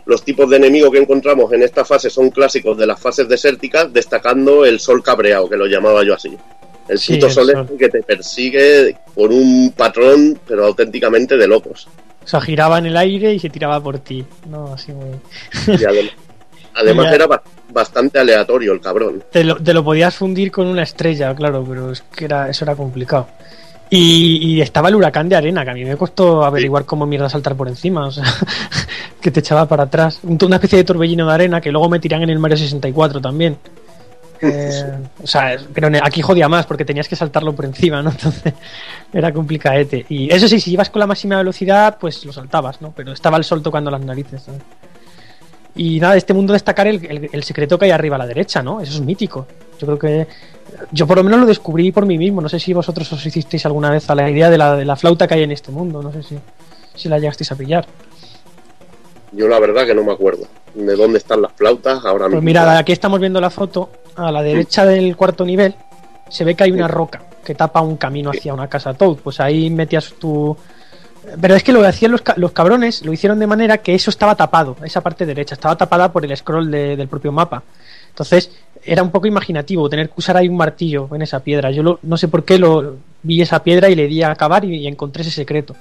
Los 0.05 0.23
tipos 0.23 0.49
de 0.49 0.57
enemigos 0.57 0.91
que 0.91 0.97
encontramos 0.97 1.51
en 1.53 1.63
esta 1.63 1.85
fase 1.85 2.09
son 2.09 2.29
clásicos 2.29 2.77
de 2.77 2.87
las 2.87 2.99
fases 2.99 3.27
desérticas, 3.27 3.91
destacando 3.91 4.65
el 4.65 4.79
sol 4.79 5.03
cabreado, 5.03 5.49
que 5.49 5.57
lo 5.57 5.67
llamaba 5.67 6.03
yo 6.03 6.15
así. 6.15 6.35
El 6.89 6.99
Sí, 6.99 7.13
puto 7.13 7.27
el 7.27 7.31
sol, 7.31 7.51
sol. 7.51 7.61
este 7.61 7.77
que 7.77 7.89
te 7.89 8.03
persigue 8.03 8.97
por 9.15 9.31
un 9.31 9.71
patrón, 9.77 10.39
pero 10.47 10.65
auténticamente 10.65 11.37
de 11.37 11.47
locos. 11.47 11.87
O 12.23 12.27
sea, 12.27 12.41
giraba 12.41 12.77
en 12.79 12.87
el 12.87 12.97
aire 12.97 13.33
y 13.33 13.39
se 13.39 13.49
tiraba 13.49 13.79
por 13.81 13.99
ti. 13.99 14.25
No, 14.49 14.73
así 14.73 14.91
muy. 14.91 15.15
Y 15.67 15.83
además 16.75 17.05
Ya. 17.09 17.15
era 17.15 17.27
ba- 17.27 17.43
bastante 17.71 18.19
aleatorio 18.19 18.73
el 18.73 18.81
cabrón. 18.81 19.23
Te 19.31 19.43
lo, 19.43 19.55
te 19.61 19.73
lo 19.73 19.83
podías 19.83 20.15
fundir 20.15 20.51
con 20.51 20.67
una 20.67 20.83
estrella, 20.83 21.33
claro, 21.35 21.63
pero 21.67 21.91
es 21.91 22.01
que 22.01 22.25
era, 22.25 22.49
eso 22.49 22.65
era 22.65 22.75
complicado. 22.75 23.27
Y, 23.91 24.37
y 24.57 24.61
estaba 24.61 24.89
el 24.89 24.95
huracán 24.95 25.27
de 25.29 25.35
arena, 25.35 25.63
que 25.63 25.71
a 25.71 25.73
mí 25.73 25.83
me 25.83 25.97
costó 25.97 26.43
averiguar 26.43 26.85
cómo 26.85 27.07
mierda 27.07 27.27
saltar 27.29 27.55
por 27.55 27.67
encima, 27.67 28.05
o 28.07 28.11
sea, 28.11 28.23
que 29.21 29.31
te 29.31 29.39
echaba 29.39 29.67
para 29.67 29.83
atrás. 29.83 30.19
Un- 30.23 30.37
Una 30.43 30.57
especie 30.57 30.77
de 30.77 30.83
torbellino 30.83 31.27
de 31.27 31.33
arena 31.33 31.59
que 31.61 31.71
luego 31.71 31.89
me 31.89 31.99
tiran 31.99 32.21
en 32.21 32.29
el 32.29 32.37
Mario 32.39 32.57
64 32.57 33.19
también. 33.19 33.57
Eh, 34.41 34.93
o 35.21 35.27
sea, 35.27 35.57
pero 35.73 35.89
aquí 36.01 36.21
jodía 36.21 36.47
más 36.47 36.65
porque 36.65 36.85
tenías 36.85 37.07
que 37.07 37.15
saltarlo 37.15 37.53
por 37.53 37.65
encima, 37.65 38.01
¿no? 38.01 38.09
Entonces 38.11 38.53
era 39.11 39.33
complicaete. 39.33 40.05
Y 40.09 40.33
eso 40.33 40.47
sí, 40.47 40.59
si 40.59 40.73
ibas 40.73 40.89
con 40.89 40.99
la 41.01 41.07
máxima 41.07 41.37
velocidad, 41.37 41.97
pues 41.99 42.23
lo 42.25 42.31
saltabas, 42.33 42.81
¿no? 42.81 42.93
Pero 42.95 43.11
estaba 43.11 43.37
el 43.37 43.43
sol 43.43 43.61
tocando 43.61 43.91
las 43.91 44.01
narices. 44.01 44.43
¿sabes? 44.43 44.61
Y 45.75 45.99
nada, 45.99 46.13
de 46.13 46.19
este 46.19 46.33
mundo 46.33 46.53
destacar 46.53 46.87
el, 46.87 47.05
el- 47.05 47.29
el 47.31 47.43
secreto 47.43 47.77
que 47.77 47.85
hay 47.85 47.91
arriba 47.91 48.15
a 48.15 48.19
la 48.19 48.27
derecha, 48.27 48.61
¿no? 48.63 48.81
Eso 48.81 48.93
es 48.93 49.01
mítico. 49.01 49.45
Yo 49.79 49.85
creo 49.87 49.99
que. 49.99 50.27
Yo 50.91 51.05
por 51.07 51.17
lo 51.17 51.23
menos 51.23 51.39
lo 51.41 51.45
descubrí 51.45 51.91
por 51.91 52.05
mí 52.05 52.17
mismo. 52.17 52.41
No 52.41 52.49
sé 52.49 52.59
si 52.59 52.73
vosotros 52.73 53.11
os 53.13 53.25
hicisteis 53.25 53.65
alguna 53.65 53.89
vez 53.91 54.09
a 54.09 54.15
la 54.15 54.29
idea 54.29 54.49
de 54.49 54.57
la, 54.57 54.75
de 54.75 54.85
la 54.85 54.95
flauta 54.95 55.27
que 55.27 55.33
hay 55.35 55.43
en 55.43 55.51
este 55.51 55.71
mundo. 55.71 56.01
No 56.01 56.11
sé 56.11 56.23
si, 56.23 56.37
si 56.95 57.09
la 57.09 57.17
llegasteis 57.19 57.51
a 57.51 57.55
pillar. 57.55 57.85
Yo 59.31 59.47
la 59.47 59.59
verdad 59.59 59.85
que 59.85 59.93
no 59.93 60.03
me 60.03 60.11
acuerdo 60.11 60.47
de 60.73 60.95
dónde 60.95 61.17
están 61.17 61.41
las 61.41 61.51
flautas 61.53 62.03
ahora 62.05 62.25
Pues 62.25 62.35
mismo. 62.35 62.41
mira, 62.41 62.77
aquí 62.77 62.91
estamos 62.91 63.19
viendo 63.19 63.39
la 63.41 63.49
foto. 63.49 63.89
A 64.27 64.31
la 64.31 64.41
derecha 64.41 64.85
del 64.85 65.15
cuarto 65.15 65.45
nivel 65.45 65.75
se 66.29 66.43
ve 66.43 66.55
que 66.55 66.63
hay 66.65 66.71
una 66.71 66.87
roca 66.87 67.21
que 67.43 67.55
tapa 67.55 67.81
un 67.81 67.97
camino 67.97 68.29
hacia 68.31 68.53
una 68.53 68.67
casa 68.67 68.93
Toad. 68.93 69.17
Pues 69.17 69.39
ahí 69.39 69.69
metías 69.69 70.13
tu. 70.19 70.55
Pero 71.41 71.55
es 71.55 71.63
que 71.63 71.71
lo 71.71 71.81
que 71.81 71.87
hacían 71.87 72.11
los, 72.11 72.21
ca- 72.21 72.33
los 72.37 72.51
cabrones 72.51 73.03
lo 73.05 73.13
hicieron 73.13 73.39
de 73.39 73.47
manera 73.47 73.77
que 73.79 73.93
eso 73.93 74.09
estaba 74.09 74.35
tapado, 74.35 74.75
esa 74.83 75.01
parte 75.01 75.25
derecha, 75.25 75.53
estaba 75.55 75.75
tapada 75.77 76.11
por 76.11 76.25
el 76.25 76.35
scroll 76.35 76.71
de- 76.71 76.95
del 76.95 77.07
propio 77.07 77.31
mapa. 77.31 77.61
Entonces 78.09 78.51
era 78.83 79.03
un 79.03 79.11
poco 79.11 79.27
imaginativo 79.27 79.89
tener 79.89 80.07
que 80.09 80.15
usar 80.17 80.37
ahí 80.37 80.47
un 80.49 80.57
martillo 80.57 81.07
en 81.13 81.21
esa 81.21 81.39
piedra. 81.41 81.71
Yo 81.71 81.83
lo- 81.83 81.99
no 82.03 82.17
sé 82.17 82.27
por 82.29 82.43
qué 82.45 82.57
lo 82.57 82.97
vi 83.21 83.41
esa 83.41 83.61
piedra 83.63 83.89
y 83.89 83.95
le 83.95 84.07
di 84.07 84.23
a 84.23 84.31
acabar 84.31 84.65
y, 84.65 84.75
y 84.77 84.87
encontré 84.87 85.21
ese 85.21 85.31
secreto. 85.31 85.75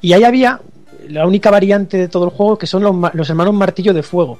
Y 0.00 0.12
ahí 0.14 0.24
había 0.24 0.60
la 1.08 1.26
única 1.26 1.50
variante 1.50 1.96
de 1.96 2.08
todo 2.08 2.24
el 2.24 2.30
juego 2.30 2.58
que 2.58 2.66
son 2.66 2.82
los, 2.82 2.94
los 3.14 3.28
hermanos 3.30 3.54
martillo 3.54 3.92
de 3.94 4.02
fuego 4.02 4.38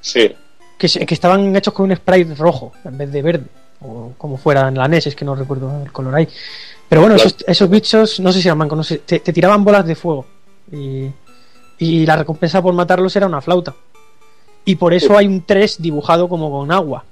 Sí, 0.00 0.34
que, 0.78 0.88
se- 0.88 1.04
que 1.06 1.14
estaban 1.14 1.54
hechos 1.56 1.72
con 1.74 1.90
un 1.90 1.96
sprite 1.96 2.34
rojo 2.34 2.72
en 2.84 2.96
vez 2.98 3.10
de 3.12 3.22
verde, 3.22 3.46
o 3.80 4.12
como 4.18 4.36
fuera 4.36 4.68
en 4.68 4.74
la 4.76 4.88
NES, 4.88 5.08
es 5.08 5.16
que 5.16 5.24
no 5.24 5.34
recuerdo 5.34 5.82
el 5.84 5.92
color 5.92 6.14
ahí. 6.14 6.28
Pero 6.88 7.00
bueno, 7.02 7.16
Claro. 7.16 7.28
esos, 7.28 7.44
esos 7.48 7.68
bichos, 7.70 8.20
no 8.20 8.32
sé 8.32 8.40
si 8.40 8.48
eran 8.48 8.58
mancos, 8.58 8.76
no 8.78 8.84
sé, 8.84 8.98
te, 8.98 9.20
te 9.20 9.32
tiraban 9.32 9.64
bolas 9.64 9.86
de 9.86 9.94
fuego. 9.94 10.24
Y, 10.72 11.06
y 11.78 12.06
la 12.06 12.16
recompensa 12.16 12.62
por 12.62 12.72
matarlos 12.74 13.14
era 13.16 13.26
una 13.26 13.40
flauta. 13.40 13.74
Y 14.64 14.76
por 14.76 14.92
eso 14.94 15.16
hay 15.16 15.26
un 15.26 15.42
3 15.44 15.80
dibujado 15.80 16.28
como 16.28 16.50
con 16.50 16.72
agua. 16.72 17.04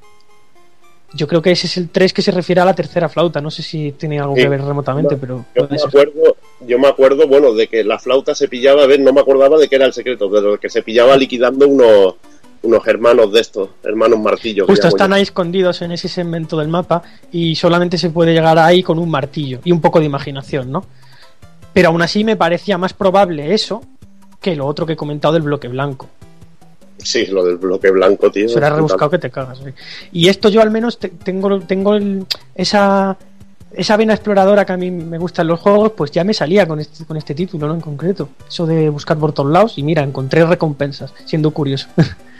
Yo 1.13 1.29
creo 1.29 1.41
que 1.41 1.53
ese 1.53 1.69
es 1.69 1.77
el 1.77 1.91
3 1.91 2.13
que 2.13 2.23
se 2.23 2.33
refiere 2.33 2.61
a 2.61 2.65
la 2.65 2.75
tercera 2.75 3.09
flauta. 3.09 3.41
No 3.41 3.49
sé 3.51 3.63
si 3.63 3.93
tiene 3.93 4.19
algo 4.19 4.35
Sí. 4.35 4.43
que 4.43 4.49
ver 4.49 4.63
remotamente, 4.65 5.15
No, 5.15 5.21
pero 5.21 5.45
Yo 5.55 5.69
me 5.69 5.77
acuerdo, 5.81 6.37
yo 6.67 6.79
me 6.81 6.89
acuerdo, 6.89 7.29
bueno, 7.29 7.53
de 7.55 7.69
que 7.69 7.85
la 7.85 8.01
flauta 8.01 8.35
se 8.35 8.49
pillaba, 8.49 8.83
a 8.83 8.87
ver, 8.87 8.99
no 9.01 9.13
me 9.13 9.21
acordaba 9.21 9.57
de 9.59 9.69
que 9.69 9.77
era 9.77 9.87
el 9.87 9.93
secreto, 9.93 10.29
de 10.29 10.41
lo 10.41 10.59
que 10.59 10.69
se 10.69 10.83
pillaba 10.83 11.17
liquidando 11.17 11.69
unos, 11.69 12.15
unos 12.65 12.87
hermanos 12.87 13.33
de 13.33 13.41
estos, 13.41 13.69
hermanos 13.83 14.19
martillos. 14.19 14.67
Justo 14.67 14.89
están 14.89 15.11
yo. 15.11 15.15
ahí 15.17 15.23
escondidos 15.23 15.81
en 15.83 15.93
ese 15.93 16.09
segmento 16.09 16.57
del 16.59 16.69
mapa 16.69 17.03
y 17.31 17.55
solamente 17.55 17.97
se 17.99 18.11
puede 18.11 18.33
llegar 18.33 18.59
ahí 18.59 18.83
con 18.83 18.99
un 18.99 19.11
martillo 19.11 19.61
y 19.65 19.71
un 19.73 19.81
poco 19.81 20.01
de 20.01 20.07
imaginación, 20.07 20.73
¿no? 20.73 20.85
Pero 21.73 21.89
aún 21.89 22.03
así 22.03 22.25
me 22.25 22.37
parecía 22.37 22.79
más 22.79 22.93
probable 22.95 23.53
eso 23.55 23.83
que 24.41 24.57
lo 24.57 24.67
otro 24.67 24.87
que 24.87 24.95
he 24.95 24.97
comentado 24.97 25.35
del 25.35 25.43
bloque 25.43 25.69
blanco. 25.69 26.09
Sí, 26.99 27.27
lo 27.27 27.45
del 27.45 27.57
bloque 27.57 27.91
blanco, 27.91 28.31
tío. 28.31 28.49
Será 28.49 28.71
rebuscado 28.71 29.11
que 29.11 29.19
te 29.19 29.31
cagas. 29.31 29.59
sí. 29.59 29.71
Y 30.13 30.29
esto 30.29 30.49
yo 30.49 30.61
al 30.63 30.71
menos 30.71 30.99
te- 30.99 31.09
tengo, 31.09 31.61
tengo 31.61 31.95
el- 31.97 32.25
esa, 32.55 33.17
esa 33.73 33.97
vena 33.97 34.15
exploradora 34.15 34.65
que 34.65 34.73
a 34.73 34.77
mí 34.77 34.91
me 34.91 35.19
gusta 35.19 35.43
en 35.43 35.49
los 35.49 35.61
juegos, 35.61 35.93
pues 35.97 36.13
ya 36.13 36.25
me 36.25 36.33
salía 36.33 36.67
con 36.67 36.81
este, 36.81 37.05
con 37.05 37.17
este 37.17 37.35
título, 37.35 37.67
¿no? 37.67 37.75
En 37.75 37.81
concreto. 37.81 38.29
Eso 38.49 38.65
de 38.67 38.89
buscar 38.89 39.19
por 39.19 39.33
todos 39.33 39.51
lados 39.51 39.77
y 39.77 39.83
mira, 39.83 40.03
encontré 40.03 40.47
recompensas, 40.47 41.13
siendo 41.27 41.51
curioso. 41.51 41.89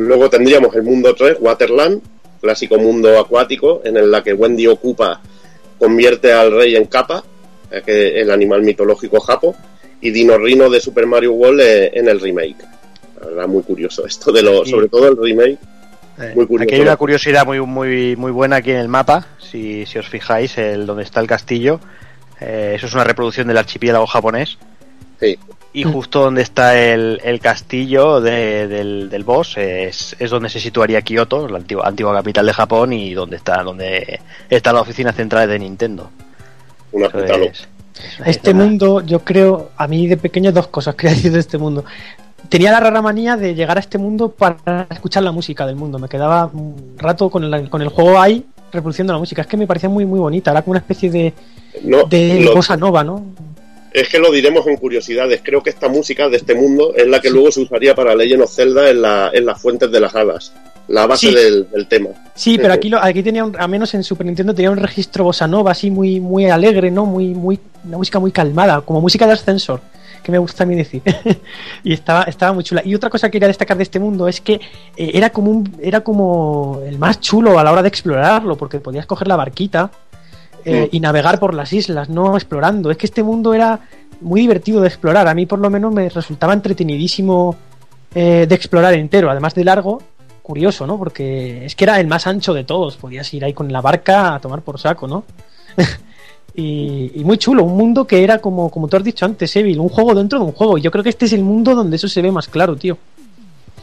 Luego 0.00 0.30
tendríamos 0.30 0.74
el 0.74 0.82
mundo 0.82 1.14
3, 1.14 1.36
Waterland, 1.40 2.00
clásico 2.40 2.78
mundo 2.78 3.18
acuático, 3.18 3.82
en 3.84 3.96
el 3.96 4.22
que 4.22 4.32
Wendy 4.32 4.66
ocupa, 4.66 5.20
convierte 5.78 6.32
al 6.32 6.52
rey 6.52 6.76
en 6.76 6.86
capa, 6.86 7.22
eh, 7.70 7.82
que 7.84 8.20
el 8.20 8.30
animal 8.30 8.62
mitológico 8.62 9.20
japo, 9.20 9.54
y 10.00 10.10
Dino 10.10 10.38
Rino 10.38 10.70
de 10.70 10.80
Super 10.80 11.06
Mario 11.06 11.32
World 11.32 11.60
eh, 11.60 11.90
en 11.94 12.08
el 12.08 12.20
remake. 12.20 12.56
La 13.20 13.26
verdad, 13.26 13.46
muy 13.48 13.62
curioso 13.62 14.06
esto 14.06 14.32
de 14.32 14.42
lo, 14.42 14.64
Sí. 14.64 14.70
sobre 14.70 14.88
todo 14.88 15.08
el 15.08 15.16
remake. 15.16 15.58
Eh, 16.18 16.32
Muy 16.34 16.46
curioso. 16.46 16.64
Aquí 16.64 16.74
hay 16.74 16.80
una 16.82 16.96
curiosidad 16.96 17.46
muy, 17.46 17.60
muy, 17.60 18.16
muy 18.16 18.30
buena 18.30 18.56
aquí 18.56 18.70
en 18.70 18.78
el 18.78 18.88
mapa, 18.88 19.26
si, 19.38 19.86
si 19.86 19.98
os 19.98 20.08
fijáis, 20.08 20.56
el 20.58 20.86
donde 20.86 21.02
está 21.04 21.20
el 21.20 21.26
castillo. 21.26 21.80
Eh, 22.40 22.72
eso 22.76 22.86
es 22.86 22.94
una 22.94 23.04
reproducción 23.04 23.48
del 23.48 23.56
archipiélago 23.58 24.06
japonés. 24.06 24.58
Sí. 25.20 25.38
Y 25.72 25.84
justo 25.84 26.22
donde 26.22 26.42
está 26.42 26.76
el, 26.76 27.20
el 27.22 27.38
castillo 27.38 28.20
de- 28.20 28.66
del, 28.66 29.08
del 29.08 29.22
boss 29.24 29.56
es, 29.56 30.16
es 30.18 30.30
donde 30.30 30.48
se 30.48 30.58
situaría 30.58 31.00
Kioto, 31.02 31.46
la 31.48 31.58
antigua, 31.58 31.86
antigua 31.86 32.12
capital 32.14 32.46
de 32.46 32.52
Japón, 32.52 32.92
y 32.92 33.14
donde 33.14 33.36
está, 33.36 33.62
donde 33.62 34.20
está 34.48 34.72
la 34.72 34.80
oficina 34.80 35.12
central 35.12 35.48
de 35.48 35.58
Nintendo. 35.60 36.10
Una 36.90 37.06
es-. 37.06 37.68
Este 38.24 38.52
mundo, 38.54 39.00
yo 39.02 39.20
creo, 39.20 39.70
a 39.76 39.86
mí 39.86 40.08
de 40.08 40.16
pequeño 40.16 40.50
dos 40.52 40.66
cosas 40.68 40.94
quería 40.96 41.14
decir 41.16 41.32
de 41.32 41.38
este 41.40 41.56
mundo. 41.58 41.84
Tenía 42.48 42.72
la 42.72 42.80
rara 42.80 43.00
manía 43.00 43.36
de 43.36 43.54
llegar 43.54 43.76
a 43.76 43.80
este 43.80 43.98
mundo 43.98 44.30
para 44.32 44.86
escuchar 44.90 45.22
la 45.22 45.30
música 45.30 45.66
del 45.66 45.76
mundo. 45.76 45.98
Me 46.00 46.08
quedaba 46.08 46.46
un 46.52 46.94
rato 46.96 47.30
con 47.30 47.44
el, 47.44 47.70
con 47.70 47.80
el 47.80 47.88
juego 47.90 48.20
ahí 48.20 48.44
reproduciendo 48.72 49.12
la 49.12 49.18
música. 49.20 49.42
Es 49.42 49.46
que 49.46 49.56
me 49.56 49.68
parecía 49.68 49.88
muy 49.88 50.04
muy 50.04 50.18
bonita. 50.18 50.50
Era 50.50 50.62
como 50.62 50.72
una 50.72 50.80
especie 50.80 51.10
de, 51.10 51.32
No, 51.84 52.04
de 52.04 52.50
bossa 52.52 52.76
nova, 52.76 53.04
¿no? 53.04 53.24
Es 53.92 54.08
que 54.08 54.18
lo 54.18 54.30
diremos 54.30 54.66
en 54.66 54.76
curiosidades. 54.76 55.40
Creo 55.42 55.62
que 55.62 55.70
esta 55.70 55.88
música 55.88 56.28
de 56.28 56.36
este 56.36 56.54
mundo 56.54 56.94
es 56.94 57.06
la 57.06 57.20
que 57.20 57.30
luego 57.30 57.50
se 57.50 57.60
usaría 57.60 57.94
para 57.94 58.14
Legend 58.14 58.42
of 58.42 58.52
Zelda 58.54 58.88
en, 58.90 59.02
la, 59.02 59.30
en 59.32 59.46
las 59.46 59.60
fuentes 59.60 59.90
de 59.90 60.00
las 60.00 60.14
hadas. 60.14 60.52
La 60.88 61.06
base 61.06 61.28
Sí. 61.28 61.34
del, 61.34 61.70
del 61.70 61.86
tema. 61.86 62.08
Sí, 62.34 62.58
pero 62.58 62.72
aquí, 62.74 62.88
lo, 62.90 63.02
aquí 63.02 63.22
tenía, 63.22 63.44
un, 63.44 63.54
a 63.60 63.68
menos 63.68 63.94
en 63.94 64.02
Super 64.02 64.26
Nintendo, 64.26 64.54
tenía 64.54 64.70
un 64.70 64.76
registro 64.78 65.24
bossa 65.24 65.46
nova 65.46 65.70
así 65.72 65.90
muy, 65.90 66.18
muy 66.20 66.46
alegre, 66.46 66.90
¿no? 66.90 67.06
Muy, 67.06 67.28
muy, 67.28 67.58
una 67.84 67.98
música 67.98 68.18
muy 68.18 68.32
calmada, 68.32 68.80
como 68.80 69.00
música 69.00 69.26
de 69.26 69.34
ascensor, 69.34 69.80
que 70.24 70.32
me 70.32 70.38
gusta 70.38 70.64
a 70.64 70.66
mí 70.66 70.74
decir. 70.74 71.02
y 71.84 71.92
estaba, 71.92 72.24
estaba 72.24 72.52
muy 72.52 72.64
chula. 72.64 72.82
Y 72.84 72.94
otra 72.94 73.08
cosa 73.08 73.28
que 73.28 73.32
quería 73.32 73.48
destacar 73.48 73.76
de 73.76 73.84
este 73.84 74.00
mundo 74.00 74.26
es 74.26 74.40
que 74.40 74.54
eh, 74.96 75.10
era, 75.14 75.30
como 75.30 75.50
un, 75.52 75.76
era 75.80 76.00
como 76.00 76.80
el 76.84 76.98
más 76.98 77.20
chulo 77.20 77.58
a 77.58 77.62
la 77.64 77.70
hora 77.72 77.82
de 77.82 77.88
explorarlo, 77.88 78.56
porque 78.56 78.80
podías 78.80 79.06
coger 79.06 79.28
la 79.28 79.36
barquita 79.36 79.90
eh, 80.64 80.88
y 80.92 81.00
navegar 81.00 81.38
por 81.38 81.54
las 81.54 81.72
islas, 81.72 82.08
no 82.08 82.36
explorando. 82.36 82.90
Es 82.90 82.96
que 82.96 83.06
este 83.06 83.22
mundo 83.22 83.54
era 83.54 83.80
muy 84.20 84.40
divertido 84.40 84.80
de 84.80 84.88
explorar. 84.88 85.28
A 85.28 85.34
mí, 85.34 85.46
por 85.46 85.58
lo 85.58 85.70
menos, 85.70 85.92
me 85.92 86.08
resultaba 86.08 86.52
entretenidísimo 86.52 87.56
eh, 88.14 88.46
de 88.48 88.54
explorar 88.54 88.94
entero, 88.94 89.30
además 89.30 89.54
de 89.54 89.64
largo. 89.64 90.02
Curioso, 90.42 90.86
¿no? 90.86 90.98
Porque 90.98 91.64
es 91.64 91.74
que 91.74 91.84
era 91.84 92.00
el 92.00 92.06
más 92.06 92.26
ancho 92.26 92.54
de 92.54 92.64
todos. 92.64 92.96
Podías 92.96 93.32
ir 93.34 93.44
ahí 93.44 93.52
con 93.52 93.72
la 93.72 93.80
barca 93.80 94.34
a 94.34 94.40
tomar 94.40 94.62
por 94.62 94.78
saco, 94.78 95.06
¿no? 95.06 95.24
y, 96.54 97.12
y 97.14 97.24
muy 97.24 97.38
chulo, 97.38 97.64
un 97.64 97.76
mundo 97.76 98.06
que 98.06 98.24
era 98.24 98.38
como, 98.38 98.70
como 98.70 98.88
tú 98.88 98.96
has 98.96 99.04
dicho 99.04 99.24
antes, 99.24 99.54
Evil, 99.56 99.78
un 99.78 99.88
juego 99.88 100.14
dentro 100.14 100.38
de 100.38 100.44
un 100.44 100.52
juego. 100.52 100.78
Yo 100.78 100.90
creo 100.90 101.04
que 101.04 101.10
este 101.10 101.26
es 101.26 101.32
el 101.32 101.42
mundo 101.42 101.74
donde 101.74 101.96
eso 101.96 102.08
se 102.08 102.22
ve 102.22 102.32
más 102.32 102.48
claro, 102.48 102.76
tío. 102.76 102.98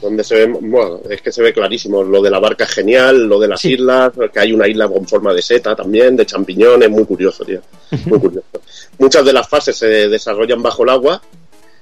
Donde 0.02 0.24
se 0.24 0.36
ve, 0.36 0.46
bueno, 0.62 1.02
es 1.10 1.22
que 1.22 1.32
se 1.32 1.42
ve 1.42 1.54
clarísimo, 1.54 2.04
lo 2.04 2.22
de 2.22 2.30
la 2.30 2.40
barca 2.40 2.64
es 2.66 2.72
genial, 2.72 3.24
lo 3.28 3.40
de 3.40 3.48
las 3.48 3.62
Sí. 3.62 3.74
islas, 3.74 4.12
que 4.34 4.40
hay 4.40 4.54
una 4.54 4.68
isla 4.68 4.88
con 4.88 5.08
forma 5.08 5.34
de 5.34 5.42
seta 5.42 5.76
también, 5.76 6.16
de 6.16 6.26
champiñones, 6.26 6.90
muy 6.90 7.06
curioso, 7.06 7.44
tío, 7.44 7.62
muy 8.06 8.20
curioso. 8.20 8.48
Muchas 9.00 9.26
de 9.26 9.34
las 9.34 9.48
fases 9.48 9.76
se 9.76 9.88
desarrollan 10.08 10.62
bajo 10.62 10.84
el 10.84 10.90
agua, 10.90 11.22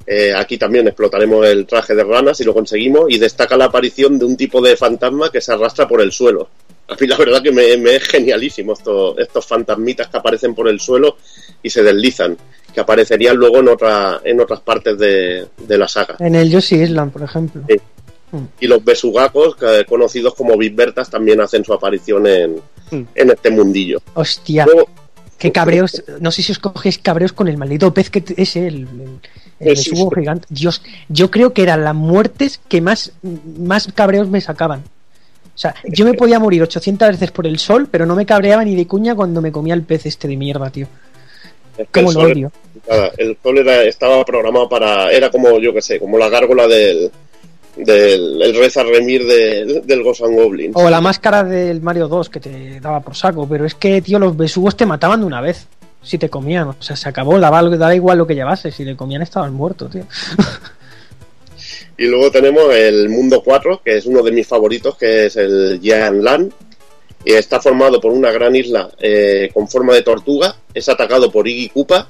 eh, 0.07 0.33
aquí 0.35 0.57
también 0.57 0.87
explotaremos 0.87 1.45
el 1.47 1.65
traje 1.65 1.95
de 1.95 2.03
rana 2.03 2.33
si 2.33 2.43
lo 2.43 2.53
conseguimos, 2.53 3.05
y 3.09 3.17
destaca 3.17 3.57
la 3.57 3.65
aparición 3.65 4.19
de 4.19 4.25
un 4.25 4.37
tipo 4.37 4.61
de 4.61 4.77
fantasma 4.77 5.31
que 5.31 5.41
se 5.41 5.51
arrastra 5.51 5.87
por 5.87 6.01
el 6.01 6.11
suelo. 6.11 6.47
A 6.87 6.93
mí 6.99 7.07
la 7.07 7.17
verdad 7.17 7.41
que 7.41 7.51
me, 7.51 7.75
me 7.77 7.95
es 7.95 8.03
genialísimo 8.03 8.73
estos, 8.73 9.17
estos 9.17 9.45
fantasmitas 9.47 10.07
que 10.07 10.17
aparecen 10.17 10.53
por 10.53 10.67
el 10.69 10.79
suelo 10.79 11.17
y 11.63 11.69
se 11.71 11.81
deslizan, 11.81 12.37
que 12.71 12.79
aparecerían 12.79 13.35
luego 13.35 13.57
en, 13.57 13.69
otra, 13.69 14.21
en 14.23 14.39
otras 14.39 14.59
partes 14.59 14.95
de, 14.99 15.47
de 15.57 15.77
la 15.79 15.87
saga. 15.87 16.15
En 16.19 16.35
el 16.35 16.51
Yoshi 16.51 16.75
Island, 16.75 17.11
por 17.11 17.23
ejemplo. 17.23 17.63
Sí. 17.67 17.75
Y 18.59 18.67
los 18.67 18.83
besugacos, 18.83 19.55
conocidos 19.87 20.33
como 20.35 20.57
bisbertas, 20.57 21.09
también 21.09 21.41
hacen 21.41 21.63
su 21.63 21.73
aparición 21.73 22.25
en, 22.27 22.61
en 22.91 23.29
este 23.29 23.49
mundillo. 23.49 24.01
Hostia, 24.13 24.65
Luego, 24.65 24.87
qué 25.37 25.51
cabreos. 25.51 26.03
No 26.19 26.31
sé 26.31 26.41
si 26.43 26.51
os 26.51 26.59
cogéis 26.59 26.97
cabreos 26.97 27.33
con 27.33 27.47
el 27.47 27.57
maldito 27.57 27.93
pez 27.93 28.09
que 28.09 28.23
ese, 28.37 28.67
el, 28.67 28.75
el, 28.75 29.19
el 29.59 29.77
Sí, 29.77 29.91
besugo 29.91 30.09
sí. 30.13 30.19
gigante. 30.21 30.47
Dios, 30.49 30.81
yo 31.09 31.31
creo 31.31 31.53
que 31.53 31.63
eran 31.63 31.83
las 31.83 31.95
muertes 31.95 32.59
que 32.67 32.81
más, 32.81 33.11
más 33.57 33.87
cabreos 33.93 34.27
me 34.29 34.41
sacaban. 34.41 34.79
O 34.79 35.57
sea, 35.57 35.73
yo 35.85 36.03
me 36.03 36.13
podía 36.15 36.37
morir 36.39 36.61
800 36.63 37.11
veces 37.11 37.31
por 37.31 37.47
el 37.47 37.59
sol, 37.59 37.87
pero 37.89 38.05
no 38.05 38.15
me 38.15 38.25
cabreaba 38.25 38.65
ni 38.65 38.75
de 38.75 38.85
cuña 38.87 39.15
cuando 39.15 39.41
me 39.41 39.53
comía 39.53 39.73
el 39.73 39.83
pez 39.83 40.05
este 40.05 40.27
de 40.27 40.35
mierda, 40.35 40.69
tío. 40.69 40.85
es 41.77 41.87
que 41.87 42.01
Cómo 42.01 42.11
lo 42.11 42.19
sol, 42.21 42.31
odio. 42.33 42.51
el 43.17 43.37
sol 43.41 43.57
era, 43.59 43.83
estaba 43.83 44.25
programado 44.25 44.67
para. 44.67 45.09
Era 45.11 45.29
como, 45.31 45.57
yo 45.59 45.73
que 45.73 45.81
sé, 45.81 45.97
como 45.97 46.17
la 46.17 46.27
gárgola 46.27 46.67
del. 46.67 47.09
Del 47.75 48.41
el 48.41 48.55
Reza 48.55 48.83
Remir 48.83 49.25
del, 49.25 49.85
del 49.85 50.03
Ghost 50.03 50.23
and 50.23 50.35
Goblin. 50.35 50.71
O 50.75 50.89
la 50.89 51.01
máscara 51.01 51.43
del 51.43 51.81
Mario 51.81 52.07
2 52.07 52.29
que 52.29 52.39
te 52.39 52.79
daba 52.79 53.01
por 53.01 53.15
saco, 53.15 53.47
pero 53.47 53.65
es 53.65 53.75
que, 53.75 54.01
tío, 54.01 54.19
los 54.19 54.35
besugos 54.35 54.75
te 54.75 54.85
mataban 54.85 55.21
de 55.21 55.25
una 55.25 55.41
vez. 55.41 55.67
Si 56.01 56.19
te 56.19 56.29
comían, 56.29 56.67
o 56.67 56.75
sea, 56.79 56.95
se 56.95 57.09
acabó, 57.09 57.39
daba, 57.39 57.63
daba 57.63 57.95
igual 57.95 58.19
lo 58.19 58.27
que 58.27 58.35
llevases, 58.35 58.75
si 58.75 58.85
te 58.85 58.95
comían 58.95 59.23
estabas 59.23 59.51
muerto, 59.51 59.89
tío. 59.89 60.05
Y 61.97 62.07
luego 62.07 62.29
tenemos 62.29 62.73
el 62.73 63.09
Mundo 63.09 63.41
4, 63.43 63.81
que 63.83 63.97
es 63.97 64.05
uno 64.05 64.21
de 64.21 64.31
mis 64.31 64.45
favoritos, 64.45 64.97
que 64.97 65.27
es 65.27 65.37
el 65.37 65.79
Yan 65.81 66.51
Y 67.23 67.33
está 67.33 67.61
formado 67.61 68.01
por 68.01 68.11
una 68.11 68.31
gran 68.31 68.55
isla 68.55 68.89
eh, 68.99 69.49
con 69.53 69.69
forma 69.69 69.93
de 69.93 70.01
tortuga. 70.01 70.57
Es 70.73 70.89
atacado 70.89 71.31
por 71.31 71.47
Iggy 71.47 71.69
Koopa, 71.69 72.09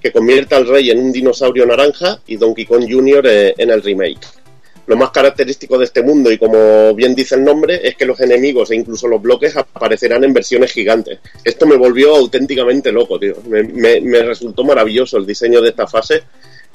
que 0.00 0.12
convierte 0.12 0.54
al 0.54 0.68
rey 0.68 0.90
en 0.90 0.98
un 0.98 1.12
dinosaurio 1.12 1.64
naranja 1.64 2.20
y 2.26 2.36
Donkey 2.36 2.66
Kong 2.66 2.84
Jr. 2.88 3.26
eh, 3.26 3.54
en 3.56 3.70
el 3.70 3.82
remake. 3.82 4.41
Lo 4.86 4.96
más 4.96 5.10
característico 5.10 5.78
de 5.78 5.84
este 5.84 6.02
mundo, 6.02 6.30
y 6.32 6.38
como 6.38 6.92
bien 6.94 7.14
dice 7.14 7.36
el 7.36 7.44
nombre, 7.44 7.86
es 7.86 7.94
que 7.96 8.04
los 8.04 8.18
enemigos 8.20 8.70
e 8.70 8.74
incluso 8.76 9.06
los 9.06 9.22
bloques 9.22 9.56
aparecerán 9.56 10.24
en 10.24 10.32
versiones 10.32 10.72
gigantes. 10.72 11.20
Esto 11.44 11.66
me 11.66 11.76
volvió 11.76 12.16
auténticamente 12.16 12.90
loco, 12.90 13.18
tío. 13.18 13.36
Me, 13.48 13.62
me- 13.62 14.00
me 14.00 14.22
resultó 14.22 14.64
maravilloso 14.64 15.18
el 15.18 15.26
diseño 15.26 15.60
de 15.60 15.68
esta 15.68 15.86
fase, 15.86 16.22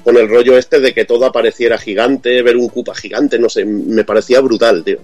con 0.04 0.16
el 0.16 0.30
rollo 0.30 0.58
este 0.58 0.80
de 0.80 0.94
que 0.94 1.04
todo 1.04 1.26
apareciera 1.26 1.78
gigante, 1.78 2.42
ver 2.42 2.56
un 2.56 2.70
Koopa 2.70 2.96
gigante, 2.96 3.38
no 3.38 3.50
sé, 3.50 3.66
me 3.66 4.06
parecía 4.06 4.40
brutal, 4.40 4.84
tío. 4.86 5.00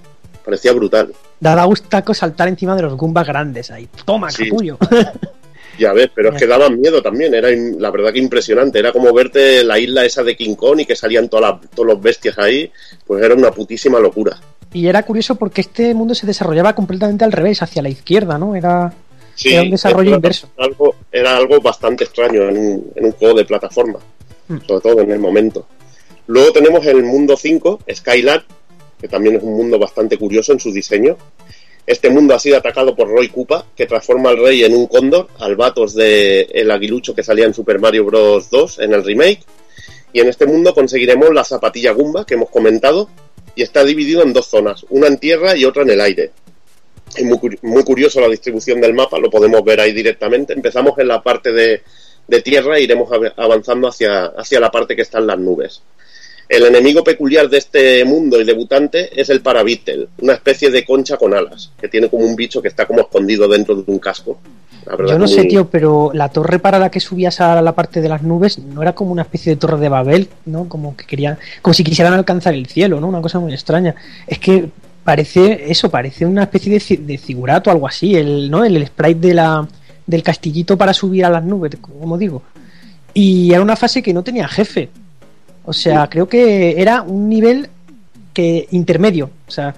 Parecía 0.45 0.71
brutal. 0.73 1.13
Daba 1.39 1.65
gustaco 1.65 2.13
saltar 2.13 2.47
encima 2.47 2.75
de 2.75 2.83
los 2.83 2.95
Goombas 2.95 3.27
grandes 3.27 3.69
ahí. 3.71 3.87
Toma, 4.05 4.29
Sí. 4.31 4.49
capullo. 4.49 4.77
Ya 5.79 5.91
ves, 5.93 6.09
pero 6.13 6.29
es 6.31 6.39
que 6.39 6.45
daban 6.47 6.79
miedo 6.79 7.01
también, 7.01 7.33
era 7.33 7.49
la 7.51 7.89
verdad 7.89 8.13
que 8.13 8.19
impresionante, 8.19 8.77
era 8.79 8.91
como 8.91 9.11
verte 9.13 9.63
la 9.63 9.79
isla 9.79 10.05
esa 10.05 10.23
de 10.23 10.35
King 10.35 10.55
Kong 10.55 10.81
y 10.81 10.85
que 10.85 10.95
salían 10.95 11.29
todas 11.29 11.51
las- 11.61 11.69
todos 11.71 11.87
los 11.87 12.01
bestias 12.01 12.37
ahí, 12.37 12.71
pues 13.07 13.23
era 13.23 13.33
una 13.33 13.51
putísima 13.51 13.99
locura. 13.99 14.39
Y 14.71 14.87
era 14.87 15.03
curioso 15.03 15.35
porque 15.35 15.61
este 15.61 15.93
mundo 15.93 16.13
se 16.15 16.25
desarrollaba 16.27 16.73
completamente 16.75 17.23
al 17.25 17.31
revés, 17.31 17.61
hacia 17.61 17.81
la 17.81 17.89
izquierda, 17.89 18.37
¿no? 18.37 18.55
Era, 18.55 18.93
Sí, 19.35 19.51
era 19.53 19.63
un 19.63 19.71
desarrollo 19.71 20.09
era 20.09 20.15
inverso. 20.17 20.49
Algo, 20.57 20.95
era 21.11 21.35
algo 21.37 21.59
bastante 21.59 22.03
extraño 22.03 22.43
en 22.49 22.57
un, 22.57 22.91
en 22.95 23.05
un 23.05 23.11
juego 23.13 23.35
de 23.35 23.45
plataforma, 23.45 23.97
Mm. 24.47 24.57
sobre 24.67 24.81
todo 24.81 25.01
en 25.01 25.11
el 25.11 25.19
momento. 25.19 25.65
Luego 26.27 26.51
tenemos 26.53 26.85
el 26.85 27.01
mundo 27.03 27.35
5, 27.35 27.79
Skyland, 27.91 28.43
que 29.01 29.07
también 29.07 29.35
es 29.37 29.43
un 29.43 29.53
mundo 29.55 29.79
bastante 29.79 30.17
curioso 30.17 30.53
en 30.53 30.59
su 30.59 30.71
diseño. 30.71 31.17
Este 31.85 32.09
mundo 32.09 32.33
ha 32.33 32.39
sido 32.39 32.57
atacado 32.57 32.95
por 32.95 33.09
Roy 33.09 33.27
Koopa, 33.29 33.65
que 33.75 33.85
transforma 33.85 34.29
al 34.29 34.37
rey 34.37 34.63
en 34.63 34.73
un 34.73 34.87
cóndor, 34.87 35.27
albatos 35.39 35.93
de 35.93 36.41
el 36.53 36.71
aguilucho 36.71 37.13
que 37.13 37.23
salía 37.23 37.45
en 37.45 37.53
Super 37.53 37.79
Mario 37.79 38.05
Bros. 38.05 38.49
2 38.49 38.79
en 38.79 38.93
el 38.93 39.03
remake. 39.03 39.41
Y 40.13 40.21
en 40.21 40.29
este 40.29 40.45
mundo 40.45 40.73
conseguiremos 40.73 41.33
la 41.33 41.43
zapatilla 41.43 41.91
Goomba 41.91 42.25
que 42.25 42.35
hemos 42.35 42.49
comentado, 42.49 43.09
y 43.55 43.63
está 43.63 43.83
dividido 43.83 44.23
en 44.23 44.31
dos 44.33 44.47
zonas, 44.47 44.85
una 44.89 45.07
en 45.07 45.17
tierra 45.17 45.55
y 45.57 45.65
otra 45.65 45.83
en 45.83 45.89
el 45.91 46.01
aire. 46.01 46.31
Es 47.15 47.23
muy, 47.23 47.37
curi- 47.37 47.59
muy 47.61 47.83
curioso 47.83 48.21
la 48.21 48.29
distribución 48.29 48.79
del 48.81 48.93
mapa, 48.93 49.19
lo 49.19 49.29
podemos 49.29 49.63
ver 49.63 49.79
ahí 49.81 49.91
directamente. 49.91 50.53
Empezamos 50.53 50.97
en 50.99 51.07
la 51.09 51.21
parte 51.21 51.51
de, 51.51 51.83
de 52.27 52.41
tierra 52.41 52.77
e 52.77 52.83
iremos 52.83 53.11
av- 53.11 53.33
avanzando 53.37 53.87
hacia, 53.89 54.25
hacia 54.27 54.59
la 54.59 54.71
parte 54.71 54.95
que 54.95 55.01
están 55.03 55.27
las 55.27 55.37
nubes. 55.37 55.81
El 56.49 56.65
enemigo 56.65 57.03
peculiar 57.03 57.49
de 57.49 57.57
este 57.57 58.05
mundo 58.05 58.39
y 58.39 58.43
debutante 58.43 59.09
es 59.19 59.29
el 59.29 59.41
Parabittel, 59.41 60.09
una 60.21 60.33
especie 60.33 60.69
de 60.69 60.85
concha 60.85 61.17
con 61.17 61.33
alas, 61.33 61.71
que 61.79 61.87
tiene 61.87 62.09
como 62.09 62.25
un 62.25 62.35
bicho 62.35 62.61
que 62.61 62.67
está 62.67 62.85
como 62.85 63.01
escondido 63.01 63.47
dentro 63.47 63.75
de 63.75 63.83
un 63.87 63.99
casco. 63.99 64.39
La 64.85 64.97
verdad 64.97 65.13
Yo 65.13 65.19
no 65.19 65.27
sé, 65.27 65.37
muy- 65.37 65.47
tío, 65.47 65.69
pero 65.69 66.11
la 66.13 66.29
torre 66.29 66.59
para 66.59 66.77
la 66.77 66.91
que 66.91 66.99
subías 66.99 67.39
a 67.39 67.61
la 67.61 67.71
parte 67.73 68.01
de 68.01 68.09
las 68.09 68.21
nubes 68.21 68.59
no 68.59 68.81
era 68.81 68.93
como 68.93 69.11
una 69.11 69.21
especie 69.21 69.53
de 69.53 69.55
torre 69.55 69.79
de 69.79 69.89
Babel, 69.89 70.27
¿no? 70.45 70.67
Como 70.67 70.97
que 70.97 71.05
querían, 71.05 71.37
como 71.61 71.73
si 71.73 71.83
quisieran 71.83 72.13
alcanzar 72.13 72.53
el 72.53 72.67
cielo, 72.67 72.99
¿no? 72.99 73.07
Una 73.07 73.21
cosa 73.21 73.39
muy 73.39 73.53
extraña. 73.53 73.95
Es 74.27 74.39
que 74.39 74.69
parece 75.03 75.71
eso, 75.71 75.89
parece 75.89 76.25
una 76.25 76.43
especie 76.43 76.79
de, 76.79 76.97
de 76.97 77.17
figurato, 77.17 77.71
algo 77.71 77.87
así, 77.87 78.15
el, 78.15 78.51
¿no? 78.51 78.65
El, 78.65 78.85
sprite 78.85 79.27
de 79.27 79.33
la, 79.33 79.67
del 80.05 80.23
castillito 80.23 80.77
para 80.77 80.93
subir 80.93 81.23
a 81.25 81.29
las 81.29 81.43
nubes, 81.43 81.77
como 81.79 82.17
digo. 82.17 82.41
Y 83.13 83.53
era 83.53 83.61
una 83.61 83.75
fase 83.75 84.01
que 84.01 84.13
no 84.13 84.23
tenía 84.23 84.47
jefe. 84.47 84.89
O 85.65 85.73
sea, 85.73 86.09
creo 86.09 86.27
que 86.27 86.81
era 86.81 87.01
un 87.01 87.29
nivel 87.29 87.69
que 88.33 88.67
intermedio, 88.71 89.29
o 89.47 89.51
sea, 89.51 89.73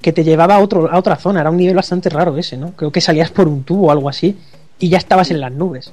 que 0.00 0.12
te 0.12 0.24
llevaba 0.24 0.56
a, 0.56 0.60
otro, 0.60 0.90
a 0.90 0.98
otra 0.98 1.16
zona. 1.16 1.40
Era 1.40 1.50
un 1.50 1.56
nivel 1.56 1.74
bastante 1.74 2.08
raro 2.08 2.36
ese, 2.36 2.56
¿no? 2.56 2.72
Creo 2.72 2.90
que 2.90 3.00
salías 3.00 3.30
por 3.30 3.48
un 3.48 3.64
tubo 3.64 3.88
o 3.88 3.90
algo 3.90 4.08
así 4.08 4.36
y 4.78 4.88
ya 4.88 4.98
estabas 4.98 5.30
en 5.30 5.40
las 5.40 5.52
nubes. 5.52 5.92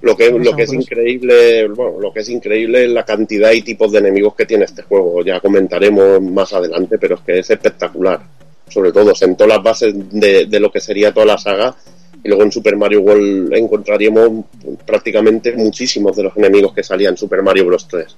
Lo 0.00 0.16
que, 0.16 0.30
lo 0.30 0.54
que 0.54 0.62
es 0.62 0.72
increíble, 0.72 1.66
bueno, 1.68 2.00
lo 2.00 2.12
que 2.12 2.20
es 2.20 2.28
increíble 2.28 2.84
es 2.84 2.90
la 2.90 3.04
cantidad 3.04 3.50
y 3.50 3.62
tipos 3.62 3.90
de 3.90 3.98
enemigos 3.98 4.34
que 4.34 4.46
tiene 4.46 4.64
este 4.64 4.82
juego. 4.82 5.24
Ya 5.24 5.40
comentaremos 5.40 6.22
más 6.22 6.52
adelante, 6.52 6.98
pero 6.98 7.16
es 7.16 7.20
que 7.22 7.38
es 7.40 7.50
espectacular. 7.50 8.20
Sobre 8.68 8.92
todo, 8.92 9.14
sentó 9.14 9.46
las 9.46 9.62
bases 9.62 9.94
de, 10.10 10.46
de 10.46 10.60
lo 10.60 10.70
que 10.70 10.80
sería 10.80 11.12
toda 11.12 11.26
la 11.26 11.38
saga. 11.38 11.74
Y 12.22 12.28
luego 12.28 12.44
en 12.44 12.52
Super 12.52 12.76
Mario 12.76 13.00
World 13.00 13.52
encontraríamos 13.54 14.44
prácticamente 14.86 15.52
muchísimos 15.52 16.16
de 16.16 16.24
los 16.24 16.36
enemigos 16.36 16.72
que 16.72 16.82
salían 16.82 17.14
en 17.14 17.16
Super 17.16 17.42
Mario 17.42 17.66
Bros. 17.66 17.86
3. 17.88 18.16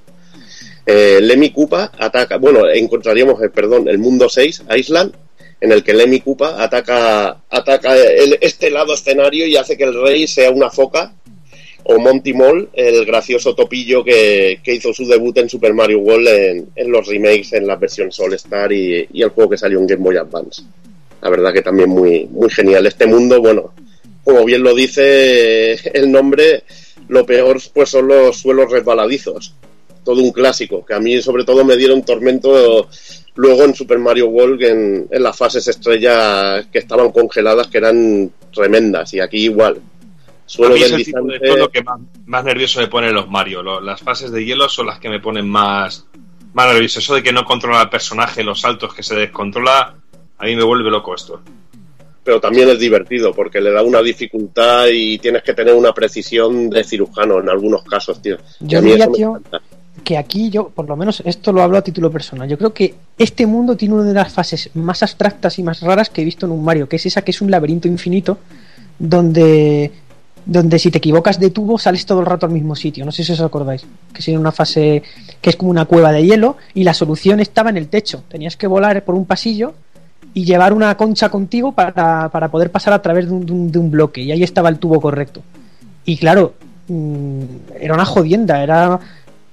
Eh, 0.86 1.19
Lemmy 1.23 1.51
Koopa 1.51 1.93
ataca, 1.98 2.39
bueno, 2.39 2.69
encontraríamos, 2.69 3.43
eh, 3.43 3.48
perdón, 3.51 3.89
el 3.89 3.98
mundo 3.98 4.28
6, 4.28 4.65
Island, 4.77 5.12
en 5.61 5.73
el 5.73 5.85
que 5.85 5.93
Lemmy 5.94 6.20
Koopa 6.20 6.62
ataca, 6.62 7.43
ataca 7.51 7.94
el- 7.97 8.39
este 8.40 8.70
lado 8.70 8.94
escenario 8.94 9.47
y 9.47 9.57
hace 9.57 9.77
que 9.77 9.85
el 9.85 10.01
rey 10.02 10.27
sea 10.27 10.51
una 10.51 10.70
foca 10.70 11.12
o 11.85 11.98
Monty 11.98 12.32
Mole, 12.32 12.69
el 12.74 13.05
gracioso 13.07 13.55
topillo 13.55 14.02
que, 14.05 14.61
que 14.62 14.74
hizo 14.74 14.93
su 14.93 15.07
debut 15.07 15.36
en 15.39 15.48
Super 15.48 15.73
Mario 15.74 15.98
World 16.01 16.28
en, 16.74 16.90
los 16.93 17.07
remakes, 17.07 17.52
en 17.55 17.66
la 17.66 17.77
versión 17.77 18.11
All 18.19 18.35
Star 18.35 18.73
y, 18.73 19.07
y 19.12 19.23
el 19.23 19.31
juego 19.31 19.51
que 19.51 19.59
salió 19.59 19.78
en 19.78 19.86
Game 19.86 20.02
Boy 20.02 20.16
Advance. 20.16 20.62
La 21.23 21.31
verdad 21.31 21.52
que 21.52 21.62
también 21.62 21.89
muy, 21.90 22.27
muy 22.31 22.51
genial. 22.51 22.86
Este 22.86 23.07
mundo, 23.07 23.40
bueno, 23.40 23.73
como 24.24 24.44
bien 24.44 24.62
lo 24.62 24.74
dice 24.74 25.73
el 25.93 26.11
nombre, 26.11 26.65
lo 27.09 27.24
peor 27.27 27.59
pues 27.74 27.89
son 27.90 28.09
los 28.09 28.39
suelos 28.39 28.70
resbaladizos. 28.70 29.55
Todo 30.05 30.22
un 30.22 30.32
clásico, 30.32 30.85
que 30.85 30.94
a 30.94 31.01
mí 31.01 31.20
sobre 31.20 31.44
todo 31.44 31.64
me 31.64 31.77
dieron 31.77 32.02
tormento 32.02 32.89
luego 33.35 33.64
en 33.64 33.74
Super 33.74 33.98
Mario 33.98 34.28
World 34.28 34.62
en, 34.62 35.09
en 35.10 35.22
las 35.22 35.36
fases 35.36 35.66
estrella 35.68 36.62
que 36.70 36.78
estaban 36.78 37.10
congeladas, 37.12 37.68
que 37.68 37.78
eran 37.78 38.31
tremendas, 38.52 39.12
y 39.14 39.20
aquí 39.20 39.44
igual. 39.44 39.77
A 39.77 40.40
Suelo 40.47 40.74
mí 40.74 40.82
es 40.82 40.90
el 40.93 41.05
tipo 41.05 41.18
de 41.22 41.32
deslizante. 41.35 41.48
todo 41.60 41.70
que 41.70 41.82
más, 41.82 42.01
más 42.27 42.44
nervioso 42.44 42.81
me 42.81 42.89
pone 42.89 43.12
los 43.12 43.28
Mario. 43.28 43.62
Lo- 43.62 43.81
las 43.81 44.01
fases 44.01 44.32
de 44.32 44.44
hielo 44.44 44.68
son 44.68 44.86
las 44.86 44.98
que 44.98 45.09
me 45.09 45.20
ponen 45.20 45.47
más, 45.48 46.06
más 46.55 46.72
nervioso. 46.72 46.98
Eso 46.98 47.14
de 47.14 47.22
que 47.22 47.32
no 47.32 47.44
controla 47.44 47.82
el 47.82 47.89
personaje, 47.90 48.43
los 48.43 48.60
saltos 48.60 48.93
que 48.93 49.02
se 49.05 49.14
descontrola, 49.14 49.94
a 50.39 50.44
mí 50.47 50.56
me 50.56 50.64
vuelve 50.64 50.90
loco 50.90 51.14
esto. 51.14 51.40
pero 52.24 52.40
también 52.40 52.68
es 52.68 52.78
divertido 52.78 53.32
porque 53.32 53.60
le 53.60 53.70
da 53.72 53.82
una 53.82 54.02
dificultad 54.02 54.86
y 54.93 55.18
tienes 55.18 55.43
que 55.43 55.55
tener 55.55 55.74
una 55.74 55.93
precisión 55.93 56.68
de 56.68 56.85
cirujano 56.85 57.40
en 57.40 57.48
algunos 57.48 57.82
casos, 57.82 58.20
tío. 58.20 58.36
Y 58.60 58.66
Yo 58.68 58.78
a 58.78 58.82
mí 58.82 58.90
diría, 58.90 59.06
tío, 59.09 59.28
encanta. 59.36 59.60
Que 60.02 60.18
aquí 60.18 60.51
yo, 60.51 60.68
por 60.70 60.89
lo 60.89 60.97
menos 60.97 61.22
esto 61.24 61.52
lo 61.52 61.62
hablo 61.62 61.78
a 61.78 61.82
título 61.82 62.10
personal, 62.10 62.48
yo 62.48 62.59
creo 62.59 62.72
que 62.74 62.94
este 63.18 63.47
mundo 63.47 63.77
tiene 63.77 63.94
una 63.94 64.05
de 64.05 64.14
las 64.14 64.32
fases 64.32 64.70
más 64.74 65.02
abstractas 65.02 65.59
y 65.59 65.62
más 65.62 65.81
raras 65.82 66.10
que 66.10 66.22
he 66.22 66.24
visto 66.24 66.47
en 66.47 66.52
un 66.52 66.64
Mario, 66.64 66.89
que 66.89 66.97
es 66.97 67.06
esa 67.06 67.22
que 67.22 67.31
es 67.31 67.40
un 67.40 67.51
laberinto 67.51 67.89
infinito 67.89 68.39
donde 68.98 69.90
donde 70.47 70.78
si 70.78 70.90
te 70.90 70.98
equivocas 70.98 71.39
de 71.39 71.51
tubo 71.51 71.78
sales 71.78 72.06
todo 72.06 72.20
el 72.20 72.27
rato 72.27 72.47
al 72.47 72.52
mismo 72.52 72.74
sitio, 72.74 73.05
no 73.05 73.12
sé 73.12 73.22
si 73.22 73.32
os 73.32 73.40
acordáis, 73.40 73.85
que 74.12 74.20
es 74.20 74.28
una 74.28 74.51
fase 74.52 75.02
que 75.40 75.51
es 75.51 75.56
como 75.56 75.70
una 75.70 75.85
cueva 75.85 76.12
de 76.12 76.24
hielo 76.24 76.56
y 76.74 76.82
la 76.82 76.94
solución 76.94 77.40
estaba 77.40 77.68
en 77.70 77.77
el 77.77 77.89
techo, 77.89 78.24
tenías 78.28 78.56
que 78.56 78.66
volar 78.66 79.05
por 79.05 79.14
un 79.14 79.27
pasillo 79.27 79.74
y 80.32 80.44
llevar 80.44 80.72
una 80.72 80.97
concha 80.97 81.28
contigo 81.28 81.72
para, 81.72 82.31
para 82.31 82.48
poder 82.51 82.70
pasar 82.70 82.94
a 82.94 83.02
través 83.02 83.27
de 83.27 83.32
un, 83.35 83.44
de 83.47 83.52
un- 83.52 83.70
de 83.72 83.78
un 83.78 83.90
bloque 83.90 84.22
y 84.22 84.32
ahí 84.32 84.43
estaba 84.43 84.70
el 84.70 84.78
tubo 84.78 84.98
correcto. 85.01 85.43
Y 86.06 86.16
claro, 86.16 86.55
mm, 86.89 87.43
era 87.78 87.94
una 87.94 88.06
jodienda, 88.06 88.62
era 88.62 88.98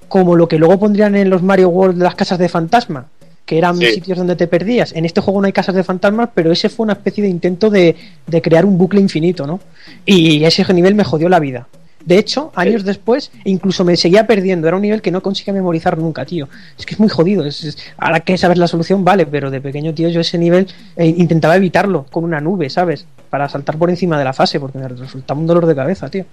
como 0.08 0.36
lo 0.36 0.48
que 0.48 0.58
luego 0.58 0.78
pondrían 0.78 1.14
en 1.16 1.30
los 1.30 1.42
Mario 1.42 1.68
World 1.68 2.02
las 2.02 2.14
casas 2.14 2.38
de 2.38 2.48
fantasma, 2.48 3.06
que 3.44 3.58
eran 3.58 3.76
Sí. 3.78 3.86
sitios 3.94 4.18
donde 4.18 4.36
te 4.36 4.46
perdías. 4.46 4.92
En 4.94 5.04
este 5.04 5.20
juego 5.20 5.40
no 5.40 5.46
hay 5.46 5.52
casas 5.52 5.74
de 5.74 5.84
fantasmas, 5.84 6.30
pero 6.34 6.52
ese 6.52 6.68
fue 6.68 6.84
una 6.84 6.94
especie 6.94 7.22
de 7.22 7.30
intento 7.30 7.70
de, 7.70 7.96
de 8.26 8.42
crear 8.42 8.64
un 8.64 8.76
bucle 8.78 9.00
infinito, 9.00 9.46
¿no? 9.46 9.60
Y 10.04 10.44
ese 10.44 10.72
nivel 10.74 10.94
me 10.94 11.04
jodió 11.04 11.28
la 11.28 11.40
vida. 11.40 11.66
De 12.04 12.16
hecho, 12.16 12.52
años 12.54 12.84
después, 12.84 13.30
incluso 13.44 13.84
me 13.84 13.96
seguía 13.96 14.26
perdiendo. 14.26 14.66
Era 14.68 14.76
un 14.76 14.82
nivel 14.82 15.02
que 15.02 15.10
no 15.10 15.20
conseguía 15.20 15.52
memorizar 15.52 15.98
nunca, 15.98 16.24
tío. 16.24 16.48
Es 16.78 16.86
que 16.86 16.94
es 16.94 17.00
muy 17.00 17.08
jodido. 17.08 17.44
Es- 17.44 17.64
es- 17.64 17.76
ahora 17.98 18.20
que 18.20 18.38
sabes 18.38 18.56
la 18.56 18.68
solución, 18.68 19.04
vale, 19.04 19.26
pero 19.26 19.50
de 19.50 19.60
pequeño, 19.60 19.92
tío, 19.92 20.08
yo 20.08 20.20
ese 20.20 20.38
nivel 20.38 20.68
eh, 20.96 21.06
intentaba 21.06 21.56
evitarlo 21.56 22.06
con 22.10 22.24
una 22.24 22.40
nube, 22.40 22.70
¿sabes? 22.70 23.04
Para 23.28 23.48
saltar 23.48 23.76
por 23.76 23.90
encima 23.90 24.16
de 24.18 24.24
la 24.24 24.32
fase, 24.32 24.58
porque 24.60 24.78
me 24.78 24.88
resultaba 24.88 25.38
un 25.38 25.46
dolor 25.46 25.66
de 25.66 25.74
cabeza, 25.74 26.08
tío. 26.08 26.24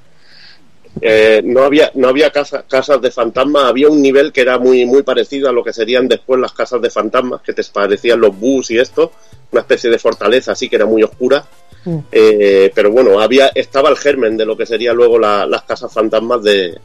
Eh, 1.02 1.42
no 1.44 1.64
había, 1.64 1.92
no 1.96 2.08
había 2.08 2.32
casa- 2.32 2.64
casas 2.68 3.02
de 3.02 3.12
fantasmas, 3.12 3.66
había 3.66 3.90
un 3.90 4.02
nivel 4.02 4.32
que 4.32 4.42
era 4.42 4.58
muy, 4.58 4.86
muy 4.86 5.04
parecido 5.04 5.50
a 5.50 5.52
lo 5.52 5.64
que 5.64 5.74
serían 5.74 6.08
después 6.08 6.40
las 6.40 6.54
casas 6.54 6.82
de 6.82 6.90
fantasmas, 6.90 7.42
que 7.42 7.54
te 7.54 7.64
parecían 7.66 8.22
los 8.22 8.38
bus 8.40 8.72
y 8.72 8.78
esto, 8.78 9.12
una 9.52 9.62
especie 9.62 9.90
de 9.90 10.00
fortaleza 10.00 10.54
así 10.54 10.70
que 10.70 10.78
era 10.78 10.86
muy 10.86 11.04
oscura. 11.04 11.46
Mm. 11.84 11.98
Eh, 12.12 12.72
pero 12.74 12.92
bueno, 12.92 13.20
había, 13.20 13.52
estaba 13.54 13.90
el 13.90 13.98
germen 13.98 14.38
de 14.38 14.46
lo 14.46 14.56
que 14.58 14.66
sería 14.66 14.94
luego 14.94 15.20
la- 15.20 15.46
las 15.46 15.64
casas 15.64 15.92
fantasmas 15.94 16.42
de, 16.44 16.78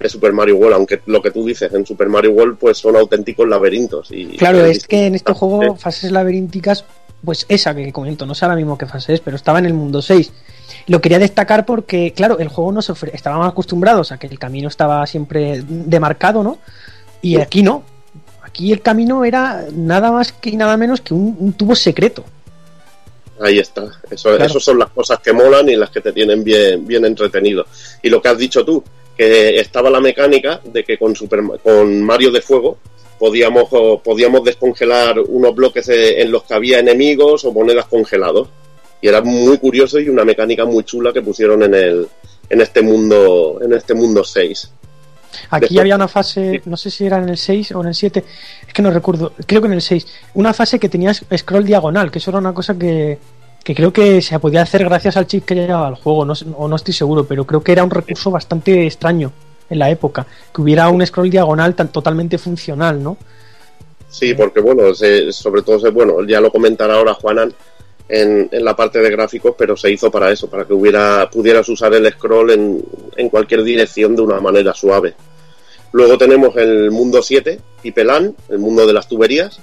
de 0.00 0.08
Super 0.08 0.32
Mario 0.32 0.56
World, 0.56 0.74
aunque 0.74 1.00
lo 1.06 1.22
que 1.22 1.30
tú 1.30 1.46
dices, 1.46 1.72
en 1.72 1.86
Super 1.86 2.08
Mario 2.08 2.32
World 2.32 2.58
pues 2.58 2.76
son 2.78 2.96
auténticos 2.96 3.48
laberintos. 3.48 4.08
Y, 4.10 4.36
Claro, 4.36 4.64
es 4.64 4.86
que 4.86 5.06
en 5.06 5.14
este 5.14 5.32
juego, 5.32 5.76
fases 5.76 6.10
laberínticas, 6.10 6.84
pues 7.24 7.46
esa 7.48 7.74
que 7.74 7.90
comento, 7.92 8.26
no 8.26 8.34
sé 8.34 8.44
ahora 8.44 8.56
mismo 8.56 8.76
qué 8.76 8.84
fase 8.86 9.14
es, 9.14 9.20
pero 9.20 9.36
estaba 9.36 9.60
en 9.60 9.66
el 9.66 9.72
mundo 9.74 10.02
6. 10.02 10.30
Lo 10.86 11.00
quería 11.00 11.18
destacar 11.18 11.64
porque, 11.64 12.12
claro, 12.12 12.38
el 12.38 12.48
juego 12.48 12.72
nos 12.72 12.90
ofre 12.90 13.10
estábamos 13.14 13.48
acostumbrados 13.48 14.12
a 14.12 14.18
que 14.18 14.26
el 14.26 14.38
camino 14.38 14.68
estaba 14.68 15.06
siempre 15.06 15.62
demarcado, 15.66 16.42
¿no? 16.42 16.58
Y 17.22 17.40
aquí 17.40 17.62
no. 17.62 17.82
Aquí 18.42 18.72
el 18.72 18.82
camino 18.82 19.24
era 19.24 19.66
nada 19.72 20.12
más 20.12 20.32
que 20.32 20.50
y 20.50 20.56
nada 20.56 20.76
menos 20.76 21.00
que 21.00 21.14
un, 21.14 21.36
un 21.38 21.52
tubo 21.54 21.74
secreto. 21.74 22.24
Ahí 23.40 23.58
está. 23.58 23.86
Eso, 24.10 24.30
Claro. 24.30 24.44
Esas 24.44 24.62
son 24.62 24.78
las 24.78 24.90
cosas 24.90 25.18
que 25.20 25.32
molan 25.32 25.68
y 25.68 25.76
las 25.76 25.90
que 25.90 26.00
te 26.00 26.12
tienen 26.12 26.44
bien, 26.44 26.86
bien 26.86 27.04
entretenido. 27.04 27.66
Y 28.02 28.08
lo 28.08 28.22
que 28.22 28.28
has 28.28 28.38
dicho 28.38 28.64
tú, 28.64 28.82
que 29.16 29.58
estaba 29.58 29.90
la 29.90 30.00
mecánica 30.00 30.60
de 30.64 30.84
que 30.84 30.98
con, 30.98 31.14
Super, 31.16 31.40
con 31.62 32.02
Mario 32.02 32.30
de 32.30 32.40
Fuego 32.40 32.78
podíamos, 33.18 33.68
o 33.70 34.00
podíamos 34.00 34.44
descongelar 34.44 35.18
unos 35.18 35.54
bloques 35.54 35.88
en 35.88 36.30
los 36.30 36.44
que 36.44 36.54
había 36.54 36.78
enemigos 36.78 37.44
o 37.44 37.52
monedas 37.52 37.86
congelados. 37.86 38.48
Y 39.04 39.08
era 39.08 39.20
muy 39.20 39.58
curioso 39.58 40.00
y 40.00 40.08
una 40.08 40.24
mecánica 40.24 40.64
muy 40.64 40.82
chula 40.82 41.12
que 41.12 41.20
pusieron 41.20 41.62
en 41.62 41.74
el 41.74 42.08
en 42.48 42.60
este 42.62 42.80
mundo 42.80 43.58
en 43.62 43.74
este 43.74 43.92
mundo 43.92 44.24
6. 44.24 44.70
Aquí 45.50 45.60
Después- 45.64 45.80
había 45.80 45.96
una 45.96 46.08
fase, 46.08 46.62
no 46.64 46.78
sé 46.78 46.90
si 46.90 47.04
era 47.04 47.18
en 47.18 47.28
el 47.28 47.36
6 47.36 47.72
o 47.72 47.82
en 47.82 47.88
el 47.88 47.94
7, 47.94 48.24
es 48.66 48.72
que 48.72 48.80
no 48.80 48.90
recuerdo, 48.90 49.34
creo 49.44 49.60
que 49.60 49.66
en 49.66 49.74
el 49.74 49.82
6, 49.82 50.06
una 50.32 50.54
fase 50.54 50.78
que 50.78 50.88
tenía 50.88 51.12
scroll 51.12 51.66
diagonal, 51.66 52.10
que 52.10 52.18
eso 52.18 52.30
era 52.30 52.38
una 52.38 52.54
cosa 52.54 52.78
que, 52.78 53.18
que 53.62 53.74
creo 53.74 53.92
que 53.92 54.22
se 54.22 54.38
podía 54.38 54.62
hacer 54.62 54.82
gracias 54.86 55.18
al 55.18 55.26
chip 55.26 55.44
que 55.44 55.54
llevaba 55.54 55.88
al 55.88 55.96
juego, 55.96 56.24
no, 56.24 56.32
o 56.56 56.66
no 56.66 56.76
estoy 56.76 56.94
seguro, 56.94 57.26
pero 57.26 57.44
creo 57.44 57.62
que 57.62 57.72
era 57.72 57.84
un 57.84 57.90
recurso 57.90 58.30
bastante 58.30 58.86
extraño 58.86 59.32
en 59.68 59.80
la 59.80 59.90
época, 59.90 60.26
que 60.54 60.62
hubiera 60.62 60.88
un 60.88 61.04
scroll 61.04 61.28
diagonal 61.28 61.74
tan 61.74 61.88
totalmente 61.88 62.38
funcional, 62.38 63.02
¿no? 63.02 63.18
Sí, 64.08 64.32
porque 64.32 64.60
bueno, 64.60 64.94
se- 64.94 65.30
sobre 65.30 65.60
todo, 65.60 65.78
se- 65.78 65.90
bueno, 65.90 66.24
ya 66.26 66.40
lo 66.40 66.50
comentará 66.50 66.94
ahora 66.94 67.12
Juanan 67.12 67.52
en, 68.08 68.48
la 68.52 68.76
parte 68.76 68.98
de 69.00 69.10
gráficos, 69.10 69.54
pero 69.56 69.76
se 69.76 69.90
hizo 69.90 70.10
para 70.10 70.30
eso, 70.30 70.48
para 70.48 70.64
que 70.64 70.72
hubiera 70.74 71.28
pudieras 71.30 71.68
usar 71.68 71.94
el 71.94 72.10
scroll 72.12 72.50
en, 72.50 73.28
cualquier 73.30 73.62
dirección 73.62 74.14
de 74.14 74.22
una 74.22 74.40
manera 74.40 74.74
suave. 74.74 75.14
Luego 75.92 76.18
tenemos 76.18 76.56
el 76.56 76.90
mundo 76.90 77.22
7, 77.22 77.58
Pipelán, 77.82 78.34
el 78.48 78.58
mundo 78.58 78.86
de 78.86 78.92
las 78.92 79.08
tuberías, 79.08 79.58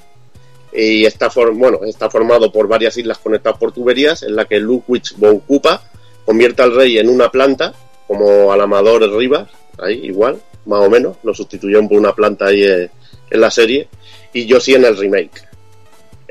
y 0.73 1.05
está, 1.05 1.29
for- 1.29 1.53
bueno, 1.53 1.79
está 1.85 2.09
formado 2.09 2.51
por 2.51 2.67
varias 2.67 2.97
islas 2.97 3.17
conectadas 3.17 3.59
por 3.59 3.73
tuberías, 3.73 4.23
en 4.23 4.35
la 4.35 4.45
que 4.45 4.59
Ludwig 4.59 5.03
von 5.17 5.39
Koopa 5.39 5.83
convierte 6.25 6.61
al 6.63 6.73
rey 6.73 6.97
en 6.97 7.09
una 7.09 7.29
planta, 7.29 7.73
como 8.07 8.51
al 8.51 8.61
amador 8.61 9.01
Rivas, 9.17 9.49
ahí 9.77 10.05
igual, 10.05 10.39
más 10.65 10.79
o 10.79 10.89
menos, 10.89 11.17
lo 11.23 11.33
sustituyeron 11.33 11.89
por 11.89 11.97
una 11.97 12.13
planta 12.15 12.45
ahí 12.45 12.63
eh, 12.63 12.89
en 13.29 13.41
la 13.41 13.51
serie, 13.51 13.87
y 14.33 14.45
Yoshi 14.45 14.75
en 14.75 14.85
el 14.85 14.95
remake. 14.97 15.50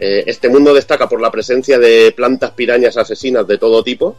Eh, 0.02 0.24
este 0.26 0.48
mundo 0.48 0.72
destaca 0.72 1.06
por 1.08 1.20
la 1.20 1.30
presencia 1.30 1.78
de 1.78 2.12
plantas 2.16 2.52
pirañas 2.52 2.96
asesinas 2.96 3.46
de 3.46 3.58
todo 3.58 3.82
tipo. 3.84 4.16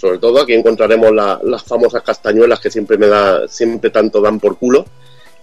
Sobre 0.00 0.18
todo 0.18 0.40
aquí 0.42 0.52
encontraremos 0.54 1.10
la- 1.12 1.40
las 1.42 1.64
famosas 1.64 2.02
castañuelas 2.02 2.60
que 2.60 2.70
siempre 2.70 2.96
me 2.96 3.08
da, 3.08 3.48
siempre 3.48 3.90
tanto 3.90 4.20
dan 4.20 4.38
por 4.38 4.56
culo. 4.56 4.84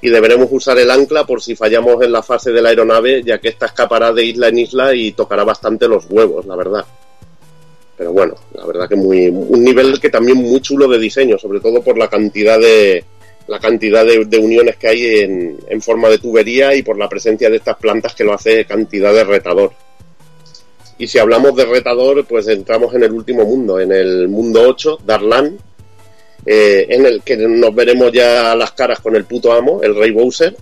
Y 0.02 0.10
deberemos 0.10 0.48
usar 0.52 0.78
el 0.80 0.90
ancla 0.92 1.26
por 1.26 1.42
si 1.42 1.56
fallamos 1.56 2.02
en 2.04 2.12
la 2.12 2.22
fase 2.24 2.52
de 2.52 2.62
la 2.62 2.70
aeronave, 2.70 3.24
ya 3.24 3.40
que 3.40 3.50
esta 3.50 3.66
escapará 3.68 4.12
de 4.14 4.24
isla 4.26 4.48
en 4.50 4.60
isla 4.60 4.94
y 4.96 5.12
tocará 5.14 5.44
bastante 5.44 5.88
los 5.88 6.06
huevos, 6.10 6.46
la 6.46 6.56
verdad. 6.56 6.86
pero 7.96 8.12
bueno, 8.12 8.34
la 8.54 8.66
verdad 8.66 8.90
que 8.90 8.96
muy 8.96 9.28
un 9.30 9.64
nivel 9.64 10.00
que 10.00 10.10
también 10.10 10.38
muy 10.38 10.60
chulo 10.62 10.88
de 10.88 10.98
diseño, 10.98 11.38
sobre 11.38 11.60
todo 11.60 11.82
por 11.82 11.98
la 11.98 12.10
cantidad 12.10 12.60
de 12.60 13.06
la 13.48 13.60
cantidad 13.60 14.06
de, 14.06 14.38
uniones 14.38 14.78
que 14.78 14.88
hay 14.88 15.20
en, 15.22 15.60
en, 15.68 15.82
forma 15.82 16.10
de 16.10 16.18
tubería 16.18 16.74
y 16.76 16.82
por 16.82 16.98
la 16.98 17.10
presencia 17.10 17.50
de 17.50 17.58
estas 17.58 17.78
plantas 17.78 18.16
que 18.16 18.24
lo 18.24 18.34
hace 18.34 18.66
cantidad 18.66 19.14
de 19.14 19.24
retador. 19.24 19.72
Y 20.98 21.08
si 21.08 21.20
hablamos 21.20 21.56
de 21.56 21.66
retador, 21.66 22.26
pues 22.26 22.48
entramos 22.48 22.94
en 22.96 23.04
el 23.04 23.12
último 23.12 23.44
mundo, 23.44 23.80
en 23.80 23.92
el 23.92 24.28
mundo 24.28 24.64
8, 24.68 25.00
Darlan, 25.06 25.58
eh, 26.46 26.86
en 26.90 27.06
el 27.06 27.22
que 27.24 27.38
nos 27.38 27.74
veremos 27.74 28.12
ya 28.12 28.56
las 28.56 28.72
caras 28.72 29.00
con 29.00 29.16
el 29.16 29.26
puto 29.26 29.52
amo, 29.52 29.82
el 29.82 29.96
rey 29.96 30.12
Bowser, 30.12 30.56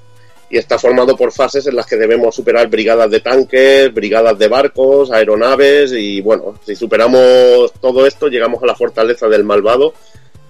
y 0.50 0.58
está 0.58 0.78
formado 0.78 1.16
por 1.16 1.32
fases 1.32 1.66
en 1.68 1.76
las 1.76 1.86
que 1.86 1.96
debemos 1.96 2.36
superar 2.36 2.68
brigadas 2.68 3.10
de 3.10 3.22
tanques, 3.22 3.94
brigadas 3.94 4.38
de 4.38 4.48
barcos, 4.48 5.12
aeronaves 5.12 5.94
y 5.94 6.22
bueno, 6.22 6.60
si 6.66 6.76
superamos 6.76 7.72
todo 7.80 8.06
esto 8.06 8.28
llegamos 8.28 8.62
a 8.62 8.66
la 8.66 8.76
fortaleza 8.76 9.30
del 9.30 9.46
malvado 9.46 9.94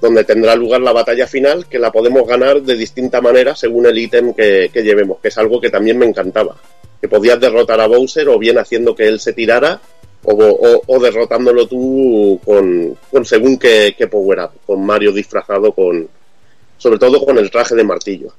donde 0.01 0.23
tendrá 0.23 0.55
lugar 0.55 0.81
la 0.81 0.91
batalla 0.91 1.27
final 1.27 1.67
que 1.67 1.79
la 1.79 1.91
podemos 1.91 2.27
ganar 2.27 2.61
de 2.61 2.75
distinta 2.75 3.21
manera 3.21 3.55
según 3.55 3.85
el 3.85 3.97
ítem 3.97 4.33
que, 4.33 4.69
llevemos, 4.73 5.19
que 5.19 5.27
es 5.27 5.37
algo 5.37 5.61
que 5.61 5.69
también 5.69 5.97
me 5.97 6.07
encantaba, 6.07 6.57
que 6.99 7.07
podías 7.07 7.39
derrotar 7.39 7.79
a 7.79 7.87
Bowser 7.87 8.27
o 8.29 8.39
bien 8.39 8.57
haciendo 8.57 8.95
que 8.95 9.07
él 9.07 9.19
se 9.19 9.33
tirara 9.33 9.79
o, 10.23 10.99
derrotándolo 10.99 11.67
tú 11.67 12.39
con, 12.43 12.97
con 13.11 13.25
según 13.25 13.57
qué, 13.57 13.95
qué 13.97 14.07
power 14.07 14.39
up, 14.39 14.51
con 14.65 14.85
Mario 14.85 15.11
disfrazado 15.11 15.71
con 15.71 16.09
sobre 16.77 16.97
todo 16.97 17.23
con 17.23 17.37
el 17.37 17.51
traje 17.51 17.75
de 17.75 17.83
martillo. 17.83 18.33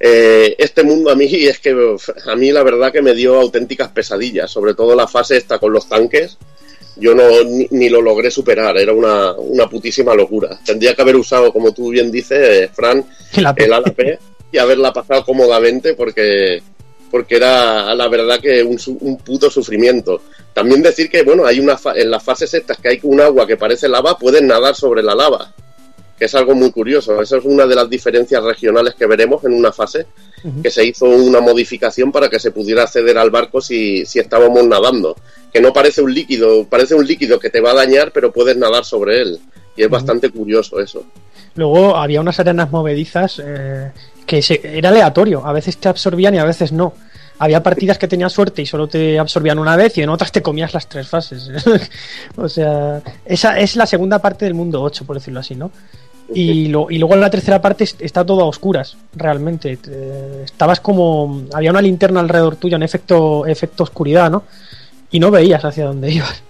Eh, 0.00 0.56
este 0.58 0.82
mundo 0.82 1.10
a 1.10 1.14
mí 1.14 1.26
es 1.32 1.58
que 1.58 1.96
a 2.26 2.36
mí 2.36 2.50
la 2.50 2.62
verdad 2.62 2.92
que 2.92 3.02
me 3.02 3.14
dio 3.14 3.36
auténticas 3.36 3.88
pesadillas, 3.90 4.50
sobre 4.50 4.74
todo 4.74 4.94
la 4.94 5.06
fase 5.06 5.36
esta 5.36 5.58
con 5.58 5.72
los 5.72 5.88
tanques. 5.88 6.38
Yo 6.96 7.14
no 7.14 7.44
ni, 7.44 7.66
ni 7.70 7.88
lo 7.88 8.00
logré 8.00 8.30
superar, 8.30 8.76
era 8.78 8.92
una, 8.92 9.32
una, 9.32 9.68
putísima 9.68 10.14
locura. 10.14 10.58
Tendría 10.64 10.94
que 10.94 11.02
haber 11.02 11.16
usado, 11.16 11.52
como 11.52 11.72
tú 11.72 11.90
bien 11.90 12.10
dices, 12.10 12.38
eh, 12.38 12.70
Fran, 12.72 13.04
La 13.36 13.54
el 13.56 13.72
ala 13.72 13.92
P 13.92 14.18
y 14.50 14.58
haberla 14.58 14.92
pasado 14.92 15.24
cómodamente 15.24 15.94
porque 15.94 16.62
porque 17.10 17.36
era 17.36 17.94
la 17.94 18.08
verdad 18.08 18.40
que 18.40 18.62
un, 18.62 18.78
un, 19.00 19.16
puto 19.18 19.50
sufrimiento. 19.50 20.22
También 20.52 20.82
decir 20.82 21.08
que, 21.08 21.22
bueno, 21.22 21.46
hay 21.46 21.60
una 21.60 21.78
en 21.94 22.10
las 22.10 22.22
fases 22.22 22.52
estas 22.52 22.78
que 22.78 22.88
hay 22.88 23.00
un 23.04 23.20
agua 23.20 23.46
que 23.46 23.56
parece 23.56 23.88
lava, 23.88 24.18
pueden 24.18 24.46
nadar 24.46 24.74
sobre 24.74 25.02
la 25.02 25.14
lava 25.14 25.54
que 26.18 26.24
es 26.24 26.34
algo 26.34 26.54
muy 26.54 26.70
curioso. 26.72 27.20
Esa 27.20 27.38
es 27.38 27.44
una 27.44 27.66
de 27.66 27.74
las 27.74 27.88
diferencias 27.88 28.42
regionales 28.42 28.94
que 28.94 29.06
veremos 29.06 29.44
en 29.44 29.52
una 29.52 29.72
fase, 29.72 30.06
uh 30.44 30.48
-huh. 30.48 30.62
que 30.62 30.70
se 30.70 30.84
hizo 30.84 31.06
una 31.06 31.40
modificación 31.40 32.10
para 32.10 32.28
que 32.28 32.38
se 32.38 32.50
pudiera 32.50 32.84
acceder 32.84 33.18
al 33.18 33.30
barco 33.30 33.60
si, 33.60 34.06
si 34.06 34.18
estábamos 34.18 34.66
nadando. 34.66 35.16
Que 35.52 35.60
no 35.60 35.72
parece 35.72 36.02
un 36.02 36.12
líquido, 36.12 36.64
parece 36.64 36.94
un 36.94 37.06
líquido 37.06 37.38
que 37.38 37.50
te 37.50 37.60
va 37.60 37.72
a 37.72 37.74
dañar, 37.74 38.12
pero 38.12 38.32
puedes 38.32 38.56
nadar 38.56 38.84
sobre 38.84 39.20
él. 39.22 39.38
Y 39.76 39.82
es 39.82 39.86
uh 39.86 39.90
-huh. 39.90 39.92
bastante 39.92 40.30
curioso 40.30 40.80
eso. 40.80 41.04
Luego 41.56 41.96
había 41.96 42.20
unas 42.20 42.38
arenas 42.38 42.70
movedizas 42.70 43.42
eh, 43.44 43.90
que 44.26 44.42
se, 44.42 44.60
era 44.62 44.90
aleatorio, 44.90 45.44
a 45.46 45.52
veces 45.52 45.78
te 45.78 45.88
absorbían 45.88 46.34
y 46.34 46.38
a 46.38 46.44
veces 46.44 46.70
no. 46.72 46.92
Había 47.38 47.62
partidas 47.62 47.98
que 47.98 48.08
tenías 48.08 48.32
suerte 48.32 48.62
y 48.62 48.66
solo 48.66 48.88
te 48.88 49.18
absorbían 49.18 49.58
una 49.58 49.76
vez 49.76 49.96
y 49.98 50.02
en 50.02 50.08
otras 50.08 50.32
te 50.32 50.42
comías 50.42 50.72
las 50.72 50.88
tres 50.88 51.08
fases. 51.08 51.50
o 52.36 52.48
sea, 52.48 53.02
esa 53.24 53.58
es 53.58 53.76
la 53.76 53.86
segunda 53.86 54.20
parte 54.20 54.46
del 54.46 54.54
mundo 54.54 54.82
8, 54.82 55.04
por 55.04 55.16
decirlo 55.16 55.40
así, 55.40 55.54
¿no? 55.54 55.70
Y, 56.34 56.68
lo, 56.68 56.90
y, 56.90 56.98
luego 56.98 57.14
en 57.14 57.20
la 57.20 57.30
tercera 57.30 57.62
parte 57.62 57.84
está 57.84 58.24
todo 58.24 58.42
a 58.42 58.46
oscuras, 58.46 58.96
realmente. 59.14 59.78
Estabas 60.44 60.80
como. 60.80 61.44
Había 61.52 61.70
una 61.70 61.82
linterna 61.82 62.20
alrededor 62.20 62.56
tuyo 62.56 62.76
en 62.76 62.82
efecto, 62.82 63.46
efecto 63.46 63.84
oscuridad, 63.84 64.30
¿no? 64.30 64.42
Y 65.10 65.20
no 65.20 65.30
veías 65.30 65.64
hacia 65.64 65.86
dónde 65.86 66.10
ibas. 66.12 66.42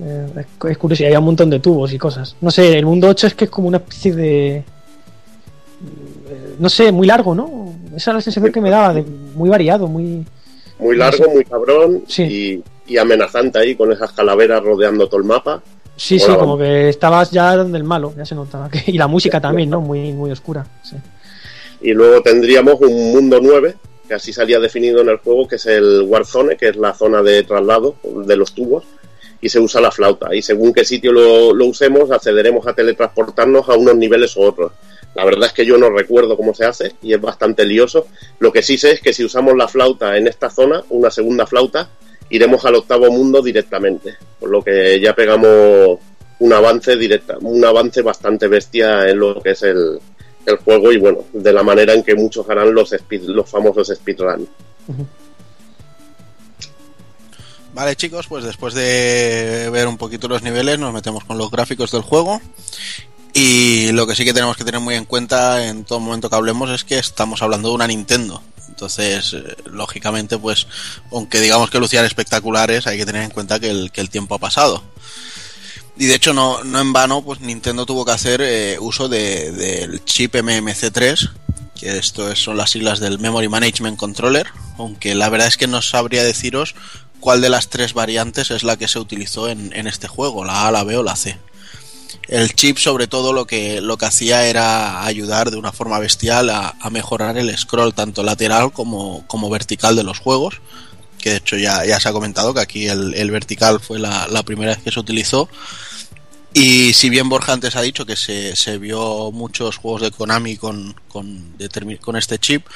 Eh, 0.00 0.44
es 0.70 0.78
curioso, 0.78 1.02
y 1.02 1.06
había 1.06 1.18
un 1.18 1.26
montón 1.26 1.50
de 1.50 1.58
tubos 1.60 1.92
y 1.92 1.98
cosas. 1.98 2.36
No 2.40 2.50
sé, 2.50 2.78
el 2.78 2.86
mundo 2.86 3.08
8 3.08 3.26
es 3.26 3.34
que 3.34 3.44
es 3.46 3.50
como 3.50 3.68
una 3.68 3.78
especie 3.78 4.14
de. 4.14 4.64
No 6.58 6.68
sé, 6.68 6.92
muy 6.92 7.06
largo, 7.06 7.34
¿no? 7.34 7.74
Esa 7.96 8.12
es 8.12 8.14
la 8.14 8.20
sensación 8.20 8.52
que 8.52 8.60
me 8.60 8.70
daba, 8.70 8.94
de 8.94 9.02
muy 9.02 9.50
variado, 9.50 9.88
muy. 9.88 10.24
Muy 10.78 10.96
largo, 10.96 11.30
muy 11.30 11.44
cabrón 11.44 12.02
sí. 12.08 12.62
y, 12.86 12.92
y 12.92 12.98
amenazante 12.98 13.58
ahí 13.58 13.74
con 13.76 13.92
esas 13.92 14.12
calaveras 14.12 14.62
rodeando 14.62 15.08
todo 15.08 15.18
el 15.18 15.26
mapa. 15.26 15.62
Sí, 15.96 16.18
sí, 16.18 16.34
como 16.34 16.56
que 16.58 16.88
estabas 16.88 17.30
ya 17.30 17.56
donde 17.56 17.78
el 17.78 17.84
malo, 17.84 18.12
ya 18.16 18.24
se 18.24 18.34
notaba. 18.34 18.70
Y 18.86 18.98
la 18.98 19.06
música 19.06 19.40
también, 19.40 19.70
¿no? 19.70 19.80
Muy, 19.80 20.12
muy 20.12 20.30
oscura. 20.30 20.66
Sí. 20.82 20.96
Y 21.80 21.92
luego 21.92 22.22
tendríamos 22.22 22.80
un 22.80 23.12
mundo 23.12 23.40
9, 23.42 23.74
que 24.08 24.14
así 24.14 24.32
salía 24.32 24.60
definido 24.60 25.00
en 25.00 25.08
el 25.08 25.18
juego, 25.18 25.46
que 25.46 25.56
es 25.56 25.66
el 25.66 26.02
Warzone, 26.02 26.56
que 26.56 26.68
es 26.68 26.76
la 26.76 26.94
zona 26.94 27.22
de 27.22 27.42
traslado 27.42 27.96
de 28.02 28.36
los 28.36 28.54
tubos, 28.54 28.84
y 29.40 29.48
se 29.48 29.58
usa 29.58 29.80
la 29.80 29.90
flauta. 29.90 30.34
Y 30.34 30.42
según 30.42 30.72
qué 30.72 30.84
sitio 30.84 31.12
lo, 31.12 31.52
lo 31.52 31.66
usemos, 31.66 32.10
accederemos 32.10 32.66
a 32.66 32.74
teletransportarnos 32.74 33.68
a 33.68 33.74
unos 33.74 33.96
niveles 33.96 34.36
u 34.36 34.42
otros. 34.42 34.72
La 35.14 35.24
verdad 35.24 35.46
es 35.46 35.52
que 35.52 35.66
yo 35.66 35.76
no 35.76 35.90
recuerdo 35.90 36.36
cómo 36.36 36.54
se 36.54 36.64
hace 36.64 36.94
y 37.02 37.12
es 37.12 37.20
bastante 37.20 37.66
lioso. 37.66 38.06
Lo 38.38 38.52
que 38.52 38.62
sí 38.62 38.78
sé 38.78 38.92
es 38.92 39.00
que 39.00 39.12
si 39.12 39.24
usamos 39.24 39.56
la 39.56 39.68
flauta 39.68 40.16
en 40.16 40.26
esta 40.26 40.48
zona, 40.48 40.82
una 40.88 41.10
segunda 41.10 41.46
flauta, 41.46 41.90
iremos 42.32 42.64
al 42.64 42.76
octavo 42.76 43.10
mundo 43.10 43.42
directamente, 43.42 44.16
por 44.40 44.50
lo 44.50 44.62
que 44.62 44.98
ya 45.00 45.14
pegamos 45.14 45.98
un 46.38 46.52
avance 46.52 46.96
directa, 46.96 47.36
un 47.40 47.64
avance 47.64 48.02
bastante 48.02 48.48
bestia 48.48 49.08
en 49.08 49.18
lo 49.18 49.40
que 49.40 49.50
es 49.50 49.62
el, 49.62 50.00
el 50.46 50.56
juego 50.56 50.90
y 50.90 50.98
bueno, 50.98 51.24
de 51.32 51.52
la 51.52 51.62
manera 51.62 51.92
en 51.92 52.02
que 52.02 52.14
muchos 52.14 52.48
harán 52.48 52.74
los, 52.74 52.92
speed, 52.92 53.22
los 53.24 53.48
famosos 53.48 53.88
speedrun. 53.94 54.48
Vale 57.74 57.96
chicos, 57.96 58.26
pues 58.26 58.44
después 58.44 58.74
de 58.74 59.68
ver 59.70 59.86
un 59.86 59.98
poquito 59.98 60.26
los 60.26 60.42
niveles 60.42 60.78
nos 60.78 60.92
metemos 60.92 61.24
con 61.24 61.38
los 61.38 61.50
gráficos 61.50 61.90
del 61.92 62.02
juego 62.02 62.40
y 63.34 63.92
lo 63.92 64.06
que 64.06 64.14
sí 64.14 64.24
que 64.24 64.34
tenemos 64.34 64.56
que 64.56 64.64
tener 64.64 64.80
muy 64.80 64.94
en 64.94 65.04
cuenta 65.04 65.66
en 65.66 65.84
todo 65.84 66.00
momento 66.00 66.28
que 66.28 66.36
hablemos 66.36 66.70
es 66.70 66.84
que 66.84 66.98
estamos 66.98 67.42
hablando 67.42 67.68
de 67.68 67.74
una 67.74 67.86
Nintendo. 67.86 68.42
Entonces, 68.82 69.34
eh, 69.34 69.56
lógicamente, 69.66 70.38
pues, 70.38 70.66
aunque 71.12 71.38
digamos 71.38 71.70
que 71.70 71.78
lucían 71.78 72.04
espectaculares, 72.04 72.88
hay 72.88 72.98
que 72.98 73.06
tener 73.06 73.22
en 73.22 73.30
cuenta 73.30 73.60
que 73.60 73.70
el, 73.70 74.10
tiempo 74.10 74.34
ha 74.34 74.40
pasado. 74.40 74.82
Y 75.96 76.06
de 76.06 76.16
hecho, 76.16 76.34
no, 76.34 76.64
no 76.64 76.80
en 76.80 76.92
vano, 76.92 77.22
pues 77.22 77.38
Nintendo 77.40 77.86
tuvo 77.86 78.04
que 78.04 78.10
hacer 78.10 78.40
eh, 78.42 78.78
uso 78.80 79.08
del 79.08 79.56
de, 79.56 80.00
chip 80.04 80.34
MMC3, 80.34 81.30
que 81.78 81.96
esto 81.96 82.28
es, 82.28 82.42
son 82.42 82.56
las 82.56 82.70
siglas 82.70 82.98
del 82.98 83.20
Memory 83.20 83.48
Management 83.48 83.98
Controller, 83.98 84.48
aunque 84.78 85.14
la 85.14 85.28
verdad 85.28 85.46
es 85.46 85.56
que 85.56 85.68
no 85.68 85.80
sabría 85.80 86.24
deciros 86.24 86.74
cuál 87.20 87.40
de 87.40 87.50
las 87.50 87.68
tres 87.68 87.94
variantes 87.94 88.50
es 88.50 88.64
la 88.64 88.76
que 88.76 88.88
se 88.88 88.98
utilizó 88.98 89.48
en, 89.48 89.72
en 89.76 89.86
este 89.86 90.08
juego, 90.08 90.44
la 90.44 90.66
A, 90.66 90.72
la 90.72 90.82
B 90.82 90.96
o 90.96 91.04
la 91.04 91.14
C 91.14 91.38
el 92.28 92.54
chip 92.54 92.78
sobre 92.78 93.06
todo 93.06 93.32
lo 93.32 93.46
que 93.46 93.80
lo 93.80 93.96
que 93.96 94.06
hacía 94.06 94.46
era 94.46 95.04
ayudar 95.04 95.50
de 95.50 95.56
una 95.56 95.72
forma 95.72 95.98
bestial 95.98 96.50
a, 96.50 96.74
mejorar 96.90 97.36
el 97.36 97.56
scroll 97.56 97.94
tanto 97.94 98.22
lateral 98.22 98.72
como, 98.72 99.26
como, 99.26 99.50
vertical 99.50 99.96
de 99.96 100.04
los 100.04 100.18
juegos 100.18 100.60
que 101.18 101.30
de 101.30 101.36
hecho 101.36 101.56
ya, 101.56 101.84
ya 101.84 102.00
se 102.00 102.08
ha 102.08 102.12
comentado 102.12 102.54
que 102.54 102.60
aquí 102.60 102.88
el, 102.88 103.30
vertical 103.30 103.80
fue 103.80 103.98
la, 103.98 104.26
la, 104.28 104.42
primera 104.42 104.74
vez 104.74 104.82
que 104.82 104.90
se 104.90 105.00
utilizó 105.00 105.48
y 106.54 106.92
si 106.92 107.10
bien 107.10 107.28
Borja 107.28 107.52
antes 107.52 107.76
ha 107.76 107.82
dicho 107.82 108.04
que 108.04 108.16
se, 108.16 108.56
se 108.56 108.78
vio 108.78 109.30
muchos 109.32 109.76
juegos 109.76 110.02
de 110.02 110.10
Konami 110.10 110.56
con, 110.56 110.94
con, 111.08 111.56
con 112.00 112.16
este 112.16 112.38
chip 112.38 112.66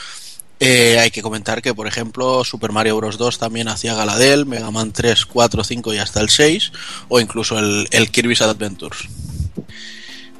eh, 0.58 0.98
hay 0.98 1.10
que 1.10 1.20
comentar 1.20 1.60
que, 1.60 1.74
por 1.74 1.86
ejemplo, 1.86 2.42
Super 2.42 2.72
Mario 2.72 2.96
Bros. 2.96 3.18
2 3.18 3.38
también 3.38 3.68
hacía 3.68 3.94
Galadel, 3.94 4.46
Mega 4.46 4.70
Man 4.70 4.92
3, 4.92 5.26
4, 5.26 5.64
5 5.64 5.94
y 5.94 5.98
hasta 5.98 6.20
el 6.20 6.30
6, 6.30 6.72
o 7.08 7.20
incluso 7.20 7.58
el, 7.58 7.86
el 7.90 8.10
Kirby's 8.10 8.40
Adventures. 8.40 9.06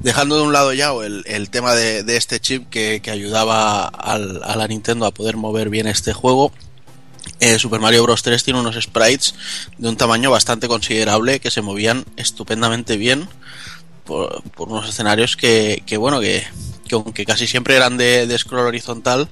Dejando 0.00 0.36
de 0.36 0.42
un 0.42 0.52
lado 0.52 0.72
ya 0.72 0.92
el, 0.92 1.24
el 1.26 1.50
tema 1.50 1.74
de, 1.74 2.02
de, 2.02 2.16
este 2.16 2.38
chip 2.38 2.68
que, 2.68 3.00
que 3.02 3.10
ayudaba 3.10 3.86
a 3.86 4.18
la 4.18 4.68
Nintendo 4.68 5.06
a 5.06 5.10
poder 5.10 5.36
mover 5.36 5.70
bien 5.70 5.86
este 5.86 6.12
juego, 6.12 6.52
eh, 7.40 7.58
Super 7.58 7.80
Mario 7.80 8.02
Bros. 8.02 8.22
3 8.22 8.42
tiene 8.42 8.60
unos 8.60 8.76
sprites 8.76 9.34
de 9.76 9.88
un 9.88 9.96
tamaño 9.96 10.30
bastante 10.30 10.68
considerable 10.68 11.40
que 11.40 11.50
se 11.50 11.60
movían 11.60 12.04
estupendamente 12.16 12.96
bien 12.96 13.28
por, 14.04 14.42
por 14.52 14.68
unos 14.68 14.88
escenarios 14.88 15.36
que, 15.36 15.82
que 15.84 15.96
bueno, 15.96 16.20
que, 16.20 16.46
que, 16.88 16.94
aunque 16.94 17.26
casi 17.26 17.46
siempre 17.46 17.76
eran 17.76 17.98
de, 17.98 18.26
de 18.26 18.38
scroll 18.38 18.66
horizontal, 18.66 19.28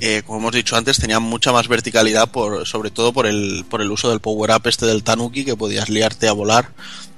eh, 0.00 0.22
como 0.26 0.38
hemos 0.38 0.52
dicho 0.52 0.76
antes, 0.76 0.98
tenían 0.98 1.22
mucha 1.22 1.52
más 1.52 1.68
verticalidad, 1.68 2.30
por, 2.30 2.66
sobre 2.66 2.90
todo 2.90 3.12
por 3.12 3.26
el, 3.26 3.66
por 3.68 3.82
el 3.82 3.90
uso 3.90 4.08
del 4.08 4.20
power 4.20 4.50
up 4.52 4.66
este 4.66 4.86
del 4.86 5.04
Tanuki, 5.04 5.44
que 5.44 5.56
podías 5.56 5.90
liarte 5.90 6.26
a 6.26 6.32
volar 6.32 6.72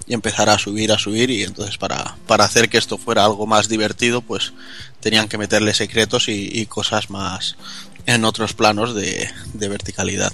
y 0.07 0.15
empezar 0.15 0.49
a 0.51 0.59
subir, 0.59 0.93
a 0.93 0.99
subir, 0.99 1.31
y 1.31 1.43
entonces 1.43 1.79
para, 1.79 2.17
para 2.27 2.45
hacer 2.45 2.69
que 2.69 2.79
esto 2.79 2.99
fuera 2.99 3.25
algo 3.25 3.47
más 3.47 3.69
divertido, 3.69 4.21
pues 4.23 4.53
tenían 5.01 5.29
que 5.29 5.39
meterle 5.39 5.75
secretos 5.75 6.29
y, 6.29 6.49
y 6.53 6.67
cosas 6.67 7.11
más 7.11 7.57
en 8.07 8.25
otros 8.25 8.53
planos 8.55 8.95
de, 8.95 9.29
de 9.53 9.69
verticalidad. 9.69 10.33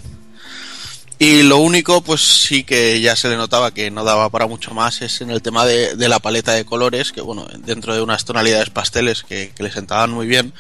Y 1.21 1.43
lo 1.43 1.59
único, 1.59 2.01
pues 2.01 2.21
sí 2.21 2.63
que 2.63 3.01
ya 3.01 3.17
se 3.17 3.29
le 3.29 3.37
notaba 3.37 3.75
que 3.75 3.91
no 3.91 4.05
daba 4.05 4.31
para 4.31 4.47
mucho 4.47 4.73
más, 4.73 5.03
es 5.03 5.21
en 5.21 5.31
el 5.31 5.43
tema 5.43 5.67
de, 5.67 5.97
de 5.97 6.09
la 6.09 6.21
paleta 6.21 6.53
de 6.53 6.65
colores, 6.65 7.11
que 7.11 7.21
bueno, 7.21 7.47
dentro 7.65 7.93
de 7.93 8.03
unas 8.03 8.25
tonalidades 8.25 8.71
pasteles 8.71 9.25
que, 9.25 9.51
que 9.53 9.65
le 9.65 9.73
sentaban 9.73 10.13
muy 10.13 10.29
bien, 10.29 10.53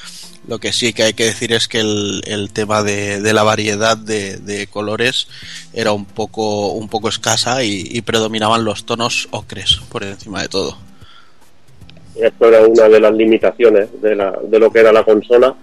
lo 0.48 0.58
que 0.58 0.72
sí 0.72 0.92
que 0.92 1.04
hay 1.04 1.12
que 1.12 1.26
decir 1.26 1.52
es 1.52 1.68
que 1.68 1.80
el, 1.80 2.22
el 2.26 2.52
tema 2.52 2.82
de, 2.82 3.20
de 3.20 3.32
la 3.34 3.42
variedad 3.44 3.96
de, 3.96 4.66
colores 4.72 5.28
era 5.74 5.92
un 5.92 6.06
poco, 6.06 6.72
un 6.72 6.88
poco 6.88 7.08
escasa 7.08 7.62
y, 7.62 7.86
y 7.90 8.00
predominaban 8.00 8.64
los 8.64 8.84
tonos 8.84 9.28
ocres 9.30 9.80
por 9.90 10.02
encima 10.02 10.42
de 10.42 10.48
todo. 10.48 10.76
Esto 12.16 12.48
era 12.48 12.66
una 12.66 12.88
de 12.88 12.98
las 12.98 13.12
limitaciones 13.14 13.88
de, 14.00 14.16
la, 14.16 14.36
de 14.42 14.58
lo 14.58 14.72
que 14.72 14.80
era 14.80 14.92
la 14.92 15.04
consola. 15.04 15.54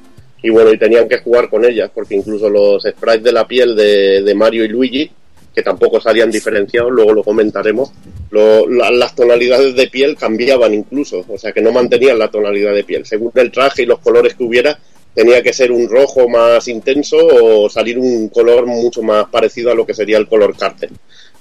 Y 0.45 0.51
bueno, 0.51 0.71
y 0.71 0.77
tenían 0.77 1.09
que 1.09 1.17
jugar 1.17 1.49
con 1.49 1.65
ellas, 1.65 1.89
porque 1.91 2.13
incluso 2.13 2.47
los 2.51 2.83
sprites 2.83 3.23
de 3.23 3.31
la 3.31 3.47
piel 3.47 3.75
de, 3.75 4.21
de 4.21 4.35
Mario 4.35 4.63
y 4.63 4.67
Luigi, 4.67 5.11
que 5.55 5.63
tampoco 5.63 5.99
salían 5.99 6.29
diferenciados, 6.29 6.91
luego 6.91 7.13
lo 7.13 7.23
comentaremos, 7.23 7.91
las 8.29 9.15
tonalidades 9.15 9.75
de 9.75 9.87
piel 9.87 10.15
cambiaban 10.15 10.71
incluso, 10.75 11.25
o 11.27 11.35
sea 11.39 11.51
que 11.51 11.63
no 11.63 11.71
mantenían 11.71 12.19
la 12.19 12.29
tonalidad 12.29 12.75
de 12.75 12.83
piel. 12.83 13.07
Según 13.07 13.31
el 13.33 13.51
traje 13.51 13.81
y 13.81 13.85
los 13.87 13.97
colores 13.97 14.35
que 14.35 14.43
hubiera, 14.43 14.77
tenía 15.15 15.41
que 15.41 15.51
ser 15.51 15.71
un 15.71 15.89
rojo 15.89 16.29
más 16.29 16.67
intenso 16.67 17.17
o 17.17 17.67
salir 17.67 17.97
un 17.97 18.29
color 18.29 18.67
mucho 18.67 19.01
más 19.01 19.25
parecido 19.29 19.71
a 19.71 19.75
lo 19.75 19.83
que 19.83 19.95
sería 19.95 20.19
el 20.19 20.27
color 20.27 20.55
cárcel. 20.55 20.91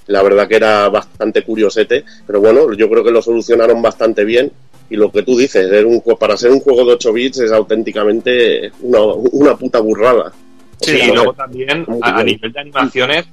La 0.07 0.23
verdad 0.23 0.47
que 0.47 0.55
era 0.55 0.89
bastante 0.89 1.43
curiosete, 1.43 2.05
pero 2.25 2.41
bueno, 2.41 2.73
yo 2.73 2.89
creo 2.89 3.03
que 3.03 3.11
lo 3.11 3.21
solucionaron 3.21 3.83
bastante 3.83 4.25
bien. 4.25 4.51
Y 4.89 4.95
lo 4.95 5.11
que 5.11 5.23
tú 5.23 5.37
dices, 5.37 5.67
un, 5.83 6.01
para 6.19 6.37
ser 6.37 6.51
un 6.51 6.59
juego 6.59 6.85
de 6.85 6.93
8 6.93 7.13
bits 7.13 7.39
es 7.39 7.51
auténticamente 7.51 8.71
una, 8.81 8.99
una 9.01 9.55
puta 9.55 9.79
burrada. 9.79 10.31
O 10.79 10.83
Sí, 10.83 10.97
sea, 10.97 11.07
y 11.07 11.11
luego 11.11 11.33
también, 11.33 11.85
a, 12.01 12.23
nivel 12.23 12.51
de 12.51 12.59
animaciones, 12.59 13.25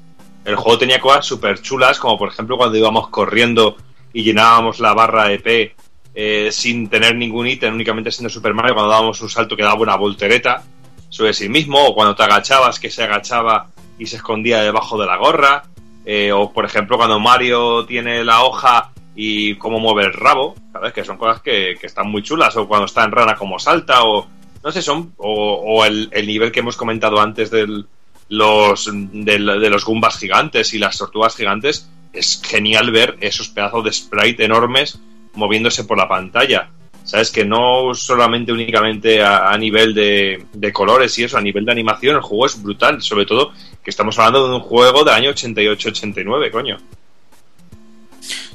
el 0.45 0.57
juego 0.57 0.79
tenía 0.79 1.01
cosas 1.01 1.27
súper 1.27 1.61
chulas, 1.61 1.99
como 1.99 2.19
por 2.19 2.29
ejemplo 2.29 2.57
cuando 2.57 2.79
íbamos 2.79 3.09
corriendo 3.09 3.77
y 4.13 4.23
llenábamos 4.23 4.81
la 4.81 4.95
barra 4.95 5.29
de 5.29 5.39
P 5.39 5.75
eh, 6.15 6.51
sin 6.53 6.89
tener 6.89 7.17
ningún 7.17 7.47
ítem, 7.47 7.75
únicamente 7.75 8.11
siendo 8.11 8.31
Super 8.31 8.55
Mario, 8.55 8.75
cuando 8.75 8.91
dábamos 8.91 9.21
un 9.23 9.31
salto 9.31 9.57
que 9.57 9.63
daba 9.63 9.81
una 9.81 9.97
voltereta 9.97 10.63
sobre 11.09 11.33
sí 11.33 11.49
mismo, 11.49 11.85
o 11.85 11.95
cuando 11.95 12.15
te 12.15 12.23
agachabas, 12.23 12.79
que 12.79 12.91
se 12.91 13.03
agachaba 13.03 13.69
y 13.99 14.07
se 14.07 14.17
escondía 14.17 14.63
debajo 14.63 14.99
de 14.99 15.07
la 15.07 15.17
gorra, 15.17 15.65
eh, 16.05 16.33
o 16.33 16.53
por 16.53 16.65
ejemplo 16.65 16.97
cuando 16.97 17.19
Mario 17.21 17.85
tiene 17.87 18.25
la 18.25 18.45
hoja 18.45 18.92
y 19.15 19.57
cómo 19.57 19.79
mueve 19.79 20.05
el 20.05 20.13
rabo, 20.13 20.55
¿sabes? 20.73 20.93
Que 20.93 21.05
son 21.05 21.17
cosas 21.19 21.41
que, 21.43 21.77
que 21.81 21.87
están 21.87 22.11
muy 22.11 22.23
chulas, 22.23 22.57
o 22.57 22.67
cuando 22.67 22.87
está 22.87 23.05
en 23.05 23.13
rana 23.13 23.35
cómo 23.37 23.59
salta, 23.59 24.05
o 24.05 24.27
no 24.65 24.73
sé, 24.73 24.81
son, 24.83 25.13
o, 25.19 25.55
o 25.55 25.85
el, 25.85 26.09
el 26.13 26.27
nivel 26.27 26.53
que 26.53 26.61
hemos 26.61 26.77
comentado 26.77 27.21
antes 27.21 27.51
del, 27.51 27.87
los, 28.29 28.89
del- 28.93 29.61
de, 29.61 29.71
los 29.71 29.85
Goombas 29.85 30.19
gigantes 30.19 30.73
y 30.75 30.79
las 30.79 30.97
tortugas 30.99 31.37
gigantes, 31.37 31.91
es 32.13 32.41
genial 32.45 32.91
ver 32.91 33.17
esos 33.21 33.49
pedazos 33.49 33.85
de 33.85 33.93
sprite 33.93 34.45
enormes 34.45 34.99
moviéndose 35.35 35.85
por 35.85 35.97
la 35.99 36.09
pantalla. 36.09 36.71
Sabes 37.05 37.31
que 37.33 37.45
no 37.45 37.95
solamente 37.95 38.53
únicamente 38.53 39.23
a, 39.23 39.51
a 39.51 39.59
nivel 39.59 39.93
de, 39.95 40.47
de 40.53 40.73
colores 40.73 41.19
y 41.19 41.25
eso, 41.25 41.37
a 41.37 41.41
nivel 41.41 41.65
de 41.65 41.73
animación, 41.73 42.15
el 42.17 42.23
juego 42.23 42.47
es 42.47 42.63
brutal. 42.63 43.03
Sobre 43.03 43.27
todo 43.27 43.51
que 43.83 43.91
estamos 43.91 44.17
hablando 44.19 44.49
de 44.49 44.55
un 44.55 44.61
juego 44.61 45.03
del 45.03 45.15
año 45.15 45.31
88-89, 45.31 46.51
coño. 46.53 46.79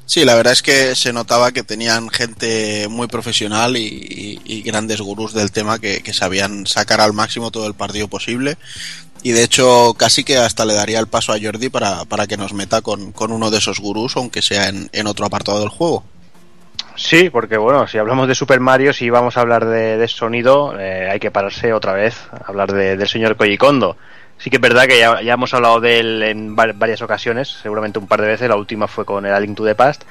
Sí, 0.08 0.24
la 0.24 0.36
verdad 0.36 0.54
es 0.54 0.62
que 0.62 0.96
se 0.96 1.12
notaba 1.12 1.52
que 1.52 1.64
tenían 1.64 2.10
gente 2.10 2.88
muy 2.90 3.08
profesional 3.08 3.76
y, 3.76 4.64
grandes 4.66 5.02
gurús 5.02 5.34
del 5.34 5.52
tema 5.52 5.80
que, 5.80 6.02
que 6.02 6.14
sabían 6.14 6.66
sacar 6.66 7.02
al 7.02 7.12
máximo 7.12 7.52
todo 7.52 7.68
el 7.68 7.74
partido 7.74 8.08
posible. 8.08 8.58
Y 9.22 9.32
de 9.32 9.44
hecho, 9.44 9.94
casi 9.98 10.24
que 10.24 10.38
hasta 10.38 10.64
le 10.66 10.76
daría 10.76 11.00
el 11.00 11.08
paso 11.08 11.34
a 11.34 11.38
Jordi 11.42 11.68
para, 11.70 12.06
para 12.06 12.26
que 12.26 12.38
nos 12.38 12.54
meta 12.54 12.82
con, 12.82 13.12
con 13.12 13.34
uno 13.34 13.52
de 13.52 13.58
esos 13.58 13.80
gurús, 13.82 14.16
aunque 14.16 14.42
sea 14.42 14.70
en, 14.70 14.90
en 14.94 15.08
otro 15.08 15.26
apartado 15.26 15.60
del 15.60 15.70
juego. 15.70 16.06
Sí, 16.96 17.30
porque 17.30 17.58
bueno, 17.58 17.86
si 17.88 17.98
hablamos 17.98 18.30
de 18.30 18.36
Super 18.36 18.62
Mario, 18.62 18.94
si 18.94 19.10
vamos 19.10 19.36
a 19.36 19.42
hablar 19.42 19.66
de, 19.66 19.98
de 19.98 20.08
sonido, 20.08 20.80
eh, 20.80 21.10
hay 21.12 21.20
que 21.20 21.32
pararse 21.32 21.74
otra 21.74 21.92
vez 21.94 22.16
a 22.32 22.46
hablar 22.48 22.72
de- 22.72 22.96
del 22.96 23.08
señor 23.10 23.36
Koji. 23.36 23.58
Sí 24.38 24.50
que 24.50 24.58
es 24.58 24.62
verdad 24.62 24.86
que 24.88 25.00
ya, 25.00 25.22
ya 25.22 25.34
hemos 25.34 25.54
hablado 25.54 25.80
de 25.80 26.00
él 26.00 26.24
en 26.24 26.56
va- 26.58 26.72
varias 26.76 27.02
ocasiones, 27.02 27.50
seguramente 27.50 28.00
un 28.00 28.08
par 28.08 28.22
de 28.22 28.28
veces, 28.28 28.48
la 28.50 28.56
última 28.56 28.88
fue 28.88 29.04
con 29.06 29.26
el 29.26 29.34
A 29.34 29.56
to 29.56 29.66
the 29.66 29.74
Past, 29.76 30.04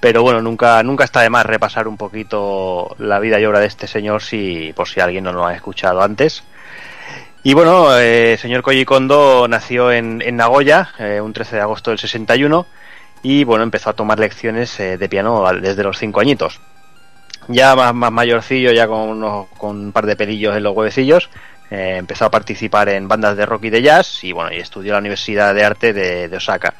pero 0.00 0.22
bueno, 0.22 0.40
nunca, 0.40 0.82
nunca 0.82 1.04
está 1.04 1.20
de 1.20 1.30
más 1.30 1.44
repasar 1.44 1.86
un 1.88 1.96
poquito 1.96 2.94
la 2.98 3.18
vida 3.18 3.38
y 3.40 3.44
obra 3.44 3.60
de 3.60 3.66
este 3.66 3.86
señor, 3.86 4.22
si, 4.22 4.72
por 4.74 4.88
si 4.88 5.00
alguien 5.00 5.24
no 5.24 5.32
lo 5.32 5.46
ha 5.46 5.54
escuchado 5.54 6.02
antes. 6.02 6.44
Y 7.42 7.54
bueno, 7.54 7.96
eh, 7.98 8.36
señor 8.40 8.62
Koji 8.62 8.84
Kondo 8.84 9.46
nació 9.48 9.92
en, 9.92 10.18
Nagoya, 10.36 10.90
eh, 10.98 11.20
un 11.20 11.32
13 11.32 11.56
de 11.56 11.62
agosto 11.62 11.90
del 11.90 11.98
61, 11.98 12.66
y 13.22 13.44
bueno, 13.44 13.64
empezó 13.64 13.90
a 13.90 13.94
tomar 13.94 14.18
lecciones 14.18 14.78
eh, 14.80 14.96
de 14.96 15.08
piano 15.08 15.44
desde 15.60 15.82
los 15.82 15.98
5 15.98 16.20
añitos. 16.20 16.60
Ya 17.48 17.74
más, 17.76 17.94
más 17.94 18.12
mayorcillo, 18.12 18.72
ya 18.72 18.86
con, 18.86 19.00
unos- 19.08 19.46
con 19.56 19.76
un 19.76 19.92
par 19.92 20.06
de 20.06 20.16
pelillos 20.16 20.56
en 20.56 20.62
los 20.62 20.76
huevecillos, 20.76 21.30
eh, 21.70 21.96
empezó 21.98 22.24
a 22.24 22.30
participar 22.30 22.88
en 22.88 23.08
bandas 23.08 23.36
de 23.36 23.44
rock 23.44 23.64
y 23.64 23.70
de 23.70 23.82
jazz 23.82 24.24
y 24.24 24.32
bueno, 24.32 24.50
y 24.52 24.56
estudió 24.56 24.90
en 24.90 24.94
la 24.94 25.00
Universidad 25.00 25.54
de 25.54 25.64
Arte 25.64 25.92
de, 25.92 26.36
Osaka. 26.36 26.74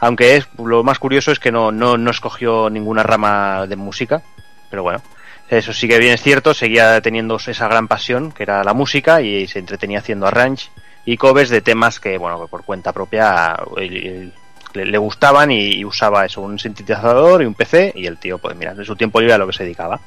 Aunque 0.00 0.36
es 0.36 0.48
lo 0.58 0.82
más 0.82 0.98
curioso 0.98 1.30
es 1.30 1.38
que 1.38 1.52
no, 1.52 1.70
no, 1.70 1.96
no 1.96 2.10
escogió 2.10 2.70
ninguna 2.70 3.02
rama 3.02 3.66
de 3.66 3.76
música, 3.76 4.22
pero 4.70 4.82
bueno, 4.82 5.02
eso 5.48 5.72
sí 5.72 5.86
que 5.86 5.98
bien 5.98 6.14
es 6.14 6.22
cierto, 6.22 6.54
seguía 6.54 7.00
teniendo 7.00 7.36
esa 7.36 7.68
gran 7.68 7.88
pasión 7.88 8.32
que 8.32 8.42
era 8.42 8.64
la 8.64 8.72
música 8.72 9.20
y 9.20 9.46
se 9.46 9.58
entretenía 9.58 9.98
haciendo 9.98 10.26
arrange 10.26 10.70
y 11.04 11.16
covers 11.16 11.50
de 11.50 11.60
temas 11.60 12.00
que, 12.00 12.16
bueno, 12.16 12.46
por 12.48 12.64
cuenta 12.64 12.92
propia 12.92 13.56
le, 13.76 14.32
le 14.72 14.98
gustaban 14.98 15.50
y, 15.50 15.74
y 15.74 15.84
usaba 15.84 16.24
eso, 16.24 16.40
un 16.40 16.58
sintetizador 16.58 17.42
y 17.42 17.46
un 17.46 17.54
PC 17.54 17.92
y 17.94 18.06
el 18.06 18.18
tío, 18.18 18.38
pues 18.38 18.56
mira, 18.56 18.72
en 18.72 18.84
su 18.84 18.96
tiempo 18.96 19.20
libre 19.20 19.34
a 19.34 19.38
lo 19.38 19.46
que 19.46 19.52
se 19.52 19.64
dedicaba. 19.64 20.00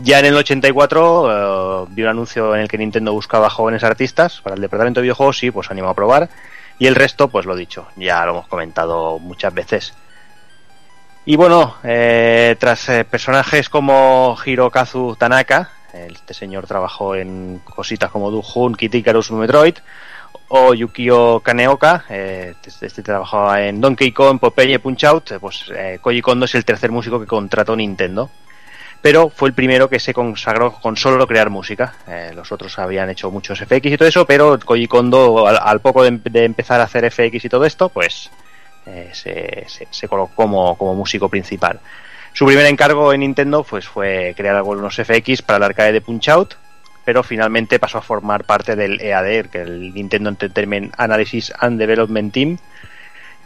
Ya 0.00 0.20
en 0.20 0.26
el 0.26 0.36
84 0.36 1.84
eh, 1.84 1.86
vi 1.90 2.02
un 2.02 2.08
anuncio 2.08 2.54
en 2.54 2.60
el 2.60 2.68
que 2.68 2.78
Nintendo 2.78 3.12
buscaba 3.12 3.50
jóvenes 3.50 3.82
artistas 3.82 4.40
para 4.40 4.54
el 4.54 4.62
departamento 4.62 5.00
de 5.00 5.02
videojuegos 5.02 5.42
y 5.42 5.50
pues 5.50 5.70
animó 5.72 5.88
a 5.88 5.94
probar. 5.94 6.28
Y 6.78 6.86
el 6.86 6.94
resto, 6.94 7.28
pues 7.28 7.46
lo 7.46 7.56
dicho, 7.56 7.88
ya 7.96 8.24
lo 8.24 8.30
hemos 8.30 8.46
comentado 8.46 9.18
muchas 9.18 9.52
veces. 9.52 9.94
Y 11.24 11.34
bueno, 11.34 11.74
eh, 11.82 12.54
tras 12.60 12.88
eh, 12.88 13.04
personajes 13.04 13.68
como 13.68 14.36
Hirokazu 14.46 15.16
Tanaka, 15.18 15.70
este 15.92 16.32
señor 16.32 16.68
trabajó 16.68 17.16
en 17.16 17.60
cositas 17.64 18.12
como 18.12 18.30
Duhun, 18.30 18.76
Kid 18.76 18.94
Icarus 18.94 19.32
Metroid, 19.32 19.78
o 20.46 20.74
Yukio 20.74 21.40
Kaneoka, 21.40 22.04
este, 22.08 22.86
este 22.86 23.02
trabajaba 23.02 23.62
en 23.62 23.80
Donkey 23.80 24.12
Kong, 24.12 24.38
Popeye, 24.38 24.78
Punch 24.78 25.04
Out, 25.04 25.32
pues 25.40 25.64
Koji 26.00 26.22
Kondo 26.22 26.44
es 26.44 26.54
el 26.54 26.64
tercer 26.64 26.92
músico 26.92 27.18
que 27.18 27.26
contrató 27.26 27.74
Nintendo. 27.74 28.30
Pero 29.00 29.30
fue 29.30 29.48
el 29.48 29.54
primero 29.54 29.88
que 29.88 30.00
se 30.00 30.12
consagró 30.12 30.72
con 30.72 30.96
solo 30.96 31.26
crear 31.26 31.50
música. 31.50 31.94
Eh, 32.08 32.32
los 32.34 32.50
otros 32.50 32.78
habían 32.78 33.08
hecho 33.10 33.30
muchos 33.30 33.60
FX 33.60 33.86
y 33.86 33.96
todo 33.96 34.08
eso, 34.08 34.26
pero 34.26 34.58
Koji 34.58 34.88
Kondo, 34.88 35.46
al, 35.46 35.80
poco 35.80 36.02
de, 36.02 36.44
empezar 36.44 36.80
a 36.80 36.84
hacer 36.84 37.10
FX 37.10 37.44
y 37.44 37.48
todo 37.48 37.64
esto, 37.64 37.88
pues 37.88 38.30
eh, 38.86 39.12
se 39.12 40.08
colocó 40.08 40.34
como, 40.34 40.76
como 40.76 40.94
músico 40.94 41.28
principal. 41.28 41.80
Su 42.38 42.46
primer 42.46 42.66
encargo 42.66 43.12
en 43.12 43.18
Nintendo 43.20 43.64
pues, 43.64 43.88
fue 43.88 44.32
crear 44.36 44.54
algunos 44.54 44.94
FX 44.94 45.42
para 45.42 45.56
el 45.56 45.62
arcade 45.64 45.92
de 45.92 46.00
Punch 46.00 46.28
Out, 46.28 46.54
pero 47.04 47.22
finalmente 47.22 47.80
pasó 47.80 47.98
a 47.98 48.02
formar 48.02 48.44
parte 48.44 48.76
del 48.76 49.00
EAD, 49.00 49.46
que 49.46 49.62
el 49.62 49.92
Nintendo 49.92 50.30
Entertainment 50.30 50.94
Analysis 50.98 51.52
and 51.58 51.80
Development 51.80 52.32
Team, 52.32 52.58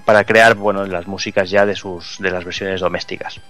para 0.05 0.25
crear 0.25 0.57
bueno, 0.57 0.85
las 0.85 1.07
músicas 1.07 1.49
ya 1.49 1.65
de, 1.65 1.75
sus, 1.75 2.19
de 2.19 2.31
las 2.31 2.45
versiones 2.45 2.81
domésticas. 2.81 3.41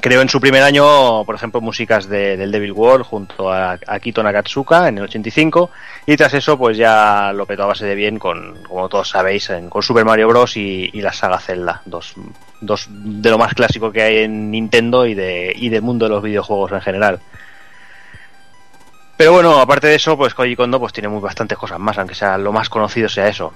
Creó 0.00 0.20
en 0.20 0.28
su 0.28 0.40
primer 0.40 0.62
año, 0.64 1.24
por 1.24 1.34
ejemplo, 1.36 1.60
músicas 1.60 2.08
de- 2.08 2.36
del 2.36 2.50
Devil 2.50 2.72
World 2.72 3.04
junto 3.06 3.52
a 3.52 3.78
Akito 3.86 4.20
Nakatsuka 4.22 4.88
en 4.88 4.98
el 4.98 5.04
85 5.04 5.70
y 6.06 6.16
tras 6.16 6.34
eso 6.34 6.58
pues 6.58 6.76
ya 6.76 7.32
lo 7.32 7.46
petó 7.46 7.62
a 7.62 7.66
base 7.66 7.86
de 7.86 7.94
bien 7.94 8.18
con, 8.18 8.62
como 8.64 8.88
todos 8.88 9.10
sabéis, 9.10 9.48
en- 9.50 9.70
con 9.70 9.82
Super 9.82 10.04
Mario 10.04 10.26
Bros. 10.28 10.56
y, 10.56 10.90
y 10.92 11.02
la 11.02 11.12
saga 11.12 11.38
Zelda, 11.38 11.82
dos, 11.84 12.14
dos 12.60 12.86
de 12.90 13.30
lo 13.30 13.38
más 13.38 13.54
clásico 13.54 13.92
que 13.92 14.02
hay 14.02 14.18
en 14.24 14.50
Nintendo 14.50 15.06
y, 15.06 15.14
de, 15.14 15.52
y 15.54 15.68
del 15.68 15.82
mundo 15.82 16.06
de 16.06 16.10
los 16.10 16.22
videojuegos 16.22 16.72
en 16.72 16.80
general. 16.80 17.20
Pero 19.16 19.32
bueno, 19.32 19.60
aparte 19.60 19.86
de 19.86 19.94
eso, 19.94 20.16
pues 20.16 20.34
Koji 20.34 20.56
Kondo 20.56 20.80
pues 20.80 20.92
tiene 20.92 21.08
muy 21.08 21.20
bastantes 21.20 21.56
cosas 21.58 21.78
más, 21.78 21.96
aunque 21.98 22.14
sea 22.14 22.38
lo 22.38 22.50
más 22.52 22.68
conocido 22.68 23.08
sea 23.08 23.28
eso. 23.28 23.52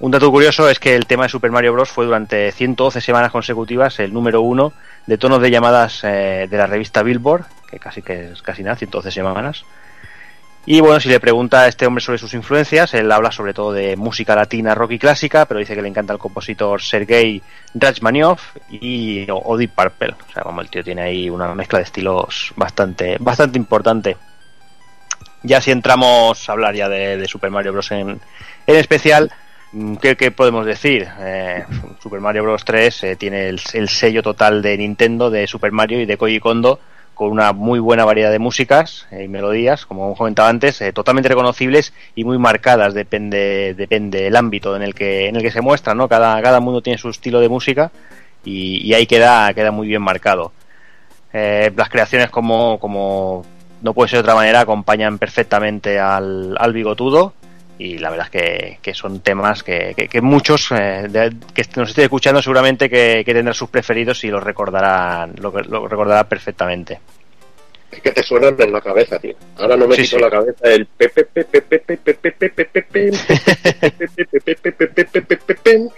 Un 0.00 0.10
dato 0.10 0.28
curioso 0.30 0.68
es 0.68 0.80
que 0.80 0.96
el 0.96 1.06
tema 1.06 1.22
de 1.22 1.28
Super 1.28 1.52
Mario 1.52 1.72
Bros. 1.72 1.88
fue 1.88 2.04
durante 2.04 2.50
112 2.50 3.00
semanas 3.00 3.30
consecutivas 3.30 4.00
el 4.00 4.12
número 4.12 4.40
uno 4.40 4.72
de 5.06 5.18
tonos 5.18 5.40
de 5.40 5.50
llamadas 5.50 6.00
eh, 6.04 6.46
de 6.48 6.56
la 6.56 6.66
revista 6.66 7.02
Billboard, 7.02 7.44
que 7.70 7.78
casi 7.78 8.02
que 8.02 8.32
es 8.32 8.42
casi 8.42 8.62
nada, 8.62 8.76
112 8.76 9.10
semanas. 9.10 9.64
Y 10.66 10.80
bueno, 10.80 10.98
si 10.98 11.10
le 11.10 11.20
pregunta 11.20 11.60
a 11.60 11.68
este 11.68 11.86
hombre 11.86 12.02
sobre 12.02 12.16
sus 12.16 12.32
influencias, 12.32 12.94
él 12.94 13.12
habla 13.12 13.30
sobre 13.30 13.52
todo 13.52 13.72
de 13.72 13.96
música 13.96 14.34
latina, 14.34 14.74
rock 14.74 14.92
y 14.92 14.98
clásica, 14.98 15.44
pero 15.44 15.60
dice 15.60 15.74
que 15.74 15.82
le 15.82 15.88
encanta 15.88 16.14
el 16.14 16.18
compositor 16.18 16.80
Sergei 16.80 17.42
Rachmaninoff 17.74 18.56
y 18.70 19.30
o, 19.30 19.36
o 19.44 19.58
Deep 19.58 19.72
Purple. 19.72 20.14
O 20.26 20.32
sea, 20.32 20.42
como 20.42 20.62
el 20.62 20.70
tío 20.70 20.82
tiene 20.82 21.02
ahí 21.02 21.28
una 21.28 21.54
mezcla 21.54 21.80
de 21.80 21.84
estilos 21.84 22.54
bastante, 22.56 23.18
bastante 23.20 23.58
importante. 23.58 24.16
Ya 25.42 25.60
si 25.60 25.70
entramos 25.70 26.48
a 26.48 26.52
hablar 26.52 26.74
ya 26.74 26.88
de, 26.88 27.18
de 27.18 27.28
Super 27.28 27.50
Mario 27.50 27.72
Bros. 27.72 27.92
en, 27.92 28.18
en 28.66 28.76
especial, 28.76 29.30
¿Qué, 30.00 30.16
qué 30.16 30.30
podemos 30.30 30.66
decir? 30.66 31.08
Eh, 31.18 31.64
Super 32.00 32.20
Mario 32.20 32.44
Bros. 32.44 32.64
3 32.64 33.04
eh, 33.04 33.16
tiene 33.16 33.48
el, 33.48 33.60
el 33.72 33.88
sello 33.88 34.22
total 34.22 34.62
de 34.62 34.78
Nintendo, 34.78 35.30
de 35.30 35.48
Super 35.48 35.72
Mario 35.72 36.00
y 36.00 36.06
de 36.06 36.16
Koji 36.16 36.38
Kondo, 36.38 36.78
con 37.12 37.32
una 37.32 37.52
muy 37.52 37.80
buena 37.80 38.04
variedad 38.04 38.30
de 38.30 38.38
músicas 38.38 39.08
eh, 39.10 39.24
y 39.24 39.28
melodías, 39.28 39.84
como 39.84 40.04
hemos 40.06 40.18
comentado 40.18 40.48
antes, 40.48 40.80
totalmente 40.94 41.28
reconocibles 41.28 41.92
y 42.14 42.22
muy 42.22 42.38
marcadas, 42.38 42.94
depende 42.94 43.74
depende 43.74 44.22
del 44.22 44.36
ámbito 44.36 44.76
en 44.76 44.82
el 44.82 44.94
que 44.94 45.26
en 45.26 45.34
el 45.34 45.42
que 45.42 45.50
se 45.50 45.60
muestra, 45.60 45.92
¿no? 45.92 46.08
Cada, 46.08 46.40
cada 46.40 46.60
mundo 46.60 46.80
tiene 46.80 46.96
su 46.96 47.08
estilo 47.08 47.40
de 47.40 47.48
música 47.48 47.90
y, 48.44 48.92
ahí 48.94 49.06
queda, 49.06 49.52
queda 49.54 49.72
muy 49.72 49.88
bien 49.88 50.02
marcado. 50.02 50.52
Las 51.32 51.88
creaciones 51.88 52.30
como, 52.30 52.78
como 52.78 53.44
no 53.82 53.92
puede 53.92 54.08
ser 54.08 54.18
de 54.18 54.22
otra 54.22 54.36
manera 54.36 54.60
acompañan 54.60 55.18
perfectamente 55.18 55.98
al, 55.98 56.54
al 56.60 56.72
bigotudo 56.72 57.32
y 57.78 57.98
la 57.98 58.10
verdad 58.10 58.26
es 58.26 58.30
que, 58.30 58.78
que 58.82 58.94
son 58.94 59.20
temas 59.20 59.62
que, 59.62 59.94
que, 59.96 60.08
que 60.08 60.20
muchos 60.20 60.70
eh, 60.72 61.06
de- 61.08 61.32
que 61.54 61.64
nos 61.76 61.88
estén 61.90 62.04
escuchando 62.04 62.40
seguramente 62.40 62.88
que, 62.88 63.22
que 63.24 63.34
tendrán 63.34 63.54
sus 63.54 63.68
preferidos 63.70 64.22
y 64.24 64.28
los 64.28 64.42
recordarán 64.42 65.34
lo, 65.40 65.50
lo 65.50 65.88
recordarán 65.88 66.28
perfectamente 66.28 67.00
Es 67.90 68.00
que 68.00 68.10
te 68.12 68.22
suenan 68.22 68.56
en 68.60 68.72
la 68.72 68.80
cabeza, 68.80 69.18
tío. 69.18 69.34
Ahora 69.56 69.76
no 69.76 69.86
me 69.88 69.96
quito 69.96 70.18
la 70.18 70.30
cabeza 70.30 70.68
el 70.68 70.86
pepe 70.86 71.24
pepe 71.24 71.62
pepe 71.62 71.96
pepe 71.96 72.32
pepe 72.32 72.60
pepe 75.36 75.88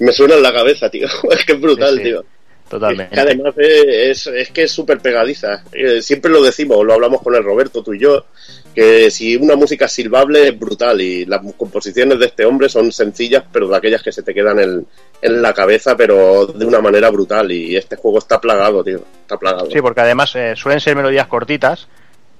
me 0.00 0.12
suena 0.12 0.34
en 0.34 0.42
la 0.42 0.52
cabeza, 0.52 0.88
tío. 0.90 1.06
Es 1.30 1.44
que 1.44 1.52
es 1.52 1.60
brutal, 1.60 2.00
tío. 2.02 2.24
Totalmente 2.68 3.14
Que 3.14 3.20
además 3.20 3.54
es, 3.56 4.26
es 4.26 4.50
que 4.50 4.62
es 4.64 4.70
súper 4.72 4.98
pegadiza. 4.98 5.62
Eh, 5.72 6.02
siempre 6.02 6.30
lo 6.30 6.42
decimos, 6.42 6.84
lo 6.84 6.94
hablamos 6.94 7.22
con 7.22 7.34
el 7.34 7.44
Roberto, 7.44 7.82
tú 7.82 7.94
y 7.94 8.00
yo, 8.00 8.26
que 8.74 9.10
si 9.10 9.36
una 9.36 9.56
música 9.56 9.84
es 9.84 9.92
silbable 9.92 10.48
es 10.48 10.58
brutal 10.58 11.00
y 11.00 11.24
las 11.24 11.40
composiciones 11.56 12.18
de 12.18 12.26
este 12.26 12.44
hombre 12.44 12.68
son 12.68 12.90
sencillas, 12.90 13.44
pero 13.52 13.68
de 13.68 13.76
aquellas 13.76 14.02
que 14.02 14.12
se 14.12 14.22
te 14.22 14.34
quedan 14.34 14.58
en, 14.58 14.86
en 15.22 15.42
la 15.42 15.54
cabeza, 15.54 15.96
pero 15.96 16.46
de 16.46 16.66
una 16.66 16.80
manera 16.80 17.10
brutal. 17.10 17.50
Y 17.52 17.76
este 17.76 17.96
juego 17.96 18.18
está 18.18 18.40
plagado, 18.40 18.82
tío. 18.82 19.00
Está 19.22 19.36
plagado. 19.36 19.70
Sí, 19.70 19.80
porque 19.80 20.00
además 20.00 20.34
eh, 20.34 20.54
suelen 20.56 20.80
ser 20.80 20.96
melodías 20.96 21.28
cortitas, 21.28 21.86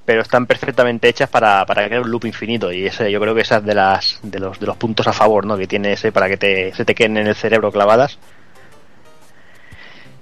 pero 0.04 0.22
están 0.22 0.46
perfectamente 0.46 1.08
hechas 1.08 1.30
para, 1.30 1.64
para 1.64 1.86
crear 1.86 2.02
un 2.02 2.10
loop 2.10 2.26
infinito. 2.26 2.72
Y 2.72 2.86
ese, 2.86 3.10
yo 3.10 3.20
creo 3.20 3.34
que 3.34 3.42
esa 3.42 3.58
es 3.58 3.64
de 3.64 3.74
las 3.74 4.18
de 4.22 4.38
los, 4.38 4.58
de 4.58 4.66
los 4.66 4.76
puntos 4.76 5.06
a 5.06 5.12
favor, 5.12 5.46
¿no? 5.46 5.56
Que 5.56 5.66
tiene 5.66 5.92
ese 5.92 6.12
para 6.12 6.28
que 6.28 6.36
te, 6.36 6.74
se 6.74 6.84
te 6.84 6.94
queden 6.94 7.16
en 7.16 7.28
el 7.28 7.34
cerebro 7.34 7.72
clavadas. 7.72 8.18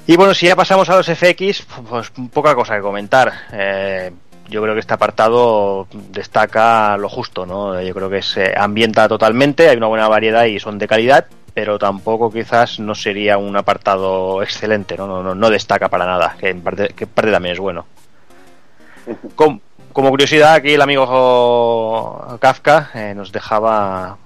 Y 0.07 0.17
bueno, 0.17 0.35
si 0.35 0.47
ya 0.47 0.57
pasamos 0.57 0.89
a 0.91 0.97
los 0.97 1.07
FX, 1.07 1.65
pues 1.89 2.11
poca 2.33 2.55
cosa 2.55 2.75
que 2.77 2.83
comentar. 2.83 3.33
Eh, 3.53 4.11
yo 4.49 4.61
creo 4.61 4.75
que 4.75 4.81
este 4.81 4.95
apartado 4.95 5.87
destaca 6.11 6.97
lo 6.97 7.09
justo, 7.09 7.47
¿no? 7.47 7.81
Yo 7.81 7.95
creo 7.95 8.11
que 8.11 8.21
se 8.21 8.53
ambienta 8.59 9.09
totalmente, 9.09 9.69
hay 9.69 9.77
una 9.77 9.87
buena 9.87 10.09
variedad 10.09 10.45
y 10.45 10.59
son 10.59 10.79
de 10.79 10.89
calidad, 10.89 11.27
pero 11.55 11.79
tampoco 11.79 12.31
quizás 12.33 12.81
no 12.81 12.95
sería 12.95 13.39
un 13.39 13.57
apartado 13.57 14.43
excelente, 14.43 14.97
¿no? 14.97 15.07
No, 15.07 15.23
no, 15.23 15.35
no 15.35 15.51
destaca 15.51 15.89
para 15.89 16.05
nada, 16.05 16.37
que 16.39 16.49
en 16.51 16.61
parte, 16.63 16.89
que 16.89 17.05
en 17.05 17.11
parte 17.11 17.31
también 17.31 17.53
es 17.55 17.61
bueno. 17.61 17.87
Com- 19.37 19.61
como 19.93 20.11
curiosidad, 20.11 20.55
aquí 20.55 20.73
el 20.75 20.83
amigo 20.83 22.37
Kafka 22.41 22.91
eh, 22.95 23.13
nos 23.15 23.31
dejaba, 23.31 24.17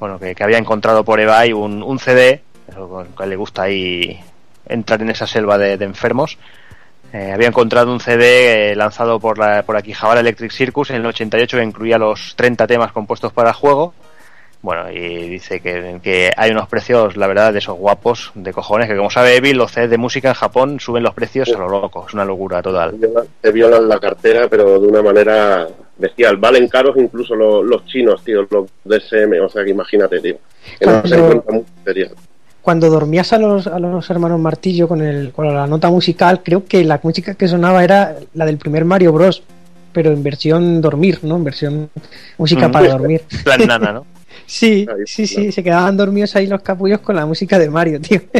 bueno, 0.00 0.18
que, 0.18 0.34
que 0.34 0.42
había 0.44 0.58
encontrado 0.58 1.04
por 1.04 1.20
eBay 1.20 1.52
un, 1.52 1.82
un 1.82 1.98
CD, 1.98 2.42
que 3.16 3.26
le 3.26 3.36
gusta 3.36 3.62
ahí 3.62 4.20
entrar 4.68 5.00
en 5.02 5.10
esa 5.10 5.26
selva 5.26 5.58
de, 5.58 5.76
de 5.76 5.84
enfermos. 5.84 6.38
Eh, 7.12 7.32
había 7.32 7.48
encontrado 7.48 7.90
un 7.90 8.00
CD 8.00 8.72
eh, 8.72 8.76
lanzado 8.76 9.18
por, 9.18 9.38
la, 9.38 9.62
por 9.62 9.76
aquí 9.76 9.92
Jabal 9.94 10.18
Electric 10.18 10.50
Circus 10.52 10.90
en 10.90 10.96
el 10.96 11.06
88 11.06 11.56
que 11.56 11.62
incluía 11.64 11.96
los 11.98 12.34
30 12.36 12.66
temas 12.66 12.92
compuestos 12.92 13.32
para 13.32 13.50
el 13.50 13.54
juego. 13.54 13.94
Bueno, 14.60 14.90
y 14.90 15.28
dice 15.28 15.60
que, 15.60 16.00
que 16.02 16.32
hay 16.36 16.50
unos 16.50 16.68
precios, 16.68 17.16
la 17.16 17.28
verdad, 17.28 17.52
de 17.52 17.60
esos 17.60 17.78
guapos 17.78 18.32
de 18.34 18.52
cojones, 18.52 18.88
que 18.88 18.96
como 18.96 19.08
sabe 19.08 19.36
Evil, 19.36 19.56
los 19.56 19.70
CDs 19.70 19.88
de 19.88 19.98
música 19.98 20.28
en 20.30 20.34
Japón 20.34 20.80
suben 20.80 21.04
los 21.04 21.14
precios 21.14 21.48
a 21.54 21.58
lo 21.58 21.68
loco, 21.68 22.04
es 22.08 22.12
una 22.12 22.24
locura 22.24 22.60
total. 22.60 22.96
Te 23.40 23.52
violan- 23.54 23.86
la 23.86 24.00
cartera, 24.00 24.48
pero 24.48 24.80
de 24.80 24.86
una 24.88 25.00
manera 25.00 25.68
bestial. 25.96 26.38
Valen 26.38 26.66
caros 26.68 26.96
incluso 26.98 27.36
los, 27.36 27.64
los 27.64 27.86
chinos, 27.86 28.22
tío, 28.24 28.46
los 28.50 28.66
DSM. 28.84 29.40
O 29.44 29.48
sea 29.48 29.62
que 29.64 29.70
imagínate, 29.70 30.18
tío. 30.20 30.36
Que 30.78 30.86
no 30.86 31.06
se 31.06 31.14
encuentra 31.14 31.52
mucho 31.54 31.70
material. 31.78 32.10
Cuando 32.68 32.90
dormías 32.90 33.32
a 33.32 33.38
los, 33.38 33.66
a 33.66 33.78
los 33.78 34.10
hermanos 34.10 34.38
Martillo 34.38 34.86
con, 34.88 35.00
el, 35.00 35.32
con 35.32 35.46
la 35.54 35.66
nota 35.66 35.88
musical, 35.88 36.42
creo 36.42 36.66
que 36.66 36.84
la 36.84 37.00
música 37.02 37.34
que 37.34 37.48
sonaba 37.48 37.82
era 37.82 38.16
la 38.34 38.44
del 38.44 38.58
primer 38.58 38.84
Mario 38.84 39.10
Bros. 39.10 39.42
Pero 39.94 40.12
en 40.12 40.22
versión 40.22 40.82
dormir, 40.82 41.20
¿no? 41.22 41.36
En 41.36 41.44
versión 41.44 41.88
música 42.36 42.68
Mm. 42.68 42.72
para 42.72 42.88
dormir. 42.90 43.22
Plan 43.44 43.66
nana, 43.66 43.92
¿no? 43.92 44.06
Sí, 44.46 44.86
sí, 45.06 45.26
sí, 45.26 45.50
se 45.50 45.64
quedaban 45.64 45.96
dormidos 45.96 46.36
ahí 46.36 46.46
los 46.46 46.60
capullos 46.60 47.00
con 47.00 47.16
la 47.16 47.24
música 47.24 47.58
de 47.58 47.70
Mario, 47.70 48.02
tío. 48.02 48.20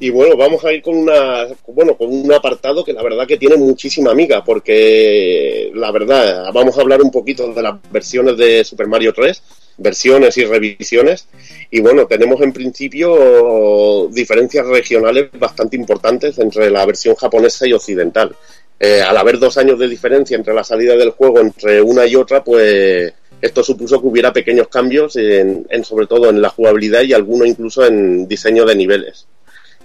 Y 0.00 0.10
bueno, 0.10 0.36
vamos 0.36 0.62
a 0.64 0.72
ir 0.72 0.82
con 0.82 0.96
una 0.96 1.46
bueno, 1.68 1.96
con 1.96 2.12
un 2.12 2.30
apartado 2.32 2.84
que 2.84 2.92
la 2.92 3.02
verdad 3.02 3.26
que 3.28 3.36
tiene 3.38 3.56
muchísima 3.56 4.10
amiga, 4.10 4.42
porque 4.44 5.70
la 5.72 5.90
verdad, 5.92 6.52
vamos 6.52 6.76
a 6.76 6.80
hablar 6.82 7.00
un 7.00 7.10
poquito 7.12 7.50
de 7.54 7.62
las 7.62 7.76
versiones 7.92 8.36
de 8.36 8.62
Super 8.64 8.88
Mario 8.88 9.14
3, 9.14 9.42
versiones 9.78 10.36
y 10.38 10.44
revisiones. 10.44 11.28
Y 11.70 11.80
bueno, 11.80 12.06
tenemos 12.06 12.40
en 12.40 12.52
principio 12.52 14.08
diferencias 14.10 14.66
regionales 14.66 15.28
bastante 15.38 15.76
importantes 15.76 16.38
entre 16.38 16.70
la 16.70 16.84
versión 16.86 17.14
japonesa 17.14 17.66
y 17.66 17.72
occidental. 17.72 18.34
Eh, 18.78 19.00
al 19.00 19.16
haber 19.16 19.38
dos 19.38 19.56
años 19.56 19.78
de 19.78 19.88
diferencia 19.88 20.36
entre 20.36 20.52
la 20.52 20.64
salida 20.64 20.96
del 20.96 21.10
juego 21.10 21.40
entre 21.40 21.80
una 21.80 22.06
y 22.06 22.14
otra, 22.14 22.44
pues 22.44 23.12
esto 23.40 23.62
supuso 23.62 24.00
que 24.00 24.06
hubiera 24.06 24.32
pequeños 24.32 24.68
cambios 24.68 25.16
en, 25.16 25.66
en 25.70 25.84
sobre 25.84 26.06
todo 26.06 26.28
en 26.30 26.42
la 26.42 26.50
jugabilidad 26.50 27.02
y 27.02 27.12
alguno 27.12 27.44
incluso 27.44 27.86
en 27.86 28.28
diseño 28.28 28.64
de 28.64 28.74
niveles 28.74 29.26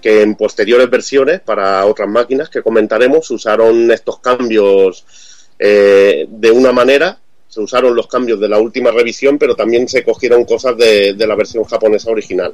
que 0.01 0.21
en 0.21 0.35
posteriores 0.35 0.89
versiones 0.89 1.39
para 1.41 1.85
otras 1.85 2.09
máquinas 2.09 2.49
que 2.49 2.63
comentaremos 2.63 3.29
usaron 3.29 3.91
estos 3.91 4.19
cambios 4.19 5.05
eh, 5.59 6.25
de 6.27 6.51
una 6.51 6.71
manera, 6.71 7.19
se 7.51 7.59
usaron 7.59 7.93
los 7.93 8.07
cambios 8.07 8.39
de 8.39 8.47
la 8.47 8.59
última 8.59 8.91
revisión, 8.91 9.37
pero 9.37 9.57
también 9.57 9.85
se 9.89 10.05
cogieron 10.05 10.45
cosas 10.45 10.77
de, 10.77 11.13
la 11.17 11.35
versión 11.35 11.65
japonesa 11.65 12.09
original. 12.09 12.53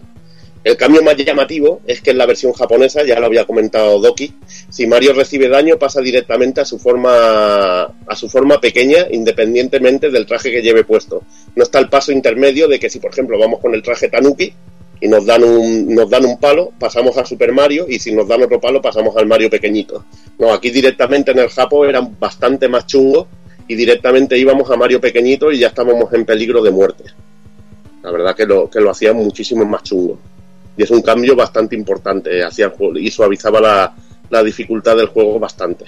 El 0.64 0.76
cambio 0.76 1.04
más 1.04 1.16
llamativo 1.16 1.82
es 1.86 2.02
que 2.02 2.10
en 2.10 2.18
la 2.18 2.26
versión 2.26 2.52
japonesa, 2.52 3.04
ya 3.04 3.20
lo 3.20 3.28
había 3.28 3.46
comentado 3.46 4.00
Doki, 4.00 4.34
si 4.70 4.88
Mario 4.88 5.14
recibe 5.14 5.50
daño 5.50 5.78
pasa 5.78 6.02
directamente 6.02 6.62
a 6.62 6.66
su 6.66 6.80
forma 6.80 7.84
a 7.84 8.16
su 8.16 8.28
forma 8.28 8.60
pequeña 8.60 9.06
independientemente 9.12 10.10
del 10.10 10.26
traje 10.26 10.50
que 10.50 10.64
lleve 10.64 10.84
puesto. 10.84 11.22
No 11.56 11.62
está 11.62 11.78
el 11.78 11.90
paso 11.90 12.12
intermedio 12.12 12.68
de 12.68 12.80
que 12.80 12.90
si 12.90 12.98
por 13.00 13.12
ejemplo 13.12 13.38
vamos 13.38 13.60
con 13.60 13.76
el 13.76 13.84
traje 13.84 14.10
Tanuki 14.10 14.52
y 15.00 15.08
nos 15.08 15.28
dan 15.28 15.44
un 15.44 15.94
nos 15.94 16.10
dan 16.10 16.26
un 16.26 16.40
palo, 16.40 16.72
pasamos 16.80 17.16
a 17.18 17.24
Super 17.24 17.52
Mario 17.52 17.86
y 17.88 18.00
si 18.00 18.12
nos 18.16 18.28
dan 18.28 18.42
otro 18.42 18.60
palo 18.60 18.82
pasamos 18.82 19.16
al 19.16 19.28
Mario 19.28 19.52
pequeñito. 19.52 20.06
No, 20.40 20.52
aquí 20.52 20.72
directamente 20.72 21.32
en 21.32 21.38
el 21.38 21.50
Japo 21.50 21.86
eran 21.86 22.18
bastante 22.20 22.68
más 22.68 22.88
chungos 22.88 23.28
y 23.68 23.76
directamente 23.76 24.38
íbamos 24.38 24.70
a 24.72 24.78
Mario 24.78 25.02
pequeñito 25.02 25.52
y 25.52 25.60
ya 25.60 25.68
estábamos 25.68 26.12
en 26.14 26.26
peligro 26.26 26.62
de 26.62 26.72
muerte. 26.72 27.04
La 28.04 28.12
verdad 28.12 28.36
que 28.36 28.46
lo 28.46 28.70
que 28.70 28.80
lo 28.80 28.92
hacían 28.92 29.18
muchísimo 29.18 29.66
más 29.66 29.84
chungo. 29.84 30.18
Y 30.78 30.84
es 30.84 30.92
un 30.92 31.02
cambio 31.02 31.36
bastante 31.36 31.76
importante 31.76 32.44
hacia 32.44 32.66
el 32.66 32.72
juego 32.72 32.98
y 32.98 33.10
suavizaba 33.10 33.60
la, 33.60 33.96
la 34.30 34.44
dificultad 34.44 34.96
del 34.96 35.08
juego 35.08 35.40
bastante. 35.40 35.86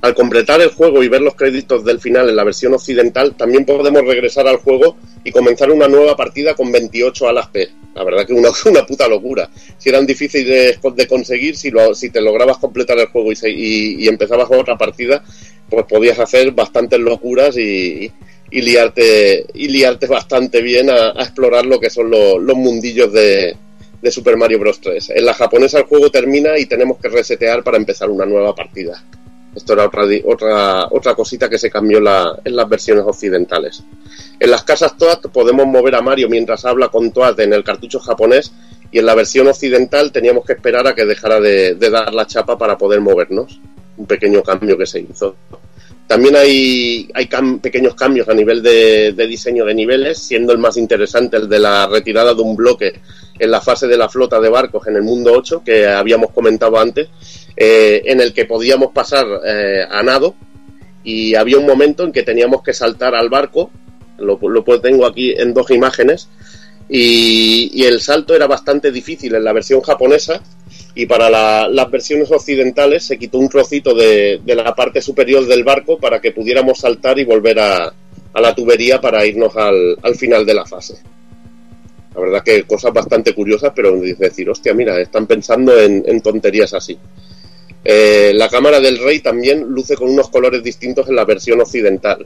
Al 0.00 0.14
completar 0.14 0.60
el 0.60 0.70
juego 0.70 1.02
y 1.02 1.08
ver 1.08 1.22
los 1.22 1.34
créditos 1.34 1.84
del 1.84 2.00
final 2.00 2.28
en 2.28 2.36
la 2.36 2.44
versión 2.44 2.74
occidental, 2.74 3.34
también 3.36 3.64
podemos 3.64 4.02
regresar 4.04 4.46
al 4.46 4.56
juego 4.56 4.96
y 5.24 5.30
comenzar 5.30 5.70
una 5.70 5.88
nueva 5.88 6.16
partida 6.16 6.54
con 6.54 6.70
28 6.70 7.28
alas 7.28 7.48
P. 7.48 7.70
La 7.94 8.04
verdad 8.04 8.26
que 8.26 8.32
una, 8.32 8.50
una 8.66 8.86
puta 8.86 9.08
locura. 9.08 9.48
Si 9.78 9.88
eran 9.88 10.06
difíciles 10.06 10.78
de, 10.82 11.06
conseguir, 11.06 11.56
si, 11.56 11.70
lo, 11.70 11.94
si 11.94 12.10
te 12.10 12.20
lograbas 12.20 12.58
completar 12.58 12.98
el 12.98 13.06
juego 13.06 13.32
y, 13.32 13.36
se, 13.36 13.50
y, 13.50 14.04
y, 14.04 14.08
empezabas 14.08 14.48
otra 14.50 14.76
partida, 14.76 15.22
pues 15.68 15.86
podías 15.86 16.18
hacer 16.18 16.50
bastantes 16.52 17.00
locuras 17.00 17.56
y, 17.56 18.10
y 18.50 18.62
liarte, 18.62 19.46
y 19.54 19.68
liarte 19.68 20.06
bastante 20.06 20.62
bien 20.62 20.90
a, 20.90 21.10
explorar 21.20 21.66
lo 21.66 21.80
que 21.80 21.90
son 21.90 22.10
los 22.10 22.56
mundillos 22.56 23.12
de, 23.12 23.56
de 24.00 24.10
Super 24.10 24.36
Mario 24.36 24.60
Bros. 24.60 24.80
3. 24.80 25.10
En 25.10 25.24
la 25.24 25.34
japonesa 25.34 25.78
el 25.78 25.84
juego 25.84 26.10
termina 26.10 26.58
y 26.58 26.66
tenemos 26.66 26.98
que 26.98 27.08
resetear 27.08 27.64
para 27.64 27.78
empezar 27.78 28.10
una 28.10 28.26
nueva 28.26 28.54
partida. 28.54 29.02
Esto 29.54 29.74
era 29.74 29.86
otra, 29.86 30.02
otra, 30.24 30.88
otra 30.90 31.14
cosita 31.14 31.48
que 31.48 31.58
se 31.58 31.70
cambió 31.70 31.98
en 31.98 32.56
las 32.56 32.68
versiones 32.68 33.04
occidentales. 33.06 33.84
En 34.40 34.50
las 34.50 34.64
casas 34.64 34.96
Toad 34.96 35.20
podemos 35.32 35.66
mover 35.66 35.94
a 35.94 36.02
Mario 36.02 36.28
mientras 36.28 36.64
habla 36.64 36.88
con 36.88 37.12
Toad 37.12 37.38
en 37.40 37.52
el 37.52 37.62
cartucho 37.62 38.00
japonés 38.00 38.52
y 38.90 38.98
en 38.98 39.06
la 39.06 39.14
versión 39.14 39.46
occidental 39.48 40.12
teníamos 40.12 40.44
que 40.44 40.54
esperar 40.54 40.86
a 40.86 40.94
que 40.94 41.04
dejara 41.04 41.40
de, 41.40 41.74
de 41.74 41.90
dar 41.90 42.12
la 42.12 42.26
chapa 42.26 42.58
para 42.58 42.76
poder 42.78 43.00
movernos. 43.00 43.60
Un 43.96 44.06
pequeño 44.06 44.42
cambio 44.42 44.76
que 44.76 44.86
se 44.86 45.00
hizo. 45.00 45.36
También 46.06 46.36
hay, 46.36 47.08
pequeños 47.62 47.94
cambios 47.94 48.28
a 48.28 48.34
nivel 48.34 48.62
de, 48.62 49.12
diseño 49.26 49.64
de 49.64 49.74
niveles, 49.74 50.18
siendo 50.18 50.52
el 50.52 50.58
más 50.58 50.76
interesante 50.76 51.38
el 51.38 51.48
de 51.48 51.58
la 51.58 51.86
retirada 51.86 52.34
de 52.34 52.42
un 52.42 52.54
bloque 52.54 53.00
en 53.38 53.50
la 53.50 53.60
fase 53.60 53.86
de 53.86 53.96
la 53.96 54.08
flota 54.08 54.38
de 54.38 54.50
barcos 54.50 54.86
en 54.86 54.96
el 54.96 55.02
mundo 55.02 55.32
8, 55.32 55.62
que 55.64 55.86
habíamos 55.86 56.30
comentado 56.30 56.78
antes, 56.78 57.08
eh, 57.56 58.02
en 58.04 58.20
el 58.20 58.34
que 58.34 58.44
podíamos 58.44 58.92
pasar 58.92 59.26
eh, 59.46 59.84
a 59.90 60.02
nado 60.02 60.34
y 61.02 61.34
había 61.34 61.58
un 61.58 61.66
momento 61.66 62.04
en 62.04 62.12
que 62.12 62.22
teníamos 62.22 62.62
que 62.62 62.72
saltar 62.72 63.14
al 63.14 63.28
barco 63.28 63.70
lo, 64.18 64.38
lo 64.38 64.80
tengo 64.80 65.06
aquí 65.06 65.32
en 65.32 65.54
dos 65.54 65.70
imágenes, 65.70 66.28
y 66.88 67.82
el 67.82 68.00
salto 68.00 68.34
era 68.34 68.46
bastante 68.46 68.92
difícil 68.92 69.34
en 69.34 69.42
la 69.42 69.52
versión 69.52 69.80
japonesa, 69.80 70.40
y 70.94 71.06
para 71.06 71.28
la- 71.28 71.68
las 71.68 71.90
versiones 71.90 72.30
occidentales 72.30 73.04
se 73.04 73.18
quitó 73.18 73.38
un 73.38 73.48
trocito 73.48 73.94
de, 73.94 74.40
de 74.44 74.54
la 74.54 74.74
parte 74.74 75.00
superior 75.00 75.44
del 75.46 75.64
barco 75.64 75.98
para 75.98 76.20
que 76.20 76.30
pudiéramos 76.32 76.78
saltar 76.78 77.18
y 77.18 77.24
volver 77.24 77.58
a, 77.58 77.92
a 78.32 78.40
la 78.40 78.54
tubería 78.54 79.00
para 79.00 79.26
irnos 79.26 79.56
al, 79.56 79.96
al 80.02 80.14
final 80.14 80.46
de 80.46 80.54
la 80.54 80.64
fase. 80.66 80.94
La 82.14 82.20
verdad 82.20 82.42
que 82.44 82.62
cosas 82.62 82.92
bastante 82.92 83.34
curiosas, 83.34 83.72
pero 83.74 83.98
decir, 84.00 84.48
hostia, 84.48 84.72
mira, 84.72 85.00
están 85.00 85.26
pensando 85.26 85.76
en, 85.80 86.04
en 86.06 86.20
tonterías 86.20 86.72
así. 86.72 86.96
Eh, 87.84 88.30
la 88.34 88.48
cámara 88.48 88.80
del 88.80 88.98
rey 88.98 89.18
también 89.18 89.62
luce 89.64 89.96
con 89.96 90.08
unos 90.10 90.30
colores 90.30 90.62
distintos 90.62 91.08
en 91.08 91.16
la 91.16 91.24
versión 91.24 91.60
occidental. 91.60 92.24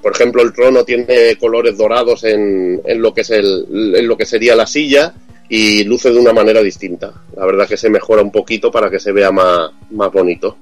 Por 0.00 0.12
ejemplo, 0.12 0.40
el 0.42 0.52
trono 0.52 0.84
tiene 0.84 1.36
colores 1.36 1.76
dorados 1.76 2.24
en, 2.24 2.80
en 2.84 3.02
lo 3.02 3.12
que 3.12 3.22
es 3.22 3.30
el, 3.30 3.94
en 3.96 4.06
lo 4.06 4.16
que 4.16 4.24
sería 4.24 4.54
la 4.54 4.66
silla 4.66 5.14
y 5.48 5.84
luce 5.84 6.10
de 6.10 6.18
una 6.18 6.32
manera 6.32 6.62
distinta. 6.62 7.12
La 7.36 7.44
verdad 7.46 7.68
que 7.68 7.76
se 7.76 7.90
mejora 7.90 8.22
un 8.22 8.32
poquito 8.32 8.70
para 8.70 8.90
que 8.90 8.98
se 8.98 9.12
vea 9.12 9.30
más, 9.30 9.70
más 9.90 10.12
bonito. 10.12 10.56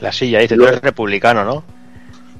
La 0.00 0.12
silla, 0.12 0.40
dice, 0.40 0.56
tú 0.56 0.64
eres 0.64 0.80
republicano, 0.80 1.44
¿no? 1.44 1.64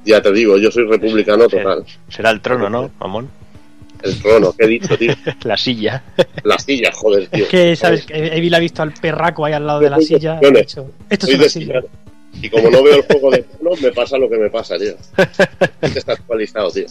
Ya 0.04 0.22
te 0.22 0.32
digo, 0.32 0.56
yo 0.58 0.70
soy 0.70 0.84
republicano 0.86 1.48
total. 1.48 1.84
Será 2.08 2.30
el 2.30 2.40
trono, 2.40 2.70
¿no, 2.70 2.90
mamón? 3.00 3.28
El 4.02 4.16
trono, 4.22 4.54
¿qué 4.56 4.64
he 4.64 4.68
dicho, 4.68 4.96
tío? 4.96 5.12
La 5.42 5.56
silla. 5.56 6.02
La 6.44 6.58
silla, 6.58 6.92
joder, 6.94 7.26
tío. 7.26 7.44
Es 7.44 7.50
que, 7.50 7.76
¿sabes? 7.76 8.06
Que 8.06 8.14
Evil 8.36 8.54
ha 8.54 8.60
visto 8.60 8.82
al 8.82 8.92
perraco 8.92 9.44
ahí 9.44 9.52
al 9.54 9.66
lado 9.66 9.80
de 9.80 9.90
la 9.90 10.00
silla. 10.00 10.38
Siones. 10.38 10.66
dicho, 10.66 10.90
Esto 11.10 11.26
es 11.26 11.30
Soy 11.30 11.34
una 11.34 11.44
de 11.44 11.50
silla. 11.50 11.80
Y 12.40 12.48
como 12.48 12.70
no 12.70 12.82
veo 12.82 12.94
el 12.94 13.02
juego 13.10 13.30
de 13.32 13.42
tronos, 13.42 13.82
me 13.82 13.90
pasa 13.90 14.18
lo 14.18 14.28
que 14.30 14.38
me 14.38 14.50
pasa, 14.50 14.78
tío. 14.78 14.94
Este 15.80 15.98
está 15.98 16.12
actualizado, 16.12 16.70
tío. 16.70 16.86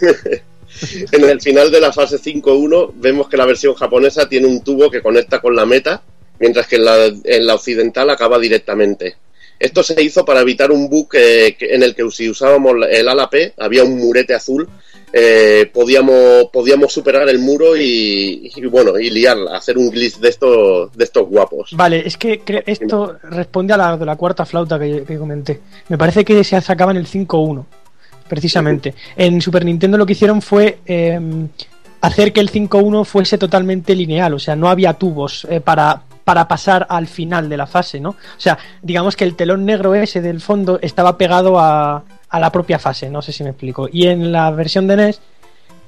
en 1.12 1.24
el 1.28 1.40
final 1.40 1.70
de 1.70 1.80
la 1.80 1.92
fase 1.92 2.18
5.1 2.18 2.92
vemos 2.96 3.28
que 3.28 3.36
la 3.36 3.46
versión 3.46 3.74
japonesa 3.74 4.28
tiene 4.28 4.46
un 4.46 4.62
tubo 4.62 4.90
que 4.90 5.02
conecta 5.02 5.40
con 5.40 5.54
la 5.54 5.66
meta, 5.66 6.02
mientras 6.38 6.66
que 6.66 6.76
en 6.76 6.84
la, 6.84 7.06
en 7.06 7.46
la 7.46 7.54
occidental 7.54 8.10
acaba 8.10 8.38
directamente. 8.38 9.16
Esto 9.58 9.82
se 9.82 10.00
hizo 10.02 10.24
para 10.24 10.40
evitar 10.40 10.70
un 10.70 10.88
bug 10.88 11.08
en 11.14 11.82
el 11.82 11.94
que 11.94 12.08
si 12.10 12.30
usábamos 12.30 12.76
el 12.88 13.08
ala 13.08 13.28
P, 13.28 13.54
había 13.58 13.82
un 13.82 13.98
murete 13.98 14.34
azul, 14.34 14.68
eh, 15.12 15.68
podíamos, 15.72 16.44
podíamos 16.52 16.92
superar 16.92 17.28
el 17.28 17.38
muro 17.38 17.76
y, 17.76 18.52
bueno, 18.70 18.98
y 18.98 19.10
liarla, 19.10 19.56
hacer 19.56 19.78
un 19.78 19.90
glitch 19.90 20.18
de 20.18 20.28
estos, 20.28 20.96
de 20.96 21.04
estos 21.04 21.26
guapos. 21.28 21.70
Vale, 21.72 22.06
es 22.06 22.16
que 22.16 22.42
esto 22.66 23.16
responde 23.22 23.72
a 23.72 23.76
la 23.76 23.96
de 23.96 24.06
la 24.06 24.16
cuarta 24.16 24.44
flauta 24.46 24.78
que, 24.78 25.04
que 25.04 25.18
comenté. 25.18 25.60
Me 25.88 25.98
parece 25.98 26.24
que 26.24 26.44
se 26.44 26.60
sacaba 26.60 26.92
en 26.92 26.98
el 26.98 27.06
5-1, 27.06 27.64
precisamente. 28.28 28.94
En 29.16 29.40
Super 29.40 29.64
Nintendo 29.64 29.98
lo 29.98 30.06
que 30.06 30.12
hicieron 30.12 30.42
fue 30.42 30.78
eh, 30.86 31.18
hacer 32.00 32.32
que 32.32 32.40
el 32.40 32.50
5-1 32.50 33.04
fuese 33.04 33.38
totalmente 33.38 33.94
lineal, 33.94 34.34
o 34.34 34.38
sea, 34.38 34.56
no 34.56 34.68
había 34.68 34.94
tubos 34.94 35.46
eh, 35.50 35.60
para, 35.60 36.02
para 36.24 36.46
pasar 36.46 36.86
al 36.88 37.06
final 37.06 37.48
de 37.48 37.56
la 37.56 37.66
fase, 37.66 38.00
¿no? 38.00 38.10
O 38.10 38.16
sea, 38.40 38.58
digamos 38.82 39.16
que 39.16 39.24
el 39.24 39.34
telón 39.34 39.64
negro 39.64 39.94
ese 39.94 40.20
del 40.20 40.40
fondo 40.40 40.78
estaba 40.82 41.18
pegado 41.18 41.58
a, 41.58 42.04
a 42.28 42.40
la 42.40 42.52
propia 42.52 42.78
fase, 42.78 43.10
no 43.10 43.22
sé 43.22 43.32
si 43.32 43.42
me 43.42 43.50
explico. 43.50 43.88
Y 43.90 44.06
en 44.06 44.32
la 44.32 44.50
versión 44.50 44.86
de 44.86 44.96
NES, 44.96 45.20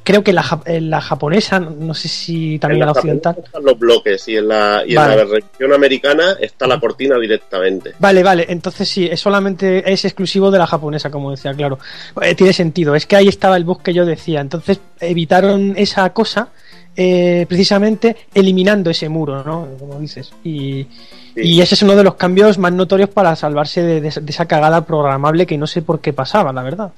creo 0.03 0.23
que 0.25 0.33
la, 0.33 0.61
en 0.67 0.91
la 0.91 1.01
japonesa, 1.01 1.61
no 1.61 1.95
sé 1.95 2.09
si 2.09 2.59
también 2.59 2.77
En 2.83 2.87
la 2.87 2.87
la 2.87 2.93
occidental. 2.93 3.37
están 3.45 3.65
los 3.65 3.79
bloques 3.79 4.27
y 4.29 4.37
en 4.37 4.49
la, 4.49 4.83
y 4.87 4.91
en 4.91 4.95
la 4.97 5.25
versión 5.25 5.73
americana 5.73 6.37
está 6.41 6.67
la 6.67 6.79
cortina 6.81 7.19
directamente. 7.19 7.93
Vale, 7.99 8.23
vale, 8.23 8.47
entonces 8.49 8.89
sí, 8.89 9.07
es 9.11 9.21
solamente 9.21 9.91
es 9.93 10.05
exclusivo 10.05 10.51
de 10.51 10.59
la 10.59 10.67
japonesa, 10.67 11.11
como 11.11 11.31
decía, 11.31 11.53
claro. 11.55 11.79
Eh, 12.23 12.35
tiene 12.35 12.53
sentido, 12.53 12.95
es 12.95 13.07
que 13.07 13.17
ahí 13.17 13.29
estaba 13.29 13.57
el 13.57 13.65
bug 13.65 13.83
que 13.83 13.95
yo 13.95 14.05
decía. 14.07 14.41
Entonces 14.41 14.81
evitaron 15.01 15.75
esa 15.77 16.11
cosa 16.13 16.49
eh, 16.97 17.47
precisamente 17.49 18.17
eliminando 18.35 18.91
ese 18.91 19.09
muro, 19.09 19.45
¿no? 19.45 19.69
Como 19.79 19.99
dices. 20.01 20.33
Y, 20.45 20.87
y 21.37 21.61
ese 21.61 21.75
es 21.77 21.83
uno 21.83 21.95
de 21.95 22.03
los 22.05 22.17
cambios 22.17 22.59
más 22.59 22.73
notorios 22.73 23.09
para 23.11 23.37
salvarse 23.37 23.83
de, 23.83 24.01
de- 24.01 24.21
de 24.21 24.31
esa 24.31 24.47
cagada 24.47 24.85
programable 24.85 25.47
que 25.47 25.57
no 25.57 25.67
sé 25.69 25.83
por 25.83 26.01
qué 26.01 26.13
pasaba, 26.13 26.53
la 26.53 26.63
verdad. 26.63 26.91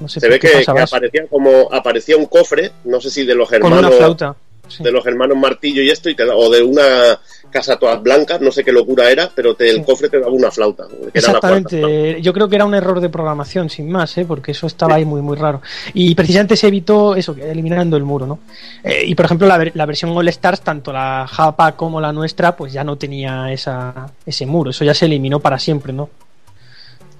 No 0.00 0.08
sé 0.08 0.20
Se 0.20 0.28
ve 0.28 0.38
que, 0.40 0.64
aparecía 0.66 1.26
como 1.28 1.68
aparecía 1.72 2.16
un 2.16 2.26
cofre, 2.26 2.72
no 2.84 3.00
sé 3.00 3.10
si 3.10 3.24
de 3.24 3.34
los 3.34 3.48
Con 3.48 3.56
hermanos 3.56 3.80
una 3.80 3.90
flauta. 3.96 4.36
de 4.80 4.90
los 4.90 5.06
hermanos 5.06 5.36
Martillo 5.36 5.82
y 5.82 5.90
esto 5.90 6.08
y 6.08 6.14
te 6.16 6.24
da- 6.26 6.34
o 6.34 6.50
de 6.50 6.62
una 6.62 7.20
casa 7.50 7.76
todas 7.78 8.02
blancas, 8.02 8.40
no 8.40 8.50
sé 8.50 8.64
qué 8.64 8.72
locura 8.72 9.08
era, 9.10 9.30
pero 9.32 9.54
te- 9.54 9.68
el 9.70 9.84
cofre 9.84 10.08
te 10.08 10.18
daba 10.18 10.32
una 10.32 10.50
flauta, 10.50 10.84
que 11.12 11.18
era 11.18 11.32
la 11.34 11.38
cuarta 11.38 11.48
flauta. 11.48 11.76
Exactamente, 11.76 12.22
yo 12.22 12.32
creo 12.32 12.48
que 12.48 12.56
era 12.56 12.64
un 12.64 12.74
error 12.74 12.98
de 13.00 13.08
programación, 13.10 13.70
sin 13.70 13.88
más, 13.92 14.16
¿eh? 14.18 14.24
porque 14.24 14.50
eso 14.52 14.66
estaba 14.66 14.96
ahí 14.96 15.04
muy, 15.04 15.20
muy 15.22 15.36
raro. 15.36 15.60
Y 15.92 16.14
precisamente 16.16 16.56
se 16.56 16.66
evitó 16.68 17.14
eso, 17.14 17.36
eliminando 17.40 17.96
el 17.96 18.02
muro, 18.02 18.26
¿no? 18.26 18.38
Eh, 18.82 19.04
y 19.06 19.14
por 19.14 19.26
ejemplo, 19.26 19.46
la, 19.46 19.70
la 19.72 19.86
versión 19.86 20.10
All 20.16 20.26
Stars, 20.28 20.62
tanto 20.62 20.92
la 20.92 21.26
Japa 21.30 21.72
como 21.76 22.00
la 22.00 22.12
nuestra, 22.12 22.56
pues 22.56 22.72
ya 22.72 22.82
no 22.82 22.96
tenía 22.96 23.52
esa, 23.52 24.10
ese 24.26 24.46
muro, 24.46 24.70
eso 24.70 24.84
ya 24.84 24.94
se 24.94 25.04
eliminó 25.04 25.38
para 25.38 25.58
siempre, 25.58 25.92
¿no? 25.92 26.08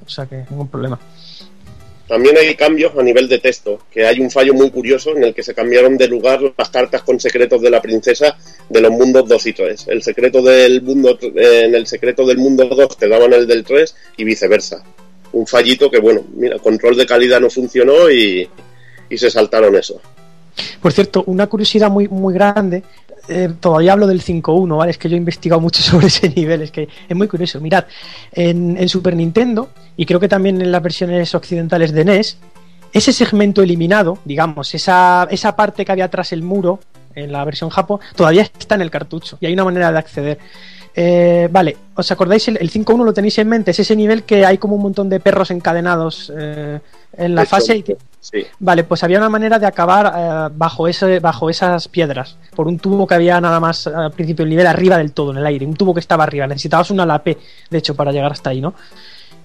O 0.05 0.09
sea 0.09 0.27
que 0.27 0.45
ningún 0.51 0.69
problema. 0.69 0.99
También 2.07 2.37
hay 2.37 2.55
cambios 2.55 2.93
a 2.99 3.03
nivel 3.03 3.29
de 3.29 3.39
texto, 3.39 3.81
que 3.91 4.07
hay 4.07 4.21
un 4.21 4.31
fallo 4.31 4.53
muy 4.53 4.71
curioso 4.71 5.17
en 5.17 5.25
el 5.25 5.35
que 5.35 5.43
se 5.43 5.55
cambiaron 5.55 5.97
de 5.97 6.07
lugar 6.07 6.41
las 6.57 6.69
cartas 6.69 7.03
con 7.03 7.19
secretos 7.19 7.63
de 7.63 7.71
la 7.71 7.81
princesa 7.81 8.37
de 8.69 8.81
los 8.81 8.91
mundos 8.91 9.27
2 9.27 9.47
y 9.47 9.53
3. 9.55 9.87
El 9.89 10.03
secreto 10.03 10.43
del 10.43 10.83
mundo 10.83 11.19
eh, 11.23 11.63
en 11.65 11.75
el 11.75 11.87
secreto 11.87 12.27
del 12.27 12.37
mundo 12.37 12.67
2 12.67 12.99
te 12.99 13.09
daban 13.09 13.33
el 13.33 13.47
del 13.47 13.65
3 13.65 13.97
y 14.19 14.25
viceversa. 14.25 14.85
Un 15.33 15.47
fallito 15.47 15.91
que 15.91 15.99
bueno, 15.99 16.25
mira, 16.35 16.59
control 16.59 16.97
de 16.97 17.07
calidad 17.07 17.41
no 17.41 17.49
funcionó 17.49 18.11
y, 18.11 18.49
y 19.09 19.19
se 19.19 19.31
saltaron 19.31 19.75
eso. 19.75 20.01
Por 20.81 20.93
cierto, 20.93 21.25
una 21.27 21.47
curiosidad 21.47 21.91
muy, 21.91 22.09
muy 22.09 22.35
grande. 22.35 22.83
Eh, 23.29 23.53
todavía 23.59 23.93
hablo 23.93 24.07
del 24.07 24.23
5.1, 24.23 24.77
¿vale? 24.77 24.91
Es 24.91 24.99
que 24.99 25.09
yo 25.09 25.17
he 25.17 25.19
investigado 25.19 25.61
mucho 25.61 25.83
sobre 25.83 26.09
ese 26.09 26.29
nivel, 26.31 26.63
es 26.63 26.71
que 26.71 26.89
es 27.09 27.17
muy 27.17 27.29
curioso. 27.29 27.61
Mirad, 27.61 27.85
en, 28.33 28.77
en 28.77 28.89
Super 28.89 29.17
Nintendo, 29.17 29.71
y 29.97 30.07
creo 30.07 30.21
que 30.21 30.29
también 30.29 30.61
en 30.61 30.73
las 30.73 30.83
versiones 30.83 31.35
occidentales 31.35 31.93
de 31.93 32.05
NES, 32.05 32.39
ese 32.93 33.13
segmento 33.13 33.63
eliminado, 33.63 34.19
digamos, 34.25 34.75
esa, 34.75 35.27
esa 35.31 35.57
parte 35.57 35.85
que 35.85 35.93
había 35.93 36.09
tras 36.09 36.33
el 36.33 36.43
muro, 36.43 36.81
en 37.15 37.33
la 37.33 37.45
versión 37.45 37.71
Japo, 37.71 38.01
todavía 38.17 38.43
está 38.43 38.75
en 38.75 38.83
el 38.83 38.91
cartucho, 38.91 39.39
y 39.41 39.47
hay 39.47 39.53
una 39.53 39.65
manera 39.65 39.93
de 39.93 39.99
acceder. 39.99 40.39
Eh, 40.97 41.49
vale, 41.51 41.77
¿os 41.97 42.11
acordáis? 42.13 42.47
El, 42.47 42.59
el 42.61 42.71
5.1 42.71 43.05
lo 43.05 43.13
tenéis 43.13 43.39
en 43.39 43.49
mente, 43.49 43.73
es 43.73 43.81
ese 43.81 43.97
nivel 43.97 44.23
que 44.23 44.47
hay 44.47 44.59
como 44.59 44.77
un 44.77 44.83
montón 44.83 45.09
de 45.09 45.19
perros 45.19 45.51
encadenados 45.51 46.33
eh, 46.37 46.79
en 47.17 47.35
la 47.35 47.45
fase 47.47 47.79
y 47.79 47.83
que, 47.83 47.97
Vale, 48.59 48.85
pues 48.85 49.03
había 49.05 49.19
una 49.19 49.29
manera 49.29 49.59
de 49.59 49.67
acabar 49.67 50.13
eh, 50.17 50.55
bajo, 50.55 50.89
ese, 50.89 51.21
bajo 51.21 51.51
esas 51.51 51.89
piedras, 51.89 52.37
por 52.55 52.67
un 52.67 52.79
tubo 52.79 53.07
que 53.07 53.15
había 53.15 53.41
nada 53.41 53.61
más 53.61 53.87
al 53.87 54.13
principio 54.13 54.45
del 54.45 54.51
nivel 54.51 54.67
arriba 54.67 54.97
del 54.99 55.13
todo, 55.13 55.33
en 55.33 55.39
el 55.39 55.47
aire, 55.47 55.67
un 55.67 55.75
tubo 55.75 55.93
que 55.93 56.01
estaba 56.01 56.25
arriba. 56.25 56.47
Necesitabas 56.47 56.91
una 56.91 57.05
la 57.05 57.23
P, 57.23 57.37
de 57.71 57.79
hecho, 57.79 57.95
para 57.95 58.13
llegar 58.13 58.33
hasta 58.33 58.51
ahí, 58.51 58.61
¿no? 58.61 58.75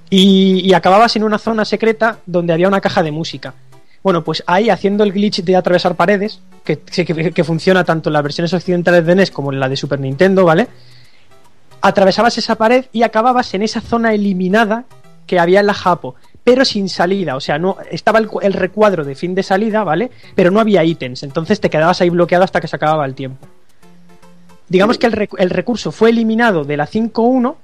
Y, 0.10 0.62
y 0.68 0.74
acababas 0.74 1.16
en 1.16 1.24
una 1.24 1.38
zona 1.38 1.66
secreta 1.66 2.20
donde 2.26 2.54
había 2.54 2.68
una 2.68 2.82
caja 2.82 3.04
de 3.04 3.12
música. 3.12 3.54
Bueno, 4.02 4.24
pues 4.24 4.44
ahí 4.48 4.70
haciendo 4.70 5.04
el 5.04 5.12
glitch 5.12 5.44
de 5.44 5.56
atravesar 5.56 5.96
paredes, 5.96 6.40
que, 6.64 6.80
que, 6.80 7.32
que 7.32 7.44
funciona 7.44 7.84
tanto 7.84 8.10
en 8.10 8.14
las 8.14 8.24
versiones 8.24 8.54
occidentales 8.54 9.06
de 9.06 9.16
NES 9.16 9.32
como 9.32 9.52
en 9.52 9.60
la 9.60 9.68
de 9.68 9.76
Super 9.76 10.00
Nintendo, 10.00 10.46
¿vale? 10.46 10.68
Atravesabas 11.82 12.38
esa 12.38 12.56
pared 12.56 12.86
y 12.92 13.04
acababas 13.04 13.54
en 13.54 13.62
esa 13.62 13.82
zona 13.82 14.14
eliminada 14.14 14.86
que 15.28 15.40
había 15.40 15.60
en 15.60 15.68
la 15.68 15.74
Japo, 15.74 16.16
pero 16.52 16.66
sin 16.66 16.90
salida, 16.90 17.36
o 17.36 17.40
sea, 17.40 17.60
no 17.60 17.78
estaba 17.92 18.18
el, 18.20 18.28
cu- 18.28 18.40
el 18.42 18.54
recuadro 18.54 19.04
de 19.06 19.14
fin 19.16 19.36
de 19.36 19.44
salida, 19.44 19.84
¿vale? 19.84 20.10
Pero 20.34 20.50
no 20.50 20.60
había 20.60 20.84
ítems, 20.84 21.22
entonces 21.24 21.60
te 21.62 21.70
quedabas 21.70 22.02
ahí 22.02 22.10
bloqueado 22.10 22.44
hasta 22.44 22.60
que 22.60 22.68
se 22.68 22.76
acababa 22.76 23.06
el 23.06 23.14
tiempo. 23.14 23.48
Digamos 24.68 24.98
que 24.98 25.08
el 25.08 25.50
recurso 25.50 25.92
fue 25.92 26.10
eliminado 26.10 26.64
de 26.64 26.78
la 26.78 26.88
5.1 26.88 27.56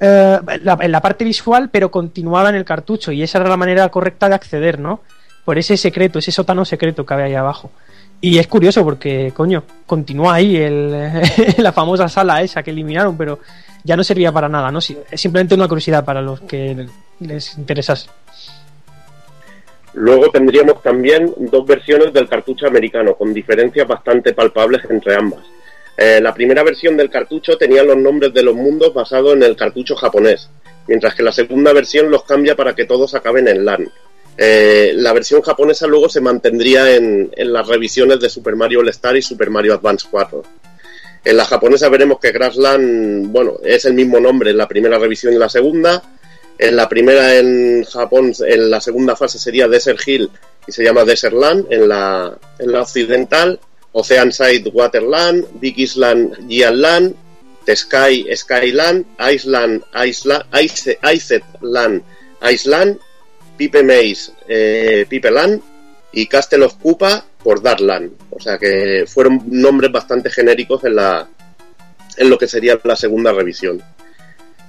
eh, 0.00 0.38
la- 0.62 0.78
en 0.80 0.92
la 0.92 1.00
parte 1.00 1.24
visual, 1.24 1.68
pero 1.70 1.90
continuaba 1.90 2.48
en 2.48 2.56
el 2.56 2.64
cartucho 2.64 3.12
y 3.12 3.22
esa 3.22 3.38
era 3.38 3.48
la 3.48 3.56
manera 3.56 3.88
correcta 3.90 4.28
de 4.28 4.34
acceder, 4.34 4.78
¿no? 4.78 5.00
Por 5.44 5.58
ese 5.58 5.76
secreto, 5.76 6.18
ese 6.18 6.32
sótano 6.32 6.64
secreto 6.64 7.04
que 7.06 7.14
había 7.14 7.26
ahí 7.26 7.34
abajo. 7.34 7.70
Y 8.20 8.38
es 8.38 8.46
curioso 8.46 8.82
porque, 8.82 9.32
coño, 9.36 9.62
continúa 9.86 10.34
ahí 10.34 10.56
el, 10.56 11.20
la 11.58 11.72
famosa 11.72 12.08
sala 12.08 12.42
esa 12.42 12.62
que 12.62 12.70
eliminaron, 12.70 13.16
pero 13.16 13.38
ya 13.84 13.96
no 13.96 14.02
servía 14.02 14.32
para 14.32 14.48
nada, 14.48 14.72
¿no? 14.72 14.78
Es 14.78 15.20
simplemente 15.20 15.54
una 15.54 15.68
curiosidad 15.68 16.04
para 16.04 16.22
los 16.22 16.40
que 16.40 16.86
les 17.20 17.56
interesase. 17.58 18.08
Luego 19.92 20.30
tendríamos 20.30 20.82
también 20.82 21.32
dos 21.38 21.64
versiones 21.66 22.12
del 22.12 22.28
cartucho 22.28 22.66
americano, 22.66 23.14
con 23.14 23.32
diferencias 23.32 23.86
bastante 23.86 24.32
palpables 24.32 24.82
entre 24.90 25.14
ambas. 25.14 25.40
Eh, 25.96 26.18
la 26.20 26.34
primera 26.34 26.64
versión 26.64 26.96
del 26.96 27.10
cartucho 27.10 27.56
tenía 27.56 27.84
los 27.84 27.96
nombres 27.96 28.34
de 28.34 28.42
los 28.42 28.56
mundos 28.56 28.92
basados 28.92 29.34
en 29.34 29.44
el 29.44 29.54
cartucho 29.54 29.94
japonés, 29.94 30.50
mientras 30.88 31.14
que 31.14 31.22
la 31.22 31.30
segunda 31.30 31.72
versión 31.72 32.10
los 32.10 32.24
cambia 32.24 32.56
para 32.56 32.74
que 32.74 32.86
todos 32.86 33.14
acaben 33.14 33.46
en 33.46 33.64
LAN. 33.64 33.88
Eh, 34.36 34.92
la 34.96 35.12
versión 35.12 35.42
japonesa 35.42 35.86
luego 35.86 36.08
se 36.08 36.20
mantendría 36.20 36.96
en, 36.96 37.30
en 37.36 37.52
las 37.52 37.68
revisiones 37.68 38.18
de 38.18 38.28
Super 38.28 38.56
Mario 38.56 38.80
All 38.80 38.88
Star 38.88 39.16
y 39.16 39.22
Super 39.22 39.50
Mario 39.50 39.74
Advance 39.74 40.08
4. 40.10 40.42
En 41.24 41.38
la 41.38 41.46
japonesa 41.46 41.88
veremos 41.88 42.18
que 42.20 42.32
Grassland, 42.32 43.32
bueno, 43.32 43.54
es 43.64 43.86
el 43.86 43.94
mismo 43.94 44.20
nombre 44.20 44.50
en 44.50 44.58
la 44.58 44.68
primera 44.68 44.98
revisión 44.98 45.32
y 45.32 45.38
la 45.38 45.48
segunda. 45.48 46.02
En 46.58 46.76
la 46.76 46.88
primera 46.88 47.34
en 47.36 47.82
Japón, 47.84 48.32
en 48.46 48.70
la 48.70 48.80
segunda 48.80 49.16
fase 49.16 49.38
sería 49.38 49.66
Desert 49.66 50.06
Hill 50.06 50.30
y 50.66 50.72
se 50.72 50.84
llama 50.84 51.04
Desert 51.04 51.34
Land 51.34 51.72
en 51.72 51.88
la, 51.88 52.38
en 52.58 52.72
la 52.72 52.82
occidental, 52.82 53.58
Oceanside 53.92 54.70
Waterland, 54.72 55.46
Big 55.60 55.78
Island 55.78 56.46
Gianland, 56.48 57.14
The 57.64 57.74
Sky 57.74 58.26
Skyland, 58.36 59.06
Iceland 59.18 59.82
Iceland, 59.94 60.44
Ice, 60.62 60.98
Iceland 61.02 62.02
Iceland, 62.42 62.98
Pipe 63.56 63.82
Maze 63.82 64.32
eh, 64.46 65.06
Pipeland 65.08 65.62
y 66.12 66.26
Castle 66.26 66.64
of 66.64 66.74
Koopa 66.82 67.24
por 67.44 67.62
Darkland. 67.62 68.10
O 68.30 68.40
sea 68.40 68.58
que 68.58 69.04
fueron 69.06 69.42
nombres 69.46 69.92
bastante 69.92 70.30
genéricos 70.30 70.82
en 70.84 70.96
la 70.96 71.28
en 72.16 72.30
lo 72.30 72.38
que 72.38 72.48
sería 72.48 72.80
la 72.82 72.96
segunda 72.96 73.32
revisión. 73.32 73.82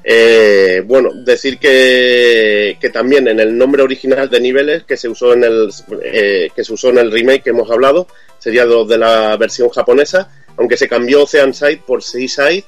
Eh, 0.07 0.83
bueno, 0.85 1.09
decir 1.25 1.57
que, 1.57 2.77
que, 2.79 2.89
también 2.91 3.27
en 3.27 3.39
el 3.39 3.57
nombre 3.57 3.81
original 3.81 4.29
de 4.29 4.39
niveles 4.39 4.83
que 4.83 4.97
se 4.97 5.09
usó 5.09 5.33
en 5.33 5.43
el 5.43 5.71
eh, 6.03 6.49
que 6.55 6.63
se 6.63 6.73
usó 6.73 6.89
en 6.89 6.99
el 6.99 7.11
remake 7.11 7.45
que 7.45 7.49
hemos 7.49 7.71
hablado 7.71 8.07
sería 8.37 8.65
lo 8.65 8.85
de 8.85 8.99
la 8.99 9.35
versión 9.37 9.69
japonesa, 9.69 10.29
aunque 10.57 10.77
se 10.77 10.87
cambió 10.87 11.23
Oceanside 11.23 11.81
por 11.87 12.03
Seaside 12.03 12.65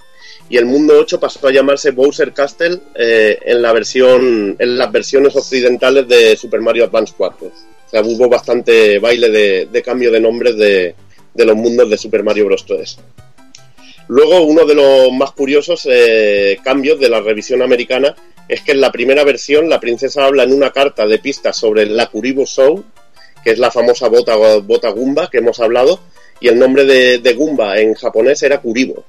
y 0.50 0.58
el 0.58 0.66
mundo 0.66 0.96
8 0.98 1.20
pasó 1.20 1.48
a 1.48 1.52
llamarse 1.52 1.92
Bowser 1.92 2.34
Castle 2.34 2.80
eh, 2.96 3.38
en 3.46 3.62
la 3.62 3.72
versión 3.72 4.56
en 4.58 4.78
las 4.78 4.92
versiones 4.92 5.36
occidentales 5.36 6.08
de 6.08 6.36
Super 6.36 6.62
Mario 6.62 6.86
Advance 6.86 7.14
4. 7.16 7.52
O 7.88 7.90
sea, 7.90 8.02
hubo 8.02 8.28
bastante 8.28 9.00
baile 9.00 9.30
de, 9.30 9.82
cambio 9.82 10.12
de 10.12 10.20
nombres 10.20 10.58
de, 10.58 10.94
los 11.36 11.56
mundos 11.56 11.90
de 11.90 11.98
Super 11.98 12.22
Mario 12.22 12.46
Bros. 12.46 12.66
3. 12.66 13.00
Luego, 14.10 14.42
uno 14.42 14.66
de 14.66 14.76
los 14.76 15.12
más 15.14 15.32
curiosos 15.32 15.88
eh, 15.90 16.60
cambios 16.64 17.00
de 17.00 17.10
la 17.10 17.22
revisión 17.22 17.62
americana 17.62 18.14
es 18.48 18.62
que 18.62 18.74
en 18.74 18.82
la 18.82 18.92
primera 18.92 19.24
versión 19.24 19.70
la 19.70 19.80
princesa 19.80 20.26
habla 20.26 20.44
en 20.44 20.54
una 20.54 20.72
carta 20.72 21.08
de 21.08 21.20
pistas 21.20 21.58
sobre 21.58 21.86
la 21.86 22.08
Kuribo 22.08 22.46
Show, 22.46 22.84
que 23.44 23.52
es 23.52 23.60
la 23.60 23.72
famosa 23.72 24.10
bota, 24.10 24.36
bota 24.36 24.90
Gumba 24.90 25.30
que 25.30 25.38
hemos 25.38 25.60
hablado, 25.62 26.02
y 26.42 26.50
el 26.50 26.60
nombre 26.60 26.86
de, 26.86 27.20
de 27.20 27.34
Gumba 27.34 27.80
en 27.80 27.94
japonés 27.94 28.44
era 28.44 28.60
Kuribo. 28.60 29.06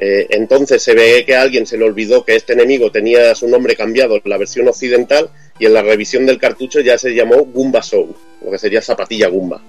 Eh, 0.00 0.28
entonces 0.30 0.80
se 0.80 0.94
ve 0.94 1.24
que 1.26 1.34
a 1.34 1.42
alguien 1.42 1.66
se 1.66 1.76
le 1.76 1.84
olvidó 1.84 2.24
que 2.24 2.36
este 2.36 2.52
enemigo 2.52 2.92
tenía 2.92 3.34
su 3.34 3.48
nombre 3.48 3.74
cambiado 3.74 4.14
en 4.14 4.22
la 4.26 4.38
versión 4.38 4.68
occidental 4.68 5.28
y 5.58 5.66
en 5.66 5.74
la 5.74 5.82
revisión 5.82 6.26
del 6.26 6.38
cartucho 6.38 6.80
ya 6.80 6.96
se 6.98 7.14
llamó 7.14 7.36
Gumba 7.44 7.80
Show, 7.80 8.14
lo 8.44 8.50
que 8.50 8.58
sería 8.58 8.82
zapatilla 8.82 9.28
Gumba 9.28 9.60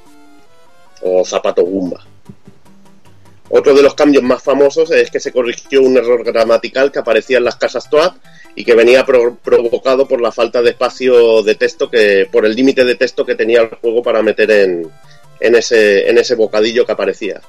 o 1.01 1.23
zapato 1.25 1.63
Gumba. 1.63 2.05
Otro 3.51 3.73
de 3.73 3.81
los 3.81 3.95
cambios 3.95 4.23
más 4.23 4.43
famosos 4.43 4.91
es 4.91 5.09
que 5.09 5.19
se 5.19 5.31
corrigió 5.31 5.81
un 5.81 5.97
error 5.97 6.23
gramatical 6.23 6.91
que 6.91 6.99
aparecía 6.99 7.39
en 7.39 7.45
las 7.45 7.55
casas 7.55 7.89
Toad 7.89 8.13
y 8.55 8.63
que 8.63 8.75
venía 8.75 9.05
pro 9.05 9.37
provocado 9.43 10.07
por 10.07 10.21
la 10.21 10.31
falta 10.31 10.61
de 10.61 10.71
espacio 10.71 11.41
de 11.41 11.55
texto 11.55 11.89
que 11.89 12.27
por 12.31 12.45
el 12.45 12.55
límite 12.55 12.85
de 12.85 12.95
texto 12.95 13.25
que 13.25 13.35
tenía 13.35 13.61
el 13.61 13.69
juego 13.69 14.03
para 14.03 14.21
meter 14.21 14.51
en, 14.51 14.87
en, 15.39 15.55
ese, 15.55 16.07
en 16.07 16.19
ese 16.19 16.35
bocadillo 16.35 16.85
que 16.85 16.91
aparecía. 16.91 17.41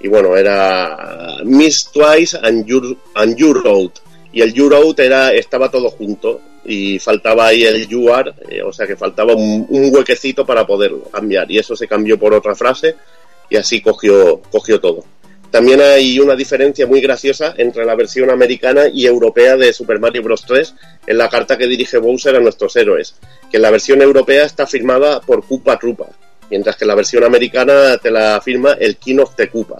Y 0.00 0.08
bueno, 0.08 0.36
era 0.36 1.38
Miss 1.44 1.90
Twice 1.90 2.36
and 2.42 2.66
Your, 2.66 2.96
and 3.14 3.40
Out. 3.66 4.00
Y 4.32 4.42
el 4.42 4.52
Your 4.52 4.74
Out 4.74 4.98
era, 4.98 5.32
estaba 5.32 5.70
todo 5.70 5.88
junto 5.90 6.40
y 6.64 6.98
faltaba 6.98 7.46
ahí 7.46 7.64
el 7.64 7.88
You 7.88 8.12
Are, 8.12 8.32
eh, 8.48 8.62
o 8.62 8.72
sea 8.72 8.86
que 8.86 8.96
faltaba 8.96 9.34
un, 9.34 9.66
huequecito 9.68 10.46
para 10.46 10.66
poderlo 10.66 11.04
cambiar. 11.04 11.50
Y 11.50 11.58
eso 11.58 11.74
se 11.74 11.88
cambió 11.88 12.18
por 12.18 12.34
otra 12.34 12.54
frase 12.54 12.96
y 13.48 13.56
así 13.56 13.80
cogió, 13.80 14.40
cogió 14.50 14.80
todo. 14.80 15.04
También 15.50 15.82
hay 15.82 16.18
una 16.18 16.34
diferencia 16.34 16.86
muy 16.86 17.02
graciosa 17.02 17.54
entre 17.58 17.84
la 17.84 17.94
versión 17.94 18.30
americana 18.30 18.84
y 18.90 19.06
europea 19.06 19.56
de 19.56 19.74
Super 19.74 20.00
Mario 20.00 20.22
Bros. 20.22 20.46
3 20.46 20.74
en 21.06 21.18
la 21.18 21.28
carta 21.28 21.58
que 21.58 21.66
dirige 21.66 21.98
Bowser 21.98 22.36
a 22.36 22.40
nuestros 22.40 22.74
héroes, 22.76 23.16
que 23.50 23.58
en 23.58 23.62
la 23.62 23.70
versión 23.70 24.00
europea 24.00 24.44
está 24.44 24.66
firmada 24.66 25.20
por 25.20 25.46
Koopa 25.46 25.78
Troopa, 25.78 26.06
mientras 26.48 26.76
que 26.76 26.86
la 26.86 26.94
versión 26.94 27.24
americana 27.24 27.98
te 27.98 28.10
la 28.10 28.40
firma 28.40 28.72
el 28.80 28.96
King 28.96 29.18
of 29.18 29.36
the 29.36 29.50
Koopa. 29.50 29.78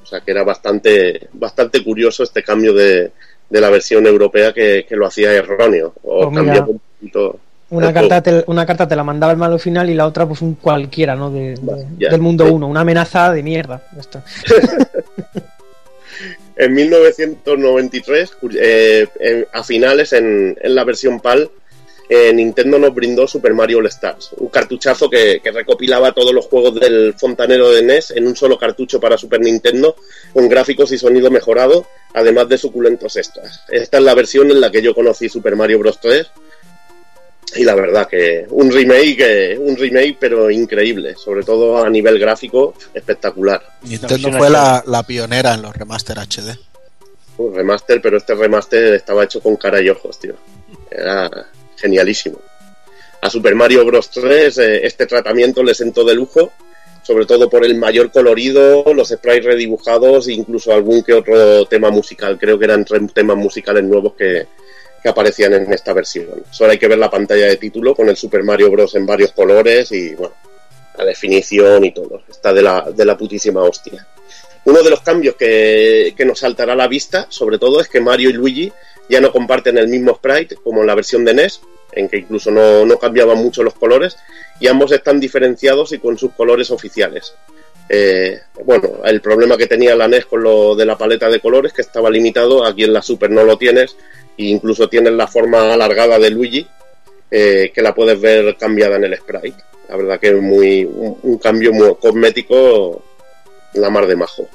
O 0.00 0.06
sea 0.06 0.20
que 0.20 0.30
era 0.30 0.44
bastante, 0.44 1.28
bastante 1.32 1.82
curioso 1.82 2.22
este 2.22 2.44
cambio 2.44 2.72
de, 2.72 3.10
de 3.52 3.60
la 3.60 3.68
versión 3.68 4.06
europea 4.06 4.52
que, 4.54 4.86
que, 4.88 4.96
lo 4.96 5.06
hacía 5.06 5.30
erróneo, 5.32 5.92
o 6.02 6.30
Pues 6.30 6.36
cambiaba 6.36 6.66
un 6.68 6.80
poquito. 6.80 7.38
Una 7.68 7.92
carta, 7.92 8.22
te, 8.22 8.44
una 8.46 8.64
carta 8.64 8.88
te 8.88 8.96
la 8.96 9.04
mandaba 9.04 9.32
el 9.32 9.38
malo 9.38 9.58
final 9.58 9.90
y 9.90 9.94
la 9.94 10.06
otra 10.06 10.26
pues 10.26 10.40
un 10.40 10.54
cualquiera, 10.54 11.14
¿no? 11.16 11.30
De, 11.30 11.54
de, 11.54 11.86
ya. 11.98 12.10
del 12.10 12.20
mundo 12.20 12.50
1, 12.50 12.66
una 12.66 12.80
amenaza 12.80 13.30
de 13.30 13.42
mierda. 13.42 13.82
Ya 13.94 14.00
está. 14.00 14.24
En 16.54 16.74
1993, 16.74 18.36
eh, 18.60 19.06
en- 19.20 19.46
a 19.52 19.64
finales, 19.64 20.12
en, 20.12 20.56
en 20.60 20.74
la 20.74 20.84
versión 20.84 21.18
PAL, 21.18 21.50
eh, 22.14 22.30
Nintendo 22.30 22.78
nos 22.78 22.94
brindó 22.94 23.26
Super 23.26 23.54
Mario 23.54 23.78
All 23.78 23.86
Stars, 23.86 24.32
un 24.36 24.48
cartuchazo 24.48 25.08
que, 25.08 25.40
que 25.42 25.50
recopilaba 25.50 26.12
todos 26.12 26.34
los 26.34 26.44
juegos 26.44 26.78
del 26.78 27.14
fontanero 27.14 27.70
de 27.70 27.82
NES 27.82 28.10
en 28.10 28.26
un 28.26 28.36
solo 28.36 28.58
cartucho 28.58 29.00
para 29.00 29.16
Super 29.16 29.40
Nintendo, 29.40 29.96
con 30.34 30.46
gráficos 30.46 30.92
y 30.92 30.98
sonido 30.98 31.30
mejorado, 31.30 31.86
además 32.12 32.50
de 32.50 32.58
suculentos 32.58 33.16
extras. 33.16 33.62
Esta 33.70 33.96
es 33.96 34.02
la 34.04 34.14
versión 34.14 34.50
en 34.50 34.60
la 34.60 34.70
que 34.70 34.82
yo 34.82 34.94
conocí 34.94 35.30
Super 35.30 35.56
Mario 35.56 35.78
Bros. 35.78 35.98
3, 36.02 36.26
y 37.56 37.64
la 37.64 37.74
verdad 37.74 38.06
que 38.06 38.46
un 38.50 38.70
remake, 38.70 39.52
eh, 39.52 39.58
un 39.58 39.74
remake 39.74 40.18
pero 40.20 40.50
increíble, 40.50 41.14
sobre 41.16 41.42
todo 41.44 41.82
a 41.82 41.88
nivel 41.88 42.18
gráfico, 42.18 42.74
espectacular. 42.92 43.62
Nintendo 43.84 44.32
fue 44.32 44.50
la, 44.50 44.84
la 44.86 45.02
pionera 45.02 45.54
en 45.54 45.62
los 45.62 45.74
remaster 45.74 46.18
HD. 46.18 46.58
Un 47.38 47.54
remaster, 47.54 48.02
pero 48.02 48.18
este 48.18 48.34
remaster 48.34 48.92
estaba 48.92 49.24
hecho 49.24 49.40
con 49.40 49.56
cara 49.56 49.80
y 49.80 49.88
ojos, 49.88 50.18
tío. 50.18 50.34
Era 50.90 51.30
genialísimo. 51.82 52.38
A 53.20 53.28
Super 53.28 53.54
Mario 53.54 53.84
Bros. 53.84 54.08
3 54.10 54.58
eh, 54.58 54.86
este 54.86 55.06
tratamiento 55.06 55.62
le 55.62 55.74
sentó 55.74 56.04
de 56.04 56.14
lujo, 56.14 56.52
sobre 57.02 57.26
todo 57.26 57.50
por 57.50 57.64
el 57.64 57.74
mayor 57.74 58.10
colorido, 58.10 58.84
los 58.94 59.08
sprites 59.08 59.44
redibujados 59.44 60.28
e 60.28 60.32
incluso 60.32 60.72
algún 60.72 61.02
que 61.02 61.12
otro 61.12 61.66
tema 61.66 61.90
musical. 61.90 62.38
Creo 62.38 62.58
que 62.58 62.64
eran 62.64 62.84
temas 62.84 63.36
musicales 63.36 63.84
nuevos 63.84 64.14
que, 64.14 64.46
que 65.02 65.08
aparecían 65.08 65.52
en 65.54 65.72
esta 65.72 65.92
versión. 65.92 66.44
Solo 66.50 66.72
hay 66.72 66.78
que 66.78 66.88
ver 66.88 66.98
la 66.98 67.10
pantalla 67.10 67.46
de 67.46 67.56
título 67.56 67.94
con 67.94 68.08
el 68.08 68.16
Super 68.16 68.44
Mario 68.44 68.70
Bros. 68.70 68.94
en 68.94 69.04
varios 69.04 69.32
colores 69.32 69.90
y, 69.92 70.14
bueno, 70.14 70.34
la 70.96 71.04
definición 71.04 71.84
y 71.84 71.92
todo. 71.92 72.22
Está 72.28 72.52
de 72.52 72.62
la, 72.62 72.90
de 72.90 73.04
la 73.04 73.16
putísima 73.16 73.62
hostia. 73.62 74.06
Uno 74.64 74.82
de 74.82 74.90
los 74.90 75.00
cambios 75.00 75.34
que, 75.34 76.14
que 76.16 76.24
nos 76.24 76.38
saltará 76.38 76.74
a 76.74 76.76
la 76.76 76.86
vista, 76.86 77.26
sobre 77.28 77.58
todo, 77.58 77.80
es 77.80 77.88
que 77.88 78.00
Mario 78.00 78.30
y 78.30 78.34
Luigi 78.34 78.72
ya 79.08 79.20
no 79.20 79.32
comparten 79.32 79.76
el 79.78 79.88
mismo 79.88 80.14
sprite 80.14 80.56
como 80.56 80.80
en 80.80 80.86
la 80.86 80.94
versión 80.94 81.24
de 81.24 81.34
NES, 81.34 81.60
en 81.92 82.08
que 82.08 82.18
incluso 82.18 82.50
no, 82.50 82.84
no 82.84 82.98
cambiaban 82.98 83.38
mucho 83.38 83.62
los 83.62 83.74
colores, 83.74 84.16
y 84.58 84.66
ambos 84.66 84.92
están 84.92 85.20
diferenciados 85.20 85.92
y 85.92 85.98
con 85.98 86.16
sus 86.18 86.32
colores 86.32 86.70
oficiales. 86.70 87.34
Eh, 87.88 88.40
bueno, 88.64 89.00
el 89.04 89.20
problema 89.20 89.56
que 89.56 89.66
tenía 89.66 89.94
la 89.94 90.08
NES 90.08 90.26
con 90.26 90.42
lo 90.42 90.74
de 90.74 90.86
la 90.86 90.96
paleta 90.96 91.28
de 91.28 91.40
colores, 91.40 91.72
que 91.72 91.82
estaba 91.82 92.10
limitado, 92.10 92.64
aquí 92.64 92.84
en 92.84 92.92
la 92.92 93.02
Super 93.02 93.30
no 93.30 93.44
lo 93.44 93.58
tienes, 93.58 93.96
e 94.38 94.44
incluso 94.44 94.88
tienes 94.88 95.12
la 95.12 95.26
forma 95.26 95.74
alargada 95.74 96.18
de 96.18 96.30
Luigi, 96.30 96.66
eh, 97.30 97.70
que 97.74 97.82
la 97.82 97.94
puedes 97.94 98.20
ver 98.20 98.56
cambiada 98.56 98.96
en 98.96 99.04
el 99.04 99.16
sprite. 99.16 99.62
La 99.88 99.96
verdad 99.96 100.20
que 100.20 100.28
es 100.28 100.40
muy, 100.40 100.84
un, 100.84 101.38
cambio 101.38 101.72
muy 101.72 101.94
cosmético, 101.96 103.02
la 103.74 103.90
mar 103.90 104.06
de 104.06 104.16
majo. 104.16 104.48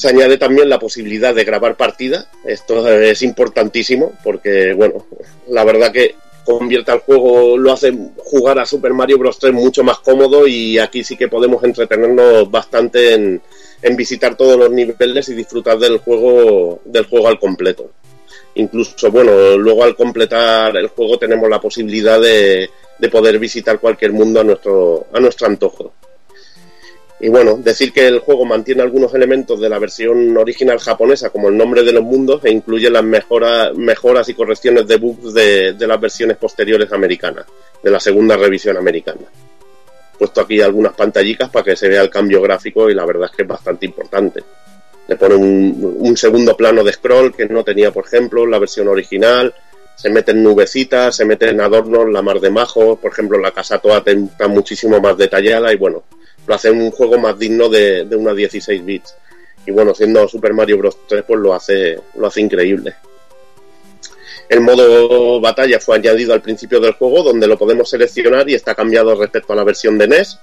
Se 0.00 0.08
añade 0.08 0.38
también 0.38 0.70
la 0.70 0.78
posibilidad 0.78 1.34
de 1.34 1.44
grabar 1.44 1.76
partida. 1.76 2.26
Esto 2.46 2.88
es 2.88 3.20
importantísimo 3.20 4.14
porque, 4.24 4.72
bueno, 4.72 5.04
la 5.48 5.62
verdad 5.62 5.92
que 5.92 6.14
convierte 6.42 6.90
al 6.90 7.00
juego, 7.00 7.58
lo 7.58 7.70
hace 7.70 7.92
jugar 8.16 8.58
a 8.58 8.64
Super 8.64 8.94
Mario 8.94 9.18
Bros. 9.18 9.38
3 9.38 9.52
mucho 9.52 9.84
más 9.84 9.98
cómodo 9.98 10.46
y 10.46 10.78
aquí 10.78 11.04
sí 11.04 11.18
que 11.18 11.28
podemos 11.28 11.62
entretenernos 11.64 12.50
bastante 12.50 13.12
en, 13.12 13.42
en 13.82 13.96
visitar 13.96 14.38
todos 14.38 14.58
los 14.58 14.70
niveles 14.70 15.28
y 15.28 15.34
disfrutar 15.34 15.78
del 15.78 15.98
juego, 15.98 16.80
del 16.86 17.04
juego 17.04 17.28
al 17.28 17.38
completo. 17.38 17.90
Incluso, 18.54 19.10
bueno, 19.10 19.58
luego 19.58 19.84
al 19.84 19.96
completar 19.96 20.78
el 20.78 20.88
juego 20.88 21.18
tenemos 21.18 21.46
la 21.50 21.60
posibilidad 21.60 22.18
de, 22.18 22.70
de 22.98 23.08
poder 23.10 23.38
visitar 23.38 23.78
cualquier 23.78 24.14
mundo 24.14 24.40
a 24.40 24.44
nuestro, 24.44 25.08
a 25.12 25.20
nuestro 25.20 25.46
antojo. 25.46 25.92
Y 27.22 27.28
bueno, 27.28 27.58
decir 27.62 27.92
que 27.92 28.06
el 28.06 28.20
juego 28.20 28.46
mantiene 28.46 28.80
algunos 28.80 29.12
elementos 29.12 29.60
de 29.60 29.68
la 29.68 29.78
versión 29.78 30.34
original 30.38 30.78
japonesa, 30.78 31.28
como 31.28 31.48
el 31.48 31.56
nombre 31.56 31.82
de 31.82 31.92
los 31.92 32.02
mundos, 32.02 32.42
e 32.44 32.50
incluye 32.50 32.88
las 32.88 33.04
mejoras, 33.04 33.76
mejoras 33.76 34.26
y 34.30 34.34
correcciones 34.34 34.88
de 34.88 34.96
bugs 34.96 35.34
de, 35.34 35.74
las 35.78 36.00
versiones 36.00 36.38
posteriores 36.38 36.90
americanas, 36.92 37.44
de 37.82 37.90
la 37.90 38.00
segunda 38.00 38.38
revisión 38.38 38.78
americana. 38.78 39.20
He 40.14 40.18
puesto 40.18 40.40
aquí 40.40 40.62
algunas 40.62 40.94
pantallicas 40.94 41.50
para 41.50 41.64
que 41.64 41.76
se 41.76 41.88
vea 41.90 42.00
el 42.00 42.08
cambio 42.08 42.40
gráfico 42.40 42.88
y 42.88 42.94
la 42.94 43.04
verdad 43.04 43.28
es 43.30 43.36
que 43.36 43.42
es 43.42 43.48
bastante 43.48 43.84
importante. 43.84 44.42
Le 45.06 45.16
pone 45.16 45.34
un, 45.34 45.96
un 45.98 46.16
segundo 46.16 46.56
plano 46.56 46.82
de 46.82 46.92
scroll 46.92 47.34
que 47.34 47.46
no 47.46 47.62
tenía, 47.64 47.90
por 47.90 48.06
ejemplo, 48.06 48.46
la 48.46 48.58
versión 48.58 48.88
original. 48.88 49.54
Se 49.94 50.08
meten 50.08 50.42
nubecitas, 50.42 51.16
se 51.16 51.26
meten 51.26 51.60
adornos, 51.60 52.10
la 52.10 52.22
mar 52.22 52.40
de 52.40 52.48
majo, 52.48 52.96
por 52.96 53.12
ejemplo, 53.12 53.38
la 53.38 53.50
casa 53.50 53.78
toda 53.78 54.02
está 54.06 54.48
muchísimo 54.48 54.98
más 55.00 55.18
detallada 55.18 55.70
y 55.70 55.76
bueno, 55.76 56.04
lo 56.50 56.56
hace 56.56 56.68
un 56.68 56.90
juego 56.90 57.16
más 57.16 57.38
digno 57.38 57.68
de, 57.68 58.06
de 58.06 58.16
una 58.16 58.34
16 58.34 58.84
bits. 58.84 59.14
Y 59.66 59.70
bueno, 59.70 59.94
siendo 59.94 60.26
Super 60.26 60.52
Mario 60.52 60.78
Bros. 60.78 60.98
3, 61.06 61.22
pues 61.24 61.38
lo 61.38 61.54
hace, 61.54 61.96
lo 62.16 62.26
hace 62.26 62.40
increíble. 62.40 62.96
El 64.48 64.60
modo 64.60 65.40
batalla 65.40 65.78
fue 65.78 65.94
añadido 65.94 66.34
al 66.34 66.42
principio 66.42 66.80
del 66.80 66.94
juego, 66.94 67.22
donde 67.22 67.46
lo 67.46 67.56
podemos 67.56 67.88
seleccionar 67.88 68.50
y 68.50 68.56
está 68.56 68.74
cambiado 68.74 69.14
respecto 69.14 69.52
a 69.52 69.56
la 69.56 69.62
versión 69.62 69.96
de 69.96 70.08
NES. 70.08 70.40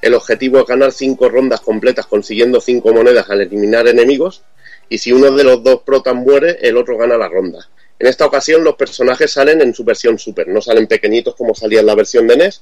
El 0.00 0.14
objetivo 0.14 0.60
es 0.60 0.66
ganar 0.66 0.92
cinco 0.92 1.28
rondas 1.28 1.62
completas 1.62 2.06
consiguiendo 2.06 2.60
cinco 2.60 2.92
monedas 2.92 3.28
al 3.28 3.40
eliminar 3.40 3.88
enemigos. 3.88 4.44
Y 4.88 4.98
si 4.98 5.10
uno 5.10 5.32
de 5.32 5.42
los 5.42 5.64
dos 5.64 5.82
protas 5.82 6.14
muere, 6.14 6.58
el 6.62 6.76
otro 6.76 6.96
gana 6.96 7.18
la 7.18 7.28
ronda. 7.28 7.68
En 7.98 8.06
esta 8.06 8.24
ocasión 8.24 8.62
los 8.62 8.76
personajes 8.76 9.32
salen 9.32 9.60
en 9.62 9.74
su 9.74 9.82
versión 9.82 10.16
Super, 10.16 10.46
no 10.46 10.62
salen 10.62 10.86
pequeñitos 10.86 11.34
como 11.34 11.56
salía 11.56 11.80
en 11.80 11.86
la 11.86 11.96
versión 11.96 12.28
de 12.28 12.36
NES. 12.36 12.60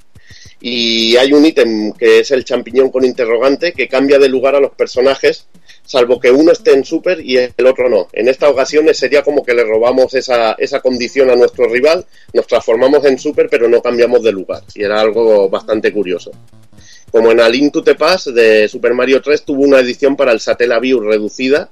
Y 0.60 1.16
hay 1.16 1.32
un 1.32 1.44
ítem 1.44 1.92
que 1.92 2.20
es 2.20 2.30
el 2.32 2.44
champiñón 2.44 2.90
con 2.90 3.04
interrogante 3.04 3.72
que 3.72 3.88
cambia 3.88 4.18
de 4.18 4.28
lugar 4.28 4.56
a 4.56 4.60
los 4.60 4.72
personajes, 4.72 5.46
salvo 5.84 6.18
que 6.18 6.30
uno 6.30 6.50
esté 6.50 6.72
en 6.72 6.84
Super 6.84 7.20
y 7.20 7.36
el 7.36 7.66
otro 7.66 7.88
no. 7.88 8.08
En 8.12 8.28
esta 8.28 8.48
ocasión 8.48 8.92
sería 8.92 9.22
como 9.22 9.44
que 9.44 9.54
le 9.54 9.62
robamos 9.62 10.14
esa, 10.14 10.52
esa 10.52 10.80
condición 10.80 11.30
a 11.30 11.36
nuestro 11.36 11.68
rival, 11.68 12.04
nos 12.32 12.46
transformamos 12.46 13.04
en 13.04 13.18
Super 13.18 13.48
pero 13.48 13.68
no 13.68 13.80
cambiamos 13.80 14.22
de 14.22 14.32
lugar. 14.32 14.62
Y 14.74 14.82
era 14.82 15.00
algo 15.00 15.48
bastante 15.48 15.92
curioso. 15.92 16.32
Como 17.10 17.30
en 17.30 17.40
A 17.40 17.48
Link 17.48 17.72
to 17.72 17.82
the 17.82 17.96
de 18.32 18.68
Super 18.68 18.94
Mario 18.94 19.22
3 19.22 19.44
tuvo 19.44 19.62
una 19.62 19.80
edición 19.80 20.16
para 20.16 20.32
el 20.32 20.40
Satellaview 20.40 21.00
reducida, 21.00 21.70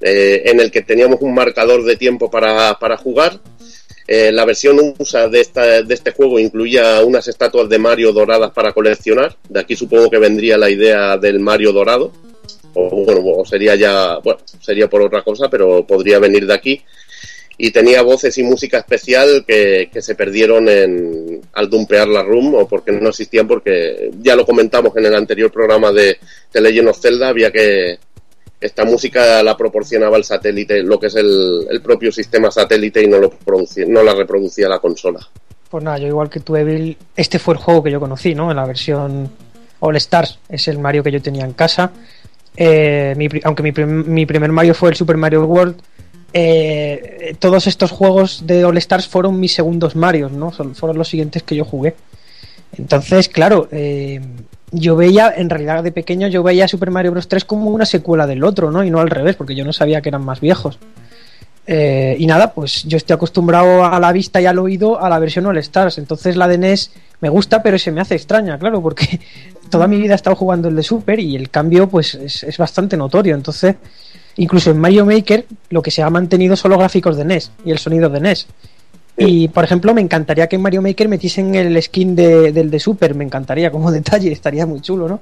eh, 0.00 0.42
en 0.46 0.60
el 0.60 0.70
que 0.70 0.82
teníamos 0.82 1.20
un 1.20 1.34
marcador 1.34 1.84
de 1.84 1.96
tiempo 1.96 2.30
para, 2.30 2.78
para 2.78 2.96
jugar. 2.96 3.40
Eh, 4.14 4.30
la 4.30 4.44
versión 4.44 4.78
USA 4.98 5.26
de, 5.26 5.40
esta, 5.40 5.80
de 5.80 5.94
este 5.94 6.10
juego 6.10 6.38
incluía 6.38 7.02
unas 7.02 7.28
estatuas 7.28 7.66
de 7.70 7.78
Mario 7.78 8.12
doradas 8.12 8.50
para 8.50 8.74
coleccionar. 8.74 9.34
De 9.48 9.60
aquí 9.60 9.74
supongo 9.74 10.10
que 10.10 10.18
vendría 10.18 10.58
la 10.58 10.68
idea 10.68 11.16
del 11.16 11.40
Mario 11.40 11.72
dorado. 11.72 12.12
O 12.74 12.90
bueno, 13.06 13.22
o 13.24 13.46
sería 13.46 13.74
ya, 13.74 14.18
bueno, 14.18 14.40
sería 14.60 14.86
por 14.90 15.00
otra 15.00 15.22
cosa, 15.22 15.48
pero 15.48 15.86
podría 15.86 16.18
venir 16.18 16.46
de 16.46 16.52
aquí. 16.52 16.82
Y 17.56 17.70
tenía 17.70 18.02
voces 18.02 18.36
y 18.36 18.42
música 18.42 18.80
especial 18.80 19.46
que, 19.46 19.88
se 19.98 20.14
perdieron 20.14 20.68
en, 20.68 21.40
al 21.54 21.70
dumpear 21.70 22.06
la 22.06 22.22
room 22.22 22.54
o 22.54 22.68
porque 22.68 22.92
no 22.92 23.08
existían, 23.08 23.48
porque 23.48 24.10
ya 24.20 24.36
lo 24.36 24.44
comentamos 24.44 24.94
en 24.94 25.06
el 25.06 25.14
anterior 25.14 25.50
programa 25.50 25.90
de, 25.90 26.18
de 26.52 26.60
Legend 26.60 26.88
of 26.88 27.00
Zelda, 27.00 27.28
había 27.28 27.50
que, 27.50 27.98
esta 28.62 28.84
música 28.84 29.42
la 29.42 29.56
proporcionaba 29.56 30.16
el 30.16 30.24
satélite, 30.24 30.82
lo 30.82 30.98
que 30.98 31.08
es 31.08 31.16
el, 31.16 31.66
el 31.70 31.82
propio 31.82 32.12
sistema 32.12 32.50
satélite 32.50 33.02
y 33.02 33.08
no, 33.08 33.18
lo 33.18 33.30
producía, 33.30 33.84
no 33.86 34.02
la 34.02 34.14
reproducía 34.14 34.68
la 34.68 34.78
consola. 34.78 35.20
Pues 35.68 35.82
nada, 35.82 35.98
yo 35.98 36.06
igual 36.06 36.30
que 36.30 36.40
tú, 36.40 36.54
Evil, 36.54 36.96
este 37.16 37.38
fue 37.38 37.54
el 37.54 37.60
juego 37.60 37.82
que 37.82 37.90
yo 37.90 37.98
conocí, 37.98 38.34
¿no? 38.34 38.50
En 38.50 38.56
la 38.56 38.66
versión 38.66 39.30
All 39.80 39.96
Stars, 39.96 40.38
es 40.48 40.68
el 40.68 40.78
Mario 40.78 41.02
que 41.02 41.10
yo 41.10 41.20
tenía 41.20 41.44
en 41.44 41.54
casa. 41.54 41.92
Eh, 42.56 43.16
aunque 43.44 43.62
mi, 43.62 43.72
mi, 43.72 44.26
primer 44.26 44.52
Mario 44.52 44.74
fue 44.74 44.90
el 44.90 44.96
Super 44.96 45.16
Mario 45.16 45.44
World, 45.44 45.76
eh, 46.34 47.34
todos 47.38 47.66
estos 47.66 47.90
juegos 47.90 48.46
de 48.46 48.64
All 48.64 48.76
Stars 48.78 49.08
fueron 49.08 49.40
mis 49.40 49.54
segundos 49.54 49.96
Marios, 49.96 50.30
¿no? 50.30 50.50
Fueron 50.50 50.98
los 50.98 51.08
siguientes 51.08 51.42
que 51.42 51.56
yo 51.56 51.64
jugué. 51.64 51.94
Entonces, 52.76 53.28
claro, 53.28 53.68
eh, 53.70 54.20
yo 54.72 54.96
veía, 54.96 55.32
en 55.36 55.50
realidad 55.50 55.84
de 55.84 55.92
pequeño, 55.92 56.28
yo 56.28 56.42
veía 56.42 56.66
Super 56.66 56.90
Mario 56.90 57.12
Bros. 57.12 57.28
3 57.28 57.44
como 57.44 57.70
una 57.70 57.84
secuela 57.84 58.26
del 58.26 58.42
otro, 58.42 58.70
¿no? 58.70 58.82
Y 58.82 58.90
no 58.90 59.00
al 59.00 59.10
revés, 59.10 59.36
porque 59.36 59.54
yo 59.54 59.64
no 59.64 59.72
sabía 59.72 60.00
que 60.00 60.08
eran 60.08 60.24
más 60.24 60.40
viejos. 60.40 60.78
Eh, 61.66 62.16
y 62.18 62.26
nada, 62.26 62.52
pues 62.52 62.82
yo 62.84 62.96
estoy 62.96 63.14
acostumbrado 63.14 63.84
a 63.84 64.00
la 64.00 64.10
vista 64.10 64.40
y 64.40 64.46
al 64.46 64.58
oído 64.58 65.00
a 65.00 65.08
la 65.08 65.18
versión 65.18 65.46
All 65.46 65.58
Stars. 65.58 65.98
Entonces 65.98 66.36
la 66.36 66.48
de 66.48 66.58
NES 66.58 66.90
me 67.20 67.28
gusta, 67.28 67.62
pero 67.62 67.78
se 67.78 67.92
me 67.92 68.00
hace 68.00 68.14
extraña, 68.14 68.58
claro, 68.58 68.82
porque 68.82 69.20
toda 69.70 69.86
mi 69.86 69.98
vida 69.98 70.14
he 70.14 70.16
estado 70.16 70.34
jugando 70.36 70.68
el 70.68 70.76
de 70.76 70.82
Super 70.82 71.20
y 71.20 71.36
el 71.36 71.50
cambio, 71.50 71.88
pues 71.88 72.14
es, 72.14 72.42
es 72.42 72.56
bastante 72.56 72.96
notorio. 72.96 73.34
Entonces, 73.34 73.76
incluso 74.36 74.70
en 74.70 74.80
Mario 74.80 75.04
Maker, 75.04 75.46
lo 75.68 75.82
que 75.82 75.90
se 75.90 76.02
ha 76.02 76.10
mantenido 76.10 76.56
son 76.56 76.70
los 76.70 76.80
gráficos 76.80 77.16
de 77.16 77.26
NES 77.26 77.52
y 77.64 77.70
el 77.70 77.78
sonido 77.78 78.08
de 78.08 78.20
NES. 78.20 78.46
Y 79.16 79.48
por 79.48 79.64
ejemplo, 79.64 79.92
me 79.94 80.00
encantaría 80.00 80.46
que 80.48 80.56
en 80.56 80.62
Mario 80.62 80.82
Maker 80.82 81.08
metiesen 81.08 81.54
el 81.54 81.80
skin 81.82 82.16
de, 82.16 82.50
del 82.52 82.70
de 82.70 82.80
Super, 82.80 83.14
me 83.14 83.24
encantaría 83.24 83.70
como 83.70 83.90
detalle, 83.92 84.32
estaría 84.32 84.66
muy 84.66 84.80
chulo, 84.80 85.08
¿no? 85.08 85.20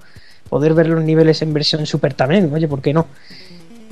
Poder 0.49 0.75
ver 0.75 0.89
los 0.89 1.03
niveles 1.05 1.43
en 1.43 1.53
versión 1.53 1.87
Super 1.87 2.15
también, 2.15 2.53
oye, 2.53 2.69
¿por 2.69 2.81
qué 2.81 2.93
no? 2.93 3.07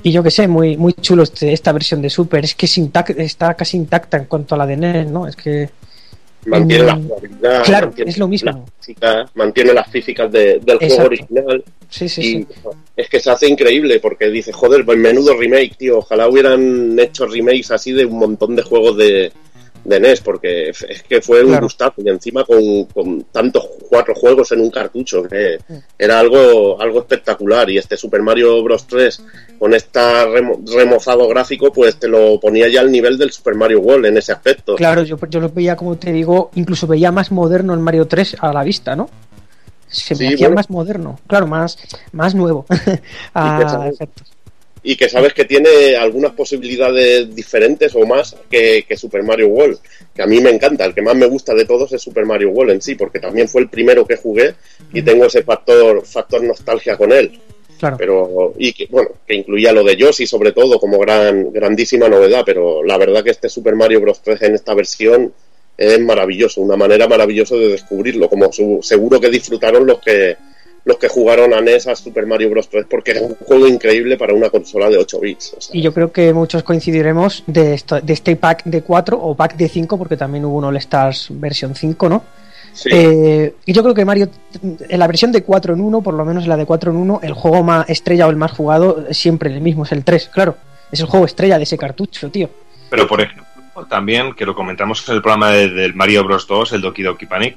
Y 0.02 0.12
yo 0.12 0.22
que 0.22 0.30
sé, 0.30 0.46
muy, 0.46 0.76
muy 0.76 0.92
chulo 0.94 1.24
este, 1.24 1.52
esta 1.52 1.72
versión 1.72 2.00
de 2.00 2.10
Super, 2.10 2.44
es 2.44 2.54
que 2.54 2.66
es 2.66 2.78
está 3.18 3.54
casi 3.54 3.76
intacta 3.76 4.16
en 4.16 4.24
cuanto 4.26 4.54
a 4.54 4.58
la 4.58 4.66
de 4.66 4.76
NES, 4.76 5.08
¿no? 5.10 5.26
Es 5.26 5.34
que. 5.36 5.68
Mantiene 6.46 6.84
la 6.84 6.94
jugabilidad, 6.94 7.64
Claro, 7.64 7.86
mantiene 7.88 8.10
es 8.12 8.18
lo 8.18 8.28
mismo. 8.28 8.50
las 8.52 8.70
físicas, 8.78 9.30
mantiene 9.34 9.72
las 9.74 9.88
físicas 9.90 10.30
de- 10.32 10.60
del 10.60 10.78
juego 10.78 11.02
original. 11.04 11.64
Sí, 11.90 12.08
sí, 12.08 12.20
y 12.20 12.24
sí. 12.24 12.46
es 12.96 13.08
que 13.08 13.18
se 13.20 13.30
hace 13.30 13.48
increíble 13.48 13.98
porque 13.98 14.30
dice, 14.30 14.52
joder, 14.52 14.84
pues 14.84 14.96
menudo 14.98 15.36
remake, 15.36 15.76
tío. 15.76 15.98
Ojalá 15.98 16.28
hubieran 16.28 16.96
hecho 16.98 17.26
remakes 17.26 17.72
así 17.72 17.92
de 17.92 18.06
un 18.06 18.18
montón 18.18 18.54
de 18.54 18.62
juegos 18.62 18.96
de, 18.96 19.32
de 19.84 20.00
NES, 20.00 20.20
porque 20.20 20.70
es 20.70 21.02
que 21.08 21.20
fue 21.22 21.40
un 21.42 21.48
Claro. 21.48 21.64
gustazo. 21.66 21.94
Y 21.98 22.08
encima 22.08 22.44
con, 22.44 22.84
con 22.86 23.22
tantos 23.24 23.66
cuatro 23.88 24.14
juegos 24.14 24.52
en 24.52 24.60
un 24.60 24.70
cartucho, 24.70 25.22
que 25.22 25.58
era 25.98 26.18
algo, 26.18 26.80
algo 26.80 27.00
espectacular. 27.00 27.68
Y 27.70 27.78
este 27.78 27.96
Super 27.96 28.22
Mario 28.22 28.62
Bros. 28.62 28.86
3, 28.86 29.22
con 29.58 29.74
este 29.74 30.00
remozado 30.76 31.26
gráfico, 31.28 31.72
pues 31.72 31.98
te 31.98 32.08
lo 32.08 32.38
ponía 32.40 32.68
ya 32.68 32.80
al 32.80 32.90
nivel 32.92 33.18
del 33.18 33.30
Super 33.32 33.54
Mario 33.54 33.80
World 33.80 34.06
en 34.06 34.16
ese 34.18 34.32
aspecto. 34.32 34.76
Claro, 34.76 35.02
yo, 35.02 35.16
yo 35.28 35.40
lo 35.40 35.48
veía, 35.50 35.76
como 35.76 35.96
te 35.96 36.12
digo, 36.12 36.50
incluso 36.54 36.86
veía 36.86 37.10
más 37.12 37.30
moderno 37.32 37.74
el 37.74 37.80
Mario 37.80 38.06
3 38.06 38.36
a 38.40 38.52
la 38.52 38.62
vista, 38.62 38.94
¿no? 38.96 39.08
Se 39.90 40.14
me 40.14 40.18
Sí, 40.18 40.26
hacía 40.34 40.48
bueno. 40.48 40.56
más 40.56 40.68
moderno, 40.68 41.18
claro, 41.26 41.46
más, 41.46 41.78
más 42.12 42.34
nuevo. 42.34 42.66
Efectos. 43.90 44.32
Y 44.82 44.96
que 44.96 45.08
sabes 45.08 45.34
que 45.34 45.44
tiene 45.44 45.96
algunas 45.96 46.32
posibilidades 46.32 47.34
diferentes 47.34 47.94
o 47.94 48.06
más 48.06 48.36
que, 48.50 48.84
que 48.88 48.96
Super 48.96 49.22
Mario 49.22 49.48
World, 49.48 49.78
que 50.14 50.22
a 50.22 50.26
mí 50.26 50.40
me 50.40 50.50
encanta, 50.50 50.84
el 50.84 50.94
que 50.94 51.02
más 51.02 51.16
me 51.16 51.26
gusta 51.26 51.54
de 51.54 51.64
todos 51.64 51.92
es 51.92 52.00
Super 52.02 52.24
Mario 52.26 52.50
World 52.50 52.72
en 52.72 52.82
sí, 52.82 52.94
porque 52.94 53.18
también 53.18 53.48
fue 53.48 53.62
el 53.62 53.68
primero 53.68 54.06
que 54.06 54.16
jugué 54.16 54.54
y 54.92 55.02
tengo 55.02 55.24
ese 55.26 55.42
factor 55.42 56.04
factor 56.06 56.42
nostalgia 56.42 56.96
con 56.96 57.12
él. 57.12 57.38
Claro. 57.78 57.96
Pero 57.96 58.54
y 58.58 58.72
que 58.72 58.86
bueno, 58.90 59.10
que 59.26 59.34
incluía 59.34 59.72
lo 59.72 59.84
de 59.84 59.94
Yoshi 59.96 60.26
sobre 60.26 60.50
todo 60.52 60.80
como 60.80 60.98
gran 60.98 61.52
grandísima 61.52 62.08
novedad, 62.08 62.42
pero 62.44 62.82
la 62.82 62.98
verdad 62.98 63.22
que 63.22 63.30
este 63.30 63.48
Super 63.48 63.76
Mario 63.76 64.00
Bros 64.00 64.20
3 64.22 64.42
en 64.42 64.54
esta 64.56 64.74
versión 64.74 65.32
es 65.76 66.00
maravilloso, 66.00 66.60
una 66.60 66.76
manera 66.76 67.06
maravillosa 67.06 67.54
de 67.54 67.68
descubrirlo, 67.68 68.28
como 68.28 68.52
su- 68.52 68.80
seguro 68.82 69.20
que 69.20 69.30
disfrutaron 69.30 69.86
los 69.86 70.00
que 70.00 70.36
los 70.88 70.96
que 70.98 71.08
jugaron 71.08 71.52
a 71.54 71.60
NES 71.60 71.86
a 71.86 71.94
Super 71.94 72.26
Mario 72.26 72.50
Bros 72.50 72.68
3 72.68 72.86
porque 72.90 73.12
era 73.12 73.20
un 73.20 73.34
juego 73.36 73.68
increíble 73.68 74.16
para 74.16 74.32
una 74.34 74.48
consola 74.50 74.88
de 74.88 74.96
8 74.96 75.20
bits. 75.20 75.54
o 75.56 75.60
sea, 75.60 75.76
Y 75.76 75.82
yo 75.82 75.92
creo 75.94 76.10
que 76.10 76.32
muchos 76.32 76.62
coincidiremos 76.62 77.44
de, 77.46 77.74
esto- 77.74 78.00
de 78.00 78.12
este 78.14 78.34
pack 78.36 78.64
de 78.64 78.82
4 78.82 79.18
o 79.20 79.34
pack 79.36 79.56
de 79.56 79.68
5, 79.68 79.98
porque 79.98 80.16
también 80.16 80.44
hubo 80.46 80.56
un 80.58 80.64
All 80.64 80.76
Stars 80.78 81.28
versión 81.30 81.74
5, 81.74 82.08
¿no? 82.08 82.24
sí. 82.72 82.88
Eh, 82.92 83.54
y 83.66 83.72
yo 83.72 83.82
creo 83.82 83.94
que 83.94 84.04
Mario, 84.04 84.28
en 84.62 84.98
la 84.98 85.06
versión 85.06 85.30
de 85.30 85.42
4 85.42 85.74
en 85.74 85.80
1, 85.80 86.00
por 86.00 86.14
lo 86.14 86.24
menos 86.24 86.46
la 86.46 86.56
de 86.56 86.64
4 86.64 86.90
en 86.90 86.96
1, 86.96 87.20
el 87.22 87.32
juego 87.34 87.62
más 87.62 87.88
estrella 87.90 88.26
o 88.26 88.30
el 88.30 88.36
más 88.36 88.52
jugado 88.52 89.04
es 89.08 89.18
siempre 89.18 89.52
el 89.52 89.60
mismo, 89.60 89.84
es 89.84 89.92
el 89.92 90.04
3, 90.04 90.30
claro. 90.32 90.56
Es 90.90 91.00
el 91.00 91.06
juego 91.06 91.26
estrella 91.26 91.58
de 91.58 91.64
ese 91.64 91.76
cartucho, 91.76 92.30
tío. 92.30 92.48
Pero 92.88 93.06
por 93.06 93.20
ejemplo, 93.20 93.44
también, 93.90 94.32
que 94.34 94.46
lo 94.46 94.54
comentamos 94.54 95.06
en 95.08 95.16
el 95.16 95.22
programa 95.22 95.50
de- 95.50 95.68
del 95.68 95.94
Mario 95.94 96.24
Bros 96.24 96.46
2, 96.46 96.72
el 96.72 96.80
Doki 96.80 97.02
Doki 97.02 97.26
Panic, 97.26 97.56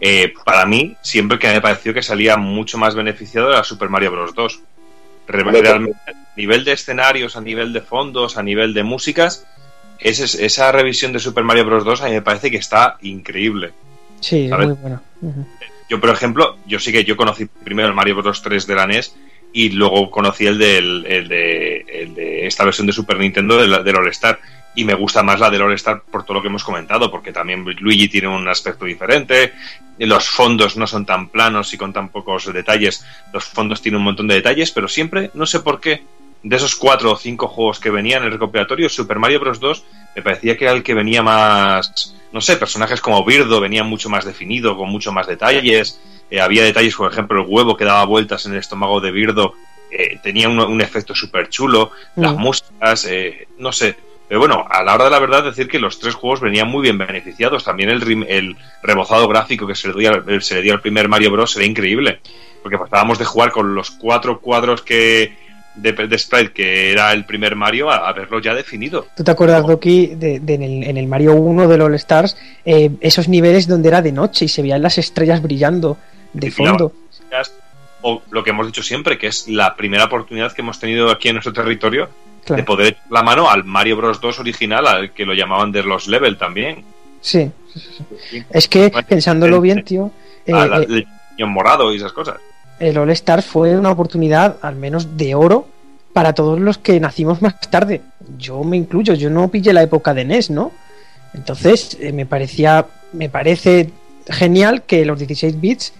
eh, 0.00 0.32
para 0.44 0.64
mí, 0.66 0.96
siempre 1.02 1.38
que 1.38 1.48
me 1.48 1.60
pareció 1.60 1.92
que 1.94 2.02
salía 2.02 2.36
mucho 2.36 2.78
más 2.78 2.94
beneficiado 2.94 3.50
era 3.50 3.64
Super 3.64 3.88
Mario 3.88 4.12
Bros 4.12 4.34
2. 4.34 4.60
Re- 5.28 5.42
Hombre, 5.42 5.60
Realmente, 5.62 5.98
a 6.06 6.12
nivel 6.36 6.64
de 6.64 6.72
escenarios, 6.72 7.36
a 7.36 7.40
nivel 7.40 7.72
de 7.72 7.80
fondos, 7.80 8.36
a 8.38 8.42
nivel 8.42 8.72
de 8.74 8.82
músicas, 8.82 9.46
ese- 9.98 10.44
esa 10.46 10.70
revisión 10.72 11.12
de 11.12 11.18
Super 11.18 11.44
Mario 11.44 11.64
Bros 11.66 11.84
2 11.84 12.00
a 12.02 12.06
mí 12.06 12.12
me 12.12 12.22
parece 12.22 12.50
que 12.50 12.56
está 12.58 12.96
increíble. 13.02 13.72
Sí, 14.20 14.44
es 14.44 14.50
¿Sabes? 14.50 14.68
muy 14.68 14.76
bueno. 14.76 15.02
Ujú. 15.20 15.46
Yo, 15.90 16.00
por 16.00 16.10
ejemplo, 16.10 16.56
yo 16.66 16.78
sí 16.78 16.92
que 16.92 17.04
yo 17.04 17.16
conocí 17.16 17.46
primero 17.46 17.88
el 17.88 17.94
Mario 17.94 18.16
Bros 18.16 18.42
3 18.42 18.66
de 18.66 18.74
la 18.74 18.86
NES 18.86 19.14
y 19.52 19.70
luego 19.70 20.10
conocí 20.10 20.46
el, 20.46 20.58
del, 20.58 21.06
el, 21.06 21.28
de, 21.28 21.76
el 21.88 22.14
de 22.14 22.46
esta 22.46 22.64
versión 22.64 22.86
de 22.86 22.92
Super 22.92 23.18
Nintendo 23.18 23.56
del, 23.56 23.82
del 23.84 23.96
All 23.96 24.08
Star. 24.08 24.38
Y 24.78 24.84
me 24.84 24.94
gusta 24.94 25.24
más 25.24 25.40
la 25.40 25.50
del 25.50 25.62
All 25.62 25.72
Star 25.74 26.02
por 26.02 26.22
todo 26.24 26.34
lo 26.34 26.40
que 26.42 26.46
hemos 26.48 26.62
comentado, 26.62 27.10
porque 27.10 27.32
también 27.32 27.64
Luigi 27.80 28.08
tiene 28.08 28.28
un 28.28 28.46
aspecto 28.48 28.84
diferente, 28.84 29.52
los 29.98 30.28
fondos 30.28 30.76
no 30.76 30.86
son 30.86 31.04
tan 31.04 31.28
planos 31.30 31.74
y 31.74 31.76
con 31.76 31.92
tan 31.92 32.10
pocos 32.10 32.52
detalles. 32.52 33.04
Los 33.32 33.44
fondos 33.44 33.82
tienen 33.82 33.98
un 33.98 34.04
montón 34.04 34.28
de 34.28 34.36
detalles, 34.36 34.70
pero 34.70 34.86
siempre, 34.86 35.30
no 35.34 35.46
sé 35.46 35.58
por 35.60 35.80
qué, 35.80 36.04
de 36.44 36.56
esos 36.56 36.76
cuatro 36.76 37.10
o 37.10 37.16
cinco 37.16 37.48
juegos 37.48 37.80
que 37.80 37.90
venían 37.90 38.20
en 38.20 38.26
el 38.26 38.32
recopilatorio, 38.34 38.88
Super 38.88 39.18
Mario 39.18 39.40
Bros. 39.40 39.58
2 39.58 39.84
me 40.14 40.22
parecía 40.22 40.56
que 40.56 40.64
era 40.64 40.72
el 40.74 40.84
que 40.84 40.94
venía 40.94 41.24
más, 41.24 42.14
no 42.32 42.40
sé, 42.40 42.56
personajes 42.56 43.00
como 43.00 43.24
Birdo 43.24 43.60
venían 43.60 43.86
mucho 43.88 44.08
más 44.08 44.24
definido, 44.24 44.76
con 44.76 44.88
mucho 44.90 45.10
más 45.10 45.26
detalles. 45.26 46.00
Eh, 46.30 46.40
había 46.40 46.62
detalles, 46.62 46.94
por 46.94 47.10
ejemplo, 47.10 47.40
el 47.42 47.46
huevo 47.48 47.76
que 47.76 47.84
daba 47.84 48.04
vueltas 48.04 48.46
en 48.46 48.52
el 48.52 48.58
estómago 48.58 49.00
de 49.00 49.10
Birdo 49.10 49.54
eh, 49.90 50.18
tenía 50.22 50.48
un, 50.48 50.60
un 50.60 50.80
efecto 50.80 51.14
súper 51.14 51.48
chulo. 51.48 51.90
Las 52.14 52.34
Mm. 52.34 52.38
músicas, 52.40 53.04
eh, 53.06 53.48
no 53.58 53.72
sé. 53.72 53.96
Pero 54.28 54.40
bueno, 54.40 54.66
a 54.68 54.82
la 54.82 54.94
hora 54.94 55.04
de 55.04 55.10
la 55.10 55.18
verdad, 55.18 55.42
decir 55.42 55.68
que 55.68 55.78
los 55.78 55.98
tres 55.98 56.14
juegos 56.14 56.40
venían 56.40 56.68
muy 56.68 56.82
bien 56.82 56.98
beneficiados. 56.98 57.64
También 57.64 57.88
el, 57.88 58.26
el 58.28 58.56
rebozado 58.82 59.26
gráfico 59.26 59.66
que 59.66 59.74
se 59.74 59.88
le, 59.88 59.94
dio 59.94 60.10
al, 60.12 60.42
se 60.42 60.56
le 60.56 60.62
dio 60.62 60.74
al 60.74 60.82
primer 60.82 61.08
Mario 61.08 61.30
Bros. 61.30 61.56
era 61.56 61.64
increíble. 61.64 62.20
Porque 62.62 62.76
pasábamos 62.76 63.18
de 63.18 63.24
jugar 63.24 63.50
con 63.50 63.74
los 63.74 63.90
cuatro 63.90 64.40
cuadros 64.40 64.82
que 64.82 65.32
de, 65.74 65.92
de 65.92 66.18
sprite 66.18 66.52
que 66.52 66.92
era 66.92 67.12
el 67.12 67.24
primer 67.24 67.56
Mario 67.56 67.90
a, 67.90 68.08
a 68.08 68.12
verlo 68.12 68.40
ya 68.40 68.54
definido. 68.54 69.06
¿Tú 69.16 69.24
te 69.24 69.30
acuerdas, 69.30 69.66
Doki, 69.66 70.08
de, 70.08 70.40
de 70.40 70.54
en, 70.54 70.62
el, 70.62 70.84
en, 70.84 70.96
el, 70.96 71.06
Mario 71.06 71.34
1 71.34 71.68
de 71.68 71.82
All 71.82 71.94
Stars, 71.94 72.36
eh, 72.64 72.90
esos 73.00 73.28
niveles 73.28 73.66
donde 73.66 73.88
era 73.88 74.02
de 74.02 74.12
noche 74.12 74.44
y 74.44 74.48
se 74.48 74.60
veían 74.60 74.82
las 74.82 74.98
estrellas 74.98 75.40
brillando 75.40 75.96
de 76.32 76.50
fondo? 76.50 76.92
O 78.00 78.22
lo 78.30 78.44
que 78.44 78.50
hemos 78.50 78.66
dicho 78.66 78.82
siempre, 78.82 79.18
que 79.18 79.26
es 79.26 79.48
la 79.48 79.74
primera 79.74 80.04
oportunidad 80.04 80.52
que 80.52 80.62
hemos 80.62 80.78
tenido 80.78 81.10
aquí 81.10 81.28
en 81.28 81.36
nuestro 81.36 81.52
territorio 81.52 82.08
claro. 82.44 82.62
de 82.62 82.66
poder 82.66 82.86
echar 82.88 83.02
la 83.10 83.22
mano 83.22 83.50
al 83.50 83.64
Mario 83.64 83.96
Bros 83.96 84.20
2 84.20 84.40
original, 84.40 84.86
al 84.86 85.12
que 85.12 85.24
lo 85.24 85.34
llamaban 85.34 85.72
de 85.72 85.82
los 85.82 86.08
level 86.08 86.36
también. 86.38 86.84
Sí, 87.20 87.50
sí, 87.72 87.80
sí. 88.30 88.44
es 88.50 88.68
que 88.68 88.92
pensándolo 89.08 89.60
bien, 89.60 89.84
tío. 89.84 90.10
Eh, 90.46 90.52
la, 90.52 90.76
el 90.76 91.06
niño 91.36 91.46
morado 91.46 91.92
y 91.92 91.96
esas 91.96 92.12
cosas. 92.12 92.36
El 92.78 92.96
All 92.96 93.10
Stars 93.10 93.44
fue 93.44 93.76
una 93.76 93.90
oportunidad, 93.90 94.56
al 94.62 94.76
menos 94.76 95.16
de 95.16 95.34
oro, 95.34 95.66
para 96.12 96.32
todos 96.32 96.60
los 96.60 96.78
que 96.78 96.98
nacimos 97.00 97.42
más 97.42 97.60
tarde. 97.70 98.02
Yo 98.38 98.62
me 98.64 98.76
incluyo, 98.76 99.14
yo 99.14 99.30
no 99.30 99.48
pillé 99.48 99.72
la 99.72 99.82
época 99.82 100.14
de 100.14 100.24
NES, 100.24 100.50
¿no? 100.50 100.72
Entonces, 101.34 101.96
eh, 102.00 102.12
me 102.12 102.26
parecía, 102.26 102.86
me 103.12 103.28
parece 103.28 103.90
genial 104.28 104.82
que 104.82 105.04
los 105.04 105.18
16 105.18 105.60
bits 105.60 105.92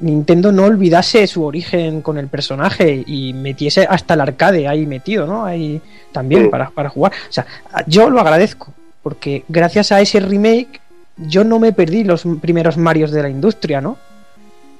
Nintendo 0.00 0.52
no 0.52 0.64
olvidase 0.64 1.26
su 1.26 1.44
origen 1.44 2.02
con 2.02 2.18
el 2.18 2.28
personaje 2.28 3.02
y 3.06 3.32
metiese 3.32 3.86
hasta 3.88 4.14
el 4.14 4.20
arcade 4.20 4.68
ahí 4.68 4.86
metido, 4.86 5.26
¿no? 5.26 5.44
Ahí 5.44 5.80
también 6.12 6.50
para, 6.50 6.70
para 6.70 6.88
jugar. 6.88 7.12
O 7.28 7.32
sea, 7.32 7.46
yo 7.86 8.08
lo 8.10 8.20
agradezco, 8.20 8.72
porque 9.02 9.44
gracias 9.48 9.90
a 9.92 10.00
ese 10.00 10.20
remake 10.20 10.80
yo 11.16 11.42
no 11.42 11.58
me 11.58 11.72
perdí 11.72 12.04
los 12.04 12.22
primeros 12.40 12.76
Marios 12.76 13.10
de 13.10 13.22
la 13.22 13.28
industria, 13.28 13.80
¿no? 13.80 13.98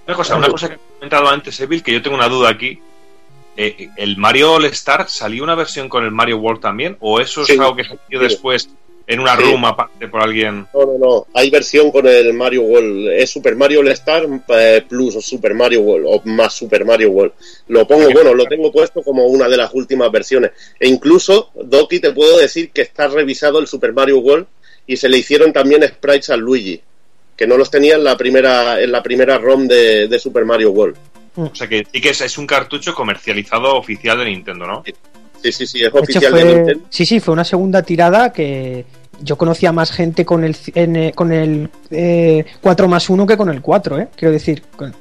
Una 0.06 0.16
cosa, 0.16 0.36
una 0.36 0.48
cosa 0.48 0.68
que 0.68 0.74
he 0.74 0.78
comentado 0.98 1.28
antes, 1.28 1.58
Evil, 1.60 1.82
que 1.82 1.92
yo 1.92 2.00
tengo 2.00 2.16
una 2.16 2.28
duda 2.28 2.48
aquí. 2.50 2.80
Eh, 3.56 3.90
¿El 3.96 4.16
Mario 4.16 4.54
All 4.54 4.66
Star 4.66 5.08
salió 5.08 5.42
una 5.42 5.56
versión 5.56 5.88
con 5.88 6.04
el 6.04 6.12
Mario 6.12 6.38
World 6.38 6.60
también? 6.60 6.96
¿O 7.00 7.18
eso 7.18 7.42
es 7.42 7.48
Sí, 7.48 7.54
algo 7.54 7.74
que 7.74 7.82
salió 7.82 7.98
sí. 8.08 8.18
después 8.18 8.70
en 9.08 9.20
una 9.20 9.36
Sí. 9.36 9.42
room 9.42 9.64
aparte 9.64 10.06
por 10.06 10.22
alguien? 10.22 10.66
No, 10.72 10.80
no, 10.86 10.98
no. 10.98 11.26
Hay 11.34 11.48
versión 11.50 11.90
con 11.90 12.06
el 12.06 12.32
Mario 12.34 12.62
World. 12.62 13.08
Es 13.08 13.30
Super 13.30 13.56
Mario 13.56 13.80
All 13.80 13.88
Star 13.88 14.26
eh, 14.48 14.84
Plus 14.88 15.16
o 15.16 15.20
Super 15.20 15.54
Mario 15.54 15.80
World 15.80 16.06
o 16.08 16.22
más 16.26 16.52
Super 16.54 16.84
Mario 16.84 17.10
World. 17.10 17.32
Lo 17.68 17.86
pongo, 17.88 18.08
bueno, 18.10 18.34
lo 18.34 18.44
tengo 18.44 18.70
puesto 18.70 19.02
como 19.02 19.24
una 19.26 19.48
de 19.48 19.56
las 19.56 19.72
últimas 19.74 20.12
versiones. 20.12 20.52
E 20.78 20.86
incluso, 20.88 21.50
Doki, 21.54 22.00
te 22.00 22.12
puedo 22.12 22.38
decir 22.38 22.70
que 22.70 22.82
está 22.82 23.08
revisado 23.08 23.58
el 23.58 23.66
Super 23.66 23.92
Mario 23.92 24.18
World 24.18 24.46
y 24.86 24.96
se 24.96 25.08
le 25.08 25.18
hicieron 25.18 25.52
también 25.52 25.82
sprites 25.88 26.30
a 26.30 26.36
Luigi, 26.36 26.80
que 27.36 27.46
no 27.46 27.56
los 27.56 27.70
tenía 27.70 27.94
en 27.96 28.04
la 28.04 28.16
primera, 28.16 28.80
en 28.80 28.92
la 28.92 29.02
primera 29.02 29.38
ROM 29.38 29.66
de, 29.66 30.06
de 30.08 30.18
Super 30.18 30.44
Mario 30.44 30.70
World. 30.72 30.96
O 31.36 31.54
sea 31.54 31.68
que 31.68 31.86
sí 31.92 32.00
que 32.00 32.10
es, 32.10 32.20
es 32.20 32.36
un 32.36 32.46
cartucho 32.46 32.94
comercializado 32.94 33.76
oficial 33.76 34.18
de 34.18 34.24
Nintendo, 34.26 34.66
¿no? 34.66 34.82
Sí, 34.84 34.92
sí, 35.42 35.52
sí, 35.66 35.82
es 35.84 35.92
De 35.92 36.00
oficial 36.00 36.32
de 36.32 36.40
fue- 36.40 36.54
Nintendo. 36.54 36.84
Sí, 36.90 37.06
sí, 37.06 37.20
fue 37.20 37.32
una 37.34 37.44
segunda 37.44 37.82
tirada 37.82 38.32
que 38.32 38.84
yo 39.20 39.36
conocía 39.36 39.72
más 39.72 39.90
gente 39.90 40.24
con 40.24 40.44
el, 40.44 40.56
en, 40.74 40.96
eh, 40.96 41.12
con 41.14 41.32
el 41.32 41.70
eh, 41.90 42.44
4 42.60 42.88
más 42.88 43.08
1 43.10 43.26
que 43.26 43.36
con 43.36 43.48
el 43.50 43.60
4, 43.60 43.98
¿eh? 43.98 44.08
Quiero 44.14 44.32
decir, 44.32 44.62
con- 44.76 44.94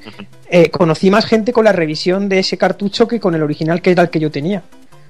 eh, 0.50 0.70
conocí 0.70 1.10
más 1.10 1.26
gente 1.26 1.52
con 1.52 1.64
la 1.64 1.72
revisión 1.72 2.28
de 2.28 2.40
ese 2.40 2.56
cartucho 2.58 3.06
que 3.06 3.20
con 3.20 3.34
el 3.34 3.42
original 3.42 3.80
que 3.82 3.90
era 3.92 4.02
el 4.04 4.10
que 4.10 4.18
yo 4.18 4.30
tenía. 4.30 4.62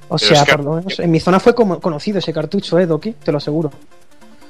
O 0.08 0.16
Pero 0.16 0.18
sea, 0.18 0.42
es 0.42 0.44
que- 0.48 0.56
por 0.56 0.64
lo 0.64 0.74
menos 0.76 0.98
en 1.00 1.10
mi 1.10 1.20
zona 1.20 1.38
fue 1.40 1.54
como 1.54 1.80
conocido 1.80 2.18
ese 2.18 2.32
cartucho, 2.32 2.78
¿eh, 2.78 2.86
Doki? 2.86 3.12
Te 3.12 3.30
lo 3.32 3.38
aseguro. 3.38 3.70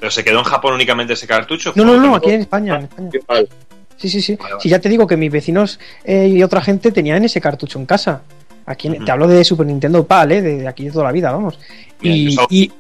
Pero 0.01 0.11
se 0.13 0.23
quedó 0.23 0.39
en 0.39 0.45
Japón 0.45 0.75
únicamente 0.75 1.13
ese 1.15 1.27
cartucho. 1.27 1.73
No, 1.75 1.85
no, 1.85 1.97
no, 1.97 2.15
aquí 2.15 2.31
en 2.31 2.41
España. 2.43 2.77
En 2.77 2.85
España. 2.85 3.11
Igual. 3.13 3.49
Sí, 3.97 4.09
sí, 4.09 4.23
sí. 4.23 4.37
Vale. 4.37 4.55
Sí, 4.61 4.69
ya 4.69 4.79
te 4.79 4.89
digo 4.89 5.09
que 5.09 5.17
mis 5.17 5.31
vecinos 5.33 5.81
eh, 6.05 6.29
y 6.29 6.43
otra 6.45 6.61
gente 6.61 6.93
tenían 6.93 7.25
ese 7.25 7.41
cartucho 7.41 7.81
en 7.81 7.87
casa. 7.87 8.23
Aquí 8.71 8.91
Ujú. 8.91 9.05
te 9.05 9.11
hablo 9.11 9.27
de 9.27 9.43
Super 9.45 9.67
Nintendo 9.67 10.07
PAL, 10.07 10.33
¿eh? 10.33 10.43
de, 10.43 10.59
de 10.59 10.69
aquí 10.69 10.85
de 10.85 10.91
toda 10.91 11.05
la 11.05 11.13
vida, 11.13 11.33
vamos. 11.33 11.59
Bien, 12.01 12.17
Y, 12.51 12.65
y, 12.65 12.73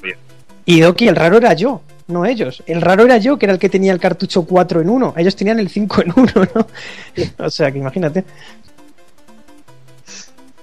y 0.67 0.81
Doki, 0.81 1.09
el 1.09 1.17
raro 1.17 1.39
era 1.39 1.55
yo, 1.55 1.81
no 2.09 2.27
ellos. 2.27 2.63
El 2.67 2.83
raro 2.83 3.05
era 3.05 3.17
yo, 3.17 3.39
que 3.39 3.47
era 3.47 3.55
el 3.55 3.59
que 3.59 3.71
tenía 3.71 3.93
el 3.93 3.99
cartucho 3.99 4.45
4 4.45 4.83
en 4.83 4.91
1. 4.91 5.15
Ellos 5.17 5.35
tenían 5.35 5.59
el 5.59 5.71
5 5.71 6.03
en 6.03 6.13
1, 6.15 6.33
¿no? 6.55 6.67
o 7.47 7.51
sea, 7.51 7.73
que 7.73 7.79
imagínate. 7.79 8.25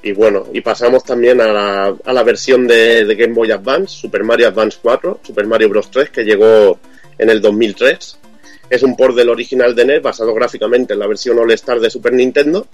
Y 0.03 0.11
bueno, 0.13 0.43
y 0.53 0.61
pasamos 0.61 1.03
también 1.03 1.41
a 1.41 1.47
la, 1.47 1.95
a 2.05 2.13
la 2.13 2.23
versión 2.23 2.67
de, 2.67 3.05
de 3.05 3.15
Game 3.15 3.33
Boy 3.33 3.49
Advance, 3.51 3.87
Super 4.01 4.23
Mario 4.23 4.47
Advance 4.49 4.77
4, 4.79 5.21
Super 5.23 5.47
Mario 5.47 5.69
Bros. 5.69 5.89
3, 5.89 6.11
que 6.11 6.23
llegó 6.23 6.77
en 7.17 7.29
el 7.31 7.41
2003. 7.41 8.19
Es 8.69 8.81
un 8.83 8.95
port 8.95 9.15
del 9.15 9.29
original 9.29 9.75
de 9.75 9.85
NES 9.85 10.01
basado 10.01 10.33
gráficamente 10.33 10.93
en 10.93 10.99
la 10.99 11.07
versión 11.07 11.37
All 11.37 11.51
Star 11.51 11.79
de 11.79 11.89
Super 11.89 12.13
Nintendo. 12.13 12.67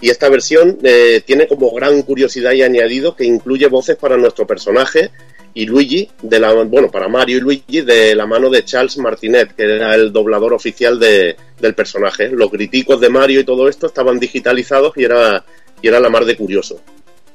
Y 0.00 0.10
esta 0.10 0.28
versión 0.28 0.78
eh, 0.82 1.20
tiene 1.24 1.46
como 1.48 1.72
gran 1.72 2.02
curiosidad 2.02 2.52
y 2.52 2.62
añadido 2.62 3.16
que 3.16 3.24
incluye 3.24 3.66
voces 3.66 3.96
para 3.96 4.16
nuestro 4.16 4.46
personaje 4.46 5.10
y 5.54 5.66
Luigi, 5.66 6.08
de 6.22 6.38
la, 6.40 6.52
bueno, 6.54 6.90
para 6.90 7.08
Mario 7.08 7.36
y 7.36 7.40
Luigi, 7.40 7.80
de 7.82 8.14
la 8.14 8.24
mano 8.26 8.48
de 8.48 8.64
Charles 8.64 8.96
Martinet, 8.98 9.54
que 9.54 9.64
era 9.64 9.94
el 9.94 10.10
doblador 10.12 10.54
oficial 10.54 10.98
de- 10.98 11.36
del 11.60 11.74
personaje. 11.74 12.28
Los 12.28 12.50
críticos 12.50 13.00
de 13.00 13.10
Mario 13.10 13.40
y 13.40 13.44
todo 13.44 13.68
esto 13.68 13.86
estaban 13.86 14.18
digitalizados 14.18 14.92
y 14.96 15.04
era, 15.04 15.44
y 15.82 15.88
era 15.88 16.00
la 16.00 16.08
mar 16.08 16.24
de 16.24 16.36
curioso. 16.36 16.80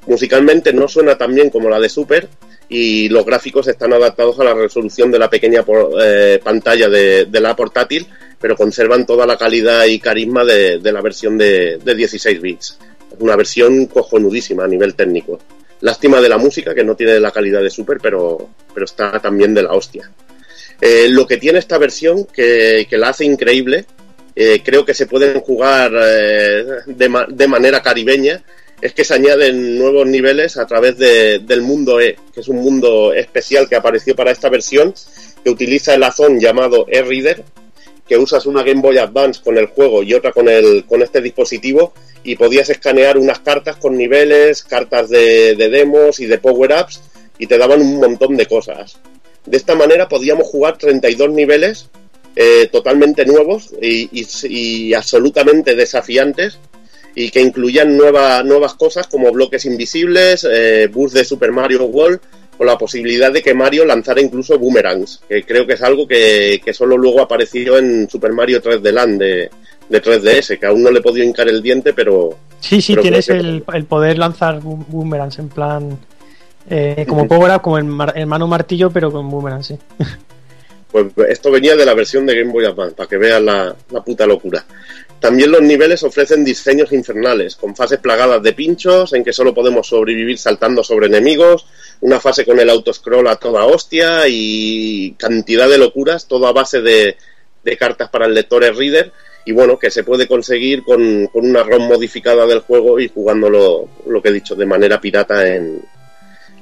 Musicalmente 0.08 0.72
no 0.72 0.88
suena 0.88 1.18
tan 1.18 1.36
bien 1.36 1.50
como 1.50 1.70
la 1.70 1.80
de 1.80 1.90
Super 1.90 2.30
y 2.70 3.10
los 3.10 3.26
gráficos 3.26 3.68
están 3.68 3.94
adaptados 3.94 4.40
a 4.40 4.46
la 4.46 4.54
resolución 4.54 5.12
de 5.12 5.20
la 5.20 5.30
pequeña 5.30 5.66
eh, 6.02 6.40
pantalla 6.44 6.90
de, 6.90 7.28
la 7.32 7.56
portátil, 7.56 8.08
pero 8.40 8.56
conservan 8.56 9.06
toda 9.06 9.26
la 9.26 9.38
calidad 9.38 9.86
y 9.86 10.00
carisma 10.00 10.46
de, 10.46 10.80
la 10.82 11.02
versión 11.02 11.38
de, 11.38 11.78
de 11.84 11.96
16 11.96 12.42
bits. 12.42 12.80
Una 13.20 13.36
versión 13.36 13.88
cojonudísima 13.88 14.64
a 14.64 14.68
nivel 14.68 14.96
técnico. 14.96 15.40
Lástima 15.82 16.22
de 16.22 16.30
la 16.30 16.38
música, 16.38 16.74
que 16.74 16.84
no 16.84 16.96
tiene 16.96 17.20
la 17.20 17.32
calidad 17.32 17.62
de 17.62 17.70
Super, 17.70 18.00
pero, 18.02 18.50
pero 18.74 18.86
está 18.86 19.20
también 19.20 19.54
de 19.54 19.64
la 19.64 19.74
hostia. 19.74 20.10
Eh, 20.80 21.08
lo 21.10 21.28
que 21.28 21.38
tiene 21.38 21.60
esta 21.60 21.78
versión, 21.78 22.26
que, 22.26 22.88
que 22.90 22.98
la 22.98 23.10
hace 23.10 23.26
increíble, 23.26 23.86
eh, 24.36 24.62
creo 24.64 24.86
que 24.86 24.94
se 24.94 25.08
pueden 25.08 25.40
jugar 25.42 25.92
de, 25.92 27.26
de 27.30 27.48
manera 27.48 27.82
caribeña, 27.82 28.44
es 28.82 28.94
que 28.94 29.04
se 29.04 29.14
añaden 29.16 29.78
nuevos 29.78 30.06
niveles 30.08 30.58
a 30.58 30.66
través 30.68 30.98
de- 30.98 31.40
del 31.40 31.62
mundo 31.62 32.00
E, 32.00 32.18
que 32.34 32.42
es 32.42 32.48
un 32.48 32.58
mundo 32.58 33.14
especial 33.14 33.68
que 33.68 33.76
apareció 33.76 34.16
para 34.16 34.32
esta 34.32 34.50
versión, 34.50 34.94
que 35.44 35.50
utiliza 35.50 35.94
el 35.96 36.04
azón 36.04 36.40
llamado 36.40 36.86
E-Reader, 36.90 37.44
que 38.08 38.18
usas 38.18 38.46
una 38.46 38.64
Game 38.64 38.82
Boy 38.82 38.98
Advance 39.00 39.42
con 39.44 39.58
el 39.58 39.66
juego 39.68 40.02
y 40.04 40.14
otra 40.14 40.32
con, 40.32 40.48
el, 40.48 40.86
con 40.86 41.02
este 41.02 41.22
dispositivo 41.22 41.94
y 42.24 42.36
podías 42.36 42.70
escanear 42.70 43.18
unas 43.18 43.40
cartas 43.40 43.76
con 43.78 43.98
niveles, 43.98 44.64
cartas 44.64 45.10
de, 45.10 45.56
de 45.56 45.70
demos 45.70 46.20
y 46.20 46.26
de 46.26 46.38
power-ups 46.38 47.02
y 47.40 47.48
te 47.48 47.58
daban 47.58 47.82
un 47.82 48.00
montón 48.00 48.38
de 48.38 48.46
cosas. 48.46 48.98
De 49.46 49.58
esta 49.58 49.76
manera 49.76 50.08
podíamos 50.08 50.48
jugar 50.48 50.78
32 50.78 51.32
niveles 51.32 51.90
eh, 52.36 52.70
totalmente 52.72 53.26
nuevos 53.26 53.72
y 53.82 54.94
absolutamente 54.94 55.76
desafiantes 55.76 56.60
y 57.20 57.32
que 57.32 57.42
incluían 57.42 57.98
nueva- 57.98 58.44
nuevas 58.44 58.76
cosas 58.76 59.08
como 59.08 59.32
bloques 59.32 59.66
invisibles, 59.66 60.48
eh, 60.50 60.88
bus 60.94 61.14
de 61.14 61.26
Super 61.26 61.52
Mario 61.52 61.86
World 61.86 62.20
o 62.60 62.64
la 62.64 62.78
posibilidad 62.78 63.32
de 63.32 63.42
que 63.42 63.54
Mario 63.56 63.86
lanzara 63.86 64.22
incluso 64.22 64.60
boomerangs, 64.60 65.22
que 65.28 65.44
creo 65.44 65.66
que 65.66 65.74
es 65.74 65.82
algo 65.82 66.08
que, 66.08 66.62
que 66.64 66.74
solo 66.74 66.96
luego 66.98 67.22
apareció 67.22 67.78
en 67.80 68.08
Super 68.08 68.34
Mario 68.34 68.62
3D 68.62 68.92
Land 68.92 69.20
de, 69.20 69.50
de 69.90 70.02
3DS, 70.02 70.60
que 70.60 70.66
aún 70.68 70.84
no 70.84 70.92
le 70.92 71.00
he 71.00 71.02
podido 71.02 71.26
hincar 71.26 71.48
el 71.48 71.62
diente, 71.64 71.94
pero 71.94 72.38
Sí, 72.60 72.82
sí, 72.82 72.94
Pero 72.94 73.02
tienes 73.04 73.26
que- 73.28 73.34
el, 73.34 73.64
el 73.74 73.86
poder 73.86 74.18
lanzar 74.20 74.60
boom- 74.62 74.86
boomerangs 74.88 75.40
en 75.40 75.50
plan. 75.50 75.98
eh, 76.70 77.06
como 77.08 77.28
power 77.28 77.56
up, 77.56 77.62
como 77.62 77.78
el, 77.78 77.86
mar- 77.86 78.14
el 78.16 78.26
mano 78.28 78.46
martillo, 78.48 78.90
pero 78.92 79.12
con 79.12 79.30
boomerang, 79.30 79.64
sí. 79.64 79.76
Pues 80.92 81.08
esto 81.30 81.52
venía 81.52 81.76
de 81.76 81.86
la 81.86 81.94
versión 81.94 82.26
de 82.26 82.36
Game 82.40 82.52
Boy 82.52 82.66
Advance, 82.66 82.96
para 82.96 83.08
que 83.10 83.18
vean 83.18 83.46
la, 83.46 83.76
la 83.92 84.02
puta 84.04 84.26
locura. 84.26 84.66
También 85.20 85.52
los 85.52 85.62
niveles 85.62 86.04
ofrecen 86.04 86.46
diseños 86.46 86.92
infernales, 86.92 87.56
con 87.56 87.76
fases 87.76 88.00
plagadas 88.00 88.44
de 88.44 88.54
pinchos, 88.54 89.14
en 89.14 89.24
que 89.24 89.34
solo 89.34 89.54
podemos 89.54 89.88
sobrevivir 89.88 90.38
saltando 90.38 90.84
sobre 90.84 91.08
enemigos, 91.08 91.66
una 92.02 92.20
fase 92.20 92.46
con 92.46 92.60
el 92.60 92.70
autoscroll 92.70 93.28
a 93.28 93.36
toda 93.38 93.66
hostia 93.66 94.28
y 94.28 95.14
cantidad 95.18 95.68
de 95.68 95.80
locuras, 95.80 96.28
todo 96.28 96.46
a 96.46 96.54
base 96.54 96.82
de, 96.82 97.18
de 97.64 97.78
cartas 97.78 98.10
para 98.10 98.28
el 98.28 98.36
lector 98.36 98.64
e-reader, 98.64 99.12
y 99.46 99.54
bueno, 99.54 99.80
que 99.80 99.90
se 99.90 100.04
puede 100.04 100.28
conseguir 100.28 100.84
con, 100.84 101.28
con 101.28 101.50
una 101.50 101.64
ROM 101.64 101.88
modificada 101.88 102.46
del 102.46 102.60
juego 102.60 103.00
y 103.00 103.08
jugándolo, 103.08 103.90
lo 104.06 104.22
que 104.22 104.30
he 104.30 104.34
dicho, 104.34 104.56
de 104.56 104.66
manera 104.66 105.02
pirata 105.02 105.48
en, 105.48 105.82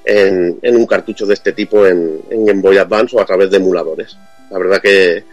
en, 0.06 0.59
en 0.61 0.75
un 0.75 0.85
cartucho 0.85 1.25
de 1.25 1.34
este 1.34 1.51
tipo 1.51 1.85
en, 1.85 2.22
en 2.30 2.45
Game 2.45 2.61
Boy 2.61 2.77
Advance 2.77 3.17
o 3.17 3.19
a 3.19 3.25
través 3.25 3.50
de 3.50 3.58
emuladores. 3.58 4.16
La 4.50 4.59
verdad 4.59 4.82
que 4.82 5.24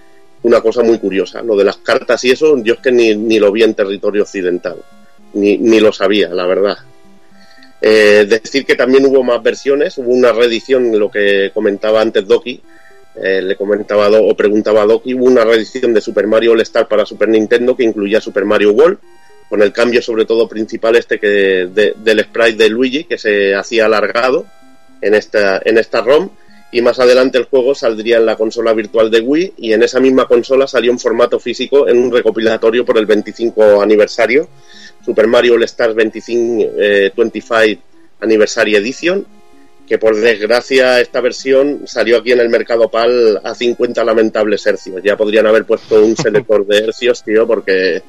una 0.43 0.61
cosa 0.61 0.83
muy 0.83 0.99
curiosa. 0.99 1.43
Lo 1.43 1.57
de 1.57 1.65
las 1.65 1.77
cartas 1.79 2.23
y 2.25 2.31
eso, 2.31 2.57
yo 2.63 2.75
es 2.75 2.81
que 2.81 2.93
ni, 2.93 3.15
ni 3.15 3.39
lo 3.39 3.53
vi 3.53 3.63
en 3.63 3.75
territorio 3.75 4.23
occidental. 4.23 4.77
Ni, 5.35 5.57
ni 5.59 5.81
lo 5.81 5.93
sabía, 5.93 6.29
la 6.29 6.47
verdad. 6.47 6.77
Eh, 7.81 8.27
decir 8.29 8.65
que 8.65 8.77
también 8.77 9.05
hubo 9.07 9.23
más 9.25 9.43
versiones, 9.43 9.99
hubo 9.99 10.13
una 10.13 10.33
reedición, 10.33 10.97
lo 10.99 11.11
que 11.11 11.51
comentaba 11.53 12.01
antes 12.01 12.27
Doki, 12.27 12.61
eh, 13.17 13.43
le 13.43 13.57
comentaba 13.57 14.09
o 14.11 14.35
preguntaba 14.37 14.83
a 14.83 14.87
Doki, 14.87 15.15
hubo 15.15 15.25
una 15.25 15.45
reedición 15.45 15.93
de 15.93 16.01
Super 16.01 16.27
Mario 16.27 16.53
All 16.53 16.61
Star 16.61 16.87
para 16.87 17.05
Super 17.05 17.29
Nintendo 17.29 17.77
que 17.77 17.83
incluía 17.85 18.21
Super 18.21 18.45
Mario 18.45 18.73
World, 18.73 18.99
con 19.49 19.63
el 19.63 19.73
cambio 19.73 20.01
sobre 20.01 20.25
todo 20.27 20.49
principal 20.49 20.97
este 20.97 21.19
que 21.19 21.27
de- 21.27 21.95
del 21.97 22.21
sprite 22.21 22.63
de 22.63 22.69
Luigi, 22.71 23.05
que 23.05 23.19
se 23.19 23.55
hacía 23.55 23.87
alargado 23.87 24.47
en 25.01 25.15
esta, 25.15 25.61
en 25.65 25.77
esta 25.79 26.01
ROM, 26.03 26.31
y 26.73 26.81
más 26.81 26.99
adelante 26.99 27.37
el 27.37 27.45
juego 27.45 27.75
saldría 27.75 28.17
en 28.17 28.27
la 28.27 28.37
consola 28.37 28.73
virtual 28.73 29.11
de 29.11 29.21
Wii, 29.21 29.55
y 29.59 29.73
en 29.75 29.83
esa 29.83 30.01
misma 30.01 30.27
consola 30.27 30.67
salió 30.67 30.91
en 30.91 30.99
formato 30.99 31.39
físico 31.39 31.87
en 31.87 31.99
un 31.99 32.11
recopilatorio 32.11 32.85
por 32.85 32.97
el 32.97 33.05
25 33.05 33.83
aniversario, 33.83 34.49
Super 35.05 35.27
Mario 35.27 35.55
All 35.55 35.63
Stars 35.65 35.95
25, 35.95 36.73
eh, 36.79 37.13
25 37.15 37.83
Anniversary 38.21 38.77
Edition, 38.77 39.27
que 39.87 39.99
por 39.99 40.17
desgracia 40.17 41.01
esta 41.01 41.21
versión 41.21 41.83
salió 41.87 42.17
aquí 42.19 42.33
en 42.33 42.41
el 42.41 42.49
mercado 42.49 42.89
PAL 42.89 43.41
a 43.45 43.55
50 43.55 44.03
lamentables 44.05 44.65
hercios. 44.67 45.03
Ya 45.03 45.17
podrían 45.17 45.47
haber 45.47 45.67
puesto 45.67 46.03
un 46.03 46.17
selector 46.17 46.67
de 46.67 46.79
hercios, 46.79 47.23
tío, 47.23 47.47
porque 47.47 48.03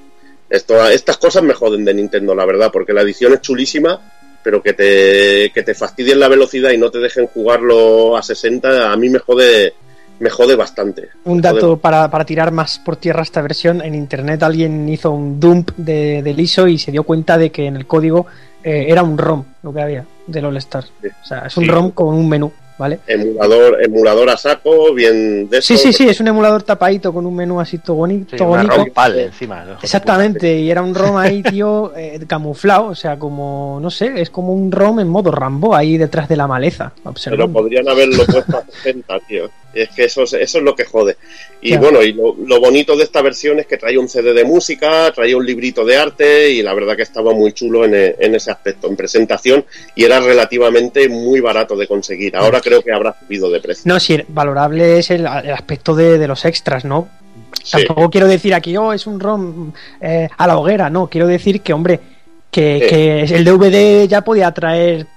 esto, 0.49 0.87
estas 0.87 1.17
cosas 1.17 1.43
me 1.43 1.53
joden 1.53 1.83
de 1.83 1.93
Nintendo, 1.93 2.33
la 2.33 2.45
verdad, 2.45 2.69
porque 2.71 2.93
la 2.93 3.01
edición 3.01 3.33
es 3.33 3.41
chulísima, 3.41 3.99
pero 4.43 4.61
que 4.61 4.73
te, 4.73 5.51
que 5.53 5.63
te 5.63 5.73
fastidien 5.73 6.19
la 6.19 6.27
velocidad 6.27 6.71
y 6.71 6.77
no 6.77 6.91
te 6.91 6.99
dejen 6.99 7.27
jugarlo 7.27 8.17
a 8.17 8.21
60, 8.23 8.91
a 8.91 8.95
mí 8.97 9.09
me 9.09 9.19
jode, 9.19 9.73
me 10.19 10.29
jode 10.29 10.55
bastante. 10.55 11.09
Un 11.25 11.37
Me 11.37 11.41
dato 11.41 11.59
jode. 11.69 11.77
para, 11.77 12.09
para 12.11 12.25
tirar 12.25 12.51
más 12.51 12.79
por 12.79 12.95
tierra 12.97 13.21
esta 13.23 13.41
versión, 13.41 13.81
en 13.81 13.95
internet 13.95 14.43
alguien 14.43 14.87
hizo 14.89 15.11
un 15.11 15.39
dump 15.39 15.71
de, 15.77 16.21
del 16.21 16.39
ISO 16.39 16.67
y 16.67 16.77
se 16.77 16.91
dio 16.91 17.03
cuenta 17.03 17.37
de 17.37 17.51
que 17.51 17.65
en 17.65 17.75
el 17.75 17.85
código 17.87 18.25
eh, 18.63 18.85
era 18.89 19.03
un 19.03 19.17
ROM 19.17 19.43
lo 19.63 19.73
que 19.73 19.81
había 19.81 20.05
del 20.27 20.45
All 20.45 20.57
Star. 20.57 20.83
O 20.85 21.25
sea, 21.25 21.39
es 21.47 21.57
un 21.57 21.65
Sí. 21.65 21.69
ROM 21.69 21.91
con 21.91 22.07
un 22.15 22.29
menú, 22.29 22.51
¿vale? 22.83 22.99
Emulador, 23.07 23.81
emulador 23.81 24.29
a 24.29 24.35
saco, 24.35 24.93
bien 24.93 25.49
de 25.49 25.61
Sí, 25.61 25.75
esto, 25.75 25.87
sí, 25.87 25.93
sí, 25.93 26.09
es 26.09 26.19
un 26.19 26.27
emulador 26.27 26.63
tapadito 26.63 27.13
con 27.13 27.25
un 27.25 27.33
menú 27.33 27.61
así 27.61 27.77
todo 27.77 27.95
bonito. 27.95 28.35
Sí, 28.35 28.43
una 28.43 28.57
bonito. 28.57 28.75
ROM 28.75 28.89
PAL 28.91 29.19
encima. 29.19 29.63
¿no? 29.63 29.77
Exactamente, 29.81 30.59
y 30.59 30.69
era 30.69 30.81
un 30.81 30.93
ROM 30.93 31.15
ahí, 31.15 31.41
tío, 31.43 31.93
eh, 31.97 32.19
camuflado, 32.27 32.87
o 32.87 32.95
sea, 32.95 33.17
como, 33.17 33.79
no 33.81 33.89
sé, 33.89 34.11
es 34.17 34.29
como 34.29 34.51
un 34.51 34.69
ROM 34.69 34.99
en 34.99 35.07
modo 35.07 35.31
Rambo 35.31 35.73
ahí 35.73 35.97
detrás 35.97 36.27
de 36.27 36.35
la 36.35 36.45
maleza, 36.45 36.91
Pero 37.23 37.49
podrían 37.49 37.87
haberlo 37.87 38.25
puesto 38.25 38.57
a 38.57 38.65
60, 38.83 39.19
tío. 39.29 39.49
Es 39.73 39.89
que 39.89 40.05
eso 40.05 40.23
es, 40.23 40.33
eso 40.33 40.57
es 40.59 40.63
lo 40.63 40.75
que 40.75 40.85
jode. 40.85 41.17
Y 41.61 41.69
Claro. 41.69 41.83
bueno, 41.83 42.03
y 42.03 42.13
lo, 42.13 42.35
lo 42.45 42.59
bonito 42.59 42.95
de 42.95 43.03
esta 43.03 43.21
versión 43.21 43.59
es 43.59 43.65
que 43.65 43.77
traía 43.77 43.99
un 43.99 44.07
CD 44.07 44.33
de 44.33 44.43
música, 44.43 45.11
traía 45.13 45.35
un 45.35 45.45
librito 45.45 45.83
de 45.83 45.97
arte 45.97 46.49
y 46.51 46.61
la 46.61 46.73
verdad 46.73 46.95
que 46.95 47.01
estaba 47.03 47.33
muy 47.33 47.53
chulo 47.53 47.85
en, 47.85 47.95
e- 47.95 48.15
en 48.19 48.35
ese 48.35 48.51
aspecto, 48.51 48.87
en 48.87 48.95
presentación, 48.95 49.65
y 49.95 50.03
era 50.03 50.19
relativamente 50.19 51.09
muy 51.09 51.39
barato 51.39 51.75
de 51.75 51.87
conseguir. 51.87 52.35
Ahora 52.35 52.61
creo 52.61 52.81
que 52.83 52.91
habrá 52.91 53.15
subido 53.19 53.49
de 53.49 53.59
precio. 53.61 53.83
No, 53.85 53.99
sí, 53.99 54.19
valorable 54.27 54.99
es 54.99 55.09
el, 55.11 55.21
el 55.21 55.51
aspecto 55.51 55.95
de, 55.95 56.17
de 56.17 56.27
los 56.27 56.45
extras, 56.45 56.85
¿no? 56.85 57.07
Sí. 57.63 57.77
Tampoco 57.85 58.09
quiero 58.09 58.27
decir 58.27 58.53
aquí, 58.53 58.75
oh, 58.77 58.93
es 58.93 59.07
un 59.07 59.19
ROM 59.19 59.71
eh, 60.01 60.27
a 60.37 60.47
la 60.47 60.57
hoguera, 60.57 60.89
no, 60.89 61.07
quiero 61.09 61.27
decir 61.27 61.61
que, 61.61 61.73
hombre, 61.73 61.99
que, 62.51 62.79
Sí. 62.83 62.87
que 62.89 63.21
el 63.35 63.43
DVD 63.45 64.07
ya 64.07 64.21
podía 64.21 64.51
traer 64.51 65.07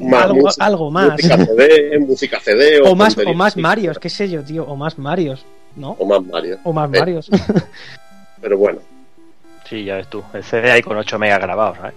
Más 0.00 0.24
algo, 0.24 0.34
música- 0.42 0.64
algo 0.64 0.90
más. 0.90 1.12
Música 1.12 1.36
CD, 1.44 1.98
música 2.00 2.40
CD 2.40 2.80
O 2.82 2.94
más, 2.94 3.16
o 3.18 3.34
más. 3.34 3.56
Marios, 3.56 3.98
qué 3.98 4.08
sé 4.10 4.28
yo, 4.28 4.42
tío, 4.42 4.64
o 4.64 4.76
más 4.76 4.98
Marios, 4.98 5.44
¿no? 5.76 5.90
O 5.98 6.06
más 6.06 6.22
Mario. 6.24 6.58
O 6.64 6.72
más 6.72 6.88
Eh, 6.92 6.98
Marios. 6.98 7.30
Pero 8.40 8.58
bueno. 8.58 8.78
Sí, 9.68 9.84
ya 9.84 9.96
ves 9.96 10.08
tú. 10.08 10.22
El 10.32 10.44
CD 10.44 10.70
ahí 10.70 10.82
con 10.82 10.96
8 10.96 11.18
megas 11.18 11.40
grabados, 11.40 11.78
¿sabes? 11.78 11.94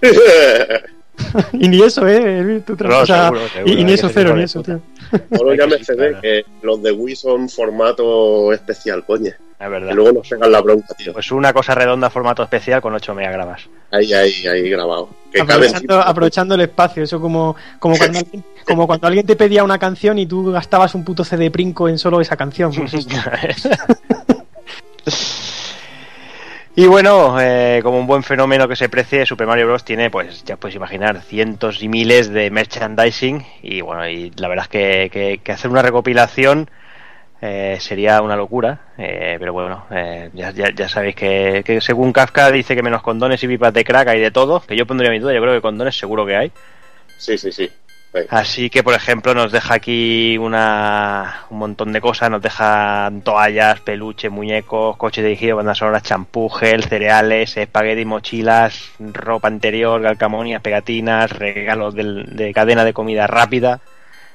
y 1.52 1.68
ni 1.68 1.82
eso, 1.82 2.06
¿eh? 2.08 2.62
Tú, 2.66 2.76
No, 2.80 3.00
o 3.00 3.06
sea, 3.06 3.24
seguro, 3.24 3.48
seguro, 3.48 3.72
y, 3.74 3.80
y 3.80 3.84
ni 3.84 3.90
hay 3.90 3.94
eso 3.94 4.08
cero, 4.12 4.34
ni 4.36 4.42
eso, 4.44 4.62
tío. 4.62 4.80
No 5.30 5.44
lo 5.44 5.54
llames 5.54 5.86
CD, 5.86 6.16
que 6.20 6.44
los 6.62 6.82
de 6.82 6.92
Wii 6.92 7.16
son 7.16 7.48
formato 7.48 8.52
especial, 8.52 9.04
coño. 9.04 9.30
Es 9.30 9.70
verdad. 9.70 9.90
Y 9.90 9.94
luego 9.94 10.12
nos 10.12 10.28
pegan 10.28 10.50
la 10.50 10.60
bronca, 10.60 10.94
tío. 10.94 11.12
Pues 11.12 11.30
una 11.32 11.52
cosa 11.52 11.74
redonda, 11.74 12.08
formato 12.08 12.42
especial 12.42 12.80
con 12.80 12.94
8 12.94 13.14
megagramas. 13.14 13.68
Ahí, 13.90 14.12
ahí, 14.12 14.46
ahí 14.46 14.70
grabado. 14.70 15.10
Que 15.32 15.40
cabe 15.40 15.66
Aprovechando, 15.66 16.00
aprovechando 16.00 16.54
el 16.54 16.62
espacio, 16.62 17.02
eso 17.02 17.20
como, 17.20 17.54
como, 17.78 17.98
cuando 17.98 18.18
alguien, 18.20 18.44
como 18.64 18.86
cuando 18.86 19.06
alguien 19.06 19.26
te 19.26 19.36
pedía 19.36 19.62
una 19.62 19.78
canción 19.78 20.18
y 20.18 20.26
tú 20.26 20.50
gastabas 20.50 20.94
un 20.94 21.04
puto 21.04 21.24
CD 21.24 21.50
princo 21.50 21.88
en 21.88 21.98
solo 21.98 22.20
esa 22.20 22.36
canción. 22.36 22.72
pues. 22.74 23.06
Y 26.80 26.86
bueno, 26.86 27.38
eh, 27.38 27.80
como 27.82 27.98
un 27.98 28.06
buen 28.06 28.22
fenómeno 28.22 28.66
que 28.66 28.74
se 28.74 28.88
precie, 28.88 29.26
Super 29.26 29.46
Mario 29.46 29.66
Bros. 29.66 29.84
tiene, 29.84 30.08
pues 30.08 30.42
ya 30.44 30.56
puedes 30.56 30.74
imaginar, 30.76 31.20
cientos 31.20 31.82
y 31.82 31.88
miles 31.90 32.30
de 32.30 32.50
merchandising. 32.50 33.44
Y 33.62 33.82
bueno, 33.82 34.08
y 34.08 34.30
la 34.36 34.48
verdad 34.48 34.64
es 34.64 35.10
que, 35.10 35.38
que- 35.44 35.52
hacer 35.52 35.70
una 35.70 35.82
recopilación 35.82 36.70
eh, 37.42 37.76
sería 37.80 38.22
una 38.22 38.34
locura. 38.34 38.80
eh, 38.96 39.36
pero 39.38 39.52
bueno, 39.52 39.84
eh, 39.90 40.30
ya, 40.32 40.52
ya- 40.52 40.70
ya 40.74 40.88
sabéis 40.88 41.16
que, 41.16 41.62
que 41.66 41.82
según 41.82 42.14
Kafka 42.14 42.50
dice 42.50 42.74
que 42.74 42.82
menos 42.82 43.02
condones 43.02 43.42
y 43.44 43.48
pipas 43.48 43.74
de 43.74 43.84
crack 43.84 44.08
hay 44.08 44.20
de 44.20 44.30
todo. 44.30 44.60
Que 44.60 44.74
yo 44.74 44.86
pondría 44.86 45.10
mi 45.10 45.18
duda, 45.18 45.34
yo 45.34 45.42
creo 45.42 45.52
que 45.54 45.60
condones 45.60 45.98
seguro 45.98 46.24
que 46.24 46.36
hay. 46.36 46.50
Sí, 47.18 47.36
sí, 47.36 47.52
sí. 47.52 47.68
Así 48.28 48.70
que, 48.70 48.82
por 48.82 48.94
ejemplo, 48.94 49.34
nos 49.34 49.52
deja 49.52 49.74
aquí 49.74 50.36
una, 50.38 51.44
un 51.50 51.58
montón 51.58 51.92
de 51.92 52.00
cosas. 52.00 52.28
Nos 52.30 52.42
dejan 52.42 53.22
toallas, 53.22 53.80
peluches, 53.80 54.30
muñecos, 54.32 54.96
coches 54.96 55.22
dirigidos, 55.24 55.58
bandas 55.58 55.78
sonoras, 55.78 56.02
champú, 56.02 56.48
gel, 56.48 56.82
cereales, 56.84 57.56
espagueti, 57.56 58.04
mochilas, 58.04 58.90
ropa 58.98 59.48
interior, 59.48 60.00
galcamonias, 60.00 60.60
pegatinas, 60.60 61.30
regalos 61.30 61.94
del- 61.94 62.34
de 62.36 62.52
cadena 62.52 62.84
de 62.84 62.92
comida 62.92 63.26
rápida, 63.28 63.80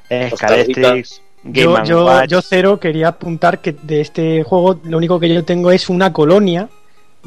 Scalestrix, 0.10 1.22
Game 1.44 1.62
Yo, 1.64 1.78
and 1.78 1.88
yo, 1.88 2.06
Watch. 2.06 2.30
yo 2.30 2.42
cero 2.42 2.80
quería 2.80 3.10
apuntar 3.10 3.60
que 3.60 3.74
de 3.74 4.02
este 4.02 4.44
juego 4.44 4.80
lo 4.84 4.98
único 4.98 5.20
que 5.20 5.34
yo 5.34 5.44
tengo 5.44 5.72
es 5.72 5.90
una 5.90 6.12
colonia 6.14 6.70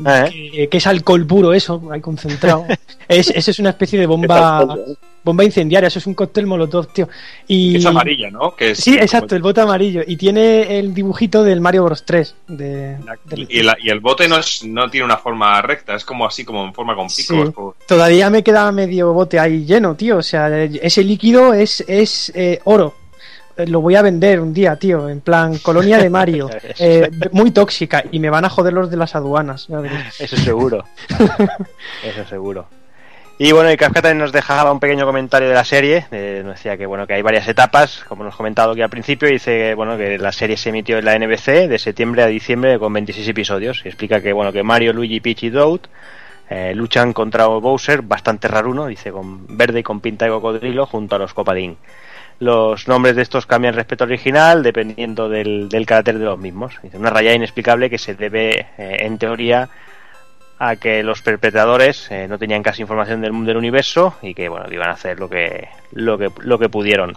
Eh. 0.07 0.51
que, 0.53 0.69
que 0.69 0.77
es 0.79 0.87
alcohol 0.87 1.27
puro, 1.27 1.53
eso, 1.53 1.83
ahí 1.93 2.01
concentrado. 2.01 2.65
es, 3.09 3.31
eso 3.31 3.51
es 3.51 3.59
una 3.59 3.71
especie 3.71 3.99
de 3.99 4.07
bomba 4.07 4.77
bomba 5.25 5.45
incendiaria, 5.45 5.89
eso 5.89 5.99
es 5.99 6.07
un 6.07 6.15
cóctel 6.15 6.47
molotov, 6.47 6.87
tío. 6.93 7.07
Y... 7.47 7.77
Es 7.77 7.85
amarilla, 7.85 8.31
¿no? 8.31 8.55
Que 8.57 8.71
es 8.71 8.79
Sí, 8.79 8.95
exacto, 8.97 9.37
el 9.37 9.43
bote 9.43 9.61
amarillo. 9.61 10.01
Y 10.07 10.17
tiene 10.17 10.79
el 10.79 10.95
dibujito 10.95 11.43
del 11.45 11.61
Mario 11.61 11.85
Bros 11.85 12.05
3. 12.07 12.35
De, 12.47 12.97
del- 13.27 13.47
Y, 13.51 13.63
la- 13.63 13.77
y 13.79 13.91
el 13.91 14.01
bote 14.01 14.27
no, 14.27 14.39
es, 14.39 14.65
no 14.65 14.89
tiene 14.89 15.05
una 15.05 15.19
forma 15.19 15.61
recta, 15.61 15.95
es 15.97 16.05
como 16.07 16.25
así, 16.27 16.45
como 16.47 16.65
en 16.65 16.73
forma 16.73 16.95
con 16.95 17.09
picos. 17.09 17.49
Sí. 17.49 17.53
o- 17.57 17.75
Todavía 17.87 18.31
me 18.31 18.43
queda 18.43 18.73
medio 18.73 19.13
bote 19.13 19.39
ahí 19.39 19.67
lleno, 19.67 19.95
tío. 19.97 20.17
O 20.19 20.23
sea, 20.23 20.63
ese 20.65 21.05
líquido 21.05 21.53
es, 21.53 21.85
es 21.87 22.33
eh, 22.35 22.61
oro. 22.65 22.95
Lo 23.67 23.81
voy 23.81 23.97
a 23.97 24.03
vender 24.03 24.41
un 24.41 24.55
día, 24.55 24.77
tío, 24.77 25.09
en 25.09 25.21
plan 25.21 25.59
colonia 25.59 25.99
de 25.99 26.11
Mario. 26.11 26.51
Eh, 26.81 27.11
muy 27.33 27.51
tóxica 27.51 28.05
y 28.13 28.21
me 28.21 28.31
van 28.31 28.45
a 28.45 28.49
joder 28.49 28.73
los 28.73 28.89
de 28.91 28.97
las 28.97 29.17
aduanas. 29.17 29.69
Eso 30.19 30.37
seguro. 30.37 30.85
Eso 32.05 32.25
seguro. 32.29 32.67
Y 33.39 33.53
bueno, 33.53 33.73
y 33.73 33.77
Kafka 33.77 34.03
también 34.03 34.19
nos 34.19 34.33
dejaba 34.33 34.71
un 34.71 34.79
pequeño 34.79 35.05
comentario 35.05 35.49
de 35.49 35.55
la 35.55 35.65
serie. 35.65 36.07
eh, 36.13 36.43
nos 36.45 36.57
decía 36.57 36.77
que 36.77 36.87
bueno 36.87 37.07
que 37.07 37.15
hay 37.15 37.23
varias 37.23 37.49
etapas, 37.49 38.05
como 38.07 38.23
nos 38.23 38.37
comentado 38.37 38.73
aquí 38.73 38.83
al 38.83 38.91
principio. 38.91 39.29
Dice 39.29 39.75
bueno 39.75 39.97
que 39.97 40.19
la 40.19 40.31
serie 40.31 40.57
se 40.57 40.69
emitió 40.69 40.99
en 40.99 41.05
la 41.05 41.19
NBC 41.19 41.69
de 41.69 41.79
septiembre 41.79 42.23
a 42.23 42.27
diciembre 42.27 42.79
con 42.79 42.93
26 42.93 43.27
episodios. 43.27 43.83
Y 43.85 43.89
explica 43.89 44.21
que 44.21 44.33
bueno 44.33 44.53
que 44.53 44.63
Mario, 44.63 44.93
Luigi, 44.93 45.21
Peach 45.21 45.45
y 45.45 45.51
Toad 45.51 45.81
eh, 46.51 46.73
luchan 46.75 47.13
contra 47.13 47.47
Bowser, 47.47 48.03
bastante 48.03 48.49
raruno, 48.49 48.87
dice 48.87 49.11
con 49.13 49.57
verde 49.57 49.81
y 49.81 49.83
con 49.83 50.01
pinta 50.01 50.25
de 50.25 50.31
cocodrilo 50.31 50.87
junto 50.87 51.17
a 51.17 51.19
los 51.19 51.35
Copalín. 51.35 51.77
Los 52.41 52.87
nombres 52.87 53.17
de 53.17 53.23
estos 53.23 53.47
cambian 53.47 53.75
respecto 53.75 54.05
al 54.05 54.11
original 54.11 54.63
dependiendo 54.63 55.29
del, 55.29 55.69
carácter 55.87 56.19
de 56.19 56.25
los 56.25 56.39
mismos. 56.39 56.75
Una 56.95 57.11
raya 57.11 57.35
inexplicable 57.35 57.91
que 57.91 57.99
se 57.99 58.15
debe, 58.15 58.67
eh, 58.79 58.97
en 59.01 59.19
teoría, 59.19 59.69
a 60.61 60.77
que 60.77 61.03
los 61.03 61.23
perpetradores 61.23 62.09
eh, 62.11 62.27
no 62.29 62.39
tenían 62.39 62.63
casi 62.63 62.83
información 62.83 63.21
del, 63.21 63.45
del 63.45 63.57
universo 63.57 64.15
y 64.23 64.35
que 64.35 64.49
bueno 64.49 64.67
iban 64.73 64.89
a 64.89 64.93
hacer 64.93 65.19
lo 65.19 65.29
que 65.29 65.69
lo 65.93 66.19
que 66.19 66.31
lo 66.41 66.59
que 66.59 66.69
pudieron 66.69 67.17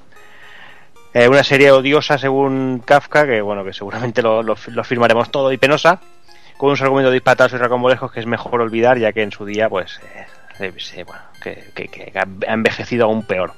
Eh, 1.13 1.27
una 1.27 1.43
serie 1.43 1.71
odiosa 1.71 2.17
según 2.17 2.83
Kafka 2.85 3.25
que 3.25 3.41
bueno 3.41 3.63
que 3.65 3.73
seguramente 3.73 4.21
lo, 4.21 4.43
lo, 4.43 4.55
firmaremos 4.55 5.29
todo 5.31 5.51
y 5.51 5.57
penosa 5.57 5.99
con 6.57 6.69
unos 6.69 6.81
argumentos 6.83 7.11
dispatados 7.13 7.53
y 7.53 7.57
racambolescos 7.57 8.11
que 8.11 8.19
es 8.21 8.27
mejor 8.27 8.61
olvidar 8.61 8.97
ya 8.99 9.11
que 9.11 9.23
en 9.23 9.31
su 9.31 9.43
día 9.45 9.67
pues 9.69 9.99
bueno, 11.05 11.21
que, 11.43 11.63
que- 11.75 11.87
que 11.87 12.13
ha 12.15 12.53
envejecido 12.53 13.05
aún 13.05 13.23
peor 13.23 13.53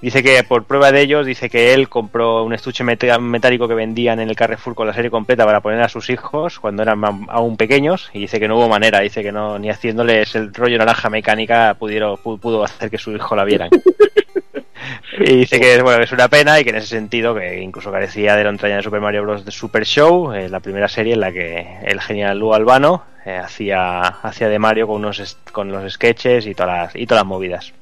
Dice 0.00 0.22
que 0.22 0.44
por 0.44 0.62
prueba 0.64 0.92
de 0.92 1.00
ellos, 1.00 1.26
dice 1.26 1.50
que 1.50 1.74
él 1.74 1.88
compró 1.88 2.44
un 2.44 2.54
estuche 2.54 2.84
metálico 2.84 3.66
que 3.66 3.74
vendían 3.74 4.20
en 4.20 4.28
el 4.28 4.36
Carrefour 4.36 4.76
con 4.76 4.86
la 4.86 4.92
serie 4.94 5.10
completa 5.10 5.44
para 5.44 5.60
poner 5.60 5.80
a 5.82 5.88
sus 5.88 6.08
hijos 6.08 6.60
cuando 6.60 6.82
eran 6.84 7.02
aún 7.28 7.56
pequeños 7.56 8.08
y 8.12 8.20
dice 8.20 8.38
que 8.38 8.46
no 8.46 8.56
hubo 8.56 8.68
manera, 8.68 9.00
dice 9.00 9.24
que 9.24 9.32
no 9.32 9.58
ni 9.58 9.70
haciéndoles 9.70 10.36
el 10.36 10.54
rollo 10.54 10.78
naranja 10.78 11.10
mecánica 11.10 11.74
pudieron, 11.76 12.16
pu- 12.16 12.38
pudo 12.38 12.62
hacer 12.62 12.90
que 12.90 12.98
su 12.98 13.10
hijo 13.10 13.34
la 13.34 13.42
vieran. 13.44 13.70
y 15.18 15.36
dice 15.38 15.58
que 15.58 15.82
bueno, 15.82 16.02
es 16.04 16.12
una 16.12 16.28
pena 16.28 16.60
y 16.60 16.64
que 16.64 16.70
en 16.70 16.76
ese 16.76 16.86
sentido 16.86 17.34
que 17.34 17.60
incluso 17.60 17.90
carecía 17.90 18.36
de 18.36 18.44
la 18.44 18.50
entraña 18.50 18.76
de 18.76 18.82
Super 18.84 19.00
Mario 19.00 19.22
Bros. 19.22 19.44
de 19.44 19.50
Super 19.50 19.84
Show, 19.84 20.32
eh, 20.32 20.48
la 20.48 20.60
primera 20.60 20.86
serie 20.86 21.14
en 21.14 21.20
la 21.20 21.32
que 21.32 21.66
el 21.82 22.00
genial 22.00 22.38
Lu 22.38 22.54
Albano 22.54 23.02
eh, 23.26 23.36
hacía, 23.36 23.98
hacía 24.00 24.48
de 24.48 24.60
Mario 24.60 24.86
con, 24.86 24.96
unos, 25.04 25.38
con 25.50 25.72
los 25.72 25.92
sketches 25.92 26.46
y 26.46 26.54
todas 26.54 26.78
las, 26.94 26.96
y 26.96 27.04
todas 27.04 27.22
las 27.24 27.28
movidas. 27.28 27.72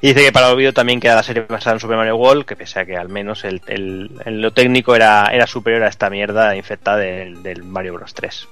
Y 0.00 0.08
dice 0.08 0.26
que 0.26 0.32
para 0.32 0.46
el 0.46 0.52
olvido 0.54 0.72
también 0.72 1.00
queda 1.00 1.16
la 1.16 1.22
serie 1.24 1.44
basada 1.48 1.74
en 1.74 1.80
Super 1.80 1.96
Mario 1.96 2.16
World, 2.16 2.44
que 2.44 2.54
pese 2.54 2.78
a 2.78 2.86
que 2.86 2.96
al 2.96 3.08
menos 3.08 3.44
el, 3.44 3.60
el- 3.66 4.40
lo 4.40 4.52
técnico 4.52 4.94
era, 4.94 5.26
era 5.32 5.46
superior 5.46 5.82
a 5.82 5.88
esta 5.88 6.08
mierda 6.08 6.54
infectada 6.54 6.98
del, 6.98 7.64
Mario 7.64 7.94
Bros 7.94 8.14
3. 8.14 8.46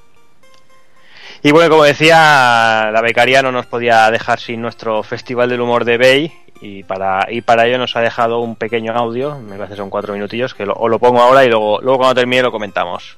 Y 1.43 1.53
bueno, 1.53 1.71
como 1.71 1.85
decía, 1.85 2.91
la 2.93 3.01
becaria 3.01 3.43
no 3.43 3.53
nos 3.53 3.67
podía 3.67 4.11
dejar 4.11 4.41
sin 4.41 4.61
nuestro 4.61 5.03
Festival 5.05 5.49
del 5.49 5.61
Humor 5.61 5.85
de 5.85 5.99
Bay 5.99 6.33
y 6.61 6.83
para, 6.83 7.27
y 7.31 7.43
para 7.43 7.67
ello 7.67 7.79
nos 7.79 7.95
ha 7.95 8.01
dejado 8.01 8.41
un 8.41 8.57
pequeño 8.57 8.93
audio, 8.95 9.39
me 9.39 9.57
parece 9.57 9.77
son 9.77 9.91
cuatro 9.91 10.15
minutillos, 10.15 10.55
que 10.55 10.67
lo, 10.67 10.75
os 10.75 10.91
lo 10.91 10.99
pongo 10.99 11.21
ahora 11.21 11.45
y 11.45 11.49
luego, 11.49 11.79
luego 11.81 11.99
cuando 11.99 12.15
termine 12.17 12.43
lo 12.43 12.51
comentamos. 12.51 13.17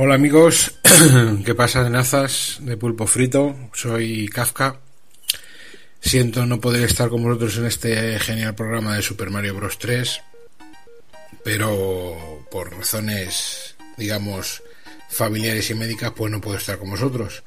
Hola 0.00 0.14
amigos, 0.14 0.78
¿qué 1.44 1.56
pasa 1.56 1.82
de 1.82 1.90
nazas 1.90 2.58
de 2.60 2.76
pulpo 2.76 3.08
frito? 3.08 3.56
Soy 3.72 4.28
Kafka. 4.28 4.78
Siento 5.98 6.46
no 6.46 6.60
poder 6.60 6.84
estar 6.84 7.08
con 7.08 7.24
vosotros 7.24 7.56
en 7.56 7.66
este 7.66 8.16
genial 8.20 8.54
programa 8.54 8.94
de 8.94 9.02
Super 9.02 9.30
Mario 9.30 9.56
Bros. 9.56 9.76
3, 9.76 10.20
pero 11.42 12.46
por 12.48 12.76
razones, 12.76 13.74
digamos, 13.96 14.62
familiares 15.10 15.68
y 15.70 15.74
médicas, 15.74 16.12
pues 16.14 16.30
no 16.30 16.40
puedo 16.40 16.58
estar 16.58 16.78
con 16.78 16.90
vosotros. 16.90 17.42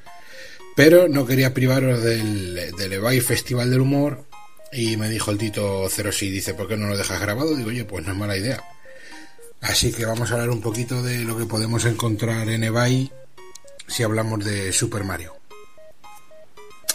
Pero 0.76 1.08
no 1.08 1.24
quería 1.24 1.54
privaros 1.54 2.02
del, 2.02 2.76
del 2.76 2.92
Ebay 2.92 3.20
Festival 3.20 3.70
del 3.70 3.80
Humor 3.80 4.26
y 4.74 4.98
me 4.98 5.08
dijo 5.08 5.30
el 5.30 5.38
Tito 5.38 5.88
Cero 5.88 6.12
si 6.12 6.28
dice, 6.28 6.52
¿por 6.52 6.68
qué 6.68 6.76
no 6.76 6.86
lo 6.86 6.98
dejas 6.98 7.18
grabado? 7.18 7.56
Digo, 7.56 7.70
oye, 7.70 7.86
pues 7.86 8.04
no 8.04 8.12
es 8.12 8.18
mala 8.18 8.36
idea. 8.36 8.62
Así 9.62 9.92
que 9.92 10.04
vamos 10.04 10.30
a 10.30 10.34
hablar 10.34 10.50
un 10.50 10.60
poquito 10.60 11.02
de 11.02 11.20
lo 11.20 11.38
que 11.38 11.46
podemos 11.46 11.84
encontrar 11.84 12.48
en 12.48 12.64
eBay 12.64 13.10
si 13.86 14.02
hablamos 14.02 14.44
de 14.44 14.72
Super 14.72 15.04
Mario. 15.04 15.36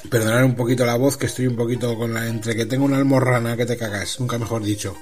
Perdonar 0.10 0.44
un 0.44 0.56
poquito 0.56 0.86
la 0.86 0.96
voz, 0.96 1.18
que 1.18 1.26
estoy 1.28 1.48
un 1.48 1.56
poquito 1.56 1.98
con 1.98 2.14
la. 2.14 2.28
entre 2.28 2.56
que 2.56 2.66
tengo 2.66 2.86
una 2.86 2.98
almorrana 2.98 3.56
que 3.56 3.66
te 3.66 3.78
cagas, 3.78 4.20
nunca 4.20 4.38
mejor 4.38 4.64
dicho. 4.64 4.96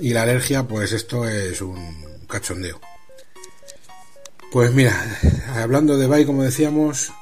Y 0.00 0.12
la 0.12 0.22
alergia, 0.22 0.64
pues 0.64 0.92
esto 0.92 1.26
es 1.28 1.60
un 1.60 2.26
cachondeo. 2.28 2.80
Pues 4.50 4.72
mira, 4.72 4.94
hablando 5.54 5.96
de 5.96 6.04
eBay, 6.04 6.24
como 6.24 6.42
decíamos, 6.42 7.12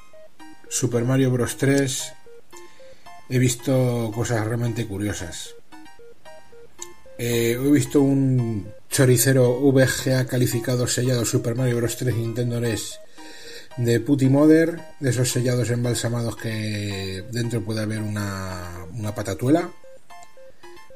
Super 0.68 1.04
Mario 1.04 1.30
Bros. 1.30 1.56
3, 1.58 2.12
he 3.28 3.38
visto 3.38 4.10
cosas 4.14 4.44
realmente 4.46 4.86
curiosas. 4.86 5.54
Eh, 7.18 7.52
he 7.52 7.70
visto 7.70 8.00
un 8.00 8.79
choricero 8.90 9.60
VGA 9.72 10.26
calificado 10.26 10.86
sellado 10.86 11.24
Super 11.24 11.54
Mario 11.54 11.76
Bros. 11.76 11.96
3 11.96 12.16
Nintendo 12.16 12.60
NES 12.60 12.98
de 13.76 14.00
Mother, 14.28 14.80
de 14.98 15.10
esos 15.10 15.30
sellados 15.30 15.70
embalsamados 15.70 16.36
que 16.36 17.24
dentro 17.30 17.64
puede 17.64 17.82
haber 17.82 18.02
una, 18.02 18.84
una 18.92 19.14
patatuela, 19.14 19.70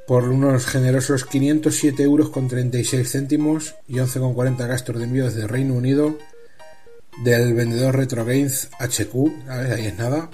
por 0.06 0.28
unos 0.28 0.66
generosos 0.66 1.24
507 1.24 2.02
euros 2.02 2.31
con 2.31 2.48
36 2.48 3.10
céntimos 3.10 3.76
y 3.89 3.94
11,40 3.94 4.66
gastos 4.66 4.98
de 4.98 5.05
envío 5.05 5.24
desde 5.24 5.47
Reino 5.47 5.74
Unido 5.74 6.18
del 7.23 7.55
vendedor 7.55 7.97
Retro 7.97 8.24
Games 8.24 8.68
HQ, 8.81 9.48
a 9.48 9.58
ver, 9.58 9.73
ahí 9.73 9.86
es 9.86 9.97
nada. 9.97 10.31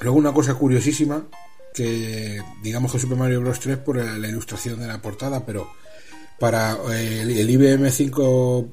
Luego 0.00 0.18
una 0.18 0.32
cosa 0.32 0.54
curiosísima, 0.54 1.26
que 1.74 2.42
digamos 2.62 2.92
que 2.92 2.98
Super 2.98 3.16
Mario 3.16 3.40
Bros. 3.40 3.58
3 3.58 3.78
por 3.78 3.96
la 3.96 4.28
ilustración 4.28 4.78
de 4.78 4.86
la 4.86 5.00
portada, 5.00 5.44
pero 5.46 5.68
para 6.38 6.78
eh, 6.92 7.22
el, 7.22 7.50
IBM 7.50 7.90
5, 7.90 8.68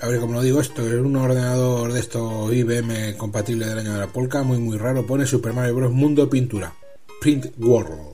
a 0.00 0.08
ver 0.08 0.20
cómo 0.20 0.34
lo 0.34 0.42
digo 0.42 0.60
esto, 0.60 0.86
es 0.86 0.94
un 0.94 1.16
ordenador 1.16 1.92
de 1.92 2.00
estos 2.00 2.52
IBM 2.52 3.16
compatible 3.16 3.66
del 3.66 3.78
año 3.80 3.92
de 3.94 3.98
la 3.98 4.06
Polka, 4.06 4.42
muy 4.42 4.58
muy 4.58 4.78
raro, 4.78 5.06
pone 5.06 5.26
Super 5.26 5.52
Mario 5.52 5.74
Bros. 5.74 5.92
Mundo 5.92 6.28
Pintura, 6.30 6.72
Print 7.20 7.52
World. 7.58 8.10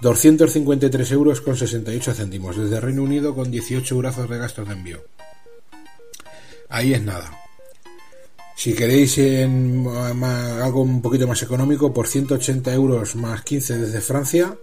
253 0.00 1.10
euros 1.12 1.40
con 1.40 1.56
68 1.56 2.14
céntimos 2.14 2.56
desde 2.56 2.80
Reino 2.80 3.02
Unido 3.02 3.34
con 3.34 3.50
18 3.50 3.96
brazos 3.98 4.30
de 4.30 4.38
gastos 4.38 4.68
de 4.68 4.74
envío. 4.74 5.02
Ahí 6.68 6.94
es 6.94 7.02
nada. 7.02 7.32
Si 8.54 8.74
queréis 8.74 9.18
en, 9.18 9.86
algo 9.86 10.82
un 10.82 11.00
poquito 11.00 11.26
más 11.26 11.42
económico, 11.42 11.92
por 11.92 12.06
180 12.06 12.72
euros 12.74 13.16
más 13.16 13.42
15 13.42 13.78
desde 13.78 14.00
Francia, 14.00 14.56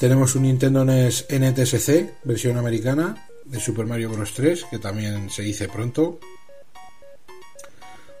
tenemos 0.00 0.34
un 0.34 0.44
Nintendo 0.44 0.82
NES 0.82 1.26
NTSC, 1.28 2.24
versión 2.24 2.56
americana, 2.56 3.28
de 3.44 3.60
Super 3.60 3.84
Mario 3.84 4.08
Bros. 4.08 4.32
3, 4.32 4.64
que 4.70 4.78
también 4.78 5.28
se 5.28 5.42
dice 5.42 5.68
pronto. 5.68 6.18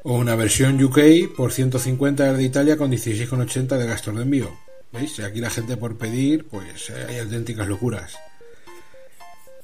O 0.02 0.14
una 0.14 0.36
versión 0.36 0.82
UK 0.82 1.34
por 1.34 1.52
150 1.52 2.34
de 2.34 2.42
Italia 2.42 2.76
con 2.76 2.92
16,80 2.92 3.78
de 3.78 3.86
gastos 3.86 4.14
de 4.14 4.22
envío. 4.22 4.50
¿Veis? 4.92 5.18
Aquí 5.20 5.40
la 5.40 5.48
gente 5.48 5.78
por 5.78 5.96
pedir, 5.96 6.46
pues 6.48 6.90
hay 6.90 7.18
auténticas 7.18 7.66
locuras. 7.66 8.12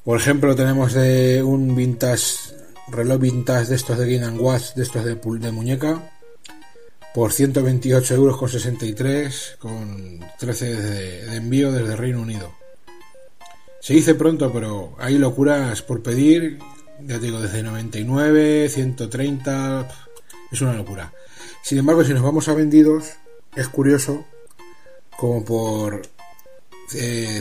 Por 0.02 0.18
ejemplo, 0.18 0.56
tenemos 0.56 0.94
de 0.94 1.42
un 1.42 1.76
vintage 1.76 2.54
reloj 2.88 3.20
vintage 3.20 3.66
de 3.66 3.74
estos 3.74 3.98
de 3.98 4.16
Game 4.18 4.38
Watch, 4.38 4.72
de 4.74 4.84
estos 4.84 5.04
de, 5.04 5.16
de 5.16 5.52
muñeca, 5.52 6.15
por 7.16 7.32
128 7.32 8.14
euros 8.14 8.36
con 8.36 8.50
63, 8.50 9.56
con 9.58 10.20
13 10.38 10.76
de, 10.76 11.36
envío 11.36 11.72
desde 11.72 11.96
Reino 11.96 12.20
Unido. 12.20 12.52
Se 13.80 13.94
dice 13.94 14.14
pronto, 14.14 14.52
pero 14.52 14.94
hay 14.98 15.16
locuras 15.16 15.80
por 15.80 16.02
pedir, 16.02 16.58
ya 17.00 17.18
digo, 17.18 17.40
desde 17.40 17.62
99, 17.62 18.68
130, 18.68 19.88
es 20.52 20.60
una 20.60 20.74
locura. 20.74 21.14
Sin 21.62 21.78
embargo, 21.78 22.04
si 22.04 22.12
nos 22.12 22.22
vamos 22.22 22.48
a 22.48 22.54
vendidos, 22.54 23.14
es 23.54 23.66
curioso, 23.68 24.26
como 25.16 25.42
por 25.42 26.02
eh, 26.92 27.40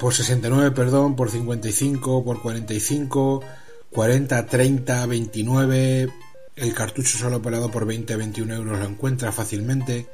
por 0.00 0.14
69, 0.14 0.72
perdón, 0.72 1.14
por 1.14 1.30
55, 1.30 2.24
por 2.24 2.42
45, 2.42 3.44
40, 3.92 4.46
30, 4.46 5.06
29. 5.06 6.12
El 6.56 6.72
cartucho 6.72 7.18
solo 7.18 7.36
operado 7.36 7.70
por 7.70 7.84
20, 7.84 8.16
21 8.16 8.54
euros 8.54 8.78
lo 8.78 8.86
encuentra 8.86 9.30
fácilmente. 9.30 10.06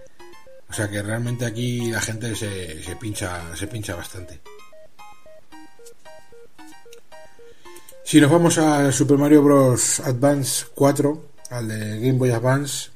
O 0.69 0.73
sea 0.73 0.91
que 0.91 1.01
realmente 1.01 1.47
aquí 1.47 1.91
la 1.91 2.01
gente 2.01 2.35
se, 2.35 2.97
pincha, 3.01 3.55
se 3.55 3.69
pincha 3.69 3.95
bastante. 3.95 4.41
Si 8.05 8.21
nos 8.21 8.31
vamos 8.31 8.59
al 8.59 8.93
Super 8.93 9.19
Mario 9.19 9.43
Bros. 9.43 10.01
Advance 10.01 10.67
4, 10.75 11.29
al 11.51 11.69
de 11.69 12.01
Game 12.01 12.19
Boy 12.19 12.31
Advance, 12.31 12.91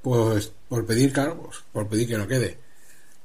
pues 0.00 0.50
por 0.68 0.86
pedir, 0.86 1.12
claro, 1.12 1.42
pues, 1.42 1.58
por 1.72 1.86
pedir 1.88 2.08
que 2.08 2.16
no 2.16 2.26
quede. 2.26 2.58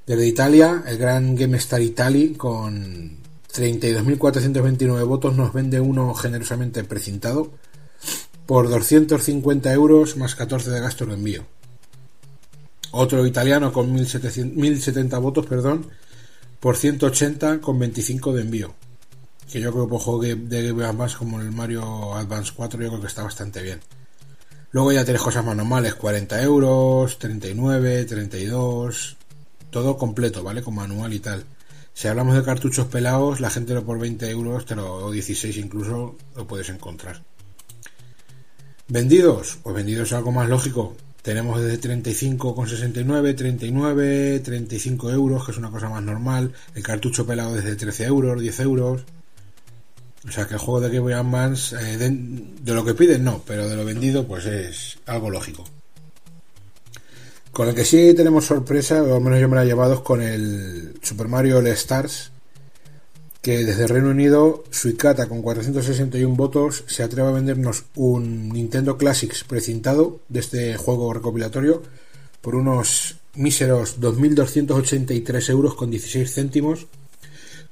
Desde 0.06 0.28
Italia, 0.28 0.84
el 0.86 0.98
gran 0.98 1.36
Game 1.36 1.56
Star 1.58 1.82
Italy 1.82 2.34
con 2.34 3.18
32.429 3.54 5.06
votos 5.06 5.36
nos 5.36 5.54
vende 5.54 5.80
uno 5.80 6.14
generosamente 6.14 6.84
precintado 6.84 7.52
por 8.52 8.68
250 8.68 9.72
euros 9.72 10.18
más 10.18 10.36
14 10.36 10.72
de 10.72 10.82
gastos 10.82 11.08
de 11.08 11.14
envío. 11.14 11.46
Otro 12.92 13.26
italiano 13.26 13.72
con 13.72 13.94
1070 13.94 15.18
votos, 15.20 15.46
perdón, 15.46 15.88
por 16.60 16.76
180 16.76 17.62
con 17.62 17.80
25 17.80 18.34
de 18.34 18.42
envío. 18.42 18.74
Que 19.50 19.62
yo 19.62 19.72
creo 19.72 19.86
que 19.86 19.92
por 19.92 20.02
juego 20.02 20.22
de 20.24 20.68
Game 20.68 20.84
Advance 20.84 21.16
como 21.16 21.40
el 21.40 21.50
Mario 21.54 22.14
Advance 22.14 22.52
4 22.54 22.82
yo 22.82 22.90
creo 22.90 23.00
que 23.00 23.08
está 23.08 23.24
bastante 23.24 23.62
bien. 23.62 23.80
Luego 24.72 24.92
ya 24.92 25.06
tienes 25.06 25.22
cosas 25.22 25.46
más 25.46 25.56
normales, 25.56 25.96
40 25.96 26.42
euros, 26.42 27.20
39, 27.20 28.04
32, 28.04 29.16
todo 29.70 29.96
completo, 29.96 30.44
¿vale? 30.44 30.62
Con 30.62 30.76
manual 30.76 31.14
y 31.14 31.22
tal. 31.22 31.46
Si 31.94 32.10
hablamos 32.10 32.36
de 32.36 32.44
cartuchos 32.44 32.88
pelados, 32.88 33.40
la 33.40 33.50
gente 33.50 33.74
lo 33.74 33.86
por 33.86 33.98
20 33.98 34.30
euros, 34.30 34.66
te 34.66 34.76
lo, 34.76 35.06
o 35.06 35.10
16 35.10 35.56
incluso, 35.56 36.18
lo 36.36 36.48
puedes 36.48 36.68
encontrar. 36.68 37.24
Vendidos, 38.92 39.58
pues 39.64 39.74
vendidos 39.74 40.10
es 40.10 40.14
algo 40.14 40.34
más 40.34 40.50
lógico. 40.50 40.98
Tenemos 41.22 41.62
desde 41.62 41.80
35,69, 41.80 43.38
39, 43.38 44.42
35 44.42 45.12
euros, 45.12 45.46
que 45.46 45.54
es 45.54 45.58
una 45.58 45.72
cosa 45.72 45.88
más 45.88 46.04
normal. 46.04 46.52
El 46.76 46.84
cartucho 46.84 47.26
pelado 47.26 47.56
desde 47.56 47.78
13 47.78 48.04
euros, 48.04 48.42
10 48.42 48.60
euros. 48.60 49.04
O 50.28 50.32
sea 50.32 50.46
que 50.46 50.56
el 50.56 50.60
juego 50.60 50.82
de 50.82 50.90
Game 50.90 51.00
Boy 51.00 51.14
Advance, 51.14 51.74
eh, 51.74 51.98
de, 51.98 52.74
lo 52.74 52.84
que 52.84 52.94
piden 52.94 53.24
no, 53.24 53.42
pero 53.48 53.66
de 53.70 53.78
lo 53.78 53.86
vendido, 53.86 54.28
pues 54.28 54.46
es 54.46 54.98
algo 55.06 55.30
lógico. 55.30 55.64
Con 57.54 57.70
el 57.70 57.76
que 57.76 57.86
sí 57.86 58.14
tenemos 58.14 58.44
sorpresa, 58.44 59.02
o 59.02 59.16
al 59.16 59.22
menos 59.22 59.40
yo 59.40 59.48
me 59.48 59.56
la 59.56 59.64
he 59.64 59.68
llevado, 59.68 60.04
con 60.04 60.22
el 60.22 61.00
Super 61.02 61.30
Mario 61.30 61.60
All 61.60 61.68
Stars, 61.68 62.34
que 63.42 63.66
desde 63.66 63.88
Reino 63.88 64.10
Unido, 64.10 64.64
Suicata 64.70 65.28
con 65.28 65.42
461 65.42 66.36
votos 66.36 66.84
se 66.88 67.04
atreve 67.04 67.30
a 67.30 67.32
vendernos 67.32 67.86
un 67.96 68.50
Nintendo 68.50 68.98
Classics 68.98 69.44
precintado 69.44 70.20
de 70.30 70.40
este 70.42 70.78
juego 70.78 71.12
recopilatorio 71.14 71.82
por 72.42 72.56
unos 72.56 73.18
míseros 73.34 74.00
2.283 74.00 75.50
euros 75.50 75.74
con 75.76 75.90
16 75.90 76.32
céntimos, 76.32 76.88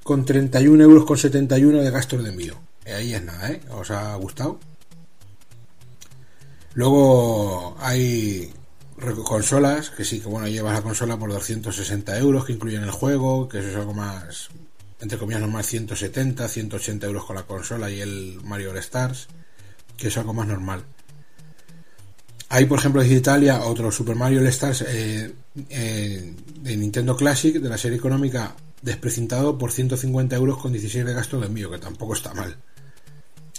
con 0.02 0.24
31 0.24 0.82
euros 0.82 1.04
con 1.04 1.18
71 1.18 1.82
de 1.82 1.90
gastos 1.90 2.24
de 2.24 2.30
envío. 2.30 2.58
Ahí 2.86 3.14
es 3.14 3.22
nada, 3.22 3.52
¿eh? 3.52 3.60
¿Os 3.70 3.90
ha 3.90 4.14
gustado? 4.16 4.58
Luego 6.74 7.76
hay 7.78 8.52
consolas, 9.24 9.90
que 9.90 10.04
sí, 10.04 10.20
que 10.20 10.28
bueno, 10.28 10.48
llevas 10.48 10.74
la 10.74 10.82
consola 10.82 11.16
por 11.16 11.30
260 11.30 12.18
euros, 12.18 12.44
que 12.44 12.52
incluyen 12.52 12.82
el 12.82 12.90
juego, 12.90 13.48
que 13.48 13.58
eso 13.58 13.68
es 13.68 13.76
algo 13.76 13.94
más, 13.94 14.50
entre 15.00 15.18
comillas 15.18 15.40
normal 15.40 15.64
170, 15.64 16.46
180 16.46 17.06
euros 17.06 17.24
con 17.24 17.36
la 17.36 17.44
consola 17.44 17.90
y 17.90 18.00
el 18.00 18.40
Mario 18.44 18.70
All 18.70 18.78
Stars, 18.78 19.28
que 19.96 20.08
es 20.08 20.16
algo 20.16 20.34
más 20.34 20.46
normal. 20.46 20.84
Hay, 22.48 22.66
por 22.66 22.78
ejemplo, 22.78 23.02
de 23.02 23.08
Italia 23.08 23.62
otro 23.62 23.92
Super 23.92 24.16
Mario 24.16 24.40
All 24.40 24.46
Stars 24.48 24.82
eh, 24.88 25.32
eh, 25.68 26.34
de 26.60 26.76
Nintendo 26.76 27.16
Classic 27.16 27.54
de 27.54 27.68
la 27.68 27.78
serie 27.78 27.98
económica 27.98 28.56
desprecintado 28.82 29.56
por 29.56 29.72
150 29.72 30.36
euros 30.36 30.58
con 30.58 30.72
16 30.72 31.04
de 31.04 31.14
gasto 31.14 31.38
de 31.40 31.46
envío, 31.46 31.70
que 31.70 31.78
tampoco 31.78 32.14
está 32.14 32.34
mal. 32.34 32.56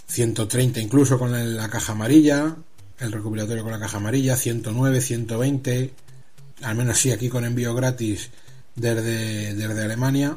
130 0.08 0.80
incluso 0.80 1.18
con 1.18 1.56
la 1.56 1.68
caja 1.70 1.92
amarilla, 1.92 2.54
el 2.98 3.12
recopilatorio 3.12 3.62
con 3.62 3.72
la 3.72 3.80
caja 3.80 3.96
amarilla, 3.96 4.36
109, 4.36 5.00
120, 5.00 5.94
al 6.62 6.76
menos 6.76 6.98
sí, 6.98 7.10
aquí 7.10 7.28
con 7.28 7.44
envío 7.44 7.74
gratis 7.74 8.30
desde, 8.74 9.54
desde 9.54 9.82
Alemania. 9.82 10.36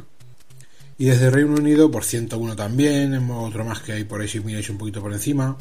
Y 0.97 1.05
desde 1.05 1.29
Reino 1.29 1.55
Unido 1.55 1.91
por 1.91 2.03
101 2.03 2.55
también, 2.55 3.29
otro 3.29 3.65
más 3.65 3.81
que 3.81 3.93
hay 3.93 4.03
por 4.05 4.21
ahí 4.21 4.27
si 4.27 4.39
miráis 4.39 4.69
un 4.69 4.77
poquito 4.77 5.01
por 5.01 5.11
encima. 5.11 5.57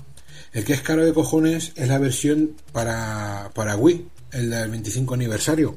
El 0.52 0.64
que 0.64 0.72
es 0.72 0.80
caro 0.80 1.04
de 1.04 1.12
cojones 1.12 1.72
es 1.74 1.88
la 1.88 1.98
versión 1.98 2.52
para, 2.72 3.50
para 3.54 3.76
Wii, 3.76 4.08
el 4.32 4.50
del 4.50 4.70
25 4.70 5.14
aniversario. 5.14 5.76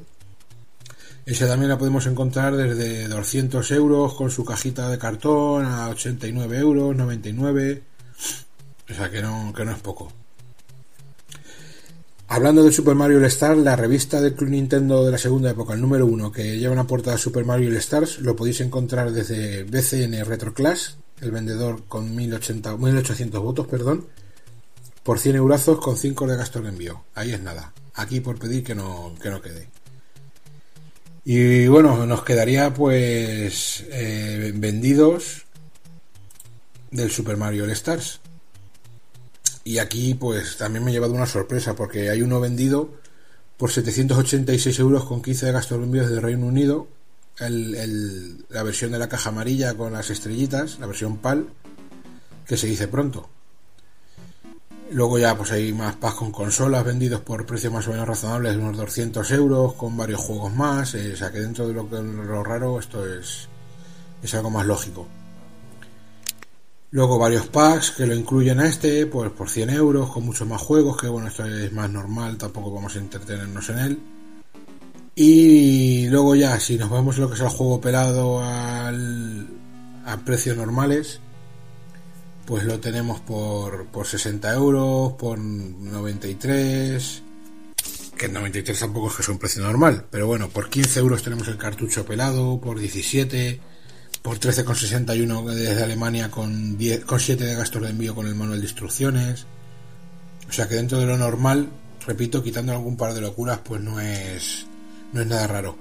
Esa 1.26 1.48
también 1.48 1.69
la 1.69 1.77
podemos 1.77 2.06
encontrar 2.06 2.56
desde 2.56 3.08
200 3.08 3.72
euros 3.72 4.14
con 4.14 4.32
su 4.32 4.45
cajita 4.45 4.90
de 4.90 4.98
cartón 4.98 5.66
a 5.66 5.90
89 5.90 6.58
euros, 6.58 6.95
99. 6.95 7.84
O 8.90 8.94
sea 8.94 9.10
que 9.10 9.22
no, 9.22 9.52
que 9.53 9.66
no 9.66 9.72
es 9.72 9.80
poco. 9.80 10.14
Hablando 12.30 12.62
de 12.62 12.74
Super 12.74 12.94
Mario 12.94 13.20
All 13.20 13.26
Stars, 13.26 13.60
la 13.60 13.78
revista 13.78 14.20
del 14.20 14.36
Club 14.36 14.50
Nintendo 14.50 15.06
de 15.06 15.12
la 15.12 15.18
segunda 15.18 15.50
época, 15.52 15.74
el 15.74 15.82
número 15.82 16.06
uno, 16.06 16.30
que 16.30 16.58
lleva 16.58 16.74
una 16.74 16.86
portada 16.86 17.18
Super 17.18 17.46
Mario 17.46 17.70
All 17.70 17.78
Stars, 17.78 18.20
lo 18.20 18.36
podéis 18.36 18.60
encontrar 18.60 19.12
desde 19.12 19.64
BCN 19.64 20.26
Retro 20.26 20.54
Class, 20.54 20.98
el 21.22 21.32
vendedor 21.32 21.86
con 21.88 22.14
1080, 22.14 22.76
1800 22.76 23.42
votos, 23.42 23.68
perdón, 23.68 24.08
por 25.04 25.20
100 25.20 25.38
eurazos 25.38 25.80
con 25.80 25.96
5 25.96 26.28
de 26.28 26.36
gasto 26.36 26.62
de 26.62 26.68
envío. 26.68 27.06
Ahí 27.16 27.32
es 27.32 27.42
nada. 27.42 27.72
Aquí 27.94 28.20
por 28.20 28.38
pedir 28.38 28.62
que 28.62 28.76
no, 28.76 29.16
que 29.22 29.30
no 29.30 29.42
quede. 29.42 29.70
Y 31.24 31.68
bueno, 31.68 32.06
nos 32.06 32.24
quedaría 32.24 32.74
pues 32.74 33.86
eh, 33.90 34.52
vendidos 34.54 35.46
del 36.92 37.10
Super 37.10 37.38
Mario 37.38 37.64
All 37.64 37.72
Stars. 37.72 38.20
Y 39.68 39.80
aquí 39.80 40.14
pues 40.14 40.56
también 40.56 40.86
me 40.86 40.92
he 40.92 40.94
llevado 40.94 41.14
una 41.14 41.26
sorpresa 41.26 41.76
porque 41.76 42.10
hay 42.10 42.22
uno 42.22 42.40
vendido 42.40 42.90
por 43.58 43.70
786 43.70 44.80
euros 44.80 45.04
con 45.04 45.22
15 45.22 45.48
de 45.48 45.52
gastos 45.52 45.78
de 45.80 45.84
envíos 45.84 46.10
de 46.10 46.22
Reino 46.22 46.46
Unido. 46.46 46.88
la 47.38 48.64
versión 48.64 48.94
de 48.94 48.98
la 48.98 49.10
caja 49.10 49.28
amarilla 49.28 49.76
con 49.76 49.92
las 49.92 50.10
estrellitas, 50.10 50.80
la 50.80 50.86
versión 50.86 51.18
PAL, 51.18 51.50
que 52.46 52.56
se 52.56 52.68
dice 52.68 52.88
pronto. 52.88 53.30
Luego 54.90 55.20
ya 55.20 55.36
pues 55.36 55.52
hay 55.52 55.74
más 55.74 55.98
packs 55.98 56.16
con 56.16 56.32
consolas 56.32 56.86
vendidos 56.86 57.20
por 57.20 57.46
precios 57.46 57.74
más 57.74 57.90
o 57.90 57.92
menos 57.92 58.08
razonables 58.08 58.54
de 58.54 58.60
unos 58.60 58.78
200 58.78 59.30
euros 59.32 59.74
con 59.74 59.98
varios 59.98 60.22
juegos 60.22 60.54
más. 60.54 60.96
Eh, 60.96 61.12
o 61.12 61.18
sea 61.18 61.30
que 61.30 61.42
dentro 61.42 61.68
de 61.68 61.74
lo, 61.74 61.90
que, 61.90 61.98
lo 61.98 62.42
raro 62.42 62.80
esto 62.80 63.06
es, 63.06 63.50
es 64.24 64.34
algo 64.34 64.50
más 64.50 64.66
lógico. 64.66 65.10
Luego 66.91 67.19
varios 67.19 67.48
packs 67.48 67.91
que 67.91 68.06
lo 68.06 68.16
incluyen 68.16 68.59
a 68.59 68.67
este, 68.67 69.06
pues 69.07 69.30
por 69.32 69.49
100 69.49 69.72
euros, 69.72 70.09
con 70.09 70.25
muchos 70.25 70.48
más 70.48 70.61
juegos, 70.61 70.98
que 70.98 71.07
bueno, 71.07 71.27
esto 71.27 71.45
es 71.45 71.72
más 71.74 71.90
normal, 71.90 72.38
tampoco 72.38 72.72
vamos 72.72 72.95
a 72.95 72.99
entretenernos 72.99 73.69
en 73.69 73.80
él. 73.80 73.99
Y 75.14 76.07
luego 76.09 76.35
ya, 76.35 76.59
si 76.59 76.77
nos 76.77 76.90
vamos 76.90 77.17
a 77.17 77.22
lo 77.22 77.27
que 77.27 77.35
es 77.35 77.41
el 77.41 77.49
juego 77.49 77.82
pelado 77.82 78.41
al, 78.41 79.48
a 80.06 80.17
precios 80.17 80.56
normales, 80.56 81.19
pues 82.45 82.64
lo 82.64 82.80
tenemos 82.80 83.19
por, 83.19 83.88
por 83.88 84.07
60 84.07 84.53
euros, 84.53 85.14
por 85.14 85.38
93, 85.40 87.24
que 88.17 88.30
93 88.30 88.80
tampoco 88.80 89.09
es 89.09 89.16
que 89.16 89.24
sea 89.24 89.33
un 89.33 89.40
precio 89.40 89.61
normal, 89.61 90.06
pero 90.09 90.27
bueno, 90.27 90.48
por 90.48 90.69
15 90.69 90.99
euros 91.01 91.22
tenemos 91.22 91.49
el 91.49 91.57
cartucho 91.57 92.06
pelado, 92.06 92.61
por 92.61 92.80
17 92.80 93.59
por 94.28 94.42
13,61 94.42 95.54
desde 95.54 95.82
Alemania 95.82 96.30
con, 96.30 96.78
10, 96.78 97.06
con 97.06 97.18
7 97.18 97.46
de 97.46 97.56
gastos 97.56 97.82
de 97.82 97.92
envío 97.92 98.14
con 98.14 98.28
el 98.28 98.36
manual 98.36 98.60
de 98.60 98.66
instrucciones. 98.66 99.46
O 100.50 100.52
sea 100.52 100.68
que 100.68 100.76
dentro 100.76 101.00
de 101.00 101.06
lo 101.06 101.18
normal, 101.18 101.70
repito, 102.06 102.44
quitando 102.44 102.74
algún 102.74 102.98
par 102.98 103.14
de 103.14 103.22
locuras, 103.22 103.60
pues 103.64 103.82
no 103.82 104.02
es, 104.02 104.66
no 105.14 105.22
es 105.22 105.28
nada 105.28 105.48
raro. 105.48 105.78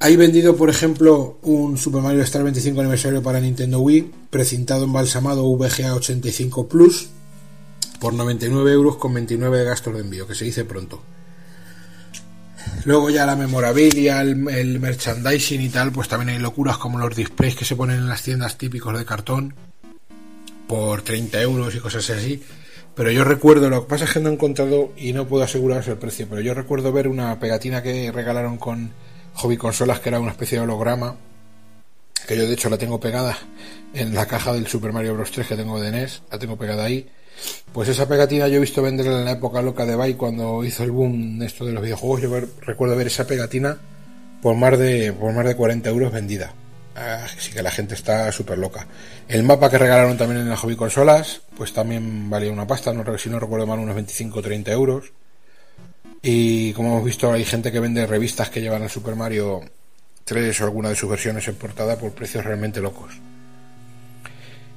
Hay 0.00 0.16
vendido, 0.16 0.54
por 0.54 0.68
ejemplo, 0.68 1.38
un 1.40 1.78
Super 1.78 2.02
Mario 2.02 2.20
Star 2.20 2.42
25 2.42 2.78
aniversario 2.80 3.22
para 3.22 3.40
Nintendo 3.40 3.80
Wii, 3.80 4.10
precintado 4.28 4.84
embalsamado 4.84 5.50
VGA 5.56 5.94
85 5.94 6.68
Plus, 6.68 7.08
por 8.00 8.12
99 8.12 8.70
euros 8.70 8.96
con 8.98 9.14
29 9.14 9.60
de 9.60 9.64
gastos 9.64 9.94
de 9.94 10.00
envío, 10.00 10.26
que 10.26 10.34
se 10.34 10.44
dice 10.44 10.66
pronto. 10.66 11.00
Luego 12.84 13.08
ya 13.08 13.24
la 13.24 13.36
memorabilia, 13.36 14.20
el, 14.20 14.36
merchandising 14.36 15.60
y 15.60 15.68
tal, 15.70 15.90
pues 15.90 16.08
también 16.08 16.36
hay 16.36 16.38
locuras 16.38 16.76
como 16.76 16.98
los 16.98 17.16
displays 17.16 17.54
que 17.54 17.64
se 17.64 17.76
ponen 17.76 17.96
en 17.96 18.08
las 18.08 18.22
tiendas 18.22 18.58
típicos 18.58 18.96
de 18.98 19.04
cartón 19.04 19.54
por 20.68 21.02
30 21.02 21.40
euros 21.40 21.74
y 21.74 21.80
cosas 21.80 22.08
así. 22.10 22.42
Pero 22.94 23.10
yo 23.10 23.24
recuerdo, 23.24 23.70
lo 23.70 23.82
que 23.82 23.88
pasa 23.88 24.04
es 24.04 24.12
que 24.12 24.20
no 24.20 24.28
he 24.28 24.32
encontrado 24.34 24.92
y 24.96 25.12
no 25.12 25.26
puedo 25.26 25.44
aseguraros 25.44 25.88
el 25.88 25.96
precio, 25.96 26.26
pero 26.28 26.40
yo 26.42 26.54
recuerdo 26.54 26.92
ver 26.92 27.08
una 27.08 27.38
pegatina 27.40 27.82
que 27.82 28.12
regalaron 28.12 28.58
con 28.58 28.92
Hobby 29.34 29.56
Consolas 29.56 30.00
que 30.00 30.10
era 30.10 30.20
una 30.20 30.30
especie 30.30 30.58
de 30.58 30.64
holograma, 30.64 31.16
que 32.28 32.36
yo 32.36 32.46
de 32.46 32.54
hecho 32.54 32.70
la 32.70 32.78
tengo 32.78 33.00
pegada 33.00 33.36
en 33.94 34.14
la 34.14 34.26
caja 34.26 34.52
del 34.52 34.66
Super 34.66 34.92
Mario 34.92 35.14
Bros. 35.14 35.32
3 35.32 35.46
que 35.46 35.56
tengo 35.56 35.80
de 35.80 35.90
NES, 35.90 36.22
la 36.30 36.38
tengo 36.38 36.56
pegada 36.56 36.84
ahí 36.84 37.08
pues 37.72 37.88
esa 37.88 38.06
pegatina 38.06 38.48
yo 38.48 38.56
he 38.56 38.60
visto 38.60 38.82
venderla 38.82 39.18
en 39.18 39.24
la 39.24 39.32
época 39.32 39.60
loca 39.60 39.84
de 39.84 39.96
Bay 39.96 40.14
cuando 40.14 40.64
hizo 40.64 40.84
el 40.84 40.92
boom 40.92 41.42
esto 41.42 41.64
de 41.64 41.72
los 41.72 41.82
videojuegos. 41.82 42.22
Yo 42.22 42.40
recuerdo 42.60 42.96
ver 42.96 43.08
esa 43.08 43.26
pegatina 43.26 43.78
por 44.40 44.54
más 44.56 44.78
de, 44.78 45.12
por 45.12 45.32
más 45.32 45.44
de 45.44 45.56
40 45.56 45.88
euros 45.90 46.12
vendida. 46.12 46.54
Así 46.94 47.50
que 47.50 47.62
la 47.62 47.72
gente 47.72 47.94
está 47.94 48.30
súper 48.30 48.58
loca. 48.58 48.86
El 49.26 49.42
mapa 49.42 49.68
que 49.68 49.78
regalaron 49.78 50.16
también 50.16 50.42
en 50.42 50.48
la 50.48 50.56
hobby 50.56 50.76
consolas, 50.76 51.40
pues 51.56 51.72
también 51.72 52.30
valía 52.30 52.52
una 52.52 52.66
pasta, 52.66 52.92
no, 52.92 53.18
si 53.18 53.28
no 53.28 53.40
recuerdo 53.40 53.66
mal, 53.66 53.80
unos 53.80 53.96
25 53.96 54.38
o 54.38 54.42
30 54.42 54.70
euros. 54.70 55.12
Y 56.22 56.72
como 56.74 56.90
hemos 56.90 57.04
visto, 57.04 57.32
hay 57.32 57.44
gente 57.44 57.72
que 57.72 57.80
vende 57.80 58.06
revistas 58.06 58.50
que 58.50 58.60
llevan 58.60 58.82
al 58.82 58.90
Super 58.90 59.16
Mario 59.16 59.62
3 60.24 60.60
o 60.60 60.64
alguna 60.64 60.90
de 60.90 60.94
sus 60.94 61.10
versiones 61.10 61.46
en 61.48 61.56
portada 61.56 61.96
por 61.96 62.12
precios 62.12 62.44
realmente 62.44 62.80
locos. 62.80 63.12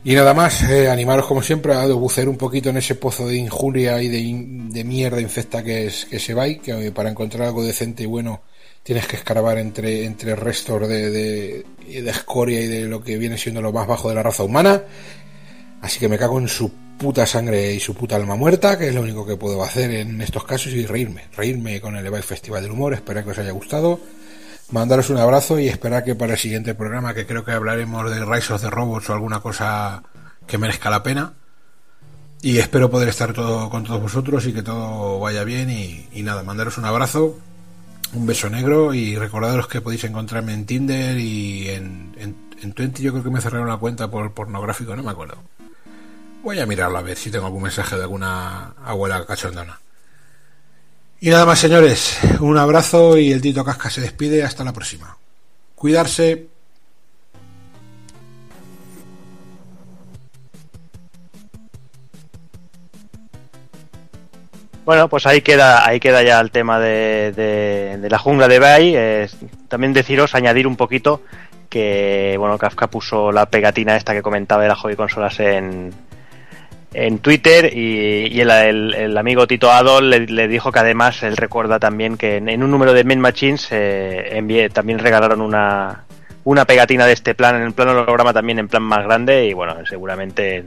Y 0.07 0.15
nada 0.15 0.33
más, 0.33 0.63
eh, 0.63 0.89
animaros 0.89 1.25
como 1.25 1.41
siempre 1.41 1.73
a 1.73 1.85
bucear 1.87 2.29
un 2.29 2.37
poquito 2.37 2.69
en 2.69 2.77
ese 2.77 2.95
pozo 2.95 3.27
de 3.27 3.35
injuria 3.35 4.01
y 4.01 4.07
de, 4.07 4.83
mierda 4.85 5.19
infecta 5.19 5.61
que 5.61 5.87
es 5.87 6.05
que 6.05 6.17
se 6.17 6.33
va 6.33 6.47
y 6.47 6.59
que 6.59 6.93
para 6.93 7.09
encontrar 7.09 7.47
algo 7.47 7.61
decente 7.61 8.03
y 8.03 8.05
bueno 8.05 8.41
tienes 8.83 9.05
que 9.05 9.17
escarbar 9.17 9.57
entre, 9.57 10.05
entre 10.05 10.33
restos 10.37 10.87
de, 10.87 11.09
de, 11.09 11.65
de 11.85 12.09
escoria 12.09 12.61
y 12.61 12.67
de 12.67 12.83
lo 12.83 13.03
que 13.03 13.17
viene 13.17 13.37
siendo 13.37 13.61
lo 13.61 13.73
más 13.73 13.85
bajo 13.85 14.07
de 14.07 14.15
la 14.15 14.23
raza 14.23 14.43
humana. 14.43 14.81
Así 15.81 15.99
que 15.99 16.07
me 16.07 16.17
cago 16.17 16.39
en 16.39 16.47
su 16.47 16.71
puta 16.97 17.25
sangre 17.25 17.73
y 17.73 17.81
su 17.81 17.93
puta 17.93 18.15
alma 18.15 18.37
muerta, 18.37 18.79
que 18.79 18.87
es 18.87 18.95
lo 18.95 19.01
único 19.01 19.25
que 19.25 19.35
puedo 19.35 19.61
hacer 19.61 19.91
en 19.91 20.21
estos 20.21 20.45
casos 20.45 20.71
y 20.71 20.85
reírme. 20.85 21.25
Reírme 21.35 21.81
con 21.81 21.97
el 21.97 22.05
Evil 22.05 22.23
Festival 22.23 22.63
del 22.63 22.71
Humor, 22.71 22.93
espero 22.93 23.25
que 23.25 23.31
os 23.31 23.39
haya 23.39 23.51
gustado 23.51 23.99
mandaros 24.71 25.09
un 25.09 25.17
abrazo 25.17 25.59
y 25.59 25.67
esperar 25.67 26.03
que 26.03 26.15
para 26.15 26.33
el 26.33 26.39
siguiente 26.39 26.75
programa, 26.75 27.13
que 27.13 27.25
creo 27.25 27.43
que 27.43 27.51
hablaremos 27.51 28.09
de 28.09 28.25
Rise 28.25 28.53
of 28.53 28.61
the 28.61 28.69
Robots 28.69 29.09
o 29.09 29.13
alguna 29.13 29.39
cosa 29.39 30.03
que 30.45 30.57
merezca 30.57 30.89
la 30.89 31.03
pena. 31.03 31.33
Y 32.41 32.59
espero 32.59 32.91
poder 32.91 33.09
estar 33.09 33.33
todo 33.33 33.69
con 33.69 33.83
todos 33.83 34.01
vosotros 34.01 34.45
y 34.45 34.53
que 34.53 34.61
todo 34.61 35.19
vaya 35.19 35.43
bien. 35.43 35.69
Y, 35.69 36.21
nada, 36.21 36.43
mandaros 36.43 36.77
un 36.77 36.85
abrazo, 36.85 37.39
un 38.13 38.25
beso 38.27 38.49
negro 38.49 38.93
y 38.93 39.15
recordaros 39.15 39.67
que 39.67 39.81
podéis 39.81 40.03
encontrarme 40.03 40.53
en 40.53 40.65
Tinder 40.65 41.17
y 41.17 41.69
en, 41.69 42.15
en, 42.17 42.35
en 42.61 42.73
Twenty. 42.73 43.01
Yo 43.01 43.11
creo 43.11 43.23
que 43.23 43.31
me 43.31 43.41
cerraron 43.41 43.67
la 43.67 43.77
cuenta 43.77 44.09
por 44.09 44.33
pornográfico, 44.33 44.95
no 44.95 45.03
me 45.03 45.11
acuerdo. 45.11 45.37
Voy 46.43 46.59
a 46.59 46.65
mirarlo 46.65 46.99
a 46.99 47.01
ver 47.01 47.17
si 47.17 47.31
tengo 47.31 47.47
algún 47.47 47.63
mensaje 47.63 47.95
de 47.95 48.03
alguna 48.03 48.75
abuela 48.85 49.25
cachondona. 49.25 49.79
Y 51.19 51.29
nada 51.29 51.45
más, 51.45 51.59
señores. 51.59 52.19
Un 52.39 52.57
abrazo 52.57 53.17
y 53.17 53.31
el 53.31 53.41
Tito 53.41 53.63
Casca 53.63 53.89
se 53.89 54.01
despide. 54.01 54.43
Hasta 54.43 54.63
la 54.63 54.73
próxima. 54.73 55.17
Cuidarse. 55.75 56.47
Bueno, 64.85 65.09
pues 65.09 65.25
ahí 65.25 65.41
queda, 65.41 65.85
ahí 65.85 65.99
queda 65.99 66.23
ya 66.23 66.39
el 66.39 66.49
tema 66.49 66.79
de, 66.79 67.33
de, 67.99 68.09
la 68.09 68.17
jungla 68.17 68.47
de 68.47 68.59
Bay. 68.59 69.27
también 69.67 69.91
deciros, 69.91 70.33
añadir 70.33 70.65
un 70.65 70.77
poquito 70.77 71.23
que, 71.69 72.35
bueno, 72.39 72.57
Kafka 72.57 72.87
puso 72.87 73.33
la 73.33 73.47
pegatina 73.47 73.97
esta 73.97 74.13
que 74.13 74.21
comentaba 74.21 74.61
de 74.61 74.69
la 74.69 74.75
hobby 74.75 74.95
consolas 74.95 75.41
en, 75.41 75.93
en 76.93 77.19
Twitter 77.19 77.72
y, 77.75 78.40
el, 78.40 79.17
amigo 79.17 79.48
Tito 79.48 79.72
Adol 79.72 80.09
le, 80.09 80.48
dijo 80.48 80.72
que 80.72 80.80
además 80.80 81.22
él 81.24 81.38
recuerda 81.38 81.80
también 81.80 82.17
que 82.17 82.38
en, 82.38 82.64
un 82.64 82.72
número 82.72 82.93
de 82.93 83.03
Men 83.03 83.19
Machines 83.19 83.67
eh, 83.72 84.69
también 84.74 84.99
regalaron 84.99 85.41
una, 85.41 86.06
una 86.43 86.66
pegatina 86.66 87.06
de 87.06 87.14
este 87.14 87.35
plan, 87.35 87.57
en 87.57 87.64
el 87.64 87.74
plano 87.74 87.91
holograma 87.91 88.32
también 88.32 88.57
en 88.59 88.69
plan 88.69 88.83
más 88.83 89.03
grande 89.03 89.45
y 89.48 89.53
bueno, 89.53 89.75
seguramente 89.85 90.64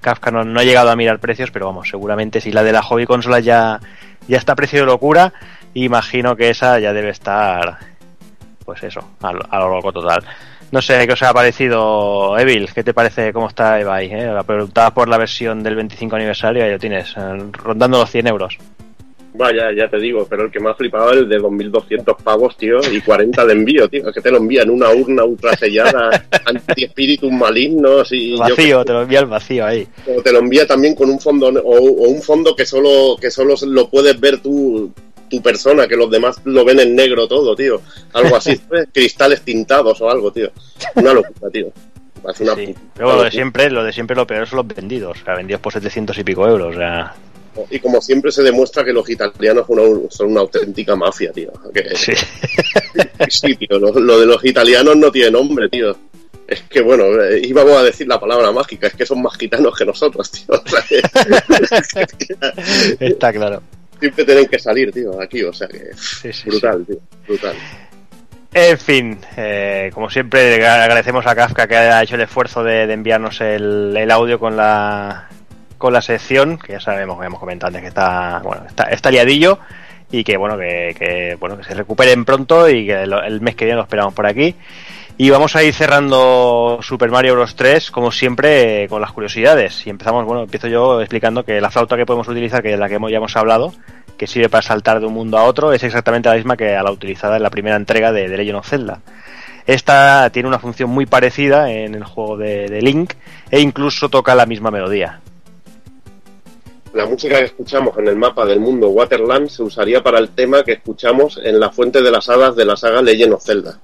Kafka 0.00 0.30
no, 0.30 0.44
no, 0.44 0.60
ha 0.60 0.64
llegado 0.64 0.90
a 0.90 0.96
mirar 0.96 1.18
precios, 1.18 1.50
pero 1.50 1.66
vamos, 1.66 1.88
seguramente 1.88 2.40
si 2.40 2.52
la 2.52 2.62
de 2.62 2.72
la 2.72 2.82
hobby 2.82 3.06
consola 3.06 3.40
ya, 3.40 3.80
ya 4.28 4.36
está 4.36 4.52
a 4.52 4.56
precio 4.56 4.80
de 4.80 4.86
locura, 4.86 5.32
imagino 5.72 6.36
que 6.36 6.50
esa 6.50 6.78
ya 6.80 6.92
debe 6.92 7.10
estar, 7.10 7.78
pues 8.64 8.82
eso, 8.82 9.08
a, 9.22 9.28
a 9.28 9.58
lo 9.60 9.70
loco 9.70 9.90
total. 9.90 10.22
No 10.72 10.80
sé 10.80 11.04
qué 11.04 11.14
os 11.14 11.22
ha 11.22 11.34
parecido, 11.34 12.38
Evil, 12.38 12.68
¿qué 12.72 12.84
te 12.84 12.94
parece 12.94 13.32
cómo 13.32 13.48
está 13.48 13.80
Ebai? 13.80 14.06
Eh? 14.06 14.26
La 14.26 14.44
preguntaba 14.44 14.94
por 14.94 15.08
la 15.08 15.18
versión 15.18 15.64
del 15.64 15.74
25 15.74 16.14
aniversario 16.14 16.64
y 16.64 16.68
ya 16.68 16.72
lo 16.74 16.78
tienes, 16.78 17.12
eh, 17.16 17.38
rondando 17.52 17.98
los 17.98 18.10
100 18.10 18.26
euros. 18.28 18.56
Vaya, 19.34 19.72
ya 19.72 19.88
te 19.88 19.98
digo, 19.98 20.26
pero 20.28 20.44
el 20.44 20.50
que 20.50 20.60
me 20.60 20.70
ha 20.70 20.74
flipado 20.74 21.12
es 21.12 21.18
el 21.18 21.28
de 21.28 21.40
2.200 21.40 22.16
pavos, 22.22 22.56
tío, 22.56 22.78
y 22.92 23.00
40 23.00 23.46
de 23.46 23.52
envío, 23.52 23.88
tío. 23.88 24.08
Es 24.08 24.14
que 24.14 24.20
te 24.20 24.30
lo 24.30 24.38
envían 24.38 24.68
en 24.68 24.74
una 24.74 24.90
urna 24.90 25.24
ultra 25.24 25.56
sellada, 25.56 26.26
anti-espíritus 26.44 27.32
malignos 27.32 28.10
y... 28.12 28.36
Vacío, 28.36 28.66
yo, 28.66 28.84
te 28.84 28.92
lo 28.92 29.02
envía 29.02 29.20
el 29.20 29.26
vacío 29.26 29.64
ahí. 29.64 29.86
O 30.06 30.20
te 30.20 30.32
lo 30.32 30.40
envía 30.40 30.66
también 30.66 30.94
con 30.94 31.10
un 31.10 31.20
fondo, 31.20 31.48
o, 31.48 31.76
o, 31.78 32.08
un 32.08 32.22
fondo 32.22 32.54
que 32.54 32.66
solo, 32.66 33.16
que 33.20 33.30
solo 33.30 33.54
lo 33.66 33.88
puedes 33.88 34.18
ver 34.20 34.38
tú, 34.38 34.92
tu 35.30 35.40
persona, 35.40 35.88
que 35.88 35.96
los 35.96 36.10
demás 36.10 36.40
lo 36.44 36.64
ven 36.64 36.80
en 36.80 36.94
negro 36.94 37.26
todo, 37.26 37.56
tío. 37.56 37.80
Algo 38.12 38.36
así, 38.36 38.60
cristales 38.92 39.40
tintados 39.42 40.00
o 40.00 40.10
algo, 40.10 40.30
tío. 40.32 40.50
Una 40.96 41.14
locura, 41.14 41.50
tío. 41.50 41.72
Una 42.22 42.54
sí, 42.54 42.74
pero 42.94 43.16
lo 43.16 43.22
de 43.22 43.30
siempre, 43.30 43.70
lo 43.70 43.82
de 43.82 43.92
siempre 43.94 44.14
lo 44.14 44.26
peor 44.26 44.46
son 44.46 44.58
los 44.58 44.66
vendidos, 44.68 45.18
o 45.22 45.24
sea, 45.24 45.36
vendidos 45.36 45.62
por 45.62 45.72
700 45.72 46.18
y 46.18 46.24
pico 46.24 46.46
euros, 46.46 46.74
o 46.74 46.78
sea... 46.78 47.14
Y 47.70 47.78
como 47.78 48.00
siempre 48.00 48.30
se 48.30 48.42
demuestra 48.42 48.84
que 48.84 48.92
los 48.92 49.08
italianos 49.08 49.66
son 50.10 50.30
una, 50.30 50.40
auténtica 50.40 50.94
mafia, 50.96 51.32
tío. 51.32 51.50
Que, 51.74 51.90
sí. 51.96 52.12
sí, 53.28 53.56
tío. 53.56 53.78
Lo, 53.78 53.92
lo, 53.92 54.20
de 54.20 54.26
los 54.26 54.44
italianos 54.44 54.96
no 54.96 55.10
tiene 55.10 55.32
nombre, 55.32 55.68
tío. 55.68 55.96
Es 56.46 56.62
que, 56.62 56.80
bueno, 56.80 57.04
eh, 57.22 57.40
íbamos 57.44 57.76
a 57.76 57.82
decir 57.82 58.06
la 58.08 58.20
palabra 58.20 58.50
mágica, 58.50 58.88
es 58.88 58.94
que 58.94 59.06
son 59.06 59.22
más 59.22 59.36
gitanos 59.36 59.76
que 59.76 59.84
nosotros, 59.84 60.30
tío. 60.30 60.62
Está 63.00 63.32
claro. 63.32 63.62
Siempre 64.00 64.24
tienen 64.24 64.46
que 64.46 64.58
salir, 64.58 64.90
tío, 64.90 65.20
aquí, 65.20 65.42
o 65.42 65.52
sea 65.52 65.68
que. 65.68 65.90
Sí, 65.94 66.32
sí, 66.32 66.48
brutal, 66.48 66.84
tío, 66.86 66.96
brutal. 67.28 67.54
En 68.52 68.78
fin, 68.78 69.18
eh, 69.36 69.90
como 69.94 70.10
siempre, 70.10 70.66
agradecemos 70.66 71.24
a 71.26 71.36
Kafka 71.36 71.68
que 71.68 71.76
haya 71.76 72.02
hecho 72.02 72.16
el 72.16 72.22
esfuerzo 72.22 72.64
de, 72.64 72.88
de 72.88 72.94
enviarnos 72.94 73.40
el, 73.40 73.96
el 73.96 74.10
audio 74.10 74.40
con 74.40 74.56
la, 74.56 75.28
con 75.78 75.92
la 75.92 76.02
sección, 76.02 76.58
que 76.58 76.72
ya 76.72 76.80
sabemos, 76.80 77.20
que 77.20 77.26
hemos 77.26 77.38
comentado 77.38 77.68
antes 77.68 77.82
que 77.82 77.88
está, 77.88 78.40
bueno, 78.42 78.64
está, 78.66 78.84
está 78.84 79.10
liadillo 79.10 79.60
y 80.10 80.24
que 80.24 80.36
bueno, 80.36 80.58
que, 80.58 80.94
que, 80.98 81.36
bueno, 81.38 81.56
que 81.56 81.64
se 81.64 81.74
recuperen 81.74 82.24
pronto 82.24 82.68
y 82.68 82.86
que 82.86 83.02
el, 83.02 83.12
el, 83.12 83.40
mes 83.40 83.54
que 83.54 83.64
viene 83.64 83.76
lo 83.76 83.84
esperamos 83.84 84.14
por 84.14 84.26
aquí. 84.26 84.56
Y 85.22 85.28
vamos 85.28 85.54
a 85.54 85.62
ir 85.62 85.74
cerrando 85.74 86.78
Super 86.80 87.10
Mario 87.10 87.34
Bros 87.34 87.54
3, 87.54 87.90
como 87.90 88.10
siempre, 88.10 88.88
con 88.88 89.02
las 89.02 89.12
curiosidades. 89.12 89.86
Y 89.86 89.90
empezamos, 89.90 90.24
bueno, 90.24 90.44
empiezo 90.44 90.66
yo 90.66 90.98
explicando 91.02 91.44
que 91.44 91.60
la 91.60 91.70
flauta 91.70 91.98
que 91.98 92.06
podemos 92.06 92.26
utilizar, 92.26 92.62
que 92.62 92.72
es 92.72 92.78
la 92.78 92.88
que 92.88 92.98
ya 93.10 93.18
hemos 93.18 93.36
hablado, 93.36 93.74
que 94.16 94.26
sirve 94.26 94.48
para 94.48 94.62
saltar 94.62 94.98
de 94.98 95.04
un 95.04 95.12
mundo 95.12 95.36
a 95.36 95.44
otro, 95.44 95.74
es 95.74 95.82
exactamente 95.82 96.30
la 96.30 96.36
misma 96.36 96.56
que 96.56 96.74
a 96.74 96.82
la 96.82 96.90
utilizada 96.90 97.36
en 97.36 97.42
la 97.42 97.50
primera 97.50 97.76
entrega 97.76 98.12
de, 98.12 98.30
de 98.30 98.36
Legend 98.38 98.60
of 98.60 98.66
Zelda. 98.66 99.02
Esta 99.66 100.30
tiene 100.30 100.48
una 100.48 100.58
función 100.58 100.88
muy 100.88 101.04
parecida 101.04 101.70
en 101.70 101.94
el 101.94 102.04
juego 102.04 102.38
de, 102.38 102.70
de 102.70 102.80
Link 102.80 103.12
e 103.50 103.60
incluso 103.60 104.08
toca 104.08 104.34
la 104.34 104.46
misma 104.46 104.70
melodía. 104.70 105.20
La 106.94 107.04
música 107.04 107.36
que 107.40 107.44
escuchamos 107.44 107.98
en 107.98 108.08
el 108.08 108.16
mapa 108.16 108.46
del 108.46 108.60
mundo 108.60 108.88
Waterland 108.88 109.50
se 109.50 109.64
usaría 109.64 110.02
para 110.02 110.18
el 110.18 110.30
tema 110.30 110.64
que 110.64 110.72
escuchamos 110.72 111.38
en 111.44 111.60
la 111.60 111.68
Fuente 111.68 112.00
de 112.00 112.10
las 112.10 112.30
Hadas 112.30 112.56
de 112.56 112.64
la 112.64 112.74
saga 112.74 113.02
Legend 113.02 113.34
of 113.34 113.44
Zelda. 113.44 113.78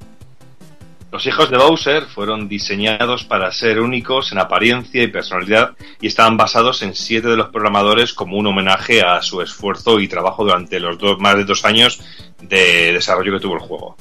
Los 1.17 1.25
hijos 1.25 1.49
de 1.49 1.57
Bowser 1.57 2.05
fueron 2.05 2.47
diseñados 2.47 3.25
para 3.25 3.51
ser 3.51 3.81
únicos 3.81 4.33
en 4.33 4.39
apariencia 4.39 5.03
y 5.03 5.07
personalidad 5.07 5.71
y 5.99 6.09
estaban 6.09 6.37
basados 6.37 6.83
en 6.83 6.95
siete 6.95 7.29
de 7.29 7.39
los 7.39 7.49
programadores 7.49 8.13
como 8.13 8.37
un 8.37 8.47
homenaje 8.47 9.01
a 9.01 9.23
su 9.23 9.41
esfuerzo 9.41 9.99
y 9.99 10.09
trabajo 10.09 10.45
durante 10.45 10.79
los 10.79 10.99
dos, 10.99 11.19
más 11.19 11.37
de 11.37 11.47
dos 11.47 11.65
años 11.65 12.01
de 12.43 12.93
desarrollo 12.93 13.33
que 13.33 13.41
tuvo 13.41 13.55
el 13.55 13.61
juego. 13.61 13.97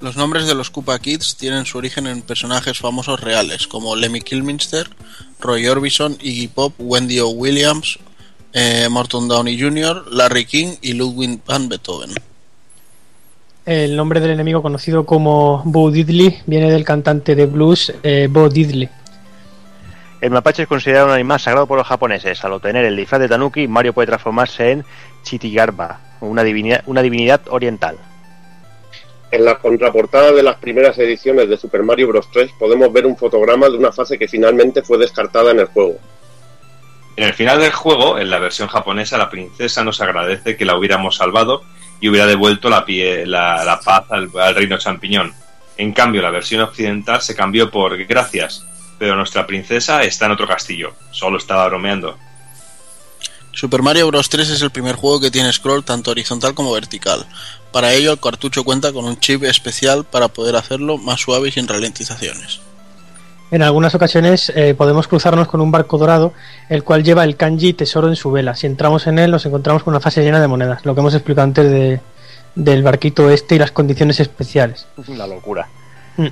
Los 0.00 0.16
nombres 0.16 0.48
de 0.48 0.56
los 0.56 0.70
Koopa 0.70 0.98
Kids 0.98 1.36
tienen 1.36 1.66
su 1.66 1.78
origen 1.78 2.08
en 2.08 2.22
personajes 2.22 2.78
famosos 2.78 3.20
reales 3.20 3.68
como 3.68 3.94
Lemmy 3.94 4.20
Kilminster, 4.20 4.90
Roy 5.38 5.68
Orbison, 5.68 6.18
Iggy 6.20 6.48
Pop, 6.48 6.74
Wendy 6.78 7.20
O. 7.20 7.28
Williams, 7.28 8.00
eh, 8.54 8.88
Morton 8.90 9.28
Downey 9.28 9.56
Jr., 9.56 10.04
Larry 10.10 10.46
King 10.46 10.78
y 10.82 10.94
Ludwig 10.94 11.38
van 11.46 11.68
Beethoven. 11.68 12.10
El 13.68 13.96
nombre 13.96 14.18
del 14.18 14.30
enemigo 14.30 14.62
conocido 14.62 15.04
como 15.04 15.60
Bo 15.66 15.90
Diddley 15.90 16.40
viene 16.46 16.72
del 16.72 16.86
cantante 16.86 17.34
de 17.34 17.44
blues 17.44 17.92
eh, 18.02 18.26
Bo 18.30 18.48
Diddley. 18.48 18.88
El 20.22 20.30
mapache 20.30 20.62
es 20.62 20.68
considerado 20.68 21.08
un 21.08 21.12
animal 21.12 21.38
sagrado 21.38 21.66
por 21.66 21.76
los 21.76 21.86
japoneses. 21.86 22.42
Al 22.46 22.54
obtener 22.54 22.86
el 22.86 22.96
disfraz 22.96 23.20
de 23.20 23.28
Tanuki, 23.28 23.68
Mario 23.68 23.92
puede 23.92 24.06
transformarse 24.06 24.70
en 24.70 24.86
Chitigarba, 25.22 26.00
una 26.22 26.44
divinidad, 26.44 26.82
una 26.86 27.02
divinidad 27.02 27.42
oriental. 27.50 27.98
En 29.30 29.44
la 29.44 29.58
contraportada 29.58 30.32
de 30.32 30.42
las 30.42 30.56
primeras 30.56 30.98
ediciones 30.98 31.46
de 31.50 31.58
Super 31.58 31.82
Mario 31.82 32.08
Bros. 32.08 32.30
3 32.32 32.52
podemos 32.58 32.90
ver 32.90 33.04
un 33.04 33.18
fotograma 33.18 33.68
de 33.68 33.76
una 33.76 33.92
fase 33.92 34.18
que 34.18 34.28
finalmente 34.28 34.80
fue 34.80 34.96
descartada 34.96 35.50
en 35.50 35.60
el 35.60 35.66
juego. 35.66 35.98
En 37.16 37.24
el 37.24 37.34
final 37.34 37.60
del 37.60 37.72
juego, 37.72 38.18
en 38.18 38.30
la 38.30 38.38
versión 38.38 38.68
japonesa, 38.68 39.18
la 39.18 39.28
princesa 39.28 39.84
nos 39.84 40.00
agradece 40.00 40.56
que 40.56 40.64
la 40.64 40.74
hubiéramos 40.74 41.16
salvado 41.16 41.60
y 42.00 42.08
hubiera 42.08 42.26
devuelto 42.26 42.70
la, 42.70 42.84
pie, 42.84 43.26
la, 43.26 43.64
la 43.64 43.80
paz 43.80 44.04
al, 44.10 44.30
al, 44.38 44.54
reino 44.54 44.78
champiñón. 44.78 45.34
En 45.76 45.92
cambio, 45.92 46.22
la 46.22 46.30
versión 46.30 46.60
occidental 46.60 47.22
se 47.22 47.34
cambió 47.34 47.70
por 47.70 47.96
gracias, 48.04 48.64
pero 48.98 49.16
nuestra 49.16 49.46
princesa 49.46 50.02
está 50.02 50.26
en 50.26 50.32
otro 50.32 50.46
castillo. 50.46 50.94
Solo 51.10 51.38
estaba 51.38 51.68
bromeando. 51.68 52.18
Super 53.52 53.82
Mario 53.82 54.06
Bros. 54.06 54.28
3 54.28 54.50
es 54.50 54.62
el 54.62 54.70
primer 54.70 54.94
juego 54.94 55.20
que 55.20 55.32
tiene 55.32 55.52
scroll 55.52 55.84
tanto 55.84 56.12
horizontal 56.12 56.54
como 56.54 56.72
vertical. 56.72 57.26
Para 57.72 57.92
ello, 57.92 58.12
el 58.12 58.20
cartucho 58.20 58.62
cuenta 58.62 58.92
con 58.92 59.04
un 59.04 59.18
chip 59.18 59.42
especial 59.42 60.04
para 60.04 60.28
poder 60.28 60.54
hacerlo 60.54 60.96
más 60.96 61.20
suave 61.20 61.48
y 61.48 61.52
sin 61.52 61.66
ralentizaciones. 61.66 62.60
En 63.50 63.62
algunas 63.62 63.94
ocasiones 63.94 64.52
eh, 64.54 64.74
podemos 64.74 65.08
cruzarnos 65.08 65.48
con 65.48 65.60
un 65.60 65.70
barco 65.70 65.96
dorado, 65.96 66.34
el 66.68 66.84
cual 66.84 67.02
lleva 67.02 67.24
el 67.24 67.36
kanji 67.36 67.72
tesoro 67.72 68.08
en 68.08 68.16
su 68.16 68.30
vela. 68.30 68.54
Si 68.54 68.66
entramos 68.66 69.06
en 69.06 69.18
él, 69.18 69.30
nos 69.30 69.46
encontramos 69.46 69.82
con 69.82 69.92
una 69.92 70.00
fase 70.00 70.22
llena 70.22 70.40
de 70.40 70.48
monedas, 70.48 70.84
lo 70.84 70.94
que 70.94 71.00
hemos 71.00 71.14
explicado 71.14 71.44
antes 71.44 71.70
de, 71.70 72.00
del 72.54 72.82
barquito 72.82 73.30
este 73.30 73.54
y 73.54 73.58
las 73.58 73.70
condiciones 73.70 74.20
especiales. 74.20 74.86
Una 75.06 75.26
locura. 75.26 75.66
Mm. 76.16 76.26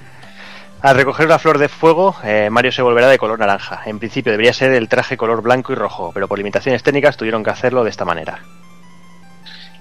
Al 0.83 0.95
recoger 0.95 1.27
una 1.27 1.39
flor 1.39 1.59
de 1.59 1.69
fuego, 1.69 2.15
eh, 2.23 2.49
Mario 2.51 2.70
se 2.70 2.83
volverá 2.83 3.09
de 3.09 3.19
color 3.19 3.39
naranja. 3.39 3.81
En 3.86 3.99
principio 3.99 4.31
debería 4.31 4.53
ser 4.53 4.73
el 4.73 4.89
traje 4.89 5.17
color 5.17 5.41
blanco 5.41 5.73
y 5.73 5.77
rojo, 5.77 6.11
pero 6.12 6.28
por 6.28 6.39
limitaciones 6.39 6.83
técnicas 6.83 7.17
tuvieron 7.17 7.43
que 7.43 7.51
hacerlo 7.51 7.83
de 7.83 7.91
esta 7.91 8.05
manera. 8.05 8.41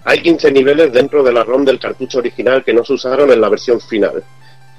Hay 0.05 0.21
15 0.21 0.51
niveles 0.51 0.93
dentro 0.93 1.23
de 1.23 1.33
la 1.33 1.43
ROM 1.43 1.65
del 1.65 1.79
cartucho 1.79 2.19
original 2.19 2.63
que 2.63 2.73
no 2.73 2.85
se 2.85 2.93
usaron 2.93 3.29
en 3.31 3.41
la 3.41 3.49
versión 3.49 3.81
final. 3.81 4.23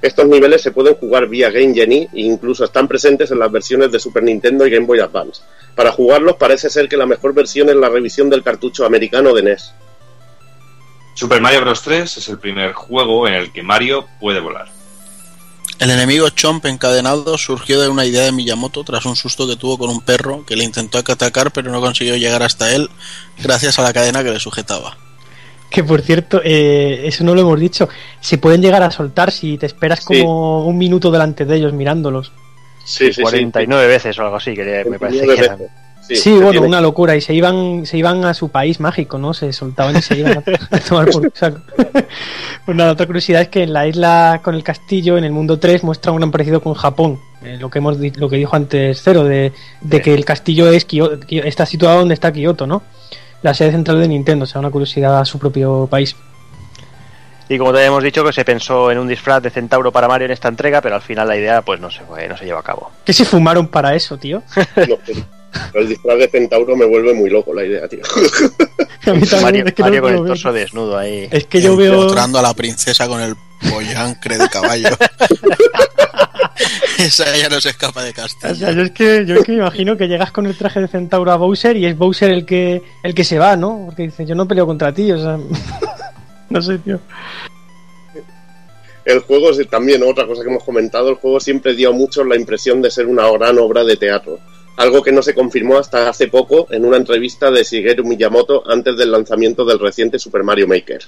Estos 0.07 0.29
niveles 0.29 0.63
se 0.63 0.71
pueden 0.71 0.95
jugar 0.95 1.27
vía 1.27 1.51
Game 1.51 1.75
Genie 1.75 2.09
e 2.13 2.21
incluso 2.21 2.65
están 2.65 2.87
presentes 2.87 3.33
en 3.33 3.41
las 3.41 3.51
versiones 3.51 3.91
de 3.91 3.99
Super 3.99 4.23
Nintendo 4.23 4.65
y 4.65 4.71
Game 4.71 4.87
Boy 4.87 5.01
Advance. 5.01 5.43
Para 5.75 5.91
jugarlos 5.91 6.37
parece 6.37 6.71
ser 6.71 6.89
que 6.89 6.97
la 6.97 7.07
mejor 7.07 7.35
versión 7.35 7.69
es 7.71 7.75
la 7.75 7.89
revisión 7.89 8.31
del 8.31 8.45
cartucho 8.45 8.87
americano 8.87 9.35
de 9.35 9.43
NES. 9.43 9.73
Super 11.17 11.41
Mario 11.41 11.63
Bros. 11.63 11.83
3 11.83 12.19
es 12.19 12.29
el 12.29 12.39
primer 12.39 12.73
juego 12.73 13.27
en 13.27 13.35
el 13.35 13.53
que 13.53 13.65
Mario 13.65 14.07
puede 14.21 14.39
volar. 14.39 14.69
El 15.81 15.91
enemigo 15.91 16.29
Chomp 16.29 16.65
encadenado 16.67 17.37
surgió 17.37 17.81
de 17.81 17.89
una 17.89 18.05
idea 18.05 18.23
de 18.23 18.33
Miyamoto 18.33 18.85
tras 18.85 19.07
un 19.07 19.17
susto 19.17 19.49
que 19.49 19.57
tuvo 19.57 19.77
con 19.77 19.91
un 19.91 20.03
perro 20.03 20.47
que 20.47 20.55
le 20.55 20.63
intentó 20.63 20.99
atacar 20.99 21.51
pero 21.51 21.73
no 21.73 21.81
consiguió 21.81 22.15
llegar 22.15 22.45
hasta 22.45 22.73
él 22.73 22.89
gracias 23.43 23.81
a 23.81 23.83
la 23.83 23.93
cadena 23.93 24.23
que 24.23 24.31
le 24.31 24.39
sujetaba. 24.39 24.97
Que 25.71 25.83
por 25.85 26.01
cierto, 26.01 26.41
eh, 26.45 27.03
eso 27.07 27.25
no 27.25 27.35
lo 27.35 27.41
hemos 27.41 27.59
dicho. 27.59 27.89
Se 28.21 28.39
pueden 28.39 28.63
llegar 28.63 28.83
a 28.83 28.91
soltar 28.91 29.31
si 29.31 29.59
te 29.59 29.67
esperas 29.67 30.05
como 30.05 30.63
sí. 30.63 30.69
un 30.69 30.79
minuto 30.79 31.11
delante 31.11 31.45
de 31.45 31.57
ellos 31.57 31.73
mirándolos. 31.73 32.33
Sí, 32.85 33.13
sí, 33.13 33.23
49 33.23 33.85
sí. 33.85 33.89
veces 33.89 34.19
o 34.19 34.23
algo 34.23 34.37
así, 34.37 34.55
que 34.55 34.85
me 34.89 34.99
parece 34.99 35.27
que 35.27 35.45
eran. 35.45 35.59
Sí, 36.07 36.15
sí 36.15 36.33
bueno, 36.35 36.53
tiene... 36.53 36.67
una 36.69 36.81
locura. 36.81 37.17
Y 37.17 37.21
se 37.21 37.35
iban, 37.35 37.85
se 37.85 37.99
iban 37.99 38.25
a 38.25 38.33
su 38.33 38.49
país 38.49 38.79
mágico, 38.79 39.19
¿no? 39.19 39.35
Se 39.35 39.53
soltaban 39.53 39.97
y 39.97 40.03
se 40.03 40.19
iban 40.19 40.39
a, 40.39 40.77
a 40.77 40.79
tomar 40.79 41.11
por 41.11 41.33
saco. 41.35 41.61
pues 42.65 42.77
nada, 42.77 42.93
otra 42.93 43.07
curiosidad 43.07 43.43
es 43.43 43.49
que 43.49 43.65
en 43.65 43.73
la 43.73 43.89
isla 43.89 44.41
con 44.45 44.55
el 44.55 44.63
castillo, 44.63 45.19
en 45.19 45.25
el 45.25 45.33
mundo 45.33 45.59
3, 45.59 45.83
muestra 45.83 46.13
un 46.13 46.19
gran 46.19 46.31
parecido 46.31 46.63
con 46.63 46.75
Japón. 46.75 47.19
Eh, 47.43 47.59
lo 47.61 47.71
que 47.71 47.79
hemos 47.79 47.99
lo 47.99 48.29
que 48.29 48.37
dijo 48.37 48.57
antes 48.57 49.01
Cero, 49.03 49.25
de, 49.25 49.53
de 49.81 50.01
que 50.01 50.15
el 50.15 50.25
castillo 50.25 50.69
es 50.69 50.85
Kyoto, 50.85 51.27
está 51.29 51.67
situado 51.67 51.99
donde 51.99 52.15
está 52.15 52.33
Kioto, 52.33 52.67
¿no? 52.67 52.83
La 53.47 53.55
sede 53.55 53.71
central 53.71 54.01
de 54.01 54.09
Nintendo, 54.09 54.43
o 54.45 54.47
sea, 54.47 54.61
una 54.61 54.71
curiosidad 54.71 55.21
a 55.21 55.25
su 55.25 55.39
propio 55.39 55.87
país. 55.87 56.17
Y 57.49 57.59
como 57.59 57.73
te 57.73 57.79
habíamos 57.79 58.03
dicho 58.03 58.25
que 58.25 58.33
se 58.33 58.45
pensó 58.45 58.91
en 58.91 58.99
un 58.99 59.07
disfraz 59.07 59.41
de 59.41 59.51
centauro 59.51 59.93
para 59.93 60.09
Mario 60.09 60.27
en 60.27 60.33
esta 60.33 60.49
entrega, 60.49 60.81
pero 60.81 60.97
al 60.97 61.03
final 61.03 61.29
la 61.29 61.37
idea 61.37 61.63
pues 61.63 61.81
no 61.81 61.89
se 61.89 62.03
fue, 62.03 62.27
no 62.27 62.37
se 62.37 62.45
llevó 62.45 62.59
a 62.59 62.65
cabo. 62.65 62.91
¿Qué 63.05 63.13
se 63.13 63.25
fumaron 63.25 63.69
para 63.69 63.95
eso, 63.95 64.19
tío? 64.19 64.43
no, 64.89 64.99
El 65.75 65.89
disfraz 65.89 66.19
de 66.19 66.29
centauro 66.29 66.75
me 66.75 66.87
vuelve 66.87 67.15
muy 67.15 67.31
loco 67.31 67.55
la 67.55 67.65
idea, 67.65 67.87
tío. 67.87 68.01
A 69.07 69.13
mí 69.13 69.21
también, 69.21 69.43
Mario, 69.43 69.65
es 69.67 69.75
que 69.75 69.83
no 69.83 69.87
Mario 69.87 70.03
con 70.03 70.15
el 70.15 70.27
torso 70.27 70.53
desnudo 70.53 70.99
ahí. 70.99 71.29
Es 71.31 71.47
que 71.47 71.63
yo 71.63 71.77
veo. 71.77 72.03
Mostrando 72.03 72.41
a 72.41 72.43
la 72.43 72.55
princesa 72.55 73.07
con 73.07 73.21
el 73.21 73.37
pollancre 73.71 74.39
de 74.39 74.49
caballo. 74.49 74.89
Esa 76.99 77.37
ya 77.37 77.49
no 77.49 77.61
se 77.61 77.71
escapa 77.71 78.03
de 78.03 78.11
O 78.11 78.15
Castilla. 78.15 78.55
sea, 78.55 78.73
yo 78.73 78.83
es 78.83 78.91
que 78.91 79.25
yo 79.27 79.37
es 79.37 79.45
que 79.45 79.53
me 79.53 79.59
imagino 79.59 79.97
que 79.97 80.09
llegas 80.09 80.33
con 80.33 80.47
el 80.47 80.57
traje 80.57 80.81
de 80.81 80.89
centauro 80.89 81.31
a 81.33 81.37
Bowser 81.37 81.77
y 81.77 81.87
es 81.87 81.97
Bowser 81.97 82.31
el 82.31 82.45
que 82.47 82.83
el 83.03 83.15
que 83.15 83.25
se 83.25 83.39
va, 83.39 83.57
¿no? 83.57 83.83
Porque 83.87 84.05
dice, 84.05 84.25
yo 84.27 84.35
no 84.35 84.49
peleo 84.49 84.67
contra 84.67 84.93
ti, 84.93 85.13
o 85.13 85.19
sea, 85.19 85.39
no 86.51 86.63
sé, 86.63 86.79
tío. 86.79 87.01
El 89.05 89.21
juego 89.21 89.51
es 89.51 89.69
también 89.69 90.03
otra 90.03 90.27
cosa 90.27 90.43
que 90.43 90.49
hemos 90.49 90.65
comentado, 90.65 91.11
el 91.11 91.15
juego 91.15 91.39
siempre 91.39 91.75
dio 91.75 91.93
mucho 91.93 92.25
la 92.25 92.35
impresión 92.35 92.83
de 92.83 92.91
ser 92.91 93.07
una 93.07 93.31
gran 93.31 93.57
obra 93.59 93.85
de 93.85 93.97
teatro. 93.97 94.41
Algo 94.77 95.03
que 95.03 95.13
no 95.13 95.23
se 95.23 95.33
confirmó 95.33 95.79
hasta 95.79 96.09
hace 96.09 96.27
poco 96.29 96.67
en 96.71 96.85
una 96.85 96.97
entrevista 96.97 97.51
de 97.51 97.63
Shigeru 97.63 98.05
Miyamoto 98.05 98.69
antes 98.69 98.97
del 98.97 99.13
lanzamiento 99.13 99.65
del 99.65 99.79
reciente 99.79 100.19
Super 100.19 100.43
Mario 100.43 100.67
Maker. 100.67 101.03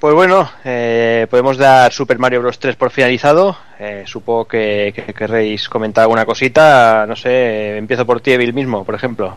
Pues 0.00 0.14
bueno, 0.14 0.48
eh, 0.64 1.26
podemos 1.30 1.56
dar 1.56 1.90
Super 1.92 2.18
Mario 2.18 2.40
Bros. 2.42 2.58
3 2.58 2.76
por 2.76 2.90
finalizado. 2.90 3.56
Eh, 3.78 4.04
supongo 4.06 4.44
que, 4.46 4.92
que 4.94 5.14
querréis 5.14 5.68
comentar 5.68 6.02
alguna 6.02 6.26
cosita. 6.26 7.06
No 7.08 7.16
sé, 7.16 7.78
empiezo 7.78 8.04
por 8.04 8.20
ti, 8.20 8.32
Evil 8.32 8.52
mismo, 8.52 8.84
por 8.84 8.94
ejemplo. 8.94 9.36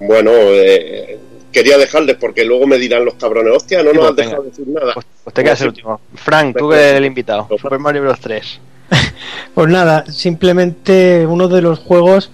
Bueno, 0.00 0.32
eh, 0.34 1.18
quería 1.52 1.78
dejarles 1.78 2.16
porque 2.16 2.44
luego 2.44 2.66
me 2.66 2.78
dirán 2.78 3.04
los 3.04 3.14
cabrones, 3.14 3.54
hostia, 3.56 3.82
no 3.82 3.90
Sí, 3.92 3.96
nos 3.96 4.06
pues 4.06 4.10
has 4.10 4.16
venga. 4.16 4.30
dejado 4.30 4.42
decir 4.44 4.68
nada. 4.68 4.94
Pues 4.94 5.34
te 5.34 5.44
quedas 5.44 5.60
el 5.60 5.68
último. 5.68 6.00
Frank, 6.16 6.56
tú 6.58 6.68
que 6.68 6.74
eres 6.76 6.94
el 6.96 7.04
invitado. 7.06 7.48
Super 7.56 7.78
Mario 7.78 8.02
Bros. 8.02 8.20
3. 8.20 8.60
Pues 9.54 9.68
nada, 9.68 10.04
simplemente 10.10 11.24
uno 11.26 11.48
de 11.48 11.62
los 11.62 11.78
juegos 11.78 12.30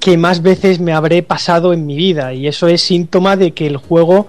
que 0.00 0.18
más 0.18 0.42
veces 0.42 0.80
me 0.80 0.92
habré 0.92 1.22
pasado 1.22 1.72
en 1.72 1.86
mi 1.86 1.96
vida 1.96 2.34
y 2.34 2.46
eso 2.46 2.68
es 2.68 2.82
síntoma 2.82 3.36
de 3.36 3.52
que 3.52 3.66
el 3.66 3.78
juego 3.78 4.28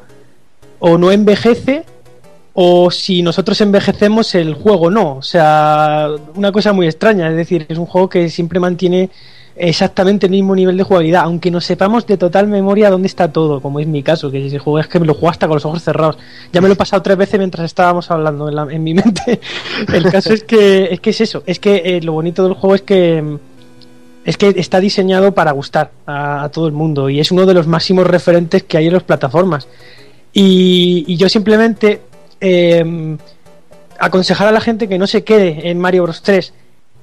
o 0.80 0.98
no 0.98 1.12
envejece 1.12 1.84
o 2.54 2.92
si 2.92 3.24
nosotros 3.24 3.60
envejecemos 3.62 4.36
el 4.36 4.54
juego 4.54 4.92
no, 4.92 5.16
o 5.18 5.22
sea, 5.22 6.10
una 6.36 6.52
cosa 6.52 6.72
muy 6.72 6.86
extraña, 6.86 7.30
es 7.30 7.36
decir, 7.36 7.66
es 7.68 7.78
un 7.78 7.88
juego 7.88 8.10
que 8.10 8.30
siempre 8.30 8.60
mantiene 8.60 9.10
exactamente 9.56 10.28
el 10.28 10.32
mismo 10.32 10.56
nivel 10.56 10.78
de 10.78 10.84
jugabilidad, 10.84 11.24
aunque 11.24 11.52
no 11.52 11.62
sepamos 11.62 12.06
de 12.06 12.18
total 12.18 12.48
memoria 12.48 12.90
dónde 12.90 13.08
está 13.08 13.32
todo, 13.32 13.60
como 13.62 13.80
es 13.80 13.88
mi 13.88 14.04
caso, 14.04 14.30
que 14.32 14.46
ese 14.46 14.60
juego 14.60 14.80
es 14.80 14.88
que 14.88 15.00
me 15.00 15.06
lo 15.06 15.14
juego 15.14 15.30
hasta 15.30 15.48
con 15.48 15.56
los 15.56 15.66
ojos 15.66 15.84
cerrados. 15.84 16.18
Ya 16.52 16.62
me 16.62 16.68
lo 16.68 16.74
he 16.74 16.78
pasado 16.78 17.02
tres 17.02 17.18
veces 17.18 17.40
mientras 17.40 17.66
estábamos 17.66 18.10
hablando 18.10 18.70
en, 18.70 18.84
mi 18.84 18.94
mente. 18.94 19.40
El 19.94 20.12
caso 20.12 20.34
es 20.34 20.44
que 20.44 20.86
es 20.92 21.00
que 21.00 21.10
es 21.12 21.22
eso, 21.22 21.44
es 21.46 21.60
que 21.60 21.82
eh, 21.86 22.02
lo 22.02 22.14
bonito 22.14 22.44
del 22.44 22.54
juego 22.54 22.76
es 22.76 22.82
que 22.82 23.38
es 24.26 24.38
que 24.38 24.54
está 24.56 24.80
diseñado 24.80 25.34
para 25.34 25.52
gustar 25.52 25.92
a, 26.08 26.50
todo 26.54 26.66
el 26.66 26.74
mundo 26.74 27.10
y 27.10 27.20
es 27.20 27.32
uno 27.32 27.46
de 27.46 27.54
los 27.54 27.68
máximos 27.68 28.08
referentes 28.08 28.64
que 28.64 28.78
hay 28.78 28.88
en 28.88 28.94
las 28.94 29.04
plataformas. 29.04 29.68
Y 30.36 31.16
yo 31.18 31.30
simplemente 31.30 32.02
eh, 32.46 33.18
aconsejar 34.00 34.50
a 34.50 34.52
la 34.52 34.60
gente 34.60 34.90
que 34.90 35.00
no 35.00 35.08
se 35.08 35.24
quede 35.24 35.70
en 35.70 35.80
Mario 35.80 36.04
Bros 36.04 36.22
3 36.22 36.54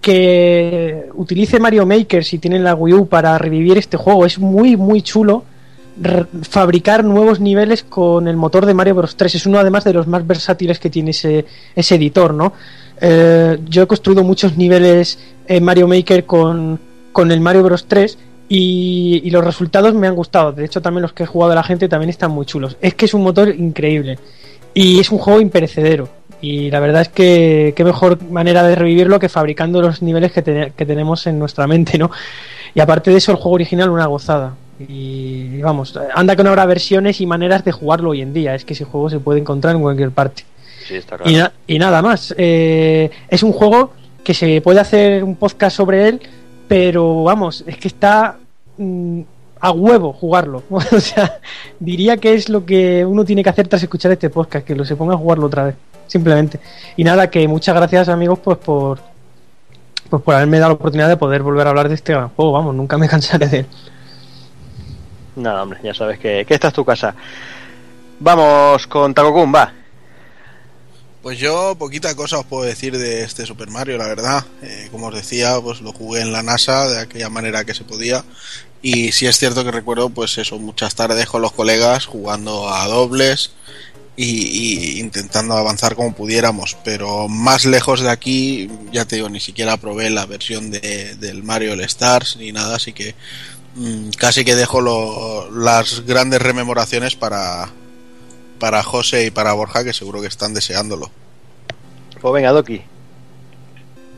que 0.02 1.08
utilice 1.14 1.58
Mario 1.58 1.86
Maker 1.86 2.24
si 2.24 2.38
tienen 2.38 2.62
la 2.62 2.74
Wii 2.74 2.94
U 2.94 3.06
para 3.06 3.36
revivir 3.38 3.78
este 3.78 3.96
juego. 3.96 4.26
Es 4.26 4.38
muy, 4.38 4.76
muy 4.76 5.00
chulo 5.00 5.44
fabricar 6.42 7.04
nuevos 7.04 7.40
niveles 7.40 7.82
con 7.82 8.28
el 8.28 8.36
motor 8.36 8.66
de 8.66 8.74
Mario 8.74 8.96
Bros 8.96 9.16
3. 9.16 9.34
Es 9.34 9.46
uno 9.46 9.58
además 9.58 9.84
de 9.84 9.94
los 9.94 10.06
más 10.06 10.26
versátiles 10.26 10.78
que 10.78 10.90
tiene 10.90 11.10
ese, 11.10 11.46
ese 11.74 11.94
editor, 11.94 12.34
¿no? 12.34 12.52
Eh, 13.00 13.58
yo 13.66 13.82
he 13.82 13.86
construido 13.86 14.22
muchos 14.22 14.58
niveles 14.58 15.18
en 15.46 15.64
Mario 15.64 15.88
Maker 15.88 16.26
con, 16.26 16.78
con 17.12 17.30
el 17.30 17.40
Mario 17.40 17.62
Bros 17.62 17.86
3 17.86 18.18
y, 18.48 19.22
y 19.24 19.30
los 19.30 19.42
resultados 19.42 19.94
me 19.94 20.06
han 20.06 20.14
gustado. 20.14 20.52
De 20.52 20.66
hecho, 20.66 20.82
también 20.82 21.02
los 21.02 21.14
que 21.14 21.22
he 21.22 21.26
jugado 21.26 21.52
a 21.52 21.54
la 21.56 21.62
gente 21.62 21.88
también 21.88 22.10
están 22.10 22.30
muy 22.30 22.44
chulos. 22.44 22.76
Es 22.82 22.94
que 22.94 23.06
es 23.06 23.14
un 23.14 23.22
motor 23.22 23.48
increíble 23.48 24.18
y 24.74 25.00
es 25.00 25.10
un 25.10 25.18
juego 25.18 25.40
imperecedero. 25.40 26.08
Y 26.42 26.70
la 26.70 26.80
verdad 26.80 27.02
es 27.02 27.08
que 27.10 27.74
qué 27.76 27.84
mejor 27.84 28.22
manera 28.30 28.62
de 28.62 28.74
revivirlo 28.74 29.18
que 29.18 29.28
fabricando 29.28 29.82
los 29.82 30.00
niveles 30.00 30.32
que, 30.32 30.40
te- 30.42 30.72
que 30.76 30.86
tenemos 30.86 31.26
en 31.26 31.38
nuestra 31.38 31.66
mente, 31.66 31.98
¿no? 31.98 32.10
Y 32.74 32.80
aparte 32.80 33.10
de 33.10 33.18
eso, 33.18 33.32
el 33.32 33.36
juego 33.36 33.56
original 33.56 33.90
una 33.90 34.06
gozada. 34.06 34.54
Y 34.88 35.60
vamos, 35.60 35.98
anda 36.14 36.34
que 36.36 36.42
no 36.42 36.48
habrá 36.50 36.64
versiones 36.64 37.20
y 37.20 37.26
maneras 37.26 37.62
de 37.64 37.72
jugarlo 37.72 38.10
hoy 38.10 38.22
en 38.22 38.32
día. 38.32 38.54
Es 38.54 38.64
que 38.64 38.72
ese 38.72 38.84
juego 38.86 39.10
se 39.10 39.20
puede 39.20 39.40
encontrar 39.40 39.74
en 39.76 39.82
cualquier 39.82 40.10
parte. 40.12 40.44
Sí, 40.88 40.94
está 40.94 41.18
Y, 41.26 41.34
na- 41.34 41.52
y 41.66 41.78
nada 41.78 42.00
más. 42.00 42.34
Eh, 42.38 43.10
es 43.28 43.42
un 43.42 43.52
juego 43.52 43.92
que 44.24 44.32
se 44.32 44.60
puede 44.62 44.80
hacer 44.80 45.22
un 45.22 45.36
podcast 45.36 45.76
sobre 45.76 46.08
él, 46.08 46.20
pero 46.68 47.24
vamos, 47.24 47.64
es 47.66 47.76
que 47.76 47.88
está 47.88 48.38
mm, 48.78 49.20
a 49.60 49.70
huevo 49.70 50.12
jugarlo. 50.12 50.62
o 50.70 50.80
sea, 50.80 51.40
diría 51.78 52.16
que 52.16 52.34
es 52.34 52.48
lo 52.48 52.64
que 52.64 53.04
uno 53.04 53.24
tiene 53.24 53.42
que 53.42 53.50
hacer 53.50 53.68
tras 53.68 53.82
escuchar 53.82 54.12
este 54.12 54.30
podcast, 54.30 54.66
que 54.66 54.74
lo 54.74 54.84
se 54.84 54.96
ponga 54.96 55.14
a 55.14 55.18
jugarlo 55.18 55.46
otra 55.46 55.64
vez, 55.64 55.74
simplemente. 56.06 56.60
Y 56.96 57.04
nada, 57.04 57.30
que 57.30 57.46
muchas 57.46 57.74
gracias 57.74 58.08
amigos 58.08 58.38
pues 58.40 58.58
por 58.58 59.00
pues 60.08 60.22
por 60.24 60.34
haberme 60.34 60.58
dado 60.58 60.70
la 60.70 60.74
oportunidad 60.74 61.08
de 61.08 61.16
poder 61.16 61.42
volver 61.42 61.68
a 61.68 61.70
hablar 61.70 61.88
de 61.88 61.94
este 61.94 62.12
gran 62.12 62.30
juego, 62.30 62.50
vamos, 62.50 62.74
nunca 62.74 62.98
me 62.98 63.08
cansaré 63.08 63.46
de 63.46 63.58
él. 63.60 63.66
Nada, 65.36 65.62
hombre, 65.62 65.78
ya 65.84 65.94
sabes 65.94 66.18
que, 66.18 66.44
que 66.44 66.54
esta 66.54 66.68
es 66.68 66.74
tu 66.74 66.84
casa. 66.84 67.14
Vamos 68.18 68.86
con 68.88 69.14
Takokun, 69.14 69.54
va. 69.54 69.72
Pues 71.22 71.38
yo 71.38 71.76
poquita 71.78 72.14
cosa 72.14 72.38
os 72.38 72.46
puedo 72.46 72.64
decir 72.64 72.96
de 72.96 73.24
este 73.24 73.44
Super 73.44 73.68
Mario, 73.68 73.98
la 73.98 74.06
verdad. 74.06 74.44
Eh, 74.62 74.88
como 74.90 75.08
os 75.08 75.14
decía, 75.14 75.60
pues 75.62 75.82
lo 75.82 75.92
jugué 75.92 76.22
en 76.22 76.32
la 76.32 76.42
NASA 76.42 76.88
de 76.88 76.98
aquella 77.00 77.28
manera 77.28 77.64
que 77.64 77.74
se 77.74 77.84
podía. 77.84 78.24
Y 78.82 79.12
sí 79.12 79.26
es 79.26 79.38
cierto 79.38 79.64
que 79.64 79.70
recuerdo, 79.70 80.08
pues 80.10 80.38
eso, 80.38 80.58
muchas 80.58 80.94
tardes 80.94 81.26
con 81.26 81.42
los 81.42 81.52
colegas 81.52 82.06
jugando 82.06 82.68
a 82.72 82.86
dobles 82.88 83.52
y, 84.16 84.98
intentando 85.00 85.54
avanzar 85.54 85.94
como 85.96 86.14
pudiéramos. 86.14 86.76
Pero 86.84 87.28
más 87.28 87.64
lejos 87.66 88.00
de 88.00 88.10
aquí, 88.10 88.70
ya 88.92 89.04
te 89.04 89.16
digo, 89.16 89.28
ni 89.28 89.40
siquiera 89.40 89.76
probé 89.76 90.08
la 90.10 90.26
versión 90.26 90.70
de, 90.70 91.14
del 91.16 91.42
Mario 91.42 91.72
All 91.72 91.80
Stars 91.82 92.36
ni 92.36 92.52
nada, 92.52 92.76
así 92.76 92.92
que 92.94 93.14
mm, 93.74 94.10
casi 94.18 94.44
que 94.44 94.54
dejo 94.54 94.80
lo- 94.80 95.50
las 95.50 96.06
grandes 96.06 96.40
rememoraciones 96.40 97.16
para, 97.16 97.70
para 98.58 98.82
José 98.82 99.26
y 99.26 99.30
para 99.30 99.52
Borja, 99.52 99.84
que 99.84 99.92
seguro 99.92 100.20
que 100.22 100.28
están 100.28 100.54
deseándolo. 100.54 101.10
Pues 102.20 102.34
venga, 102.34 102.52
Doki. 102.52 102.82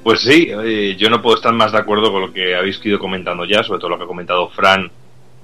Pues 0.03 0.21
sí, 0.21 0.49
eh, 0.51 0.97
yo 0.99 1.09
no 1.09 1.23
puedo 1.23 1.37
estar 1.37 1.53
más 1.53 1.71
de 1.71 1.79
acuerdo 1.79 2.11
con 2.11 2.23
lo 2.23 2.33
que 2.33 2.57
habéis 2.57 2.85
ido 2.85 2.99
comentando 2.99 3.45
ya, 3.45 3.63
sobre 3.63 3.79
todo 3.79 3.91
lo 3.91 3.99
que 3.99 4.05
ha 4.05 4.09
comentado 4.09 4.49
Fran 4.49 4.91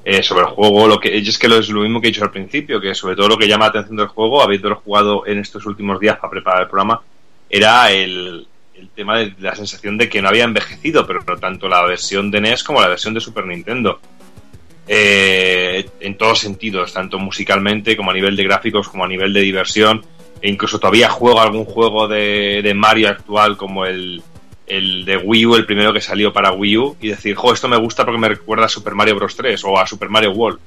eh, 0.04 0.22
sobre 0.22 0.46
el 0.46 0.50
juego. 0.50 0.88
Lo 0.88 0.98
que 0.98 1.16
es 1.16 1.38
que 1.38 1.48
lo 1.48 1.56
es 1.58 1.68
lo 1.68 1.82
mismo 1.82 2.00
que 2.00 2.08
he 2.08 2.10
dicho 2.10 2.24
al 2.24 2.32
principio, 2.32 2.80
que 2.80 2.94
sobre 2.94 3.14
todo 3.14 3.28
lo 3.28 3.38
que 3.38 3.46
llama 3.46 3.66
la 3.66 3.70
atención 3.70 3.96
del 3.96 4.08
juego, 4.08 4.42
habiéndolo 4.42 4.76
jugado 4.76 5.26
en 5.26 5.38
estos 5.38 5.64
últimos 5.66 6.00
días 6.00 6.18
para 6.18 6.30
preparar 6.30 6.62
el 6.62 6.68
programa, 6.68 7.00
era 7.48 7.92
el, 7.92 8.48
el 8.74 8.88
tema 8.90 9.18
de 9.18 9.32
la 9.38 9.54
sensación 9.54 9.96
de 9.96 10.08
que 10.08 10.20
no 10.20 10.28
había 10.28 10.44
envejecido, 10.44 11.06
pero 11.06 11.20
tanto 11.38 11.68
la 11.68 11.84
versión 11.84 12.30
de 12.32 12.40
NES 12.40 12.64
como 12.64 12.80
la 12.80 12.88
versión 12.88 13.14
de 13.14 13.20
Super 13.20 13.46
Nintendo. 13.46 14.00
Eh, 14.88 15.88
en 16.00 16.16
todos 16.16 16.40
sentidos, 16.40 16.94
tanto 16.94 17.18
musicalmente 17.18 17.96
como 17.96 18.10
a 18.10 18.14
nivel 18.14 18.34
de 18.34 18.42
gráficos, 18.42 18.88
como 18.88 19.04
a 19.04 19.08
nivel 19.08 19.32
de 19.32 19.40
diversión. 19.40 20.04
E 20.40 20.48
incluso 20.48 20.80
todavía 20.80 21.10
juego 21.10 21.40
algún 21.40 21.64
juego 21.64 22.08
de 22.08 22.72
Mario 22.74 23.08
actual 23.08 23.56
como 23.56 23.84
el, 23.84 24.22
el 24.68 25.05
de 25.05 25.16
Wii 25.16 25.47
U, 25.47 25.55
el 25.55 25.66
primero 25.66 25.92
que 25.92 26.00
salió 26.00 26.32
para 26.32 26.52
Wii 26.52 26.78
U, 26.78 26.97
y 27.00 27.08
decir, 27.08 27.34
jo, 27.34 27.52
esto 27.52 27.68
me 27.68 27.76
gusta 27.76 28.05
porque 28.05 28.20
me 28.20 28.28
recuerda 28.28 28.66
a 28.66 28.68
Super 28.68 28.94
Mario 28.94 29.16
Bros. 29.16 29.36
3 29.36 29.62
o 29.64 29.78
a 29.78 29.86
Super 29.86 30.08
Mario 30.08 30.32
World. 30.32 30.60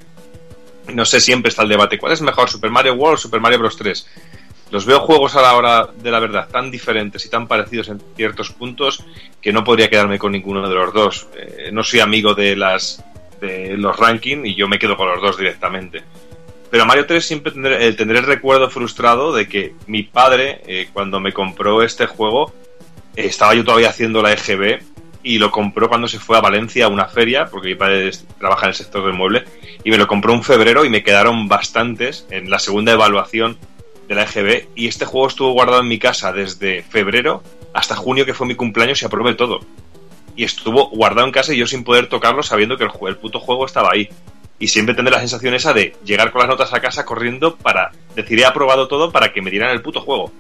No 0.93 1.05
sé, 1.05 1.21
siempre 1.21 1.49
está 1.49 1.63
el 1.63 1.69
debate, 1.69 1.97
¿cuál 1.97 2.13
es 2.13 2.21
mejor, 2.21 2.49
Super 2.49 2.71
Mario 2.71 2.93
World 2.93 3.15
o 3.15 3.17
Super 3.17 3.39
Mario 3.39 3.59
Bros. 3.59 3.77
3? 3.77 4.07
Los 4.71 4.85
veo 4.85 5.01
juegos 5.01 5.35
a 5.35 5.41
la 5.41 5.53
hora 5.55 5.89
de 5.95 6.11
la 6.11 6.19
verdad 6.19 6.47
tan 6.49 6.71
diferentes 6.71 7.25
y 7.25 7.30
tan 7.30 7.45
parecidos 7.45 7.89
en 7.89 8.01
ciertos 8.15 8.51
puntos 8.51 9.03
que 9.41 9.51
no 9.51 9.65
podría 9.65 9.89
quedarme 9.89 10.17
con 10.17 10.31
ninguno 10.31 10.67
de 10.67 10.73
los 10.73 10.93
dos. 10.93 11.27
Eh, 11.35 11.69
no 11.73 11.83
soy 11.83 11.99
amigo 11.99 12.33
de 12.33 12.55
las 12.55 13.03
de 13.41 13.75
los 13.75 13.97
rankings 13.97 14.47
y 14.47 14.55
yo 14.55 14.69
me 14.69 14.80
quedo 14.80 14.95
con 14.95 15.09
los 15.09 15.21
dos 15.21 15.38
directamente. 15.38 16.01
Pero 16.69 16.85
Mario 16.85 17.05
3 17.05 17.25
siempre 17.25 17.51
tendré, 17.51 17.91
tendré 17.93 18.19
el 18.19 18.25
recuerdo 18.25 18.69
frustrado 18.69 19.33
de 19.33 19.49
que 19.49 19.73
mi 19.88 20.03
padre, 20.03 20.61
eh, 20.65 20.88
cuando 20.93 21.19
me 21.19 21.33
compró 21.33 21.81
este 21.81 22.05
juego, 22.05 22.53
estaba 23.15 23.53
yo 23.56 23.64
todavía 23.64 23.90
haciendo 23.90 24.22
la 24.22 24.33
EGB 24.33 24.81
y 25.23 25.38
lo 25.38 25.51
compró 25.51 25.88
cuando 25.88 26.07
se 26.07 26.19
fue 26.19 26.38
a 26.38 26.41
Valencia 26.41 26.85
a 26.85 26.90
una 26.90 27.06
feria, 27.06 27.48
porque 27.48 27.69
mi 27.69 27.75
padre 27.75 28.11
trabaja 28.40 28.65
en 28.65 28.69
el 28.69 28.75
sector 28.75 29.06
del 29.06 29.14
mueble, 29.14 29.45
y 29.83 29.91
me 29.91 29.98
lo 29.98 30.07
compró 30.07 30.33
en 30.33 30.43
febrero 30.43 30.85
y 30.85 30.90
me 30.90 31.03
quedaron 31.03 31.48
bastantes 31.48 32.25
en 32.30 32.49
la 32.49 32.59
segunda 32.59 32.91
evaluación 32.91 33.57
de 34.07 34.15
la 34.15 34.23
EGB. 34.23 34.69
Y 34.75 34.88
este 34.88 35.06
juego 35.06 35.27
estuvo 35.27 35.51
guardado 35.53 35.81
en 35.81 35.88
mi 35.88 35.99
casa 35.99 36.33
desde 36.33 36.83
febrero 36.83 37.43
hasta 37.73 37.95
junio, 37.95 38.25
que 38.25 38.33
fue 38.33 38.48
mi 38.48 38.56
cumpleaños, 38.56 39.01
y 39.01 39.06
aprobé 39.06 39.35
todo. 39.35 39.59
Y 40.35 40.43
estuvo 40.43 40.90
guardado 40.90 41.27
en 41.27 41.33
casa 41.33 41.53
y 41.53 41.57
yo 41.57 41.67
sin 41.67 41.83
poder 41.83 42.07
tocarlo, 42.07 42.41
sabiendo 42.41 42.77
que 42.77 42.85
el, 42.85 42.91
el 43.07 43.17
puto 43.17 43.40
juego 43.40 43.65
estaba 43.65 43.90
ahí. 43.91 44.09
Y 44.59 44.67
siempre 44.67 44.95
tendré 44.95 45.11
la 45.11 45.19
sensación 45.19 45.53
esa 45.53 45.73
de 45.73 45.95
llegar 46.06 46.31
con 46.31 46.40
las 46.40 46.49
notas 46.49 46.73
a 46.73 46.80
casa 46.80 47.03
corriendo 47.03 47.56
para 47.57 47.91
decir 48.15 48.40
he 48.40 48.45
aprobado 48.45 48.88
todo 48.88 49.11
para 49.11 49.33
que 49.33 49.41
me 49.41 49.49
dieran 49.49 49.72
el 49.72 49.81
puto 49.81 50.01
juego. 50.01 50.31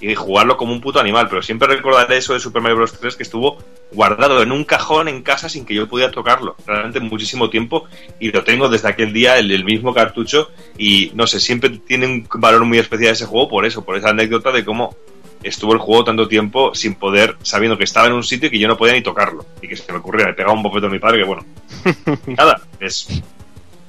Y 0.00 0.14
jugarlo 0.14 0.56
como 0.56 0.72
un 0.72 0.80
puto 0.80 1.00
animal, 1.00 1.28
pero 1.28 1.42
siempre 1.42 1.68
recordaré 1.68 2.18
eso 2.18 2.34
de 2.34 2.40
Super 2.40 2.62
Mario 2.62 2.76
Bros. 2.76 2.98
3 2.98 3.16
que 3.16 3.22
estuvo 3.22 3.58
guardado 3.92 4.42
en 4.42 4.52
un 4.52 4.64
cajón 4.64 5.08
en 5.08 5.22
casa 5.22 5.48
sin 5.48 5.64
que 5.64 5.74
yo 5.74 5.88
pudiera 5.88 6.12
tocarlo, 6.12 6.56
realmente 6.66 7.00
muchísimo 7.00 7.50
tiempo 7.50 7.86
y 8.20 8.30
lo 8.30 8.44
tengo 8.44 8.68
desde 8.68 8.88
aquel 8.88 9.12
día 9.12 9.38
el, 9.38 9.50
el 9.50 9.64
mismo 9.64 9.94
cartucho 9.94 10.50
y 10.76 11.10
no 11.14 11.26
sé, 11.26 11.40
siempre 11.40 11.70
tiene 11.70 12.06
un 12.06 12.28
valor 12.34 12.64
muy 12.64 12.78
especial 12.78 13.12
ese 13.12 13.26
juego 13.26 13.48
por 13.48 13.64
eso, 13.64 13.84
por 13.84 13.96
esa 13.96 14.10
anécdota 14.10 14.52
de 14.52 14.64
cómo 14.64 14.96
estuvo 15.42 15.72
el 15.72 15.78
juego 15.78 16.04
tanto 16.04 16.28
tiempo 16.28 16.74
sin 16.74 16.94
poder, 16.94 17.36
sabiendo 17.42 17.78
que 17.78 17.84
estaba 17.84 18.08
en 18.08 18.12
un 18.12 18.24
sitio 18.24 18.48
y 18.48 18.50
que 18.50 18.58
yo 18.58 18.68
no 18.68 18.76
podía 18.76 18.94
ni 18.94 19.02
tocarlo 19.02 19.46
y 19.62 19.68
que 19.68 19.76
se 19.76 19.90
me 19.92 19.98
ocurría, 19.98 20.26
me 20.26 20.34
pegaba 20.34 20.54
un 20.54 20.62
bofeto 20.62 20.86
a 20.86 20.90
mi 20.90 20.98
padre 20.98 21.18
que 21.18 21.24
bueno, 21.24 21.44
nada, 22.26 22.60
es 22.80 23.22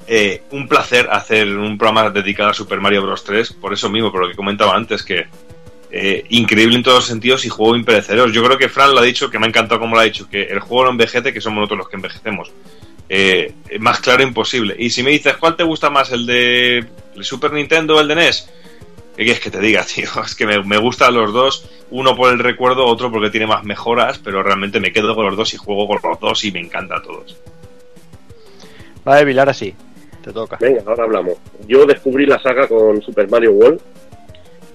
eh, 0.08 0.42
un 0.52 0.68
placer 0.68 1.08
hacer 1.12 1.56
un 1.56 1.78
programa 1.78 2.10
dedicado 2.10 2.50
a 2.50 2.54
Super 2.54 2.82
Mario 2.82 3.04
Bros. 3.04 3.24
3, 3.24 3.54
por 3.54 3.74
eso 3.74 3.90
mismo, 3.90 4.12
por 4.12 4.22
lo 4.22 4.30
que 4.30 4.36
comentaba 4.36 4.76
antes, 4.76 5.04
que 5.04 5.28
eh, 5.92 6.26
increíble 6.30 6.76
en 6.76 6.84
todos 6.84 6.98
los 6.98 7.06
sentidos 7.06 7.46
y 7.46 7.50
juego 7.50 7.76
imperecedero. 7.76 8.28
Yo 8.28 8.44
creo 8.44 8.58
que 8.58 8.70
Fran 8.70 8.94
lo 8.94 9.00
ha 9.00 9.04
dicho, 9.04 9.30
que 9.30 9.40
me 9.40 9.46
ha 9.46 9.50
encantado 9.50 9.80
como 9.80 9.96
lo 9.96 10.02
ha 10.02 10.06
dicho, 10.06 10.30
que 10.30 10.44
el 10.44 10.60
juego 10.60 10.86
no 10.86 10.92
envejece, 10.92 11.34
que 11.34 11.42
somos 11.42 11.58
nosotros 11.58 11.80
los 11.80 11.90
que 11.90 11.96
envejecemos. 11.96 12.52
Eh, 13.10 13.54
más 13.80 14.00
claro 14.00 14.22
imposible. 14.22 14.76
Y 14.78 14.92
si 14.92 15.02
me 15.02 15.10
dices, 15.10 15.36
¿cuál 15.38 15.56
te 15.56 15.64
gusta 15.64 15.90
más, 15.90 16.12
el 16.12 16.26
de 16.28 16.86
el 17.16 17.24
Super 17.24 17.52
Nintendo 17.54 17.96
o 17.96 18.02
el 18.02 18.08
de 18.08 18.16
NES? 18.16 18.50
¿Qué 19.18 19.24
quieres 19.24 19.42
que 19.42 19.50
te 19.50 19.60
diga, 19.60 19.84
tío? 19.96 20.10
Es 20.24 20.36
que 20.36 20.46
me, 20.46 20.64
me 20.64 20.78
gustan 20.78 21.16
los 21.16 21.34
dos, 21.34 21.68
uno 21.90 22.16
por 22.16 22.32
el 22.32 22.40
recuerdo, 22.40 22.86
otro 22.86 23.12
porque 23.12 23.32
tiene 23.32 23.48
más 23.48 23.64
mejoras, 23.64 24.20
pero 24.20 24.44
realmente 24.44 24.80
me 24.80 24.94
quedo 24.94 25.16
con 25.16 25.26
los 25.26 25.36
dos 25.36 25.54
y 25.56 25.58
juego 25.58 25.88
con 25.88 26.00
los 26.04 26.20
dos 26.20 26.44
y 26.46 26.52
me 26.52 26.60
encanta 26.60 26.98
a 26.98 27.02
todos. 27.02 27.36
Vale, 29.04 29.26
Vilar, 29.26 29.50
así. 29.50 29.74
Te 30.24 30.32
toca. 30.32 30.58
Venga, 30.62 30.84
ahora 30.86 31.06
hablamos. 31.06 31.38
Yo 31.68 31.86
descubrí 31.86 32.28
la 32.28 32.40
saga 32.40 32.68
con 32.68 33.02
Super 33.02 33.28
Mario 33.28 33.54
World 33.54 33.82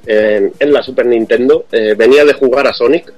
en, 0.07 0.53
en 0.59 0.73
la 0.73 0.83
Super 0.83 1.07
Nintendo. 1.07 1.67
Eh, 1.71 1.95
venía 1.97 2.25
de 2.25 2.33
jugar 2.35 2.67
a 2.67 2.73
Sonic 2.73 3.13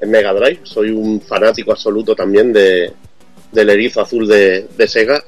en 0.00 0.10
Mega 0.10 0.32
Drive. 0.32 0.60
Soy 0.64 0.90
un 0.90 1.20
fanático 1.20 1.72
absoluto 1.72 2.14
también 2.14 2.52
de, 2.52 2.92
del 3.50 3.70
erizo 3.70 4.00
azul 4.00 4.26
de, 4.26 4.66
Sega. 4.86 5.24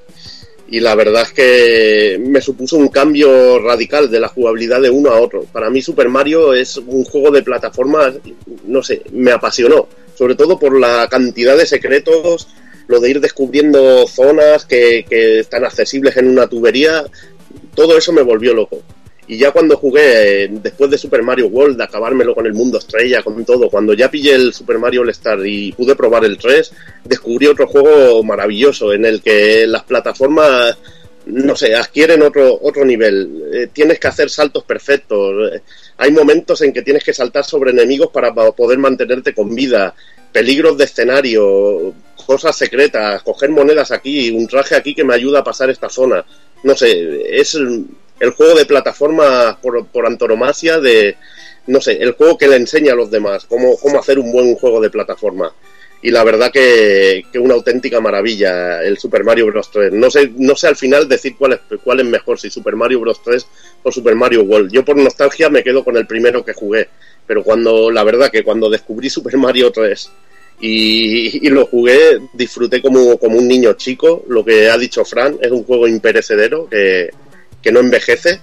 Y 0.67 0.81
la 0.81 0.95
verdad 0.95 1.23
es 1.23 1.33
que 1.33 2.19
me 2.19 2.41
supuso 2.41 2.77
un 2.77 2.89
cambio 2.89 3.59
radical 3.59 4.11
de 4.11 4.19
la 4.19 4.29
jugabilidad 4.29 4.81
de 4.81 4.91
uno 4.91 5.11
a 5.11 5.21
otro. 5.21 5.45
Para 5.45 5.71
mí 5.71 5.83
Super 5.83 6.09
Mario 6.09 6.55
es 6.55 6.79
un 6.79 7.05
juego 7.05 7.31
de 7.31 7.43
plataformas, 7.43 8.15
no 8.67 8.83
sé, 8.83 9.03
me 9.13 9.31
apasionó. 9.31 9.89
Sobre 10.15 10.35
todo 10.35 10.59
por 10.59 10.79
la 10.79 11.07
cantidad 11.11 11.57
de 11.57 11.67
secretos, 11.67 12.49
lo 12.87 12.99
de 12.99 13.11
ir 13.11 13.21
descubriendo 13.21 14.07
zonas 14.07 14.65
que 14.65 15.05
están 15.11 15.65
accesibles 15.65 16.17
en 16.17 16.29
una 16.29 16.49
tubería, 16.49 17.05
todo 17.75 17.99
eso 17.99 18.13
me 18.13 18.23
volvió 18.23 18.55
loco. 18.55 18.83
Y 19.27 19.39
ya 19.39 19.53
cuando 19.53 19.77
jugué, 19.79 20.45
eh, 20.45 20.49
después 20.51 20.91
de 20.91 20.99
Super 20.99 21.23
Mario 21.23 21.47
World, 21.47 21.81
acabármelo 21.81 22.35
con 22.35 22.45
el 22.47 22.53
mundo 22.53 22.77
estrella, 22.79 23.23
con 23.23 23.43
todo, 23.45 23.71
cuando 23.71 23.95
ya 23.95 24.11
pillé 24.11 24.35
el 24.35 24.53
Super 24.53 24.79
Mario 24.79 25.01
All 25.01 25.09
Star 25.11 25.39
y 25.47 25.73
pude 25.73 25.97
probar 25.97 26.25
el 26.27 26.37
3, 26.37 26.73
descubrí 27.05 27.47
otro 27.47 27.67
juego 27.67 28.23
maravilloso 28.23 28.93
en 28.93 29.07
el 29.07 29.23
que 29.23 29.67
las 29.67 29.83
plataformas, 29.85 30.77
no 31.27 31.57
sé, 31.57 31.75
adquieren 31.75 32.21
otro, 32.21 32.59
otro 32.63 32.85
nivel. 32.85 33.45
Eh, 33.53 33.69
tienes 33.73 33.99
que 33.99 34.09
hacer 34.09 34.29
saltos 34.29 34.65
perfectos. 34.65 35.53
Hay 35.97 36.11
momentos 36.11 36.61
en 36.61 36.73
que 36.75 36.83
tienes 36.83 37.03
que 37.03 37.15
saltar 37.15 37.45
sobre 37.47 37.71
enemigos 37.71 38.11
para 38.13 38.35
pa- 38.35 38.53
poder 38.53 38.77
mantenerte 38.79 39.33
con 39.33 39.55
vida. 39.55 39.95
Peligros 40.33 40.77
de 40.77 40.85
escenario, 40.85 41.95
cosas 42.27 42.55
secretas, 42.57 43.23
coger 43.23 43.49
monedas 43.49 43.91
aquí, 43.91 44.31
un 44.33 44.47
traje 44.49 44.75
aquí 44.75 44.95
que 44.95 45.05
me 45.05 45.15
ayuda 45.15 45.39
a 45.39 45.45
pasar 45.45 45.71
esta 45.71 45.89
zona. 45.89 46.25
No 46.65 46.75
sé, 46.77 47.39
es 47.41 47.57
el, 48.21 48.31
juego 48.31 48.55
de 48.55 48.67
plataforma 48.67 49.59
por, 49.61 49.87
por 49.87 50.07
antonomasia 50.07 50.79
de, 50.79 51.17
no 51.67 51.81
sé, 51.81 52.03
el 52.03 52.13
juego 52.13 52.37
que 52.37 52.49
le 52.49 52.57
enseña 52.57 52.93
a 52.93 52.97
los 52.97 53.11
demás 53.11 53.47
cómo, 53.47 53.77
cómo 53.79 53.99
hacer 53.99 54.19
un 54.19 54.33
buen 54.33 54.55
juego 54.55 54.81
de 54.81 54.91
plataforma. 54.91 55.53
Y 56.05 56.11
la 56.11 56.23
verdad 56.23 56.53
que, 56.53 57.25
que 57.33 57.39
una 57.39 57.55
auténtica 57.55 57.99
maravilla 57.99 58.83
el 58.83 58.99
Super 58.99 59.25
Mario 59.25 59.47
Bros. 59.47 59.71
3. 59.71 59.91
No 59.95 60.11
sé, 60.11 60.33
no 60.37 60.55
sé 60.55 60.67
al 60.69 60.77
final 60.77 61.09
decir 61.09 61.35
cuál 61.39 61.55
es, 61.55 61.61
cuál 61.83 62.01
es 62.01 62.07
mejor, 62.07 62.39
si 62.39 62.51
Super 62.51 62.77
Mario 62.77 63.01
Bros. 63.01 63.23
3 63.25 63.47
o 63.85 63.91
Super 63.91 64.15
Mario 64.15 64.43
World. 64.43 64.71
Yo 64.71 64.85
por 64.85 64.99
nostalgia 64.99 65.49
me 65.49 65.65
quedo 65.65 65.83
con 65.83 65.97
el 65.97 66.07
primero 66.07 66.45
que 66.45 66.53
jugué. 66.53 66.89
Pero 67.27 67.43
cuando, 67.43 67.91
la 67.91 68.05
verdad 68.05 68.31
que 68.31 68.45
cuando 68.45 68.69
descubrí 68.69 69.09
Super 69.09 69.39
Mario 69.39 69.73
3 69.73 70.11
y, 70.61 71.47
y 71.47 71.49
lo 71.49 71.65
jugué, 71.65 72.19
disfruté 72.35 72.83
como, 72.83 73.17
como 73.19 73.39
un 73.39 73.49
niño 73.49 73.73
chico. 73.73 74.27
Lo 74.29 74.45
que 74.45 74.69
ha 74.69 74.77
dicho 74.77 75.07
Fran, 75.07 75.39
es 75.41 75.51
un 75.51 75.65
juego 75.65 75.89
imperecedero 75.89 76.69
que, 76.69 77.09
que 77.65 77.73
no 77.73 77.81
envejece, 77.81 78.41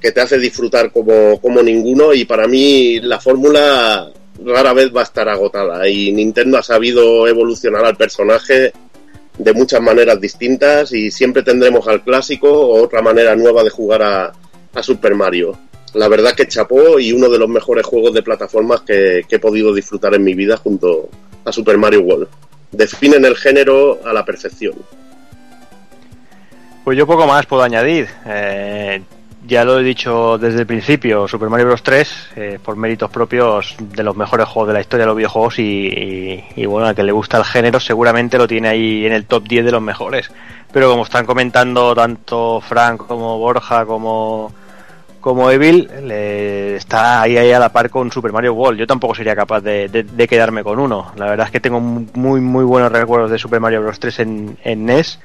que 0.00 0.12
te 0.12 0.20
hace 0.20 0.38
disfrutar 0.38 0.92
como, 0.92 1.40
como 1.40 1.62
ninguno 1.62 2.12
y 2.12 2.26
para 2.26 2.46
mí 2.46 3.00
la 3.00 3.18
fórmula 3.18 4.12
rara 4.44 4.74
vez 4.74 4.94
va 4.94 5.00
a 5.00 5.04
estar 5.04 5.28
agotada 5.28 5.88
y 5.88 6.12
Nintendo 6.12 6.58
ha 6.58 6.62
sabido 6.62 7.26
evolucionar 7.26 7.84
al 7.86 7.96
personaje 7.96 8.72
de 9.38 9.52
muchas 9.54 9.80
maneras 9.80 10.20
distintas 10.20 10.92
y 10.92 11.10
siempre 11.10 11.42
tendremos 11.42 11.88
al 11.88 12.04
clásico 12.04 12.50
o 12.50 12.82
otra 12.82 13.00
manera 13.00 13.34
nueva 13.34 13.64
de 13.64 13.70
jugar 13.70 14.02
a, 14.02 14.32
a 14.74 14.82
Super 14.82 15.14
Mario. 15.14 15.58
La 15.94 16.08
verdad 16.08 16.34
que 16.34 16.46
chapó 16.46 16.98
y 16.98 17.12
uno 17.12 17.28
de 17.28 17.38
los 17.38 17.48
mejores 17.48 17.86
juegos 17.86 18.12
de 18.12 18.22
plataformas 18.22 18.82
que, 18.82 19.24
he 19.28 19.38
podido 19.38 19.72
disfrutar 19.74 20.14
en 20.14 20.22
mi 20.22 20.34
vida 20.34 20.56
junto 20.56 21.08
a 21.44 21.52
Super 21.52 21.78
Mario 21.78 22.02
World. 22.02 22.28
Definen 22.72 23.24
el 23.24 23.36
género 23.36 24.00
a 24.04 24.12
la 24.12 24.24
perfección. 24.24 24.74
Pues 26.88 26.96
yo 26.96 27.06
poco 27.06 27.26
más 27.26 27.44
puedo 27.44 27.62
añadir. 27.62 28.08
Eh, 28.24 29.02
ya 29.46 29.62
lo 29.62 29.78
he 29.78 29.82
dicho 29.82 30.38
desde 30.38 30.60
el 30.60 30.66
principio, 30.66 31.28
Super 31.28 31.50
Mario 31.50 31.66
Bros. 31.66 31.82
3, 31.82 32.28
eh, 32.36 32.58
por 32.64 32.76
méritos 32.76 33.10
propios, 33.10 33.74
de 33.78 34.02
los 34.02 34.16
mejores 34.16 34.48
juegos 34.48 34.68
de 34.68 34.72
la 34.72 34.80
historia 34.80 35.02
de 35.02 35.08
los 35.08 35.16
videojuegos 35.18 35.58
y, 35.58 36.42
bueno, 36.64 36.86
al 36.86 36.94
que 36.94 37.02
le 37.02 37.12
gusta 37.12 37.36
el 37.36 37.44
género 37.44 37.78
seguramente 37.78 38.38
lo 38.38 38.48
tiene 38.48 38.68
ahí 38.68 39.04
en 39.04 39.12
el 39.12 39.26
top 39.26 39.46
10 39.46 39.66
de 39.66 39.70
los 39.72 39.82
mejores. 39.82 40.30
Pero 40.72 40.88
como 40.90 41.02
están 41.02 41.26
comentando 41.26 41.94
tanto 41.94 42.62
Frank 42.66 43.06
como 43.06 43.36
Borja 43.38 43.84
como, 43.84 44.50
como 45.20 45.50
Evil, 45.50 45.90
le- 46.04 46.76
está 46.76 47.20
ahí, 47.20 47.36
ahí 47.36 47.52
a 47.52 47.58
la 47.58 47.68
par 47.70 47.90
con 47.90 48.10
Super 48.10 48.32
Mario 48.32 48.54
World. 48.54 48.78
Yo 48.80 48.86
tampoco 48.86 49.14
sería 49.14 49.36
capaz 49.36 49.60
de, 49.60 49.88
de- 49.90 50.04
de 50.04 50.26
quedarme 50.26 50.64
con 50.64 50.78
uno. 50.78 51.12
La 51.16 51.26
verdad 51.26 51.44
es 51.48 51.52
que 51.52 51.60
tengo 51.60 51.80
muy, 51.80 52.40
muy 52.40 52.64
buenos 52.64 52.90
recuerdos 52.90 53.30
de 53.30 53.36
Super 53.38 53.60
Mario 53.60 53.82
Bros. 53.82 54.00
3 54.00 54.20
en, 54.20 54.58
en 54.64 54.86
NES. 54.86 55.20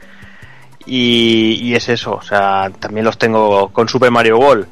Y, 0.86 1.74
es 1.74 1.88
eso, 1.90 2.16
o 2.16 2.22
sea, 2.22 2.70
también 2.80 3.06
los 3.06 3.18
tengo 3.18 3.70
con 3.70 3.88
Super 3.88 4.12
Mario 4.12 4.38
World. 4.38 4.68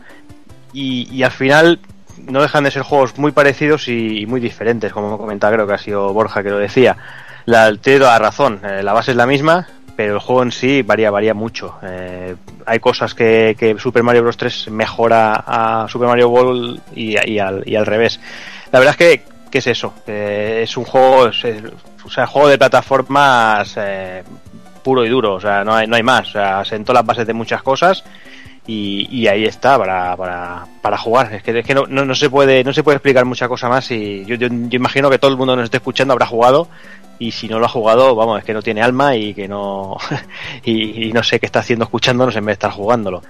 Y, 0.73 1.23
al 1.23 1.31
final 1.31 1.79
no 2.27 2.41
dejan 2.41 2.63
de 2.63 2.71
ser 2.71 2.83
juegos 2.83 3.17
muy 3.17 3.31
parecidos 3.31 3.87
y, 3.87 4.25
muy 4.25 4.39
diferentes, 4.39 4.91
como 4.91 5.17
comentaba, 5.17 5.53
creo 5.53 5.67
que 5.67 5.73
ha 5.73 5.77
sido 5.77 6.13
Borja 6.13 6.43
que 6.43 6.49
lo 6.49 6.57
decía. 6.57 6.97
La, 7.45 7.75
toda 7.75 7.99
la 7.99 8.19
razón, 8.19 8.61
eh, 8.63 8.83
la 8.83 8.93
base 8.93 9.11
es 9.11 9.17
la 9.17 9.25
misma, 9.25 9.67
pero 9.95 10.13
el 10.13 10.19
juego 10.19 10.43
en 10.43 10.51
sí 10.51 10.83
varía, 10.83 11.09
varía 11.09 11.33
mucho. 11.33 11.75
Eh, 11.81 12.35
hay 12.65 12.79
cosas 12.79 13.13
que, 13.13 13.55
que 13.57 13.77
Super 13.79 14.03
Mario 14.03 14.23
Bros. 14.23 14.37
3 14.37 14.69
mejora 14.69 15.43
a 15.45 15.87
Super 15.87 16.07
Mario 16.07 16.29
World 16.29 16.81
y, 16.95 17.17
al, 17.39 17.63
y 17.65 17.75
al 17.75 17.85
revés. 17.85 18.19
La 18.71 18.79
verdad 18.79 18.95
es 18.97 18.97
que, 18.97 19.23
que 19.49 19.57
es 19.57 19.67
eso, 19.67 19.93
es 20.07 20.77
un 20.77 20.85
juego, 20.85 21.29
o 22.03 22.09
sea, 22.09 22.25
juego 22.25 22.47
de 22.47 22.57
plataformas 22.57 23.73
eh, 23.77 24.23
puro 24.81 25.05
y 25.05 25.09
duro, 25.09 25.35
o 25.35 25.39
sea, 25.41 25.63
no 25.63 25.73
hay, 25.73 25.87
no 25.87 25.95
hay 25.95 26.03
más. 26.03 26.29
O 26.29 26.31
sea, 26.31 26.65
sentó 26.65 26.93
las 26.93 27.05
bases 27.05 27.27
de 27.27 27.33
muchas 27.33 27.63
cosas 27.63 28.03
y, 28.67 29.27
ahí 29.27 29.45
está 29.45 29.77
para, 29.77 30.15
para, 30.15 30.65
para 30.81 30.97
jugar. 30.97 31.33
Es 31.33 31.43
que, 31.43 31.59
es 31.59 31.65
que 31.65 31.73
no, 31.73 31.85
no, 31.87 32.05
no 32.05 32.15
se 32.15 32.29
puede 32.29 32.63
no 32.63 32.73
se 32.73 32.83
puede 32.83 32.97
explicar 32.97 33.25
mucha 33.25 33.47
cosa 33.47 33.69
más 33.69 33.89
y 33.91 34.25
yo, 34.25 34.35
yo, 34.35 34.47
yo 34.49 34.75
imagino 34.75 35.09
que 35.09 35.19
todo 35.19 35.31
el 35.31 35.37
mundo 35.37 35.53
que 35.53 35.57
nos 35.57 35.65
esté 35.65 35.77
escuchando 35.77 36.13
habrá 36.13 36.25
jugado 36.25 36.67
y 37.19 37.31
si 37.31 37.47
no 37.47 37.59
lo 37.59 37.65
ha 37.65 37.69
jugado, 37.69 38.15
vamos, 38.15 38.39
es 38.39 38.45
que 38.45 38.53
no 38.53 38.61
tiene 38.61 38.81
alma 38.81 39.15
y 39.15 39.33
que 39.33 39.47
no 39.47 39.97
y, 40.63 41.07
y 41.07 41.13
no 41.13 41.23
sé 41.23 41.39
qué 41.39 41.45
está 41.45 41.59
haciendo 41.59 41.85
escuchándonos 41.85 42.35
en 42.35 42.45
vez 42.45 42.53
de 42.53 42.53
estar 42.53 42.71
jugándolo. 42.71 43.21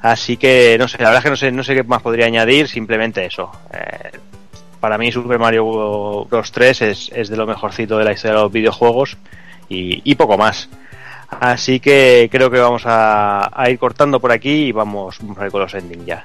Así 0.00 0.36
que 0.36 0.76
no 0.78 0.88
sé, 0.88 0.98
la 0.98 1.10
verdad 1.10 1.18
es 1.18 1.24
que 1.24 1.30
no 1.30 1.36
sé, 1.36 1.52
no 1.52 1.62
sé 1.62 1.74
qué 1.74 1.84
más 1.84 2.02
podría 2.02 2.26
añadir, 2.26 2.66
simplemente 2.66 3.24
eso. 3.24 3.52
Eh, 3.72 4.18
para 4.80 4.98
mí 4.98 5.12
Super 5.12 5.38
Mario 5.38 6.24
Bros 6.24 6.50
3 6.50 6.82
es, 6.82 7.10
es 7.14 7.28
de 7.28 7.36
lo 7.36 7.46
mejorcito 7.46 7.98
de 7.98 8.04
la 8.04 8.12
historia 8.12 8.34
de 8.34 8.42
los 8.42 8.52
videojuegos 8.52 9.16
y, 9.68 10.02
y 10.10 10.14
poco 10.16 10.36
más. 10.36 10.68
Así 11.40 11.80
que 11.80 12.28
creo 12.30 12.50
que 12.50 12.58
vamos 12.58 12.82
a, 12.86 13.50
ir 13.68 13.78
cortando 13.78 14.20
por 14.20 14.32
aquí 14.32 14.66
y 14.66 14.72
vamos, 14.72 15.18
vamos 15.20 15.38
a 15.38 15.46
ir 15.46 15.50
con 15.50 15.60
los 15.60 15.74
endings 15.74 16.06
ya. 16.06 16.24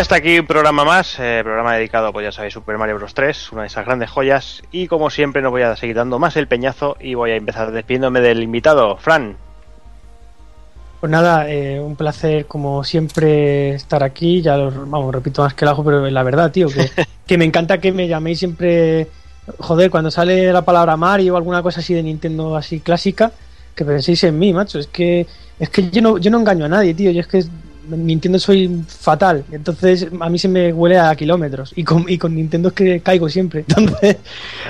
Y 0.00 0.02
hasta 0.02 0.16
aquí 0.16 0.38
un 0.38 0.46
programa 0.46 0.82
más, 0.82 1.18
eh, 1.18 1.40
programa 1.42 1.74
dedicado, 1.74 2.10
pues 2.10 2.24
ya 2.24 2.32
sabéis, 2.32 2.54
Super 2.54 2.78
Mario 2.78 2.94
Bros. 2.94 3.12
3, 3.12 3.52
una 3.52 3.60
de 3.60 3.66
esas 3.66 3.84
grandes 3.84 4.08
joyas. 4.08 4.62
Y 4.72 4.86
como 4.86 5.10
siempre, 5.10 5.42
no 5.42 5.50
voy 5.50 5.60
a 5.60 5.76
seguir 5.76 5.94
dando 5.94 6.18
más 6.18 6.36
el 6.36 6.48
peñazo 6.48 6.96
y 6.98 7.12
voy 7.12 7.32
a 7.32 7.36
empezar 7.36 7.70
despidiéndome 7.70 8.22
del 8.22 8.42
invitado, 8.42 8.96
Fran. 8.96 9.36
Pues 11.00 11.12
nada, 11.12 11.50
eh, 11.50 11.78
un 11.80 11.96
placer 11.96 12.46
como 12.46 12.82
siempre 12.82 13.74
estar 13.74 14.02
aquí. 14.02 14.40
Ya 14.40 14.56
lo 14.56 14.70
vamos, 14.86 15.14
repito 15.14 15.42
más 15.42 15.52
que 15.52 15.66
el 15.66 15.68
ajo, 15.68 15.84
pero 15.84 16.08
la 16.08 16.22
verdad, 16.22 16.50
tío, 16.50 16.68
que, 16.68 16.90
que 17.26 17.36
me 17.36 17.44
encanta 17.44 17.76
que 17.76 17.92
me 17.92 18.08
llaméis 18.08 18.38
siempre. 18.38 19.06
Joder, 19.58 19.90
cuando 19.90 20.10
sale 20.10 20.50
la 20.50 20.64
palabra 20.64 20.96
Mario 20.96 21.34
o 21.34 21.36
alguna 21.36 21.62
cosa 21.62 21.80
así 21.80 21.92
de 21.92 22.02
Nintendo 22.02 22.56
así 22.56 22.80
clásica, 22.80 23.32
que 23.74 23.84
penséis 23.84 24.24
en 24.24 24.38
mí, 24.38 24.54
macho. 24.54 24.78
Es 24.78 24.86
que 24.86 25.26
es 25.58 25.68
que 25.68 25.90
yo 25.90 26.00
no, 26.00 26.16
yo 26.16 26.30
no 26.30 26.38
engaño 26.38 26.64
a 26.64 26.68
nadie, 26.68 26.94
tío. 26.94 27.10
Yo 27.10 27.20
es 27.20 27.26
que 27.26 27.44
Nintendo 27.96 28.38
soy 28.38 28.82
fatal. 28.86 29.44
Entonces 29.52 30.08
a 30.20 30.28
mí 30.28 30.38
se 30.38 30.48
me 30.48 30.72
huele 30.72 30.98
a 30.98 31.14
kilómetros. 31.14 31.72
Y 31.76 31.84
con, 31.84 32.04
y 32.08 32.18
con 32.18 32.34
Nintendo 32.34 32.68
es 32.68 32.74
que 32.74 33.00
caigo 33.00 33.28
siempre. 33.28 33.60
Entonces, 33.68 34.16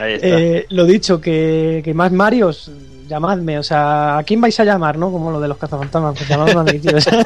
eh, 0.00 0.66
lo 0.70 0.84
dicho, 0.84 1.20
que, 1.20 1.80
que 1.84 1.94
más 1.94 2.12
Marios, 2.12 2.70
llamadme. 3.08 3.58
O 3.58 3.62
sea, 3.62 4.18
¿a 4.18 4.22
quién 4.22 4.40
vais 4.40 4.58
a 4.60 4.64
llamar, 4.64 4.96
no? 4.98 5.10
Como 5.10 5.30
lo 5.30 5.40
de 5.40 5.48
los 5.48 5.56
cazafantasmas. 5.58 6.16
Pues 6.16 6.28
llamadme 6.28 6.60
a 6.60 6.72
mí, 6.72 6.78
tío. 6.78 6.96
O 6.96 7.00
sea, 7.00 7.24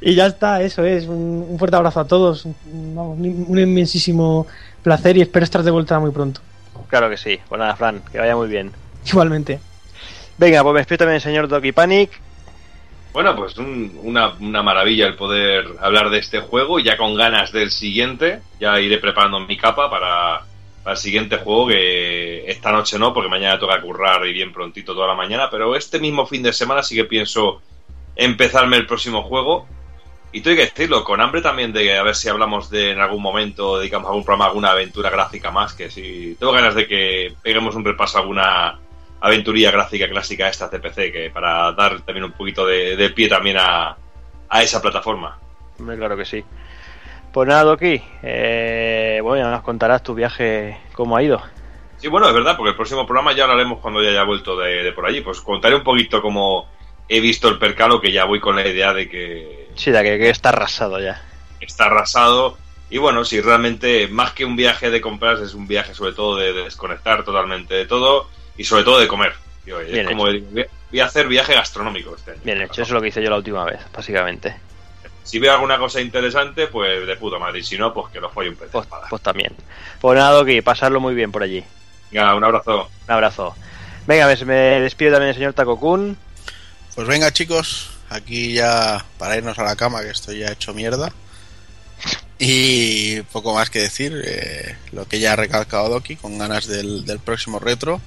y 0.00 0.14
ya 0.14 0.26
está, 0.26 0.62
eso 0.62 0.84
es. 0.84 1.06
Un, 1.06 1.46
un 1.50 1.58
fuerte 1.58 1.76
abrazo 1.76 2.00
a 2.00 2.06
todos. 2.06 2.44
Un, 2.44 2.54
vamos, 2.94 3.18
un- 3.18 3.46
un 3.48 3.58
inmensísimo 3.58 4.46
placer 4.82 5.16
y 5.16 5.22
espero 5.22 5.44
estar 5.44 5.62
de 5.62 5.70
vuelta 5.70 5.98
muy 5.98 6.10
pronto. 6.10 6.40
Claro 6.88 7.08
que 7.08 7.16
sí. 7.16 7.38
Pues 7.48 7.58
nada, 7.58 7.76
Fran, 7.76 8.02
que 8.10 8.18
vaya 8.18 8.34
muy 8.36 8.48
bien. 8.48 8.70
Igualmente. 9.06 9.60
Venga, 10.38 10.62
pues 10.62 10.72
me 10.74 10.80
despido 10.80 10.98
también 10.98 11.16
el 11.16 11.20
señor 11.22 11.46
Doki 11.48 11.72
Panic. 11.72 12.10
Bueno, 13.12 13.36
pues 13.36 13.56
un- 13.58 13.98
una, 14.02 14.30
una 14.40 14.62
maravilla 14.62 15.06
el 15.06 15.16
poder 15.16 15.66
hablar 15.80 16.08
de 16.10 16.18
este 16.18 16.40
juego, 16.40 16.78
ya 16.80 16.96
con 16.96 17.14
ganas 17.14 17.52
del 17.52 17.70
siguiente. 17.70 18.40
Ya 18.58 18.80
iré 18.80 18.98
preparando 18.98 19.38
mi 19.40 19.56
capa 19.56 19.90
para, 19.90 20.46
para 20.82 20.92
el 20.94 20.96
siguiente 20.98 21.36
juego, 21.38 21.68
que 21.68 22.50
esta 22.50 22.72
noche 22.72 22.98
no, 22.98 23.12
porque 23.12 23.28
mañana 23.28 23.58
toca 23.58 23.80
currar 23.82 24.26
y 24.26 24.32
bien 24.32 24.52
prontito 24.52 24.94
toda 24.94 25.08
la 25.08 25.14
mañana, 25.14 25.50
pero 25.50 25.76
este 25.76 25.98
mismo 25.98 26.26
fin 26.26 26.42
de 26.42 26.52
semana 26.54 26.82
sí 26.82 26.96
que 26.96 27.04
pienso 27.04 27.60
empezarme 28.16 28.76
el 28.78 28.86
próximo 28.86 29.22
juego. 29.22 29.66
Y 30.32 30.40
tengo 30.40 30.56
que 30.56 30.64
decirlo, 30.64 31.04
con 31.04 31.20
hambre 31.20 31.42
también 31.42 31.72
de 31.74 31.98
a 31.98 32.02
ver 32.02 32.14
si 32.16 32.28
hablamos 32.30 32.70
de 32.70 32.92
en 32.92 33.00
algún 33.00 33.22
momento, 33.22 33.78
dedicamos 33.78 34.08
algún 34.08 34.24
programa, 34.24 34.46
alguna 34.46 34.70
aventura 34.72 35.10
gráfica 35.10 35.50
más, 35.50 35.74
que 35.74 35.90
si 35.90 36.36
tengo 36.40 36.52
ganas 36.52 36.74
de 36.74 36.86
que 36.88 37.34
peguemos 37.42 37.74
un 37.74 37.84
repaso 37.84 38.16
a 38.18 38.20
alguna 38.22 38.80
aventurilla 39.22 39.70
gráfica 39.70 40.08
clásica 40.08 40.48
esta 40.48 40.68
CPC, 40.68 41.12
que 41.12 41.30
para 41.32 41.72
dar 41.72 42.00
también 42.02 42.24
un 42.24 42.32
poquito 42.32 42.66
de, 42.66 42.96
de 42.96 43.10
pie 43.10 43.28
también 43.28 43.56
a, 43.58 43.96
a 44.48 44.62
esa 44.62 44.82
plataforma. 44.82 45.38
Claro 45.78 46.16
que 46.16 46.24
sí. 46.24 46.44
Pues 47.32 47.48
nada, 47.48 47.64
Doki. 47.64 48.02
eh, 48.22 49.20
bueno, 49.22 49.44
ya 49.44 49.50
nos 49.50 49.62
contarás 49.62 50.02
tu 50.02 50.14
viaje, 50.14 50.76
cómo 50.94 51.16
ha 51.16 51.22
ido. 51.22 51.40
Sí, 51.96 52.08
bueno, 52.08 52.28
es 52.28 52.34
verdad, 52.34 52.56
porque 52.56 52.70
el 52.70 52.76
próximo 52.76 53.06
programa 53.06 53.32
ya 53.32 53.44
hablaremos 53.44 53.78
cuando 53.80 54.02
ya 54.02 54.10
haya 54.10 54.24
vuelto 54.24 54.58
de, 54.58 54.82
de 54.82 54.92
por 54.92 55.06
allí. 55.06 55.20
Pues 55.22 55.40
contaré 55.40 55.76
un 55.76 55.84
poquito 55.84 56.20
cómo 56.20 56.68
he 57.08 57.20
visto 57.20 57.48
el 57.48 57.58
percalo, 57.58 58.00
que 58.00 58.12
ya 58.12 58.24
voy 58.24 58.40
con 58.40 58.56
la 58.56 58.66
idea 58.66 58.92
de 58.92 59.08
que 59.08 59.68
Sí, 59.76 59.90
de 59.92 60.02
que, 60.02 60.18
que 60.18 60.30
está 60.30 60.50
arrasado 60.50 61.00
ya. 61.00 61.22
está 61.60 61.84
arrasado. 61.86 62.58
Y 62.90 62.98
bueno, 62.98 63.24
si 63.24 63.40
realmente 63.40 64.08
más 64.08 64.32
que 64.32 64.44
un 64.44 64.56
viaje 64.56 64.90
de 64.90 65.00
compras, 65.00 65.40
es 65.40 65.54
un 65.54 65.66
viaje 65.66 65.94
sobre 65.94 66.12
todo 66.12 66.36
de, 66.36 66.52
de 66.52 66.64
desconectar 66.64 67.24
totalmente 67.24 67.74
de 67.74 67.86
todo 67.86 68.28
y 68.56 68.64
sobre 68.64 68.84
todo 68.84 68.98
de 69.00 69.08
comer. 69.08 69.32
Tío, 69.64 69.80
es 69.80 69.92
Bien 69.92 70.06
como 70.06 70.26
el- 70.28 70.42
voy 70.90 71.00
a 71.00 71.06
hacer 71.06 71.28
viaje 71.28 71.54
gastronómico 71.54 72.14
este 72.16 72.32
año. 72.32 72.40
Bien 72.44 72.60
hecho, 72.62 72.72
eso 72.72 72.82
es 72.82 72.90
lo 72.90 73.00
que 73.00 73.08
hice 73.08 73.22
yo 73.22 73.30
la 73.30 73.36
última 73.36 73.64
vez, 73.64 73.80
básicamente. 73.94 74.54
Si 75.24 75.38
veo 75.38 75.52
alguna 75.52 75.78
cosa 75.78 76.00
interesante, 76.00 76.66
pues 76.66 77.06
de 77.06 77.16
puta 77.16 77.38
madre. 77.38 77.60
Y 77.60 77.62
si 77.62 77.78
no, 77.78 77.94
pues 77.94 78.12
que 78.12 78.20
lo 78.20 78.28
folle 78.28 78.48
un 78.50 78.56
pez. 78.56 78.72
de 78.72 78.78
espada. 78.80 79.06
Pues 79.08 79.22
también. 79.22 79.52
Pues 80.00 80.18
nada, 80.18 80.32
Doki, 80.32 80.60
pasarlo 80.62 80.98
muy 81.00 81.14
bien 81.14 81.30
por 81.30 81.42
allí. 81.44 81.62
Venga, 82.10 82.34
un 82.34 82.42
abrazo. 82.42 82.90
Un 83.06 83.10
abrazo. 83.14 83.54
Venga, 84.06 84.26
me, 84.26 84.44
me 84.44 84.54
despido 84.80 85.12
también 85.12 85.28
el 85.28 85.34
señor 85.36 85.52
Takokun. 85.54 86.18
Pues 86.96 87.06
venga 87.06 87.30
chicos, 87.32 87.90
aquí 88.10 88.52
ya 88.52 89.04
para 89.16 89.36
irnos 89.36 89.58
a 89.58 89.62
la 89.62 89.76
cama 89.76 90.02
que 90.02 90.10
estoy 90.10 90.40
ya 90.40 90.50
hecho 90.50 90.74
mierda. 90.74 91.12
Y 92.38 93.20
poco 93.32 93.54
más 93.54 93.70
que 93.70 93.78
decir, 93.78 94.20
eh, 94.26 94.76
lo 94.90 95.06
que 95.06 95.20
ya 95.20 95.34
ha 95.34 95.36
recalcado 95.36 95.88
Doki, 95.88 96.16
con 96.16 96.36
ganas 96.38 96.66
del, 96.66 97.04
del 97.06 97.20
próximo 97.20 97.60
retro. 97.60 98.00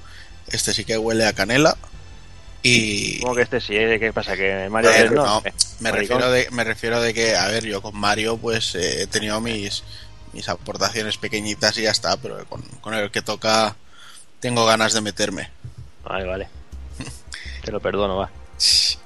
Este 0.48 0.74
sí 0.74 0.86
que 0.86 0.98
huele 0.98 1.26
a 1.26 1.34
canela. 1.34 1.78
Y... 2.64 3.20
¿Cómo 3.20 3.36
que 3.36 3.44
este 3.44 3.62
sí? 3.62 3.76
¿eh? 3.76 4.00
¿Qué 4.00 4.12
pasa? 4.12 4.36
¿Que 4.36 4.68
Mario 4.70 4.90
Joder, 4.90 5.08
3 5.10 5.16
no? 5.20 5.26
no, 5.26 5.42
Eh, 5.46 5.54
me 5.82 5.92
maricón. 5.92 6.20
refiero 6.20 6.32
de 6.32 6.48
me 6.52 6.64
refiero 6.64 7.02
de 7.02 7.14
que 7.14 7.36
a 7.36 7.48
ver 7.48 7.64
yo 7.66 7.82
con 7.82 7.96
Mario 7.96 8.38
pues 8.38 8.74
eh, 8.76 9.04
he 9.04 9.08
tenido 9.08 9.40
mis 9.42 9.84
mis 10.34 10.50
aportaciones 10.50 11.18
pequeñitas 11.18 11.78
y 11.78 11.84
ya 11.84 11.92
está 11.92 12.18
pero 12.18 12.44
con, 12.48 12.62
con 12.82 12.94
el 12.96 13.12
que 13.12 13.22
toca 13.22 13.76
tengo 14.40 14.66
ganas 14.66 14.94
de 14.94 15.02
meterme 15.02 15.52
Vale, 16.04 16.26
vale. 16.26 16.48
Te 17.64 17.72
lo 17.72 17.80
perdono, 17.80 18.18
va. 18.18 18.32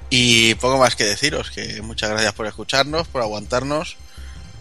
y 0.10 0.56
poco 0.56 0.78
más 0.78 0.96
que 0.96 1.04
deciros 1.06 1.52
que 1.52 1.82
muchas 1.82 2.10
gracias 2.12 2.34
por 2.34 2.48
escucharnos 2.48 3.08
por 3.10 3.22
aguantarnos 3.22 3.98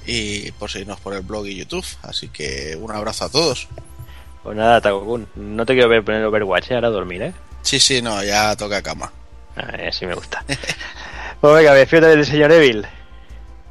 y 0.06 0.50
por 0.52 0.70
seguirnos 0.72 0.98
por 1.00 1.14
el 1.14 1.20
blog 1.22 1.46
y 1.46 1.54
YouTube 1.56 1.86
así 2.02 2.28
que 2.28 2.76
un 2.80 2.90
abrazo 2.90 3.26
a 3.26 3.28
todos 3.30 3.68
Pues 4.48 4.56
nada, 4.56 4.80
Takokun. 4.80 5.26
No 5.36 5.66
te 5.66 5.74
quiero 5.74 5.90
ver 5.90 6.02
poner 6.02 6.24
Overwatch, 6.24 6.70
¿eh? 6.70 6.76
ahora 6.76 6.88
a 6.88 6.90
dormir, 6.90 7.20
¿eh? 7.20 7.34
sí 7.60 7.78
sí 7.78 8.00
no 8.00 8.24
ya 8.24 8.56
toca 8.56 8.80
cama 8.80 9.12
Ah, 9.54 9.76
así 9.86 10.06
me 10.06 10.14
gusta. 10.14 10.42
pues 11.42 11.54
venga, 11.54 11.72
me 11.72 11.80
despido 11.80 12.08
del 12.08 12.24
señor 12.24 12.50
Evil. 12.52 12.86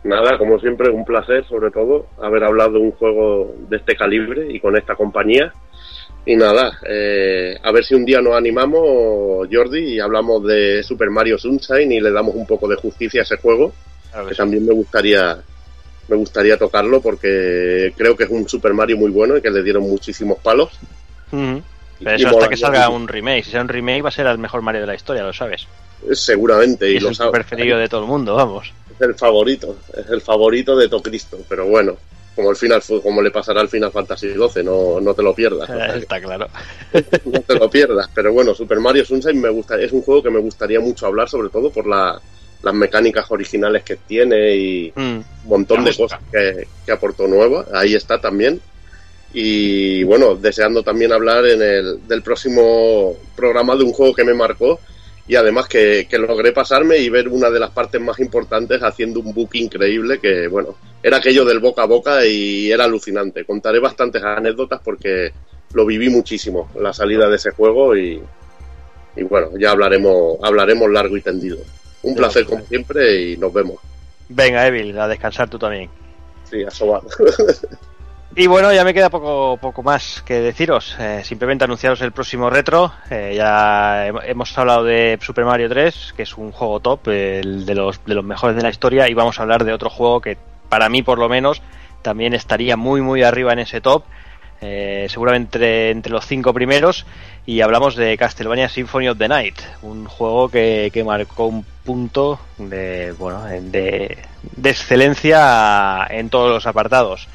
Nada, 0.04 0.38
como 0.38 0.60
siempre, 0.60 0.92
un 0.92 1.04
placer, 1.04 1.44
sobre 1.48 1.72
todo, 1.72 2.06
haber 2.22 2.44
hablado 2.44 2.74
de 2.74 2.78
un 2.78 2.92
juego 2.92 3.56
de 3.68 3.78
este 3.78 3.96
calibre 3.96 4.54
y 4.54 4.60
con 4.60 4.78
esta 4.78 4.94
compañía. 4.94 5.52
Y 6.28 6.36
nada, 6.36 6.78
eh, 6.88 7.58
a 7.64 7.72
ver 7.72 7.84
si 7.84 7.96
un 7.96 8.06
día 8.06 8.22
nos 8.22 8.36
animamos, 8.36 9.48
Jordi, 9.52 9.96
y 9.96 10.00
hablamos 10.00 10.46
de 10.46 10.84
Super 10.84 11.10
Mario 11.10 11.40
Sunshine 11.40 11.92
y 11.92 12.00
le 12.00 12.12
damos 12.12 12.36
un 12.36 12.46
poco 12.46 12.68
de 12.68 12.76
justicia 12.76 13.22
a 13.22 13.24
ese 13.24 13.38
juego, 13.38 13.74
Claro 14.12 14.28
que 14.28 14.36
también 14.36 14.64
me 14.64 14.76
gustaría 14.76 15.40
me 16.08 16.16
gustaría 16.16 16.58
tocarlo 16.58 17.02
porque 17.02 17.94
creo 17.98 18.16
que 18.16 18.24
es 18.26 18.30
un 18.30 18.48
Super 18.48 18.74
Mario 18.74 18.98
muy 18.98 19.12
bueno 19.12 19.38
y 19.38 19.42
que 19.42 19.50
le 19.50 19.64
dieron 19.64 19.84
muchísimos 19.84 20.40
palos. 20.40 20.70
Pero 21.32 22.16
eso 22.16 22.30
hasta 22.30 22.50
que 22.50 22.58
salga 22.58 22.90
un 22.90 23.08
remake. 23.08 23.44
Si 23.44 23.52
sea 23.52 23.62
un 23.62 23.68
remake 23.70 24.04
va 24.04 24.10
a 24.10 24.12
ser 24.12 24.28
el 24.28 24.38
mejor 24.38 24.62
Mario 24.62 24.82
de 24.82 24.88
la 24.88 24.96
historia, 24.96 25.24
lo 25.24 25.34
sabes. 25.34 25.68
Seguramente, 26.14 26.90
Y 26.90 26.94
y 26.94 26.98
es 26.98 27.04
lo 27.04 27.10
el 27.26 27.32
preferido 27.32 27.78
de 27.78 27.90
todo 27.90 28.02
el 28.02 28.08
mundo, 28.08 28.36
vamos. 28.36 28.72
Es 28.94 29.02
el 29.02 29.16
favorito, 29.16 29.78
es 29.96 30.08
el 30.10 30.22
favorito 30.22 30.76
de 30.78 30.90
Tocristo, 30.90 31.38
pero 31.50 31.66
bueno, 31.66 31.98
como 32.36 32.52
el 32.52 32.56
final 32.56 32.82
como 33.02 33.22
le 33.22 33.32
pasará 33.32 33.62
al 33.62 33.68
Final 33.70 33.92
Fantasy 33.92 34.28
XII, 34.34 34.64
no, 34.64 35.02
no 35.02 35.14
te 35.16 35.24
lo 35.24 35.34
pierdas. 35.34 35.66
sea, 35.68 35.96
Está 35.96 36.22
claro. 36.22 36.48
no 37.26 37.42
te 37.42 37.56
lo 37.56 37.70
pierdas. 37.70 38.10
Pero 38.14 38.32
bueno, 38.32 38.54
Super 38.54 38.80
Mario 38.80 39.04
Sunshine 39.06 39.42
me 39.42 39.50
gusta, 39.50 39.80
es 39.82 39.92
un 39.92 40.04
juego 40.04 40.22
que 40.24 40.30
me 40.30 40.40
gustaría 40.40 40.80
mucho 40.80 41.08
hablar, 41.08 41.28
sobre 41.30 41.50
todo 41.50 41.72
por 41.72 41.88
la- 41.88 42.22
las 42.64 42.74
mecánicas 42.74 43.26
originales 43.30 43.84
que 43.84 43.96
tiene 43.98 44.56
y 44.56 44.92
Mm. 44.96 45.02
un 45.02 45.26
montón 45.46 45.84
de 45.86 45.96
cosas 45.96 46.20
que, 46.32 46.68
que 46.86 46.92
aportó 46.92 47.28
nuevas. 47.28 47.68
Ahí 47.74 47.94
está 47.96 48.20
también. 48.20 48.60
Y 49.34 50.04
bueno, 50.04 50.36
deseando 50.36 50.84
también 50.84 51.12
hablar 51.12 51.46
en 51.46 51.62
el 51.62 52.08
del 52.08 52.22
próximo 52.24 53.16
programa 53.36 53.76
de 53.76 53.84
un 53.84 53.92
juego 53.94 54.14
que 54.14 54.24
me 54.24 54.34
marcó 54.34 54.80
y 55.28 55.36
además 55.36 55.68
que, 55.68 56.08
que 56.10 56.18
logré 56.18 56.54
pasarme 56.54 56.98
y 56.98 57.10
ver 57.10 57.28
una 57.28 57.50
de 57.50 57.60
las 57.60 57.72
partes 57.72 58.00
más 58.00 58.18
importantes 58.20 58.82
haciendo 58.82 59.20
un 59.20 59.34
book 59.34 59.50
increíble 59.54 60.20
que, 60.20 60.48
bueno, 60.48 60.76
era 61.04 61.18
aquello 61.18 61.44
del 61.44 61.60
boca 61.60 61.84
a 61.84 61.86
boca 61.86 62.26
y 62.26 62.72
era 62.72 62.86
alucinante. 62.86 63.44
Contaré 63.44 63.80
bastantes 63.80 64.24
anécdotas 64.24 64.80
porque 64.84 65.32
lo 65.74 65.86
viví 65.86 66.10
muchísimo, 66.10 66.72
la 66.80 66.94
salida 66.94 67.30
de 67.30 67.36
ese 67.36 67.52
juego 67.52 67.96
y, 67.98 68.22
y 69.18 69.24
bueno, 69.24 69.50
ya 69.60 69.72
hablaremos, 69.72 70.38
hablaremos 70.42 70.90
largo 70.90 71.18
y 71.18 71.22
tendido. 71.22 71.58
Un 72.08 72.16
placer 72.16 72.46
como 72.46 72.64
siempre 72.66 73.22
y 73.22 73.38
nos 73.38 73.52
vemos. 73.54 73.78
Venga, 74.30 74.66
Evil, 74.68 74.98
a 75.00 75.08
descansar 75.08 75.50
tú 75.50 75.58
también. 75.60 75.90
Sí, 76.50 76.64
a 76.64 76.72
sobar. 76.72 77.02
Y 78.36 78.46
bueno, 78.46 78.72
ya 78.72 78.84
me 78.84 78.94
queda 78.94 79.10
poco, 79.10 79.58
poco 79.60 79.82
más 79.82 80.22
que 80.22 80.36
deciros. 80.42 80.96
Eh, 81.00 81.22
simplemente 81.24 81.64
anunciaros 81.64 82.02
el 82.02 82.12
próximo 82.12 82.52
retro. 82.52 82.94
Eh, 83.10 83.34
ya 83.36 84.10
hem- 84.10 84.22
hemos 84.26 84.56
hablado 84.56 84.84
de 84.84 85.18
Super 85.20 85.44
Mario 85.46 85.68
3, 85.70 86.14
que 86.16 86.22
es 86.24 86.38
un 86.38 86.52
juego 86.52 86.80
top, 86.80 87.08
el 87.08 87.66
de 87.66 87.74
los, 87.74 88.04
de 88.06 88.14
los 88.14 88.24
mejores 88.24 88.56
de 88.56 88.62
la 88.62 88.70
historia, 88.70 89.10
y 89.10 89.16
vamos 89.16 89.40
a 89.40 89.42
hablar 89.42 89.64
de 89.64 89.74
otro 89.74 89.90
juego 89.90 90.22
que, 90.22 90.38
para 90.70 90.88
mí 90.88 91.02
por 91.02 91.18
lo 91.18 91.30
menos, 91.30 91.64
también 92.04 92.36
estaría 92.36 92.78
muy 92.78 93.02
muy 93.02 93.24
arriba 93.24 93.54
en 93.54 93.60
ese 93.60 93.82
top, 93.82 94.04
eh, 94.62 95.08
seguramente 95.10 95.92
entre, 95.92 96.12
los 96.12 96.26
cinco 96.26 96.54
primeros, 96.54 97.06
y 97.46 97.62
hablamos 97.62 97.96
de 97.96 98.18
Castlevania 98.18 98.70
Symphony 98.70 99.10
of 99.10 99.18
the 99.18 99.28
Night, 99.28 99.60
un 99.82 100.06
juego 100.06 100.50
que, 100.50 101.04
marcó 101.06 101.48
un 101.48 101.64
punto 101.84 102.40
de, 102.58 103.14
bueno, 103.18 103.46
de, 103.46 104.18
de 104.42 104.70
excelencia 104.70 106.06
en 106.10 106.30
todos 106.30 106.50
los 106.50 106.66
apartados. 106.66 107.28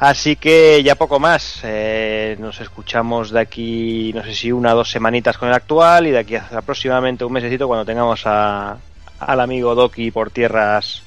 Así 0.00 0.36
que 0.36 0.82
ya 0.82 0.94
poco 0.94 1.20
más. 1.20 1.60
Eh, 1.62 2.34
nos 2.40 2.58
escuchamos 2.62 3.30
de 3.32 3.40
aquí, 3.40 4.12
no 4.14 4.24
sé 4.24 4.34
si 4.34 4.50
una 4.50 4.72
o 4.72 4.76
dos 4.76 4.90
semanitas 4.90 5.36
con 5.36 5.48
el 5.48 5.54
actual 5.54 6.06
y 6.06 6.10
de 6.10 6.18
aquí 6.18 6.36
a 6.36 6.48
aproximadamente 6.56 7.22
un 7.22 7.34
mesecito 7.34 7.66
cuando 7.68 7.84
tengamos 7.84 8.22
a, 8.24 8.78
al 9.18 9.40
amigo 9.40 9.74
Doki 9.74 10.10
por 10.10 10.30
tierras 10.30 11.02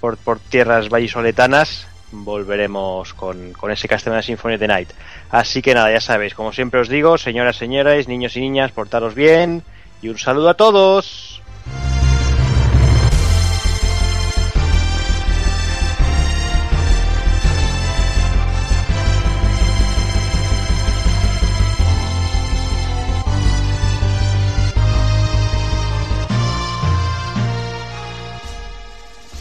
por, 0.00 0.16
por 0.16 0.38
tierras 0.38 0.88
vallisoletanas 0.88 1.86
volveremos 2.22 3.14
con, 3.14 3.52
con 3.52 3.70
ese 3.70 3.88
Castlevania 3.88 4.22
Symphony 4.22 4.54
of 4.54 4.60
the 4.60 4.68
Night. 4.68 4.90
Así 5.30 5.62
que 5.62 5.74
nada, 5.74 5.90
ya 5.90 6.00
sabéis, 6.00 6.34
como 6.34 6.52
siempre 6.52 6.80
os 6.80 6.88
digo, 6.88 7.18
señoras, 7.18 7.56
señores, 7.56 8.06
niños 8.06 8.36
y 8.36 8.40
niñas, 8.40 8.72
portaros 8.72 9.14
bien 9.14 9.62
y 10.02 10.08
un 10.08 10.18
saludo 10.18 10.50
a 10.50 10.54
todos. 10.54 11.33